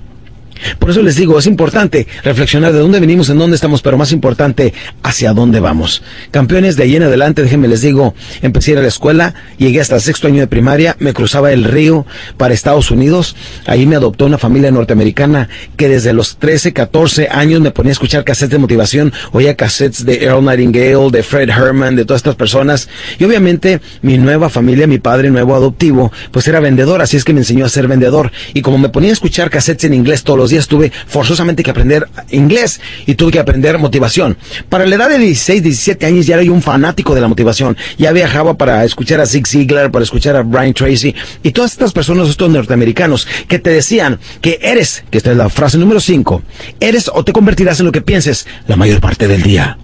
Por 0.80 0.90
eso 0.90 1.02
les 1.02 1.16
digo, 1.16 1.38
es 1.38 1.48
importante 1.48 2.08
reflexionar 2.24 2.74
de 2.74 2.80
dónde 2.80 3.00
venimos, 3.00 3.30
en 3.30 3.38
dónde 3.38 3.56
estamos, 3.56 3.82
pero 3.82 3.98
más 3.98 4.12
importante, 4.12 4.74
hacia 5.04 5.34
dónde 5.34 5.60
vamos. 5.60 6.02
Campeones, 6.32 6.76
de 6.76 6.84
ahí 6.84 6.96
en 6.96 7.04
adelante, 7.04 7.44
déjenme 7.44 7.68
les 7.68 7.82
digo, 7.82 8.16
empecé 8.42 8.72
a 8.72 8.74
ir 8.74 8.80
a 8.80 8.82
la 8.82 8.88
escuela, 8.88 9.34
llegué 9.58 9.82
hasta 9.82 9.96
el 9.96 10.02
sexto 10.02 10.28
año 10.28 10.40
de 10.40 10.48
primaria, 10.48 10.96
me 11.00 11.14
cruzaba 11.14 11.52
el 11.52 11.64
río 11.64 12.06
para 12.38 12.54
Estados 12.54 12.92
Unidos, 12.92 13.36
ahí 13.66 13.86
me 13.86 13.96
adoptó 13.96 14.26
una 14.26 14.38
familia 14.38 14.72
norteamericana 14.72 15.50
que 15.78 15.90
desde 15.90 16.14
los 16.14 16.38
13, 16.38 16.74
14 16.74 17.30
años 17.30 17.62
me 17.62 17.72
ponía 17.72 17.92
a 17.92 17.94
escuchar 17.94 18.24
cassettes 18.24 18.52
de 18.52 18.58
motivación, 18.58 19.14
oía 19.32 19.56
cassettes 19.56 20.06
de 20.06 20.24
Earl 20.24 20.44
Nightingale, 20.44 21.12
de 21.12 21.24
Fred 21.24 21.50
Herman, 21.50 21.96
de 21.96 22.06
todas 22.06 22.20
estas 22.20 22.36
personas, 22.36 22.90
y 23.20 23.24
obviamente 23.24 23.82
mi 24.02 24.18
nueva 24.18 24.50
familia, 24.50 24.88
mi 24.88 25.00
padre 25.00 25.30
nuevo 25.30 25.56
adoptivo, 25.56 26.12
pues 26.32 26.48
era 26.48 26.60
vendedor, 26.60 27.02
así 27.02 27.18
es 27.18 27.24
que 27.24 27.34
me 27.34 27.40
enseñó 27.40 27.66
a 27.66 27.70
ser 27.70 27.88
vendedor, 27.88 28.32
y 28.54 28.62
como 28.62 28.78
me 28.78 28.90
ponía 28.90 29.10
a 29.10 29.14
escuchar 29.14 29.50
cassettes 29.50 29.86
en 29.86 29.94
inglés 29.94 30.24
todos 30.24 30.40
los 30.40 30.45
días, 30.50 30.68
tuve 30.68 30.92
forzosamente 31.08 31.64
que 31.64 31.72
aprender 31.72 32.08
inglés 32.32 32.82
y 33.06 33.16
tuve 33.16 33.32
que 33.32 33.40
aprender 33.40 33.78
motivación. 33.78 34.38
Para 34.70 34.86
la 34.86 34.96
edad 34.96 35.10
de 35.10 35.20
16, 35.20 35.64
17 35.64 36.06
años 36.06 36.26
ya 36.26 36.36
era 36.36 36.44
yo 36.44 36.54
un 36.54 36.62
fanático 36.62 37.16
de 37.16 37.22
la 37.22 37.28
motivación. 37.28 37.78
Ya 37.98 38.12
viajaba 38.12 38.56
para 38.56 38.84
escuchar 38.84 39.22
a 39.22 39.26
Zig 39.26 39.48
Ziglar, 39.48 39.92
para 39.92 40.04
escuchar 40.04 40.36
a 40.36 40.42
Brian 40.42 40.74
Tracy 40.74 41.16
y 41.44 41.52
todas 41.52 41.72
estas 41.72 41.94
personas, 41.94 42.30
estos 42.30 42.50
norteamericanos, 42.50 43.28
que 43.48 43.60
te 43.60 43.70
decían 43.70 44.20
que 44.42 44.60
eres, 44.62 45.04
que 45.10 45.18
esta 45.18 45.32
es 45.32 45.38
la 45.38 45.50
frase 45.50 45.78
número 45.78 46.00
5, 46.00 46.42
eres 46.80 47.10
o 47.14 47.24
te 47.24 47.34
convertirás 47.34 47.80
en 47.80 47.86
lo 47.86 47.92
que 47.92 48.02
pienses 48.02 48.48
la 48.68 48.76
mayor 48.76 49.02
parte 49.02 49.28
del 49.28 49.44
día. 49.44 49.78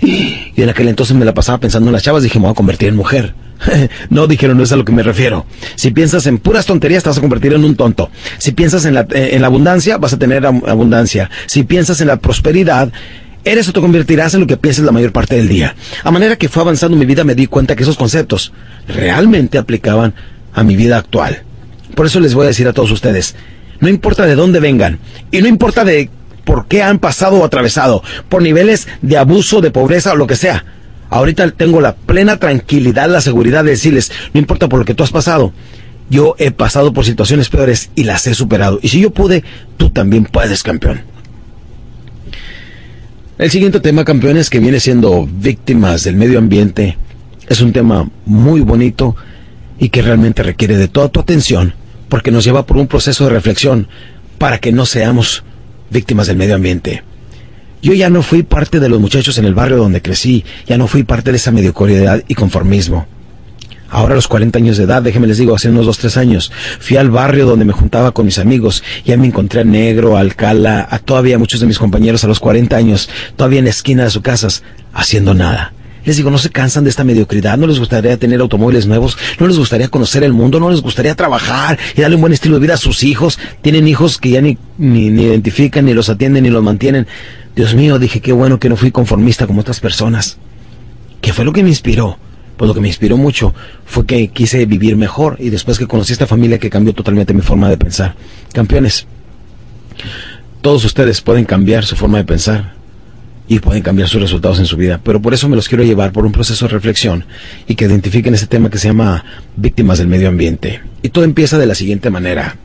Y 0.00 0.62
en 0.62 0.68
aquel 0.68 0.88
entonces 0.88 1.16
me 1.16 1.24
la 1.24 1.34
pasaba 1.34 1.58
pensando 1.58 1.88
en 1.88 1.92
las 1.92 2.02
chavas, 2.02 2.22
dije, 2.22 2.38
me 2.38 2.44
voy 2.44 2.52
a 2.52 2.54
convertir 2.54 2.88
en 2.88 2.96
mujer. 2.96 3.34
no, 4.10 4.26
dijeron, 4.26 4.56
no 4.56 4.64
es 4.64 4.72
a 4.72 4.76
lo 4.76 4.84
que 4.84 4.92
me 4.92 5.02
refiero. 5.02 5.46
Si 5.74 5.90
piensas 5.90 6.26
en 6.26 6.38
puras 6.38 6.66
tonterías, 6.66 7.02
te 7.02 7.08
vas 7.08 7.18
a 7.18 7.20
convertir 7.20 7.52
en 7.52 7.64
un 7.64 7.76
tonto. 7.76 8.10
Si 8.38 8.52
piensas 8.52 8.84
en 8.84 8.94
la, 8.94 9.06
eh, 9.10 9.30
en 9.32 9.40
la 9.40 9.48
abundancia, 9.48 9.98
vas 9.98 10.12
a 10.12 10.18
tener 10.18 10.46
abundancia. 10.46 11.30
Si 11.46 11.62
piensas 11.62 12.00
en 12.00 12.08
la 12.08 12.16
prosperidad, 12.16 12.92
eres 13.44 13.68
o 13.68 13.72
te 13.72 13.80
convertirás 13.80 14.34
en 14.34 14.40
lo 14.40 14.46
que 14.46 14.56
piensas 14.56 14.84
la 14.84 14.92
mayor 14.92 15.12
parte 15.12 15.36
del 15.36 15.48
día. 15.48 15.74
A 16.04 16.10
manera 16.10 16.36
que 16.36 16.48
fue 16.48 16.62
avanzando 16.62 16.96
mi 16.96 17.06
vida, 17.06 17.24
me 17.24 17.34
di 17.34 17.46
cuenta 17.46 17.76
que 17.76 17.82
esos 17.82 17.96
conceptos 17.96 18.52
realmente 18.88 19.58
aplicaban 19.58 20.14
a 20.52 20.62
mi 20.62 20.76
vida 20.76 20.98
actual. 20.98 21.42
Por 21.94 22.06
eso 22.06 22.20
les 22.20 22.34
voy 22.34 22.44
a 22.44 22.48
decir 22.48 22.68
a 22.68 22.72
todos 22.72 22.90
ustedes, 22.90 23.34
no 23.80 23.88
importa 23.88 24.26
de 24.26 24.34
dónde 24.34 24.60
vengan, 24.60 24.98
y 25.30 25.40
no 25.40 25.48
importa 25.48 25.84
de 25.84 26.10
por 26.44 26.66
qué 26.66 26.82
han 26.82 26.98
pasado 26.98 27.36
o 27.36 27.44
atravesado, 27.44 28.02
por 28.28 28.42
niveles 28.42 28.88
de 29.02 29.16
abuso, 29.16 29.60
de 29.60 29.70
pobreza 29.70 30.12
o 30.12 30.16
lo 30.16 30.26
que 30.26 30.36
sea, 30.36 30.64
Ahorita 31.10 31.50
tengo 31.50 31.80
la 31.80 31.96
plena 31.96 32.38
tranquilidad, 32.38 33.10
la 33.10 33.20
seguridad 33.20 33.64
de 33.64 33.72
decirles, 33.72 34.12
no 34.32 34.40
importa 34.40 34.68
por 34.68 34.78
lo 34.78 34.84
que 34.84 34.94
tú 34.94 35.02
has 35.02 35.10
pasado, 35.10 35.52
yo 36.08 36.36
he 36.38 36.52
pasado 36.52 36.92
por 36.92 37.04
situaciones 37.04 37.48
peores 37.48 37.90
y 37.94 38.04
las 38.04 38.26
he 38.26 38.34
superado. 38.34 38.78
Y 38.80 38.88
si 38.88 39.00
yo 39.00 39.10
pude, 39.10 39.44
tú 39.76 39.90
también 39.90 40.24
puedes, 40.24 40.62
campeón. 40.62 41.02
El 43.38 43.50
siguiente 43.50 43.80
tema, 43.80 44.04
campeones, 44.04 44.50
que 44.50 44.60
viene 44.60 44.80
siendo 44.80 45.26
víctimas 45.26 46.04
del 46.04 46.14
medio 46.14 46.38
ambiente, 46.38 46.96
es 47.48 47.60
un 47.60 47.72
tema 47.72 48.08
muy 48.24 48.60
bonito 48.60 49.16
y 49.78 49.88
que 49.88 50.02
realmente 50.02 50.42
requiere 50.42 50.76
de 50.76 50.88
toda 50.88 51.08
tu 51.08 51.20
atención, 51.20 51.74
porque 52.08 52.30
nos 52.30 52.44
lleva 52.44 52.66
por 52.66 52.76
un 52.76 52.86
proceso 52.86 53.24
de 53.24 53.30
reflexión 53.30 53.88
para 54.38 54.58
que 54.58 54.72
no 54.72 54.86
seamos 54.86 55.42
víctimas 55.90 56.26
del 56.26 56.36
medio 56.36 56.54
ambiente. 56.54 57.02
Yo 57.82 57.94
ya 57.94 58.10
no 58.10 58.22
fui 58.22 58.42
parte 58.42 58.78
de 58.78 58.88
los 58.88 59.00
muchachos 59.00 59.38
en 59.38 59.46
el 59.46 59.54
barrio 59.54 59.78
donde 59.78 60.02
crecí, 60.02 60.44
ya 60.66 60.76
no 60.76 60.86
fui 60.86 61.02
parte 61.02 61.30
de 61.30 61.38
esa 61.38 61.50
mediocridad 61.50 62.22
y 62.28 62.34
conformismo. 62.34 63.06
Ahora 63.88 64.12
a 64.12 64.16
los 64.16 64.28
40 64.28 64.58
años 64.58 64.76
de 64.76 64.84
edad, 64.84 65.02
déjenme 65.02 65.26
les 65.26 65.38
digo, 65.38 65.54
hace 65.54 65.68
unos 65.68 65.86
2, 65.86 65.98
3 65.98 66.16
años, 66.18 66.52
fui 66.78 66.96
al 66.96 67.10
barrio 67.10 67.46
donde 67.46 67.64
me 67.64 67.72
juntaba 67.72 68.12
con 68.12 68.26
mis 68.26 68.38
amigos, 68.38 68.84
ya 69.04 69.16
me 69.16 69.26
encontré 69.26 69.62
a 69.62 69.64
Negro, 69.64 70.16
a 70.16 70.20
Alcala, 70.20 70.86
a 70.88 70.98
todavía 70.98 71.38
muchos 71.38 71.60
de 71.60 71.66
mis 71.66 71.78
compañeros 71.78 72.22
a 72.22 72.28
los 72.28 72.38
40 72.38 72.76
años, 72.76 73.08
todavía 73.34 73.58
en 73.58 73.64
la 73.64 73.70
esquina 73.70 74.04
de 74.04 74.10
sus 74.10 74.22
casas, 74.22 74.62
haciendo 74.92 75.34
nada. 75.34 75.72
Les 76.04 76.16
digo, 76.16 76.30
no 76.30 76.38
se 76.38 76.50
cansan 76.50 76.84
de 76.84 76.90
esta 76.90 77.04
mediocridad, 77.04 77.58
no 77.58 77.66
les 77.66 77.78
gustaría 77.78 78.16
tener 78.16 78.40
automóviles 78.40 78.86
nuevos, 78.86 79.18
no 79.38 79.46
les 79.46 79.58
gustaría 79.58 79.88
conocer 79.88 80.22
el 80.22 80.32
mundo, 80.32 80.58
no 80.60 80.70
les 80.70 80.80
gustaría 80.80 81.14
trabajar 81.14 81.78
y 81.96 82.00
darle 82.00 82.16
un 82.16 82.22
buen 82.22 82.32
estilo 82.32 82.54
de 82.54 82.60
vida 82.60 82.74
a 82.74 82.78
sus 82.78 83.02
hijos. 83.02 83.38
Tienen 83.60 83.86
hijos 83.86 84.16
que 84.18 84.30
ya 84.30 84.40
ni, 84.40 84.56
ni, 84.78 85.10
ni 85.10 85.24
identifican, 85.24 85.84
ni 85.84 85.92
los 85.92 86.08
atienden, 86.08 86.44
ni 86.44 86.50
los 86.50 86.62
mantienen. 86.62 87.06
Dios 87.56 87.74
mío, 87.74 87.98
dije, 87.98 88.20
qué 88.20 88.32
bueno 88.32 88.58
que 88.58 88.68
no 88.68 88.76
fui 88.76 88.90
conformista 88.90 89.46
como 89.46 89.60
otras 89.60 89.80
personas. 89.80 90.38
¿Qué 91.20 91.32
fue 91.32 91.44
lo 91.44 91.52
que 91.52 91.62
me 91.62 91.68
inspiró? 91.68 92.18
Pues 92.56 92.68
lo 92.68 92.74
que 92.74 92.80
me 92.80 92.88
inspiró 92.88 93.16
mucho 93.16 93.54
fue 93.84 94.06
que 94.06 94.28
quise 94.28 94.64
vivir 94.66 94.96
mejor 94.96 95.36
y 95.38 95.50
después 95.50 95.78
que 95.78 95.86
conocí 95.86 96.12
esta 96.12 96.26
familia 96.26 96.58
que 96.58 96.70
cambió 96.70 96.92
totalmente 96.92 97.34
mi 97.34 97.40
forma 97.40 97.68
de 97.68 97.76
pensar. 97.76 98.14
Campeones, 98.52 99.06
todos 100.60 100.84
ustedes 100.84 101.20
pueden 101.22 101.44
cambiar 101.44 101.84
su 101.84 101.96
forma 101.96 102.18
de 102.18 102.24
pensar 102.24 102.74
y 103.48 103.58
pueden 103.58 103.82
cambiar 103.82 104.08
sus 104.08 104.20
resultados 104.20 104.60
en 104.60 104.66
su 104.66 104.76
vida, 104.76 105.00
pero 105.02 105.20
por 105.20 105.34
eso 105.34 105.48
me 105.48 105.56
los 105.56 105.68
quiero 105.68 105.82
llevar 105.82 106.12
por 106.12 106.24
un 106.24 106.32
proceso 106.32 106.66
de 106.66 106.72
reflexión 106.72 107.24
y 107.66 107.74
que 107.74 107.86
identifiquen 107.86 108.34
este 108.34 108.46
tema 108.46 108.70
que 108.70 108.78
se 108.78 108.88
llama 108.88 109.24
víctimas 109.56 109.98
del 109.98 110.06
medio 110.06 110.28
ambiente. 110.28 110.82
Y 111.02 111.08
todo 111.08 111.24
empieza 111.24 111.58
de 111.58 111.66
la 111.66 111.74
siguiente 111.74 112.10
manera. 112.10 112.56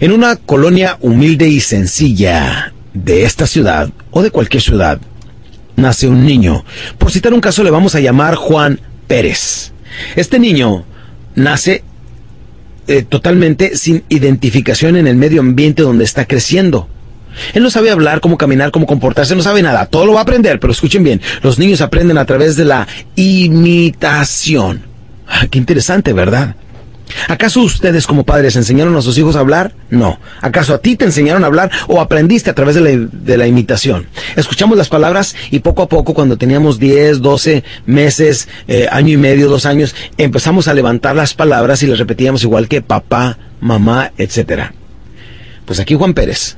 En 0.00 0.12
una 0.12 0.36
colonia 0.36 0.98
humilde 1.00 1.48
y 1.48 1.60
sencilla, 1.60 2.72
de 2.92 3.24
esta 3.24 3.46
ciudad 3.46 3.90
o 4.10 4.22
de 4.22 4.30
cualquier 4.30 4.62
ciudad 4.62 5.00
nace 5.76 6.08
un 6.08 6.24
niño. 6.24 6.64
Por 6.98 7.10
citar 7.10 7.32
un 7.32 7.40
caso 7.40 7.62
le 7.62 7.70
vamos 7.70 7.94
a 7.94 8.00
llamar 8.00 8.34
Juan 8.34 8.80
Pérez. 9.06 9.72
Este 10.16 10.38
niño 10.38 10.84
nace 11.34 11.82
eh, 12.86 13.02
totalmente 13.02 13.76
sin 13.76 14.04
identificación 14.08 14.96
en 14.96 15.06
el 15.06 15.16
medio 15.16 15.40
ambiente 15.40 15.82
donde 15.82 16.04
está 16.04 16.26
creciendo. 16.26 16.88
Él 17.54 17.62
no 17.62 17.70
sabe 17.70 17.90
hablar, 17.90 18.20
cómo 18.20 18.36
caminar, 18.36 18.70
cómo 18.70 18.86
comportarse, 18.86 19.36
no 19.36 19.42
sabe 19.42 19.62
nada. 19.62 19.86
Todo 19.86 20.04
lo 20.04 20.12
va 20.12 20.20
a 20.20 20.22
aprender, 20.22 20.58
pero 20.58 20.72
escuchen 20.72 21.04
bien, 21.04 21.20
los 21.42 21.58
niños 21.58 21.80
aprenden 21.80 22.18
a 22.18 22.24
través 22.24 22.56
de 22.56 22.64
la 22.64 22.88
imitación. 23.16 24.82
Ah, 25.28 25.46
qué 25.48 25.58
interesante, 25.58 26.12
¿verdad? 26.12 26.56
¿Acaso 27.28 27.60
ustedes 27.60 28.06
como 28.06 28.24
padres 28.24 28.56
enseñaron 28.56 28.96
a 28.96 29.02
sus 29.02 29.18
hijos 29.18 29.36
a 29.36 29.40
hablar? 29.40 29.72
No. 29.90 30.18
¿Acaso 30.40 30.74
a 30.74 30.78
ti 30.78 30.96
te 30.96 31.04
enseñaron 31.04 31.44
a 31.44 31.46
hablar 31.46 31.70
o 31.88 32.00
aprendiste 32.00 32.50
a 32.50 32.54
través 32.54 32.74
de 32.76 33.36
la, 33.36 33.46
imitación? 33.46 34.06
Escuchamos 34.36 34.76
las 34.76 34.88
palabras 34.88 35.34
y 35.50 35.60
poco 35.60 35.82
a 35.82 35.88
poco, 35.88 36.14
cuando 36.14 36.36
teníamos 36.36 36.78
10, 36.78 37.20
12 37.20 37.64
meses, 37.86 38.48
eh, 38.68 38.86
año 38.90 39.14
y 39.14 39.16
medio, 39.16 39.48
dos 39.48 39.66
años, 39.66 39.94
empezamos 40.18 40.68
a 40.68 40.74
levantar 40.74 41.16
las 41.16 41.34
palabras 41.34 41.82
y 41.82 41.86
las 41.86 41.98
repetíamos 41.98 42.42
igual 42.42 42.68
que 42.68 42.82
papá, 42.82 43.38
mamá, 43.60 44.12
etc. 44.18 44.70
Pues 45.64 45.80
aquí 45.80 45.94
Juan 45.94 46.14
Pérez, 46.14 46.56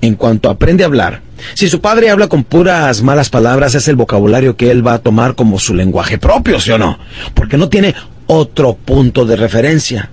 en 0.00 0.14
cuanto 0.14 0.50
aprende 0.50 0.84
a 0.84 0.86
hablar, 0.86 1.22
si 1.54 1.68
su 1.68 1.80
padre 1.80 2.10
habla 2.10 2.28
con 2.28 2.44
puras 2.44 3.02
malas 3.02 3.30
palabras, 3.30 3.74
es 3.74 3.88
el 3.88 3.96
vocabulario 3.96 4.56
que 4.56 4.70
él 4.70 4.86
va 4.86 4.94
a 4.94 4.98
tomar 4.98 5.34
como 5.34 5.58
su 5.58 5.74
lenguaje 5.74 6.18
propio, 6.18 6.60
¿sí 6.60 6.70
o 6.70 6.78
no? 6.78 6.98
Porque 7.34 7.56
no 7.56 7.68
tiene 7.68 7.94
otro 8.32 8.74
punto 8.74 9.24
de 9.24 9.34
referencia. 9.34 10.08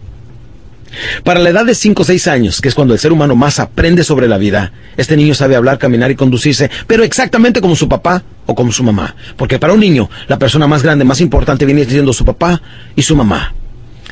Para 1.24 1.40
la 1.40 1.50
edad 1.50 1.66
de 1.66 1.76
5 1.76 2.02
o 2.02 2.06
6 2.06 2.28
años, 2.28 2.62
que 2.62 2.70
es 2.70 2.74
cuando 2.74 2.96
el 2.96 3.00
ser 3.00 3.12
humano 3.12 3.36
más 3.36 3.60
aprende 3.60 4.04
sobre 4.04 4.28
la 4.28 4.40
vida, 4.40 4.72
este 4.96 5.16
niño 5.16 5.36
sabe 5.36 5.56
hablar, 5.56 5.78
caminar 5.78 6.10
y 6.10 6.16
conducirse, 6.16 6.72
pero 6.88 7.04
exactamente 7.04 7.62
como 7.62 7.76
su 7.76 7.88
papá 7.88 8.24
o 8.48 8.56
como 8.56 8.72
su 8.72 8.84
mamá. 8.84 9.16
Porque 9.36 9.60
para 9.60 9.74
un 9.74 9.80
niño, 9.80 10.10
la 10.28 10.40
persona 10.40 10.66
más 10.66 10.82
grande, 10.82 11.06
más 11.06 11.22
importante 11.22 11.66
viene 11.66 11.86
siendo 11.86 12.12
su 12.12 12.26
papá 12.26 12.60
y 12.96 13.04
su 13.04 13.16
mamá. 13.16 13.54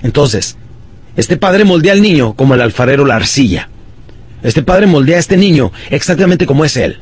Entonces, 0.03 0.55
este 1.15 1.37
padre 1.37 1.63
moldea 1.63 1.93
al 1.93 2.01
niño 2.03 2.35
como 2.35 2.53
el 2.53 2.61
alfarero 2.61 3.05
la 3.05 3.15
arcilla. 3.15 3.69
Este 4.43 4.61
padre 4.61 4.85
moldea 4.85 5.17
a 5.17 5.19
este 5.19 5.37
niño 5.37 5.71
exactamente 5.89 6.45
como 6.45 6.63
es 6.63 6.77
él. 6.77 6.99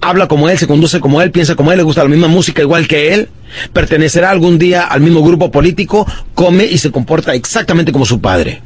Habla 0.00 0.28
como 0.28 0.48
él, 0.48 0.58
se 0.58 0.66
conduce 0.66 1.00
como 1.00 1.22
él, 1.22 1.30
piensa 1.30 1.54
como 1.54 1.72
él, 1.72 1.78
le 1.78 1.84
gusta 1.84 2.02
la 2.02 2.08
misma 2.08 2.28
música 2.28 2.62
igual 2.62 2.86
que 2.86 3.14
él, 3.14 3.28
pertenecerá 3.72 4.30
algún 4.30 4.58
día 4.58 4.82
al 4.82 5.00
mismo 5.00 5.22
grupo 5.22 5.50
político, 5.50 6.06
come 6.34 6.64
y 6.64 6.78
se 6.78 6.90
comporta 6.90 7.34
exactamente 7.34 7.92
como 7.92 8.06
su 8.06 8.20
padre. 8.20 8.62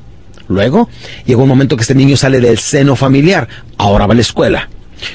Luego, 0.49 0.89
llega 1.27 1.43
un 1.43 1.49
momento 1.49 1.77
que 1.77 1.83
este 1.83 1.95
niño 1.95 2.17
sale 2.17 2.41
del 2.41 2.59
seno 2.59 2.97
familiar, 2.97 3.49
ahora 3.79 4.07
va 4.07 4.13
a 4.13 4.17
la 4.17 4.23
escuela. 4.23 4.69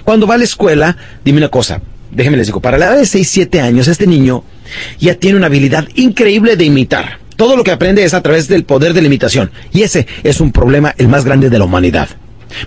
Cuando 0.03 0.25
va 0.27 0.35
a 0.35 0.37
la 0.37 0.45
escuela, 0.45 0.95
dime 1.23 1.39
una 1.39 1.49
cosa, 1.49 1.81
déjenme 2.11 2.37
les 2.37 2.47
digo, 2.47 2.61
para 2.61 2.77
la 2.77 2.87
edad 2.87 2.97
de 2.97 3.05
6, 3.05 3.29
7 3.29 3.61
años, 3.61 3.87
este 3.87 4.07
niño 4.07 4.43
ya 4.99 5.15
tiene 5.15 5.37
una 5.37 5.47
habilidad 5.47 5.87
increíble 5.95 6.55
de 6.55 6.65
imitar. 6.65 7.19
Todo 7.35 7.57
lo 7.57 7.63
que 7.63 7.71
aprende 7.71 8.03
es 8.03 8.13
a 8.13 8.21
través 8.21 8.47
del 8.47 8.63
poder 8.63 8.93
de 8.93 9.01
la 9.01 9.07
imitación. 9.07 9.51
Y 9.73 9.83
ese 9.83 10.07
es 10.23 10.39
un 10.39 10.51
problema 10.53 10.95
el 10.97 11.09
más 11.09 11.25
grande 11.25 11.49
de 11.49 11.59
la 11.59 11.65
humanidad. 11.65 12.07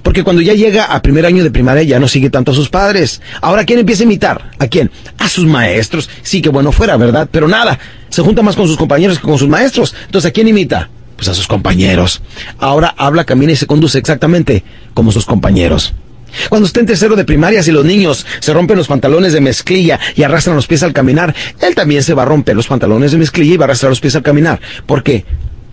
Porque 0.03 0.23
cuando 0.23 0.43
ya 0.43 0.55
llega 0.55 0.85
a 0.85 1.03
primer 1.03 1.27
año 1.27 1.43
de 1.43 1.51
primaria 1.51 1.83
ya 1.83 1.99
no 1.99 2.09
sigue 2.09 2.31
tanto 2.31 2.53
a 2.53 2.55
sus 2.55 2.69
padres. 2.69 3.21
Ahora, 3.41 3.65
¿quién 3.65 3.79
empieza 3.79 4.03
a 4.03 4.07
imitar? 4.07 4.51
¿A 4.59 4.67
quién? 4.67 4.91
A 5.19 5.29
sus 5.29 5.47
maestros. 5.47 6.09
Sí, 6.23 6.41
que 6.41 6.49
bueno 6.49 6.73
fuera, 6.73 6.97
¿verdad? 6.97 7.29
Pero 7.31 7.49
nada, 7.49 7.79
se 8.09 8.23
junta 8.23 8.43
más 8.43 8.57
con 8.57 8.67
sus 8.67 8.77
compañeros 8.77 9.19
que 9.19 9.25
con 9.25 9.39
sus 9.39 9.49
maestros. 9.49 9.95
Entonces, 10.07 10.29
¿a 10.29 10.33
quién 10.33 10.49
imita? 10.49 10.89
Pues 11.17 11.29
a 11.29 11.35
sus 11.35 11.47
compañeros. 11.47 12.23
Ahora 12.59 12.95
habla, 12.97 13.25
camina 13.25 13.53
y 13.53 13.57
se 13.57 13.67
conduce 13.67 13.99
exactamente 13.99 14.63
como 14.95 15.13
sus 15.13 15.25
compañeros. 15.25 15.95
Cuando 16.49 16.67
esté 16.67 16.81
en 16.81 16.87
tercero 16.87 17.17
de 17.17 17.25
primaria, 17.25 17.63
si 17.63 17.73
los 17.73 17.85
niños 17.85 18.27
se 18.41 18.53
rompen 18.53 18.77
los 18.77 18.87
pantalones 18.87 19.33
de 19.33 19.41
mezclilla 19.41 19.99
y 20.15 20.23
arrastran 20.23 20.57
los 20.57 20.67
pies 20.67 20.83
al 20.83 20.93
caminar, 20.93 21.35
él 21.61 21.75
también 21.75 22.03
se 22.03 22.15
va 22.15 22.23
a 22.23 22.27
romper 22.27 22.55
los 22.55 22.67
pantalones 22.67 23.13
de 23.13 23.19
mezclilla 23.19 23.55
y 23.55 23.57
va 23.57 23.65
a 23.65 23.67
arrastrar 23.67 23.91
los 23.91 24.01
pies 24.01 24.15
al 24.15 24.23
caminar. 24.23 24.61
¿Por 24.87 25.03
qué? 25.03 25.25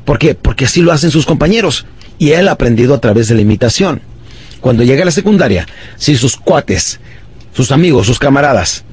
¿Por 0.05 0.17
qué? 0.17 0.35
Porque 0.35 0.65
así 0.65 0.81
lo 0.81 0.91
hacen 0.91 1.11
sus 1.11 1.25
compañeros 1.25 1.85
y 2.17 2.31
él 2.31 2.47
ha 2.47 2.53
aprendido 2.53 2.93
a 2.93 3.01
través 3.01 3.27
de 3.27 3.35
la 3.35 3.41
imitación. 3.41 4.01
Cuando 4.61 4.83
llega 4.83 5.03
a 5.03 5.05
la 5.05 5.11
secundaria, 5.11 5.67
si 5.97 6.15
sus 6.15 6.37
cuates, 6.37 6.99
sus 7.53 7.71
amigos, 7.71 8.07
sus 8.07 8.19
camaradas, 8.19 8.83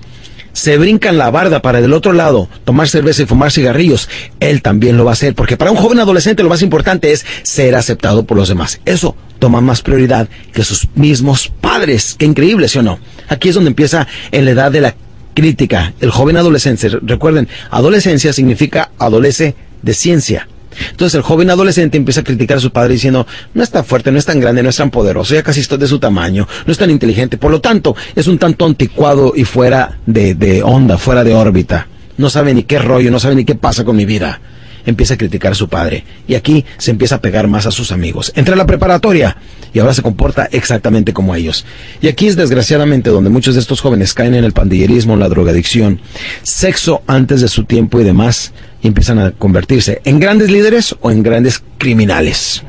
se 0.53 0.77
brincan 0.77 1.17
la 1.17 1.31
barda 1.31 1.63
para 1.63 1.81
del 1.81 1.95
otro 1.95 2.13
lado 2.13 2.49
tomar 2.65 2.89
cerveza 2.89 3.23
y 3.23 3.27
fumar 3.27 3.51
cigarrillos, 3.51 4.09
él 4.41 4.63
también 4.63 4.97
lo 4.97 5.05
va 5.05 5.13
a 5.13 5.15
hacer, 5.15 5.35
porque 5.35 5.57
para 5.57 5.71
un 5.71 5.77
joven 5.77 6.01
adolescente 6.01 6.43
lo 6.43 6.49
más 6.51 6.63
importante 6.63 7.13
es 7.13 7.25
ser 7.43 7.75
aceptado 7.75 8.25
por 8.25 8.37
los 8.37 8.49
demás. 8.49 8.81
Eso 8.85 9.17
toma 9.39 9.61
más 9.61 9.83
prioridad 9.83 10.29
que 10.53 10.63
sus 10.63 10.89
mismos 10.95 11.51
padres. 11.61 12.17
Qué 12.19 12.27
increíble, 12.27 12.69
¿sí 12.69 12.79
o 12.79 12.83
no? 12.83 12.99
Aquí 13.29 13.49
es 13.49 13.55
donde 13.55 13.71
empieza 13.71 14.07
en 14.31 14.45
la 14.45 14.51
edad 14.53 14.71
de 14.71 14.83
la 14.83 14.95
crítica. 15.35 15.95
El 16.01 16.11
joven 16.11 16.37
adolescente, 16.37 16.89
recuerden, 17.03 17.49
adolescencia 17.71 18.33
significa 18.33 18.91
adolece 18.99 19.55
de 19.83 19.95
ciencia. 19.95 20.49
Entonces 20.91 21.15
el 21.15 21.23
joven 21.23 21.51
adolescente 21.51 21.97
empieza 21.97 22.21
a 22.21 22.25
criticar 22.25 22.59
a 22.59 22.61
su 22.61 22.71
padre 22.71 22.95
diciendo, 22.95 23.27
no 23.55 23.63
es 23.63 23.71
tan 23.71 23.85
fuerte, 23.85 24.13
no 24.13 24.19
es 24.19 24.27
tan 24.27 24.41
grande, 24.41 24.63
no 24.63 24.69
es 24.69 24.77
tan 24.77 24.91
poderoso, 24.91 25.35
ya 25.35 25.43
casi 25.43 25.61
estoy 25.61 25.79
de 25.79 25.87
su 25.87 25.99
tamaño, 25.99 26.47
no 26.67 26.73
es 26.73 26.79
tan 26.79 26.91
inteligente, 26.91 27.37
por 27.37 27.51
lo 27.51 27.61
tanto 27.61 27.95
es 28.15 28.27
un 28.27 28.39
tanto 28.39 28.67
anticuado 28.67 29.33
y 29.35 29.45
fuera 29.45 29.99
de, 30.07 30.63
onda, 30.65 30.99
fuera 30.99 31.25
de 31.25 31.35
órbita. 31.35 31.89
No 32.19 32.29
sabe 32.31 32.55
ni 32.55 32.65
qué 32.65 32.79
rollo, 32.79 33.11
no 33.11 33.19
sabe 33.19 33.35
ni 33.35 33.45
qué 33.45 33.55
pasa 33.55 33.85
con 33.85 33.97
mi 33.97 34.05
vida 34.05 34.41
empieza 34.85 35.15
a 35.15 35.17
criticar 35.17 35.53
a 35.53 35.55
su 35.55 35.69
padre. 35.69 36.05
Y 36.27 36.35
aquí 36.35 36.65
se 36.79 36.91
empieza 36.91 37.17
a 37.17 37.21
pegar 37.21 37.47
más 37.47 37.67
a 37.67 37.71
sus 37.71 37.93
amigos. 37.93 38.33
Entra 38.35 38.55
a 38.55 38.59
la 38.59 38.67
preparatoria 38.67 39.37
y 39.73 39.79
ahora 39.79 39.95
se 39.95 40.03
comporta 40.03 40.49
exactamente 40.51 41.13
como 41.13 41.35
ellos. 41.35 41.65
Y 42.01 42.09
aquí 42.09 42.27
es 42.27 42.37
desgraciadamente 42.37 43.11
donde 43.11 43.31
muchos 43.31 43.55
de 43.55 43.61
estos 43.61 43.81
jóvenes 43.81 44.15
caen 44.15 44.35
en 44.35 44.45
el 44.45 44.53
pandillerismo, 44.53 45.17
la 45.17 45.29
drogadicción, 45.29 46.01
sexo 46.43 47.03
antes 47.07 47.41
de 47.41 47.49
su 47.49 47.65
tiempo 47.65 48.01
y 48.01 48.05
demás, 48.05 48.53
y 48.83 48.89
empiezan 48.89 49.19
a 49.19 49.31
convertirse 49.31 50.01
en 50.05 50.19
grandes 50.19 50.51
líderes 50.51 50.97
o 51.01 51.11
en 51.11 51.23
grandes 51.23 51.63
criminales. 51.79 52.63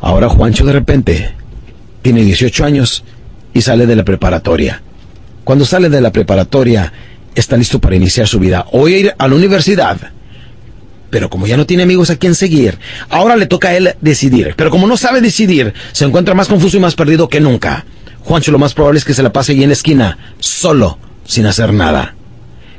Ahora 0.00 0.28
Juancho 0.28 0.64
de 0.64 0.72
repente 0.72 1.34
tiene 2.02 2.22
18 2.22 2.64
años 2.64 3.04
y 3.52 3.62
sale 3.62 3.86
de 3.86 3.96
la 3.96 4.04
preparatoria. 4.04 4.82
Cuando 5.44 5.64
sale 5.64 5.90
de 5.90 6.00
la 6.00 6.10
preparatoria, 6.10 6.92
está 7.34 7.56
listo 7.56 7.80
para 7.80 7.96
iniciar 7.96 8.26
su 8.26 8.38
vida 8.38 8.66
o 8.72 8.88
ir 8.88 9.14
a 9.18 9.28
la 9.28 9.34
universidad. 9.34 9.98
Pero 11.10 11.30
como 11.30 11.46
ya 11.46 11.56
no 11.56 11.66
tiene 11.66 11.84
amigos 11.84 12.10
a 12.10 12.16
quien 12.16 12.34
seguir, 12.34 12.78
ahora 13.08 13.36
le 13.36 13.46
toca 13.46 13.68
a 13.68 13.76
él 13.76 13.94
decidir. 14.00 14.54
Pero 14.56 14.70
como 14.70 14.86
no 14.86 14.96
sabe 14.96 15.20
decidir, 15.20 15.72
se 15.92 16.04
encuentra 16.04 16.34
más 16.34 16.48
confuso 16.48 16.76
y 16.76 16.80
más 16.80 16.94
perdido 16.94 17.28
que 17.28 17.40
nunca. 17.40 17.84
Juancho 18.22 18.50
lo 18.52 18.58
más 18.58 18.74
probable 18.74 18.98
es 18.98 19.04
que 19.04 19.14
se 19.14 19.22
la 19.22 19.32
pase 19.32 19.52
ahí 19.52 19.62
en 19.62 19.68
la 19.68 19.74
esquina, 19.74 20.18
solo, 20.38 20.98
sin 21.24 21.46
hacer 21.46 21.72
nada. 21.72 22.14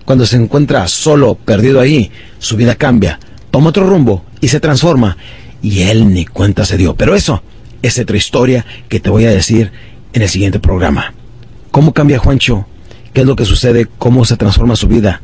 Cuando 0.06 0.26
se 0.26 0.38
encuentra 0.38 0.88
solo, 0.88 1.36
perdido 1.36 1.80
ahí, 1.80 2.12
su 2.40 2.56
vida 2.56 2.76
cambia, 2.76 3.20
toma 3.52 3.70
otro 3.70 3.88
rumbo 3.88 4.24
y 4.40 4.48
se 4.48 4.60
transforma. 4.60 5.18
Y 5.62 5.82
él 5.82 6.14
ni 6.14 6.26
cuenta 6.26 6.64
se 6.64 6.78
dio. 6.78 6.96
Pero 6.96 7.16
eso 7.16 7.42
es 7.82 7.98
otra 8.00 8.18
historia 8.18 8.66
que 8.88 9.00
te 9.00 9.10
voy 9.10 9.26
a 9.26 9.32
decir 9.32 9.72
en 10.14 10.22
el 10.22 10.30
siguiente 10.30 10.60
programa. 10.60 11.14
¿Cómo 11.72 11.94
cambia 11.94 12.20
Juancho 12.20 12.68
qué 13.16 13.22
es 13.22 13.28
lo 13.28 13.38
que 13.38 13.46
sucede, 13.46 13.88
cómo 13.98 14.26
se 14.26 14.36
transforma 14.36 14.76
su 14.76 14.90
vida, 14.90 15.22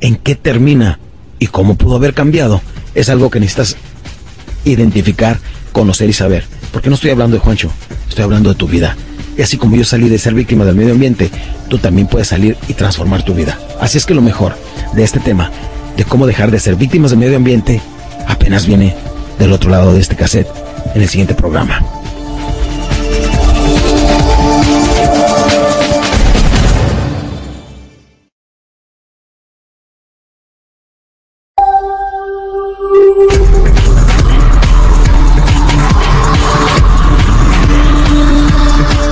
en 0.00 0.16
qué 0.16 0.34
termina 0.34 1.00
y 1.38 1.46
cómo 1.46 1.74
pudo 1.74 1.96
haber 1.96 2.12
cambiado, 2.12 2.60
es 2.94 3.08
algo 3.08 3.30
que 3.30 3.40
necesitas 3.40 3.76
identificar, 4.66 5.38
conocer 5.72 6.10
y 6.10 6.12
saber. 6.12 6.44
Porque 6.72 6.90
no 6.90 6.94
estoy 6.94 7.10
hablando 7.10 7.38
de 7.38 7.42
Juancho, 7.42 7.70
estoy 8.06 8.22
hablando 8.22 8.50
de 8.50 8.56
tu 8.56 8.68
vida. 8.68 8.96
Y 9.36 9.42
así 9.42 9.56
como 9.56 9.76
yo 9.76 9.84
salí 9.84 10.08
de 10.08 10.18
ser 10.18 10.34
víctima 10.34 10.64
del 10.64 10.76
medio 10.76 10.92
ambiente, 10.92 11.30
tú 11.68 11.78
también 11.78 12.06
puedes 12.06 12.28
salir 12.28 12.56
y 12.68 12.74
transformar 12.74 13.22
tu 13.24 13.34
vida. 13.34 13.58
Así 13.80 13.98
es 13.98 14.06
que 14.06 14.14
lo 14.14 14.22
mejor 14.22 14.56
de 14.94 15.04
este 15.04 15.20
tema, 15.20 15.50
de 15.96 16.04
cómo 16.04 16.26
dejar 16.26 16.50
de 16.50 16.60
ser 16.60 16.76
víctimas 16.76 17.10
del 17.10 17.20
medio 17.20 17.36
ambiente, 17.36 17.80
apenas 18.26 18.66
viene 18.66 18.94
del 19.38 19.52
otro 19.52 19.70
lado 19.70 19.92
de 19.92 20.00
este 20.00 20.16
cassette 20.16 20.48
en 20.94 21.02
el 21.02 21.08
siguiente 21.08 21.34
programa. 21.34 21.80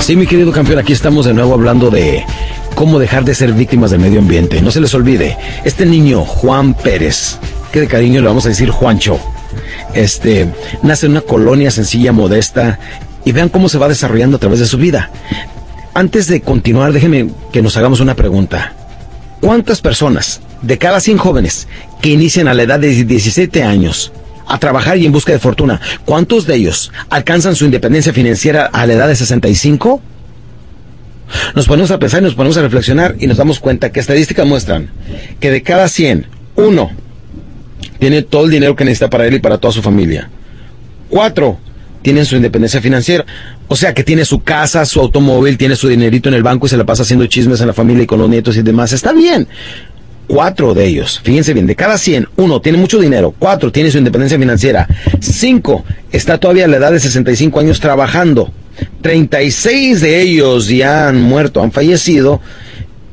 Sí, 0.04 0.16
mi 0.16 0.26
querido 0.26 0.52
campeón, 0.52 0.78
aquí 0.78 0.92
estamos 0.92 1.24
de 1.24 1.32
nuevo 1.32 1.54
hablando 1.54 1.88
de 1.88 2.22
cómo 2.74 2.98
dejar 2.98 3.24
de 3.24 3.34
ser 3.34 3.54
víctimas 3.54 3.90
del 3.90 4.00
medio 4.00 4.18
ambiente. 4.18 4.60
No 4.60 4.70
se 4.70 4.82
les 4.82 4.92
olvide, 4.92 5.34
este 5.64 5.86
niño, 5.86 6.26
Juan 6.26 6.74
Pérez, 6.74 7.38
que 7.72 7.80
de 7.80 7.86
cariño 7.86 8.20
le 8.20 8.26
vamos 8.26 8.44
a 8.44 8.50
decir 8.50 8.68
Juancho, 8.68 9.18
este, 9.94 10.46
nace 10.82 11.06
en 11.06 11.12
una 11.12 11.22
colonia 11.22 11.70
sencilla, 11.70 12.12
modesta, 12.12 12.78
y 13.24 13.32
vean 13.32 13.48
cómo 13.48 13.70
se 13.70 13.78
va 13.78 13.88
desarrollando 13.88 14.36
a 14.36 14.40
través 14.40 14.60
de 14.60 14.66
su 14.66 14.76
vida. 14.76 15.08
Antes 15.94 16.26
de 16.26 16.42
continuar, 16.42 16.92
déjenme 16.92 17.30
que 17.50 17.62
nos 17.62 17.78
hagamos 17.78 18.00
una 18.00 18.14
pregunta. 18.14 18.74
¿Cuántas 19.40 19.80
personas 19.80 20.42
de 20.60 20.76
cada 20.76 21.00
100 21.00 21.16
jóvenes 21.16 21.66
que 22.02 22.10
inician 22.10 22.46
a 22.46 22.52
la 22.52 22.64
edad 22.64 22.78
de 22.78 23.04
17 23.06 23.62
años 23.62 24.12
a 24.46 24.58
trabajar 24.58 24.98
y 24.98 25.06
en 25.06 25.12
busca 25.12 25.32
de 25.32 25.38
fortuna, 25.38 25.80
¿cuántos 26.04 26.46
de 26.46 26.56
ellos 26.56 26.92
alcanzan 27.10 27.56
su 27.56 27.64
independencia 27.64 28.12
financiera 28.12 28.66
a 28.66 28.86
la 28.86 28.94
edad 28.94 29.08
de 29.08 29.16
65? 29.16 30.02
Nos 31.54 31.66
ponemos 31.66 31.90
a 31.90 31.98
pensar 31.98 32.20
y 32.20 32.24
nos 32.24 32.34
ponemos 32.34 32.56
a 32.56 32.62
reflexionar 32.62 33.16
y 33.18 33.26
nos 33.26 33.38
damos 33.38 33.58
cuenta 33.58 33.90
que 33.90 34.00
estadísticas 34.00 34.46
muestran 34.46 34.90
que 35.40 35.50
de 35.50 35.62
cada 35.62 35.88
100, 35.88 36.26
uno 36.56 36.90
tiene 37.98 38.22
todo 38.22 38.44
el 38.44 38.50
dinero 38.50 38.76
que 38.76 38.84
necesita 38.84 39.10
para 39.10 39.26
él 39.26 39.34
y 39.34 39.38
para 39.38 39.58
toda 39.58 39.72
su 39.72 39.82
familia. 39.82 40.30
Cuatro 41.08 41.58
tienen 42.04 42.26
su 42.26 42.36
independencia 42.36 42.80
financiera. 42.80 43.24
O 43.66 43.74
sea 43.74 43.94
que 43.94 44.04
tiene 44.04 44.26
su 44.26 44.42
casa, 44.42 44.84
su 44.84 45.00
automóvil, 45.00 45.56
tiene 45.56 45.74
su 45.74 45.88
dinerito 45.88 46.28
en 46.28 46.34
el 46.34 46.42
banco 46.42 46.66
y 46.66 46.68
se 46.68 46.76
la 46.76 46.84
pasa 46.84 47.02
haciendo 47.02 47.26
chismes 47.26 47.60
en 47.62 47.66
la 47.66 47.72
familia 47.72 48.04
y 48.04 48.06
con 48.06 48.18
los 48.18 48.28
nietos 48.28 48.56
y 48.58 48.62
demás. 48.62 48.92
Está 48.92 49.12
bien. 49.12 49.48
Cuatro 50.26 50.72
de 50.74 50.86
ellos, 50.86 51.20
fíjense 51.22 51.52
bien, 51.52 51.66
de 51.66 51.76
cada 51.76 51.98
100, 51.98 52.28
uno 52.36 52.60
tiene 52.60 52.78
mucho 52.78 52.98
dinero, 52.98 53.34
cuatro 53.38 53.70
tiene 53.70 53.90
su 53.90 53.98
independencia 53.98 54.38
financiera, 54.38 54.88
cinco 55.20 55.84
está 56.12 56.38
todavía 56.38 56.64
a 56.64 56.68
la 56.68 56.78
edad 56.78 56.92
de 56.92 57.00
65 57.00 57.60
años 57.60 57.78
trabajando, 57.78 58.50
36 59.02 60.00
de 60.00 60.22
ellos 60.22 60.68
ya 60.68 61.08
han 61.08 61.20
muerto, 61.20 61.62
han 61.62 61.72
fallecido, 61.72 62.40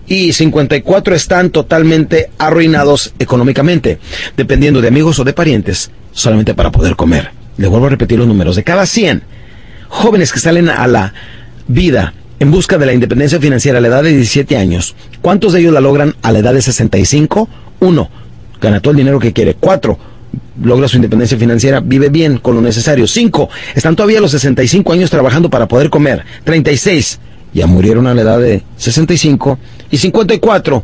y 0.08 0.34
54 0.34 1.16
están 1.16 1.52
totalmente 1.52 2.32
arruinados 2.38 3.14
económicamente, 3.20 4.00
dependiendo 4.36 4.82
de 4.82 4.90
amigos 4.90 5.20
o 5.20 5.24
de 5.24 5.34
parientes, 5.34 5.92
solamente 6.12 6.54
para 6.54 6.72
poder 6.72 6.96
comer. 6.96 7.32
Le 7.58 7.68
vuelvo 7.68 7.88
a 7.88 7.92
repetir 7.92 8.20
los 8.20 8.28
números. 8.28 8.56
De 8.56 8.64
cada 8.64 8.86
100 8.86 9.24
jóvenes 9.88 10.34
que 10.34 10.40
salen 10.40 10.70
a 10.70 10.86
la 10.88 11.14
vida 11.68 12.14
en 12.42 12.50
busca 12.50 12.80
de 12.80 12.88
la 12.88 12.94
independencia 12.94 13.40
financiera 13.40 13.78
a 13.78 13.82
la 13.82 13.88
edad 13.88 14.02
de 14.02 14.10
17 14.10 14.58
años, 14.58 14.96
¿cuántos 15.22 15.54
de 15.54 15.60
ellos 15.60 15.74
la 15.74 15.80
logran 15.80 16.16
a 16.24 16.32
la 16.32 16.40
edad 16.40 16.56
de 16.56 16.64
65? 16.64 17.48
Uno, 17.82 18.10
gana 18.60 18.80
todo 18.80 18.90
el 18.90 18.98
dinero 18.98 19.20
que 19.20 19.32
quiere. 19.32 19.54
Cuatro, 19.54 20.00
logra 20.60 20.88
su 20.88 20.96
independencia 20.96 21.38
financiera, 21.38 21.82
vive 21.82 22.10
bien 22.10 22.40
con 22.40 22.56
lo 22.56 22.62
necesario. 22.62 23.06
Cinco, 23.06 23.48
están 23.76 23.96
todavía 23.96 24.18
a 24.18 24.22
los 24.22 24.32
65 24.32 24.92
años 24.92 25.12
trabajando 25.12 25.52
para 25.52 25.68
poder 25.68 25.92
comer. 25.92 26.26
36, 26.44 27.20
ya 27.54 27.68
murieron 27.68 28.08
a 28.08 28.16
la 28.16 28.24
edad 28.24 28.40
de 28.40 28.64
65. 28.76 29.60
Y 29.92 29.98
54, 29.98 30.84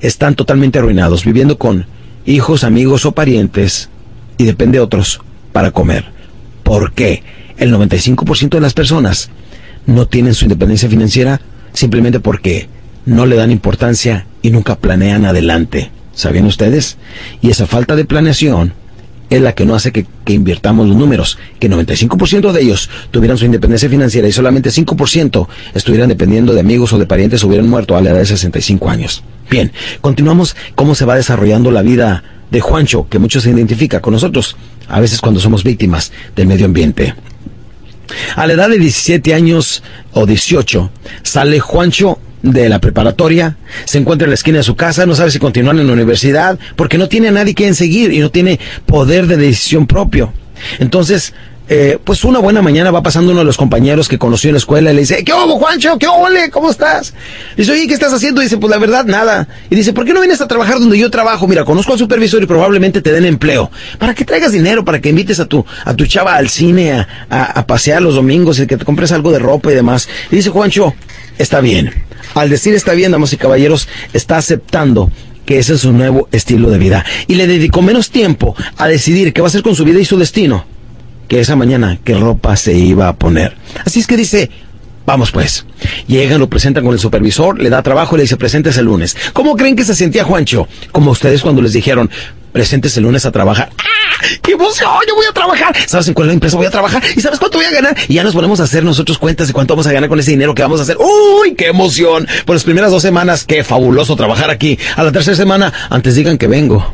están 0.00 0.36
totalmente 0.36 0.78
arruinados, 0.78 1.24
viviendo 1.24 1.58
con 1.58 1.84
hijos, 2.26 2.62
amigos 2.62 3.04
o 3.06 3.10
parientes 3.10 3.88
y 4.38 4.44
depende 4.44 4.78
de 4.78 4.84
otros 4.84 5.20
para 5.52 5.72
comer. 5.72 6.04
¿Por 6.62 6.92
qué? 6.92 7.24
El 7.58 7.74
95% 7.74 8.50
de 8.50 8.60
las 8.60 8.72
personas 8.72 9.30
no 9.86 10.06
tienen 10.06 10.34
su 10.34 10.44
independencia 10.44 10.88
financiera 10.88 11.40
simplemente 11.72 12.20
porque 12.20 12.68
no 13.04 13.26
le 13.26 13.36
dan 13.36 13.50
importancia 13.50 14.26
y 14.42 14.50
nunca 14.50 14.76
planean 14.76 15.24
adelante. 15.24 15.90
¿Sabían 16.14 16.46
ustedes? 16.46 16.96
Y 17.42 17.50
esa 17.50 17.66
falta 17.66 17.94
de 17.94 18.04
planeación 18.04 18.72
es 19.28 19.40
la 19.40 19.54
que 19.54 19.66
no 19.66 19.74
hace 19.74 19.92
que, 19.92 20.06
invirtamos 20.28 20.88
los 20.88 20.96
números, 20.96 21.38
que 21.58 21.68
95% 21.68 22.52
de 22.52 22.62
ellos 22.62 22.90
tuvieran 23.10 23.38
su 23.38 23.44
independencia 23.44 23.88
financiera 23.88 24.28
y 24.28 24.32
solamente 24.32 24.70
5% 24.70 25.48
estuvieran 25.74 26.08
dependiendo 26.08 26.54
de 26.54 26.60
amigos 26.60 26.92
o 26.92 26.98
de 26.98 27.06
parientes 27.06 27.42
o 27.42 27.48
hubieran 27.48 27.68
muerto 27.68 27.96
a 27.96 28.02
la 28.02 28.10
edad 28.10 28.20
de 28.20 28.26
65 28.26 28.88
años. 28.88 29.22
Bien, 29.50 29.72
continuamos 30.00 30.56
cómo 30.74 30.94
se 30.94 31.04
va 31.04 31.16
desarrollando 31.16 31.70
la 31.70 31.82
vida 31.82 32.22
de 32.50 32.60
Juancho, 32.60 33.08
que 33.08 33.18
muchos 33.18 33.42
se 33.42 33.50
identifica 33.50 34.00
con 34.00 34.12
nosotros, 34.12 34.56
a 34.88 35.00
veces 35.00 35.20
cuando 35.20 35.40
somos 35.40 35.64
víctimas 35.64 36.12
del 36.34 36.46
medio 36.46 36.66
ambiente. 36.66 37.14
A 38.36 38.46
la 38.46 38.52
edad 38.52 38.68
de 38.68 38.78
17 38.78 39.34
años 39.34 39.82
o 40.12 40.26
18, 40.26 40.90
sale 41.22 41.60
Juancho 41.60 42.18
de 42.42 42.68
la 42.68 42.80
preparatoria, 42.80 43.56
se 43.84 43.98
encuentra 43.98 44.26
en 44.26 44.30
la 44.30 44.34
esquina 44.34 44.58
de 44.58 44.64
su 44.64 44.76
casa, 44.76 45.06
no 45.06 45.14
sabe 45.14 45.30
si 45.30 45.38
continuar 45.38 45.76
en 45.76 45.86
la 45.86 45.92
universidad, 45.92 46.58
porque 46.76 46.98
no 46.98 47.08
tiene 47.08 47.28
a 47.28 47.32
nadie 47.32 47.54
quien 47.54 47.74
seguir 47.74 48.12
y 48.12 48.20
no 48.20 48.30
tiene 48.30 48.60
poder 48.86 49.26
de 49.26 49.36
decisión 49.36 49.86
propio. 49.86 50.32
Entonces, 50.78 51.34
eh, 51.68 51.98
pues 52.02 52.22
una 52.22 52.38
buena 52.38 52.62
mañana 52.62 52.92
va 52.92 53.02
pasando 53.02 53.32
uno 53.32 53.40
de 53.40 53.44
los 53.44 53.56
compañeros 53.56 54.08
que 54.08 54.18
conoció 54.18 54.50
en 54.50 54.54
la 54.54 54.58
escuela 54.58 54.92
y 54.92 54.94
le 54.94 55.00
dice, 55.00 55.24
¿qué 55.24 55.32
hubo, 55.32 55.58
Juancho? 55.58 55.98
¿Qué 55.98 56.06
ole? 56.06 56.48
¿Cómo 56.50 56.70
estás? 56.70 57.12
dice, 57.56 57.72
oye, 57.72 57.88
¿qué 57.88 57.94
estás 57.94 58.12
haciendo? 58.12 58.40
dice, 58.40 58.56
pues 58.56 58.70
la 58.70 58.78
verdad, 58.78 59.04
nada. 59.04 59.48
Y 59.68 59.74
dice, 59.74 59.92
¿por 59.92 60.04
qué 60.04 60.12
no 60.12 60.20
vienes 60.20 60.40
a 60.40 60.46
trabajar 60.46 60.78
donde 60.78 60.96
yo 60.96 61.10
trabajo? 61.10 61.48
Mira, 61.48 61.64
conozco 61.64 61.92
al 61.92 61.98
supervisor 61.98 62.40
y 62.42 62.46
probablemente 62.46 63.02
te 63.02 63.10
den 63.10 63.24
empleo. 63.24 63.70
Para 63.98 64.14
que 64.14 64.24
traigas 64.24 64.52
dinero, 64.52 64.84
para 64.84 65.00
que 65.00 65.08
invites 65.08 65.40
a 65.40 65.46
tu, 65.46 65.64
a 65.84 65.94
tu 65.94 66.06
chava 66.06 66.36
al 66.36 66.48
cine, 66.48 66.92
a, 66.92 67.06
a, 67.30 67.66
pasear 67.66 68.00
los 68.00 68.14
domingos 68.14 68.60
y 68.60 68.66
que 68.68 68.76
te 68.76 68.84
compres 68.84 69.10
algo 69.10 69.32
de 69.32 69.40
ropa 69.40 69.72
y 69.72 69.74
demás. 69.74 70.08
Y 70.30 70.36
dice, 70.36 70.50
Juancho, 70.50 70.94
está 71.36 71.60
bien. 71.60 71.92
Al 72.34 72.48
decir 72.48 72.74
está 72.74 72.92
bien, 72.92 73.10
damas 73.10 73.32
y 73.32 73.38
caballeros, 73.38 73.88
está 74.12 74.36
aceptando 74.36 75.10
que 75.44 75.58
ese 75.58 75.74
es 75.74 75.80
su 75.80 75.92
nuevo 75.92 76.28
estilo 76.30 76.70
de 76.70 76.78
vida. 76.78 77.04
Y 77.26 77.34
le 77.34 77.48
dedicó 77.48 77.82
menos 77.82 78.10
tiempo 78.10 78.54
a 78.76 78.86
decidir 78.86 79.32
qué 79.32 79.40
va 79.40 79.48
a 79.48 79.50
hacer 79.50 79.62
con 79.62 79.74
su 79.74 79.84
vida 79.84 79.98
y 79.98 80.04
su 80.04 80.16
destino 80.16 80.75
que 81.28 81.40
esa 81.40 81.56
mañana 81.56 81.98
qué 82.04 82.14
ropa 82.14 82.56
se 82.56 82.74
iba 82.74 83.08
a 83.08 83.16
poner. 83.16 83.56
Así 83.84 84.00
es 84.00 84.06
que 84.06 84.16
dice, 84.16 84.50
Vamos 85.06 85.30
pues. 85.30 85.64
Llegan, 86.08 86.40
lo 86.40 86.50
presentan 86.50 86.84
con 86.84 86.92
el 86.92 86.98
supervisor, 86.98 87.60
le 87.60 87.70
da 87.70 87.80
trabajo 87.80 88.16
y 88.16 88.18
le 88.18 88.22
dice, 88.22 88.36
presentes 88.36 88.76
el 88.76 88.86
lunes. 88.86 89.16
¿Cómo 89.32 89.56
creen 89.56 89.76
que 89.76 89.84
se 89.84 89.94
sentía 89.94 90.24
Juancho? 90.24 90.66
Como 90.90 91.12
ustedes 91.12 91.42
cuando 91.42 91.62
les 91.62 91.72
dijeron, 91.72 92.10
presentes 92.50 92.96
el 92.96 93.04
lunes 93.04 93.24
a 93.24 93.30
trabajar. 93.30 93.70
¡Ah! 93.78 94.26
¡Qué 94.42 94.52
emoción! 94.52 94.90
¡Yo 95.06 95.14
voy 95.14 95.26
a 95.30 95.32
trabajar! 95.32 95.76
¿Sabes 95.86 96.08
en 96.08 96.14
cuál 96.14 96.30
empresa 96.30 96.56
voy 96.56 96.66
a 96.66 96.70
trabajar? 96.70 97.02
¿Y 97.14 97.20
sabes 97.20 97.38
cuánto 97.38 97.58
voy 97.58 97.66
a 97.66 97.70
ganar? 97.70 97.96
Y 98.08 98.14
ya 98.14 98.24
nos 98.24 98.34
ponemos 98.34 98.58
a 98.58 98.64
hacer 98.64 98.82
nosotros 98.82 99.16
cuentas 99.18 99.46
de 99.46 99.52
cuánto 99.52 99.74
vamos 99.74 99.86
a 99.86 99.92
ganar 99.92 100.08
con 100.08 100.18
ese 100.18 100.32
dinero 100.32 100.54
que 100.54 100.62
vamos 100.62 100.80
a 100.80 100.82
hacer. 100.82 100.96
¡Uy! 100.98 101.54
¡Qué 101.54 101.68
emoción! 101.68 102.26
Por 102.44 102.56
las 102.56 102.64
primeras 102.64 102.90
dos 102.90 103.02
semanas, 103.02 103.44
qué 103.44 103.62
fabuloso 103.62 104.16
trabajar 104.16 104.50
aquí. 104.50 104.76
A 104.96 105.04
la 105.04 105.12
tercera 105.12 105.36
semana, 105.36 105.72
antes 105.88 106.16
digan 106.16 106.36
que 106.36 106.48
vengo. 106.48 106.92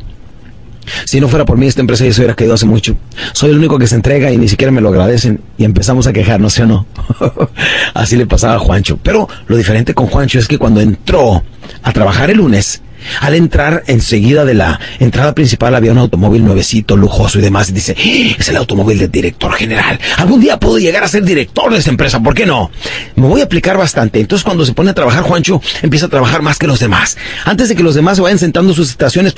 Si 1.05 1.21
no 1.21 1.29
fuera 1.29 1.45
por 1.45 1.57
mí, 1.59 1.67
esta 1.67 1.81
empresa 1.81 2.05
ya 2.05 2.13
se 2.13 2.21
hubiera 2.21 2.35
caído 2.35 2.55
hace 2.55 2.67
mucho. 2.67 2.97
Soy 3.33 3.51
el 3.51 3.59
único 3.59 3.79
que 3.79 3.87
se 3.87 3.95
entrega 3.95 4.31
y 4.31 4.39
ni 4.39 4.49
siquiera 4.49 4.71
me 4.71 4.81
lo 4.81 4.89
agradecen. 4.89 5.41
Y 5.59 5.65
empezamos 5.65 6.07
a 6.07 6.13
quejarnos, 6.13 6.53
¿sí 6.53 6.63
o 6.63 6.67
no? 6.67 6.87
Así 7.95 8.17
le 8.17 8.27
pasaba 8.27 8.55
a 8.55 8.59
Juancho. 8.59 8.99
Pero 9.03 9.29
lo 9.47 9.57
diferente 9.57 9.95
con 9.95 10.07
Juancho 10.07 10.39
es 10.39 10.49
que 10.49 10.59
cuando 10.59 10.81
entró 10.81 11.43
a 11.83 11.93
trabajar 11.93 12.31
el 12.31 12.39
lunes, 12.39 12.83
al 13.21 13.35
entrar 13.35 13.83
enseguida 13.87 14.45
de 14.45 14.55
la 14.55 14.81
entrada 14.99 15.35
principal 15.35 15.75
había 15.75 15.93
un 15.93 15.99
automóvil 15.99 16.45
nuevecito, 16.45 16.97
lujoso 16.97 17.39
y 17.39 17.43
demás. 17.43 17.71
Y 17.71 17.73
dice, 17.73 17.95
¡Ah! 17.97 18.37
es 18.39 18.49
el 18.49 18.57
automóvil 18.57 18.99
del 18.99 19.11
director 19.11 19.53
general. 19.53 19.99
Algún 20.17 20.41
día 20.41 20.59
puedo 20.59 20.79
llegar 20.79 21.05
a 21.05 21.09
ser 21.09 21.25
director 21.25 21.73
de 21.73 21.79
esa 21.79 21.91
empresa, 21.91 22.21
¿por 22.21 22.35
qué 22.35 22.47
no? 22.47 22.71
Me 23.17 23.27
voy 23.27 23.41
a 23.41 23.45
aplicar 23.45 23.77
bastante. 23.77 24.21
Entonces 24.21 24.45
cuando 24.45 24.65
se 24.65 24.73
pone 24.73 24.91
a 24.91 24.95
trabajar 24.95 25.23
Juancho, 25.23 25.61
empieza 25.83 26.07
a 26.07 26.09
trabajar 26.09 26.43
más 26.43 26.59
que 26.59 26.67
los 26.67 26.81
demás. 26.81 27.17
Antes 27.45 27.69
de 27.69 27.75
que 27.75 27.83
los 27.83 27.95
demás 27.95 28.17
se 28.17 28.23
vayan 28.23 28.39
sentando 28.39 28.75
sus 28.75 28.91
estaciones, 28.91 29.35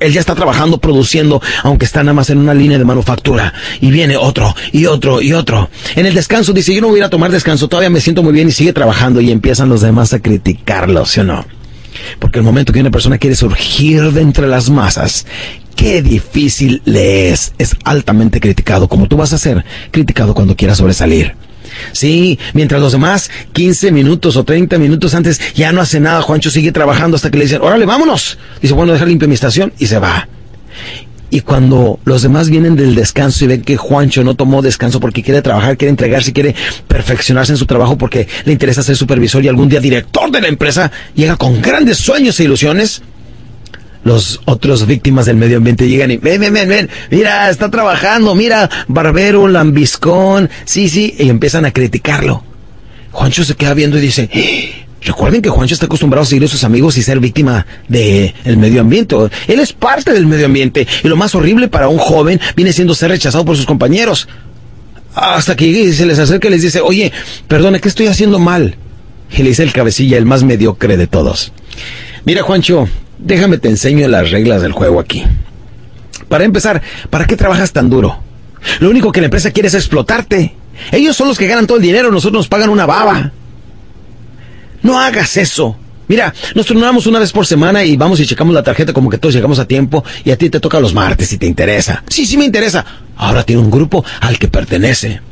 él 0.00 0.12
ya 0.12 0.20
está 0.20 0.34
trabajando, 0.34 0.78
produciendo, 0.78 1.40
aunque 1.62 1.84
está 1.84 2.02
nada 2.02 2.14
más 2.14 2.30
en 2.30 2.38
una 2.38 2.54
línea 2.54 2.78
de 2.78 2.84
manufactura. 2.84 3.54
Y 3.80 3.90
viene 3.90 4.16
otro, 4.16 4.54
y 4.72 4.86
otro, 4.86 5.20
y 5.22 5.32
otro. 5.32 5.70
En 5.96 6.06
el 6.06 6.14
descanso 6.14 6.52
dice, 6.52 6.74
yo 6.74 6.80
no 6.80 6.88
voy 6.88 7.00
a 7.00 7.10
tomar 7.10 7.30
descanso, 7.30 7.68
todavía 7.68 7.90
me 7.90 8.00
siento 8.00 8.22
muy 8.22 8.32
bien 8.32 8.48
y 8.48 8.52
sigue 8.52 8.72
trabajando. 8.72 9.20
Y 9.20 9.30
empiezan 9.30 9.68
los 9.68 9.80
demás 9.80 10.12
a 10.12 10.20
criticarlo, 10.20 11.06
¿sí 11.06 11.20
o 11.20 11.24
no? 11.24 11.44
Porque 12.18 12.38
el 12.38 12.44
momento 12.44 12.72
que 12.72 12.80
una 12.80 12.90
persona 12.90 13.18
quiere 13.18 13.36
surgir 13.36 14.12
de 14.12 14.20
entre 14.20 14.46
las 14.46 14.70
masas, 14.70 15.26
qué 15.76 16.02
difícil 16.02 16.82
le 16.84 17.30
es. 17.30 17.52
Es 17.58 17.76
altamente 17.84 18.40
criticado, 18.40 18.88
como 18.88 19.08
tú 19.08 19.16
vas 19.16 19.32
a 19.32 19.38
ser 19.38 19.64
criticado 19.90 20.34
cuando 20.34 20.56
quieras 20.56 20.78
sobresalir. 20.78 21.34
Sí, 21.92 22.38
mientras 22.52 22.80
los 22.80 22.92
demás 22.92 23.30
15 23.52 23.90
minutos 23.90 24.36
o 24.36 24.44
30 24.44 24.78
minutos 24.78 25.14
antes 25.14 25.40
ya 25.54 25.72
no 25.72 25.80
hace 25.80 26.00
nada, 26.00 26.22
Juancho 26.22 26.50
sigue 26.50 26.72
trabajando 26.72 27.16
hasta 27.16 27.30
que 27.30 27.38
le 27.38 27.44
dicen, 27.44 27.62
órale, 27.62 27.86
vámonos. 27.86 28.38
Dice, 28.60 28.74
bueno, 28.74 28.92
deja 28.92 29.06
limpia 29.06 29.28
mi 29.28 29.34
estación 29.34 29.72
y 29.78 29.86
se 29.86 29.98
va. 29.98 30.28
Y 31.34 31.40
cuando 31.40 31.98
los 32.04 32.22
demás 32.22 32.48
vienen 32.48 32.76
del 32.76 32.94
descanso 32.94 33.44
y 33.44 33.48
ven 33.48 33.62
que 33.62 33.76
Juancho 33.76 34.22
no 34.22 34.36
tomó 34.36 34.62
descanso 34.62 35.00
porque 35.00 35.20
quiere 35.20 35.42
trabajar, 35.42 35.76
quiere 35.76 35.90
entregarse, 35.90 36.32
quiere 36.32 36.54
perfeccionarse 36.86 37.50
en 37.50 37.58
su 37.58 37.66
trabajo 37.66 37.98
porque 37.98 38.28
le 38.44 38.52
interesa 38.52 38.84
ser 38.84 38.94
supervisor 38.94 39.44
y 39.44 39.48
algún 39.48 39.68
día 39.68 39.80
director 39.80 40.30
de 40.30 40.40
la 40.40 40.46
empresa, 40.46 40.92
llega 41.12 41.36
con 41.36 41.60
grandes 41.60 41.98
sueños 41.98 42.38
e 42.38 42.44
ilusiones, 42.44 43.02
los 44.04 44.42
otros 44.44 44.86
víctimas 44.86 45.26
del 45.26 45.34
medio 45.34 45.56
ambiente 45.56 45.88
llegan 45.88 46.12
y 46.12 46.18
ven, 46.18 46.40
ven, 46.40 46.52
ven, 46.54 46.68
ven, 46.68 46.90
mira, 47.10 47.50
está 47.50 47.68
trabajando, 47.68 48.36
mira, 48.36 48.70
barbero, 48.86 49.48
lambiscón, 49.48 50.48
sí, 50.64 50.88
sí, 50.88 51.16
y 51.18 51.30
empiezan 51.30 51.64
a 51.64 51.72
criticarlo. 51.72 52.44
Juancho 53.10 53.42
se 53.42 53.56
queda 53.56 53.74
viendo 53.74 53.98
y 53.98 54.02
dice, 54.02 54.30
Recuerden 55.04 55.42
que 55.42 55.50
Juancho 55.50 55.74
está 55.74 55.86
acostumbrado 55.86 56.22
a 56.22 56.26
seguir 56.26 56.44
a 56.44 56.48
sus 56.48 56.64
amigos 56.64 56.96
y 56.96 57.02
ser 57.02 57.20
víctima 57.20 57.66
del 57.88 58.34
el 58.44 58.56
medio 58.56 58.80
ambiente. 58.80 59.14
Él 59.46 59.60
es 59.60 59.72
parte 59.72 60.12
del 60.12 60.26
medio 60.26 60.46
ambiente. 60.46 60.86
Y 61.02 61.08
lo 61.08 61.16
más 61.16 61.34
horrible 61.34 61.68
para 61.68 61.88
un 61.88 61.98
joven 61.98 62.40
viene 62.56 62.72
siendo 62.72 62.94
ser 62.94 63.10
rechazado 63.10 63.44
por 63.44 63.56
sus 63.56 63.66
compañeros. 63.66 64.26
Hasta 65.14 65.54
que 65.56 65.92
se 65.92 66.06
les 66.06 66.18
acerca 66.18 66.48
y 66.48 66.52
les 66.52 66.62
dice, 66.62 66.80
oye, 66.80 67.12
perdona, 67.46 67.78
¿qué 67.78 67.88
estoy 67.88 68.06
haciendo 68.06 68.38
mal? 68.38 68.76
Y 69.30 69.42
le 69.42 69.50
dice 69.50 69.62
el 69.62 69.72
cabecilla, 69.72 70.16
el 70.16 70.24
más 70.24 70.42
mediocre 70.42 70.96
de 70.96 71.06
todos. 71.06 71.52
Mira, 72.24 72.42
Juancho, 72.42 72.88
déjame 73.18 73.58
te 73.58 73.68
enseño 73.68 74.08
las 74.08 74.30
reglas 74.30 74.62
del 74.62 74.72
juego 74.72 75.00
aquí. 75.00 75.24
Para 76.28 76.44
empezar, 76.44 76.82
¿para 77.10 77.26
qué 77.26 77.36
trabajas 77.36 77.72
tan 77.72 77.90
duro? 77.90 78.18
Lo 78.80 78.88
único 78.88 79.12
que 79.12 79.20
la 79.20 79.26
empresa 79.26 79.50
quiere 79.50 79.68
es 79.68 79.74
explotarte. 79.74 80.54
Ellos 80.90 81.14
son 81.14 81.28
los 81.28 81.38
que 81.38 81.46
ganan 81.46 81.66
todo 81.66 81.76
el 81.76 81.82
dinero, 81.82 82.10
nosotros 82.10 82.40
nos 82.40 82.48
pagan 82.48 82.70
una 82.70 82.86
baba. 82.86 83.32
No 84.84 85.00
hagas 85.00 85.36
eso. 85.38 85.76
Mira, 86.06 86.34
nos 86.54 86.66
turnamos 86.66 87.06
una 87.06 87.18
vez 87.18 87.32
por 87.32 87.46
semana 87.46 87.82
y 87.82 87.96
vamos 87.96 88.20
y 88.20 88.26
checamos 88.26 88.54
la 88.54 88.62
tarjeta 88.62 88.92
como 88.92 89.08
que 89.08 89.16
todos 89.16 89.34
llegamos 89.34 89.58
a 89.58 89.66
tiempo 89.66 90.04
y 90.22 90.30
a 90.30 90.36
ti 90.36 90.50
te 90.50 90.60
toca 90.60 90.78
los 90.78 90.92
martes 90.92 91.28
si 91.28 91.38
te 91.38 91.46
interesa. 91.46 92.04
Sí, 92.08 92.26
sí 92.26 92.36
me 92.36 92.44
interesa. 92.44 92.84
Ahora 93.16 93.44
tiene 93.44 93.62
un 93.62 93.70
grupo 93.70 94.04
al 94.20 94.38
que 94.38 94.46
pertenece. 94.48 95.22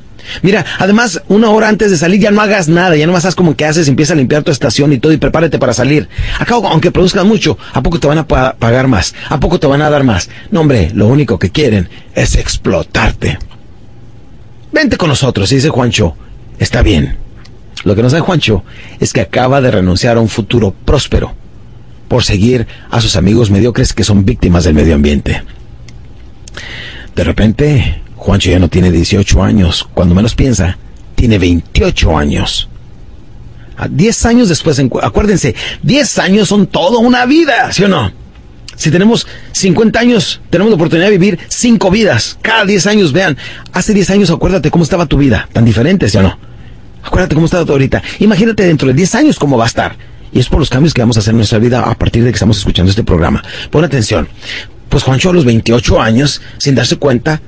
Mira, 0.40 0.64
además, 0.78 1.20
una 1.28 1.50
hora 1.50 1.68
antes 1.68 1.90
de 1.90 1.98
salir 1.98 2.20
ya 2.20 2.30
no 2.30 2.40
hagas 2.40 2.68
nada, 2.68 2.96
ya 2.96 3.06
no 3.06 3.12
más 3.12 3.34
como 3.34 3.54
que 3.54 3.66
haces, 3.66 3.88
empieza 3.88 4.14
a 4.14 4.16
limpiar 4.16 4.42
tu 4.42 4.50
estación 4.50 4.92
y 4.94 4.98
todo 4.98 5.12
y 5.12 5.18
prepárate 5.18 5.58
para 5.58 5.74
salir. 5.74 6.08
Acabo, 6.38 6.68
aunque 6.68 6.90
produzcan 6.90 7.28
mucho, 7.28 7.58
¿a 7.74 7.82
poco 7.82 8.00
te 8.00 8.06
van 8.06 8.18
a 8.18 8.26
pagar 8.26 8.88
más? 8.88 9.14
¿A 9.28 9.38
poco 9.38 9.60
te 9.60 9.66
van 9.66 9.82
a 9.82 9.90
dar 9.90 10.04
más? 10.04 10.30
No, 10.50 10.60
hombre, 10.60 10.90
lo 10.94 11.08
único 11.08 11.38
que 11.38 11.50
quieren 11.50 11.90
es 12.14 12.36
explotarte. 12.36 13.38
Vente 14.72 14.96
con 14.96 15.10
nosotros, 15.10 15.50
dice 15.50 15.68
Juancho. 15.68 16.16
Está 16.58 16.80
bien. 16.80 17.21
Lo 17.84 17.94
que 17.94 18.02
no 18.02 18.10
sabe 18.10 18.22
Juancho 18.22 18.64
es 19.00 19.12
que 19.12 19.20
acaba 19.20 19.60
de 19.60 19.70
renunciar 19.70 20.16
a 20.16 20.20
un 20.20 20.28
futuro 20.28 20.74
próspero 20.84 21.34
por 22.08 22.24
seguir 22.24 22.66
a 22.90 23.00
sus 23.00 23.16
amigos 23.16 23.50
mediocres 23.50 23.92
que 23.92 24.04
son 24.04 24.24
víctimas 24.24 24.64
del 24.64 24.74
medio 24.74 24.94
ambiente. 24.94 25.42
De 27.14 27.24
repente, 27.24 28.02
Juancho 28.16 28.50
ya 28.50 28.58
no 28.58 28.68
tiene 28.68 28.90
18 28.90 29.42
años, 29.42 29.88
cuando 29.94 30.14
menos 30.14 30.34
piensa, 30.34 30.78
tiene 31.14 31.38
28 31.38 32.16
años. 32.16 32.68
A 33.76 33.88
10 33.88 34.26
años 34.26 34.48
después, 34.48 34.80
acuérdense, 35.02 35.54
10 35.82 36.18
años 36.18 36.48
son 36.48 36.66
toda 36.66 36.98
una 36.98 37.26
vida, 37.26 37.72
¿sí 37.72 37.84
o 37.84 37.88
no? 37.88 38.12
Si 38.76 38.90
tenemos 38.90 39.26
50 39.52 39.98
años, 39.98 40.40
tenemos 40.50 40.70
la 40.70 40.76
oportunidad 40.76 41.06
de 41.08 41.18
vivir 41.18 41.38
5 41.48 41.90
vidas. 41.90 42.38
Cada 42.42 42.64
10 42.64 42.86
años, 42.86 43.12
vean, 43.12 43.36
hace 43.72 43.92
10 43.92 44.10
años 44.10 44.30
acuérdate 44.30 44.70
cómo 44.70 44.84
estaba 44.84 45.06
tu 45.06 45.18
vida, 45.18 45.48
tan 45.52 45.64
diferente, 45.64 46.08
¿sí 46.08 46.18
o 46.18 46.22
no? 46.22 46.51
Acuérdate 47.02 47.34
cómo 47.34 47.46
está 47.46 47.58
ahorita. 47.58 48.02
Imagínate 48.20 48.64
dentro 48.64 48.88
de 48.88 48.94
10 48.94 49.14
años 49.16 49.38
cómo 49.38 49.56
va 49.56 49.64
a 49.64 49.68
estar. 49.68 49.96
Y 50.32 50.38
es 50.38 50.48
por 50.48 50.58
los 50.60 50.70
cambios 50.70 50.94
que 50.94 51.02
vamos 51.02 51.16
a 51.16 51.20
hacer 51.20 51.32
en 51.32 51.38
nuestra 51.38 51.58
vida 51.58 51.80
a 51.80 51.94
partir 51.94 52.24
de 52.24 52.30
que 52.30 52.36
estamos 52.36 52.58
escuchando 52.58 52.90
este 52.90 53.04
programa. 53.04 53.42
Pon 53.70 53.84
atención. 53.84 54.28
Pues 54.88 55.04
Juancho 55.04 55.30
a 55.30 55.32
los 55.32 55.44
28 55.44 56.00
años, 56.00 56.40
sin 56.58 56.74
darse 56.74 56.96
cuenta, 56.96 57.40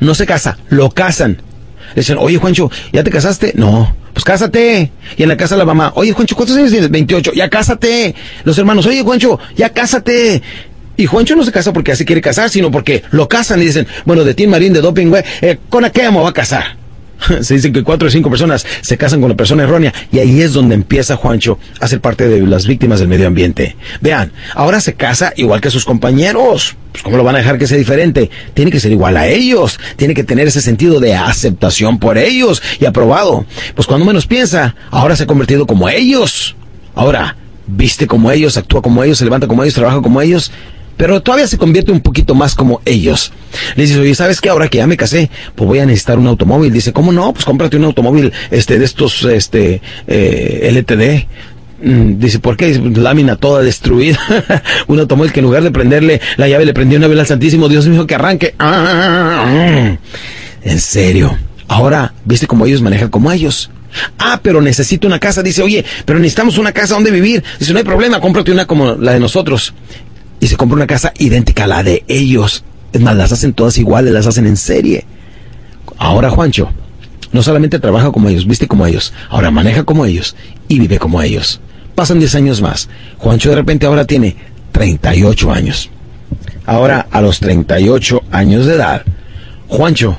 no 0.00 0.14
se 0.14 0.26
casa, 0.26 0.58
lo 0.68 0.90
casan. 0.90 1.42
Le 1.94 2.00
dicen, 2.00 2.18
oye 2.18 2.38
Juancho, 2.38 2.70
¿ya 2.92 3.04
te 3.04 3.10
casaste? 3.10 3.52
No, 3.56 3.94
pues 4.12 4.24
cásate. 4.24 4.90
Y 5.16 5.22
en 5.22 5.28
la 5.28 5.36
casa 5.36 5.56
la 5.56 5.64
mamá, 5.64 5.92
oye 5.96 6.12
Juancho, 6.12 6.34
¿cuántos 6.36 6.56
años 6.56 6.70
tienes? 6.70 6.90
28, 6.90 7.32
ya 7.34 7.48
cásate. 7.48 8.14
Los 8.44 8.58
hermanos, 8.58 8.86
oye 8.86 9.02
Juancho, 9.02 9.38
ya 9.56 9.70
cásate. 9.70 10.42
Y 10.96 11.06
Juancho 11.06 11.34
no 11.34 11.44
se 11.44 11.52
casa 11.52 11.72
porque 11.72 11.92
así 11.92 12.04
quiere 12.04 12.20
casar, 12.20 12.48
sino 12.50 12.70
porque 12.70 13.02
lo 13.10 13.28
casan 13.28 13.60
y 13.60 13.66
dicen, 13.66 13.86
bueno, 14.04 14.24
de 14.24 14.34
Tim 14.34 14.50
Marín, 14.50 14.72
de 14.72 14.80
Doping, 14.80 15.08
güey, 15.08 15.24
eh, 15.40 15.58
¿con 15.68 15.84
a 15.84 15.90
qué 15.90 16.04
amo 16.04 16.22
va 16.22 16.30
a 16.30 16.32
casar? 16.32 16.76
se 17.40 17.54
dice 17.54 17.72
que 17.72 17.82
cuatro 17.82 18.08
o 18.08 18.10
cinco 18.10 18.30
personas 18.30 18.66
se 18.80 18.96
casan 18.96 19.20
con 19.20 19.30
la 19.30 19.36
persona 19.36 19.64
errónea 19.64 19.92
y 20.12 20.18
ahí 20.18 20.40
es 20.40 20.52
donde 20.52 20.74
empieza 20.74 21.16
Juancho 21.16 21.58
a 21.80 21.88
ser 21.88 22.00
parte 22.00 22.28
de 22.28 22.46
las 22.46 22.66
víctimas 22.66 23.00
del 23.00 23.08
medio 23.08 23.26
ambiente. 23.26 23.76
Vean, 24.00 24.32
ahora 24.54 24.80
se 24.80 24.94
casa 24.94 25.32
igual 25.36 25.60
que 25.60 25.70
sus 25.70 25.84
compañeros. 25.84 26.76
Pues 26.92 27.02
¿Cómo 27.02 27.16
lo 27.16 27.24
van 27.24 27.34
a 27.34 27.38
dejar 27.38 27.58
que 27.58 27.66
sea 27.66 27.78
diferente? 27.78 28.30
Tiene 28.54 28.70
que 28.70 28.78
ser 28.78 28.92
igual 28.92 29.16
a 29.16 29.26
ellos. 29.26 29.80
Tiene 29.96 30.14
que 30.14 30.22
tener 30.22 30.46
ese 30.46 30.60
sentido 30.60 31.00
de 31.00 31.14
aceptación 31.14 31.98
por 31.98 32.18
ellos 32.18 32.62
y 32.78 32.84
aprobado. 32.84 33.46
Pues 33.74 33.86
cuando 33.86 34.06
menos 34.06 34.26
piensa, 34.26 34.76
ahora 34.90 35.16
se 35.16 35.24
ha 35.24 35.26
convertido 35.26 35.66
como 35.66 35.88
ellos. 35.88 36.54
Ahora, 36.94 37.36
viste 37.66 38.06
como 38.06 38.30
ellos, 38.30 38.56
actúa 38.56 38.82
como 38.82 39.02
ellos, 39.02 39.18
se 39.18 39.24
levanta 39.24 39.48
como 39.48 39.62
ellos, 39.62 39.74
trabaja 39.74 40.00
como 40.00 40.20
ellos 40.20 40.52
pero 40.96 41.22
todavía 41.22 41.46
se 41.46 41.58
convierte 41.58 41.92
un 41.92 42.00
poquito 42.00 42.34
más 42.34 42.54
como 42.54 42.80
ellos. 42.84 43.32
Le 43.76 43.84
dice, 43.84 43.98
oye, 43.98 44.14
¿sabes 44.14 44.40
qué? 44.40 44.48
Ahora 44.48 44.68
que 44.68 44.78
ya 44.78 44.86
me 44.86 44.96
casé, 44.96 45.30
pues 45.54 45.66
voy 45.66 45.78
a 45.78 45.86
necesitar 45.86 46.18
un 46.18 46.26
automóvil. 46.26 46.72
Dice, 46.72 46.92
¿cómo 46.92 47.12
no? 47.12 47.32
Pues 47.32 47.44
cómprate 47.44 47.76
un 47.76 47.84
automóvil 47.84 48.32
este, 48.50 48.78
de 48.78 48.84
estos 48.84 49.24
este, 49.24 49.80
eh, 50.06 50.70
LTD. 50.72 51.26
Mm, 51.84 52.18
dice, 52.18 52.38
¿por 52.38 52.56
qué? 52.56 52.78
Lámina 52.78 53.36
toda 53.36 53.62
destruida. 53.62 54.18
un 54.86 55.00
automóvil 55.00 55.32
que 55.32 55.40
en 55.40 55.46
lugar 55.46 55.62
de 55.62 55.70
prenderle 55.70 56.20
la 56.36 56.48
llave 56.48 56.64
le 56.64 56.74
prendió 56.74 56.98
una 56.98 57.08
vela 57.08 57.22
al 57.22 57.28
Santísimo. 57.28 57.68
Dios 57.68 57.86
mío, 57.88 58.06
que 58.06 58.14
arranque. 58.14 58.54
En 60.62 60.80
serio. 60.80 61.36
Ahora, 61.68 62.14
¿viste 62.24 62.46
cómo 62.46 62.66
ellos 62.66 62.82
manejan 62.82 63.08
como 63.08 63.32
ellos? 63.32 63.70
Ah, 64.18 64.40
pero 64.42 64.60
necesito 64.60 65.06
una 65.06 65.18
casa. 65.18 65.42
Dice, 65.42 65.62
oye, 65.62 65.84
pero 66.04 66.18
necesitamos 66.18 66.58
una 66.58 66.72
casa 66.72 66.94
donde 66.94 67.10
vivir. 67.10 67.42
Dice, 67.58 67.72
no 67.72 67.78
hay 67.78 67.84
problema, 67.84 68.20
cómprate 68.20 68.52
una 68.52 68.66
como 68.66 68.94
la 68.94 69.12
de 69.12 69.20
nosotros. 69.20 69.74
Y 70.40 70.46
se 70.46 70.56
compra 70.56 70.76
una 70.76 70.86
casa 70.86 71.12
idéntica 71.18 71.64
a 71.64 71.68
la 71.68 71.82
de 71.82 72.04
ellos. 72.08 72.64
Es 72.92 73.00
más, 73.00 73.16
las 73.16 73.32
hacen 73.32 73.52
todas 73.52 73.78
iguales, 73.78 74.12
las 74.12 74.26
hacen 74.26 74.46
en 74.46 74.56
serie. 74.56 75.04
Ahora 75.98 76.30
Juancho 76.30 76.70
no 77.32 77.42
solamente 77.42 77.80
trabaja 77.80 78.12
como 78.12 78.28
ellos, 78.28 78.46
viste 78.46 78.68
como 78.68 78.86
ellos, 78.86 79.12
ahora 79.28 79.50
maneja 79.50 79.82
como 79.82 80.06
ellos 80.06 80.36
y 80.68 80.78
vive 80.78 80.98
como 80.98 81.20
ellos. 81.20 81.60
Pasan 81.94 82.18
10 82.18 82.34
años 82.36 82.62
más. 82.62 82.88
Juancho 83.18 83.50
de 83.50 83.56
repente 83.56 83.86
ahora 83.86 84.04
tiene 84.04 84.36
38 84.72 85.52
años. 85.52 85.90
Ahora 86.66 87.06
a 87.10 87.20
los 87.20 87.40
38 87.40 88.22
años 88.30 88.66
de 88.66 88.74
edad, 88.74 89.02
Juancho 89.68 90.18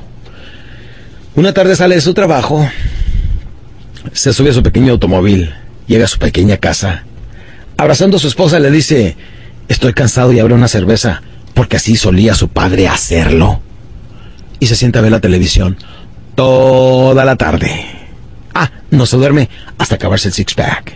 una 1.36 1.52
tarde 1.52 1.76
sale 1.76 1.96
de 1.96 2.00
su 2.00 2.14
trabajo, 2.14 2.66
se 4.14 4.32
sube 4.32 4.48
a 4.48 4.54
su 4.54 4.62
pequeño 4.62 4.92
automóvil, 4.92 5.54
llega 5.86 6.06
a 6.06 6.08
su 6.08 6.18
pequeña 6.18 6.56
casa, 6.56 7.04
abrazando 7.76 8.16
a 8.16 8.20
su 8.20 8.28
esposa 8.28 8.58
le 8.58 8.70
dice, 8.70 9.18
estoy 9.68 9.92
cansado 9.92 10.32
y 10.32 10.38
abre 10.38 10.54
una 10.54 10.68
cerveza, 10.68 11.22
porque 11.54 11.76
así 11.76 11.96
solía 11.96 12.34
su 12.34 12.48
padre 12.48 12.88
hacerlo. 12.88 13.60
Y 14.58 14.66
se 14.66 14.76
sienta 14.76 15.00
a 15.00 15.02
ver 15.02 15.12
la 15.12 15.20
televisión 15.20 15.76
toda 16.36 17.24
la 17.24 17.34
tarde. 17.34 17.86
Ah, 18.54 18.70
no 18.90 19.06
se 19.06 19.16
duerme 19.16 19.48
hasta 19.78 19.96
acabarse 19.96 20.28
el 20.28 20.34
six-pack. 20.34 20.94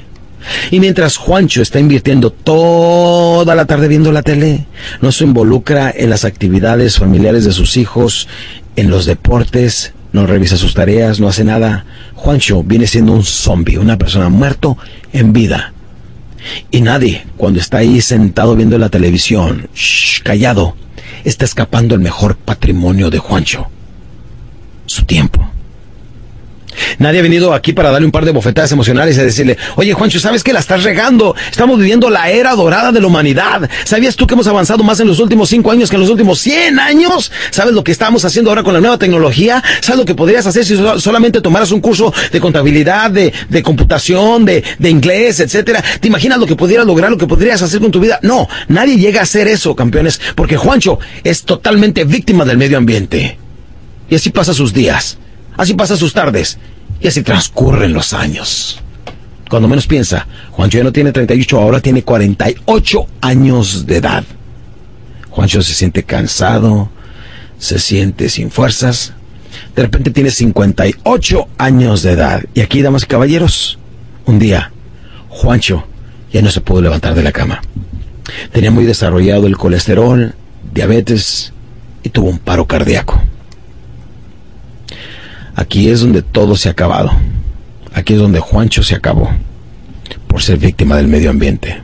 Y 0.71 0.81
mientras 0.81 1.17
Juancho 1.17 1.61
está 1.61 1.81
invirtiendo 1.81 2.31
toda 2.31 3.55
la 3.55 3.67
tarde 3.67 3.89
viendo 3.89 4.13
la 4.13 4.23
tele, 4.23 4.67
no 5.01 5.13
se 5.13 5.25
involucra 5.25 5.93
en 5.95 6.09
las 6.09 6.25
actividades 6.25 6.99
familiares 6.99 7.45
de 7.45 7.53
sus 7.53 7.77
hijos, 7.77 8.29
en 8.77 8.91
los 8.91 9.05
deportes, 9.05 9.93
no 10.13 10.27
revisa 10.27 10.57
sus 10.57 10.75
tareas, 10.75 11.21
no 11.21 11.29
hace 11.29 11.45
nada. 11.45 11.85
Juancho 12.15 12.63
viene 12.63 12.87
siendo 12.87 13.13
un 13.13 13.25
zombie, 13.25 13.79
una 13.79 13.99
persona 13.99 14.29
muerto 14.29 14.79
en 15.13 15.33
vida. 15.33 15.73
Y 16.71 16.81
nadie, 16.81 17.27
cuando 17.37 17.61
está 17.61 17.79
ahí 17.79 18.01
sentado 18.01 18.57
viendo 18.57 18.79
la 18.79 18.89
televisión, 18.89 19.69
callado, 20.23 20.77
está 21.25 21.45
escapando 21.45 21.95
el 21.95 22.01
mejor 22.01 22.37
patrimonio 22.37 23.11
de 23.11 23.19
Juancho, 23.19 23.69
su 24.87 25.05
tiempo. 25.05 25.51
Nadie 26.99 27.21
ha 27.21 27.23
venido 27.23 27.53
aquí 27.53 27.73
para 27.73 27.91
darle 27.91 28.07
un 28.07 28.13
par 28.13 28.25
de 28.25 28.33
bofetadas 28.33 28.73
emocionales 28.73 29.17
y 29.17 29.21
decirle, 29.21 29.57
oye 29.77 29.93
Juancho, 29.93 30.21
¿sabes 30.21 30.45
que 30.45 30.53
la 30.53 30.61
estás 30.61 30.83
regando? 30.83 31.35
Estamos 31.51 31.79
viviendo 31.79 32.11
la 32.11 32.31
era 32.31 32.55
dorada 32.55 32.93
de 32.93 33.01
la 33.01 33.07
humanidad. 33.07 33.69
¿Sabías 33.85 34.17
tú 34.17 34.27
que 34.27 34.35
hemos 34.35 34.47
avanzado 34.47 34.83
más 34.85 35.01
en 35.01 35.07
los 35.09 35.19
últimos 35.19 35.49
cinco 35.49 35.71
años 35.71 35.91
que 35.91 35.97
en 35.97 36.03
los 36.03 36.11
últimos 36.11 36.39
100 36.41 36.79
años? 36.79 37.31
¿Sabes 37.51 37.75
lo 37.75 37.85
que 37.85 37.93
estamos 37.93 38.25
haciendo 38.25 38.51
ahora 38.51 38.63
con 38.63 38.75
la 38.75 38.81
nueva 38.81 38.99
tecnología? 38.99 39.63
¿Sabes 39.81 39.99
lo 39.99 40.05
que 40.05 40.15
podrías 40.15 40.47
hacer 40.47 40.65
si 40.65 40.77
solamente 40.99 41.41
tomaras 41.41 41.71
un 41.71 41.81
curso 41.81 42.13
de 42.33 42.41
contabilidad, 42.41 43.11
de, 43.11 43.33
de 43.49 43.63
computación, 43.63 44.45
de, 44.45 44.63
de 44.79 44.91
inglés, 44.91 45.41
etcétera? 45.41 45.83
¿Te 46.01 46.09
imaginas 46.09 46.39
lo 46.39 46.47
que 46.47 46.57
pudieras 46.57 46.87
lograr, 46.87 47.11
lo 47.11 47.19
que 47.19 47.27
podrías 47.27 47.63
hacer 47.63 47.81
con 47.81 47.91
tu 47.91 48.01
vida? 48.01 48.19
No, 48.23 48.49
nadie 48.69 48.97
llega 48.97 49.21
a 49.21 49.25
hacer 49.25 49.49
eso, 49.49 49.75
campeones, 49.75 50.21
porque 50.35 50.57
Juancho 50.57 50.99
es 51.25 51.43
totalmente 51.43 52.05
víctima 52.05 52.45
del 52.45 52.59
medio 52.59 52.79
ambiente. 52.79 53.39
Y 54.09 54.17
así 54.17 54.31
pasa 54.31 54.53
sus 54.55 54.73
días. 54.73 55.19
Así 55.61 55.75
pasan 55.75 55.99
sus 55.99 56.15
tardes 56.15 56.57
y 57.03 57.07
así 57.07 57.23
transcurren 57.23 57.93
los 57.93 58.15
años. 58.15 58.81
Cuando 59.51 59.69
menos 59.69 59.87
piensa, 59.87 60.27
Juancho 60.53 60.79
ya 60.79 60.85
no 60.85 60.91
tiene 60.91 61.13
38, 61.13 61.61
ahora 61.61 61.83
tiene 61.83 62.03
48 62.03 63.07
años 63.21 63.85
de 63.85 63.97
edad. 63.99 64.25
Juancho 65.29 65.61
se 65.61 65.75
siente 65.75 66.03
cansado, 66.05 66.89
se 67.59 67.79
siente 67.79 68.31
sin 68.31 68.51
fuerzas. 68.51 69.13
De 69.77 69.83
repente 69.83 70.11
tiene 70.11 70.31
58 70.31 71.49
años 71.59 72.03
de 72.05 72.13
edad. 72.13 72.43
Y 72.55 72.63
aquí, 72.63 72.81
damas 72.81 73.03
y 73.03 73.07
caballeros, 73.09 73.79
un 74.25 74.39
día, 74.39 74.73
Juancho 75.29 75.85
ya 76.33 76.41
no 76.41 76.51
se 76.51 76.63
pudo 76.63 76.81
levantar 76.81 77.15
de 77.15 77.23
la 77.23 77.33
cama. 77.33 77.61
Tenía 78.51 78.71
muy 78.71 78.87
desarrollado 78.87 79.47
el 79.47 79.59
colesterol, 79.59 80.35
diabetes 80.73 81.53
y 82.03 82.09
tuvo 82.09 82.31
un 82.31 82.39
paro 82.39 82.67
cardíaco. 82.67 83.23
Aquí 85.55 85.89
es 85.89 86.01
donde 86.01 86.23
todo 86.23 86.57
se 86.57 86.69
ha 86.69 86.73
acabado. 86.73 87.11
Aquí 87.93 88.15
es 88.15 88.19
donde 88.19 88.41
Juancho 88.41 88.83
se 88.83 88.95
acabó 88.95 89.31
por 90.27 90.43
ser 90.43 90.59
víctima 90.59 90.97
del 90.97 91.09
medio 91.09 91.31
ambiente. 91.31 91.83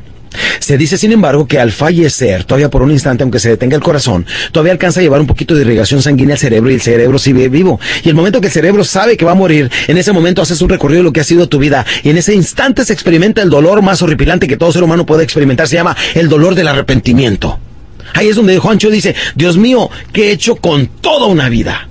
Se 0.58 0.76
dice, 0.76 0.98
sin 0.98 1.12
embargo, 1.12 1.46
que 1.46 1.58
al 1.58 1.72
fallecer, 1.72 2.44
todavía 2.44 2.70
por 2.70 2.82
un 2.82 2.90
instante, 2.90 3.22
aunque 3.22 3.38
se 3.38 3.48
detenga 3.48 3.76
el 3.76 3.82
corazón, 3.82 4.26
todavía 4.52 4.72
alcanza 4.72 5.00
a 5.00 5.02
llevar 5.02 5.20
un 5.20 5.26
poquito 5.26 5.54
de 5.54 5.62
irrigación 5.62 6.02
sanguínea 6.02 6.34
al 6.34 6.38
cerebro 6.38 6.70
y 6.70 6.74
el 6.74 6.80
cerebro 6.80 7.18
sigue 7.18 7.48
vivo. 7.48 7.80
Y 8.04 8.08
el 8.08 8.14
momento 8.14 8.40
que 8.40 8.48
el 8.48 8.52
cerebro 8.52 8.84
sabe 8.84 9.16
que 9.16 9.24
va 9.24 9.32
a 9.32 9.36
morir, 9.36 9.70
en 9.88 9.98
ese 9.98 10.12
momento 10.12 10.42
haces 10.42 10.60
un 10.60 10.68
recorrido 10.68 11.00
de 11.00 11.04
lo 11.04 11.12
que 11.12 11.20
ha 11.20 11.24
sido 11.24 11.48
tu 11.48 11.58
vida. 11.58 11.84
Y 12.02 12.10
en 12.10 12.18
ese 12.18 12.34
instante 12.34 12.84
se 12.84 12.92
experimenta 12.92 13.42
el 13.42 13.50
dolor 13.50 13.82
más 13.82 14.02
horripilante 14.02 14.48
que 14.48 14.56
todo 14.56 14.72
ser 14.72 14.82
humano 14.82 15.06
puede 15.06 15.24
experimentar. 15.24 15.68
Se 15.68 15.76
llama 15.76 15.96
el 16.14 16.28
dolor 16.28 16.54
del 16.54 16.68
arrepentimiento. 16.68 17.58
Ahí 18.14 18.28
es 18.28 18.36
donde 18.36 18.58
Juancho 18.58 18.90
dice, 18.90 19.14
Dios 19.34 19.56
mío, 19.56 19.90
¿qué 20.12 20.28
he 20.28 20.32
hecho 20.32 20.56
con 20.56 20.86
toda 20.86 21.26
una 21.26 21.48
vida? 21.48 21.88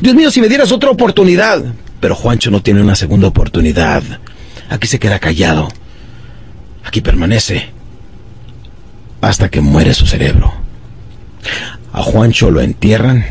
Dios 0.00 0.14
mío, 0.14 0.30
si 0.30 0.40
me 0.40 0.48
dieras 0.48 0.72
otra 0.72 0.90
oportunidad. 0.90 1.62
Pero 2.00 2.14
Juancho 2.14 2.50
no 2.50 2.62
tiene 2.62 2.80
una 2.80 2.94
segunda 2.94 3.28
oportunidad. 3.28 4.02
Aquí 4.68 4.86
se 4.86 4.98
queda 4.98 5.18
callado. 5.18 5.68
Aquí 6.84 7.00
permanece. 7.00 7.70
Hasta 9.20 9.48
que 9.48 9.60
muere 9.60 9.94
su 9.94 10.06
cerebro. 10.06 10.52
A 11.92 12.02
Juancho 12.02 12.50
lo 12.50 12.60
entierran 12.60 13.24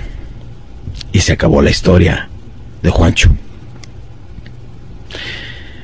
y 1.11 1.19
se 1.19 1.33
acabó 1.33 1.61
la 1.61 1.69
historia 1.69 2.30
de 2.81 2.89
Juancho. 2.89 3.30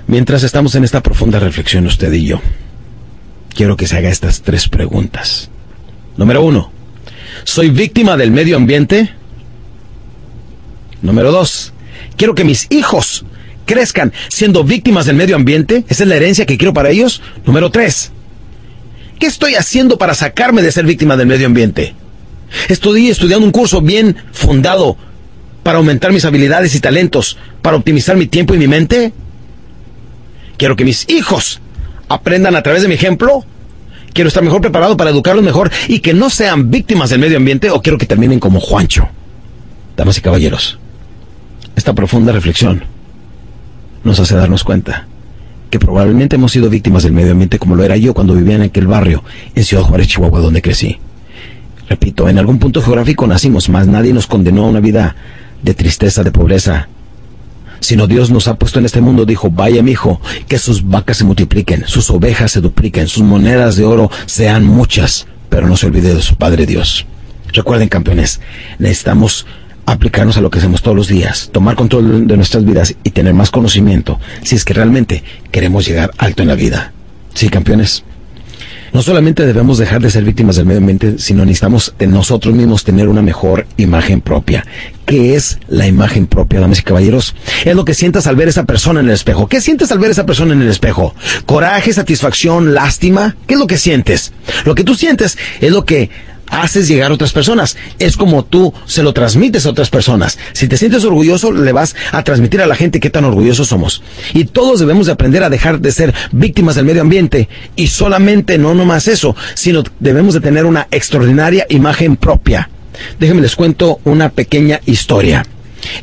Mientras 0.07 0.43
estamos 0.43 0.75
en 0.75 0.85
esta 0.85 1.03
profunda 1.03 1.39
reflexión 1.39 1.85
usted 1.85 2.13
y 2.13 2.25
yo, 2.25 2.41
quiero 3.53 3.75
que 3.75 3.87
se 3.87 3.97
haga 3.97 4.09
estas 4.09 4.41
tres 4.41 4.69
preguntas. 4.69 5.49
Número 6.15 6.41
uno, 6.41 6.71
¿soy 7.43 7.69
víctima 7.69 8.15
del 8.15 8.31
medio 8.31 8.55
ambiente? 8.55 9.16
Número 11.01 11.31
dos, 11.31 11.73
quiero 12.15 12.35
que 12.35 12.43
mis 12.43 12.67
hijos 12.69 13.25
crezcan 13.65 14.13
siendo 14.29 14.63
víctimas 14.63 15.05
del 15.05 15.15
medio 15.15 15.35
ambiente. 15.35 15.83
Esa 15.87 16.03
es 16.03 16.09
la 16.09 16.15
herencia 16.15 16.45
que 16.45 16.57
quiero 16.57 16.73
para 16.73 16.89
ellos. 16.89 17.21
Número 17.45 17.69
tres, 17.69 18.11
¿qué 19.19 19.27
estoy 19.27 19.55
haciendo 19.55 19.97
para 19.97 20.15
sacarme 20.15 20.61
de 20.61 20.71
ser 20.71 20.85
víctima 20.85 21.17
del 21.17 21.27
medio 21.27 21.45
ambiente? 21.45 21.93
Estoy 22.69 23.09
estudiando 23.09 23.45
un 23.45 23.51
curso 23.51 23.81
bien 23.81 24.15
fundado 24.31 24.97
para 25.63 25.77
aumentar 25.79 26.13
mis 26.13 26.25
habilidades 26.25 26.73
y 26.75 26.79
talentos, 26.79 27.37
para 27.61 27.75
optimizar 27.75 28.15
mi 28.15 28.25
tiempo 28.25 28.55
y 28.55 28.57
mi 28.57 28.67
mente. 28.67 29.11
Quiero 30.57 30.75
que 30.75 30.85
mis 30.85 31.07
hijos 31.09 31.59
aprendan 32.07 32.55
a 32.55 32.63
través 32.63 32.81
de 32.81 32.87
mi 32.87 32.95
ejemplo. 32.95 33.45
Quiero 34.13 34.29
estar 34.29 34.43
mejor 34.43 34.61
preparado 34.61 34.97
para 34.97 35.11
educarlos 35.11 35.43
mejor 35.43 35.69
y 35.87 35.99
que 35.99 36.13
no 36.13 36.29
sean 36.29 36.71
víctimas 36.71 37.09
del 37.09 37.19
medio 37.19 37.37
ambiente 37.37 37.69
o 37.69 37.81
quiero 37.81 37.97
que 37.97 38.05
terminen 38.05 38.39
como 38.39 38.59
Juancho. 38.59 39.09
Damas 39.95 40.17
y 40.17 40.21
caballeros, 40.21 40.79
esta 41.77 41.93
profunda 41.93 42.33
reflexión 42.33 42.83
nos 44.03 44.19
hace 44.19 44.35
darnos 44.35 44.63
cuenta 44.63 45.05
que 45.69 45.77
probablemente 45.77 46.35
hemos 46.35 46.51
sido 46.51 46.71
víctimas 46.71 47.03
del 47.03 47.11
medio 47.13 47.33
ambiente 47.33 47.59
como 47.59 47.75
lo 47.75 47.83
era 47.83 47.95
yo 47.95 48.15
cuando 48.15 48.33
vivía 48.33 48.55
en 48.55 48.63
aquel 48.63 48.87
barrio 48.87 49.23
en 49.53 49.63
Ciudad 49.63 49.83
Juárez, 49.83 50.07
Chihuahua, 50.07 50.39
donde 50.39 50.61
crecí. 50.63 50.97
Repito, 51.87 52.27
en 52.27 52.39
algún 52.39 52.57
punto 52.57 52.81
geográfico 52.81 53.27
nacimos, 53.27 53.69
mas 53.69 53.87
nadie 53.87 54.11
nos 54.11 54.25
condenó 54.25 54.65
a 54.65 54.69
una 54.69 54.79
vida 54.79 55.15
de 55.61 55.73
tristeza, 55.75 56.23
de 56.23 56.31
pobreza. 56.31 56.89
Sino 57.79 58.07
Dios 58.07 58.31
nos 58.31 58.47
ha 58.47 58.55
puesto 58.55 58.79
en 58.79 58.85
este 58.85 59.01
mundo, 59.01 59.25
dijo, 59.25 59.51
vaya 59.51 59.83
mi 59.83 59.91
hijo, 59.91 60.19
que 60.47 60.57
sus 60.57 60.87
vacas 60.87 61.17
se 61.17 61.25
multipliquen, 61.25 61.83
sus 61.85 62.09
ovejas 62.09 62.51
se 62.51 62.61
dupliquen, 62.61 63.07
sus 63.07 63.21
monedas 63.21 63.75
de 63.75 63.85
oro 63.85 64.09
sean 64.25 64.65
muchas, 64.65 65.27
pero 65.49 65.67
no 65.67 65.77
se 65.77 65.85
olvide 65.85 66.15
de 66.15 66.21
su 66.21 66.37
Padre 66.37 66.65
Dios. 66.65 67.05
Recuerden, 67.53 67.87
campeones, 67.87 68.41
necesitamos 68.79 69.45
aplicarnos 69.87 70.37
a 70.37 70.41
lo 70.41 70.51
que 70.51 70.59
hacemos 70.59 70.81
todos 70.81 70.95
los 70.95 71.07
días, 71.07 71.49
tomar 71.51 71.75
control 71.75 72.27
de 72.27 72.35
nuestras 72.35 72.63
vidas 72.65 72.93
y 73.03 73.09
tener 73.11 73.33
más 73.33 73.49
conocimiento 73.49 74.19
si 74.43 74.55
es 74.55 74.65
que 74.65 74.73
realmente 74.73 75.23
queremos 75.49 75.87
llegar 75.87 76.11
alto 76.17 76.43
en 76.43 76.49
la 76.49 76.55
vida. 76.55 76.91
Sí, 77.33 77.49
campeones. 77.49 78.03
No 78.93 79.01
solamente 79.01 79.45
debemos 79.45 79.77
dejar 79.77 80.01
de 80.01 80.09
ser 80.09 80.23
víctimas 80.23 80.55
del 80.55 80.65
medio 80.65 80.79
ambiente, 80.79 81.15
sino 81.19 81.45
necesitamos 81.45 81.93
de 81.99 82.07
nosotros 82.07 82.55
mismos 82.55 82.83
tener 82.83 83.07
una 83.07 83.21
mejor 83.21 83.67
imagen 83.77 84.21
propia. 84.21 84.65
¿Qué 85.05 85.35
es 85.35 85.59
la 85.67 85.87
imagen 85.87 86.25
propia, 86.25 86.59
damas 86.59 86.79
y 86.79 86.83
caballeros? 86.83 87.35
Es 87.63 87.75
lo 87.75 87.85
que 87.85 87.93
sientas 87.93 88.27
al 88.27 88.35
ver 88.35 88.47
esa 88.47 88.65
persona 88.65 88.99
en 88.99 89.07
el 89.07 89.13
espejo. 89.13 89.47
¿Qué 89.47 89.61
sientes 89.61 89.91
al 89.91 89.99
ver 89.99 90.11
esa 90.11 90.25
persona 90.25 90.53
en 90.53 90.61
el 90.61 90.69
espejo? 90.69 91.13
¿Coraje, 91.45 91.93
satisfacción, 91.93 92.73
lástima? 92.73 93.35
¿Qué 93.45 93.53
es 93.53 93.59
lo 93.59 93.67
que 93.67 93.77
sientes? 93.77 94.33
Lo 94.65 94.73
que 94.73 94.83
tú 94.83 94.95
sientes 94.95 95.37
es 95.61 95.71
lo 95.71 95.85
que 95.85 96.09
haces 96.49 96.87
llegar 96.87 97.11
a 97.11 97.13
otras 97.13 97.33
personas. 97.33 97.77
Es 97.99 98.17
como 98.17 98.43
tú 98.43 98.73
se 98.85 99.03
lo 99.03 99.13
transmites 99.13 99.65
a 99.65 99.69
otras 99.69 99.89
personas. 99.89 100.37
Si 100.53 100.67
te 100.67 100.77
sientes 100.77 101.03
orgulloso, 101.05 101.51
le 101.51 101.71
vas 101.71 101.95
a 102.11 102.23
transmitir 102.23 102.61
a 102.61 102.67
la 102.67 102.75
gente 102.75 102.99
qué 102.99 103.09
tan 103.09 103.25
orgullosos 103.25 103.67
somos. 103.67 104.01
Y 104.33 104.45
todos 104.45 104.79
debemos 104.79 105.05
de 105.05 105.13
aprender 105.13 105.43
a 105.43 105.49
dejar 105.49 105.79
de 105.79 105.91
ser 105.91 106.13
víctimas 106.31 106.75
del 106.75 106.85
medio 106.85 107.01
ambiente. 107.01 107.49
Y 107.75 107.87
solamente 107.87 108.57
no 108.57 108.73
nomás 108.73 109.07
eso, 109.07 109.35
sino 109.53 109.83
debemos 109.99 110.33
de 110.33 110.41
tener 110.41 110.65
una 110.65 110.87
extraordinaria 110.91 111.65
imagen 111.69 112.15
propia. 112.15 112.69
Déjenme 113.19 113.41
les 113.41 113.55
cuento 113.55 113.99
una 114.03 114.29
pequeña 114.29 114.79
historia. 114.85 115.45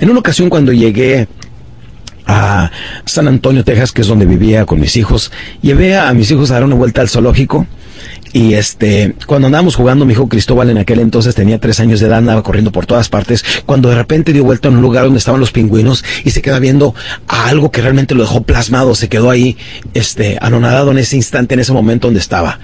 En 0.00 0.10
una 0.10 0.20
ocasión 0.20 0.48
cuando 0.48 0.72
llegué 0.72 1.26
a 2.26 2.70
San 3.04 3.28
Antonio, 3.28 3.64
Texas, 3.64 3.92
que 3.92 4.02
es 4.02 4.06
donde 4.06 4.24
vivía 4.24 4.64
con 4.64 4.80
mis 4.80 4.96
hijos, 4.96 5.30
llevé 5.60 5.96
a 5.96 6.12
mis 6.14 6.30
hijos 6.30 6.50
a 6.50 6.54
dar 6.54 6.64
una 6.64 6.74
vuelta 6.74 7.00
al 7.00 7.08
zoológico 7.08 7.66
y 8.34 8.54
este, 8.54 9.14
cuando 9.28 9.46
andábamos 9.46 9.76
jugando, 9.76 10.04
mi 10.04 10.12
hijo 10.12 10.28
Cristóbal 10.28 10.68
en 10.68 10.78
aquel 10.78 10.98
entonces 10.98 11.36
tenía 11.36 11.60
tres 11.60 11.78
años 11.78 12.00
de 12.00 12.08
edad, 12.08 12.18
andaba 12.18 12.42
corriendo 12.42 12.72
por 12.72 12.84
todas 12.84 13.08
partes, 13.08 13.44
cuando 13.64 13.90
de 13.90 13.94
repente 13.94 14.32
dio 14.32 14.42
vuelta 14.42 14.66
en 14.66 14.74
un 14.74 14.82
lugar 14.82 15.04
donde 15.04 15.20
estaban 15.20 15.40
los 15.40 15.52
pingüinos 15.52 16.04
y 16.24 16.32
se 16.32 16.42
queda 16.42 16.58
viendo 16.58 16.96
a 17.28 17.46
algo 17.46 17.70
que 17.70 17.80
realmente 17.80 18.16
lo 18.16 18.24
dejó 18.24 18.42
plasmado, 18.42 18.96
se 18.96 19.08
quedó 19.08 19.30
ahí, 19.30 19.56
este, 19.94 20.36
anonadado 20.40 20.90
en 20.90 20.98
ese 20.98 21.14
instante, 21.14 21.54
en 21.54 21.60
ese 21.60 21.72
momento 21.72 22.08
donde 22.08 22.18
estaba. 22.18 22.58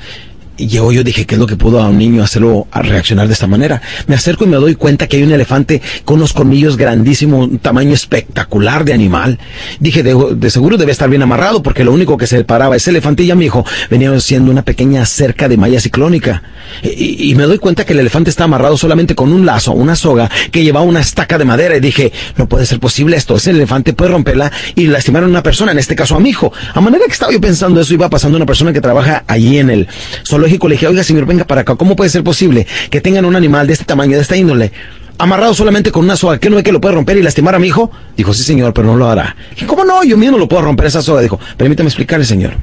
Y 0.60 0.66
yo, 0.66 0.92
yo 0.92 1.02
dije, 1.02 1.24
¿qué 1.24 1.36
es 1.36 1.38
lo 1.38 1.46
que 1.46 1.56
pudo 1.56 1.80
a 1.80 1.88
un 1.88 1.96
niño 1.96 2.22
hacerlo 2.22 2.66
a 2.70 2.82
reaccionar 2.82 3.26
de 3.26 3.32
esta 3.32 3.46
manera? 3.46 3.80
Me 4.06 4.14
acerco 4.14 4.44
y 4.44 4.46
me 4.46 4.58
doy 4.58 4.74
cuenta 4.74 5.06
que 5.06 5.16
hay 5.16 5.22
un 5.22 5.32
elefante 5.32 5.80
con 6.04 6.16
unos 6.16 6.34
colmillos 6.34 6.76
grandísimos, 6.76 7.48
un 7.48 7.58
tamaño 7.58 7.94
espectacular 7.94 8.84
de 8.84 8.92
animal. 8.92 9.38
Dije, 9.78 10.02
de, 10.02 10.50
seguro 10.50 10.76
debe 10.76 10.92
estar 10.92 11.08
bien 11.08 11.22
amarrado 11.22 11.62
porque 11.62 11.82
lo 11.82 11.94
único 11.94 12.18
que 12.18 12.26
se 12.26 12.44
paraba 12.44 12.76
ese 12.76 12.90
elefante 12.90 13.22
y 13.22 13.28
ya 13.28 13.34
mi 13.36 13.46
hijo 13.46 13.64
venía 13.88 14.20
siendo 14.20 14.50
una 14.50 14.60
pequeña 14.60 15.06
cerca 15.06 15.48
de 15.48 15.56
malla 15.56 15.80
ciclónica. 15.80 16.42
Y, 16.82 17.30
y, 17.30 17.34
me 17.36 17.44
doy 17.44 17.56
cuenta 17.56 17.86
que 17.86 17.94
el 17.94 18.00
elefante 18.00 18.28
está 18.28 18.44
amarrado 18.44 18.76
solamente 18.76 19.14
con 19.14 19.32
un 19.32 19.46
lazo, 19.46 19.72
una 19.72 19.96
soga 19.96 20.30
que 20.50 20.62
llevaba 20.62 20.84
una 20.84 21.00
estaca 21.00 21.38
de 21.38 21.46
madera. 21.46 21.74
Y 21.78 21.80
dije, 21.80 22.12
no 22.36 22.50
puede 22.50 22.66
ser 22.66 22.80
posible 22.80 23.16
esto. 23.16 23.36
Ese 23.36 23.52
elefante 23.52 23.94
puede 23.94 24.10
romperla 24.10 24.52
y 24.74 24.88
lastimar 24.88 25.24
a 25.24 25.26
una 25.26 25.42
persona, 25.42 25.72
en 25.72 25.78
este 25.78 25.96
caso 25.96 26.16
a 26.16 26.20
mi 26.20 26.28
hijo. 26.28 26.52
A 26.74 26.82
manera 26.82 27.06
que 27.06 27.12
estaba 27.12 27.32
yo 27.32 27.40
pensando 27.40 27.80
eso, 27.80 27.94
iba 27.94 28.10
pasando 28.10 28.36
una 28.36 28.46
persona 28.46 28.74
que 28.74 28.82
trabaja 28.82 29.24
allí 29.26 29.56
en 29.56 29.70
el 29.70 29.88
solo 30.22 30.49
le 30.58 30.86
oiga 30.86 31.04
señor, 31.04 31.26
venga 31.26 31.44
para 31.44 31.62
acá, 31.62 31.76
¿cómo 31.76 31.96
puede 31.96 32.10
ser 32.10 32.24
posible 32.24 32.66
que 32.90 33.00
tengan 33.00 33.24
un 33.24 33.36
animal 33.36 33.66
de 33.66 33.74
este 33.74 33.84
tamaño, 33.84 34.16
de 34.16 34.22
esta 34.22 34.36
índole, 34.36 34.72
amarrado 35.20 35.52
solamente 35.52 35.92
con 35.92 36.04
una 36.04 36.16
soga, 36.16 36.38
¿qué 36.38 36.48
no 36.48 36.56
ve 36.56 36.62
que 36.62 36.72
lo 36.72 36.80
puede 36.80 36.94
romper 36.94 37.18
y 37.18 37.22
lastimar 37.22 37.54
a 37.54 37.58
mi 37.58 37.68
hijo? 37.68 37.90
Dijo, 38.16 38.32
sí 38.32 38.42
señor, 38.42 38.72
pero 38.72 38.86
no 38.86 38.96
lo 38.96 39.08
hará. 39.08 39.36
¿Y 39.60 39.64
cómo 39.64 39.84
no? 39.84 40.02
Yo 40.02 40.16
mismo 40.16 40.38
lo 40.38 40.48
puedo 40.48 40.62
romper 40.62 40.86
esa 40.86 41.02
soga. 41.02 41.20
Dijo, 41.20 41.38
permítame 41.58 41.88
explicarle 41.88 42.24
señor. 42.24 42.54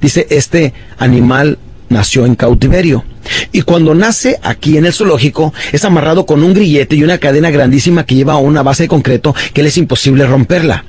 Dice, 0.00 0.26
este 0.30 0.72
animal 0.98 1.58
nació 1.88 2.26
en 2.26 2.36
cautiverio. 2.36 3.04
Y 3.50 3.62
cuando 3.62 3.94
nace 3.94 4.38
aquí 4.42 4.76
en 4.76 4.86
el 4.86 4.92
zoológico, 4.92 5.52
es 5.72 5.84
amarrado 5.84 6.26
con 6.26 6.44
un 6.44 6.54
grillete 6.54 6.94
y 6.94 7.02
una 7.02 7.18
cadena 7.18 7.50
grandísima 7.50 8.06
que 8.06 8.14
lleva 8.14 8.34
a 8.34 8.38
una 8.38 8.62
base 8.62 8.84
de 8.84 8.88
concreto 8.88 9.34
que 9.52 9.62
le 9.62 9.68
es 9.68 9.76
imposible 9.76 10.26
romperla. 10.26 10.84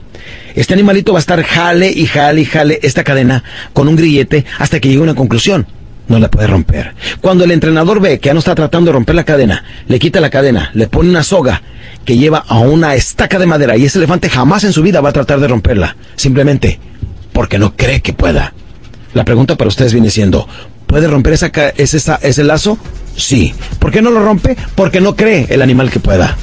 Este 0.53 0.73
animalito 0.75 1.13
va 1.13 1.19
a 1.19 1.21
estar 1.21 1.41
jale 1.43 1.91
y 1.91 2.05
jale 2.05 2.41
y 2.41 2.45
jale 2.45 2.79
esta 2.83 3.03
cadena 3.03 3.43
con 3.73 3.87
un 3.87 3.95
grillete 3.95 4.45
hasta 4.59 4.79
que 4.79 4.89
llegue 4.89 4.99
a 4.99 5.03
una 5.03 5.15
conclusión 5.15 5.65
no 6.11 6.19
la 6.19 6.30
puede 6.30 6.48
romper. 6.48 6.93
Cuando 7.22 7.43
el 7.43 7.51
entrenador 7.51 7.99
ve 7.99 8.19
que 8.19 8.27
ya 8.27 8.33
no 8.33 8.40
está 8.40 8.53
tratando 8.53 8.90
de 8.90 8.93
romper 8.93 9.15
la 9.15 9.23
cadena, 9.23 9.64
le 9.88 9.98
quita 9.98 10.19
la 10.19 10.30
cadena, 10.30 10.69
le 10.73 10.88
pone 10.88 11.09
una 11.09 11.23
soga 11.23 11.61
que 12.06 12.17
lleva 12.17 12.43
a 12.48 12.59
una 12.59 12.95
estaca 12.95 13.40
de 13.40 13.45
madera 13.45 13.77
y 13.77 13.85
ese 13.85 13.98
elefante 13.98 14.30
jamás 14.30 14.64
en 14.64 14.73
su 14.73 14.83
vida 14.83 15.01
va 15.01 15.09
a 15.09 15.14
tratar 15.14 15.40
de 15.40 15.48
romperla, 15.48 15.95
simplemente 16.15 16.80
porque 17.33 17.57
no 17.57 17.75
cree 17.75 18.01
que 18.01 18.14
pueda. 18.14 18.53
La 19.14 19.25
pregunta 19.25 19.56
para 19.56 19.69
ustedes 19.69 19.93
viene 19.93 20.09
siendo, 20.09 20.48
¿puede 20.88 21.07
romper 21.07 21.33
esa, 21.33 21.48
ese, 21.77 21.99
ese 22.22 22.43
lazo? 22.43 22.77
Sí. 23.15 23.53
¿Por 23.80 23.91
qué 23.91 24.01
no 24.01 24.11
lo 24.11 24.23
rompe? 24.23 24.56
Porque 24.75 25.01
no 25.01 25.15
cree 25.15 25.48
el 25.49 25.61
animal 25.61 25.90
que 25.90 25.99
pueda. 25.99 26.38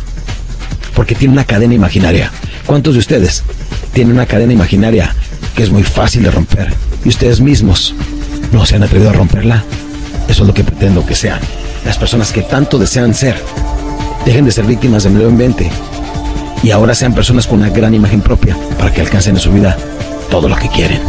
Porque 0.94 1.14
tiene 1.14 1.32
una 1.32 1.44
cadena 1.44 1.74
imaginaria. 1.74 2.30
¿Cuántos 2.66 2.94
de 2.94 3.00
ustedes 3.00 3.44
tienen 3.92 4.14
una 4.14 4.26
cadena 4.26 4.52
imaginaria 4.52 5.14
que 5.54 5.62
es 5.62 5.70
muy 5.70 5.82
fácil 5.82 6.22
de 6.22 6.30
romper? 6.30 6.72
Y 7.04 7.08
ustedes 7.08 7.40
mismos 7.40 7.94
no 8.52 8.64
se 8.66 8.76
han 8.76 8.82
atrevido 8.82 9.10
a 9.10 9.12
romperla. 9.12 9.64
Eso 10.28 10.42
es 10.42 10.46
lo 10.46 10.54
que 10.54 10.64
pretendo 10.64 11.04
que 11.04 11.14
sean. 11.14 11.40
Las 11.84 11.98
personas 11.98 12.32
que 12.32 12.42
tanto 12.42 12.78
desean 12.78 13.14
ser. 13.14 13.36
Dejen 14.24 14.44
de 14.44 14.52
ser 14.52 14.64
víctimas 14.64 15.04
del 15.04 15.14
medio 15.14 15.28
ambiente. 15.28 15.70
Y 16.62 16.70
ahora 16.70 16.94
sean 16.94 17.14
personas 17.14 17.46
con 17.46 17.60
una 17.60 17.70
gran 17.70 17.94
imagen 17.94 18.20
propia 18.20 18.56
para 18.78 18.92
que 18.92 19.00
alcancen 19.00 19.36
en 19.36 19.40
su 19.40 19.52
vida 19.52 19.76
todo 20.30 20.48
lo 20.48 20.56
que 20.56 20.68
quieren. 20.68 21.00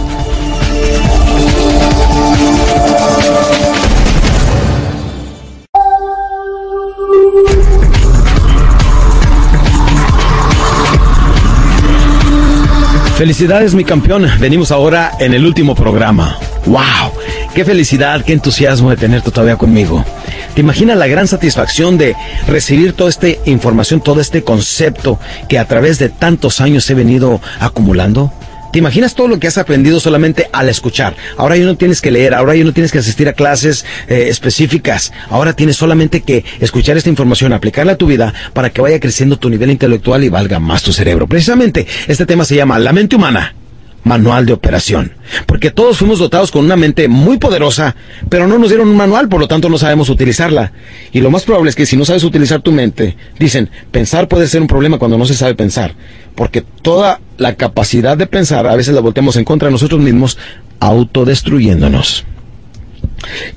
Felicidades 13.18 13.76
mi 13.76 13.84
campeón, 13.84 14.26
venimos 14.40 14.72
ahora 14.72 15.11
en 15.19 15.34
el 15.34 15.45
último 15.45 15.76
programa. 15.76 16.38
¡Wow! 16.66 17.11
¡Qué 17.53 17.66
felicidad, 17.66 18.24
qué 18.24 18.34
entusiasmo 18.34 18.92
de 18.92 18.98
tenerte 18.98 19.32
todavía 19.32 19.56
conmigo! 19.56 20.06
¿Te 20.53 20.61
imaginas 20.61 20.98
la 20.98 21.08
gran 21.08 21.28
satisfacción 21.28 21.98
de 21.98 22.16
recibir 22.48 22.94
toda 22.94 23.10
esta 23.10 23.28
información, 23.45 24.02
todo 24.02 24.22
este 24.22 24.44
concepto 24.44 25.19
que 25.48 25.58
a 25.58 25.66
través 25.66 26.00
de 26.00 26.10
tantos 26.10 26.61
años 26.61 26.90
he 26.90 26.94
venido 26.94 27.42
acumulando? 27.60 28.32
¿Te 28.72 28.78
imaginas 28.78 29.16
todo 29.16 29.28
lo 29.28 29.40
que 29.40 29.48
has 29.48 29.58
aprendido 29.58 30.00
solamente 30.00 30.48
al 30.53 30.69
escuchar? 30.69 31.16
Ahora 31.38 31.58
ya 31.58 31.66
no 31.66 31.76
tienes 31.76 32.02
que 32.02 32.11
leer, 32.11 32.36
ahora 32.36 32.56
ya 32.56 32.64
no 32.64 32.72
tienes 32.72 32.92
que 32.92 33.00
asistir 33.00 33.28
a 33.28 33.34
clases 33.34 33.84
eh, 34.08 34.28
específicas, 34.30 35.11
ahora 35.30 35.53
tienes 35.53 35.76
solamente 35.76 36.22
que 36.22 36.45
escuchar 36.60 36.98
esta 36.98 37.10
información, 37.10 37.52
aplicarla 37.52 37.94
a 37.94 37.98
tu 37.98 38.06
vida 38.06 38.32
para 38.53 38.69
que 38.69 38.82
vaya 38.82 39.00
creciendo 39.00 39.38
tu 39.38 39.50
nivel 39.50 39.72
intelectual 39.72 40.24
y 40.24 40.30
valga 40.30 40.60
más 40.60 40.84
tu 40.84 40.94
cerebro. 40.94 41.26
Precisamente 41.26 41.88
este 42.08 42.28
tema 42.28 42.45
se 42.45 42.56
llama 42.56 42.78
La 42.78 42.94
mente 42.94 43.16
humana 43.16 43.56
manual 44.03 44.45
de 44.45 44.53
operación. 44.53 45.14
Porque 45.45 45.72
todos 45.72 45.98
fuimos 45.98 46.19
dotados 46.19 46.52
con 46.52 46.66
una 46.66 46.76
mente 46.76 47.08
muy 47.08 47.38
poderosa, 47.38 47.95
pero 48.30 48.48
no 48.48 48.58
nos 48.58 48.69
dieron 48.69 48.90
un 48.90 48.98
manual, 48.98 49.30
por 49.30 49.40
lo 49.40 49.48
tanto 49.48 49.69
no 49.69 49.78
sabemos 49.78 50.10
utilizarla. 50.10 50.72
Y 51.11 51.22
lo 51.22 51.32
más 51.32 51.44
probable 51.44 51.69
es 51.69 51.76
que 51.76 51.86
si 51.86 51.98
no 51.98 52.06
sabes 52.06 52.24
utilizar 52.24 52.61
tu 52.61 52.72
mente, 52.72 53.18
dicen, 53.38 53.69
pensar 53.92 54.28
puede 54.28 54.48
ser 54.48 54.61
un 54.61 54.68
problema 54.68 54.98
cuando 54.98 55.18
no 55.18 55.26
se 55.26 55.36
sabe 55.36 55.56
pensar. 55.56 55.95
Porque 56.36 56.64
toda 56.82 57.19
la 57.38 57.56
capacidad 57.56 58.18
de 58.18 58.28
pensar 58.28 58.68
a 58.68 58.76
veces 58.76 58.94
la 58.94 59.02
volteamos 59.02 59.36
en 59.36 59.45
contra 59.45 59.68
de 59.68 59.74
nosotros 59.74 60.00
mismos, 60.00 60.38
autodestruyéndonos. 60.80 62.26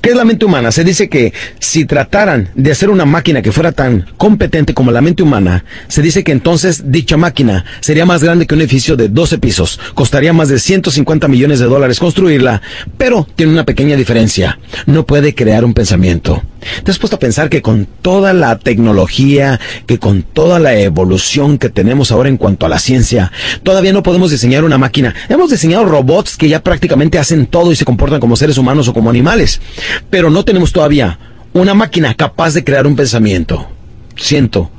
¿Qué 0.01 0.09
es 0.09 0.15
la 0.15 0.25
mente 0.25 0.45
humana? 0.45 0.71
Se 0.71 0.83
dice 0.83 1.09
que 1.09 1.33
si 1.59 1.85
trataran 1.85 2.49
de 2.55 2.71
hacer 2.71 2.89
una 2.89 3.05
máquina 3.05 3.41
que 3.41 3.51
fuera 3.51 3.71
tan 3.71 4.05
competente 4.17 4.73
como 4.73 4.91
la 4.91 5.01
mente 5.01 5.23
humana, 5.23 5.65
se 5.87 6.01
dice 6.01 6.23
que 6.23 6.31
entonces 6.31 6.91
dicha 6.91 7.17
máquina 7.17 7.65
sería 7.79 8.05
más 8.05 8.23
grande 8.23 8.47
que 8.47 8.55
un 8.55 8.61
edificio 8.61 8.95
de 8.95 9.09
12 9.09 9.37
pisos, 9.37 9.79
costaría 9.93 10.33
más 10.33 10.49
de 10.49 10.59
150 10.59 11.27
millones 11.27 11.59
de 11.59 11.65
dólares 11.65 11.99
construirla, 11.99 12.61
pero 12.97 13.27
tiene 13.35 13.51
una 13.51 13.65
pequeña 13.65 13.95
diferencia, 13.95 14.59
no 14.85 15.05
puede 15.05 15.35
crear 15.35 15.65
un 15.65 15.73
pensamiento. 15.73 16.43
¿Te 16.83 16.91
has 16.91 16.99
puesto 16.99 17.15
a 17.15 17.19
pensar 17.19 17.49
que 17.49 17.61
con 17.61 17.87
toda 18.01 18.33
la 18.33 18.57
tecnología, 18.59 19.59
que 19.85 19.99
con 19.99 20.23
toda 20.23 20.59
la 20.59 20.75
evolución 20.75 21.57
que 21.57 21.69
tenemos 21.69 22.11
ahora 22.11 22.29
en 22.29 22.37
cuanto 22.37 22.65
a 22.65 22.69
la 22.69 22.79
ciencia, 22.79 23.31
todavía 23.63 23.93
no 23.93 24.03
podemos 24.03 24.31
diseñar 24.31 24.63
una 24.63 24.77
máquina? 24.77 25.13
Hemos 25.29 25.51
diseñado 25.51 25.85
robots 25.85 26.37
que 26.37 26.49
ya 26.49 26.63
prácticamente 26.63 27.19
hacen 27.19 27.45
todo 27.45 27.71
y 27.71 27.75
se 27.75 27.85
comportan 27.85 28.19
como 28.19 28.35
seres 28.35 28.57
humanos 28.57 28.87
o 28.87 28.93
como 28.93 29.09
animales, 29.09 29.61
pero 30.09 30.29
no 30.29 30.45
tenemos 30.45 30.71
todavía 30.71 31.19
una 31.53 31.73
máquina 31.73 32.13
capaz 32.15 32.53
de 32.53 32.63
crear 32.63 32.87
un 32.87 32.95
pensamiento. 32.95 33.67
Siento 34.15 34.71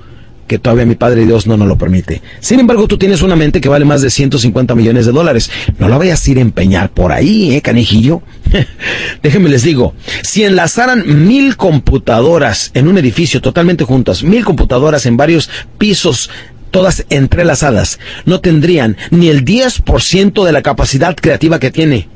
que 0.47 0.59
todavía 0.59 0.87
mi 0.87 0.95
Padre 0.95 1.27
Dios 1.27 1.47
no 1.47 1.57
nos 1.57 1.69
lo 1.69 1.79
permite. 1.79 2.23
Sin 2.41 2.61
embargo, 2.61 2.87
tú 2.87 2.99
tienes 2.99 3.23
una 3.23 3.37
mente 3.37 3.61
que 3.61 3.69
vale 3.69 3.85
más 3.85 4.03
de 4.03 4.11
150 4.11 4.75
millones 4.75 5.07
de 5.07 5.13
dólares. 5.13 5.51
No 5.79 5.89
la 5.89 5.99
vayas 5.99 6.27
a 6.27 6.31
ir 6.31 6.39
a 6.39 6.43
empeñar 6.43 6.91
por 6.91 7.13
ahí, 7.13 7.55
¿eh, 7.55 7.63
canijillo? 7.63 8.23
Déjenme 9.23 9.49
les 9.49 9.63
digo, 9.63 9.95
si 10.23 10.45
enlazaran 10.45 11.27
mil 11.27 11.57
computadoras 11.57 12.71
en 12.75 12.89
un 12.89 12.99
edificio 12.99 13.41
totalmente 13.41 13.85
juntas, 13.85 14.23
mil 14.23 14.45
computadoras 14.45 15.07
en 15.07 15.17
varios 15.17 15.51
pisos, 15.79 16.31
todas 16.71 17.07
entrelazadas, 17.09 17.99
no 18.25 18.41
tendrían 18.41 18.97
ni 19.11 19.29
el 19.29 19.45
10% 19.45 20.45
de 20.45 20.53
la 20.53 20.63
capacidad 20.63 21.15
creativa 21.17 21.59
que 21.59 21.71
tiene 21.71 22.09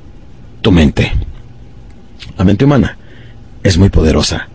tu 0.60 0.72
mente. 0.72 1.12
La 2.36 2.44
mente 2.44 2.64
humana 2.64 2.98
es 3.62 3.78
muy 3.78 3.88
poderosa 3.88 4.48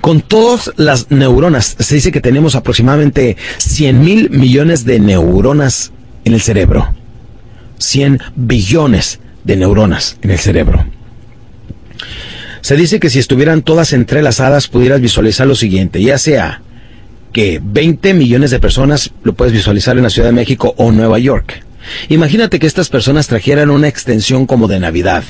con 0.00 0.20
todas 0.20 0.72
las 0.76 1.10
neuronas, 1.10 1.76
se 1.78 1.94
dice 1.94 2.12
que 2.12 2.20
tenemos 2.20 2.54
aproximadamente 2.54 3.36
100 3.58 4.00
mil 4.00 4.30
millones 4.30 4.84
de 4.84 5.00
neuronas 5.00 5.92
en 6.24 6.34
el 6.34 6.40
cerebro. 6.40 6.94
100 7.78 8.18
billones 8.36 9.20
de 9.44 9.56
neuronas 9.56 10.18
en 10.22 10.30
el 10.30 10.38
cerebro. 10.38 10.84
Se 12.60 12.76
dice 12.76 13.00
que 13.00 13.10
si 13.10 13.18
estuvieran 13.18 13.62
todas 13.62 13.92
entrelazadas 13.92 14.68
pudieras 14.68 15.00
visualizar 15.00 15.46
lo 15.46 15.54
siguiente, 15.54 16.02
ya 16.02 16.18
sea 16.18 16.62
que 17.32 17.60
20 17.62 18.14
millones 18.14 18.50
de 18.50 18.58
personas 18.58 19.12
lo 19.22 19.34
puedes 19.34 19.52
visualizar 19.52 19.96
en 19.96 20.02
la 20.02 20.10
Ciudad 20.10 20.28
de 20.28 20.34
México 20.34 20.74
o 20.76 20.90
Nueva 20.90 21.18
York. 21.18 21.64
Imagínate 22.08 22.58
que 22.58 22.66
estas 22.66 22.88
personas 22.88 23.28
trajeran 23.28 23.70
una 23.70 23.88
extensión 23.88 24.46
como 24.46 24.66
de 24.66 24.80
Navidad 24.80 25.24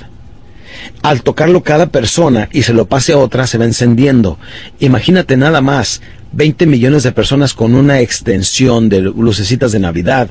al 1.02 1.23
tocarlo 1.23 1.62
cada 1.62 1.86
persona 1.86 2.49
y 2.52 2.62
se 2.62 2.75
lo 2.75 2.86
pase 2.86 3.12
a 3.12 3.18
otra, 3.18 3.47
se 3.47 3.58
va 3.58 3.65
encendiendo. 3.65 4.39
Imagínate 4.81 5.36
nada 5.36 5.60
más, 5.60 6.00
20 6.33 6.67
millones 6.67 7.02
de 7.02 7.12
personas 7.12 7.55
con 7.55 7.75
una 7.75 8.00
extensión 8.00 8.89
de 8.89 9.00
lucecitas 9.00 9.73
de 9.73 9.81
Navidad 9.81 10.31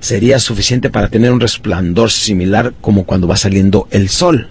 sería 0.00 0.38
suficiente 0.38 0.90
para 0.90 1.08
tener 1.08 1.32
un 1.32 1.40
resplandor 1.40 2.10
similar 2.10 2.74
como 2.80 3.04
cuando 3.04 3.26
va 3.26 3.36
saliendo 3.36 3.88
el 3.90 4.08
sol. 4.08 4.48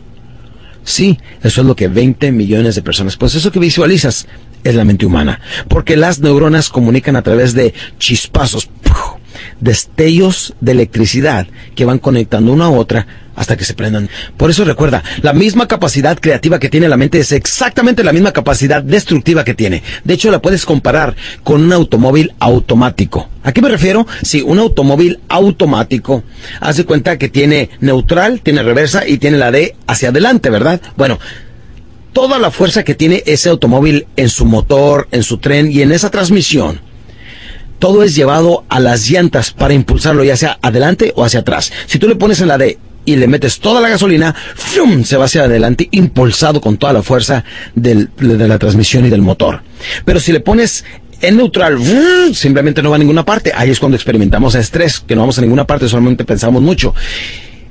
Sí, 0.84 1.20
eso 1.44 1.62
es 1.62 1.68
lo 1.68 1.76
que 1.76 1.90
20 1.90 2.32
millones 2.32 2.76
de 2.76 2.82
personas. 2.82 3.18
Pues 3.18 3.36
eso 3.36 3.52
que 3.52 3.60
visualizas 3.60 4.28
es 4.64 4.76
la 4.76 4.86
mente 4.86 5.06
humana, 5.06 5.40
porque 5.68 5.98
las 5.98 6.20
neuronas 6.20 6.70
comunican 6.70 7.16
a 7.16 7.22
través 7.22 7.54
de 7.54 7.74
chispazos 8.00 8.70
destellos 9.60 10.54
de 10.62 10.72
electricidad 10.74 11.48
que 11.76 11.86
van 11.86 12.00
conectando 12.00 12.52
una 12.52 12.66
a 12.66 12.70
otra 12.70 13.08
hasta 13.38 13.56
que 13.56 13.64
se 13.64 13.76
prendan. 13.76 14.10
Por 14.36 14.50
eso 14.50 14.66
recuerda, 14.66 15.04
la 15.22 15.32
misma 15.32 15.68
capacidad 15.68 16.20
creativa 16.20 16.60
que 16.60 16.70
tiene 16.70 16.90
la 16.90 16.98
mente 16.98 17.20
es 17.20 17.32
exactamente 17.32 18.04
la 18.04 18.12
misma 18.12 18.34
capacidad 18.34 18.82
destructiva 18.82 19.46
que 19.46 19.54
tiene. 19.54 19.84
De 20.04 20.16
hecho, 20.16 20.32
la 20.32 20.42
puedes 20.42 20.66
comparar 20.66 21.16
con 21.44 21.64
un 21.64 21.72
automóvil 21.72 22.34
automático. 22.40 23.30
¿A 23.44 23.52
qué 23.52 23.62
me 23.62 23.70
refiero? 23.70 24.06
Si 24.24 24.42
un 24.42 24.58
automóvil 24.58 25.20
automático, 25.30 26.24
hace 26.60 26.84
cuenta 26.84 27.18
que 27.18 27.30
tiene 27.30 27.70
neutral, 27.80 28.42
tiene 28.42 28.64
reversa 28.64 29.08
y 29.08 29.20
tiene 29.20 29.38
la 29.38 29.52
D 29.52 29.76
hacia 29.86 30.10
adelante, 30.10 30.50
¿verdad? 30.50 30.82
Bueno, 30.98 31.20
toda 32.14 32.40
la 32.40 32.50
fuerza 32.50 32.84
que 32.84 32.96
tiene 32.96 33.22
ese 33.28 33.50
automóvil 33.50 34.08
en 34.16 34.30
su 34.30 34.46
motor, 34.46 35.08
en 35.12 35.22
su 35.22 35.38
tren 35.38 35.72
y 35.72 35.84
en 35.84 35.92
esa 35.92 36.10
transmisión, 36.10 36.82
todo 37.80 38.04
es 38.04 38.16
llevado 38.16 38.66
a 38.70 38.80
las 38.80 39.10
llantas 39.10 39.52
para 39.52 39.74
impulsarlo 39.74 40.24
ya 40.24 40.38
sea 40.38 40.58
adelante 40.62 41.14
o 41.16 41.24
hacia 41.24 41.42
atrás. 41.42 41.72
Si 41.86 42.00
tú 42.00 42.08
le 42.08 42.16
pones 42.16 42.42
en 42.42 42.48
la 42.48 42.58
D 42.58 42.78
y 43.06 43.16
le 43.16 43.28
metes 43.28 43.60
toda 43.60 43.80
la 43.80 43.90
gasolina, 43.90 44.36
¡fum! 44.56 45.04
se 45.04 45.18
va 45.18 45.26
hacia 45.26 45.44
adelante, 45.44 45.88
impulsado 45.92 46.60
con 46.60 46.78
toda 46.78 46.94
la 46.94 47.04
fuerza 47.04 47.44
de 47.76 48.08
la 48.20 48.60
transmisión 48.60 49.06
y 49.06 49.10
del 49.10 49.22
motor. 49.22 49.62
Pero 50.04 50.20
si 50.20 50.32
le 50.32 50.42
pones 50.42 50.84
en 51.22 51.38
neutral, 51.38 51.80
simplemente 52.34 52.84
no 52.84 52.90
va 52.90 52.98
a 52.98 53.00
ninguna 53.00 53.24
parte. 53.24 53.52
Ahí 53.56 53.70
es 53.70 53.80
cuando 53.80 53.96
experimentamos 53.96 54.56
estrés, 54.56 55.00
que 55.00 55.16
no 55.16 55.22
vamos 55.22 55.38
a 55.38 55.42
ninguna 55.42 55.66
parte, 55.66 55.88
solamente 55.88 56.26
pensamos 56.26 56.62
mucho. 56.62 56.94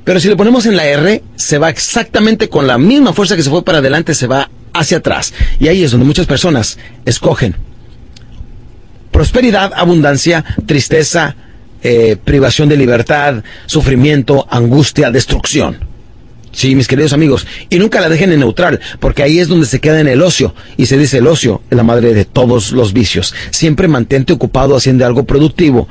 Pero 0.03 0.19
si 0.19 0.29
le 0.29 0.35
ponemos 0.35 0.65
en 0.65 0.75
la 0.75 0.85
R, 0.85 1.21
se 1.35 1.57
va 1.57 1.69
exactamente 1.69 2.49
con 2.49 2.65
la 2.65 2.77
misma 2.77 3.13
fuerza 3.13 3.35
que 3.35 3.43
se 3.43 3.49
fue 3.49 3.63
para 3.63 3.79
adelante, 3.79 4.13
se 4.15 4.25
va 4.25 4.49
hacia 4.73 4.97
atrás. 4.97 5.33
Y 5.59 5.67
ahí 5.67 5.83
es 5.83 5.91
donde 5.91 6.05
muchas 6.05 6.25
personas 6.25 6.79
escogen 7.05 7.55
prosperidad, 9.17 9.71
abundancia, 9.75 10.45
tristeza, 10.67 11.35
eh, 11.81 12.17
privación 12.23 12.69
de 12.69 12.77
libertad, 12.77 13.43
sufrimiento, 13.65 14.45
angustia, 14.47 15.09
destrucción. 15.09 15.77
Sí, 16.51 16.75
mis 16.75 16.87
queridos 16.87 17.13
amigos, 17.13 17.47
y 17.67 17.79
nunca 17.79 17.99
la 17.99 18.09
dejen 18.09 18.31
en 18.31 18.41
neutral, 18.41 18.79
porque 18.99 19.23
ahí 19.23 19.39
es 19.39 19.47
donde 19.47 19.65
se 19.65 19.79
queda 19.79 19.99
en 20.01 20.07
el 20.07 20.21
ocio, 20.21 20.53
y 20.77 20.85
se 20.85 20.99
dice 20.99 21.17
el 21.17 21.25
ocio 21.25 21.63
es 21.67 21.75
la 21.75 21.81
madre 21.81 22.13
de 22.13 22.25
todos 22.25 22.71
los 22.73 22.93
vicios. 22.93 23.33
Siempre 23.49 23.87
mantente 23.87 24.33
ocupado 24.33 24.75
haciendo 24.75 25.03
algo 25.03 25.23
productivo, 25.23 25.87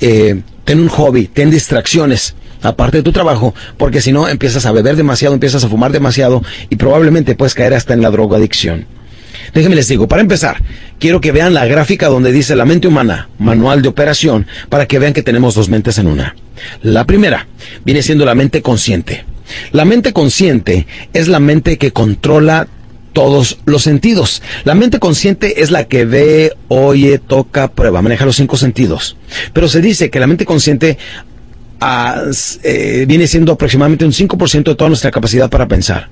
eh, 0.00 0.42
ten 0.66 0.78
un 0.78 0.88
hobby, 0.88 1.26
ten 1.26 1.50
distracciones, 1.50 2.34
aparte 2.60 2.98
de 2.98 3.02
tu 3.02 3.12
trabajo, 3.12 3.54
porque 3.78 4.02
si 4.02 4.12
no 4.12 4.28
empiezas 4.28 4.66
a 4.66 4.72
beber 4.72 4.94
demasiado, 4.96 5.32
empiezas 5.32 5.64
a 5.64 5.70
fumar 5.70 5.90
demasiado, 5.90 6.42
y 6.68 6.76
probablemente 6.76 7.34
puedes 7.34 7.54
caer 7.54 7.72
hasta 7.72 7.94
en 7.94 8.02
la 8.02 8.10
drogadicción. 8.10 8.97
Déjenme 9.54 9.76
les 9.76 9.88
digo, 9.88 10.08
para 10.08 10.22
empezar, 10.22 10.62
quiero 10.98 11.20
que 11.20 11.32
vean 11.32 11.54
la 11.54 11.66
gráfica 11.66 12.08
donde 12.08 12.32
dice 12.32 12.56
la 12.56 12.64
mente 12.64 12.88
humana, 12.88 13.28
manual 13.38 13.82
de 13.82 13.88
operación, 13.88 14.46
para 14.68 14.86
que 14.86 14.98
vean 14.98 15.12
que 15.12 15.22
tenemos 15.22 15.54
dos 15.54 15.68
mentes 15.68 15.98
en 15.98 16.06
una. 16.06 16.34
La 16.82 17.04
primera 17.04 17.46
viene 17.84 18.02
siendo 18.02 18.24
la 18.24 18.34
mente 18.34 18.62
consciente. 18.62 19.24
La 19.72 19.84
mente 19.84 20.12
consciente 20.12 20.86
es 21.12 21.28
la 21.28 21.40
mente 21.40 21.78
que 21.78 21.92
controla 21.92 22.68
todos 23.12 23.58
los 23.64 23.82
sentidos. 23.82 24.42
La 24.64 24.74
mente 24.74 24.98
consciente 24.98 25.62
es 25.62 25.70
la 25.70 25.84
que 25.84 26.04
ve, 26.04 26.52
oye, 26.68 27.18
toca, 27.18 27.68
prueba, 27.68 28.02
maneja 28.02 28.24
los 28.24 28.36
cinco 28.36 28.56
sentidos. 28.56 29.16
Pero 29.52 29.68
se 29.68 29.80
dice 29.80 30.10
que 30.10 30.20
la 30.20 30.26
mente 30.26 30.44
consciente 30.44 30.98
ah, 31.80 32.22
eh, 32.62 33.04
viene 33.08 33.26
siendo 33.26 33.52
aproximadamente 33.52 34.04
un 34.04 34.12
5% 34.12 34.64
de 34.64 34.74
toda 34.74 34.88
nuestra 34.88 35.10
capacidad 35.10 35.48
para 35.50 35.66
pensar. 35.66 36.08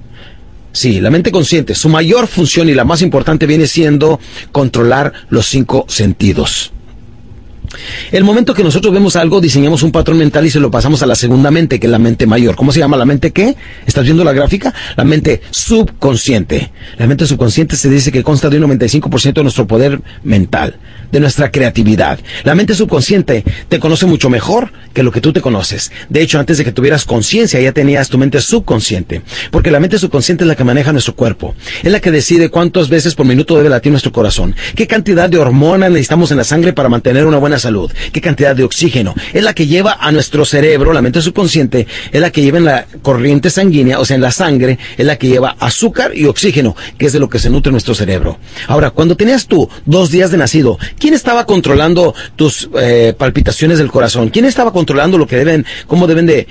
Sí, 0.77 1.01
la 1.01 1.09
mente 1.09 1.33
consciente, 1.33 1.75
su 1.75 1.89
mayor 1.89 2.27
función 2.27 2.69
y 2.69 2.75
la 2.75 2.85
más 2.85 3.01
importante 3.01 3.47
viene 3.47 3.67
siendo 3.67 4.21
controlar 4.53 5.11
los 5.31 5.47
cinco 5.47 5.87
sentidos. 5.89 6.71
El 8.13 8.25
momento 8.25 8.55
que 8.55 8.63
nosotros 8.63 8.93
vemos 8.93 9.17
algo, 9.17 9.41
diseñamos 9.41 9.83
un 9.83 9.93
patrón 9.93 10.19
mental 10.19 10.47
y 10.47 10.51
se 10.51 10.61
lo 10.61 10.71
pasamos 10.71 11.03
a 11.03 11.07
la 11.07 11.15
segunda 11.15 11.51
mente, 11.51 11.81
que 11.81 11.87
es 11.87 11.91
la 11.91 11.99
mente 11.99 12.27
mayor. 12.27 12.57
¿Cómo 12.57 12.73
se 12.73 12.81
llama 12.81 12.97
la 12.97 13.05
mente 13.05 13.33
qué? 13.33 13.57
¿Estás 13.87 14.05
viendo 14.05 14.25
la 14.25 14.33
gráfica? 14.33 14.75
La 14.97 15.05
mente 15.05 15.43
subconsciente. 15.51 16.71
La 16.99 17.07
mente 17.07 17.27
subconsciente 17.27 17.77
se 17.77 17.89
dice 17.91 18.13
que 18.13 18.23
consta 18.23 18.49
de 18.49 18.59
un 18.59 18.79
95% 18.79 19.35
de 19.35 19.43
nuestro 19.43 19.67
poder 19.67 20.01
mental, 20.23 20.79
de 21.13 21.21
nuestra 21.21 21.51
creatividad. 21.51 22.19
La 22.45 22.55
mente 22.55 22.75
subconsciente 22.75 23.45
te 23.69 23.81
conoce 23.81 24.07
mucho 24.07 24.31
mejor 24.31 24.73
que 24.93 25.03
lo 25.03 25.13
que 25.13 25.21
tú 25.21 25.33
te 25.33 25.41
conoces. 25.41 25.93
De 26.09 26.23
hecho, 26.23 26.39
antes 26.39 26.59
de 26.59 26.65
que 26.65 26.73
tuvieras 26.73 27.05
conciencia, 27.05 27.61
ya 27.61 27.73
tenías 27.73 28.09
tu 28.09 28.19
mente 28.19 28.41
subconsciente. 28.41 29.23
Porque 29.51 29.71
la 29.71 29.81
mente 29.81 29.99
subconsciente 29.99 30.45
es 30.45 30.49
la 30.49 30.57
que 30.57 30.65
maneja 30.65 30.93
nuestro 30.93 31.15
cuerpo. 31.15 31.55
Es 31.83 31.93
la 31.93 32.01
que 32.01 32.11
decide 32.11 32.51
cuántas 32.51 32.89
veces 32.89 33.15
por 33.15 33.27
minuto 33.27 33.57
debe 33.57 33.69
latir 33.69 33.93
nuestro 33.93 34.13
corazón. 34.13 34.55
Qué 34.75 34.87
cantidad 34.87 35.29
de 35.29 35.39
hormonas 35.39 35.91
necesitamos 35.91 36.31
en 36.31 36.39
la 36.39 36.45
sangre 36.45 36.73
para 36.73 36.89
mantener 36.89 37.27
una 37.27 37.39
buena 37.39 37.59
salud, 37.59 37.66
qué 38.13 38.21
cantidad 38.21 38.55
de 38.55 38.65
oxígeno. 38.65 39.15
Es 39.33 39.43
la 39.43 39.55
que 39.55 39.67
lleva 39.67 39.99
a 40.01 40.13
nuestro 40.13 40.45
cerebro, 40.45 40.93
la 40.93 41.03
mente 41.03 41.23
subconsciente, 41.23 41.87
es 42.13 42.21
la 42.21 42.31
que 42.31 42.43
lleva 42.43 42.59
en 42.59 42.65
la 42.65 42.87
corriente 43.03 43.51
sanguínea, 43.51 43.99
o 43.99 44.05
sea, 44.05 44.17
en 44.17 44.23
la 44.23 44.31
sangre, 44.31 44.79
es 44.97 45.07
la 45.07 45.17
que 45.17 45.29
lleva 45.29 45.57
azúcar 45.59 46.17
y 46.17 46.27
oxígeno, 46.27 46.77
que 46.99 47.07
es 47.07 47.13
de 47.13 47.19
lo 47.19 47.29
que 47.29 47.39
se 47.39 47.51
nutre 47.51 47.73
nuestro 47.73 47.95
cerebro. 47.95 48.39
Ahora, 48.69 48.91
cuando 48.91 49.17
tenías 49.17 49.47
tú 49.47 49.69
dos 49.85 50.11
días 50.11 50.31
de 50.31 50.39
nacido, 50.39 50.79
¿quién 50.99 51.15
estaba 51.15 51.47
controlando 51.47 52.15
tus 52.37 52.69
eh, 52.79 53.15
palpitaciones 53.17 53.79
del 53.79 53.91
corazón? 53.91 54.29
¿Quién 54.31 54.45
estaba 54.45 54.73
controlando 54.73 55.19
lo 55.19 55.27
que 55.27 55.37
deben, 55.37 55.67
cómo 55.87 56.07
deben 56.07 56.27
de, 56.27 56.47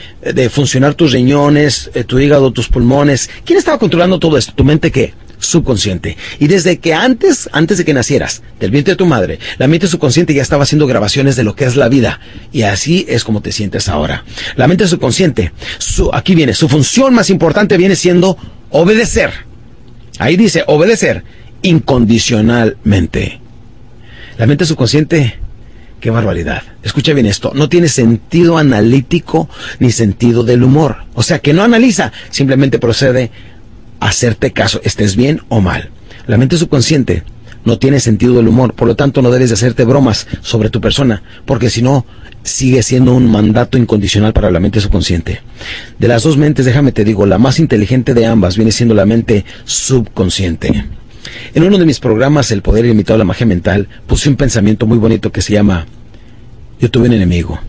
funcionar 0.49 0.93
tus 0.93 1.11
riñones, 1.11 1.91
eh, 1.93 2.03
tu 2.03 2.19
hígado, 2.19 2.51
tus 2.51 2.67
pulmones? 2.67 3.29
¿Quién 3.43 3.59
estaba 3.59 3.79
controlando 3.79 4.19
todo 4.19 4.37
esto? 4.37 4.53
¿Tu 4.53 4.63
mente 4.63 4.91
qué? 4.91 5.13
Subconsciente. 5.45 6.17
Y 6.39 6.47
desde 6.47 6.77
que 6.77 6.93
antes, 6.93 7.49
antes 7.53 7.77
de 7.77 7.85
que 7.85 7.93
nacieras, 7.93 8.41
del 8.59 8.71
vientre 8.71 8.93
de 8.93 8.97
tu 8.97 9.05
madre, 9.05 9.39
la 9.57 9.67
mente 9.67 9.87
subconsciente 9.87 10.33
ya 10.33 10.41
estaba 10.41 10.63
haciendo 10.63 10.87
grabaciones 10.87 11.35
de 11.35 11.43
lo 11.43 11.55
que 11.55 11.65
es 11.65 11.75
la 11.75 11.89
vida. 11.89 12.19
Y 12.51 12.63
así 12.63 13.05
es 13.07 13.23
como 13.23 13.41
te 13.41 13.51
sientes 13.51 13.87
ahora. 13.89 14.23
La 14.55 14.67
mente 14.67 14.87
subconsciente, 14.87 15.51
su, 15.77 16.09
aquí 16.13 16.35
viene, 16.35 16.53
su 16.53 16.67
función 16.67 17.13
más 17.13 17.29
importante 17.29 17.77
viene 17.77 17.95
siendo 17.95 18.37
obedecer. 18.69 19.31
Ahí 20.19 20.37
dice, 20.37 20.63
obedecer 20.67 21.23
incondicionalmente. 21.61 23.39
La 24.37 24.45
mente 24.45 24.65
subconsciente, 24.65 25.35
qué 25.99 26.09
barbaridad. 26.09 26.63
Escucha 26.83 27.13
bien 27.13 27.25
esto, 27.25 27.51
no 27.55 27.69
tiene 27.69 27.87
sentido 27.87 28.57
analítico 28.57 29.49
ni 29.79 29.91
sentido 29.91 30.43
del 30.43 30.63
humor. 30.63 30.97
O 31.13 31.23
sea, 31.23 31.39
que 31.39 31.53
no 31.53 31.63
analiza, 31.63 32.11
simplemente 32.29 32.79
procede 32.79 33.31
hacerte 33.99 34.51
caso, 34.51 34.79
estés 34.83 35.15
bien 35.15 35.41
o 35.49 35.61
mal. 35.61 35.89
La 36.27 36.37
mente 36.37 36.57
subconsciente 36.57 37.23
no 37.65 37.79
tiene 37.79 37.99
sentido 37.99 38.35
del 38.35 38.47
humor, 38.47 38.73
por 38.73 38.87
lo 38.87 38.95
tanto 38.95 39.21
no 39.21 39.31
debes 39.31 39.49
de 39.49 39.55
hacerte 39.55 39.83
bromas 39.83 40.27
sobre 40.41 40.69
tu 40.69 40.79
persona, 40.79 41.23
porque 41.45 41.69
si 41.69 41.81
no, 41.81 42.05
sigue 42.43 42.83
siendo 42.83 43.13
un 43.13 43.29
mandato 43.29 43.77
incondicional 43.77 44.33
para 44.33 44.51
la 44.51 44.59
mente 44.59 44.79
subconsciente. 44.79 45.41
De 45.97 46.07
las 46.07 46.23
dos 46.23 46.37
mentes, 46.37 46.65
déjame 46.65 46.91
te 46.91 47.03
digo, 47.03 47.25
la 47.25 47.39
más 47.39 47.59
inteligente 47.59 48.13
de 48.13 48.27
ambas 48.27 48.55
viene 48.55 48.71
siendo 48.71 48.93
la 48.93 49.05
mente 49.05 49.45
subconsciente. 49.65 50.85
En 51.55 51.63
uno 51.63 51.79
de 51.79 51.85
mis 51.85 51.99
programas, 51.99 52.51
El 52.51 52.61
Poder 52.61 52.85
Ilimitado 52.85 53.15
a 53.15 53.19
la 53.19 53.25
Magia 53.25 53.47
Mental, 53.47 53.87
puse 54.05 54.29
un 54.29 54.35
pensamiento 54.35 54.85
muy 54.85 54.99
bonito 54.99 55.31
que 55.31 55.41
se 55.41 55.53
llama, 55.53 55.87
yo 56.79 56.91
tuve 56.91 57.07
un 57.07 57.13
enemigo. 57.13 57.59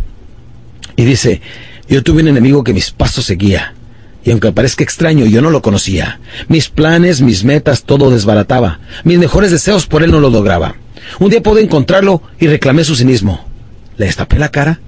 Y 0.94 1.04
dice, 1.04 1.40
yo 1.88 2.02
tuve 2.02 2.22
un 2.22 2.28
enemigo 2.28 2.62
que 2.62 2.74
mis 2.74 2.90
pasos 2.90 3.24
seguía 3.24 3.74
y 4.26 4.32
aunque 4.32 4.50
parezca 4.50 4.82
extraño, 4.82 5.24
yo 5.24 5.40
no 5.40 5.50
lo 5.50 5.62
conocía. 5.62 6.18
Mis 6.48 6.68
planes, 6.68 7.22
mis 7.22 7.44
metas, 7.44 7.84
todo 7.84 8.10
desbarataba. 8.10 8.80
Mis 9.04 9.20
mejores 9.20 9.52
deseos 9.52 9.86
por 9.86 10.02
él 10.02 10.10
no 10.10 10.18
lo 10.18 10.30
lograba. 10.30 10.74
Un 11.20 11.30
día 11.30 11.40
pude 11.40 11.62
encontrarlo 11.62 12.20
y 12.40 12.48
reclamé 12.48 12.82
su 12.82 12.96
cinismo. 12.96 13.46
Le 13.96 14.06
destapé 14.06 14.40
la 14.40 14.48
cara 14.48 14.80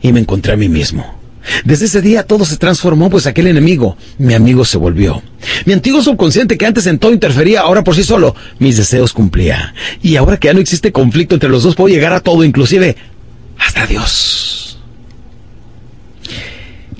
y 0.00 0.12
me 0.12 0.20
encontré 0.20 0.52
a 0.52 0.56
mí 0.56 0.68
mismo. 0.68 1.18
Desde 1.64 1.86
ese 1.86 2.02
día 2.02 2.22
todo 2.22 2.44
se 2.44 2.56
transformó, 2.56 3.10
pues 3.10 3.26
aquel 3.26 3.48
enemigo, 3.48 3.96
mi 4.16 4.32
amigo, 4.32 4.64
se 4.64 4.78
volvió. 4.78 5.24
Mi 5.64 5.72
antiguo 5.72 6.00
subconsciente 6.00 6.56
que 6.56 6.64
antes 6.64 6.86
en 6.86 7.00
todo 7.00 7.12
interfería, 7.12 7.62
ahora 7.62 7.82
por 7.82 7.96
sí 7.96 8.04
solo, 8.04 8.36
mis 8.60 8.76
deseos 8.76 9.12
cumplía. 9.12 9.74
Y 10.02 10.14
ahora 10.14 10.36
que 10.36 10.46
ya 10.46 10.54
no 10.54 10.60
existe 10.60 10.92
conflicto 10.92 11.34
entre 11.34 11.50
los 11.50 11.64
dos, 11.64 11.74
puedo 11.74 11.92
llegar 11.92 12.12
a 12.12 12.20
todo, 12.20 12.44
inclusive 12.44 12.96
hasta 13.58 13.86
Dios. 13.86 14.63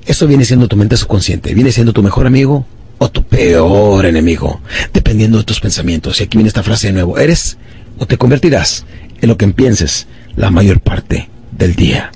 Eso 0.07 0.27
viene 0.27 0.45
siendo 0.45 0.69
tu 0.69 0.77
mente 0.77 0.97
subconsciente, 0.97 1.55
viene 1.55 1.73
siendo 1.73 1.93
tu 1.93 2.03
mejor 2.03 2.27
amigo 2.27 2.67
o 2.99 3.11
tu 3.11 3.25
peor 3.25 4.07
enemigo, 4.07 4.61
dependiendo 4.93 5.39
de 5.39 5.45
tus 5.45 5.61
pensamientos. 5.61 6.21
Y 6.21 6.25
aquí 6.25 6.37
viene 6.37 6.49
esta 6.49 6.63
frase 6.63 6.89
de 6.89 6.93
nuevo, 6.93 7.19
eres 7.19 7.57
o 7.99 8.07
te 8.07 8.19
convertirás 8.19 8.85
en 9.21 9.29
lo 9.29 9.37
que 9.37 9.49
pienses 9.49 10.07
la 10.37 10.51
mayor 10.51 10.81
parte 10.81 11.29
del 11.53 11.75
día. 11.75 12.13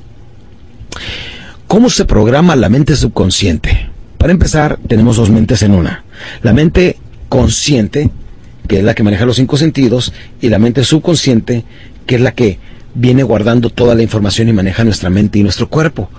¿Cómo 1.67 1.91
se 1.91 2.05
programa 2.05 2.57
la 2.57 2.68
mente 2.68 2.97
subconsciente? 2.97 3.91
Para 4.17 4.33
empezar, 4.33 4.78
tenemos 4.89 5.17
dos 5.17 5.31
mentes 5.31 5.62
en 5.62 5.73
una. 5.73 6.05
La 6.42 6.52
mente 6.52 6.97
consciente, 7.28 8.10
que 8.67 8.78
es 8.78 8.84
la 8.84 8.94
que 8.94 9.02
maneja 9.02 9.26
los 9.26 9.36
cinco 9.36 9.57
sentidos, 9.57 10.12
y 10.41 10.49
la 10.49 10.58
mente 10.58 10.83
subconsciente, 10.84 11.65
que 12.07 12.17
es 12.17 12.20
la 12.20 12.33
que 12.33 12.58
viene 12.94 13.23
guardando 13.23 13.70
toda 13.70 13.94
la 13.94 14.02
información 14.02 14.49
y 14.49 14.52
maneja 14.52 14.83
nuestra 14.83 15.10
mente 15.10 15.39
y 15.39 15.42
nuestro 15.42 15.68
cuerpo. 15.68 16.10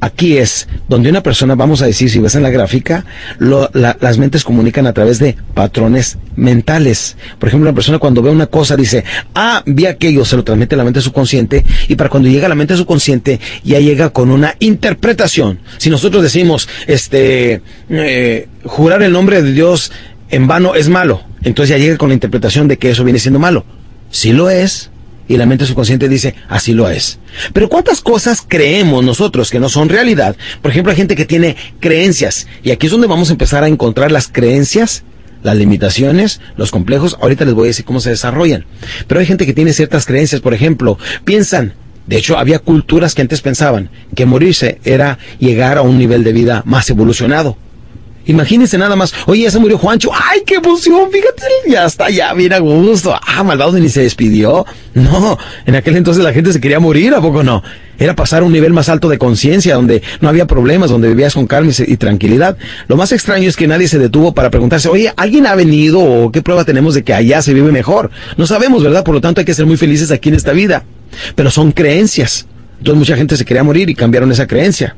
Aquí 0.00 0.38
es 0.38 0.68
donde 0.88 1.10
una 1.10 1.22
persona, 1.22 1.56
vamos 1.56 1.82
a 1.82 1.86
decir, 1.86 2.08
si 2.08 2.20
ves 2.20 2.36
en 2.36 2.44
la 2.44 2.50
gráfica, 2.50 3.04
las 3.40 4.18
mentes 4.18 4.44
comunican 4.44 4.86
a 4.86 4.92
través 4.92 5.18
de 5.18 5.36
patrones 5.54 6.18
mentales. 6.36 7.16
Por 7.38 7.48
ejemplo, 7.48 7.68
una 7.68 7.74
persona 7.74 7.98
cuando 7.98 8.22
ve 8.22 8.30
una 8.30 8.46
cosa 8.46 8.76
dice, 8.76 9.04
ah, 9.34 9.62
vi 9.66 9.86
aquello, 9.86 10.24
se 10.24 10.36
lo 10.36 10.44
transmite 10.44 10.76
a 10.76 10.78
la 10.78 10.84
mente 10.84 11.00
subconsciente 11.00 11.64
y 11.88 11.96
para 11.96 12.10
cuando 12.10 12.28
llega 12.28 12.46
a 12.46 12.48
la 12.48 12.54
mente 12.54 12.76
subconsciente 12.76 13.40
ya 13.64 13.80
llega 13.80 14.10
con 14.10 14.30
una 14.30 14.54
interpretación. 14.60 15.58
Si 15.78 15.90
nosotros 15.90 16.22
decimos, 16.22 16.68
este, 16.86 17.62
eh, 17.88 18.48
jurar 18.64 19.02
el 19.02 19.12
nombre 19.12 19.42
de 19.42 19.52
Dios 19.52 19.90
en 20.30 20.46
vano 20.46 20.76
es 20.76 20.88
malo, 20.88 21.22
entonces 21.42 21.70
ya 21.70 21.78
llega 21.78 21.96
con 21.96 22.10
la 22.10 22.14
interpretación 22.14 22.68
de 22.68 22.78
que 22.78 22.90
eso 22.90 23.02
viene 23.02 23.18
siendo 23.18 23.40
malo. 23.40 23.64
Si 24.10 24.32
lo 24.32 24.48
es, 24.48 24.90
y 25.28 25.36
la 25.36 25.46
mente 25.46 25.66
subconsciente 25.66 26.08
dice, 26.08 26.34
así 26.48 26.72
lo 26.72 26.88
es. 26.88 27.18
Pero 27.52 27.68
¿cuántas 27.68 28.00
cosas 28.00 28.42
creemos 28.46 29.04
nosotros 29.04 29.50
que 29.50 29.60
no 29.60 29.68
son 29.68 29.88
realidad? 29.88 30.36
Por 30.62 30.70
ejemplo, 30.70 30.90
hay 30.90 30.96
gente 30.96 31.14
que 31.14 31.26
tiene 31.26 31.56
creencias 31.80 32.46
y 32.62 32.70
aquí 32.70 32.86
es 32.86 32.92
donde 32.92 33.06
vamos 33.06 33.28
a 33.28 33.32
empezar 33.32 33.62
a 33.62 33.68
encontrar 33.68 34.10
las 34.10 34.28
creencias, 34.28 35.04
las 35.42 35.56
limitaciones, 35.56 36.40
los 36.56 36.70
complejos. 36.70 37.16
Ahorita 37.20 37.44
les 37.44 37.54
voy 37.54 37.66
a 37.66 37.68
decir 37.68 37.84
cómo 37.84 38.00
se 38.00 38.10
desarrollan. 38.10 38.64
Pero 39.06 39.20
hay 39.20 39.26
gente 39.26 39.46
que 39.46 39.52
tiene 39.52 39.72
ciertas 39.72 40.06
creencias, 40.06 40.40
por 40.40 40.54
ejemplo, 40.54 40.98
piensan, 41.24 41.74
de 42.06 42.16
hecho, 42.16 42.38
había 42.38 42.58
culturas 42.58 43.14
que 43.14 43.22
antes 43.22 43.42
pensaban 43.42 43.90
que 44.16 44.24
morirse 44.24 44.80
era 44.84 45.18
llegar 45.38 45.76
a 45.76 45.82
un 45.82 45.98
nivel 45.98 46.24
de 46.24 46.32
vida 46.32 46.62
más 46.64 46.88
evolucionado. 46.88 47.58
Imagínense 48.28 48.76
nada 48.76 48.94
más. 48.94 49.14
Oye, 49.26 49.42
ya 49.44 49.50
se 49.50 49.58
murió 49.58 49.78
Juancho. 49.78 50.10
¡Ay, 50.12 50.42
qué 50.46 50.56
emoción! 50.56 51.10
Fíjate, 51.10 51.42
ya 51.66 51.86
está, 51.86 52.10
ya, 52.10 52.34
mira, 52.34 52.58
gusto. 52.58 53.18
Ah, 53.26 53.42
malvado 53.42 53.72
ni 53.78 53.88
se 53.88 54.02
despidió. 54.02 54.66
No, 54.92 55.38
en 55.64 55.74
aquel 55.74 55.96
entonces 55.96 56.22
la 56.22 56.34
gente 56.34 56.52
se 56.52 56.60
quería 56.60 56.78
morir, 56.78 57.14
¿a 57.14 57.22
poco 57.22 57.42
no? 57.42 57.62
Era 57.98 58.14
pasar 58.14 58.42
a 58.42 58.44
un 58.44 58.52
nivel 58.52 58.74
más 58.74 58.90
alto 58.90 59.08
de 59.08 59.16
conciencia, 59.16 59.76
donde 59.76 60.02
no 60.20 60.28
había 60.28 60.46
problemas, 60.46 60.90
donde 60.90 61.08
vivías 61.08 61.32
con 61.32 61.46
calma 61.46 61.72
y, 61.78 61.96
tranquilidad. 61.96 62.58
Lo 62.86 62.96
más 62.96 63.12
extraño 63.12 63.48
es 63.48 63.56
que 63.56 63.66
nadie 63.66 63.88
se 63.88 63.98
detuvo 63.98 64.34
para 64.34 64.50
preguntarse, 64.50 64.90
oye, 64.90 65.10
¿alguien 65.16 65.46
ha 65.46 65.54
venido 65.54 66.00
o 66.00 66.30
qué 66.30 66.42
prueba 66.42 66.66
tenemos 66.66 66.94
de 66.94 67.04
que 67.04 67.14
allá 67.14 67.40
se 67.40 67.54
vive 67.54 67.72
mejor? 67.72 68.10
No 68.36 68.46
sabemos, 68.46 68.82
¿verdad? 68.82 69.04
Por 69.04 69.14
lo 69.14 69.22
tanto, 69.22 69.40
hay 69.40 69.46
que 69.46 69.54
ser 69.54 69.64
muy 69.64 69.78
felices 69.78 70.10
aquí 70.10 70.28
en 70.28 70.34
esta 70.34 70.52
vida. 70.52 70.84
Pero 71.34 71.50
son 71.50 71.72
creencias. 71.72 72.46
Entonces 72.76 72.98
mucha 72.98 73.16
gente 73.16 73.38
se 73.38 73.46
quería 73.46 73.64
morir 73.64 73.88
y 73.88 73.94
cambiaron 73.94 74.30
esa 74.30 74.46
creencia. 74.46 74.94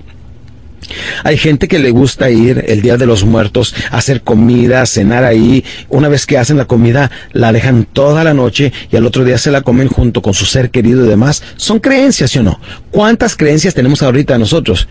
Hay 1.24 1.36
gente 1.36 1.68
que 1.68 1.78
le 1.78 1.90
gusta 1.90 2.30
ir 2.30 2.64
el 2.68 2.82
Día 2.82 2.96
de 2.96 3.06
los 3.06 3.24
Muertos 3.24 3.74
a 3.90 3.98
hacer 3.98 4.22
comida, 4.22 4.84
cenar 4.86 5.24
ahí. 5.24 5.64
Una 5.88 6.08
vez 6.08 6.26
que 6.26 6.38
hacen 6.38 6.56
la 6.56 6.64
comida, 6.64 7.10
la 7.32 7.52
dejan 7.52 7.84
toda 7.84 8.24
la 8.24 8.34
noche 8.34 8.72
y 8.90 8.96
al 8.96 9.06
otro 9.06 9.24
día 9.24 9.38
se 9.38 9.50
la 9.50 9.62
comen 9.62 9.88
junto 9.88 10.22
con 10.22 10.34
su 10.34 10.46
ser 10.46 10.70
querido 10.70 11.04
y 11.04 11.08
demás. 11.08 11.42
Son 11.56 11.78
creencias, 11.80 12.30
¿sí 12.30 12.38
o 12.38 12.42
no? 12.42 12.60
¿Cuántas 12.90 13.36
creencias 13.36 13.74
tenemos 13.74 14.02
ahorita 14.02 14.38
nosotros 14.38 14.88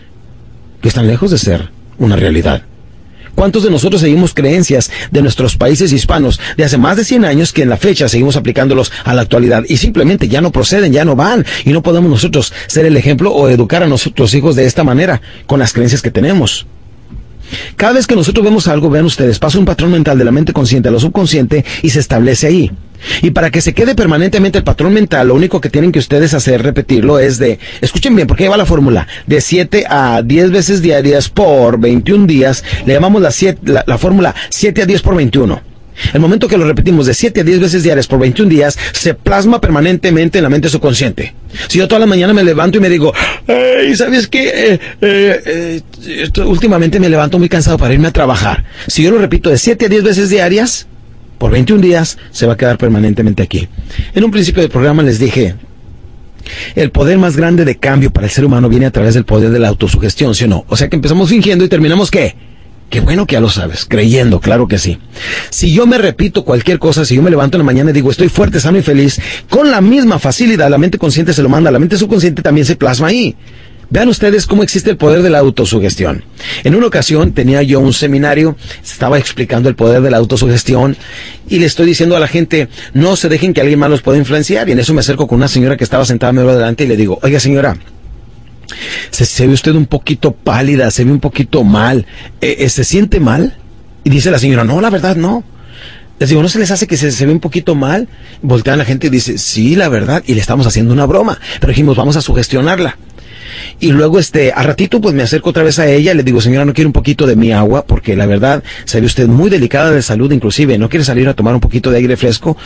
que 0.80 0.88
están 0.88 1.06
lejos 1.06 1.30
de 1.30 1.38
ser 1.38 1.70
una 1.98 2.16
realidad? 2.16 2.62
¿Cuántos 3.34 3.62
de 3.62 3.70
nosotros 3.70 4.00
seguimos 4.00 4.34
creencias 4.34 4.90
de 5.10 5.22
nuestros 5.22 5.56
países 5.56 5.92
hispanos 5.92 6.40
de 6.56 6.64
hace 6.64 6.78
más 6.78 6.96
de 6.96 7.04
100 7.04 7.24
años 7.24 7.52
que 7.52 7.62
en 7.62 7.68
la 7.68 7.76
fecha 7.76 8.08
seguimos 8.08 8.36
aplicándolos 8.36 8.92
a 9.04 9.14
la 9.14 9.22
actualidad 9.22 9.64
y 9.68 9.76
simplemente 9.76 10.28
ya 10.28 10.40
no 10.40 10.52
proceden, 10.52 10.92
ya 10.92 11.04
no 11.04 11.16
van 11.16 11.44
y 11.64 11.70
no 11.70 11.82
podemos 11.82 12.10
nosotros 12.10 12.52
ser 12.66 12.86
el 12.86 12.96
ejemplo 12.96 13.32
o 13.32 13.48
educar 13.48 13.82
a 13.82 13.86
nuestros 13.86 14.34
hijos 14.34 14.56
de 14.56 14.66
esta 14.66 14.84
manera 14.84 15.20
con 15.46 15.58
las 15.58 15.72
creencias 15.72 16.02
que 16.02 16.10
tenemos? 16.10 16.66
Cada 17.76 17.94
vez 17.94 18.06
que 18.06 18.14
nosotros 18.14 18.44
vemos 18.44 18.68
algo, 18.68 18.90
vean 18.90 19.04
ustedes, 19.04 19.38
pasa 19.38 19.58
un 19.58 19.64
patrón 19.64 19.90
mental 19.90 20.18
de 20.18 20.24
la 20.24 20.30
mente 20.30 20.52
consciente 20.52 20.88
a 20.88 20.92
lo 20.92 21.00
subconsciente 21.00 21.64
y 21.82 21.90
se 21.90 22.00
establece 22.00 22.46
ahí. 22.46 22.70
Y 23.22 23.30
para 23.30 23.50
que 23.50 23.60
se 23.60 23.72
quede 23.72 23.94
permanentemente 23.94 24.58
el 24.58 24.64
patrón 24.64 24.92
mental, 24.94 25.28
lo 25.28 25.34
único 25.34 25.60
que 25.60 25.70
tienen 25.70 25.92
que 25.92 25.98
ustedes 25.98 26.34
hacer, 26.34 26.62
repetirlo, 26.62 27.18
es 27.18 27.38
de, 27.38 27.58
escuchen 27.80 28.14
bien, 28.14 28.26
porque 28.26 28.44
ahí 28.44 28.50
va 28.50 28.56
la 28.56 28.66
fórmula, 28.66 29.06
de 29.26 29.40
7 29.40 29.84
a 29.88 30.22
10 30.22 30.50
veces 30.50 30.82
diarias 30.82 31.28
por 31.28 31.78
21 31.78 32.26
días, 32.26 32.64
le 32.86 32.94
llamamos 32.94 33.22
la, 33.22 33.30
la, 33.64 33.84
la 33.86 33.98
fórmula 33.98 34.34
7 34.50 34.82
a 34.82 34.86
10 34.86 35.02
por 35.02 35.16
21. 35.16 35.70
El 36.12 36.20
momento 36.20 36.48
que 36.48 36.56
lo 36.56 36.66
repetimos 36.66 37.06
de 37.06 37.14
7 37.14 37.40
a 37.40 37.44
10 37.44 37.60
veces 37.60 37.82
diarias 37.82 38.06
por 38.06 38.18
21 38.18 38.48
días, 38.48 38.78
se 38.92 39.14
plasma 39.14 39.60
permanentemente 39.60 40.38
en 40.38 40.44
la 40.44 40.50
mente 40.50 40.68
subconsciente. 40.68 41.34
Si 41.68 41.78
yo 41.78 41.88
toda 41.88 42.00
la 42.00 42.06
mañana 42.06 42.32
me 42.32 42.42
levanto 42.42 42.78
y 42.78 42.80
me 42.80 42.88
digo, 42.88 43.12
hey, 43.46 43.94
¿sabes 43.96 44.26
qué? 44.28 44.48
Eh, 44.48 44.80
eh, 45.00 45.82
eh, 46.06 46.40
últimamente 46.44 47.00
me 47.00 47.08
levanto 47.08 47.38
muy 47.38 47.48
cansado 47.48 47.78
para 47.78 47.94
irme 47.94 48.08
a 48.08 48.12
trabajar. 48.12 48.64
Si 48.86 49.02
yo 49.02 49.10
lo 49.10 49.18
repito 49.18 49.50
de 49.50 49.58
7 49.58 49.86
a 49.86 49.88
10 49.88 50.02
veces 50.02 50.30
diarias, 50.30 50.86
por 51.40 51.50
21 51.50 51.80
días, 51.80 52.18
se 52.32 52.44
va 52.44 52.52
a 52.52 52.56
quedar 52.58 52.76
permanentemente 52.76 53.42
aquí. 53.42 53.66
En 54.14 54.24
un 54.24 54.30
principio 54.30 54.60
del 54.60 54.70
programa 54.70 55.02
les 55.02 55.18
dije, 55.18 55.54
el 56.74 56.90
poder 56.90 57.16
más 57.16 57.34
grande 57.34 57.64
de 57.64 57.78
cambio 57.78 58.10
para 58.10 58.26
el 58.26 58.30
ser 58.30 58.44
humano 58.44 58.68
viene 58.68 58.84
a 58.84 58.90
través 58.90 59.14
del 59.14 59.24
poder 59.24 59.50
de 59.50 59.58
la 59.58 59.68
autosugestión, 59.68 60.34
¿sí 60.34 60.44
o 60.44 60.48
no? 60.48 60.66
O 60.68 60.76
sea 60.76 60.90
que 60.90 60.96
empezamos 60.96 61.30
fingiendo 61.30 61.64
y 61.64 61.68
terminamos 61.68 62.10
¿qué? 62.10 62.36
Qué 62.90 63.00
bueno 63.00 63.26
que 63.26 63.34
ya 63.34 63.40
lo 63.40 63.48
sabes, 63.48 63.86
creyendo, 63.88 64.38
claro 64.38 64.68
que 64.68 64.76
sí. 64.76 64.98
Si 65.48 65.72
yo 65.72 65.86
me 65.86 65.96
repito 65.96 66.44
cualquier 66.44 66.78
cosa, 66.78 67.06
si 67.06 67.14
yo 67.14 67.22
me 67.22 67.30
levanto 67.30 67.56
en 67.56 67.60
la 67.60 67.64
mañana 67.64 67.88
y 67.88 67.94
digo 67.94 68.10
estoy 68.10 68.28
fuerte, 68.28 68.60
sano 68.60 68.76
y 68.76 68.82
feliz, 68.82 69.18
con 69.48 69.70
la 69.70 69.80
misma 69.80 70.18
facilidad 70.18 70.68
la 70.68 70.76
mente 70.76 70.98
consciente 70.98 71.32
se 71.32 71.42
lo 71.42 71.48
manda, 71.48 71.70
la 71.70 71.78
mente 71.78 71.96
subconsciente 71.96 72.42
también 72.42 72.66
se 72.66 72.76
plasma 72.76 73.06
ahí. 73.06 73.34
Vean 73.90 74.08
ustedes 74.08 74.46
cómo 74.46 74.62
existe 74.62 74.90
el 74.90 74.96
poder 74.96 75.22
de 75.22 75.30
la 75.30 75.40
autosugestión. 75.40 76.22
En 76.62 76.76
una 76.76 76.86
ocasión 76.86 77.32
tenía 77.32 77.62
yo 77.62 77.80
un 77.80 77.92
seminario, 77.92 78.56
estaba 78.82 79.18
explicando 79.18 79.68
el 79.68 79.74
poder 79.74 80.00
de 80.00 80.10
la 80.10 80.16
autosugestión 80.18 80.96
y 81.48 81.58
le 81.58 81.66
estoy 81.66 81.86
diciendo 81.86 82.16
a 82.16 82.20
la 82.20 82.28
gente, 82.28 82.68
no 82.94 83.16
se 83.16 83.28
dejen 83.28 83.52
que 83.52 83.60
alguien 83.60 83.80
más 83.80 83.90
los 83.90 84.02
pueda 84.02 84.18
influenciar. 84.18 84.68
Y 84.68 84.72
en 84.72 84.78
eso 84.78 84.94
me 84.94 85.00
acerco 85.00 85.26
con 85.26 85.38
una 85.38 85.48
señora 85.48 85.76
que 85.76 85.82
estaba 85.82 86.04
sentada 86.04 86.32
medio 86.32 86.50
adelante 86.50 86.84
y 86.84 86.86
le 86.86 86.96
digo, 86.96 87.18
oiga 87.22 87.40
señora, 87.40 87.76
se, 89.10 89.46
ve 89.46 89.52
usted 89.52 89.74
un 89.74 89.86
poquito 89.86 90.32
pálida, 90.32 90.90
se 90.92 91.04
ve 91.04 91.10
un 91.10 91.20
poquito 91.20 91.64
mal. 91.64 92.06
Eh, 92.40 92.56
eh, 92.60 92.68
¿Se 92.68 92.84
siente 92.84 93.18
mal? 93.18 93.56
Y 94.04 94.10
dice 94.10 94.30
la 94.30 94.38
señora, 94.38 94.62
no, 94.62 94.80
la 94.80 94.90
verdad 94.90 95.16
no. 95.16 95.44
Les 96.20 96.28
digo, 96.28 96.42
¿no 96.42 96.48
se 96.48 96.58
les 96.58 96.70
hace 96.70 96.86
que 96.86 96.96
se, 96.96 97.26
ve 97.26 97.32
un 97.32 97.40
poquito 97.40 97.74
mal? 97.74 98.06
Voltean 98.42 98.78
la 98.78 98.84
gente 98.84 99.06
y 99.06 99.10
dice, 99.10 99.38
sí, 99.38 99.74
la 99.74 99.88
verdad, 99.88 100.22
y 100.26 100.34
le 100.34 100.40
estamos 100.40 100.66
haciendo 100.66 100.92
una 100.92 101.06
broma. 101.06 101.40
Pero 101.60 101.70
dijimos, 101.70 101.96
vamos 101.96 102.16
a 102.16 102.20
sugestionarla. 102.20 102.96
Y 103.80 103.92
luego, 103.92 104.18
este, 104.18 104.52
a 104.52 104.62
ratito, 104.62 105.00
pues 105.00 105.14
me 105.14 105.22
acerco 105.22 105.50
otra 105.50 105.62
vez 105.62 105.78
a 105.78 105.88
ella, 105.88 106.12
le 106.12 106.22
digo, 106.22 106.40
señora, 106.40 106.66
¿no 106.66 106.74
quiere 106.74 106.86
un 106.86 106.92
poquito 106.92 107.26
de 107.26 107.34
mi 107.34 107.52
agua? 107.52 107.84
Porque 107.86 108.14
la 108.14 108.26
verdad, 108.26 108.62
se 108.84 109.00
ve 109.00 109.06
usted 109.06 109.26
muy 109.26 109.48
delicada 109.48 109.90
de 109.90 110.02
salud, 110.02 110.30
inclusive, 110.30 110.76
¿no 110.76 110.88
quiere 110.90 111.04
salir 111.04 111.28
a 111.28 111.34
tomar 111.34 111.54
un 111.54 111.60
poquito 111.60 111.90
de 111.90 111.98
aire 111.98 112.16
fresco? 112.16 112.56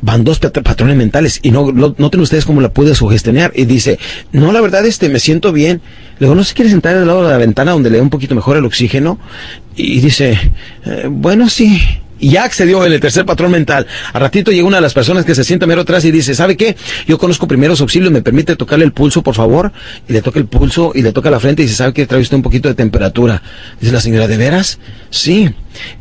van 0.00 0.22
dos 0.22 0.38
patrones 0.38 0.96
mentales 0.96 1.40
y 1.42 1.50
no, 1.50 1.72
no 1.72 1.92
noten 1.98 2.20
ustedes 2.20 2.44
cómo 2.44 2.60
la 2.60 2.68
pude 2.68 2.94
sugestionar 2.94 3.52
y 3.56 3.64
dice, 3.64 3.98
no, 4.30 4.52
la 4.52 4.60
verdad, 4.60 4.86
este, 4.86 5.08
me 5.08 5.18
siento 5.18 5.52
bien. 5.52 5.80
Luego, 6.20 6.36
¿no 6.36 6.44
se 6.44 6.54
quiere 6.54 6.70
sentar 6.70 6.96
al 6.96 7.06
lado 7.06 7.24
de 7.24 7.30
la 7.30 7.36
ventana 7.38 7.72
donde 7.72 7.90
le 7.90 7.96
da 7.96 8.02
un 8.04 8.10
poquito 8.10 8.36
mejor 8.36 8.56
el 8.56 8.64
oxígeno? 8.64 9.18
Y 9.74 10.00
dice, 10.00 10.38
eh, 10.84 11.08
bueno, 11.10 11.48
sí 11.48 11.80
y 12.18 12.30
ya 12.30 12.44
accedió 12.44 12.84
en 12.84 12.92
el 12.92 13.00
tercer 13.00 13.24
patrón 13.24 13.50
mental. 13.50 13.86
A 14.12 14.18
ratito 14.18 14.50
llega 14.50 14.66
una 14.66 14.78
de 14.78 14.82
las 14.82 14.94
personas 14.94 15.24
que 15.24 15.34
se 15.34 15.44
sienta 15.44 15.66
mero 15.66 15.82
atrás 15.82 16.04
y 16.04 16.10
dice, 16.10 16.34
¿sabe 16.34 16.56
qué? 16.56 16.76
Yo 17.06 17.18
conozco 17.18 17.46
primeros 17.46 17.80
auxilios, 17.80 18.10
¿me 18.10 18.22
permite 18.22 18.56
tocarle 18.56 18.84
el 18.84 18.92
pulso, 18.92 19.22
por 19.22 19.34
favor? 19.34 19.72
Y 20.08 20.12
le 20.12 20.22
toca 20.22 20.38
el 20.38 20.46
pulso 20.46 20.92
y 20.94 21.02
le 21.02 21.12
toca 21.12 21.30
la 21.30 21.40
frente 21.40 21.62
y 21.62 21.66
dice, 21.66 21.76
¿sabe 21.76 21.92
qué? 21.92 22.06
Trae 22.06 22.20
usted 22.20 22.36
un 22.36 22.42
poquito 22.42 22.68
de 22.68 22.74
temperatura. 22.74 23.42
Dice 23.80 23.92
la 23.92 24.00
señora, 24.00 24.26
¿de 24.26 24.36
veras? 24.36 24.78
Sí. 25.10 25.50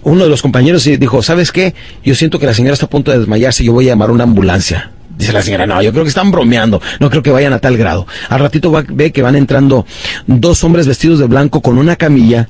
Uno 0.04 0.24
de 0.24 0.30
los 0.30 0.42
compañeros 0.42 0.84
dijo, 0.84 1.22
¿sabes 1.22 1.52
qué? 1.52 1.76
Yo 2.04 2.16
siento 2.16 2.40
que 2.40 2.46
la 2.46 2.54
señora 2.54 2.74
está 2.74 2.88
a 2.88 2.90
punto 2.90 3.12
de 3.12 3.20
desmayarse 3.20 3.64
yo 3.64 3.74
voy 3.74 3.86
a 3.86 3.90
llamar 3.90 4.12
una 4.12 4.24
ambulancia. 4.24 4.92
Dice 5.18 5.34
la 5.34 5.42
señora, 5.42 5.66
no, 5.66 5.82
yo 5.82 5.92
creo 5.92 6.04
que 6.04 6.10
están 6.10 6.30
bromeando, 6.30 6.80
no 7.00 7.10
creo 7.10 7.24
que 7.24 7.32
vayan 7.32 7.52
a 7.52 7.60
tal 7.60 7.76
grado. 7.76 8.06
Al 8.30 8.40
ratito 8.40 8.72
ve 8.90 9.12
que 9.12 9.24
van 9.24 9.36
entrando 9.36 9.86
dos 10.28 10.64
hombres 10.64 10.86
vestidos 10.86 11.18
de 11.18 11.26
blanco 11.26 11.62
con 11.62 11.80
una 11.80 11.96
camilla 11.96 12.48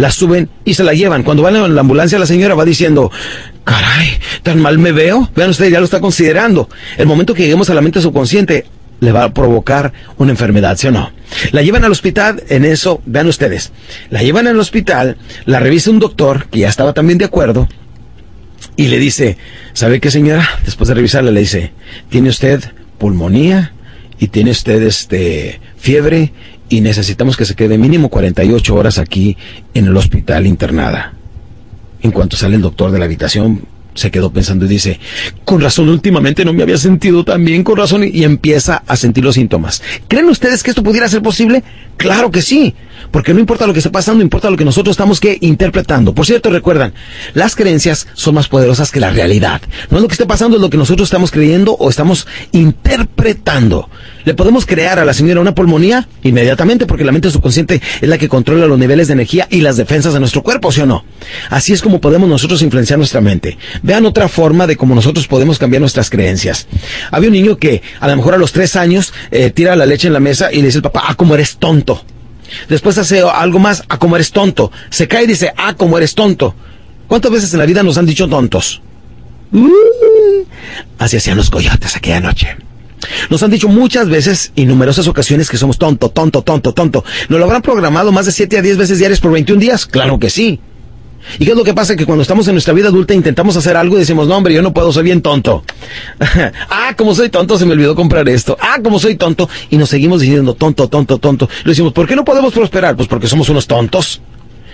la 0.00 0.10
suben 0.10 0.48
y 0.64 0.74
se 0.74 0.82
la 0.82 0.94
llevan. 0.94 1.22
Cuando 1.22 1.42
van 1.42 1.56
en 1.56 1.74
la 1.74 1.82
ambulancia, 1.82 2.18
la 2.18 2.26
señora 2.26 2.54
va 2.54 2.64
diciendo, 2.64 3.10
caray, 3.64 4.08
tan 4.42 4.60
mal 4.60 4.78
me 4.78 4.92
veo. 4.92 5.30
Vean 5.36 5.50
ustedes, 5.50 5.72
ya 5.72 5.78
lo 5.78 5.84
está 5.84 6.00
considerando. 6.00 6.68
El 6.96 7.06
momento 7.06 7.34
que 7.34 7.42
lleguemos 7.42 7.68
a 7.70 7.74
la 7.74 7.80
mente 7.80 8.00
subconsciente, 8.00 8.66
le 9.00 9.12
va 9.12 9.24
a 9.24 9.34
provocar 9.34 9.92
una 10.18 10.30
enfermedad, 10.30 10.76
¿sí 10.76 10.88
o 10.88 10.90
no? 10.90 11.10
La 11.52 11.62
llevan 11.62 11.84
al 11.84 11.92
hospital, 11.92 12.42
en 12.48 12.64
eso, 12.64 13.00
vean 13.06 13.28
ustedes, 13.28 13.72
la 14.10 14.22
llevan 14.22 14.46
al 14.46 14.58
hospital, 14.58 15.16
la 15.46 15.58
revisa 15.58 15.90
un 15.90 15.98
doctor, 15.98 16.46
que 16.50 16.60
ya 16.60 16.68
estaba 16.68 16.92
también 16.92 17.18
de 17.18 17.24
acuerdo, 17.24 17.66
y 18.76 18.88
le 18.88 18.98
dice, 18.98 19.38
¿sabe 19.72 20.00
qué 20.00 20.10
señora? 20.10 20.46
Después 20.64 20.88
de 20.88 20.94
revisarla 20.94 21.30
le 21.30 21.40
dice, 21.40 21.72
tiene 22.10 22.28
usted 22.28 22.62
pulmonía 22.98 23.72
y 24.18 24.28
tiene 24.28 24.50
usted 24.50 24.82
este 24.82 25.60
fiebre 25.78 26.32
y 26.70 26.80
necesitamos 26.80 27.36
que 27.36 27.44
se 27.44 27.54
quede 27.54 27.76
mínimo 27.76 28.08
48 28.08 28.74
horas 28.74 28.98
aquí 28.98 29.36
en 29.74 29.86
el 29.86 29.96
hospital 29.96 30.46
internada. 30.46 31.12
En 32.00 32.12
cuanto 32.12 32.36
sale 32.36 32.56
el 32.56 32.62
doctor 32.62 32.92
de 32.92 32.98
la 32.98 33.04
habitación, 33.04 33.66
se 33.94 34.10
quedó 34.10 34.32
pensando 34.32 34.64
y 34.64 34.68
dice, 34.68 35.00
con 35.44 35.60
razón, 35.60 35.88
últimamente 35.88 36.44
no 36.44 36.52
me 36.52 36.62
había 36.62 36.78
sentido 36.78 37.24
tan 37.24 37.44
bien, 37.44 37.64
con 37.64 37.76
razón, 37.76 38.04
y 38.04 38.22
empieza 38.22 38.82
a 38.86 38.96
sentir 38.96 39.24
los 39.24 39.34
síntomas. 39.34 39.82
¿Creen 40.08 40.28
ustedes 40.28 40.62
que 40.62 40.70
esto 40.70 40.82
pudiera 40.82 41.08
ser 41.08 41.22
posible? 41.22 41.62
Claro 41.96 42.30
que 42.30 42.40
sí, 42.40 42.74
Porque 43.10 43.34
no 43.34 43.40
importa 43.40 43.66
lo 43.66 43.72
que 43.72 43.80
esté 43.80 43.90
pasando, 43.90 44.22
importa 44.22 44.50
lo 44.50 44.56
que 44.56 44.64
nosotros 44.64 44.94
estamos 44.94 45.20
que 45.20 45.38
interpretando. 45.40 46.14
Por 46.14 46.26
cierto, 46.26 46.50
recuerdan, 46.50 46.94
las 47.34 47.56
creencias 47.56 48.06
son 48.14 48.34
más 48.34 48.48
poderosas 48.48 48.90
que 48.90 49.00
la 49.00 49.10
realidad. 49.10 49.60
No 49.90 49.98
es 49.98 50.02
lo 50.02 50.08
que 50.08 50.14
esté 50.14 50.26
pasando, 50.26 50.56
es 50.56 50.62
lo 50.62 50.70
que 50.70 50.76
nosotros 50.76 51.06
estamos 51.06 51.30
creyendo 51.30 51.72
o 51.72 51.90
estamos 51.90 52.26
interpretando. 52.52 53.88
¿Le 54.24 54.34
podemos 54.34 54.66
crear 54.66 54.98
a 54.98 55.04
la 55.04 55.14
señora 55.14 55.40
una 55.40 55.54
pulmonía? 55.54 56.06
Inmediatamente, 56.22 56.86
porque 56.86 57.04
la 57.04 57.12
mente 57.12 57.30
subconsciente 57.30 57.80
es 58.00 58.08
la 58.08 58.18
que 58.18 58.28
controla 58.28 58.66
los 58.66 58.78
niveles 58.78 59.08
de 59.08 59.14
energía 59.14 59.48
y 59.50 59.62
las 59.62 59.76
defensas 59.76 60.12
de 60.12 60.20
nuestro 60.20 60.42
cuerpo, 60.42 60.70
¿sí 60.70 60.82
o 60.82 60.86
no? 60.86 61.04
Así 61.48 61.72
es 61.72 61.82
como 61.82 62.00
podemos 62.00 62.28
nosotros 62.28 62.62
influenciar 62.62 62.98
nuestra 62.98 63.20
mente. 63.20 63.56
Vean 63.82 64.06
otra 64.06 64.28
forma 64.28 64.66
de 64.66 64.76
cómo 64.76 64.94
nosotros 64.94 65.26
podemos 65.26 65.58
cambiar 65.58 65.80
nuestras 65.80 66.10
creencias. 66.10 66.66
Había 67.10 67.28
un 67.28 67.34
niño 67.34 67.56
que 67.56 67.82
a 67.98 68.08
lo 68.08 68.16
mejor 68.16 68.34
a 68.34 68.38
los 68.38 68.52
tres 68.52 68.76
años 68.76 69.12
eh, 69.30 69.50
tira 69.50 69.74
la 69.74 69.86
leche 69.86 70.06
en 70.06 70.12
la 70.12 70.20
mesa 70.20 70.52
y 70.52 70.58
le 70.58 70.66
dice 70.66 70.78
al 70.78 70.82
papá, 70.82 71.04
ah, 71.08 71.14
cómo 71.14 71.34
eres 71.34 71.56
tonto. 71.56 72.04
Después 72.68 72.98
hace 72.98 73.20
algo 73.20 73.58
más, 73.58 73.84
ah, 73.88 73.98
cómo 73.98 74.16
eres 74.16 74.32
tonto. 74.32 74.70
Se 74.90 75.08
cae 75.08 75.24
y 75.24 75.28
dice, 75.28 75.52
ah, 75.56 75.74
cómo 75.76 75.96
eres 75.98 76.14
tonto. 76.14 76.54
¿Cuántas 77.06 77.32
veces 77.32 77.52
en 77.52 77.58
la 77.58 77.66
vida 77.66 77.82
nos 77.82 77.98
han 77.98 78.06
dicho 78.06 78.28
tontos? 78.28 78.80
Uh, 79.52 80.44
así 80.98 81.16
hacían 81.16 81.36
los 81.36 81.50
coyotes 81.50 81.96
aquella 81.96 82.20
noche. 82.20 82.56
Nos 83.30 83.42
han 83.42 83.50
dicho 83.50 83.68
muchas 83.68 84.08
veces 84.08 84.52
y 84.54 84.64
numerosas 84.64 85.08
ocasiones 85.08 85.48
que 85.48 85.56
somos 85.56 85.78
tonto, 85.78 86.10
tonto, 86.10 86.42
tonto, 86.42 86.72
tonto. 86.72 87.04
¿Nos 87.28 87.38
lo 87.38 87.46
habrán 87.46 87.62
programado 87.62 88.12
más 88.12 88.26
de 88.26 88.32
7 88.32 88.58
a 88.58 88.62
10 88.62 88.76
veces 88.76 88.98
diarias 88.98 89.20
por 89.20 89.32
21 89.32 89.60
días? 89.60 89.86
Claro 89.86 90.18
que 90.18 90.30
sí. 90.30 90.60
¿Y 91.38 91.44
qué 91.44 91.52
es 91.52 91.56
lo 91.56 91.64
que 91.64 91.74
pasa? 91.74 91.96
Que 91.96 92.06
cuando 92.06 92.22
estamos 92.22 92.46
en 92.48 92.54
nuestra 92.54 92.74
vida 92.74 92.88
adulta 92.88 93.14
intentamos 93.14 93.56
hacer 93.56 93.76
algo 93.76 93.96
y 93.96 94.00
decimos, 94.00 94.26
no 94.26 94.36
hombre, 94.36 94.54
yo 94.54 94.62
no 94.62 94.72
puedo, 94.72 94.92
soy 94.92 95.04
bien 95.04 95.22
tonto. 95.22 95.64
ah, 96.70 96.94
como 96.96 97.14
soy 97.14 97.28
tonto, 97.28 97.58
se 97.58 97.66
me 97.66 97.72
olvidó 97.72 97.94
comprar 97.94 98.28
esto. 98.28 98.56
Ah, 98.60 98.78
como 98.82 98.98
soy 98.98 99.16
tonto. 99.16 99.48
Y 99.70 99.76
nos 99.76 99.88
seguimos 99.88 100.20
diciendo 100.20 100.54
tonto, 100.54 100.88
tonto, 100.88 101.18
tonto. 101.18 101.48
Le 101.64 101.70
decimos, 101.70 101.92
¿por 101.92 102.06
qué 102.06 102.16
no 102.16 102.24
podemos 102.24 102.52
prosperar? 102.52 102.96
Pues 102.96 103.08
porque 103.08 103.28
somos 103.28 103.48
unos 103.48 103.66
tontos. 103.66 104.20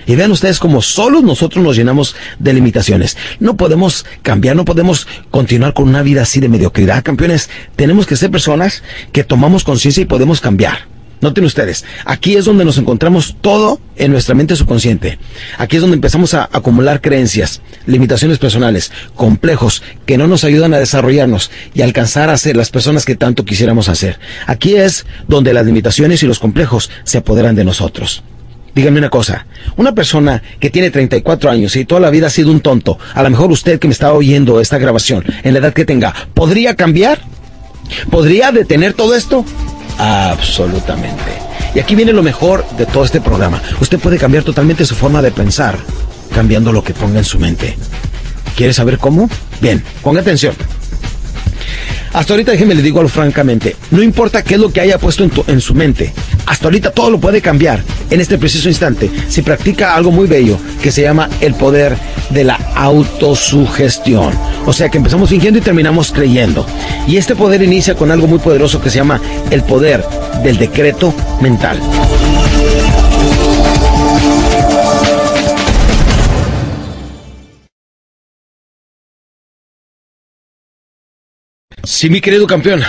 Y 0.07 0.15
vean 0.15 0.31
ustedes 0.31 0.61
como 0.61 0.83
solos 0.83 1.25
nosotros 1.25 1.65
nos 1.65 1.77
llenamos 1.77 2.15
de 2.39 2.53
limitaciones. 2.53 3.17
No 3.41 3.57
podemos 3.57 4.07
cambiar, 4.23 4.55
no 4.55 4.65
podemos 4.65 5.09
continuar 5.31 5.75
con 5.75 5.89
una 5.89 6.03
vida 6.03 6.23
así 6.23 6.39
de 6.39 6.49
mediocridad, 6.49 7.03
campeones. 7.03 7.51
Tenemos 7.75 8.07
que 8.07 8.17
ser 8.17 8.31
personas 8.31 8.85
que 9.13 9.25
tomamos 9.25 9.65
conciencia 9.65 10.03
y 10.03 10.07
podemos 10.07 10.41
cambiar. 10.41 10.96
Noten 11.21 11.45
ustedes, 11.45 11.85
aquí 12.05 12.37
es 12.37 12.45
donde 12.45 12.65
nos 12.65 12.77
encontramos 12.77 13.37
todo 13.41 13.81
en 13.97 14.13
nuestra 14.13 14.35
mente 14.35 14.55
subconsciente. 14.55 15.19
Aquí 15.57 15.77
es 15.77 15.83
donde 15.83 15.95
empezamos 15.95 16.35
a 16.35 16.49
acumular 16.53 17.01
creencias, 17.01 17.63
limitaciones 17.87 18.39
personales, 18.39 18.93
complejos 19.15 19.83
que 20.05 20.19
no 20.19 20.27
nos 20.27 20.45
ayudan 20.45 20.75
a 20.75 20.79
desarrollarnos 20.79 21.51
y 21.73 21.81
alcanzar 21.81 22.29
a 22.29 22.37
ser 22.37 22.57
las 22.57 22.71
personas 22.71 23.07
que 23.07 23.17
tanto 23.17 23.47
quisiéramos 23.47 23.89
hacer. 23.89 24.19
Aquí 24.47 24.75
es 24.75 25.07
donde 25.27 25.55
las 25.55 25.65
limitaciones 25.65 26.23
y 26.23 26.27
los 26.27 26.39
complejos 26.39 26.91
se 27.05 27.19
apoderan 27.19 27.57
de 27.57 27.65
nosotros. 27.65 28.23
Díganme 28.75 28.99
una 28.99 29.09
cosa, 29.09 29.47
una 29.79 29.95
persona 29.95 30.43
que 30.61 30.69
tiene 30.69 30.91
34 30.91 31.51
años 31.51 31.75
y 31.77 31.87
toda 31.87 32.03
la 32.03 32.11
vida 32.11 32.27
ha 32.27 32.31
sido 32.31 32.51
un 32.51 32.61
tonto, 32.61 32.99
a 33.15 33.23
lo 33.23 33.31
mejor 33.31 33.51
usted 33.51 33.79
que 33.79 33.89
me 33.89 33.93
está 33.93 34.13
oyendo 34.13 34.61
esta 34.61 34.77
grabación, 34.77 35.25
en 35.43 35.55
la 35.55 35.61
edad 35.61 35.73
que 35.73 35.87
tenga, 35.87 36.15
¿podría 36.35 36.77
cambiar? 36.77 37.21
¿Podría 38.11 38.53
detener 38.53 38.93
todo 38.93 39.15
esto? 39.15 39.47
Absolutamente. 39.99 41.39
Y 41.75 41.79
aquí 41.79 41.95
viene 41.95 42.13
lo 42.13 42.23
mejor 42.23 42.67
de 42.77 42.87
todo 42.87 43.05
este 43.05 43.21
programa. 43.21 43.61
Usted 43.81 43.99
puede 43.99 44.19
cambiar 44.19 44.45
totalmente 44.45 44.85
su 44.85 44.95
forma 44.95 45.23
de 45.23 45.31
pensar, 45.31 45.77
cambiando 46.35 46.73
lo 46.73 46.83
que 46.83 46.95
ponga 46.95 47.19
en 47.19 47.25
su 47.25 47.39
mente. 47.39 47.77
¿Quiere 48.57 48.73
saber 48.73 48.99
cómo? 48.99 49.29
Bien, 49.61 49.83
ponga 50.03 50.21
atención. 50.21 50.55
Hasta 52.13 52.33
ahorita 52.33 52.53
déjeme 52.53 52.75
le 52.75 52.83
digo 52.83 53.01
algo 53.01 53.09
francamente, 53.09 53.77
no 53.91 54.03
importa 54.03 54.43
qué 54.43 54.55
es 54.55 54.61
lo 54.61 54.73
que 54.73 54.81
haya 54.81 54.99
puesto 54.99 55.25
en, 55.25 55.31
en 55.47 55.61
su 55.61 55.75
mente, 55.75 56.13
hasta 56.47 56.67
ahorita 56.67 56.91
todo 56.91 57.11
lo 57.11 57.21
puede 57.21 57.41
cambiar 57.41 57.83
en 58.11 58.21
este 58.21 58.39
preciso 58.39 58.69
instante 58.69 59.11
si 59.29 59.43
practica 59.43 59.95
algo 59.95 60.11
muy 60.11 60.27
bello 60.27 60.59
que 60.83 60.93
se 60.93 61.03
llama 61.03 61.29
el 61.41 61.55
poder 61.55 61.97
de 62.31 62.45
la 62.45 62.55
autosugestión. 62.75 64.33
O 64.65 64.73
sea 64.73 64.89
que 64.89 64.99
empezamos 64.99 65.29
fingiendo 65.31 65.59
y 65.59 65.63
terminamos 65.63 66.13
creyendo. 66.13 66.67
Y 67.07 67.17
este 67.17 67.37
poder 67.37 67.63
inicia 67.63 67.95
con 67.95 68.11
algo 68.11 68.27
muy 68.27 68.39
poderoso 68.39 68.81
que 68.81 68.91
se 68.91 68.97
llama 68.97 69.21
el 69.51 69.63
poder 69.63 70.05
del 70.43 70.59
decreto 70.59 71.15
mental. 71.41 71.79
Sí, 81.87 82.11
mi 82.11 82.21
querido 82.21 82.49
campeón, 82.49 82.83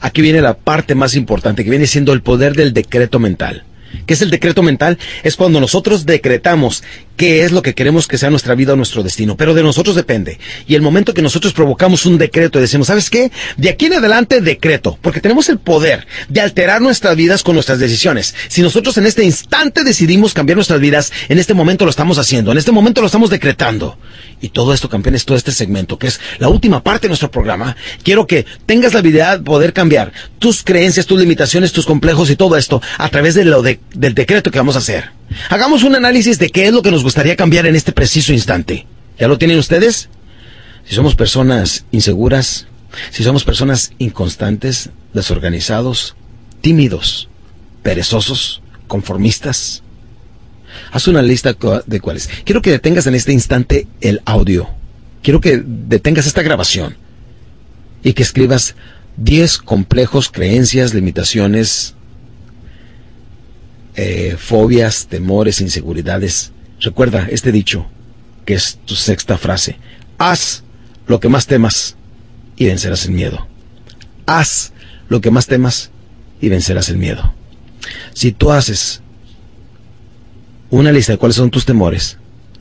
aquí 0.00 0.22
viene 0.22 0.40
la 0.40 0.54
parte 0.54 0.96
más 0.96 1.14
importante, 1.14 1.62
que 1.62 1.70
viene 1.70 1.86
siendo 1.86 2.12
el 2.12 2.20
poder 2.20 2.56
del 2.56 2.72
decreto 2.72 3.20
mental. 3.20 3.62
¿Qué 4.06 4.14
es 4.14 4.22
el 4.22 4.30
decreto 4.30 4.64
mental? 4.64 4.98
Es 5.22 5.36
cuando 5.36 5.60
nosotros 5.60 6.04
decretamos 6.04 6.82
qué 7.20 7.44
es 7.44 7.52
lo 7.52 7.60
que 7.60 7.74
queremos 7.74 8.08
que 8.08 8.16
sea 8.16 8.30
nuestra 8.30 8.54
vida 8.54 8.72
o 8.72 8.76
nuestro 8.76 9.02
destino, 9.02 9.36
pero 9.36 9.52
de 9.52 9.62
nosotros 9.62 9.94
depende. 9.94 10.38
Y 10.66 10.74
el 10.74 10.80
momento 10.80 11.12
que 11.12 11.20
nosotros 11.20 11.52
provocamos 11.52 12.06
un 12.06 12.16
decreto 12.16 12.58
y 12.58 12.62
decimos, 12.62 12.86
¿sabes 12.86 13.10
qué? 13.10 13.30
De 13.58 13.68
aquí 13.68 13.84
en 13.84 13.92
adelante 13.92 14.40
decreto, 14.40 14.98
porque 15.02 15.20
tenemos 15.20 15.50
el 15.50 15.58
poder 15.58 16.06
de 16.30 16.40
alterar 16.40 16.80
nuestras 16.80 17.14
vidas 17.16 17.42
con 17.42 17.56
nuestras 17.56 17.78
decisiones. 17.78 18.34
Si 18.48 18.62
nosotros 18.62 18.96
en 18.96 19.04
este 19.04 19.22
instante 19.22 19.84
decidimos 19.84 20.32
cambiar 20.32 20.56
nuestras 20.56 20.80
vidas, 20.80 21.12
en 21.28 21.38
este 21.38 21.52
momento 21.52 21.84
lo 21.84 21.90
estamos 21.90 22.16
haciendo, 22.16 22.52
en 22.52 22.56
este 22.56 22.72
momento 22.72 23.02
lo 23.02 23.06
estamos 23.08 23.28
decretando. 23.28 23.98
Y 24.40 24.48
todo 24.48 24.72
esto, 24.72 24.88
campeones, 24.88 25.26
todo 25.26 25.36
este 25.36 25.52
segmento, 25.52 25.98
que 25.98 26.06
es 26.06 26.20
la 26.38 26.48
última 26.48 26.82
parte 26.82 27.02
de 27.02 27.08
nuestro 27.08 27.30
programa, 27.30 27.76
quiero 28.02 28.26
que 28.26 28.46
tengas 28.64 28.94
la 28.94 29.00
habilidad 29.00 29.40
de 29.40 29.44
poder 29.44 29.74
cambiar 29.74 30.10
tus 30.38 30.62
creencias, 30.62 31.04
tus 31.04 31.20
limitaciones, 31.20 31.72
tus 31.72 31.84
complejos 31.84 32.30
y 32.30 32.36
todo 32.36 32.56
esto 32.56 32.80
a 32.96 33.10
través 33.10 33.34
de 33.34 33.44
lo 33.44 33.60
de, 33.60 33.78
del 33.92 34.14
decreto 34.14 34.50
que 34.50 34.56
vamos 34.56 34.76
a 34.76 34.78
hacer. 34.78 35.20
Hagamos 35.48 35.84
un 35.84 35.94
análisis 35.94 36.38
de 36.38 36.48
qué 36.48 36.66
es 36.66 36.72
lo 36.72 36.82
que 36.82 36.90
nos 36.90 37.04
gustaría 37.10 37.34
cambiar 37.34 37.66
en 37.66 37.74
este 37.74 37.90
preciso 37.90 38.32
instante. 38.32 38.86
¿Ya 39.18 39.26
lo 39.26 39.36
tienen 39.36 39.58
ustedes? 39.58 40.08
Si 40.86 40.94
somos 40.94 41.16
personas 41.16 41.84
inseguras, 41.90 42.68
si 43.10 43.24
somos 43.24 43.42
personas 43.42 43.90
inconstantes, 43.98 44.90
desorganizados, 45.12 46.14
tímidos, 46.60 47.28
perezosos, 47.82 48.62
conformistas, 48.86 49.82
Haz 50.92 51.08
una 51.08 51.20
lista 51.20 51.56
de 51.84 52.00
cuáles. 52.00 52.28
Quiero 52.44 52.62
que 52.62 52.70
detengas 52.70 53.08
en 53.08 53.16
este 53.16 53.32
instante 53.32 53.88
el 54.00 54.22
audio. 54.24 54.68
Quiero 55.20 55.40
que 55.40 55.60
detengas 55.66 56.28
esta 56.28 56.42
grabación 56.42 56.96
y 58.04 58.12
que 58.12 58.22
escribas 58.22 58.76
10 59.16 59.58
complejos, 59.58 60.30
creencias, 60.30 60.94
limitaciones, 60.94 61.94
eh, 63.96 64.36
fobias, 64.38 65.08
temores, 65.08 65.60
inseguridades. 65.60 66.52
Recuerda 66.80 67.26
este 67.30 67.52
dicho, 67.52 67.86
que 68.44 68.54
es 68.54 68.78
tu 68.84 68.94
sexta 68.94 69.36
frase. 69.38 69.76
Haz 70.18 70.62
lo 71.06 71.20
que 71.20 71.28
más 71.28 71.46
temas 71.46 71.96
y 72.56 72.66
vencerás 72.66 73.04
el 73.04 73.12
miedo. 73.12 73.46
Haz 74.26 74.72
lo 75.08 75.20
que 75.20 75.30
más 75.30 75.46
temas 75.46 75.90
y 76.40 76.48
vencerás 76.48 76.88
el 76.88 76.96
miedo. 76.96 77.34
Si 78.14 78.32
tú 78.32 78.50
haces 78.50 79.02
una 80.70 80.92
lista 80.92 81.12
de 81.12 81.18
cuáles 81.18 81.36
son 81.36 81.50
tus 81.50 81.66
temores 81.66 82.16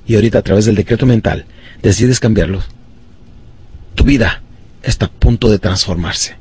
y 0.07 0.15
ahorita 0.15 0.39
a 0.39 0.41
través 0.41 0.65
del 0.65 0.75
decreto 0.75 1.05
mental 1.05 1.45
decides 1.81 2.19
cambiarlos, 2.19 2.65
tu 3.95 4.03
vida 4.03 4.41
está 4.83 5.05
a 5.05 5.11
punto 5.11 5.49
de 5.49 5.59
transformarse. 5.59 6.38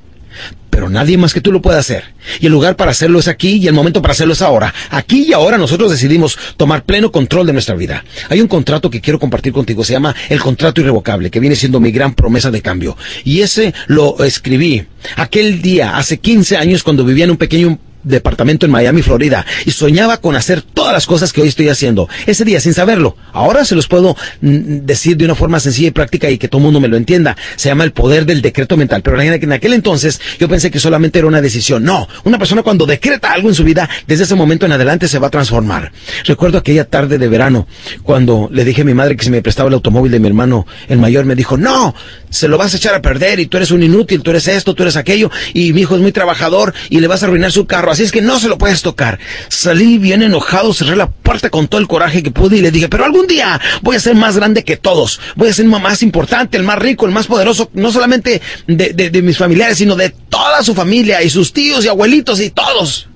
Pero 0.78 0.90
nadie 0.90 1.18
más 1.18 1.34
que 1.34 1.40
tú 1.40 1.50
lo 1.50 1.60
puede 1.60 1.76
hacer. 1.76 2.04
Y 2.38 2.46
el 2.46 2.52
lugar 2.52 2.76
para 2.76 2.92
hacerlo 2.92 3.18
es 3.18 3.26
aquí 3.26 3.54
y 3.54 3.66
el 3.66 3.74
momento 3.74 4.00
para 4.00 4.12
hacerlo 4.12 4.34
es 4.34 4.42
ahora. 4.42 4.72
Aquí 4.90 5.26
y 5.28 5.32
ahora 5.32 5.58
nosotros 5.58 5.90
decidimos 5.90 6.38
tomar 6.56 6.84
pleno 6.84 7.10
control 7.10 7.48
de 7.48 7.52
nuestra 7.52 7.74
vida. 7.74 8.04
Hay 8.28 8.40
un 8.40 8.46
contrato 8.46 8.88
que 8.88 9.00
quiero 9.00 9.18
compartir 9.18 9.52
contigo, 9.52 9.82
se 9.82 9.94
llama 9.94 10.14
el 10.28 10.38
contrato 10.38 10.80
irrevocable, 10.80 11.32
que 11.32 11.40
viene 11.40 11.56
siendo 11.56 11.80
mi 11.80 11.90
gran 11.90 12.14
promesa 12.14 12.52
de 12.52 12.62
cambio. 12.62 12.96
Y 13.24 13.40
ese 13.40 13.74
lo 13.88 14.22
escribí 14.22 14.86
aquel 15.16 15.62
día, 15.62 15.96
hace 15.96 16.18
15 16.18 16.56
años, 16.56 16.84
cuando 16.84 17.04
vivía 17.04 17.24
en 17.24 17.32
un 17.32 17.38
pequeño 17.38 17.76
departamento 18.08 18.66
en 18.66 18.72
Miami, 18.72 19.02
Florida, 19.02 19.44
y 19.64 19.70
soñaba 19.70 20.18
con 20.18 20.36
hacer 20.36 20.62
todas 20.62 20.92
las 20.92 21.06
cosas 21.06 21.32
que 21.32 21.42
hoy 21.42 21.48
estoy 21.48 21.68
haciendo. 21.68 22.08
Ese 22.26 22.44
día, 22.44 22.60
sin 22.60 22.74
saberlo. 22.74 23.16
Ahora 23.32 23.64
se 23.64 23.74
los 23.74 23.86
puedo 23.86 24.16
mm, 24.40 24.86
decir 24.86 25.16
de 25.16 25.24
una 25.24 25.34
forma 25.34 25.60
sencilla 25.60 25.88
y 25.88 25.92
práctica 25.92 26.30
y 26.30 26.38
que 26.38 26.48
todo 26.48 26.58
el 26.58 26.64
mundo 26.64 26.80
me 26.80 26.88
lo 26.88 26.96
entienda. 26.96 27.36
Se 27.56 27.68
llama 27.68 27.84
el 27.84 27.92
poder 27.92 28.26
del 28.26 28.42
decreto 28.42 28.76
mental. 28.76 29.02
Pero 29.02 29.20
en 29.20 29.52
aquel 29.52 29.72
entonces 29.72 30.20
yo 30.38 30.48
pensé 30.48 30.70
que 30.70 30.78
solamente 30.78 31.18
era 31.18 31.28
una 31.28 31.40
decisión. 31.40 31.84
No, 31.84 32.08
una 32.24 32.38
persona 32.38 32.62
cuando 32.62 32.86
decreta 32.86 33.32
algo 33.32 33.48
en 33.48 33.54
su 33.54 33.64
vida, 33.64 33.88
desde 34.06 34.24
ese 34.24 34.34
momento 34.34 34.66
en 34.66 34.72
adelante 34.72 35.08
se 35.08 35.18
va 35.18 35.28
a 35.28 35.30
transformar. 35.30 35.92
Recuerdo 36.24 36.58
aquella 36.58 36.84
tarde 36.84 37.18
de 37.18 37.28
verano, 37.28 37.66
cuando 38.02 38.48
le 38.52 38.64
dije 38.64 38.82
a 38.82 38.84
mi 38.84 38.94
madre 38.94 39.16
que 39.16 39.24
si 39.24 39.30
me 39.30 39.42
prestaba 39.42 39.68
el 39.68 39.74
automóvil 39.74 40.12
de 40.12 40.20
mi 40.20 40.28
hermano, 40.28 40.66
el 40.88 40.98
mayor 40.98 41.24
me 41.24 41.34
dijo, 41.34 41.56
no, 41.56 41.94
se 42.30 42.48
lo 42.48 42.58
vas 42.58 42.74
a 42.74 42.76
echar 42.76 42.94
a 42.94 43.02
perder 43.02 43.40
y 43.40 43.46
tú 43.46 43.56
eres 43.56 43.70
un 43.70 43.82
inútil, 43.82 44.22
tú 44.22 44.30
eres 44.30 44.48
esto, 44.48 44.74
tú 44.74 44.82
eres 44.82 44.96
aquello, 44.96 45.30
y 45.54 45.72
mi 45.72 45.82
hijo 45.82 45.96
es 45.96 46.02
muy 46.02 46.12
trabajador 46.12 46.74
y 46.90 47.00
le 47.00 47.06
vas 47.06 47.22
a 47.22 47.26
arruinar 47.26 47.52
su 47.52 47.66
carro 47.66 47.90
es 48.04 48.12
que 48.12 48.22
no 48.22 48.38
se 48.38 48.48
lo 48.48 48.58
puedes 48.58 48.82
tocar. 48.82 49.18
Salí 49.48 49.98
bien 49.98 50.22
enojado, 50.22 50.72
cerré 50.72 50.96
la 50.96 51.08
puerta 51.08 51.50
con 51.50 51.68
todo 51.68 51.80
el 51.80 51.88
coraje 51.88 52.22
que 52.22 52.30
pude 52.30 52.58
y 52.58 52.60
le 52.60 52.70
dije, 52.70 52.88
pero 52.88 53.04
algún 53.04 53.26
día 53.26 53.60
voy 53.82 53.96
a 53.96 54.00
ser 54.00 54.14
más 54.14 54.36
grande 54.36 54.64
que 54.64 54.76
todos, 54.76 55.20
voy 55.36 55.48
a 55.48 55.52
ser 55.54 55.66
más 55.66 56.02
importante, 56.02 56.56
el 56.56 56.64
más 56.64 56.78
rico, 56.78 57.06
el 57.06 57.12
más 57.12 57.26
poderoso, 57.26 57.70
no 57.74 57.92
solamente 57.92 58.40
de, 58.66 58.92
de 58.92 59.22
mis 59.22 59.36
familiares, 59.36 59.78
sino 59.78 59.96
de 59.96 60.10
toda 60.10 60.62
su 60.62 60.74
familia 60.74 61.22
y 61.22 61.30
sus 61.30 61.52
tíos 61.52 61.84
y 61.84 61.88
abuelitos 61.88 62.40
y 62.40 62.50
todos. 62.50 63.08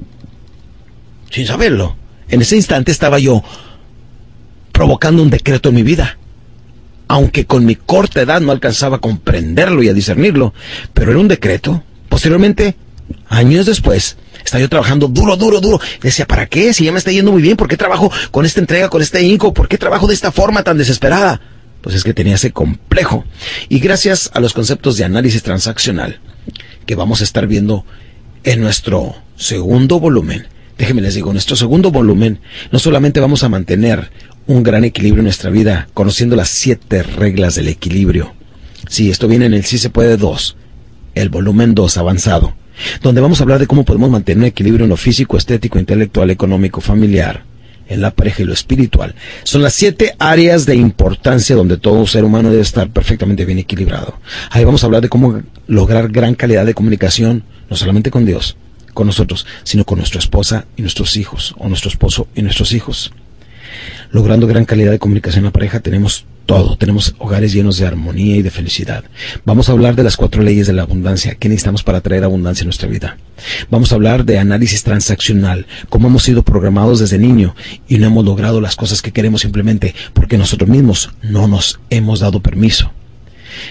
Sin 1.30 1.46
saberlo, 1.46 1.96
En 2.28 2.42
ese 2.42 2.56
instante 2.56 2.92
estaba 2.92 3.18
yo 3.18 3.42
provocando 4.72 5.22
un 5.22 5.30
decreto 5.30 5.68
en 5.68 5.74
mi 5.74 5.82
vida. 5.82 6.18
Aunque 7.08 7.46
con 7.46 7.64
mi 7.64 7.74
corta 7.74 8.22
edad 8.22 8.40
no 8.40 8.52
alcanzaba 8.52 8.96
a 8.96 9.00
comprenderlo 9.00 9.82
y 9.82 9.88
a 9.88 9.94
discernirlo, 9.94 10.54
pero 10.94 11.10
era 11.10 11.20
un 11.20 11.28
decreto. 11.28 11.82
Posteriormente, 12.08 12.76
años 13.28 13.66
después, 13.66 14.16
estaba 14.44 14.60
yo 14.60 14.68
trabajando 14.68 15.08
duro, 15.08 15.36
duro, 15.36 15.60
duro. 15.60 15.80
Decía, 16.00 16.26
¿para 16.26 16.46
qué? 16.46 16.72
Si 16.72 16.84
ya 16.84 16.92
me 16.92 16.98
está 16.98 17.10
yendo 17.10 17.32
muy 17.32 17.42
bien, 17.42 17.56
¿por 17.56 17.68
qué 17.68 17.76
trabajo 17.76 18.10
con 18.30 18.46
esta 18.46 18.60
entrega, 18.60 18.88
con 18.88 19.02
este 19.02 19.22
inco? 19.22 19.52
¿Por 19.52 19.68
qué 19.68 19.78
trabajo 19.78 20.06
de 20.06 20.14
esta 20.14 20.32
forma 20.32 20.62
tan 20.62 20.78
desesperada? 20.78 21.40
Pues 21.80 21.96
es 21.96 22.04
que 22.04 22.14
tenía 22.14 22.36
ese 22.36 22.52
complejo. 22.52 23.24
Y 23.68 23.80
gracias 23.80 24.30
a 24.34 24.40
los 24.40 24.52
conceptos 24.52 24.96
de 24.96 25.04
análisis 25.04 25.42
transaccional 25.42 26.20
que 26.86 26.94
vamos 26.94 27.20
a 27.20 27.24
estar 27.24 27.46
viendo 27.46 27.84
en 28.44 28.60
nuestro 28.60 29.14
segundo 29.36 30.00
volumen, 30.00 30.46
déjenme 30.78 31.02
les 31.02 31.14
digo, 31.14 31.30
en 31.30 31.34
nuestro 31.34 31.56
segundo 31.56 31.90
volumen 31.90 32.40
no 32.70 32.78
solamente 32.78 33.20
vamos 33.20 33.44
a 33.44 33.48
mantener 33.48 34.10
un 34.46 34.62
gran 34.62 34.84
equilibrio 34.84 35.20
en 35.20 35.26
nuestra 35.26 35.50
vida, 35.50 35.88
conociendo 35.94 36.34
las 36.36 36.48
siete 36.48 37.02
reglas 37.02 37.54
del 37.54 37.68
equilibrio. 37.68 38.34
Sí, 38.88 39.10
esto 39.10 39.28
viene 39.28 39.46
en 39.46 39.54
el 39.54 39.64
Sí 39.64 39.78
se 39.78 39.90
puede 39.90 40.16
2, 40.16 40.56
el 41.14 41.28
volumen 41.28 41.74
2 41.74 41.96
avanzado, 41.96 42.54
donde 43.02 43.20
vamos 43.20 43.41
a 43.41 43.44
hablar 43.44 43.59
de 43.59 43.67
cómo 43.67 43.84
podemos 43.84 44.10
mantener 44.10 44.39
un 44.39 44.44
equilibrio 44.44 44.84
en 44.84 44.91
lo 44.91 44.97
físico, 44.97 45.36
estético, 45.36 45.78
intelectual, 45.78 46.31
económico, 46.31 46.81
familiar, 46.81 47.44
en 47.89 48.01
la 48.01 48.10
pareja 48.10 48.42
y 48.42 48.47
lo 48.47 48.52
espiritual. 48.52 49.15
Son 49.44 49.62
las 49.62 49.75
siete 49.75 50.15
áreas 50.18 50.67
de 50.67 50.76
importancia 50.76 51.57
donde 51.57 51.76
todo 51.76 52.07
ser 52.07 52.25
humano 52.25 52.51
debe 52.51 52.62
estar 52.62 52.91
perfectamente 52.91 53.44
bien 53.44 53.59
equilibrado. 53.59 54.18
Ahí 54.51 54.65
vamos 54.65 54.83
a 54.83 54.86
hablar 54.86 55.02
de 55.02 55.09
cómo 55.09 55.42
lograr 55.67 56.09
gran 56.09 56.34
calidad 56.34 56.67
de 56.67 56.75
comunicación, 56.75 57.44
no 57.68 57.76
solamente 57.76 58.10
con 58.10 58.25
Dios, 58.25 58.57
con 58.94 59.07
nosotros, 59.07 59.47
sino 59.65 59.84
con 59.84 59.99
nuestra 59.99 60.18
esposa 60.18 60.67
y 60.76 60.83
nuestros 60.83 61.17
hijos, 61.17 61.55
o 61.59 61.68
nuestro 61.68 61.91
esposo 61.91 62.28
y 62.34 62.42
nuestros 62.42 62.73
hijos. 62.73 63.12
Logrando 64.10 64.47
gran 64.47 64.65
calidad 64.65 64.91
de 64.91 64.99
comunicación 64.99 65.41
en 65.41 65.47
la 65.47 65.52
pareja 65.52 65.81
tenemos 65.81 66.26
todo, 66.52 66.76
tenemos 66.76 67.14
hogares 67.18 67.55
llenos 67.55 67.78
de 67.78 67.86
armonía 67.86 68.36
y 68.36 68.42
de 68.42 68.50
felicidad. 68.50 69.05
Vamos 69.47 69.70
a 69.70 69.72
hablar 69.72 69.97
de 69.97 70.02
las 70.02 70.18
cuatro 70.18 70.42
leyes 70.42 70.66
de 70.66 70.74
la 70.74 70.82
abundancia, 70.82 71.34
qué 71.36 71.48
necesitamos 71.48 71.82
para 71.82 72.02
traer 72.02 72.24
abundancia 72.24 72.62
en 72.62 72.66
nuestra 72.66 72.90
vida. 72.90 73.16
Vamos 73.70 73.90
a 73.90 73.94
hablar 73.94 74.26
de 74.26 74.39
análisis 74.39 74.84
transaccional, 74.84 75.66
cómo 75.89 76.08
hemos 76.08 76.24
sido 76.24 76.42
programados 76.42 77.00
desde 77.00 77.16
niño 77.16 77.56
y 77.89 77.97
no 77.97 78.08
hemos 78.08 78.26
logrado 78.26 78.60
las 78.60 78.76
cosas 78.76 79.00
que 79.00 79.12
queremos 79.12 79.40
simplemente 79.40 79.94
porque 80.12 80.36
nosotros 80.36 80.68
mismos 80.68 81.14
no 81.22 81.48
nos 81.48 81.81
hemos 81.89 82.20
dado 82.20 82.40
permiso. 82.40 82.92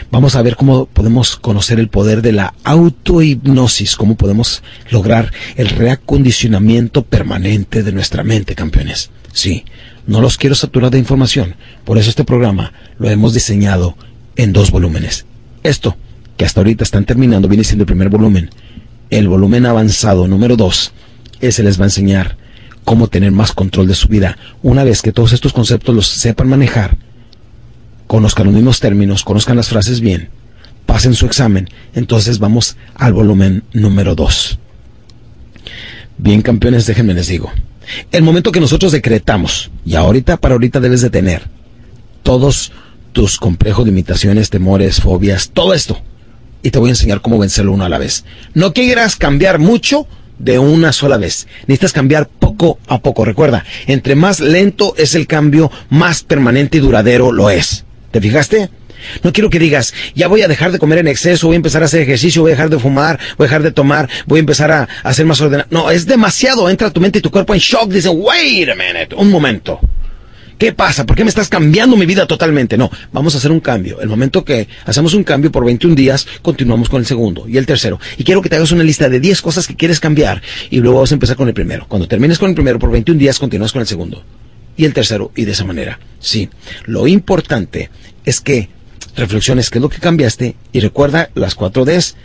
Vamos 0.09 0.35
a 0.35 0.41
ver 0.41 0.55
cómo 0.55 0.87
podemos 0.87 1.35
conocer 1.35 1.79
el 1.79 1.87
poder 1.87 2.23
de 2.23 2.31
la 2.31 2.55
autohipnosis, 2.63 3.95
cómo 3.95 4.15
podemos 4.15 4.63
lograr 4.89 5.31
el 5.55 5.69
reacondicionamiento 5.69 7.03
permanente 7.03 7.83
de 7.83 7.91
nuestra 7.91 8.23
mente, 8.23 8.55
campeones. 8.55 9.11
Sí, 9.33 9.65
no 10.07 10.21
los 10.21 10.37
quiero 10.37 10.55
saturar 10.55 10.91
de 10.91 10.99
información, 10.99 11.55
por 11.85 11.97
eso 11.97 12.09
este 12.09 12.23
programa 12.23 12.73
lo 12.97 13.09
hemos 13.09 13.33
diseñado 13.33 13.95
en 14.35 14.53
dos 14.53 14.71
volúmenes. 14.71 15.25
Esto, 15.63 15.95
que 16.37 16.45
hasta 16.45 16.59
ahorita 16.59 16.83
están 16.83 17.05
terminando, 17.05 17.47
viene 17.47 17.63
siendo 17.63 17.83
el 17.83 17.87
primer 17.87 18.09
volumen. 18.09 18.49
El 19.09 19.27
volumen 19.27 19.65
avanzado 19.65 20.27
número 20.27 20.55
dos, 20.55 20.93
ese 21.39 21.63
les 21.63 21.79
va 21.79 21.83
a 21.83 21.87
enseñar 21.87 22.37
cómo 22.83 23.07
tener 23.07 23.31
más 23.31 23.51
control 23.51 23.87
de 23.87 23.95
su 23.95 24.07
vida. 24.07 24.37
Una 24.63 24.83
vez 24.83 25.01
que 25.01 25.11
todos 25.11 25.33
estos 25.33 25.53
conceptos 25.53 25.93
los 25.93 26.07
sepan 26.07 26.49
manejar, 26.49 26.97
conozcan 28.07 28.47
los 28.47 28.55
mismos 28.55 28.79
términos, 28.79 29.23
conozcan 29.23 29.55
las 29.55 29.69
frases 29.69 30.01
bien, 30.01 30.29
pasen 30.85 31.13
su 31.13 31.25
examen, 31.25 31.69
entonces 31.93 32.39
vamos 32.39 32.77
al 32.95 33.13
volumen 33.13 33.63
número 33.73 34.15
dos. 34.15 34.59
Bien, 36.17 36.41
campeones, 36.41 36.85
déjenme 36.85 37.13
les 37.13 37.27
digo. 37.27 37.51
El 38.11 38.23
momento 38.23 38.51
que 38.51 38.59
nosotros 38.59 38.91
decretamos, 38.91 39.71
y 39.85 39.95
ahorita 39.95 40.37
para 40.37 40.53
ahorita 40.53 40.79
debes 40.79 41.01
de 41.01 41.09
tener 41.09 41.43
todos 42.23 42.71
tus 43.13 43.37
complejos, 43.37 43.85
limitaciones, 43.85 44.49
temores, 44.49 45.01
fobias, 45.01 45.49
todo 45.53 45.73
esto. 45.73 45.99
Y 46.63 46.71
te 46.71 46.79
voy 46.79 46.89
a 46.89 46.93
enseñar 46.93 47.21
cómo 47.21 47.39
vencerlo 47.39 47.71
uno 47.71 47.85
a 47.85 47.89
la 47.89 47.97
vez. 47.97 48.25
No 48.53 48.73
quieras 48.73 49.15
cambiar 49.15 49.59
mucho 49.59 50.07
de 50.37 50.59
una 50.59 50.91
sola 50.91 51.17
vez. 51.17 51.47
Necesitas 51.61 51.93
cambiar 51.93 52.27
poco 52.27 52.79
a 52.87 52.99
poco. 52.99 53.25
Recuerda, 53.25 53.65
entre 53.87 54.15
más 54.15 54.39
lento 54.39 54.93
es 54.97 55.15
el 55.15 55.27
cambio, 55.27 55.71
más 55.89 56.23
permanente 56.23 56.77
y 56.77 56.81
duradero 56.81 57.31
lo 57.31 57.49
es. 57.49 57.85
¿Te 58.11 58.21
fijaste? 58.21 58.69
No 59.23 59.33
quiero 59.33 59.49
que 59.49 59.59
digas, 59.59 59.93
ya 60.15 60.27
voy 60.27 60.41
a 60.41 60.47
dejar 60.47 60.71
de 60.71 60.79
comer 60.79 60.99
en 60.99 61.07
exceso, 61.07 61.47
voy 61.47 61.55
a 61.55 61.57
empezar 61.57 61.81
a 61.81 61.85
hacer 61.85 62.01
ejercicio, 62.01 62.41
voy 62.41 62.51
a 62.51 62.55
dejar 62.55 62.69
de 62.69 62.79
fumar, 62.79 63.19
voy 63.37 63.45
a 63.45 63.47
dejar 63.47 63.63
de 63.63 63.71
tomar, 63.71 64.09
voy 64.25 64.39
a 64.39 64.41
empezar 64.41 64.71
a, 64.71 64.87
hacer 65.03 65.25
más 65.25 65.41
ordenado. 65.41 65.67
No, 65.71 65.89
es 65.89 66.05
demasiado. 66.05 66.69
Entra 66.69 66.91
tu 66.91 67.01
mente 67.01 67.19
y 67.19 67.21
tu 67.21 67.31
cuerpo 67.31 67.53
en 67.53 67.59
shock. 67.59 67.91
Dice, 67.91 68.09
wait 68.09 68.69
a 68.69 68.75
minute, 68.75 69.15
un 69.15 69.29
momento. 69.29 69.79
¿Qué 70.61 70.73
pasa? 70.73 71.07
¿Por 71.07 71.15
qué 71.15 71.23
me 71.23 71.29
estás 71.29 71.49
cambiando 71.49 71.97
mi 71.97 72.05
vida 72.05 72.27
totalmente? 72.27 72.77
No, 72.77 72.91
vamos 73.11 73.33
a 73.33 73.39
hacer 73.39 73.51
un 73.51 73.61
cambio. 73.61 73.99
El 73.99 74.09
momento 74.09 74.45
que 74.45 74.67
hacemos 74.85 75.15
un 75.15 75.23
cambio 75.23 75.51
por 75.51 75.65
21 75.65 75.95
días, 75.95 76.27
continuamos 76.43 76.87
con 76.87 76.99
el 76.99 77.07
segundo 77.07 77.47
y 77.47 77.57
el 77.57 77.65
tercero. 77.65 77.99
Y 78.15 78.23
quiero 78.23 78.43
que 78.43 78.49
te 78.49 78.57
hagas 78.57 78.71
una 78.71 78.83
lista 78.83 79.09
de 79.09 79.19
10 79.19 79.41
cosas 79.41 79.65
que 79.65 79.75
quieres 79.75 79.99
cambiar 79.99 80.39
y 80.69 80.79
luego 80.79 80.99
vas 80.99 81.09
a 81.09 81.15
empezar 81.15 81.35
con 81.35 81.47
el 81.47 81.55
primero. 81.55 81.87
Cuando 81.87 82.07
termines 82.07 82.37
con 82.37 82.49
el 82.49 82.53
primero 82.53 82.77
por 82.77 82.91
21 82.91 83.19
días, 83.19 83.39
continúas 83.39 83.71
con 83.71 83.81
el 83.81 83.87
segundo 83.87 84.23
y 84.77 84.85
el 84.85 84.93
tercero 84.93 85.31
y 85.35 85.45
de 85.45 85.51
esa 85.51 85.65
manera. 85.65 85.99
Sí, 86.19 86.47
lo 86.85 87.07
importante 87.07 87.89
es 88.23 88.39
que 88.39 88.69
reflexiones 89.21 89.69
qué 89.69 89.77
es 89.77 89.81
lo 89.81 89.89
que 89.89 89.99
cambiaste 89.99 90.55
y 90.71 90.79
recuerda 90.79 91.29
las 91.35 91.55
cuatro 91.55 91.85
Ds. 91.85 92.15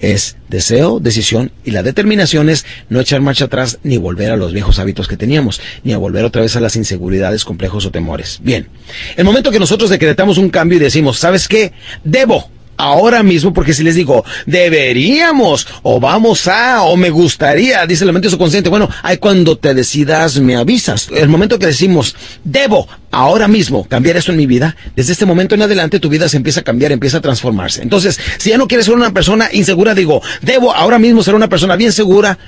Es 0.00 0.36
deseo, 0.48 1.00
decisión 1.00 1.52
y 1.64 1.70
la 1.70 1.82
determinación 1.82 2.50
es 2.50 2.66
no 2.90 3.00
echar 3.00 3.20
marcha 3.20 3.46
atrás 3.46 3.78
ni 3.84 3.96
volver 3.96 4.32
a 4.32 4.36
los 4.36 4.52
viejos 4.52 4.78
hábitos 4.78 5.08
que 5.08 5.16
teníamos, 5.16 5.60
ni 5.82 5.92
a 5.92 5.98
volver 5.98 6.24
otra 6.24 6.42
vez 6.42 6.56
a 6.56 6.60
las 6.60 6.76
inseguridades, 6.76 7.44
complejos 7.44 7.86
o 7.86 7.90
temores. 7.90 8.40
Bien, 8.42 8.68
el 9.16 9.24
momento 9.24 9.50
que 9.50 9.60
nosotros 9.60 9.90
decretamos 9.90 10.36
un 10.36 10.50
cambio 10.50 10.76
y 10.76 10.82
decimos, 10.82 11.18
¿sabes 11.18 11.48
qué? 11.48 11.72
Debo 12.02 12.50
ahora 12.76 13.22
mismo, 13.22 13.52
porque 13.52 13.74
si 13.74 13.82
les 13.82 13.94
digo, 13.94 14.24
deberíamos, 14.46 15.66
o 15.82 16.00
vamos 16.00 16.46
a, 16.48 16.82
o 16.82 16.96
me 16.96 17.10
gustaría, 17.10 17.86
dice 17.86 18.04
la 18.04 18.12
mente 18.12 18.30
subconsciente, 18.30 18.68
bueno, 18.68 18.88
hay 19.02 19.18
cuando 19.18 19.56
te 19.56 19.74
decidas, 19.74 20.40
me 20.40 20.56
avisas. 20.56 21.08
El 21.14 21.28
momento 21.28 21.58
que 21.58 21.66
decimos, 21.66 22.16
debo 22.44 22.88
ahora 23.10 23.48
mismo 23.48 23.84
cambiar 23.84 24.16
eso 24.16 24.32
en 24.32 24.38
mi 24.38 24.46
vida, 24.46 24.76
desde 24.96 25.12
este 25.12 25.26
momento 25.26 25.54
en 25.54 25.62
adelante 25.62 26.00
tu 26.00 26.08
vida 26.08 26.28
se 26.28 26.36
empieza 26.36 26.60
a 26.60 26.64
cambiar, 26.64 26.92
empieza 26.92 27.18
a 27.18 27.20
transformarse. 27.20 27.82
Entonces, 27.82 28.18
si 28.38 28.50
ya 28.50 28.58
no 28.58 28.68
quieres 28.68 28.86
ser 28.86 28.94
una 28.94 29.12
persona 29.12 29.48
insegura, 29.52 29.94
digo, 29.94 30.22
debo 30.42 30.74
ahora 30.74 30.98
mismo 30.98 31.22
ser 31.22 31.34
una 31.34 31.48
persona 31.48 31.76
bien 31.76 31.92
segura 31.92 32.38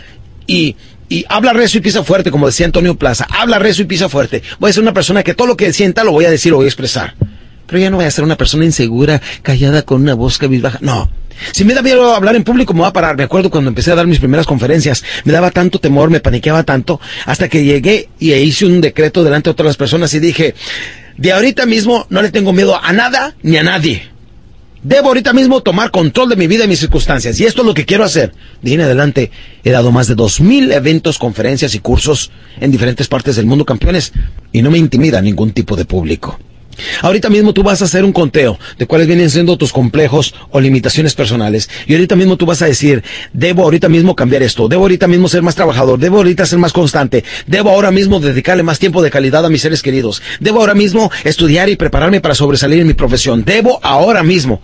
y 0.46 0.76
y 1.08 1.24
habla 1.28 1.52
recio 1.52 1.78
y 1.78 1.82
pisa 1.82 2.02
fuerte, 2.02 2.30
como 2.30 2.46
decía 2.46 2.66
Antonio 2.66 2.96
Plaza. 2.96 3.26
Habla 3.30 3.58
recio 3.58 3.84
y 3.84 3.86
pisa 3.86 4.08
fuerte. 4.08 4.42
Voy 4.58 4.70
a 4.70 4.72
ser 4.72 4.82
una 4.82 4.92
persona 4.92 5.22
que 5.22 5.34
todo 5.34 5.46
lo 5.46 5.56
que 5.56 5.72
sienta 5.72 6.02
lo 6.02 6.12
voy 6.12 6.24
a 6.24 6.30
decir, 6.30 6.50
lo 6.50 6.56
voy 6.56 6.66
a 6.66 6.68
expresar. 6.68 7.14
Pero 7.66 7.78
ya 7.78 7.90
no 7.90 7.96
voy 7.96 8.06
a 8.06 8.10
ser 8.10 8.24
una 8.24 8.36
persona 8.36 8.64
insegura, 8.64 9.20
callada 9.42 9.82
con 9.82 10.02
una 10.02 10.14
voz 10.14 10.38
cabizbaja. 10.38 10.78
No. 10.80 11.10
Si 11.52 11.64
me 11.64 11.74
da 11.74 11.82
miedo 11.82 12.14
hablar 12.14 12.36
en 12.36 12.44
público, 12.44 12.72
me 12.72 12.80
va 12.80 12.88
a 12.88 12.92
parar. 12.92 13.16
Me 13.16 13.24
acuerdo 13.24 13.50
cuando 13.50 13.68
empecé 13.68 13.92
a 13.92 13.94
dar 13.94 14.06
mis 14.06 14.18
primeras 14.18 14.46
conferencias, 14.46 15.04
me 15.24 15.32
daba 15.32 15.50
tanto 15.50 15.78
temor, 15.78 16.10
me 16.10 16.20
paniqueaba 16.20 16.62
tanto, 16.62 17.00
hasta 17.26 17.48
que 17.48 17.64
llegué 17.64 18.08
y 18.18 18.32
hice 18.32 18.66
un 18.66 18.80
decreto 18.80 19.22
delante 19.22 19.48
de 19.48 19.52
otras 19.52 19.76
personas 19.76 20.14
y 20.14 20.20
dije, 20.20 20.54
de 21.16 21.32
ahorita 21.32 21.66
mismo 21.66 22.06
no 22.10 22.22
le 22.22 22.30
tengo 22.30 22.52
miedo 22.52 22.78
a 22.82 22.92
nada 22.92 23.34
ni 23.42 23.56
a 23.56 23.62
nadie. 23.62 24.10
Debo 24.82 25.08
ahorita 25.08 25.32
mismo 25.32 25.62
tomar 25.62 25.90
control 25.90 26.28
de 26.28 26.36
mi 26.36 26.46
vida 26.46 26.64
y 26.64 26.68
mis 26.68 26.78
circunstancias. 26.78 27.40
Y 27.40 27.44
esto 27.44 27.62
es 27.62 27.66
lo 27.66 27.74
que 27.74 27.86
quiero 27.86 28.04
hacer. 28.04 28.32
De 28.62 28.70
ahí 28.70 28.74
en 28.74 28.82
adelante 28.82 29.32
he 29.64 29.70
dado 29.70 29.90
más 29.90 30.06
de 30.06 30.14
dos 30.14 30.40
mil 30.40 30.70
eventos, 30.70 31.18
conferencias 31.18 31.74
y 31.74 31.80
cursos 31.80 32.30
en 32.60 32.70
diferentes 32.70 33.08
partes 33.08 33.34
del 33.34 33.46
mundo, 33.46 33.64
campeones. 33.64 34.12
Y 34.52 34.62
no 34.62 34.70
me 34.70 34.78
intimida 34.78 35.20
ningún 35.20 35.50
tipo 35.50 35.74
de 35.74 35.86
público. 35.86 36.38
Ahorita 37.02 37.28
mismo 37.28 37.52
tú 37.52 37.62
vas 37.62 37.82
a 37.82 37.86
hacer 37.86 38.04
un 38.04 38.12
conteo 38.12 38.58
de 38.78 38.86
cuáles 38.86 39.06
vienen 39.06 39.30
siendo 39.30 39.56
tus 39.56 39.72
complejos 39.72 40.34
o 40.50 40.60
limitaciones 40.60 41.14
personales. 41.14 41.68
Y 41.86 41.94
ahorita 41.94 42.16
mismo 42.16 42.36
tú 42.36 42.46
vas 42.46 42.62
a 42.62 42.66
decir, 42.66 43.02
debo 43.32 43.62
ahorita 43.62 43.88
mismo 43.88 44.14
cambiar 44.14 44.42
esto, 44.42 44.68
debo 44.68 44.82
ahorita 44.82 45.08
mismo 45.08 45.28
ser 45.28 45.42
más 45.42 45.54
trabajador, 45.54 45.98
debo 45.98 46.18
ahorita 46.18 46.46
ser 46.46 46.58
más 46.58 46.72
constante, 46.72 47.24
debo 47.46 47.70
ahora 47.70 47.90
mismo 47.90 48.20
dedicarle 48.20 48.62
más 48.62 48.78
tiempo 48.78 49.02
de 49.02 49.10
calidad 49.10 49.44
a 49.44 49.50
mis 49.50 49.62
seres 49.62 49.82
queridos, 49.82 50.22
debo 50.40 50.60
ahora 50.60 50.74
mismo 50.74 51.10
estudiar 51.24 51.68
y 51.68 51.76
prepararme 51.76 52.20
para 52.20 52.34
sobresalir 52.34 52.80
en 52.80 52.86
mi 52.86 52.94
profesión, 52.94 53.44
debo 53.44 53.80
ahora 53.82 54.22
mismo. 54.22 54.60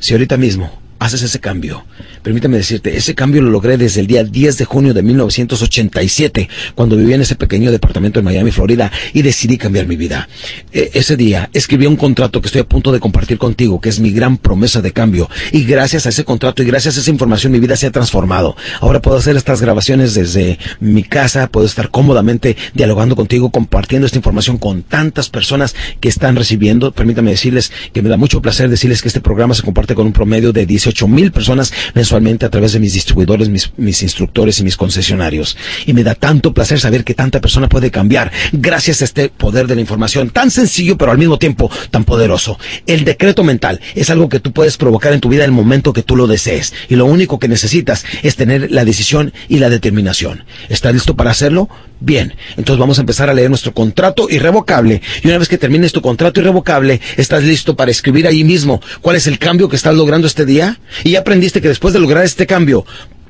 Si 0.00 0.14
ahorita 0.14 0.36
mismo 0.38 0.80
haces 1.00 1.22
ese 1.22 1.40
cambio. 1.40 1.84
Permítame 2.22 2.58
decirte, 2.58 2.94
ese 2.96 3.14
cambio 3.14 3.40
lo 3.40 3.50
logré 3.50 3.78
desde 3.78 4.02
el 4.02 4.06
día 4.06 4.22
10 4.22 4.58
de 4.58 4.64
junio 4.66 4.92
de 4.92 5.02
1987, 5.02 6.48
cuando 6.74 6.94
vivía 6.96 7.14
en 7.14 7.22
ese 7.22 7.36
pequeño 7.36 7.72
departamento 7.72 8.18
en 8.18 8.26
Miami, 8.26 8.50
Florida, 8.50 8.92
y 9.14 9.22
decidí 9.22 9.56
cambiar 9.56 9.86
mi 9.86 9.96
vida. 9.96 10.28
E, 10.72 10.90
ese 10.92 11.16
día 11.16 11.48
escribí 11.54 11.86
un 11.86 11.96
contrato 11.96 12.42
que 12.42 12.48
estoy 12.48 12.60
a 12.60 12.68
punto 12.68 12.92
de 12.92 13.00
compartir 13.00 13.38
contigo, 13.38 13.80
que 13.80 13.88
es 13.88 13.98
mi 13.98 14.12
gran 14.12 14.36
promesa 14.36 14.82
de 14.82 14.92
cambio, 14.92 15.30
y 15.52 15.64
gracias 15.64 16.04
a 16.04 16.10
ese 16.10 16.24
contrato 16.24 16.62
y 16.62 16.66
gracias 16.66 16.98
a 16.98 17.00
esa 17.00 17.10
información 17.10 17.50
mi 17.50 17.60
vida 17.60 17.76
se 17.76 17.86
ha 17.86 17.90
transformado. 17.90 18.54
Ahora 18.80 19.00
puedo 19.00 19.16
hacer 19.16 19.36
estas 19.36 19.62
grabaciones 19.62 20.12
desde 20.12 20.58
mi 20.80 21.02
casa, 21.02 21.48
puedo 21.48 21.64
estar 21.64 21.90
cómodamente 21.90 22.58
dialogando 22.74 23.16
contigo, 23.16 23.50
compartiendo 23.50 24.04
esta 24.04 24.18
información 24.18 24.58
con 24.58 24.82
tantas 24.82 25.30
personas 25.30 25.74
que 26.00 26.10
están 26.10 26.36
recibiendo. 26.36 26.92
Permítame 26.92 27.30
decirles 27.30 27.72
que 27.94 28.02
me 28.02 28.10
da 28.10 28.18
mucho 28.18 28.42
placer 28.42 28.68
decirles 28.68 29.00
que 29.00 29.08
este 29.08 29.22
programa 29.22 29.54
se 29.54 29.62
comparte 29.62 29.94
con 29.94 30.04
un 30.04 30.12
promedio 30.12 30.52
de 30.52 30.66
18 30.66 30.89
18 30.90 31.08
mil 31.08 31.32
personas 31.32 31.72
mensualmente 31.94 32.46
a 32.46 32.50
través 32.50 32.72
de 32.72 32.80
mis 32.80 32.92
distribuidores, 32.92 33.48
mis, 33.48 34.02
instructores 34.02 34.58
y 34.60 34.64
mis 34.64 34.76
concesionarios. 34.76 35.56
Y 35.86 35.92
me 35.92 36.02
da 36.02 36.14
tanto 36.14 36.52
placer 36.52 36.80
saber 36.80 37.04
que 37.04 37.14
tanta 37.14 37.40
persona 37.40 37.68
puede 37.68 37.90
cambiar 37.90 38.30
gracias 38.52 39.00
a 39.00 39.04
este 39.04 39.28
poder 39.28 39.66
de 39.66 39.74
la 39.76 39.80
información 39.80 40.30
tan 40.30 40.50
sencillo 40.50 40.96
pero 40.96 41.12
al 41.12 41.18
mismo 41.18 41.38
tiempo 41.38 41.70
tan 41.90 42.04
poderoso. 42.04 42.58
El 42.86 43.04
decreto 43.04 43.44
mental 43.44 43.80
es 43.94 44.10
algo 44.10 44.28
que 44.28 44.40
tú 44.40 44.52
puedes 44.52 44.76
provocar 44.76 45.12
en 45.12 45.20
tu 45.20 45.28
vida 45.28 45.44
el 45.44 45.52
momento 45.52 45.92
que 45.92 46.02
tú 46.02 46.16
lo 46.16 46.26
desees. 46.26 46.72
Y 46.88 46.96
lo 46.96 47.06
único 47.06 47.38
que 47.38 47.48
necesitas 47.48 48.04
es 48.22 48.36
tener 48.36 48.70
la 48.70 48.84
decisión 48.84 49.32
y 49.48 49.58
la 49.58 49.70
determinación. 49.70 50.44
¿Estás 50.68 50.92
listo 50.92 51.14
para 51.14 51.30
hacerlo? 51.30 51.68
Bien, 52.02 52.34
entonces 52.56 52.78
vamos 52.78 52.96
a 52.96 53.02
empezar 53.02 53.28
a 53.28 53.34
leer 53.34 53.50
nuestro 53.50 53.74
contrato 53.74 54.28
irrevocable. 54.30 55.02
Y 55.22 55.28
una 55.28 55.36
vez 55.36 55.48
que 55.48 55.58
termines 55.58 55.92
tu 55.92 56.00
contrato 56.00 56.40
irrevocable, 56.40 56.98
estás 57.18 57.44
listo 57.44 57.76
para 57.76 57.90
escribir 57.90 58.26
ahí 58.26 58.42
mismo 58.42 58.80
cuál 59.02 59.16
es 59.16 59.26
el 59.26 59.38
cambio 59.38 59.68
que 59.68 59.76
estás 59.76 59.94
logrando 59.94 60.26
este 60.26 60.46
día. 60.46 60.80
Y 61.04 61.16
aprendiste 61.16 61.60
que 61.60 61.68
después 61.68 61.92
de 61.92 62.00
lograr 62.00 62.24
este 62.24 62.46
cambio, 62.46 62.86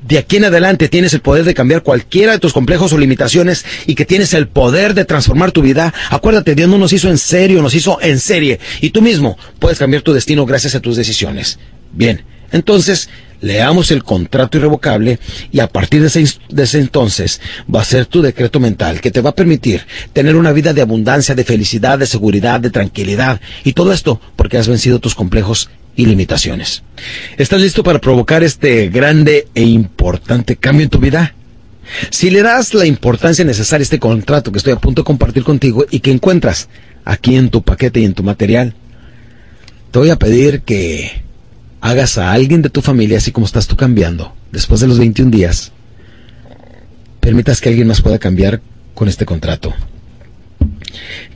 de 0.07 0.17
aquí 0.17 0.37
en 0.37 0.45
adelante 0.45 0.87
tienes 0.87 1.13
el 1.13 1.19
poder 1.19 1.43
de 1.43 1.53
cambiar 1.53 1.83
cualquiera 1.83 2.31
de 2.31 2.39
tus 2.39 2.53
complejos 2.53 2.93
o 2.93 2.97
limitaciones 2.97 3.65
y 3.85 3.95
que 3.95 4.05
tienes 4.05 4.33
el 4.33 4.47
poder 4.47 4.93
de 4.93 5.03
transformar 5.03 5.51
tu 5.51 5.61
vida. 5.61 5.93
Acuérdate, 6.09 6.55
Dios 6.55 6.69
no 6.69 6.77
nos 6.77 6.93
hizo 6.93 7.09
en 7.09 7.17
serio, 7.17 7.61
nos 7.61 7.75
hizo 7.75 7.99
en 8.01 8.19
serie. 8.19 8.59
Y 8.79 8.91
tú 8.91 9.01
mismo 9.01 9.37
puedes 9.59 9.79
cambiar 9.79 10.01
tu 10.01 10.13
destino 10.13 10.45
gracias 10.45 10.75
a 10.75 10.79
tus 10.79 10.95
decisiones. 10.95 11.59
Bien, 11.91 12.23
entonces 12.53 13.09
leamos 13.41 13.91
el 13.91 14.03
contrato 14.03 14.57
irrevocable 14.57 15.19
y 15.51 15.59
a 15.59 15.67
partir 15.67 16.01
de 16.01 16.63
ese, 16.63 16.79
entonces 16.79 17.41
va 17.73 17.81
a 17.81 17.85
ser 17.85 18.05
tu 18.05 18.21
decreto 18.21 18.59
mental 18.59 19.01
que 19.01 19.11
te 19.11 19.21
va 19.21 19.31
a 19.31 19.35
permitir 19.35 19.85
tener 20.13 20.35
una 20.35 20.51
vida 20.51 20.73
de 20.73 20.81
abundancia, 20.81 21.35
de 21.35 21.43
felicidad, 21.43 21.99
de 21.99 22.05
seguridad, 22.05 22.59
de 22.59 22.69
tranquilidad 22.69 23.41
y 23.63 23.73
todo 23.73 23.91
esto 23.91 24.21
porque 24.35 24.57
has 24.57 24.67
vencido 24.67 24.99
tus 24.99 25.15
complejos 25.15 25.69
y 25.95 26.05
limitaciones. 26.05 26.83
¿Estás 27.37 27.61
listo 27.61 27.83
para 27.83 27.99
provocar 27.99 28.43
este 28.43 28.87
grande 28.89 29.47
e 29.53 29.63
importante 29.63 30.55
cambio 30.55 30.83
en 30.83 30.89
tu 30.89 30.99
vida? 30.99 31.35
Si 32.09 32.29
le 32.29 32.41
das 32.41 32.73
la 32.73 32.85
importancia 32.85 33.43
necesaria 33.43 33.81
a 33.81 33.83
este 33.83 33.99
contrato 33.99 34.51
que 34.51 34.59
estoy 34.59 34.73
a 34.73 34.79
punto 34.79 35.01
de 35.01 35.05
compartir 35.05 35.43
contigo 35.43 35.85
y 35.89 35.99
que 35.99 36.11
encuentras 36.11 36.69
aquí 37.03 37.35
en 37.35 37.49
tu 37.49 37.63
paquete 37.63 37.99
y 37.99 38.05
en 38.05 38.13
tu 38.13 38.23
material, 38.23 38.75
te 39.91 39.99
voy 39.99 40.09
a 40.09 40.15
pedir 40.15 40.61
que 40.61 41.23
hagas 41.81 42.17
a 42.17 42.31
alguien 42.31 42.61
de 42.61 42.69
tu 42.69 42.81
familia, 42.81 43.17
así 43.17 43.31
como 43.31 43.45
estás 43.45 43.67
tú 43.67 43.75
cambiando, 43.75 44.33
después 44.51 44.79
de 44.79 44.87
los 44.87 44.99
21 44.99 45.31
días, 45.31 45.71
permitas 47.19 47.59
que 47.59 47.69
alguien 47.69 47.87
más 47.87 48.01
pueda 48.01 48.19
cambiar 48.19 48.61
con 48.93 49.09
este 49.09 49.25
contrato. 49.25 49.73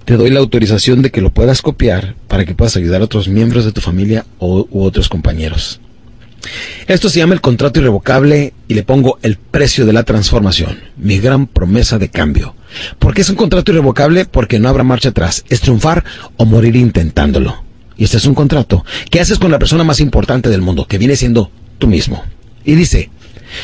Te 0.06 0.18
doy 0.18 0.30
la 0.30 0.40
autorización 0.40 1.02
de 1.02 1.10
que 1.10 1.22
lo 1.22 1.34
puedas 1.34 1.64
copiar 1.64 2.16
para 2.28 2.46
que 2.46 2.54
puedas 2.54 2.78
ayudar 2.78 3.02
a 3.02 3.06
otros 3.06 3.28
miembros 3.28 3.66
de 3.66 3.72
tu 3.72 3.82
familia 3.82 4.26
o, 4.38 4.68
u 4.70 4.84
otros 4.84 5.10
compañeros. 5.10 5.82
Esto 6.86 7.10
se 7.10 7.18
llama 7.18 7.34
el 7.34 7.42
contrato 7.42 7.80
irrevocable 7.80 8.54
y 8.68 8.76
le 8.76 8.84
pongo 8.84 9.18
el 9.24 9.38
precio 9.38 9.88
de 9.88 9.94
la 9.94 10.04
transformación, 10.04 10.80
mi 10.96 11.18
gran 11.20 11.48
promesa 11.48 11.98
de 11.98 12.10
cambio. 12.10 12.56
¿Por 13.00 13.16
qué 13.16 13.22
es 13.22 13.30
un 13.30 13.36
contrato 13.36 13.72
irrevocable? 13.72 14.26
Porque 14.26 14.60
no 14.60 14.70
habrá 14.70 14.84
marcha 14.84 15.10
atrás, 15.10 15.44
es 15.50 15.62
triunfar 15.62 16.04
o 16.38 16.46
morir 16.46 16.76
intentándolo. 16.76 17.65
Y 17.98 18.04
este 18.04 18.18
es 18.18 18.26
un 18.26 18.36
contrato 18.36 18.86
que 19.10 19.20
haces 19.20 19.40
con 19.40 19.52
la 19.52 19.60
persona 19.60 19.84
más 19.84 20.00
importante 20.00 20.50
del 20.50 20.62
mundo, 20.62 20.86
que 20.86 20.98
viene 20.98 21.16
siendo 21.16 21.52
tú 21.78 21.88
mismo. 21.88 22.24
Y 22.64 22.76
dice, 22.76 23.10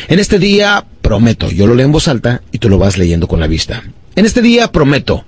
en 0.07 0.19
este 0.19 0.39
día 0.39 0.85
prometo, 1.01 1.49
yo 1.51 1.67
lo 1.67 1.75
leo 1.75 1.85
en 1.85 1.91
voz 1.91 2.07
alta 2.07 2.41
y 2.51 2.59
tú 2.59 2.69
lo 2.69 2.77
vas 2.77 2.97
leyendo 2.97 3.27
con 3.27 3.39
la 3.39 3.47
vista. 3.47 3.83
En 4.15 4.25
este 4.25 4.41
día 4.41 4.71
prometo 4.71 5.25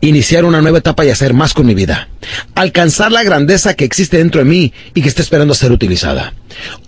iniciar 0.00 0.44
una 0.44 0.60
nueva 0.60 0.78
etapa 0.78 1.04
y 1.04 1.10
hacer 1.10 1.34
más 1.34 1.54
con 1.54 1.66
mi 1.66 1.74
vida. 1.74 2.08
Alcanzar 2.54 3.12
la 3.12 3.22
grandeza 3.22 3.74
que 3.74 3.84
existe 3.84 4.18
dentro 4.18 4.40
de 4.40 4.44
mí 4.44 4.72
y 4.94 5.02
que 5.02 5.08
está 5.08 5.22
esperando 5.22 5.54
ser 5.54 5.72
utilizada. 5.72 6.34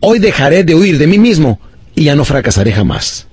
Hoy 0.00 0.18
dejaré 0.18 0.64
de 0.64 0.74
huir 0.74 0.98
de 0.98 1.06
mí 1.06 1.18
mismo 1.18 1.60
y 1.94 2.04
ya 2.04 2.14
no 2.14 2.24
fracasaré 2.24 2.72
jamás. 2.72 3.26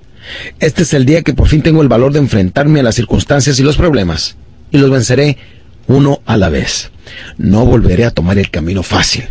Este 0.58 0.82
es 0.82 0.92
el 0.94 1.06
día 1.06 1.22
que 1.22 1.34
por 1.34 1.48
fin 1.48 1.62
tengo 1.62 1.82
el 1.82 1.88
valor 1.88 2.12
de 2.12 2.18
enfrentarme 2.18 2.80
a 2.80 2.82
las 2.82 2.96
circunstancias 2.96 3.58
y 3.58 3.62
los 3.62 3.76
problemas 3.76 4.36
y 4.70 4.78
los 4.78 4.90
venceré 4.90 5.38
uno 5.86 6.20
a 6.26 6.36
la 6.36 6.48
vez. 6.48 6.90
No 7.38 7.64
volveré 7.64 8.04
a 8.04 8.10
tomar 8.10 8.38
el 8.38 8.50
camino 8.50 8.82
fácil. 8.82 9.24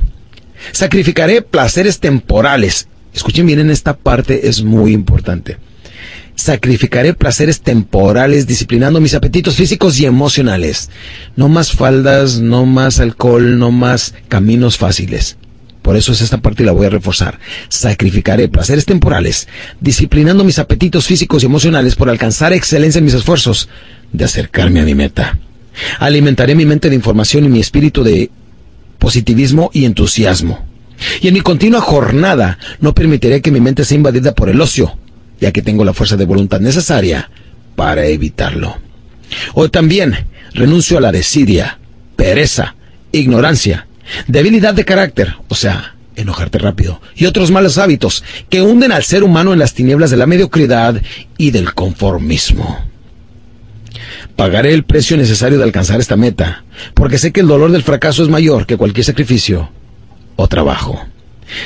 Sacrificaré 0.72 1.42
placeres 1.42 2.00
temporales. 2.00 2.88
Escuchen 3.14 3.45
bien 3.45 3.60
en 3.60 3.70
esta 3.70 3.95
parte, 3.95 4.48
es 4.48 4.64
muy 4.64 4.94
importante. 4.94 5.58
Sacrificaré 6.36 7.14
placeres 7.14 7.62
temporales 7.62 8.45
disciplinando 8.45 9.00
mis 9.00 9.14
apetitos 9.14 9.56
físicos 9.56 10.00
y 10.00 10.06
emocionales. 10.06 10.90
No 11.36 11.48
más 11.48 11.72
faldas, 11.72 12.42
no 12.42 12.66
más 12.66 13.00
alcohol, 13.00 13.58
no 13.58 13.72
más 13.72 14.14
caminos 14.28 14.78
fáciles. 14.78 15.38
Por 15.82 15.95
eso 15.95 16.12
es 16.12 16.22
esta 16.22 16.42
parte 16.42 16.64
y 16.64 16.66
la 16.66 16.72
voy 16.72 16.88
a 16.88 16.90
reforzar. 16.90 17.40
Sacrificaré 17.70 18.50
placeres 18.50 18.86
temporales, 18.86 19.48
disciplinando 19.80 20.44
mis 20.44 20.60
apetitos 20.60 21.06
físicos 21.06 21.44
y 21.44 21.45
emocionales 21.45 21.95
por 21.95 22.10
alcanzar 22.10 22.54
excelencia 22.54 23.00
en 23.00 23.06
mis 23.06 23.14
esfuerzos 23.14 23.70
de 24.12 24.26
acercarme 24.26 24.82
a 24.82 24.84
mi 24.84 24.95
meta. 24.95 25.38
Alimentaré 26.00 26.56
mi 26.56 26.66
mente 26.66 26.90
de 26.90 26.95
información 26.95 27.45
y 27.45 27.50
mi 27.50 27.60
espíritu 27.60 28.04
de 28.04 28.30
positivismo 29.00 29.70
y 29.74 29.86
entusiasmo. 29.86 30.66
Y 31.22 31.28
en 31.28 31.34
mi 31.34 31.42
continua 31.42 31.82
jornada 31.82 32.58
no 32.80 32.94
permitiré 32.94 33.42
que 33.42 33.52
mi 33.52 33.60
mente 33.60 33.86
sea 33.86 33.98
invadida 33.98 34.34
por 34.34 34.50
el 34.50 34.62
ocio, 34.62 34.98
ya 35.40 35.52
que 35.52 35.62
tengo 35.62 35.84
la 35.84 35.94
fuerza 35.94 36.18
de 36.18 36.26
voluntad 36.26 36.60
necesaria 36.60 37.30
para 37.76 38.06
evitarlo. 38.06 38.78
O 39.54 39.70
también 39.70 40.26
renuncio 40.54 40.98
a 40.98 41.02
la 41.02 41.12
desidia, 41.12 41.80
pereza, 42.16 42.76
ignorancia, 43.12 43.88
debilidad 44.28 44.74
de 44.74 44.86
carácter, 44.86 45.36
o 45.50 45.56
sea, 45.56 45.95
enojarte 46.16 46.58
rápido, 46.58 47.02
y 47.16 47.26
otros 47.26 47.52
malos 47.52 47.78
hábitos 47.78 48.24
que 48.50 48.62
hunden 48.62 48.92
al 48.92 49.04
ser 49.04 49.24
humano 49.24 49.52
en 49.52 49.60
las 49.60 49.74
tinieblas 49.74 50.12
de 50.12 50.18
la 50.18 50.28
mediocridad 50.28 51.02
y 51.38 51.52
del 51.52 51.74
conformismo. 51.74 52.94
Pagaré 54.35 54.73
el 54.73 54.83
precio 54.83 55.15
necesario 55.15 55.57
de 55.57 55.64
alcanzar 55.64 55.99
esta 55.99 56.17
meta, 56.17 56.65
porque 56.93 57.17
sé 57.17 57.31
que 57.31 57.39
el 57.39 57.47
dolor 57.47 57.72
del 57.72 57.83
fracaso 57.83 58.22
es 58.22 58.30
mayor 58.30 58.65
que 58.65 58.75
cualquier 58.75 59.05
sacrificio 59.05 59.69
o 60.35 60.47
trabajo. 60.47 61.01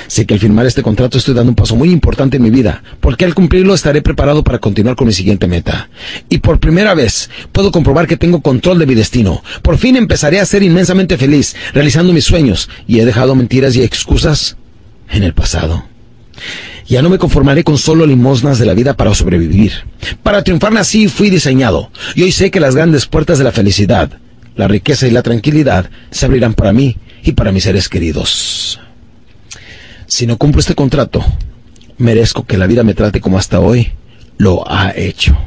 Sé 0.07 0.25
que 0.25 0.33
al 0.33 0.39
firmar 0.39 0.65
este 0.65 0.83
contrato 0.83 1.17
estoy 1.17 1.33
dando 1.33 1.51
un 1.51 1.55
paso 1.55 1.75
muy 1.75 1.89
importante 1.89 2.37
en 2.37 2.43
mi 2.43 2.49
vida, 2.49 2.83
porque 2.99 3.25
al 3.25 3.33
cumplirlo 3.33 3.73
estaré 3.73 4.01
preparado 4.01 4.43
para 4.43 4.59
continuar 4.59 4.95
con 4.95 5.07
mi 5.07 5.13
siguiente 5.13 5.47
meta. 5.47 5.89
Y 6.29 6.39
por 6.39 6.59
primera 6.59 6.93
vez 6.93 7.29
puedo 7.51 7.71
comprobar 7.71 8.05
que 8.05 8.17
tengo 8.17 8.41
control 8.41 8.77
de 8.77 8.85
mi 8.85 8.93
destino. 8.93 9.41
Por 9.61 9.77
fin 9.77 9.95
empezaré 9.95 10.39
a 10.39 10.45
ser 10.45 10.61
inmensamente 10.63 11.17
feliz, 11.17 11.55
realizando 11.73 12.13
mis 12.13 12.25
sueños, 12.25 12.69
y 12.87 12.99
he 12.99 13.05
dejado 13.05 13.35
mentiras 13.35 13.75
y 13.75 13.81
excusas 13.81 14.57
en 15.09 15.23
el 15.23 15.33
pasado. 15.33 15.85
Ya 16.89 17.03
no 17.03 17.09
me 17.11 17.19
conformaré 17.19 17.63
con 17.63 17.77
solo 17.77 18.07
limosnas 18.07 18.57
de 18.57 18.65
la 18.65 18.73
vida 18.73 18.95
para 18.95 19.13
sobrevivir. 19.13 19.73
Para 20.23 20.43
triunfar 20.43 20.75
así 20.75 21.07
fui 21.07 21.29
diseñado. 21.29 21.91
Y 22.15 22.23
hoy 22.23 22.31
sé 22.31 22.49
que 22.49 22.59
las 22.59 22.75
grandes 22.75 23.05
puertas 23.05 23.37
de 23.37 23.43
la 23.43 23.51
felicidad, 23.51 24.09
la 24.55 24.67
riqueza 24.67 25.07
y 25.07 25.11
la 25.11 25.21
tranquilidad 25.21 25.91
se 26.09 26.25
abrirán 26.25 26.55
para 26.55 26.73
mí 26.73 26.97
y 27.23 27.33
para 27.33 27.51
mis 27.51 27.63
seres 27.63 27.89
queridos. 27.89 28.79
Si 30.07 30.25
no 30.25 30.37
cumplo 30.37 30.61
este 30.61 30.73
contrato, 30.73 31.23
merezco 31.99 32.47
que 32.47 32.57
la 32.57 32.65
vida 32.65 32.83
me 32.83 32.95
trate 32.95 33.21
como 33.21 33.37
hasta 33.37 33.59
hoy 33.59 33.91
lo 34.39 34.67
ha 34.67 34.91
hecho. 34.95 35.37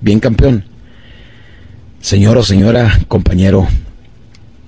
Bien, 0.00 0.18
campeón. 0.18 0.64
Señor 2.00 2.38
o 2.38 2.42
señora, 2.42 2.98
compañero, 3.06 3.68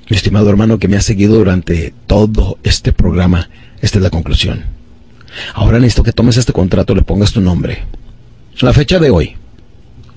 mi 0.09 0.17
estimado 0.17 0.49
hermano 0.49 0.79
que 0.79 0.87
me 0.87 0.97
ha 0.97 1.01
seguido 1.01 1.35
durante 1.35 1.93
todo 2.07 2.59
este 2.63 2.93
programa, 2.93 3.51
esta 3.81 3.99
es 3.99 4.03
la 4.05 4.11
conclusión. 4.11 4.84
Ahora 5.55 5.79
necesito 5.79 6.03
que 6.03 6.13
tomes 6.13 6.37
este 6.37 6.53
contrato, 6.53 6.95
le 6.95 7.03
pongas 7.03 7.33
tu 7.33 7.41
nombre. 7.41 7.85
La 8.61 8.73
fecha 8.73 8.99
de 8.99 9.11
hoy, 9.11 9.37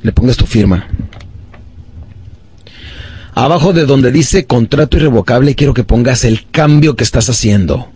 le 0.02 0.12
pongas 0.12 0.38
tu 0.38 0.46
firma. 0.46 0.88
Abajo 3.34 3.72
de 3.72 3.86
donde 3.86 4.12
dice 4.12 4.46
contrato 4.46 4.98
irrevocable, 4.98 5.54
quiero 5.54 5.74
que 5.74 5.84
pongas 5.84 6.24
el 6.24 6.48
cambio 6.50 6.96
que 6.96 7.04
estás 7.04 7.30
haciendo. 7.30 7.90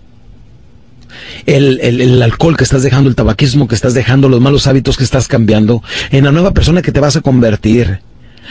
El, 1.45 1.79
el, 1.81 2.21
alcohol 2.21 2.55
que 2.55 2.63
estás 2.63 2.83
dejando, 2.83 3.09
el 3.09 3.15
tabaquismo 3.15 3.67
que 3.67 3.73
estás 3.73 3.95
dejando, 3.95 4.29
los 4.29 4.39
malos 4.39 4.67
hábitos 4.67 4.97
que 4.97 5.03
estás 5.03 5.27
cambiando, 5.27 5.81
en 6.11 6.25
la 6.25 6.31
nueva 6.31 6.53
persona 6.53 6.83
que 6.83 6.91
te 6.91 6.99
vas 6.99 7.15
a 7.15 7.21
convertir. 7.21 8.01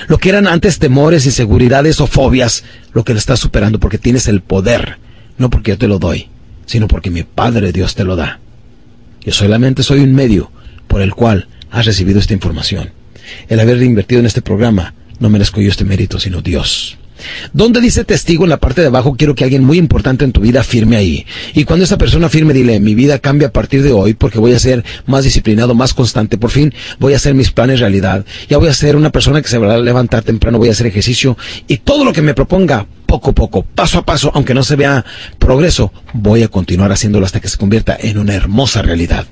Lo 0.09 0.19
que 0.19 0.31
eran 0.31 0.49
antes 0.49 0.79
temores, 0.79 1.27
inseguridades 1.27 2.01
o 2.01 2.07
fobias, 2.07 2.65
lo 2.93 3.05
que 3.05 3.13
le 3.13 3.21
estás 3.21 3.39
superando 3.39 3.79
porque 3.79 3.99
tienes 3.99 4.27
el 4.27 4.41
poder, 4.41 4.99
no 5.39 5.51
porque 5.51 5.73
yo 5.73 5.79
te 5.79 5.89
lo 5.89 5.99
doy, 5.99 6.29
sino 6.67 6.89
porque 6.89 7.11
mi 7.11 7.23
Padre 7.23 7.73
Dios 7.73 7.95
te 7.95 8.05
lo 8.05 8.17
da. 8.17 8.41
Yo 9.23 9.33
solamente 9.33 9.83
soy 9.83 10.01
un 10.01 10.15
medio 10.15 10.51
por 10.89 11.03
el 11.03 11.15
cual 11.15 11.49
has 11.71 11.87
recibido 11.87 12.19
esta 12.19 12.35
información. 12.35 12.91
El 13.49 13.61
haber 13.61 13.83
invertido 13.83 14.21
en 14.21 14.27
este 14.27 14.43
programa, 14.43 14.95
no 15.19 15.31
merezco 15.31 15.61
yo 15.61 15.71
este 15.71 15.85
mérito, 15.85 16.19
sino 16.19 16.41
Dios. 16.41 16.97
Donde 17.53 17.81
dice 17.81 18.05
testigo 18.05 18.45
en 18.45 18.51
la 18.51 18.57
parte 18.57 18.81
de 18.81 18.87
abajo, 18.87 19.15
quiero 19.17 19.35
que 19.35 19.45
alguien 19.45 19.65
muy 19.65 19.79
importante 19.79 20.25
en 20.25 20.33
tu 20.33 20.41
vida 20.41 20.63
firme 20.63 20.97
ahí. 20.97 21.27
Y 21.55 21.65
cuando 21.65 21.85
esa 21.85 21.99
persona 21.99 22.29
firme, 22.29 22.55
dile, 22.55 22.81
mi 22.81 22.95
vida 22.95 23.19
cambia 23.19 23.49
a 23.49 23.53
partir 23.53 23.83
de 23.83 23.93
hoy 23.93 24.15
porque 24.15 24.39
voy 24.39 24.53
a 24.53 24.59
ser 24.59 24.85
más 25.07 25.25
disciplinado, 25.25 25.75
más 25.75 25.95
constante. 25.95 26.39
Por 26.39 26.51
fin 26.51 26.73
voy 26.99 27.13
a 27.13 27.17
hacer 27.17 27.35
mis 27.35 27.51
planes 27.51 27.81
realidad. 27.81 28.25
Ya 28.49 28.59
voy 28.59 28.69
a 28.69 28.75
ser 28.75 28.97
una 28.97 29.11
persona 29.11 29.43
que 29.43 29.49
se 29.49 29.59
va 29.59 29.75
a 29.75 29.79
levantar 29.79 30.23
temprano, 30.23 30.59
voy 30.59 30.69
a 30.69 30.73
hacer 30.73 30.87
ejercicio 30.87 31.37
y 31.67 31.79
todo 31.79 32.05
lo 32.05 32.13
que 32.13 32.23
me 32.23 32.35
proponga 32.35 32.87
poco 33.11 33.31
a 33.31 33.35
poco, 33.35 33.63
paso 33.65 33.99
a 33.99 34.07
paso, 34.07 34.31
aunque 34.35 34.55
no 34.55 34.63
se 34.63 34.77
vea 34.77 35.05
progreso, 35.41 35.93
voy 36.13 36.45
a 36.45 36.49
continuar 36.49 36.93
haciéndolo 36.93 37.27
hasta 37.27 37.41
que 37.41 37.49
se 37.49 37.59
convierta 37.59 37.97
en 37.99 38.19
una 38.19 38.35
hermosa 38.35 38.83
realidad. 38.83 39.27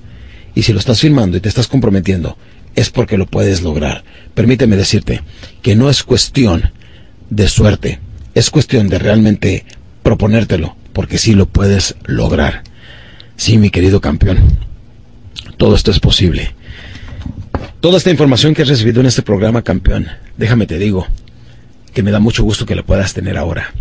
Y 0.57 0.63
si 0.63 0.73
lo 0.73 0.81
estás 0.81 1.01
filmando 1.01 1.37
y 1.37 1.41
te 1.41 1.49
estás 1.49 1.69
comprometiendo, 1.69 2.37
es 2.75 2.91
porque 2.91 3.17
lo 3.17 3.27
puedes 3.27 3.63
lograr. 3.63 4.03
Permíteme 4.35 4.75
decirte 4.75 5.23
que 5.63 5.77
no 5.77 5.91
es 5.91 6.03
cuestión 6.03 6.73
de 7.31 7.47
suerte, 7.47 8.01
es 8.35 8.51
cuestión 8.51 8.89
de 8.89 8.99
realmente 8.99 9.65
proponértelo, 10.03 10.77
porque 10.93 11.17
sí 11.17 11.35
lo 11.35 11.47
puedes 11.47 11.95
lograr. 12.05 12.65
Sí, 13.37 13.59
mi 13.59 13.71
querido 13.71 14.01
campeón, 14.01 14.39
todo 15.57 15.77
esto 15.77 15.93
es 15.93 16.01
posible. 16.01 16.53
Toda 17.81 17.99
esta 17.99 18.11
información 18.11 18.55
que 18.55 18.63
has 18.63 18.69
recibido 18.69 18.99
en 18.99 19.07
este 19.07 19.23
programa, 19.23 19.63
campeón, 19.63 20.09
déjame 20.37 20.67
te 20.67 20.79
digo 20.79 21.07
que 21.99 22.05
me 22.05 22.13
da 22.13 22.21
mucho 22.21 22.45
gusto 22.45 22.65
que 22.65 22.77
la 22.77 22.85
puedas 22.85 23.13
tener 23.13 23.37
ahora. 23.37 23.73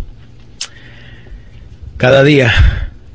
Cada 1.98 2.24
día 2.24 2.52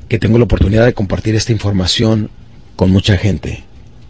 que 0.08 0.18
tengo 0.18 0.38
la 0.38 0.44
oportunidad 0.44 0.86
de 0.86 0.94
compartir 0.94 1.34
esta 1.34 1.52
información 1.52 2.30
con 2.74 2.90
mucha 2.90 3.18
gente, 3.18 3.64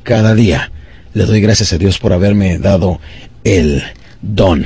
cada 0.04 0.36
día 0.36 0.70
le 1.12 1.24
doy 1.24 1.40
gracias 1.40 1.72
a 1.72 1.78
Dios 1.78 1.98
por 1.98 2.12
haberme 2.12 2.58
dado 2.58 3.00
el 3.42 3.82
don 4.22 4.64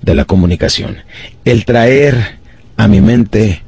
de 0.00 0.14
la 0.14 0.26
comunicación, 0.26 0.98
el 1.44 1.64
traer 1.64 2.38
a 2.76 2.86
mi 2.86 3.00
mente 3.00 3.62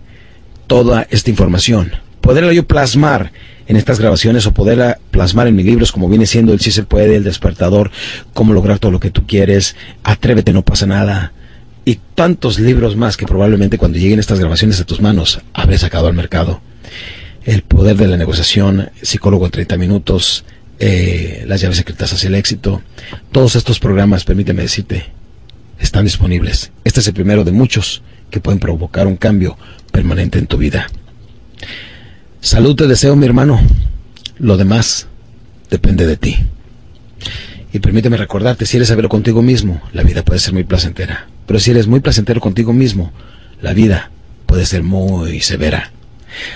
toda 0.69 1.09
esta 1.11 1.31
información, 1.31 1.91
poderla 2.21 2.53
yo 2.53 2.69
plasmar 2.69 3.33
en 3.67 3.75
estas 3.75 3.99
grabaciones 3.99 4.47
o 4.47 4.55
poderla 4.55 5.01
plasmar 5.11 5.49
en 5.49 5.57
mis 5.57 5.67
libros 5.67 5.91
como 5.91 6.09
viene 6.09 6.27
siendo 6.27 6.53
el 6.53 6.61
Si 6.61 6.71
se 6.71 6.85
puede, 6.85 7.17
el 7.17 7.25
despertador, 7.25 7.91
cómo 8.33 8.53
lograr 8.53 8.79
todo 8.79 8.93
lo 8.93 9.01
que 9.01 9.11
tú 9.11 9.27
quieres, 9.27 9.75
atrévete, 10.05 10.53
no 10.53 10.63
pasa 10.63 10.87
nada, 10.87 11.33
y 11.87 12.01
tantos 12.17 12.59
libros 12.59 12.97
más 12.97 13.17
que 13.17 13.27
probablemente 13.27 13.79
cuando 13.79 13.97
lleguen 13.97 14.19
estas 14.19 14.41
grabaciones 14.41 14.81
a 14.81 14.85
tus 14.85 15.01
manos 15.01 15.41
habré 15.55 15.79
sacado 15.79 16.09
al 16.09 16.15
mercado. 16.15 16.61
El 17.45 17.63
poder 17.63 17.97
de 17.97 18.09
la 18.09 18.17
negociación, 18.17 18.91
psicólogo 19.01 19.47
en 19.47 19.53
30 19.53 19.77
minutos, 19.79 20.45
eh, 20.81 21.45
las 21.47 21.61
llaves 21.61 21.77
secretas 21.77 22.13
hacia 22.13 22.27
el 22.27 22.35
éxito, 22.35 22.83
todos 23.31 23.55
estos 23.55 23.79
programas, 23.79 24.25
permíteme 24.25 24.63
decirte, 24.63 25.07
están 25.79 26.05
disponibles. 26.05 26.73
Este 26.83 26.99
es 26.99 27.07
el 27.07 27.15
primero 27.15 27.45
de 27.45 27.53
muchos 27.53 28.03
que 28.31 28.41
pueden 28.41 28.59
provocar 28.59 29.07
un 29.07 29.17
cambio 29.17 29.57
permanente 29.93 30.41
en 30.41 30.49
tu 30.49 30.57
vida. 30.57 30.89
Salud 32.41 32.75
te 32.75 32.89
deseo, 32.89 33.15
mi 33.15 33.27
hermano. 33.27 33.61
Lo 34.39 34.57
demás 34.57 35.07
depende 35.71 36.05
de 36.05 36.17
ti. 36.17 36.37
Y 37.77 37.79
permíteme 37.79 38.17
recordarte, 38.17 38.65
si 38.65 38.79
eres 38.79 38.89
severo 38.89 39.11
contigo 39.11 39.43
mismo, 39.43 39.83
la 39.93 40.03
vida 40.03 40.25
puede 40.25 40.41
ser 40.41 40.55
muy 40.55 40.65
placentera. 40.65 41.27
Pero 41.47 41.61
si 41.61 41.73
eres 41.73 41.87
muy 41.87 42.01
placentero 42.01 42.41
contigo 42.41 42.73
mismo, 42.73 43.13
la 43.61 43.75
vida 43.75 44.11
puede 44.47 44.65
ser 44.65 44.83
muy 44.83 45.43
severa. 45.43 45.93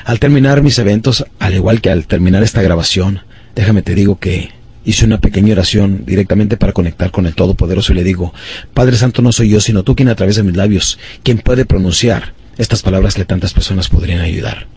Al 0.06 0.18
terminar 0.18 0.62
mis 0.62 0.78
eventos, 0.78 1.26
al 1.38 1.52
igual 1.52 1.82
que 1.82 1.90
al 1.90 2.06
terminar 2.06 2.42
esta 2.42 2.62
grabación, 2.62 3.20
déjame 3.54 3.82
te 3.82 3.94
digo 3.94 4.18
que 4.18 4.48
hice 4.86 5.04
una 5.04 5.20
pequeña 5.20 5.52
oración 5.52 6.06
directamente 6.06 6.56
para 6.56 6.72
conectar 6.72 7.10
con 7.10 7.26
el 7.26 7.34
Todopoderoso 7.34 7.92
y 7.92 7.96
le 7.96 8.04
digo, 8.04 8.32
Padre 8.72 8.96
Santo 8.96 9.20
no 9.20 9.30
soy 9.30 9.50
yo, 9.50 9.60
sino 9.60 9.82
tú 9.82 9.94
quien 9.94 10.08
a 10.08 10.14
través 10.14 10.36
de 10.36 10.42
mis 10.42 10.56
labios, 10.56 10.98
quien 11.22 11.36
puede 11.36 11.66
pronunciar 11.66 12.32
estas 12.56 12.80
palabras 12.80 13.12
que 13.12 13.26
tantas 13.26 13.52
personas 13.52 13.90
podrían 13.90 14.22
ayudar. 14.22 14.68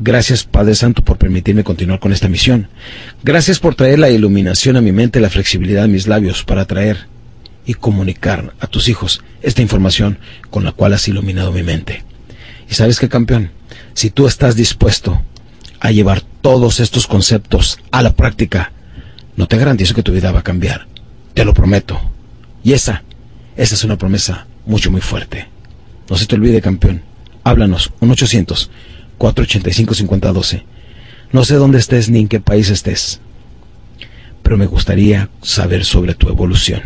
Gracias, 0.00 0.44
Padre 0.44 0.76
Santo, 0.76 1.02
por 1.02 1.18
permitirme 1.18 1.64
continuar 1.64 1.98
con 1.98 2.12
esta 2.12 2.28
misión. 2.28 2.68
Gracias 3.24 3.58
por 3.58 3.74
traer 3.74 3.98
la 3.98 4.10
iluminación 4.10 4.76
a 4.76 4.80
mi 4.80 4.92
mente, 4.92 5.18
la 5.18 5.28
flexibilidad 5.28 5.84
a 5.84 5.88
mis 5.88 6.06
labios 6.06 6.44
para 6.44 6.66
traer 6.66 7.08
y 7.66 7.74
comunicar 7.74 8.54
a 8.60 8.68
tus 8.68 8.88
hijos 8.88 9.22
esta 9.42 9.60
información 9.60 10.18
con 10.50 10.64
la 10.64 10.70
cual 10.70 10.92
has 10.92 11.08
iluminado 11.08 11.50
mi 11.50 11.64
mente. 11.64 12.04
Y 12.70 12.74
sabes 12.74 13.00
qué, 13.00 13.08
campeón, 13.08 13.50
si 13.92 14.10
tú 14.10 14.28
estás 14.28 14.54
dispuesto 14.54 15.20
a 15.80 15.90
llevar 15.90 16.20
todos 16.42 16.78
estos 16.78 17.08
conceptos 17.08 17.80
a 17.90 18.00
la 18.00 18.14
práctica, 18.14 18.72
no 19.34 19.48
te 19.48 19.56
garantizo 19.56 19.94
que 19.94 20.04
tu 20.04 20.12
vida 20.12 20.30
va 20.30 20.40
a 20.40 20.44
cambiar. 20.44 20.86
Te 21.34 21.44
lo 21.44 21.54
prometo. 21.54 22.00
Y 22.62 22.72
esa, 22.72 23.02
esa 23.56 23.74
es 23.74 23.82
una 23.82 23.98
promesa 23.98 24.46
mucho, 24.64 24.92
muy 24.92 25.00
fuerte. 25.00 25.48
No 26.08 26.16
se 26.16 26.26
te 26.26 26.36
olvide, 26.36 26.60
campeón. 26.60 27.02
Háblanos, 27.42 27.92
1 28.00 28.12
800 28.12 28.70
485-5012. 29.18 30.62
No 31.32 31.44
sé 31.44 31.54
dónde 31.56 31.78
estés 31.78 32.08
ni 32.08 32.20
en 32.20 32.28
qué 32.28 32.40
país 32.40 32.70
estés, 32.70 33.20
pero 34.42 34.56
me 34.56 34.66
gustaría 34.66 35.28
saber 35.42 35.84
sobre 35.84 36.14
tu 36.14 36.28
evolución. 36.28 36.82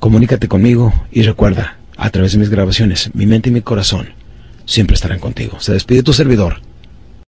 Comunícate 0.00 0.48
conmigo 0.48 0.92
y 1.10 1.22
recuerda, 1.22 1.78
a 1.96 2.10
través 2.10 2.32
de 2.32 2.38
mis 2.38 2.50
grabaciones, 2.50 3.10
mi 3.14 3.26
mente 3.26 3.48
y 3.48 3.52
mi 3.52 3.62
corazón 3.62 4.10
siempre 4.66 4.94
estarán 4.94 5.18
contigo. 5.18 5.58
Se 5.60 5.72
despide 5.72 6.02
tu 6.02 6.12
servidor, 6.12 6.60